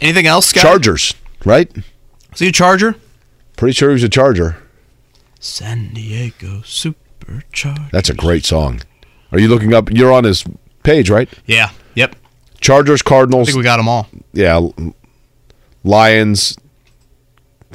Anything 0.00 0.26
else, 0.26 0.46
Scott? 0.48 0.62
Chargers, 0.62 1.14
right? 1.44 1.70
Is 2.32 2.40
he 2.40 2.48
a 2.48 2.52
Charger? 2.52 2.96
Pretty 3.56 3.72
sure 3.72 3.90
he 3.90 3.94
was 3.94 4.02
a 4.02 4.08
Charger. 4.08 4.56
San 5.38 5.92
Diego 5.94 6.60
Superchargers. 6.64 7.90
That's 7.92 8.10
a 8.10 8.14
great 8.14 8.44
song. 8.44 8.80
Are 9.30 9.38
you 9.38 9.46
looking 9.48 9.72
up? 9.74 9.90
You're 9.92 10.12
on 10.12 10.24
his 10.24 10.44
page, 10.84 11.10
right? 11.10 11.28
Yeah. 11.46 11.70
Yep. 11.96 12.14
Chargers, 12.60 13.02
I 13.04 13.08
Cardinals. 13.08 13.48
think 13.48 13.58
we 13.58 13.64
got 13.64 13.76
them 13.78 13.88
all. 13.88 14.08
yeah, 14.32 14.60
Lions. 15.82 16.56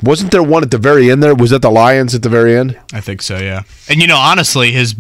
Wasn't 0.02 0.32
there 0.32 0.42
one 0.42 0.64
at 0.64 0.72
the 0.72 0.78
very 0.78 1.12
end 1.12 1.22
there? 1.22 1.36
Was 1.36 1.50
that 1.50 1.62
the 1.62 1.70
Lions 1.70 2.16
at 2.16 2.24
the 2.24 2.30
very 2.30 2.58
end? 2.58 2.80
I 2.94 3.02
think 3.02 3.22
so, 3.22 3.38
yeah. 3.38 3.64
And 3.90 4.02
you 4.02 4.08
know, 4.08 4.18
honestly, 4.18 4.72
his 4.72 4.96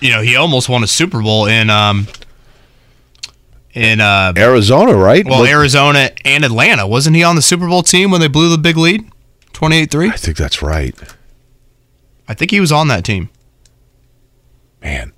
you 0.00 0.10
know, 0.10 0.22
he 0.22 0.36
almost 0.36 0.68
won 0.68 0.84
a 0.84 0.86
Super 0.86 1.20
Bowl 1.20 1.46
in 1.46 1.68
um 1.68 2.06
in 3.74 4.00
uh, 4.00 4.32
Arizona, 4.36 4.94
right? 4.94 5.26
well 5.26 5.40
Look- 5.40 5.48
Arizona 5.50 6.10
and 6.24 6.44
Atlanta. 6.44 6.86
Wasn't 6.86 7.14
he 7.16 7.22
on 7.24 7.36
the 7.36 7.42
Super 7.42 7.66
Bowl 7.68 7.82
team 7.82 8.10
when 8.10 8.20
they 8.20 8.28
blew 8.28 8.48
the 8.48 8.58
big 8.58 8.76
lead, 8.76 9.08
28-3? 9.52 10.12
I 10.12 10.16
think 10.16 10.36
that's 10.36 10.62
right. 10.62 10.94
I 12.26 12.34
think 12.34 12.50
he 12.50 12.60
was 12.60 12.72
on 12.72 12.88
that 12.88 13.04
team. 13.04 13.28
Man, 14.82 15.12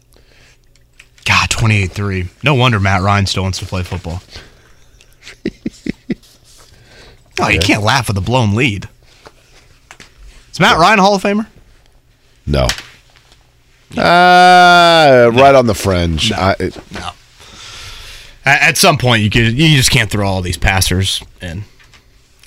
God, 1.30 1.48
28-3. 1.48 2.28
No 2.42 2.54
wonder 2.54 2.80
Matt 2.80 3.02
Ryan 3.02 3.24
still 3.24 3.44
wants 3.44 3.60
to 3.60 3.64
play 3.66 3.84
football. 3.84 4.20
oh, 7.40 7.48
you 7.48 7.60
can't 7.60 7.84
laugh 7.84 8.08
with 8.08 8.16
a 8.18 8.20
blown 8.20 8.56
lead. 8.56 8.88
Is 10.50 10.58
Matt 10.58 10.76
Ryan 10.76 10.98
a 10.98 11.02
Hall 11.02 11.14
of 11.14 11.22
Famer? 11.22 11.46
no. 12.46 12.66
Uh, 13.96 15.30
right 15.34 15.54
on 15.54 15.66
the 15.66 15.74
fringe. 15.74 16.32
I, 16.32 16.56
it- 16.58 16.76
No. 16.92 17.10
At, 18.44 18.62
at 18.70 18.76
some 18.78 18.98
point, 18.98 19.22
you 19.22 19.30
could 19.30 19.52
you 19.56 19.76
just 19.76 19.90
can't 19.92 20.10
throw 20.10 20.26
all 20.26 20.42
these 20.42 20.56
passers 20.56 21.22
in. 21.40 21.62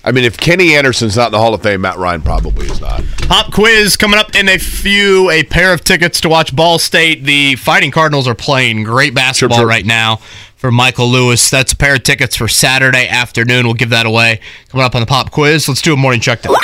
I 0.06 0.12
mean, 0.12 0.26
if 0.26 0.36
Kenny 0.38 0.76
Anderson's 0.76 1.16
not 1.16 1.28
in 1.28 1.32
the 1.32 1.40
Hall 1.40 1.54
of 1.54 1.62
Fame, 1.64 1.82
Matt 1.82 1.98
Ryan 1.98 2.22
probably 2.22 2.68
is 2.68 2.82
not. 2.82 3.04
Pop 3.28 3.54
quiz 3.54 3.96
coming 3.96 4.20
up 4.20 4.36
in 4.36 4.50
a 4.50 4.58
few. 4.58 5.30
A 5.30 5.44
pair 5.44 5.74
of 5.74 5.84
tickets 5.84 6.20
to 6.22 6.30
watch 6.30 6.54
Ball 6.54 6.78
State. 6.78 7.24
The 7.24 7.56
Fighting 7.56 7.92
Cardinals 7.92 8.28
are 8.28 8.36
playing 8.36 8.84
great 8.84 9.14
basketball 9.14 9.60
sure. 9.60 9.68
right 9.68 9.86
now 9.86 10.18
for 10.58 10.72
Michael 10.72 11.08
Lewis. 11.08 11.50
That's 11.50 11.72
a 11.72 11.78
pair 11.78 11.96
of 11.96 12.04
tickets 12.04 12.36
for 12.36 12.50
Saturday 12.50 13.08
afternoon. 13.08 13.66
We'll 13.66 13.76
give 13.76 13.90
that 13.92 14.06
away 14.06 14.42
coming 14.68 14.86
up 14.86 14.94
on 14.94 15.02
the 15.02 15.08
Pop 15.08 15.32
quiz. 15.32 15.70
Let's 15.70 15.82
do 15.82 15.94
a 15.94 15.98
morning 15.98 16.20
check 16.20 16.42
down. 16.42 16.56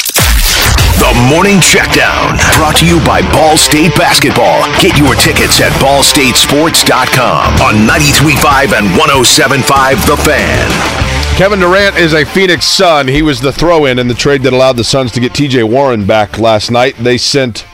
The 0.99 1.14
Morning 1.30 1.60
Checkdown, 1.60 2.38
brought 2.57 2.76
to 2.78 2.86
you 2.86 2.99
by 3.06 3.22
Ball 3.32 3.56
State 3.56 3.95
Basketball. 3.95 4.66
Get 4.82 4.98
your 4.98 5.16
tickets 5.16 5.61
at 5.61 5.72
ballstatesports.com 5.80 7.61
on 7.61 7.88
93.5 7.88 8.78
and 8.78 8.88
107.5 8.99 10.06
The 10.06 10.18
Fan. 10.18 11.09
Kevin 11.40 11.60
Durant 11.61 11.95
is 11.95 12.14
a 12.14 12.26
Phoenix 12.26 12.66
Sun. 12.66 13.07
He 13.07 13.22
was 13.22 13.40
the 13.40 13.53
throw-in 13.53 13.98
in 13.98 14.10
the 14.10 14.14
trade 14.14 14.44
that 14.44 14.52
allowed 14.52 14.76
the 14.76 14.84
Suns 14.84 15.14
to 15.14 15.22
get 15.22 15.34
T.J. 15.34 15.64
Warren 15.64 16.06
back 16.06 16.38
last 16.38 16.70
night. 16.70 16.98
They 16.98 17.18
sent. 17.18 17.66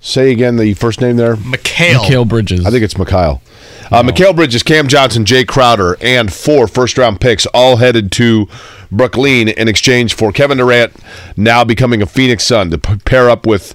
Say 0.00 0.32
again 0.32 0.56
the 0.56 0.72
first 0.72 0.98
name 1.02 1.18
there. 1.18 1.36
McHale. 1.36 1.98
Mikal 1.98 2.26
Bridges. 2.26 2.64
I 2.64 2.70
think 2.70 2.82
it's 2.82 2.94
Mikal. 2.94 3.42
Uh, 3.90 4.02
Mikal 4.02 4.34
Bridges, 4.34 4.62
Cam 4.62 4.88
Johnson, 4.88 5.26
Jae 5.26 5.46
Crowder, 5.46 5.98
and 6.00 6.32
four 6.32 6.66
first-round 6.66 7.20
picks 7.20 7.44
all 7.44 7.76
headed 7.76 8.10
to 8.12 8.48
Brooklyn 8.90 9.48
in 9.48 9.68
exchange 9.68 10.14
for 10.14 10.32
Kevin 10.32 10.56
Durant 10.56 10.94
now 11.36 11.64
becoming 11.64 12.00
a 12.00 12.06
Phoenix 12.06 12.46
Sun 12.46 12.70
to 12.70 12.78
p- 12.78 12.96
pair 13.04 13.28
up 13.28 13.46
with, 13.46 13.74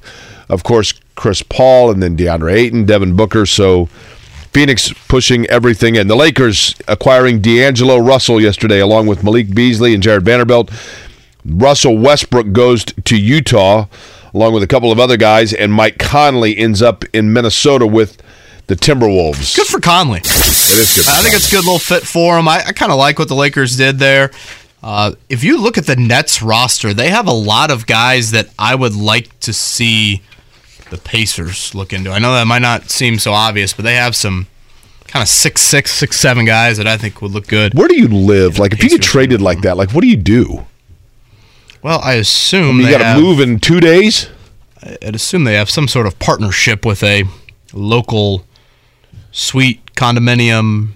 of 0.49 0.64
course, 0.64 0.94
Chris 1.14 1.44
Paul 1.44 1.91
and 1.91 2.02
then 2.02 2.18
DeAndre 2.18 2.52
Ayton, 2.52 2.86
Devin 2.86 3.15
Booker. 3.15 3.45
So 3.45 3.90
Phoenix 4.57 4.91
pushing 5.07 5.45
everything 5.51 5.97
in. 5.97 6.07
The 6.07 6.15
Lakers 6.15 6.73
acquiring 6.88 7.41
D'Angelo 7.41 7.99
Russell 7.99 8.41
yesterday, 8.41 8.79
along 8.79 9.05
with 9.05 9.23
Malik 9.23 9.53
Beasley 9.53 9.93
and 9.93 10.01
Jarred 10.01 10.25
Vanderbilt. 10.25 10.71
Russell 11.45 11.95
Westbrook 11.95 12.53
goes 12.53 12.84
to 12.84 13.15
Utah, 13.15 13.85
along 14.34 14.55
with 14.55 14.63
a 14.63 14.67
couple 14.67 14.91
of 14.91 14.99
other 14.99 15.15
guys, 15.15 15.53
and 15.53 15.71
Mike 15.71 15.99
Conley 15.99 16.57
ends 16.57 16.81
up 16.81 17.05
in 17.13 17.31
Minnesota 17.31 17.85
with 17.85 18.17
the 18.65 18.75
Timberwolves. 18.75 19.55
Good 19.55 19.67
for 19.67 19.79
Conley. 19.79 20.21
It 20.21 20.25
is 20.25 20.95
good. 20.95 21.05
for 21.05 21.11
I 21.11 21.21
think 21.21 21.35
it's 21.35 21.49
a 21.49 21.55
good 21.55 21.63
little 21.63 21.77
fit 21.77 22.01
for 22.01 22.39
him. 22.39 22.47
I, 22.47 22.63
I 22.65 22.71
kind 22.71 22.91
of 22.91 22.97
like 22.97 23.19
what 23.19 23.27
the 23.27 23.35
Lakers 23.35 23.77
did 23.77 23.99
there. 23.99 24.31
Uh, 24.81 25.11
if 25.29 25.43
you 25.43 25.61
look 25.61 25.77
at 25.77 25.85
the 25.85 25.95
Nets 25.95 26.41
roster, 26.41 26.95
they 26.95 27.11
have 27.11 27.27
a 27.27 27.31
lot 27.31 27.69
of 27.69 27.85
guys 27.85 28.31
that 28.31 28.49
I 28.57 28.73
would 28.73 28.95
like 28.95 29.39
to 29.41 29.53
see 29.53 30.23
the 30.89 30.97
Pacers 30.97 31.73
look 31.76 31.93
into. 31.93 32.11
I 32.11 32.19
know 32.19 32.34
that 32.34 32.47
might 32.47 32.61
not 32.61 32.89
seem 32.89 33.19
so 33.19 33.34
obvious, 33.34 33.73
but 33.73 33.84
they 33.84 33.95
have 33.95 34.15
some 34.15 34.47
kind 35.07 35.22
of 35.23 35.30
six 35.30 35.61
six 35.61 35.91
six 35.91 36.18
seven 36.19 36.45
guys 36.45 36.77
that 36.77 36.88
I 36.88 36.97
think 36.97 37.22
would 37.22 37.31
look 37.31 37.47
good. 37.47 37.73
Where 37.73 37.88
do 37.88 37.97
you 37.97 38.07
live? 38.07 38.59
Like, 38.59 38.73
if 38.73 38.84
you 38.84 38.89
get 38.89 38.99
Pacers 39.01 39.11
traded 39.11 39.41
like 39.41 39.61
that, 39.61 39.77
like, 39.77 39.91
what 39.93 40.01
do 40.01 40.07
you 40.07 40.18
do? 40.18 40.65
Well, 41.84 41.99
I 42.03 42.14
assume 42.14 42.77
You 42.80 42.85
they 42.88 42.97
got 42.97 43.15
to 43.15 43.22
move 43.22 43.39
in 43.39 43.59
two 43.59 43.80
days. 43.80 44.27
I'd 44.84 45.15
assume 45.15 45.43
they 45.43 45.55
have 45.55 45.69
some 45.69 45.88
sort 45.88 46.07
of 46.07 46.18
partnership 46.19 46.85
with 46.85 47.03
a 47.03 47.23
local 47.73 48.45
suite 49.31 49.93
condominium. 49.95 50.91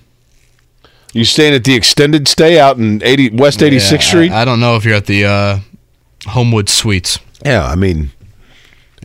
You 1.13 1.25
staying 1.25 1.53
at 1.53 1.63
the 1.65 1.75
extended 1.75 2.27
stay 2.27 2.59
out 2.59 2.77
in 2.77 3.03
80 3.03 3.31
West 3.31 3.59
86th 3.59 3.91
Yeah, 3.91 3.97
Street? 3.99 4.31
I, 4.31 4.41
I 4.41 4.45
don't 4.45 4.59
know 4.59 4.75
if 4.77 4.85
you're 4.85 4.95
at 4.95 5.07
the 5.07 5.25
uh, 5.25 5.59
Homewood 6.27 6.69
Suites. 6.69 7.19
yeah, 7.45 7.65
I 7.65 7.75
mean, 7.75 8.11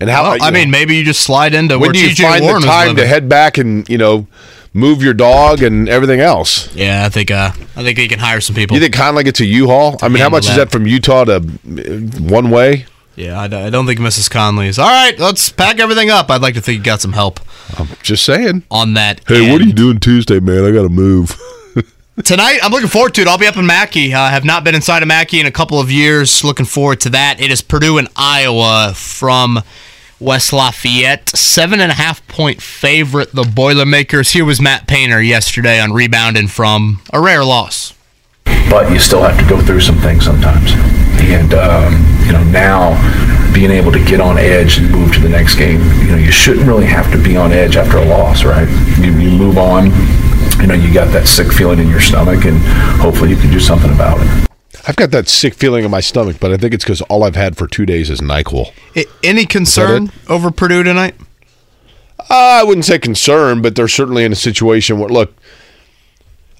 and 0.00 0.10
how? 0.10 0.22
Well, 0.24 0.36
you 0.36 0.42
I 0.44 0.50
know, 0.50 0.58
mean, 0.58 0.70
maybe 0.70 0.96
you 0.96 1.04
just 1.04 1.20
slide 1.22 1.54
into 1.54 1.78
when 1.78 1.88
where 1.88 1.92
do 1.92 2.00
you 2.08 2.14
find 2.14 2.42
Warren 2.44 2.60
the 2.62 2.66
time 2.66 2.96
to 2.96 3.06
head 3.06 3.28
back 3.28 3.58
and 3.58 3.88
you 3.88 3.98
know 3.98 4.26
move 4.74 5.02
your 5.02 5.14
dog 5.14 5.62
and 5.62 5.88
everything 5.88 6.20
else? 6.20 6.74
Yeah, 6.74 7.04
I 7.06 7.08
think 7.08 7.30
uh, 7.30 7.50
I 7.76 7.82
think 7.82 7.96
they 7.96 8.08
can 8.08 8.18
hire 8.18 8.40
some 8.40 8.54
people. 8.56 8.76
You 8.76 8.82
think 8.82 8.94
Conley 8.94 9.24
gets 9.24 9.40
a 9.40 9.46
U-Haul? 9.46 9.96
I 10.02 10.08
mean, 10.08 10.22
how 10.22 10.28
much 10.28 10.44
is 10.44 10.50
that. 10.50 10.56
that 10.66 10.70
from 10.70 10.86
Utah 10.86 11.24
to 11.24 11.36
uh, 11.36 11.40
one 12.22 12.50
way? 12.50 12.86
yeah, 13.16 13.40
I, 13.40 13.48
don't- 13.48 13.62
I 13.62 13.70
don't 13.70 13.86
think 13.86 13.98
Mrs. 14.00 14.30
Conley's. 14.30 14.78
All 14.78 14.86
right, 14.88 15.18
let's 15.18 15.48
pack 15.48 15.80
everything 15.80 16.10
up. 16.10 16.30
I'd 16.30 16.42
like 16.42 16.54
to 16.54 16.60
think 16.60 16.78
you 16.78 16.84
got 16.84 17.00
some 17.00 17.14
help 17.14 17.40
I'm 17.78 17.88
just 18.02 18.24
saying. 18.24 18.64
on 18.70 18.92
that. 18.94 19.22
Hey, 19.26 19.50
what 19.50 19.62
are 19.62 19.64
you 19.64 19.72
doing 19.72 19.98
Tuesday, 20.00 20.38
man? 20.40 20.64
I 20.66 20.70
got 20.72 20.82
to 20.82 20.90
move. 20.90 21.34
Tonight, 22.24 22.58
I'm 22.62 22.72
looking 22.72 22.88
forward 22.88 23.12
to 23.14 23.22
it. 23.22 23.28
I'll 23.28 23.36
be 23.38 23.46
up 23.46 23.56
in 23.58 23.66
Mackey. 23.66 24.14
I 24.14 24.30
have 24.30 24.44
not 24.44 24.64
been 24.64 24.74
inside 24.74 25.02
of 25.02 25.08
Mackey 25.08 25.38
in 25.40 25.44
a 25.46 25.50
couple 25.50 25.78
of 25.80 25.90
years. 25.90 26.42
Looking 26.44 26.64
forward 26.64 27.00
to 27.00 27.10
that. 27.10 27.40
It 27.40 27.50
is 27.50 27.60
Purdue 27.60 27.98
and 27.98 28.08
Iowa 28.16 28.92
from 28.94 29.60
West 30.20 30.52
Lafayette. 30.52 31.28
Seven 31.30 31.80
and 31.80 31.90
a 31.90 31.94
half 31.94 32.26
point 32.28 32.62
favorite, 32.62 33.32
the 33.32 33.44
Boilermakers. 33.44 34.30
Here 34.32 34.44
was 34.44 34.60
Matt 34.60 34.86
Painter 34.86 35.20
yesterday 35.20 35.80
on 35.80 35.92
rebounding 35.92 36.48
from 36.48 37.02
a 37.12 37.20
rare 37.20 37.44
loss. 37.44 37.92
but 38.70 38.90
you 38.90 38.98
still 38.98 39.22
have 39.22 39.38
to 39.38 39.48
go 39.48 39.60
through 39.60 39.80
some 39.80 39.96
things 39.98 40.24
sometimes. 40.24 40.72
And 41.22 41.54
um, 41.54 41.94
you 42.26 42.32
know 42.32 42.44
now 42.44 42.94
being 43.52 43.70
able 43.70 43.90
to 43.92 44.04
get 44.04 44.20
on 44.20 44.36
edge 44.38 44.78
and 44.78 44.90
move 44.90 45.12
to 45.14 45.20
the 45.20 45.28
next 45.28 45.56
game, 45.56 45.80
you 46.00 46.08
know 46.08 46.16
you 46.16 46.30
shouldn't 46.30 46.66
really 46.66 46.86
have 46.86 47.10
to 47.12 47.22
be 47.22 47.36
on 47.36 47.52
edge 47.52 47.76
after 47.76 47.98
a 47.98 48.04
loss, 48.04 48.44
right? 48.44 48.68
You, 48.98 49.12
you 49.18 49.30
move 49.30 49.58
on. 49.58 49.86
You 50.60 50.66
know 50.66 50.74
you 50.74 50.92
got 50.92 51.12
that 51.12 51.26
sick 51.26 51.52
feeling 51.52 51.78
in 51.78 51.88
your 51.88 52.00
stomach, 52.00 52.44
and 52.44 52.58
hopefully 53.00 53.30
you 53.30 53.36
can 53.36 53.50
do 53.50 53.60
something 53.60 53.92
about 53.92 54.18
it. 54.20 54.45
I've 54.88 54.96
got 54.96 55.10
that 55.10 55.28
sick 55.28 55.54
feeling 55.54 55.84
in 55.84 55.90
my 55.90 56.00
stomach, 56.00 56.36
but 56.40 56.52
I 56.52 56.56
think 56.56 56.72
it's 56.72 56.84
because 56.84 57.00
all 57.02 57.24
I've 57.24 57.34
had 57.36 57.56
for 57.56 57.66
two 57.66 57.84
days 57.86 58.08
is 58.08 58.20
Nyquil. 58.20 58.72
I- 58.94 59.06
any 59.24 59.44
concern 59.46 60.12
over 60.28 60.50
Purdue 60.50 60.82
tonight? 60.84 61.14
Uh, 62.18 62.60
I 62.60 62.64
wouldn't 62.64 62.84
say 62.84 62.98
concern, 62.98 63.62
but 63.62 63.74
they're 63.76 63.88
certainly 63.88 64.24
in 64.24 64.32
a 64.32 64.36
situation 64.36 64.98
where 64.98 65.08
look. 65.08 65.34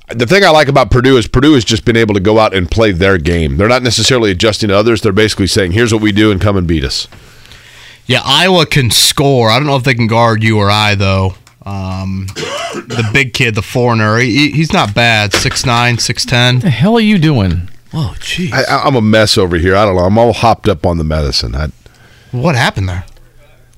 The 0.08 0.26
thing 0.26 0.44
I 0.44 0.50
like 0.50 0.68
about 0.68 0.92
Purdue 0.92 1.16
is 1.16 1.26
Purdue 1.26 1.54
has 1.54 1.64
just 1.64 1.84
been 1.84 1.96
able 1.96 2.14
to 2.14 2.20
go 2.20 2.38
out 2.38 2.54
and 2.54 2.70
play 2.70 2.92
their 2.92 3.18
game. 3.18 3.56
They're 3.56 3.66
not 3.66 3.82
necessarily 3.82 4.30
adjusting 4.30 4.68
to 4.68 4.76
others. 4.76 5.00
They're 5.00 5.10
basically 5.12 5.48
saying, 5.48 5.72
"Here's 5.72 5.92
what 5.92 6.00
we 6.02 6.12
do, 6.12 6.30
and 6.30 6.40
come 6.40 6.56
and 6.56 6.64
beat 6.66 6.84
us." 6.84 7.08
Yeah, 8.06 8.20
Iowa 8.24 8.66
can 8.66 8.92
score. 8.92 9.50
I 9.50 9.58
don't 9.58 9.66
know 9.66 9.74
if 9.74 9.82
they 9.82 9.94
can 9.94 10.06
guard 10.06 10.44
you 10.44 10.58
or 10.58 10.70
I 10.70 10.94
though. 10.94 11.34
Um, 11.64 12.26
the 12.74 13.08
big 13.12 13.32
kid, 13.32 13.56
the 13.56 13.62
foreigner, 13.62 14.18
he, 14.18 14.52
he's 14.52 14.72
not 14.72 14.94
bad. 14.94 15.32
6'9", 15.32 15.96
6'10". 15.96 16.60
the 16.60 16.70
hell 16.70 16.96
are 16.96 17.00
you 17.00 17.18
doing? 17.18 17.68
Oh, 17.98 18.14
jeez. 18.18 18.52
I, 18.52 18.64
I'm 18.84 18.94
a 18.94 19.00
mess 19.00 19.38
over 19.38 19.56
here. 19.56 19.74
I 19.74 19.86
don't 19.86 19.96
know. 19.96 20.02
I'm 20.04 20.18
all 20.18 20.34
hopped 20.34 20.68
up 20.68 20.84
on 20.84 20.98
the 20.98 21.04
medicine. 21.04 21.54
I, 21.54 21.68
What 22.30 22.54
happened 22.54 22.88
there? 22.90 23.06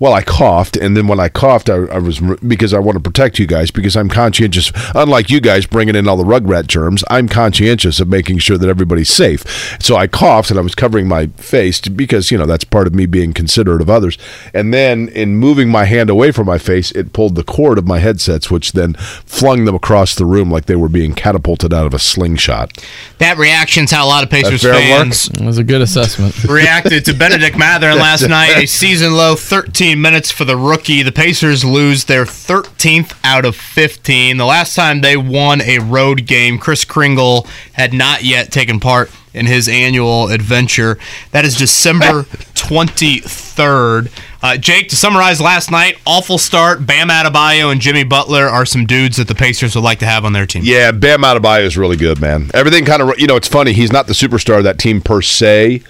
Well, 0.01 0.12
I 0.12 0.23
coughed, 0.23 0.77
and 0.77 0.97
then 0.97 1.09
when 1.09 1.19
I 1.19 1.29
coughed, 1.29 1.69
I, 1.69 1.75
I 1.75 1.99
was 1.99 2.20
because 2.47 2.73
I 2.73 2.79
want 2.79 2.97
to 2.97 3.03
protect 3.03 3.41
you 3.41 3.47
guys 3.47 3.73
because 3.73 3.97
I'm 3.97 4.09
conscientious. 4.09 4.70
Unlike 4.95 5.29
you 5.29 5.41
guys 5.41 5.66
bringing 5.66 5.97
in 5.97 6.07
all 6.07 6.16
the 6.16 6.23
rugrat 6.23 6.69
germs, 6.69 7.03
I'm 7.11 7.29
conscientious 7.29 7.99
of 7.99 8.07
making 8.07 8.39
sure 8.39 8.57
that 8.59 8.69
everybody's 8.69 9.11
safe. 9.11 9.43
So 9.83 9.97
I 9.97 10.07
coughed, 10.07 10.51
and 10.51 10.59
I 10.59 10.62
was 10.62 10.77
covering 10.77 11.09
my 11.09 11.27
face 11.39 11.81
because 11.81 12.31
you 12.31 12.39
know 12.39 12.47
that's 12.47 12.62
part 12.62 12.87
of 12.87 12.95
me 12.95 13.07
being 13.07 13.33
considerate 13.33 13.81
of 13.81 13.91
others. 13.91 14.16
And 14.55 14.73
then 14.73 15.09
in 15.09 15.37
moving 15.37 15.69
my 15.69 15.85
hand 15.85 16.11
away 16.11 16.31
from 16.31 16.47
my 16.47 16.59
face, 16.59 16.93
it 16.93 17.12
pulled 17.12 17.35
the 17.35 17.43
cord 17.43 17.77
of 17.77 17.87
my 17.87 17.99
headsets, 17.99 18.53
which 18.53 18.73
then 18.73 18.95
flung 18.95 19.65
them 19.65 19.75
across 19.75 20.15
the 20.15 20.27
room 20.27 20.49
like 20.49 20.66
they 20.66 20.77
were 20.77 20.89
being 20.89 21.12
catapulted 21.12 21.75
out 21.75 21.87
of 21.87 21.95
a 21.95 21.99
slingshot. 21.99 22.73
That 23.19 23.37
reaction's 23.37 23.91
how 23.91 24.07
a 24.07 24.09
lot 24.09 24.23
of 24.23 24.31
Pacers 24.31 24.62
fair 24.62 24.75
work? 24.75 24.81
fans 24.83 25.29
It 25.29 25.41
was 25.41 25.59
a 25.59 25.65
good 25.65 25.81
assessment. 25.81 26.45
reacted 26.45 27.05
to 27.07 27.15
Bennedict 27.15 27.59
Mather 27.59 27.95
last 27.97 28.29
night. 28.29 28.57
A 28.62 28.66
season 28.66 29.15
low 29.15 29.35
13 29.35 29.88
minutes 29.94 30.31
for 30.31 30.44
the 30.44 30.56
rookie. 30.56 31.02
The 31.02 31.12
Pacers 31.12 31.65
lose 31.65 32.05
their 32.05 32.24
13th 32.24 33.16
out 33.24 33.44
of 33.44 33.56
15. 33.56 34.36
The 34.36 34.44
last 34.44 34.74
time 34.74 35.01
they 35.01 35.16
won 35.16 35.60
a 35.62 35.78
road 35.78 36.27
game, 36.27 36.59
Kris 36.59 36.85
Kringle 36.85 37.47
had 37.73 37.93
not 37.93 38.24
yet 38.24 38.51
taken 38.52 38.81
part 38.81 39.10
in 39.35 39.47
his 39.47 39.69
annual 39.69 40.28
adventure. 40.28 40.98
That 41.31 41.44
is 41.44 41.56
December 41.56 42.23
23rd. 42.55 44.10
Uh, 44.43 44.56
Jake, 44.56 44.89
to 44.89 44.97
summarize 44.97 45.40
last 45.40 45.70
night, 45.70 45.98
awful 46.06 46.39
start. 46.39 46.86
Bam 46.86 47.09
Adebayo 47.09 47.73
and 47.73 47.81
Jimmy 47.81 48.05
Butler 48.05 48.47
are 48.47 48.65
some 48.65 48.86
dudes 48.86 49.16
that 49.16 49.28
the 49.28 49.35
Pacers 49.35 49.74
would 49.74 49.85
like 49.85 49.98
to 49.98 50.06
have 50.06 50.24
on 50.24 50.32
their 50.32 50.47
team. 50.47 50.62
Yeah, 50.65 50.93
Bam 50.93 51.23
Adebayo 51.23 51.65
is 51.65 51.77
really 51.77 51.97
good, 51.97 52.20
man. 52.20 52.51
Everything 52.55 52.85
kind 52.85 53.02
of, 53.02 53.19
you 53.19 53.27
know, 53.27 53.36
it's 53.36 53.48
funny. 53.48 53.73
He's 53.73 53.93
not 53.93 54.06
the 54.06 54.12
superstar 54.12 54.59
of 54.59 54.65
that 54.65 54.78
team 54.78 55.01
per 55.01 55.20
se, 55.23 55.82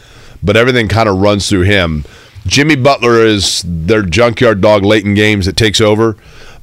but 0.42 0.56
everything 0.56 0.88
kind 0.88 1.08
of 1.08 1.18
runs 1.18 1.48
through 1.48 1.62
him. 1.62 2.04
Jimmy 2.48 2.74
Butler 2.76 3.24
is 3.24 3.62
their 3.66 4.02
junkyard 4.02 4.60
dog 4.60 4.84
late 4.84 5.04
in 5.04 5.14
games 5.14 5.46
that 5.46 5.56
takes 5.56 5.80
over. 5.80 6.16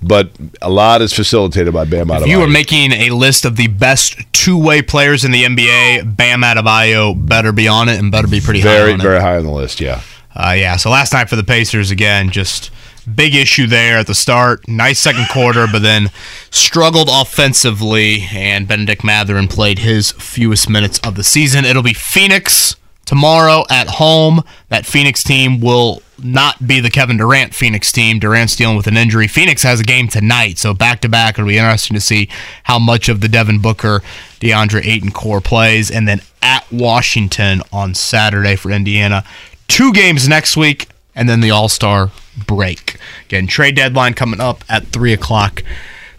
but 0.03 0.29
a 0.61 0.69
lot 0.69 1.01
is 1.01 1.13
facilitated 1.13 1.73
by 1.73 1.85
Bam 1.85 2.07
Adebayo. 2.07 2.21
If 2.23 2.27
you 2.27 2.39
were 2.39 2.47
making 2.47 2.91
a 2.91 3.09
list 3.11 3.43
of 3.45 3.55
the 3.55 3.67
best 3.67 4.17
two-way 4.33 4.81
players 4.83 5.23
in 5.25 5.31
the 5.31 5.43
NBA, 5.45 6.15
Bam 6.15 6.41
Adebayo 6.41 7.15
better 7.27 7.51
be 7.51 7.67
on 7.67 7.89
it 7.89 7.97
and 7.97 8.11
better 8.11 8.27
be 8.27 8.39
pretty 8.41 8.61
very, 8.61 8.89
high 8.89 8.93
on 8.93 9.01
very 9.01 9.17
it. 9.17 9.21
high 9.21 9.37
on 9.37 9.45
the 9.45 9.51
list. 9.51 9.79
Yeah. 9.81 10.01
Uh, 10.35 10.53
yeah. 10.55 10.75
So 10.75 10.89
last 10.91 11.13
night 11.13 11.29
for 11.29 11.37
the 11.37 11.43
Pacers 11.43 11.89
again, 11.91 12.29
just 12.29 12.69
big 13.15 13.33
issue 13.33 13.65
there 13.67 13.97
at 13.97 14.05
the 14.05 14.13
start. 14.13 14.67
Nice 14.67 14.99
second 14.99 15.27
quarter, 15.29 15.65
but 15.71 15.81
then 15.81 16.09
struggled 16.51 17.09
offensively, 17.11 18.27
and 18.31 18.67
Bennedict 18.67 19.03
Mathurin 19.03 19.47
played 19.47 19.79
his 19.79 20.11
fewest 20.11 20.69
minutes 20.69 20.99
of 21.03 21.15
the 21.15 21.23
season. 21.23 21.65
It'll 21.65 21.81
be 21.83 21.93
Phoenix 21.93 22.75
tomorrow 23.05 23.63
at 23.69 23.87
home. 23.87 24.43
That 24.69 24.85
Phoenix 24.85 25.23
team 25.23 25.59
will 25.59 26.01
not 26.21 26.65
be 26.65 26.79
the 26.79 26.89
Kevin 26.89 27.17
Durant 27.17 27.53
Phoenix 27.53 27.91
team. 27.91 28.19
Durant's 28.19 28.55
dealing 28.55 28.77
with 28.77 28.87
an 28.87 28.97
injury. 28.97 29.27
Phoenix 29.27 29.63
has 29.63 29.79
a 29.79 29.83
game 29.83 30.07
tonight, 30.07 30.57
so 30.57 30.73
back 30.73 31.01
to 31.01 31.09
back. 31.09 31.35
It'll 31.35 31.47
be 31.47 31.57
interesting 31.57 31.95
to 31.95 32.01
see 32.01 32.29
how 32.63 32.79
much 32.79 33.09
of 33.09 33.21
the 33.21 33.27
Devin 33.27 33.61
Booker, 33.61 34.01
DeAndre 34.39 34.85
Ayton 34.85 35.11
core 35.11 35.41
plays, 35.41 35.91
and 35.91 36.07
then 36.07 36.21
at 36.41 36.65
Washington 36.71 37.61
on 37.71 37.93
Saturday 37.93 38.55
for 38.55 38.71
Indiana. 38.71 39.23
Two 39.67 39.91
games 39.93 40.27
next 40.27 40.55
week, 40.55 40.87
and 41.15 41.27
then 41.27 41.41
the 41.41 41.51
All 41.51 41.69
Star 41.69 42.11
break. 42.45 42.97
Again, 43.25 43.47
trade 43.47 43.75
deadline 43.75 44.13
coming 44.13 44.41
up 44.41 44.63
at 44.69 44.87
3 44.87 45.13
o'clock 45.13 45.63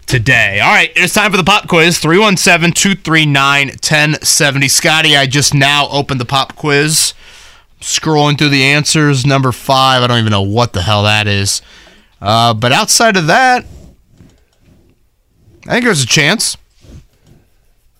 today. 0.07 0.59
All 0.59 0.71
right, 0.73 0.91
it's 0.95 1.13
time 1.13 1.31
for 1.31 1.37
the 1.37 1.43
pop 1.43 1.67
quiz 1.67 1.99
317 1.99 2.73
239 2.73 3.67
1070. 3.67 4.67
Scotty, 4.67 5.15
I 5.15 5.27
just 5.27 5.53
now 5.53 5.87
opened 5.89 6.19
the 6.19 6.25
pop 6.25 6.55
quiz. 6.55 7.13
Scrolling 7.79 8.37
through 8.37 8.49
the 8.49 8.63
answers. 8.63 9.25
Number 9.25 9.51
five, 9.51 10.01
I 10.01 10.07
don't 10.07 10.17
even 10.17 10.31
know 10.31 10.41
what 10.41 10.73
the 10.73 10.81
hell 10.81 11.03
that 11.03 11.27
is. 11.27 11.61
Uh, 12.19 12.53
but 12.55 12.71
outside 12.71 13.15
of 13.15 13.27
that, 13.27 13.65
I 15.67 15.73
think 15.73 15.85
there's 15.85 16.01
a 16.01 16.07
chance. 16.07 16.57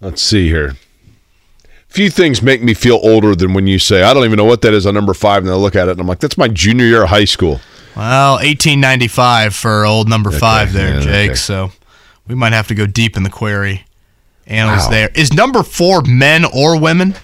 Let's 0.01 0.21
see 0.21 0.47
here. 0.47 0.73
Few 1.89 2.09
things 2.09 2.41
make 2.41 2.63
me 2.63 2.73
feel 2.73 2.99
older 3.03 3.35
than 3.35 3.53
when 3.53 3.67
you 3.67 3.77
say, 3.77 4.03
I 4.03 4.13
don't 4.13 4.25
even 4.25 4.37
know 4.37 4.45
what 4.45 4.61
that 4.63 4.73
is 4.73 4.85
on 4.85 4.93
number 4.93 5.13
five. 5.13 5.43
And 5.43 5.51
I 5.51 5.55
look 5.55 5.75
at 5.75 5.87
it 5.87 5.91
and 5.91 6.01
I'm 6.01 6.07
like, 6.07 6.19
that's 6.19 6.37
my 6.37 6.47
junior 6.47 6.85
year 6.85 7.03
of 7.03 7.09
high 7.09 7.25
school. 7.25 7.59
Well, 7.95 8.33
1895 8.35 9.55
for 9.55 9.85
old 9.85 10.07
number 10.07 10.31
five 10.31 10.73
there, 10.73 10.95
yeah, 10.95 10.99
Jake. 11.01 11.29
okay. 11.31 11.35
So 11.35 11.71
we 12.27 12.35
might 12.35 12.53
have 12.53 12.67
to 12.67 12.75
go 12.75 12.85
deep 12.85 13.15
in 13.17 13.23
the 13.23 13.29
query. 13.29 13.83
Annals 14.45 14.85
Wow. 14.85 14.91
there. 14.91 15.09
Is 15.15 15.33
number 15.33 15.61
four 15.63 16.01
men 16.03 16.45
or 16.45 16.79
women? 16.79 17.15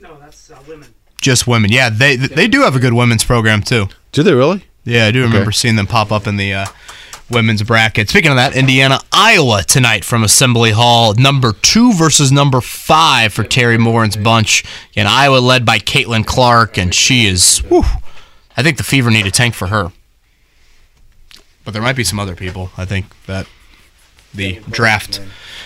No, 0.00 0.16
that's 0.20 0.50
uh, 0.50 0.56
women. 0.66 0.88
Just 1.20 1.46
women. 1.46 1.70
Yeah, 1.70 1.90
they 1.90 2.16
they 2.16 2.48
do 2.48 2.62
have 2.62 2.74
a 2.74 2.80
good 2.80 2.92
women's 2.92 3.24
program 3.24 3.62
too. 3.62 3.88
Do 4.10 4.22
they 4.22 4.34
really? 4.34 4.64
Yeah, 4.84 5.06
I 5.06 5.10
do 5.12 5.22
remember 5.22 5.52
seeing 5.52 5.76
them 5.76 5.86
pop 5.86 6.10
up 6.10 6.26
in 6.26 6.36
the 6.36 6.52
uh, 6.52 6.66
women's 7.30 7.62
bracket. 7.62 8.08
Speaking 8.08 8.32
of 8.32 8.36
that, 8.36 8.56
Indiana, 8.56 8.98
Iowa 9.12 9.62
tonight 9.62 10.04
from 10.04 10.24
Assembly 10.24 10.72
Hall. 10.72 11.14
Number 11.14 11.52
two 11.52 11.92
versus 11.92 12.32
number 12.32 12.60
five 12.60 13.32
for 13.32 13.44
Teri 13.44 13.78
Moren's 13.78 14.16
bunch. 14.16 14.64
And 14.96 15.06
Iowa 15.06 15.38
led 15.38 15.64
by 15.64 15.78
Caitlin 15.78 16.26
Clark, 16.26 16.76
and 16.78 16.92
she 16.92 17.26
is. 17.26 17.58
Whew, 17.58 17.84
I 18.56 18.64
think 18.64 18.76
the 18.76 18.82
Fever 18.82 19.08
need 19.10 19.24
a 19.26 19.30
tank 19.30 19.54
for 19.54 19.68
her. 19.68 19.92
But 21.64 21.70
there 21.74 21.82
might 21.82 21.94
be 21.96 22.02
some 22.04 22.18
other 22.18 22.34
people. 22.34 22.70
I 22.76 22.84
think 22.84 23.06
that 23.26 23.46
the 24.34 24.60
draft 24.70 25.20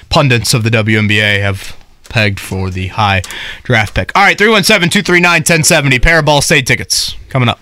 pundits 0.09 0.55
of 0.55 0.63
the 0.63 0.71
WNBA 0.71 1.41
have 1.41 1.77
pegged 2.09 2.41
for 2.41 2.71
the 2.71 2.89
high 2.89 3.23
draft 3.63 3.95
pick. 3.95 4.13
All 4.15 4.23
right, 4.23 4.39
317 4.39 4.91
239 4.91 5.41
1070. 5.41 5.99
Pair 5.99 6.19
of 6.21 6.25
Ball 6.25 6.41
State 6.41 6.67
tickets 6.67 7.15
coming 7.29 7.49
up. 7.49 7.61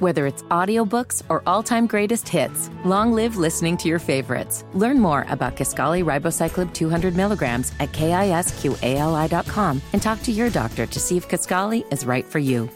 Whether 0.00 0.26
it's 0.26 0.42
audiobooks 0.44 1.22
or 1.30 1.42
all-time 1.46 1.86
greatest 1.86 2.28
hits, 2.28 2.68
long 2.84 3.12
live 3.12 3.36
listening 3.36 3.78
to 3.78 3.88
your 3.88 3.98
favorites. 3.98 4.64
Learn 4.74 5.00
more 5.00 5.24
about 5.30 5.56
Kisqali 5.56 6.04
Ribociclib 6.04 6.74
200 6.74 7.16
milligrams 7.16 7.72
at 7.80 7.90
kisqali.com 7.92 9.80
and 9.94 10.02
talk 10.02 10.20
to 10.22 10.32
your 10.32 10.50
doctor 10.50 10.84
to 10.84 11.00
see 11.00 11.16
if 11.16 11.28
Kisqali 11.28 11.90
is 11.90 12.04
right 12.04 12.26
for 12.26 12.38
you. 12.38 12.68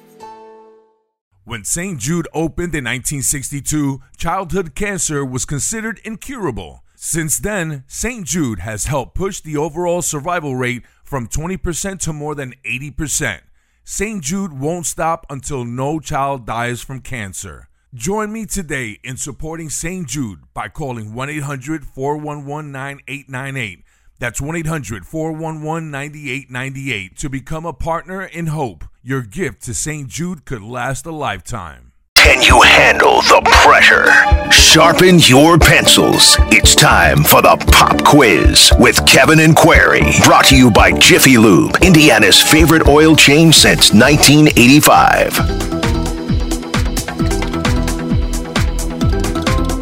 When 1.48 1.64
St. 1.64 1.98
Jude 1.98 2.28
opened 2.34 2.74
in 2.74 2.84
1962, 2.84 4.02
childhood 4.18 4.74
cancer 4.74 5.24
was 5.24 5.46
considered 5.46 5.98
incurable. 6.04 6.84
Since 6.94 7.38
then, 7.38 7.84
St. 7.86 8.26
Jude 8.26 8.58
has 8.58 8.84
helped 8.84 9.14
push 9.14 9.40
the 9.40 9.56
overall 9.56 10.02
survival 10.02 10.56
rate 10.56 10.82
from 11.02 11.26
20% 11.26 12.00
to 12.00 12.12
more 12.12 12.34
than 12.34 12.52
80%. 12.66 13.40
St. 13.82 14.22
Jude 14.22 14.60
won't 14.60 14.84
stop 14.84 15.24
until 15.30 15.64
no 15.64 16.00
child 16.00 16.44
dies 16.44 16.82
from 16.82 17.00
cancer. 17.00 17.70
Join 17.94 18.30
me 18.30 18.44
today 18.44 18.98
in 19.02 19.16
supporting 19.16 19.70
St. 19.70 20.06
Jude 20.06 20.40
by 20.52 20.68
calling 20.68 21.14
1 21.14 21.30
800 21.30 21.86
411 21.86 22.70
9898. 22.70 23.84
That's 24.18 24.42
1 24.42 24.54
800 24.54 25.06
411 25.06 25.90
9898 25.90 27.16
to 27.16 27.30
become 27.30 27.64
a 27.64 27.72
partner 27.72 28.22
in 28.22 28.48
hope. 28.48 28.84
Your 29.08 29.22
gift 29.22 29.62
to 29.62 29.72
St. 29.72 30.06
Jude 30.06 30.44
could 30.44 30.60
last 30.60 31.06
a 31.06 31.10
lifetime. 31.10 31.92
Can 32.16 32.42
you 32.42 32.60
handle 32.60 33.22
the 33.22 33.40
pressure? 33.64 34.04
Sharpen 34.52 35.18
your 35.20 35.58
pencils. 35.58 36.36
It's 36.52 36.74
time 36.74 37.24
for 37.24 37.40
the 37.40 37.56
pop 37.72 38.04
quiz 38.04 38.70
with 38.78 39.06
Kevin 39.06 39.40
and 39.40 39.56
Query. 39.56 40.02
Brought 40.24 40.44
to 40.48 40.56
you 40.58 40.70
by 40.70 40.92
Jiffy 40.92 41.38
Lube, 41.38 41.76
Indiana's 41.82 42.42
favorite 42.42 42.86
oil 42.86 43.16
change 43.16 43.54
since 43.54 43.94
1985. 43.94 45.38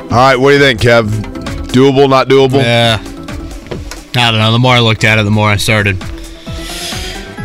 All 0.02 0.18
right, 0.18 0.36
what 0.36 0.50
do 0.50 0.54
you 0.54 0.60
think, 0.60 0.78
Kev? 0.78 1.06
Doable, 1.72 2.08
not 2.08 2.28
doable? 2.28 2.62
Yeah. 2.62 2.98
I 3.02 4.30
don't 4.30 4.38
know. 4.38 4.52
The 4.52 4.60
more 4.60 4.74
I 4.74 4.78
looked 4.78 5.02
at 5.02 5.18
it, 5.18 5.24
the 5.24 5.32
more 5.32 5.48
I 5.48 5.56
started 5.56 6.00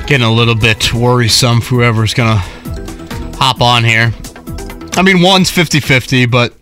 getting 0.07 0.25
a 0.27 0.31
little 0.31 0.55
bit 0.55 0.93
worrisome 0.93 1.61
for 1.61 1.75
whoever's 1.75 2.13
going 2.13 2.33
to 2.33 2.43
hop 3.37 3.61
on 3.61 3.83
here. 3.83 4.13
I 4.93 5.01
mean, 5.01 5.21
one's 5.21 5.49
50 5.49 5.79
50, 5.79 6.25
but 6.25 6.53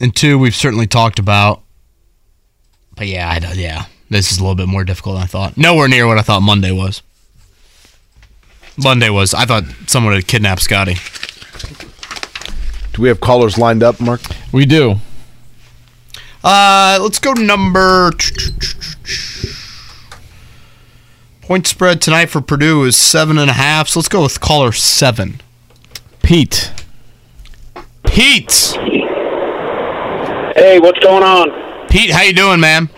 and 0.00 0.14
two, 0.14 0.38
we've 0.38 0.54
certainly 0.54 0.86
talked 0.86 1.18
about. 1.18 1.62
But 2.96 3.06
yeah, 3.06 3.30
I 3.30 3.38
don't, 3.38 3.56
yeah. 3.56 3.86
This 4.10 4.32
is 4.32 4.38
a 4.38 4.42
little 4.42 4.54
bit 4.54 4.68
more 4.68 4.84
difficult 4.84 5.16
than 5.16 5.24
I 5.24 5.26
thought. 5.26 5.56
Nowhere 5.56 5.88
near 5.88 6.06
what 6.06 6.18
I 6.18 6.22
thought 6.22 6.40
Monday 6.40 6.70
was. 6.70 7.02
Monday 8.76 9.10
was, 9.10 9.32
I 9.34 9.44
thought 9.46 9.64
someone 9.86 10.14
had 10.14 10.26
kidnapped 10.26 10.62
Scotty. 10.62 10.96
Do 12.92 13.02
we 13.02 13.08
have 13.08 13.20
callers 13.20 13.58
lined 13.58 13.82
up, 13.82 14.00
Mark? 14.00 14.20
We 14.52 14.66
do. 14.66 14.96
Uh, 16.44 16.98
let's 17.02 17.18
go 17.18 17.32
number. 17.32 18.12
Point 21.46 21.68
spread 21.68 22.02
tonight 22.02 22.26
for 22.26 22.40
Purdue 22.40 22.82
is 22.82 22.96
seven 22.96 23.38
and 23.38 23.48
a 23.48 23.52
half. 23.52 23.86
So 23.86 24.00
let's 24.00 24.08
go 24.08 24.24
with 24.24 24.40
caller 24.40 24.72
seven. 24.72 25.40
Pete. 26.20 26.72
Pete. 28.02 28.72
Hey, 30.56 30.80
what's 30.80 30.98
going 30.98 31.22
on? 31.22 31.86
Pete, 31.88 32.10
how 32.10 32.22
you 32.22 32.32
doing, 32.32 32.58
man? 32.58 32.90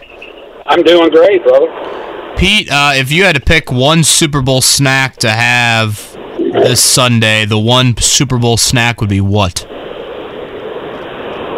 I'm 0.65 0.83
doing 0.83 1.11
great, 1.11 1.43
brother. 1.45 1.67
Pete, 2.39 2.71
uh, 2.73 2.93
if 2.95 3.13
you 3.13 3.25
had 3.25 3.35
to 3.35 3.41
pick 3.43 3.71
one 3.71 4.03
Super 4.03 4.41
Bowl 4.41 4.63
snack 4.63 5.19
to 5.19 5.29
have 5.29 6.11
this 6.39 6.83
Sunday, 6.83 7.45
the 7.45 7.59
one 7.59 7.99
Super 7.99 8.39
Bowl 8.39 8.57
snack 8.57 9.03
would 9.03 9.11
be 9.11 9.21
what? 9.21 9.67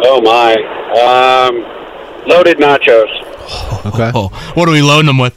Oh 0.03 0.19
my. 0.21 0.55
Um, 0.99 2.27
loaded 2.27 2.57
nachos. 2.57 3.07
Okay. 3.83 4.11
Oh, 4.13 4.27
what 4.53 4.69
are 4.69 4.71
we 4.71 4.81
loading 4.83 5.07
them 5.07 5.17
with? 5.17 5.35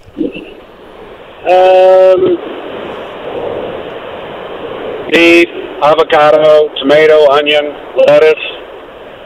Um, 1.45 2.39
beef, 5.13 5.49
avocado, 5.83 6.69
tomato, 6.77 7.31
onion, 7.31 7.65
lettuce, 7.97 8.35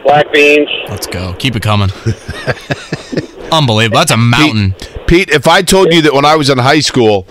black 0.04 0.32
beans. 0.32 0.68
Let's 0.88 1.06
go. 1.06 1.34
Keep 1.38 1.56
it 1.56 1.62
coming. 1.62 1.90
Unbelievable. 3.52 3.98
That's 3.98 4.10
a 4.10 4.16
mountain. 4.16 4.74
Pete, 5.06 5.30
if 5.30 5.46
I 5.46 5.62
told 5.62 5.92
you 5.92 6.02
that 6.02 6.12
when 6.12 6.24
I 6.24 6.36
was 6.36 6.50
in 6.50 6.58
high 6.58 6.80
school, 6.80 7.22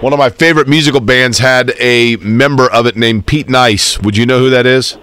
one 0.00 0.12
of 0.14 0.18
my 0.18 0.30
favorite 0.30 0.66
musical 0.66 1.00
bands 1.00 1.38
had 1.38 1.74
a 1.78 2.16
member 2.16 2.70
of 2.70 2.86
it 2.86 2.96
named 2.96 3.26
Pete 3.26 3.48
Nice, 3.48 4.00
would 4.00 4.16
you 4.16 4.24
know 4.26 4.38
who 4.38 4.50
that 4.50 4.66
is? 4.66 4.96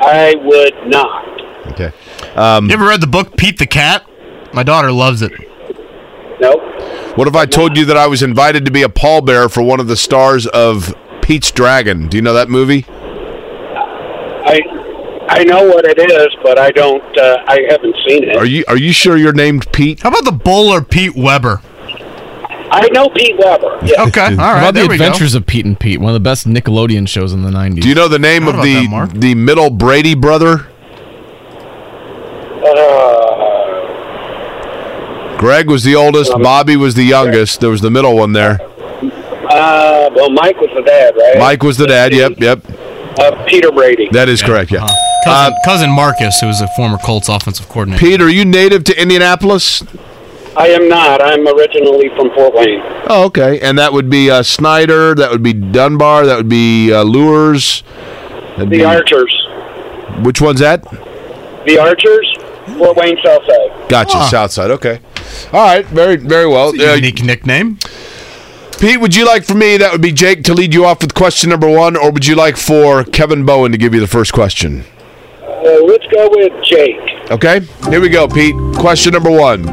I 0.00 0.34
would 0.42 0.86
not. 0.86 1.26
Okay. 1.72 1.92
Um, 2.36 2.68
you 2.68 2.74
ever 2.74 2.86
read 2.86 3.00
the 3.00 3.06
book 3.06 3.36
Pete 3.36 3.58
the 3.58 3.66
Cat? 3.66 4.08
My 4.54 4.62
daughter 4.62 4.92
loves 4.92 5.22
it. 5.22 5.32
Nope. 7.10 7.18
What 7.18 7.28
if 7.28 7.34
I 7.36 7.46
told 7.46 7.76
you 7.76 7.84
that 7.86 7.96
I 7.96 8.06
was 8.06 8.22
invited 8.22 8.64
to 8.64 8.70
be 8.70 8.82
a 8.82 8.88
pallbearer 8.88 9.50
for 9.50 9.62
one 9.62 9.80
of 9.80 9.86
the 9.86 9.96
stars 9.96 10.46
of 10.46 10.94
Pete's 11.22 11.50
Dragon? 11.50 12.08
Do 12.08 12.16
you 12.16 12.22
know 12.22 12.32
that 12.34 12.48
movie? 12.48 12.84
I 12.88 14.58
I 15.28 15.44
know 15.44 15.62
what 15.64 15.84
it 15.84 15.98
is, 15.98 16.28
but 16.42 16.58
I 16.58 16.70
don't. 16.70 17.02
Uh, 17.18 17.36
I 17.46 17.60
haven't 17.68 17.94
seen 18.08 18.24
it. 18.28 18.36
Are 18.36 18.44
you 18.46 18.64
Are 18.66 18.76
you 18.76 18.92
sure 18.92 19.16
you're 19.16 19.32
named 19.32 19.70
Pete? 19.72 20.02
How 20.02 20.08
about 20.08 20.24
the 20.24 20.32
bowler 20.32 20.82
Pete 20.82 21.14
Weber? 21.14 21.60
I 22.72 22.88
know 22.92 23.08
Pete 23.10 23.36
Weber. 23.38 23.78
Yeah. 23.84 24.02
Okay, 24.08 24.22
all 24.22 24.30
right. 24.30 24.38
How 24.38 24.58
about 24.58 24.74
there 24.74 24.84
the 24.84 24.88
we 24.90 24.98
go. 24.98 25.04
Adventures 25.04 25.34
of 25.34 25.46
Pete 25.46 25.64
and 25.66 25.78
Pete, 25.78 26.00
one 26.00 26.08
of 26.10 26.14
the 26.14 26.20
best 26.20 26.46
Nickelodeon 26.48 27.06
shows 27.08 27.32
in 27.32 27.42
the 27.42 27.50
'90s. 27.50 27.82
Do 27.82 27.88
you 27.88 27.94
know 27.94 28.08
the 28.08 28.18
name 28.18 28.48
of 28.48 28.56
the 28.56 28.86
that, 28.88 29.12
the 29.14 29.34
middle 29.34 29.70
Brady 29.70 30.14
brother? 30.14 30.69
Greg 35.40 35.70
was 35.70 35.82
the 35.84 35.96
oldest. 35.96 36.32
Bobby 36.42 36.76
was 36.76 36.94
the 36.94 37.02
youngest. 37.04 37.60
There 37.60 37.70
was 37.70 37.80
the 37.80 37.90
middle 37.90 38.14
one 38.16 38.32
there. 38.34 38.58
Uh, 38.60 40.10
well, 40.14 40.30
Mike 40.30 40.56
was 40.60 40.70
the 40.76 40.82
dad, 40.82 41.14
right? 41.16 41.38
Mike 41.38 41.62
was 41.62 41.76
the 41.78 41.86
dad. 41.86 42.12
Yep, 42.12 42.32
yep. 42.38 42.60
Uh, 43.18 43.44
Peter 43.46 43.72
Brady. 43.72 44.08
That 44.12 44.28
is 44.28 44.42
correct. 44.42 44.70
Yeah. 44.70 44.86
Cousin, 45.24 45.54
cousin 45.64 45.90
Marcus, 45.90 46.38
who 46.40 46.46
was 46.46 46.60
a 46.60 46.68
former 46.76 46.98
Colts 46.98 47.28
offensive 47.28 47.68
coordinator. 47.68 48.00
Pete, 48.04 48.20
are 48.20 48.28
you 48.28 48.44
native 48.44 48.84
to 48.84 49.00
Indianapolis? 49.00 49.82
I 50.56 50.68
am 50.68 50.88
not. 50.88 51.22
I'm 51.22 51.46
originally 51.48 52.08
from 52.16 52.30
Fort 52.34 52.54
Wayne. 52.54 52.80
Oh, 53.08 53.24
okay. 53.26 53.60
And 53.60 53.78
that 53.78 53.92
would 53.92 54.10
be 54.10 54.30
uh, 54.30 54.42
Snider. 54.42 55.14
That 55.14 55.30
would 55.30 55.42
be 55.42 55.52
Dunbar. 55.52 56.26
That 56.26 56.36
would 56.36 56.48
be 56.48 56.92
uh, 56.92 57.02
Luers. 57.02 57.82
that'd 58.56 58.66
The 58.70 58.78
be- 58.78 58.84
Archers. 58.84 59.34
Which 60.22 60.40
one's 60.40 60.60
that? 60.60 60.82
The 61.66 61.78
Archers, 61.78 62.34
Fort 62.78 62.96
Wayne 62.96 63.16
Southside. 63.24 63.88
Gotcha. 63.88 64.18
Huh. 64.18 64.28
Southside. 64.28 64.70
Okay. 64.72 65.00
All 65.52 65.60
right. 65.64 65.84
Very, 65.86 66.16
very 66.16 66.46
well. 66.46 66.70
It's 66.70 66.82
a 66.82 66.92
Uh, 66.92 66.94
unique 66.94 67.22
nickname. 67.22 67.78
Pete, 68.78 68.98
would 69.00 69.14
you 69.14 69.26
like 69.26 69.44
for 69.44 69.54
me, 69.54 69.76
that 69.76 69.92
would 69.92 70.00
be 70.00 70.10
Jake, 70.12 70.42
to 70.44 70.54
lead 70.54 70.72
you 70.72 70.86
off 70.86 71.02
with 71.02 71.12
question 71.12 71.50
number 71.50 71.68
one, 71.68 71.96
or 71.96 72.10
would 72.10 72.26
you 72.26 72.34
like 72.34 72.56
for 72.56 73.04
Kevin 73.04 73.44
Bowen 73.44 73.72
to 73.72 73.78
give 73.78 73.92
you 73.92 74.00
the 74.00 74.06
first 74.06 74.32
question? 74.32 74.84
Uh, 75.42 75.84
let's 75.84 76.06
go 76.06 76.30
with 76.30 76.52
Jake. 76.64 76.96
Okay, 77.30 77.60
here 77.90 78.00
we 78.00 78.08
go, 78.08 78.26
Pete. 78.26 78.54
Question 78.76 79.12
number 79.12 79.30
one 79.30 79.64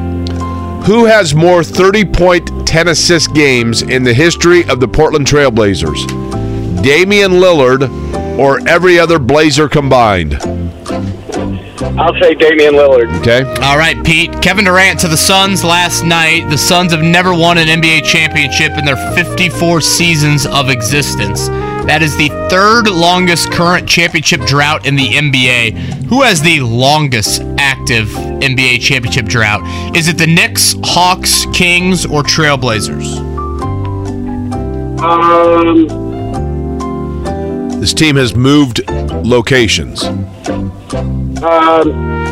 Who 0.83 1.05
has 1.05 1.33
more 1.33 1.63
30 1.63 2.03
point, 2.05 2.67
10 2.67 2.89
assist 2.89 3.33
games 3.33 3.81
in 3.81 4.03
the 4.03 4.13
history 4.13 4.67
of 4.67 4.81
the 4.81 4.87
Portland 4.89 5.25
Trailblazers? 5.25 6.05
Damian 6.83 7.31
Lillard 7.33 7.89
or 8.37 8.59
every 8.67 8.99
other 8.99 9.19
Blazer 9.19 9.69
combined? 9.69 10.33
I'll 11.81 12.13
say 12.19 12.33
Damian 12.33 12.73
Lillard. 12.73 13.19
Okay. 13.19 13.43
All 13.61 13.77
right, 13.77 14.03
Pete. 14.05 14.41
Kevin 14.41 14.65
Durant 14.65 14.99
to 15.01 15.07
the 15.07 15.17
Suns 15.17 15.63
last 15.63 16.03
night. 16.03 16.49
The 16.49 16.57
Suns 16.57 16.91
have 16.91 17.03
never 17.03 17.33
won 17.33 17.57
an 17.57 17.67
NBA 17.67 18.03
championship 18.03 18.77
in 18.77 18.85
their 18.85 18.97
54 19.13 19.81
seasons 19.81 20.45
of 20.45 20.69
existence. 20.69 21.47
That 21.87 22.01
is 22.01 22.17
the 22.17 22.29
third 22.49 22.89
longest 22.89 23.51
current 23.51 23.87
championship 23.87 24.41
drought 24.41 24.85
in 24.85 24.95
the 24.95 25.07
NBA. 25.07 26.05
Who 26.07 26.21
has 26.23 26.41
the 26.41 26.59
longest 26.59 27.41
active 27.57 28.07
NBA 28.07 28.81
championship 28.81 29.25
drought? 29.25 29.61
Is 29.95 30.07
it 30.07 30.17
the 30.17 30.27
Knicks, 30.27 30.75
Hawks, 30.83 31.45
Kings, 31.53 32.05
or 32.05 32.23
Trailblazers? 32.23 33.17
Um, 34.99 36.06
This 37.87 37.93
team 37.93 38.17
has 38.17 38.35
moved 38.35 38.81
locations. 39.25 40.03
um, 40.03 40.19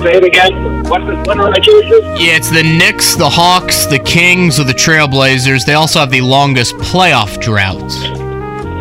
say 0.03 0.17
it 0.17 0.23
again. 0.25 0.83
What, 0.83 1.01
what 1.25 1.39
are 1.39 1.49
my 1.49 1.59
choices? 1.59 2.01
Yeah, 2.19 2.35
it's 2.35 2.49
the 2.49 2.61
Knicks, 2.61 3.15
the 3.15 3.29
Hawks, 3.29 3.85
the 3.85 3.99
Kings, 3.99 4.59
or 4.59 4.65
the 4.65 4.73
Trailblazers. 4.73 5.63
They 5.65 5.75
also 5.75 6.01
have 6.01 6.11
the 6.11 6.19
longest 6.19 6.75
playoff 6.75 7.39
droughts. 7.39 7.95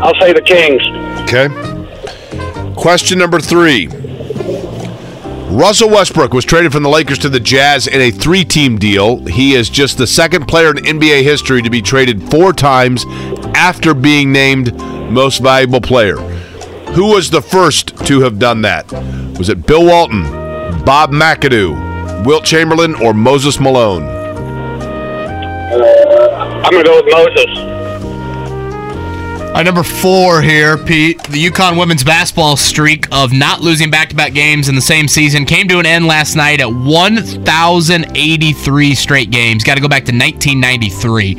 I'll 0.02 0.20
say 0.20 0.32
the 0.32 0.42
Kings. 0.42 0.82
Okay. 1.22 1.48
Question 2.74 3.20
number 3.20 3.38
three. 3.38 3.86
Russell 5.56 5.90
Westbrook 5.90 6.34
was 6.34 6.44
traded 6.44 6.72
from 6.72 6.82
the 6.82 6.88
Lakers 6.88 7.20
to 7.20 7.28
the 7.28 7.38
Jazz 7.38 7.86
in 7.86 8.00
a 8.00 8.10
three 8.10 8.44
team 8.44 8.78
deal. 8.80 9.24
He 9.26 9.54
is 9.54 9.70
just 9.70 9.96
the 9.96 10.08
second 10.08 10.48
player 10.48 10.70
in 10.70 10.78
NBA 10.78 11.22
history 11.22 11.62
to 11.62 11.70
be 11.70 11.80
traded 11.80 12.28
four 12.32 12.52
times 12.52 13.04
after 13.54 13.94
being 13.94 14.32
named 14.32 14.74
most 15.08 15.40
valuable 15.40 15.80
player. 15.80 16.33
Who 16.94 17.06
was 17.06 17.30
the 17.30 17.42
first 17.42 17.96
to 18.06 18.20
have 18.20 18.38
done 18.38 18.62
that? 18.62 18.90
Was 19.36 19.48
it 19.48 19.66
Bill 19.66 19.84
Walton, 19.84 20.22
Bob 20.84 21.10
McAdoo, 21.10 22.24
Wilt 22.24 22.44
Chamberlain, 22.44 22.94
or 22.94 23.12
Moses 23.12 23.58
Malone? 23.58 24.04
Uh, 24.04 26.62
I'm 26.64 26.70
going 26.70 26.84
to 26.84 26.90
go 26.90 27.02
with 27.02 27.12
Moses. 27.12 27.73
Right, 29.54 29.64
number 29.64 29.84
four 29.84 30.42
here, 30.42 30.76
Pete. 30.76 31.22
The 31.22 31.46
UConn 31.46 31.78
women's 31.78 32.02
basketball 32.02 32.56
streak 32.56 33.06
of 33.12 33.32
not 33.32 33.60
losing 33.60 33.88
back-to-back 33.88 34.34
games 34.34 34.68
in 34.68 34.74
the 34.74 34.80
same 34.80 35.06
season 35.06 35.44
came 35.44 35.68
to 35.68 35.78
an 35.78 35.86
end 35.86 36.08
last 36.08 36.34
night 36.34 36.60
at 36.60 36.66
1,083 36.66 38.94
straight 38.96 39.30
games. 39.30 39.62
Got 39.62 39.76
to 39.76 39.80
go 39.80 39.86
back 39.86 40.06
to 40.06 40.12
1993. 40.12 41.34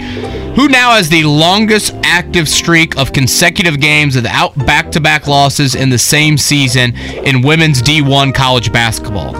Who 0.55 0.69
now 0.69 0.91
has 0.91 1.09
the 1.09 1.25
longest 1.25 1.93
active 2.03 2.47
streak 2.47 2.97
of 2.97 3.11
consecutive 3.11 3.81
games 3.81 4.15
without 4.15 4.55
back-to-back 4.65 5.27
losses 5.27 5.75
in 5.75 5.89
the 5.89 5.99
same 5.99 6.37
season 6.37 6.95
in 6.95 7.41
women's 7.41 7.81
D1 7.81 8.33
college 8.33 8.71
basketball? 8.71 9.35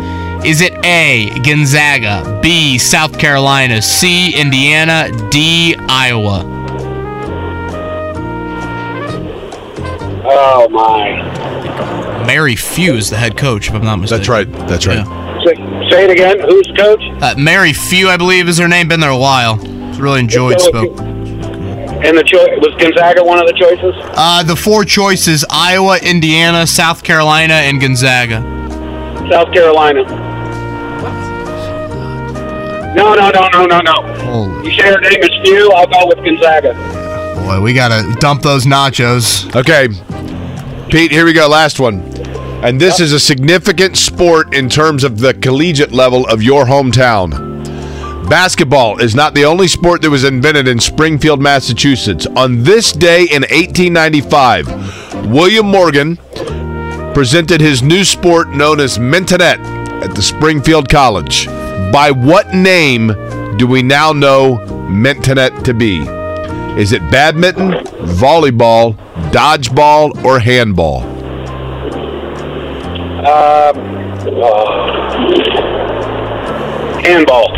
Is 0.45 0.59
it 0.59 0.73
A, 0.83 1.29
Gonzaga, 1.45 2.41
B, 2.43 2.77
South 2.77 3.17
Carolina, 3.17 3.81
C, 3.81 4.37
Indiana, 4.37 5.09
D, 5.29 5.77
Iowa? 5.87 6.64
Oh, 10.37 10.67
my. 10.69 12.25
Mary 12.27 12.55
Few 12.55 12.93
is 12.95 13.09
the 13.09 13.17
head 13.17 13.37
coach, 13.37 13.69
if 13.69 13.73
I'm 13.75 13.83
not 13.83 13.97
mistaken. 13.97 14.19
That's 14.19 14.29
right. 14.29 14.51
That's 14.67 14.87
right. 14.87 15.05
Say, 15.45 15.55
say 15.89 16.03
it 16.05 16.09
again. 16.11 16.39
Who's 16.41 16.67
the 16.67 16.73
coach? 16.75 17.01
Uh, 17.21 17.35
Mary 17.37 17.71
Few, 17.73 18.09
I 18.09 18.17
believe, 18.17 18.49
is 18.49 18.57
her 18.57 18.67
name. 18.67 18.87
Been 18.87 18.99
there 18.99 19.09
a 19.11 19.17
while. 19.17 19.57
Really 19.97 20.19
enjoyed 20.19 20.53
Let's 20.53 20.65
spoke. 20.65 20.97
And 20.99 22.17
the 22.17 22.23
cho- 22.23 22.45
was 22.59 22.75
Gonzaga 22.77 23.23
one 23.23 23.39
of 23.39 23.47
the 23.47 23.53
choices? 23.53 23.95
Uh, 24.15 24.43
the 24.43 24.55
four 24.55 24.83
choices: 24.83 25.45
Iowa, 25.49 25.97
Indiana, 26.03 26.67
South 26.67 27.03
Carolina, 27.03 27.53
and 27.53 27.79
Gonzaga. 27.79 28.41
South 29.31 29.51
Carolina. 29.53 30.03
No, 32.95 33.13
no, 33.13 33.29
no, 33.29 33.47
no, 33.53 33.65
no, 33.65 33.79
no. 33.79 34.15
Holy 34.25 34.69
You 34.69 34.75
say 34.75 34.87
her 34.87 34.99
name 35.01 35.21
is 35.21 35.29
Few. 35.43 35.71
I'll 35.71 35.87
go 35.87 36.07
with 36.07 36.17
Gonzaga. 36.23 36.73
boy, 37.45 37.61
we 37.61 37.73
gotta 37.73 38.03
dump 38.19 38.41
those 38.41 38.65
nachos. 38.65 39.53
Okay. 39.55 39.87
Pete, 40.95 41.11
here 41.11 41.25
we 41.25 41.33
go. 41.33 41.49
Last 41.49 41.77
one. 41.77 41.99
And 42.63 42.79
this 42.79 43.01
is 43.01 43.11
a 43.11 43.19
significant 43.19 43.97
sport 43.97 44.55
in 44.55 44.69
terms 44.69 45.03
of 45.03 45.19
the 45.19 45.33
collegiate 45.33 45.91
level 45.91 46.25
of 46.27 46.41
your 46.41 46.63
hometown. 46.63 47.31
Basketball 48.29 49.01
is 49.01 49.13
not 49.13 49.33
the 49.33 49.43
only 49.43 49.67
sport 49.67 50.01
that 50.03 50.09
was 50.09 50.23
invented 50.23 50.69
in 50.69 50.79
Springfield, 50.79 51.41
Massachusetts. 51.41 52.25
On 52.37 52.63
this 52.63 52.93
day 52.93 53.23
in 53.23 53.41
1895, 53.41 55.29
William 55.29 55.65
Morgan 55.65 56.15
presented 57.13 57.59
his 57.59 57.83
new 57.83 58.05
sport 58.05 58.51
known 58.51 58.79
as 58.79 58.97
Mintonette 58.97 59.59
at 60.01 60.15
the 60.15 60.21
Springfield 60.21 60.87
College. 60.87 61.47
By 61.91 62.11
what 62.11 62.53
name 62.53 63.07
do 63.57 63.67
we 63.67 63.83
now 63.83 64.13
know 64.13 64.59
Mintonette 64.89 65.65
to 65.65 65.73
be? 65.73 66.05
Is 66.77 66.91
it 66.91 66.99
badminton, 67.09 67.71
volleyball, 68.17 68.97
dodgeball, 69.31 70.23
or 70.25 70.39
handball? 70.39 71.03
Um, 73.25 73.79
uh, 74.43 74.85
handball. 77.01 77.49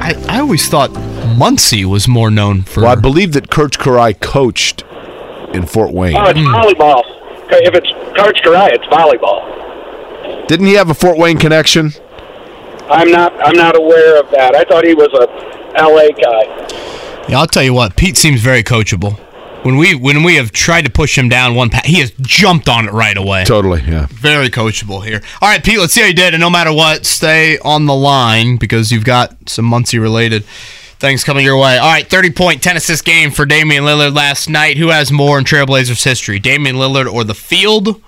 I, 0.00 0.14
I 0.30 0.40
always 0.40 0.66
thought 0.66 0.90
Muncie 1.36 1.84
was 1.84 2.08
more 2.08 2.30
known 2.30 2.62
for. 2.62 2.82
Well, 2.84 2.90
I 2.90 2.94
believe 2.94 3.34
that 3.34 3.48
Karch 3.48 3.76
Kiraly 3.76 4.18
coached 4.20 4.82
in 5.54 5.66
Fort 5.66 5.92
Wayne. 5.92 6.16
Oh, 6.16 6.24
it's 6.30 6.38
volleyball. 6.38 7.02
Okay, 7.44 7.60
If 7.64 7.74
it's 7.74 7.88
Karch 8.18 8.42
Kiraly, 8.42 8.70
it's 8.72 8.86
volleyball. 8.86 10.48
Didn't 10.48 10.66
he 10.66 10.74
have 10.74 10.88
a 10.88 10.94
Fort 10.94 11.18
Wayne 11.18 11.36
connection? 11.38 11.92
I'm 12.90 13.10
not. 13.10 13.34
I'm 13.44 13.56
not 13.56 13.76
aware 13.76 14.18
of 14.18 14.30
that. 14.30 14.54
I 14.54 14.64
thought 14.64 14.86
he 14.86 14.94
was 14.94 15.08
a 15.12 15.78
L.A. 15.78 16.12
guy. 16.12 17.07
Yeah, 17.28 17.40
I'll 17.40 17.46
tell 17.46 17.62
you 17.62 17.74
what. 17.74 17.96
Pete 17.96 18.16
seems 18.16 18.40
very 18.40 18.62
coachable. 18.62 19.18
When 19.64 19.76
we 19.76 19.94
when 19.94 20.22
we 20.22 20.36
have 20.36 20.52
tried 20.52 20.84
to 20.84 20.90
push 20.90 21.18
him 21.18 21.28
down 21.28 21.54
one 21.54 21.68
path, 21.68 21.84
he 21.84 21.98
has 21.98 22.12
jumped 22.20 22.68
on 22.68 22.86
it 22.86 22.92
right 22.92 23.16
away. 23.16 23.44
Totally, 23.44 23.82
yeah. 23.82 24.06
Very 24.10 24.48
coachable 24.50 25.04
here. 25.04 25.20
All 25.42 25.48
right, 25.48 25.62
Pete, 25.62 25.78
let's 25.78 25.92
see 25.92 26.00
how 26.00 26.06
you 26.06 26.14
did. 26.14 26.32
And 26.32 26.40
no 26.40 26.48
matter 26.48 26.72
what, 26.72 27.04
stay 27.04 27.58
on 27.58 27.86
the 27.86 27.94
line 27.94 28.56
because 28.56 28.92
you've 28.92 29.04
got 29.04 29.48
some 29.48 29.64
Muncie 29.64 29.98
related 29.98 30.44
things 31.00 31.24
coming 31.24 31.44
your 31.44 31.58
way. 31.58 31.76
All 31.76 31.90
right, 31.90 32.08
30 32.08 32.30
point, 32.30 32.62
10 32.62 32.76
assist 32.76 33.04
game 33.04 33.30
for 33.30 33.44
Damian 33.46 33.84
Lillard 33.84 34.14
last 34.14 34.48
night. 34.48 34.78
Who 34.78 34.88
has 34.88 35.10
more 35.10 35.38
in 35.38 35.44
Trailblazers 35.44 36.02
history, 36.04 36.38
Damian 36.38 36.76
Lillard 36.76 37.12
or 37.12 37.24
the 37.24 37.34
field? 37.34 38.02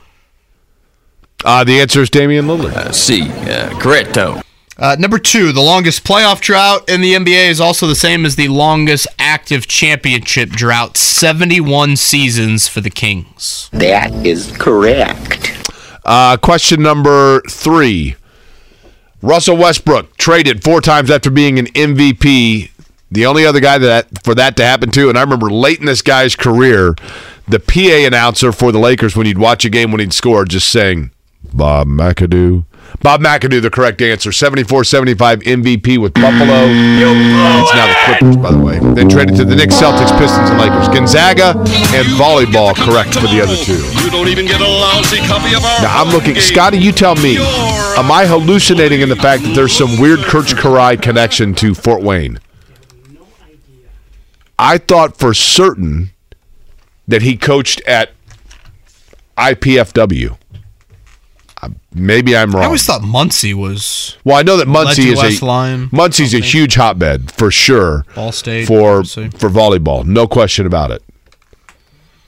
Uh, 1.44 1.65
the 1.65 1.81
answer 1.81 2.00
is 2.00 2.10
Damian 2.10 2.47
Lillard. 2.47 2.73
Uh, 2.74 2.92
C. 2.92 3.23
Uh, 3.23 3.70
correcto. 3.81 4.42
Uh, 4.81 4.97
number 4.99 5.18
two, 5.18 5.52
the 5.52 5.60
longest 5.60 6.05
playoff 6.05 6.41
drought 6.41 6.89
in 6.89 7.02
the 7.02 7.12
NBA 7.12 7.50
is 7.50 7.60
also 7.60 7.86
the 7.86 7.94
same 7.94 8.25
as 8.25 8.36
the 8.36 8.49
longest 8.49 9.07
active 9.18 9.67
championship 9.67 10.49
drought 10.49 10.97
71 10.97 11.97
seasons 11.97 12.67
for 12.67 12.81
the 12.81 12.89
Kings. 12.89 13.68
That 13.75 14.10
is 14.26 14.50
correct. 14.57 15.70
Uh, 16.02 16.39
question 16.39 16.83
number 16.83 17.42
three. 17.50 18.17
Russell 19.20 19.59
Westbrook 19.59 20.17
traded 20.17 20.65
four 20.65 20.81
times 20.81 21.10
after 21.10 21.31
being 21.31 21.59
an 21.59 21.67
MVP. 21.67 22.70
The 23.10 23.26
only 23.26 23.44
other 23.44 23.60
guy 23.60 23.76
that 23.76 24.25
for 24.25 24.34
that 24.34 24.57
to 24.57 24.65
happen 24.65 24.91
to, 24.92 25.10
and 25.10 25.18
I 25.18 25.20
remember 25.20 25.50
late 25.50 25.78
in 25.78 25.84
this 25.84 26.00
guy's 26.00 26.34
career, 26.34 26.94
the 27.47 27.60
PA 27.60 28.07
announcer 28.07 28.50
for 28.50 28.73
the 28.73 28.78
Lakers 28.78 29.15
when 29.15 29.26
you'd 29.26 29.36
watch 29.36 29.67
a 29.67 29.68
game 29.68 29.91
when 29.91 30.00
he'd 30.00 30.15
score, 30.15 30.47
just 30.47 30.68
saying, 30.68 31.10
"Bob 31.52 31.86
McAdoo, 31.89 32.65
Bob 33.02 33.20
McAdoo, 33.20 33.62
the 33.62 33.70
correct 33.70 34.02
answer. 34.02 34.33
74 34.33 34.85
75 34.85 35.41
MVP 35.41 35.99
with 35.99 36.12
Buffalo. 36.15 36.65
It's 36.67 37.75
now 37.75 37.86
the 37.86 37.94
Clippers, 38.05 38.36
by 38.36 38.52
the 38.52 38.59
way. 38.59 38.78
Then 38.94 39.09
traded 39.09 39.36
to 39.36 39.44
the 39.44 39.57
Knicks, 39.57 39.75
Celtics, 39.77 40.17
Pistons, 40.19 40.51
and 40.51 40.59
Lakers. 40.59 40.89
Gonzaga 40.89 41.59
and 41.59 42.07
volleyball 42.19 42.75
correct 42.75 43.15
for 43.15 43.27
the 43.28 43.41
other 43.41 43.57
two. 43.57 43.81
You 44.05 44.10
don't 44.10 44.28
even 44.28 44.47
get 44.47 44.60
a 44.60 44.69
lousy 44.69 45.19
copy 45.19 45.55
of 45.55 45.65
our. 45.65 45.83
Now 45.83 46.02
I'm 46.02 46.12
looking, 46.12 46.35
Scotty. 46.36 46.78
You 46.78 46.93
tell 46.93 47.15
me. 47.17 47.39
Am 47.97 48.10
I 48.10 48.25
hallucinating 48.27 49.01
in 49.01 49.09
the 49.09 49.17
fact 49.17 49.43
that 49.43 49.55
there's 49.55 49.73
some 49.73 50.01
weird 50.01 50.20
Karch 50.20 50.55
Kiraly 50.55 51.01
connection 51.01 51.55
to 51.57 51.75
Fort 51.75 52.02
Wayne? 52.02 52.39
I 54.59 54.78
thought 54.78 55.17
for 55.17 55.35
certain 55.35 56.10
that 57.09 57.23
he 57.23 57.36
coached 57.36 57.81
at 57.83 58.12
IPFW. 59.36 60.36
Maybe 61.93 62.36
I'm 62.36 62.52
wrong. 62.52 62.62
I 62.62 62.67
always 62.67 62.85
thought 62.85 63.02
Muncie 63.02 63.52
was. 63.52 64.17
Well, 64.25 64.36
I 64.36 64.43
know 64.43 64.57
that 64.59 64.69
Muncie 64.69 65.09
is 65.09 65.19
West 65.19 65.43
a 65.43 65.89
Muncie's 65.91 66.35
a 66.35 66.39
huge 66.39 66.77
hotbed 66.77 67.33
for 67.33 67.51
sure. 67.51 68.05
Ball 68.15 68.31
State, 68.33 68.67
for 68.67 68.97
Muncie. 68.97 69.28
for 69.31 69.49
volleyball, 69.49 70.05
no 70.05 70.28
question 70.28 70.67
about 70.67 70.93
it. 70.93 71.02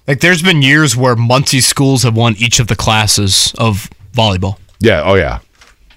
Like, 0.08 0.18
there's 0.18 0.42
been 0.42 0.62
years 0.62 0.96
where 0.96 1.14
Muncie 1.14 1.60
schools 1.60 2.02
have 2.02 2.16
won 2.16 2.34
each 2.38 2.58
of 2.58 2.66
the 2.66 2.74
classes 2.74 3.54
of 3.56 3.88
volleyball. 4.12 4.58
Yeah. 4.80 5.02
Oh 5.04 5.14
yeah. 5.14 5.38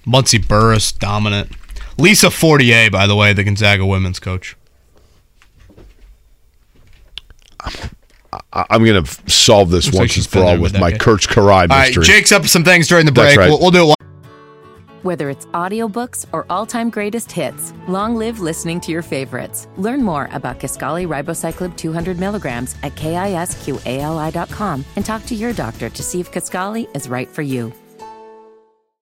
Muncie 0.06 0.38
Burris 0.38 0.92
dominant. 0.92 1.52
Lisa 1.98 2.30
Fortier, 2.30 2.92
by 2.92 3.08
the 3.08 3.16
way, 3.16 3.34
the 3.34 3.44
Gonzaga 3.44 3.86
women's 3.86 4.20
coach. 4.20 4.56
I, 8.54 8.66
I'm 8.70 8.84
going 8.84 9.04
to 9.04 9.32
solve 9.32 9.70
this 9.72 9.86
Looks 9.88 9.98
once 9.98 10.12
she's 10.12 10.26
and 10.26 10.34
for 10.34 10.40
all 10.40 10.54
with 10.54 10.74
with 10.74 10.80
my 10.80 10.92
that 10.92 11.02
Karch 11.02 11.28
Kiraly 11.28 11.62
All 11.64 11.68
right, 11.68 11.88
mystery. 11.88 12.06
Jake's 12.06 12.32
up 12.32 12.46
some 12.46 12.64
things 12.64 12.88
during 12.88 13.06
the 13.06 13.12
That's 13.12 13.36
break. 13.36 13.38
right. 13.38 13.50
We'll, 13.50 13.60
we'll 13.60 13.72
do 13.72 13.92
it. 13.92 13.96
Whether 15.04 15.30
it's 15.30 15.46
audiobooks 15.48 16.26
or 16.32 16.48
all-time 16.50 16.90
greatest 16.90 17.32
hits, 17.32 17.74
long 17.88 18.16
live 18.16 18.40
listening 18.40 18.82
to 18.82 18.92
your 18.92 19.04
favorites. 19.04 19.68
Learn 19.78 20.02
more 20.02 20.30
about 20.32 20.60
Kisqali 20.60 21.08
Ribociclib 21.08 21.78
200 21.78 22.18
milligrams 22.20 22.76
at 22.82 22.96
kisqali.com 22.96 24.86
and 24.96 25.06
talk 25.06 25.24
to 25.28 25.36
your 25.36 25.54
doctor 25.54 25.90
to 25.90 26.02
see 26.02 26.20
if 26.20 26.32
Kisqali 26.32 26.88
is 26.96 27.08
right 27.08 27.30
for 27.30 27.44
you. 27.44 27.72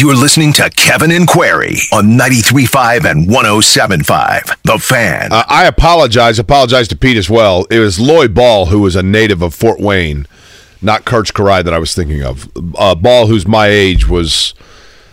You're 0.00 0.14
listening 0.16 0.54
to 0.54 0.70
Kevin 0.70 1.10
and 1.10 1.28
Query 1.28 1.76
on 1.92 2.16
93.5 2.16 3.04
and 3.10 3.28
107.5. 3.28 4.62
The 4.62 4.78
Fan. 4.78 5.30
Uh, 5.30 5.44
I 5.46 5.66
apologize. 5.66 6.38
Apologize 6.38 6.88
to 6.88 6.96
Pete 6.96 7.18
as 7.18 7.28
well. 7.28 7.66
It 7.70 7.80
was 7.80 8.00
Lloyd 8.00 8.32
Ball 8.32 8.66
who 8.66 8.80
was 8.80 8.96
a 8.96 9.02
native 9.02 9.42
of 9.42 9.54
Fort 9.54 9.78
Wayne, 9.78 10.26
not 10.80 11.04
Karch 11.04 11.34
Kiraly 11.34 11.64
that 11.64 11.74
I 11.74 11.78
was 11.78 11.94
thinking 11.94 12.22
of. 12.22 12.48
Uh, 12.78 12.94
Ball, 12.94 13.26
who's 13.26 13.46
my 13.46 13.66
age, 13.66 14.08
was 14.08 14.54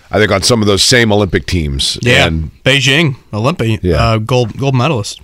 I 0.09 0.19
think 0.19 0.31
on 0.31 0.41
some 0.41 0.61
of 0.61 0.67
those 0.67 0.83
same 0.83 1.11
Olympic 1.11 1.45
teams. 1.47 1.97
Yeah, 2.01 2.25
And 2.27 2.51
Beijing 2.63 3.17
Olympic 3.33 3.81
Yeah. 3.83 3.95
uh, 4.01 4.17
gold 4.19 4.57
gold 4.57 4.73
medalist. 4.75 5.19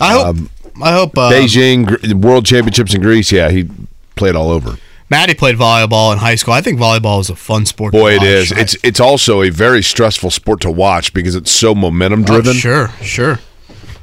I 0.00 0.12
hope. 0.12 0.36
I 0.80 0.92
hope. 0.92 1.18
Uh, 1.18 1.28
Beijing 1.32 2.22
World 2.22 2.46
Championships 2.46 2.94
in 2.94 3.00
Greece. 3.00 3.32
Yeah, 3.32 3.50
he 3.50 3.68
played 4.14 4.36
all 4.36 4.50
over. 4.50 4.76
Maddie 5.10 5.34
played 5.34 5.56
volleyball 5.56 6.12
in 6.12 6.18
high 6.18 6.36
school. 6.36 6.54
I 6.54 6.60
think 6.62 6.78
volleyball 6.78 7.20
is 7.20 7.28
a 7.30 7.36
fun 7.36 7.66
sport. 7.66 7.92
Boy, 7.92 8.12
to 8.12 8.16
watch. 8.18 8.26
is. 8.26 8.52
It's 8.52 8.76
it's 8.82 9.00
also 9.00 9.42
a 9.42 9.50
very 9.50 9.82
stressful 9.82 10.30
sport 10.30 10.60
to 10.62 10.70
watch 10.70 11.12
because 11.12 11.34
it's 11.34 11.50
so 11.50 11.74
momentum 11.74 12.24
driven. 12.24 12.50
Oh, 12.50 12.54
sure, 12.54 12.88
sure. 13.02 13.32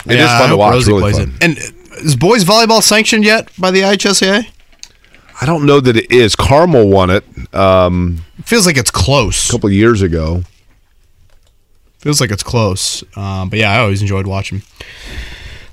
It 0.05 0.11
is 0.13 0.17
Yeah, 0.17 0.39
fun 0.39 0.47
I 0.47 0.51
to 0.51 0.57
watch. 0.57 0.73
Rosie 0.73 0.91
Really 0.91 1.01
plays 1.11 1.17
fun. 1.17 1.33
it. 1.39 1.43
And 1.43 1.57
is 2.05 2.15
boys 2.15 2.43
volleyball 2.45 2.81
sanctioned 2.83 3.23
yet 3.25 3.49
by 3.57 3.71
the 3.71 3.81
IHSAA? 3.81 4.47
I 5.41 5.45
don't 5.45 5.65
know 5.65 5.79
that 5.79 5.95
it 5.97 6.11
is. 6.11 6.35
Carmel 6.35 6.87
won 6.89 7.09
it 7.09 7.23
um, 7.55 8.23
Feels 8.43 8.65
like 8.65 8.77
it's 8.77 8.91
close. 8.91 9.49
a 9.49 9.51
couple 9.53 9.67
of 9.67 9.73
years 9.73 10.01
ago. 10.01 10.43
Feels 11.99 12.21
like 12.21 12.31
it's 12.31 12.43
close. 12.43 13.03
Um, 13.17 13.49
but 13.49 13.59
yeah, 13.59 13.71
I 13.71 13.79
always 13.79 14.01
enjoyed 14.01 14.27
watching 14.27 14.61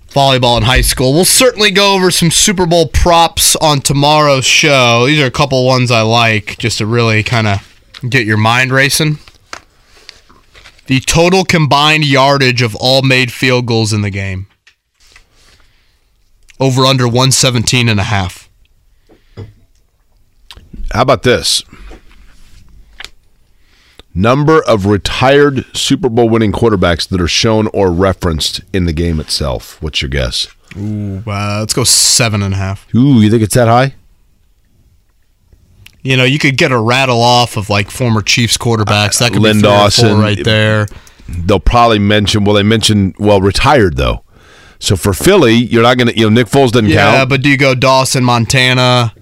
volleyball 0.08 0.56
in 0.56 0.62
high 0.62 0.80
school. 0.80 1.12
We'll 1.12 1.24
certainly 1.24 1.70
go 1.70 1.94
over 1.94 2.10
some 2.10 2.30
Super 2.30 2.66
Bowl 2.66 2.88
props 2.88 3.56
on 3.56 3.80
tomorrow's 3.80 4.44
show. 4.44 5.04
These 5.06 5.20
are 5.20 5.26
a 5.26 5.30
couple 5.30 5.64
ones 5.66 5.90
I 5.90 6.02
like 6.02 6.58
just 6.58 6.78
to 6.78 6.86
really 6.86 7.22
kind 7.22 7.46
of 7.46 7.82
get 8.08 8.26
your 8.26 8.36
mind 8.36 8.72
racing. 8.72 9.18
The 10.86 11.00
total 11.00 11.44
combined 11.44 12.04
yardage 12.04 12.62
of 12.62 12.76
all 12.76 13.02
made 13.02 13.32
field 13.32 13.66
goals 13.66 13.92
in 13.92 14.02
the 14.02 14.10
game. 14.10 14.46
Over 16.58 16.86
under 16.86 17.06
117 17.06 17.88
and 17.88 18.00
a 18.00 18.04
half. 18.04 18.48
How 20.92 21.02
about 21.02 21.24
this? 21.24 21.62
Number 24.18 24.62
of 24.62 24.86
retired 24.86 25.66
Super 25.76 26.08
Bowl 26.08 26.26
winning 26.30 26.50
quarterbacks 26.50 27.06
that 27.08 27.20
are 27.20 27.28
shown 27.28 27.66
or 27.74 27.92
referenced 27.92 28.62
in 28.72 28.86
the 28.86 28.94
game 28.94 29.20
itself. 29.20 29.80
What's 29.82 30.00
your 30.00 30.08
guess? 30.08 30.48
Ooh, 30.74 31.22
uh, 31.26 31.58
let's 31.60 31.74
go 31.74 31.84
seven 31.84 32.42
and 32.42 32.54
a 32.54 32.56
half. 32.56 32.92
Ooh, 32.94 33.20
you 33.20 33.28
think 33.30 33.42
it's 33.42 33.54
that 33.54 33.68
high? 33.68 33.94
You 36.02 36.16
know, 36.16 36.24
you 36.24 36.38
could 36.38 36.56
get 36.56 36.72
a 36.72 36.78
rattle 36.80 37.20
off 37.20 37.58
of 37.58 37.68
like 37.68 37.90
former 37.90 38.22
Chiefs 38.22 38.56
quarterbacks. 38.56 39.18
That 39.18 39.32
could 39.32 39.42
Lynn 39.42 39.56
be 39.58 39.62
three 39.62 39.68
or 39.68 39.72
four 39.72 39.82
Dawson 39.82 40.18
right 40.18 40.42
there. 40.42 40.86
They'll 41.28 41.60
probably 41.60 41.98
mention. 41.98 42.44
Well, 42.44 42.54
they 42.54 42.62
mentioned 42.62 43.16
well 43.18 43.42
retired 43.42 43.96
though. 43.98 44.22
So 44.78 44.96
for 44.96 45.12
Philly, 45.12 45.54
you're 45.56 45.82
not 45.82 45.98
going 45.98 46.08
to. 46.08 46.16
You 46.16 46.30
know, 46.30 46.34
Nick 46.34 46.46
Foles 46.46 46.70
doesn't 46.70 46.86
Yeah, 46.86 47.02
count. 47.04 47.16
Yeah, 47.16 47.24
but 47.26 47.42
do 47.42 47.50
you 47.50 47.56
go 47.58 47.74
Dawson, 47.74 48.24
Montana, 48.24 49.12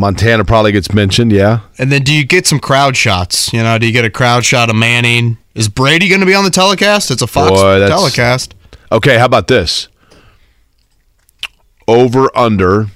Montana 0.00 0.44
probably 0.44 0.72
gets 0.72 0.92
mentioned. 0.92 1.30
Yeah. 1.30 1.60
and 1.78 1.92
then 1.92 2.02
do 2.02 2.12
you 2.14 2.24
get 2.24 2.46
some 2.46 2.58
crowd 2.58 2.96
shots? 2.96 3.52
You 3.52 3.62
know, 3.62 3.78
do 3.78 3.86
you 3.86 3.92
get 3.92 4.04
a 4.04 4.10
crowd 4.10 4.44
shot 4.44 4.70
of 4.70 4.76
Manning? 4.76 5.36
Is 5.54 5.68
Brady 5.68 6.08
going 6.08 6.20
to 6.20 6.26
be 6.26 6.34
on 6.34 6.44
the 6.44 6.50
telecast? 6.50 7.10
It's 7.10 7.22
a 7.22 7.26
Fox 7.26 7.50
Boy, 7.50 7.86
telecast. 7.86 8.54
Okay. 8.90 9.18
How 9.18 9.26
about 9.26 9.46
this? 9.46 9.88
Over 11.86 12.36
under 12.36 12.86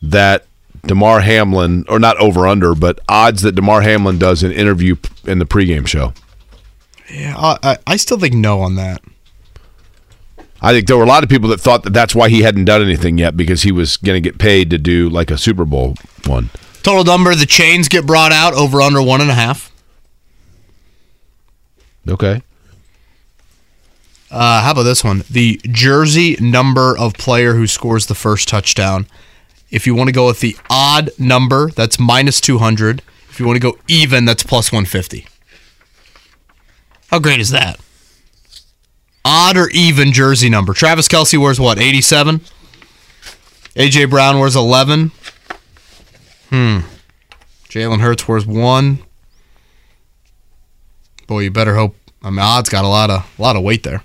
that 0.00 0.46
Damar 0.86 1.20
Hamlin, 1.20 1.84
or 1.88 1.98
not 1.98 2.16
over 2.18 2.46
under, 2.46 2.74
but 2.74 3.00
odds 3.08 3.42
that 3.42 3.54
Damar 3.56 3.82
Hamlin 3.82 4.18
does 4.18 4.42
an 4.42 4.52
interview 4.52 4.96
in 5.24 5.38
the 5.38 5.46
pregame 5.46 5.86
show. 5.86 6.12
Yeah, 7.12 7.34
I, 7.36 7.78
I 7.86 7.96
still 7.96 8.18
think 8.18 8.34
no 8.34 8.60
on 8.60 8.76
that. 8.76 9.02
I 10.60 10.72
think 10.72 10.86
there 10.86 10.96
were 10.96 11.04
a 11.04 11.08
lot 11.08 11.22
of 11.22 11.28
people 11.28 11.48
that 11.50 11.60
thought 11.60 11.82
that 11.84 11.92
that's 11.92 12.14
why 12.14 12.28
he 12.28 12.42
hadn't 12.42 12.64
done 12.64 12.82
anything 12.82 13.18
yet 13.18 13.36
because 13.36 13.62
he 13.62 13.72
was 13.72 13.96
going 13.96 14.20
to 14.20 14.26
get 14.26 14.38
paid 14.38 14.70
to 14.70 14.78
do 14.78 15.08
like 15.08 15.30
a 15.30 15.38
Super 15.38 15.64
Bowl 15.64 15.94
one. 16.26 16.50
Total 16.82 17.04
number, 17.04 17.34
the 17.34 17.46
chains 17.46 17.88
get 17.88 18.06
brought 18.06 18.32
out 18.32 18.54
over 18.54 18.80
under 18.80 19.02
one 19.02 19.20
and 19.20 19.30
a 19.30 19.34
half. 19.34 19.72
Okay. 22.08 22.42
Uh, 24.30 24.62
how 24.62 24.72
about 24.72 24.84
this 24.84 25.04
one? 25.04 25.24
The 25.30 25.60
jersey 25.64 26.36
number 26.40 26.96
of 26.96 27.14
player 27.14 27.54
who 27.54 27.66
scores 27.66 28.06
the 28.06 28.14
first 28.14 28.48
touchdown. 28.48 29.06
If 29.70 29.86
you 29.86 29.94
want 29.94 30.08
to 30.08 30.12
go 30.12 30.26
with 30.26 30.40
the 30.40 30.56
odd 30.70 31.10
number, 31.18 31.70
that's 31.70 31.98
minus 31.98 32.40
200. 32.40 33.02
If 33.28 33.40
you 33.40 33.46
want 33.46 33.56
to 33.56 33.60
go 33.60 33.78
even, 33.88 34.24
that's 34.24 34.42
plus 34.42 34.70
150. 34.70 35.26
How 37.08 37.18
great 37.18 37.40
is 37.40 37.50
that? 37.50 37.80
Odd 39.28 39.56
or 39.56 39.68
even 39.70 40.12
jersey 40.12 40.48
number. 40.48 40.72
Travis 40.72 41.08
Kelce 41.08 41.36
wears 41.36 41.58
what, 41.58 41.80
87? 41.80 42.40
AJ 43.74 44.08
Brown 44.08 44.38
wears 44.38 44.54
11. 44.54 45.10
Hmm. 46.50 46.78
Jalen 47.68 47.98
Hurts 47.98 48.28
wears 48.28 48.46
1. 48.46 49.00
Boy, 51.26 51.40
you 51.40 51.50
better 51.50 51.74
hope. 51.74 51.96
I 52.22 52.30
mean, 52.30 52.38
odds 52.38 52.68
got 52.68 52.84
a 52.84 52.88
lot 52.88 53.10
of 53.10 53.28
a 53.36 53.42
lot 53.42 53.56
of 53.56 53.64
weight 53.64 53.82
there. 53.82 54.04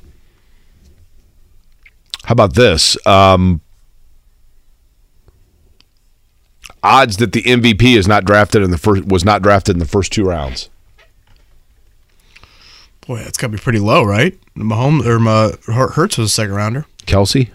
How 2.23 2.33
about 2.33 2.55
this? 2.55 2.97
Um, 3.05 3.61
odds 6.81 7.17
that 7.17 7.31
the 7.31 7.43
MVP 7.43 7.95
is 7.95 8.07
not 8.07 8.25
drafted 8.25 8.63
in 8.63 8.71
the 8.71 8.77
first 8.79 9.05
was 9.05 9.23
not 9.23 9.43
drafted 9.43 9.75
in 9.75 9.79
the 9.79 9.85
first 9.85 10.11
two 10.11 10.23
rounds. 10.23 10.69
Boy, 13.05 13.19
that's 13.19 13.37
got 13.37 13.47
to 13.47 13.51
be 13.51 13.59
pretty 13.59 13.79
low, 13.79 14.03
right? 14.03 14.35
Mahomes 14.55 15.05
or 15.05 15.19
Ma, 15.19 15.51
Hurts 15.67 16.17
was 16.17 16.31
a 16.31 16.33
second 16.33 16.53
rounder. 16.55 16.85
Kelce. 17.05 17.49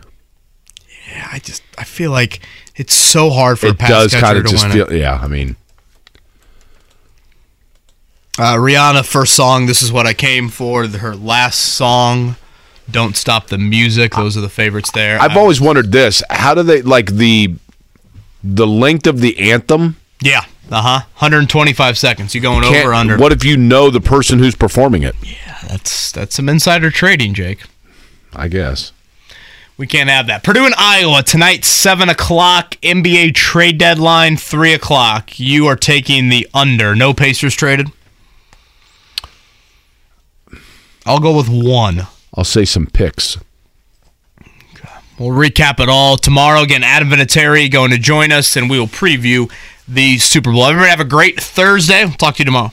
Yeah, 1.10 1.28
I 1.32 1.38
just 1.38 1.62
I 1.78 1.84
feel 1.84 2.10
like 2.10 2.40
it's 2.74 2.94
so 2.94 3.30
hard 3.30 3.58
for 3.58 3.66
a 3.66 3.70
It 3.70 3.78
pass 3.78 3.88
does 3.90 4.12
catcher 4.12 4.24
kind 4.26 4.38
of 4.38 4.44
to 4.44 4.50
just 4.50 4.64
win 4.64 4.72
feel. 4.72 4.86
it. 4.90 4.98
Yeah, 4.98 5.18
I 5.22 5.28
mean, 5.28 5.56
Uh, 8.38 8.54
Rihanna, 8.56 9.04
first 9.06 9.34
song. 9.34 9.64
This 9.66 9.82
is 9.82 9.90
what 9.90 10.06
I 10.06 10.12
came 10.12 10.48
for. 10.50 10.86
Her 10.86 11.16
last 11.16 11.56
song, 11.58 12.36
"Don't 12.90 13.16
Stop 13.16 13.46
the 13.46 13.56
Music." 13.56 14.14
Those 14.14 14.36
are 14.36 14.42
the 14.42 14.50
favorites 14.50 14.90
there. 14.92 15.18
I've 15.20 15.36
always 15.38 15.58
wondered 15.60 15.90
this: 15.92 16.22
How 16.28 16.54
do 16.54 16.62
they 16.62 16.82
like 16.82 17.12
the 17.12 17.54
the 18.44 18.66
length 18.66 19.06
of 19.06 19.20
the 19.20 19.38
anthem? 19.52 19.96
Yeah. 20.20 20.44
Uh 20.70 20.82
huh. 20.82 20.98
125 21.18 21.96
seconds. 21.96 22.34
You 22.34 22.40
going 22.40 22.62
Can't- 22.62 22.76
over 22.84 22.92
under? 22.94 23.16
What 23.18 23.32
if 23.32 23.44
you 23.44 23.56
know 23.56 23.90
the 23.90 24.00
person 24.00 24.38
who's 24.40 24.54
performing 24.56 25.02
it? 25.04 25.14
Yeah, 25.22 25.58
that's 25.68 26.10
that's 26.12 26.34
some 26.34 26.48
insider 26.48 26.90
trading, 26.90 27.34
Jake. 27.34 27.62
I 28.34 28.48
guess. 28.48 28.92
We 29.78 29.86
can't 29.86 30.08
have 30.08 30.26
that. 30.28 30.42
Purdue 30.42 30.64
and 30.64 30.74
Iowa 30.78 31.22
tonight, 31.22 31.64
seven 31.64 32.08
o'clock. 32.08 32.76
NBA 32.82 33.34
trade 33.34 33.76
deadline, 33.78 34.36
three 34.38 34.72
o'clock. 34.72 35.38
You 35.38 35.66
are 35.66 35.76
taking 35.76 36.30
the 36.30 36.48
under. 36.54 36.94
No 36.96 37.12
Pacers 37.12 37.54
traded. 37.54 37.88
I'll 41.04 41.20
go 41.20 41.36
with 41.36 41.48
one. 41.48 42.06
I'll 42.34 42.44
say 42.44 42.64
some 42.64 42.86
picks. 42.86 43.38
We'll 45.18 45.30
recap 45.30 45.80
it 45.80 45.88
all 45.88 46.16
tomorrow. 46.18 46.60
Again, 46.62 46.82
Adam 46.82 47.08
Vinatieri 47.08 47.70
going 47.70 47.90
to 47.90 47.98
join 47.98 48.32
us, 48.32 48.56
and 48.56 48.68
we 48.68 48.78
will 48.78 48.86
preview 48.86 49.50
the 49.88 50.18
Super 50.18 50.52
Bowl. 50.52 50.64
Everybody 50.64 50.90
have 50.90 51.00
a 51.00 51.04
great 51.04 51.40
Thursday. 51.40 52.06
Talk 52.18 52.36
to 52.36 52.40
you 52.40 52.44
tomorrow. 52.44 52.72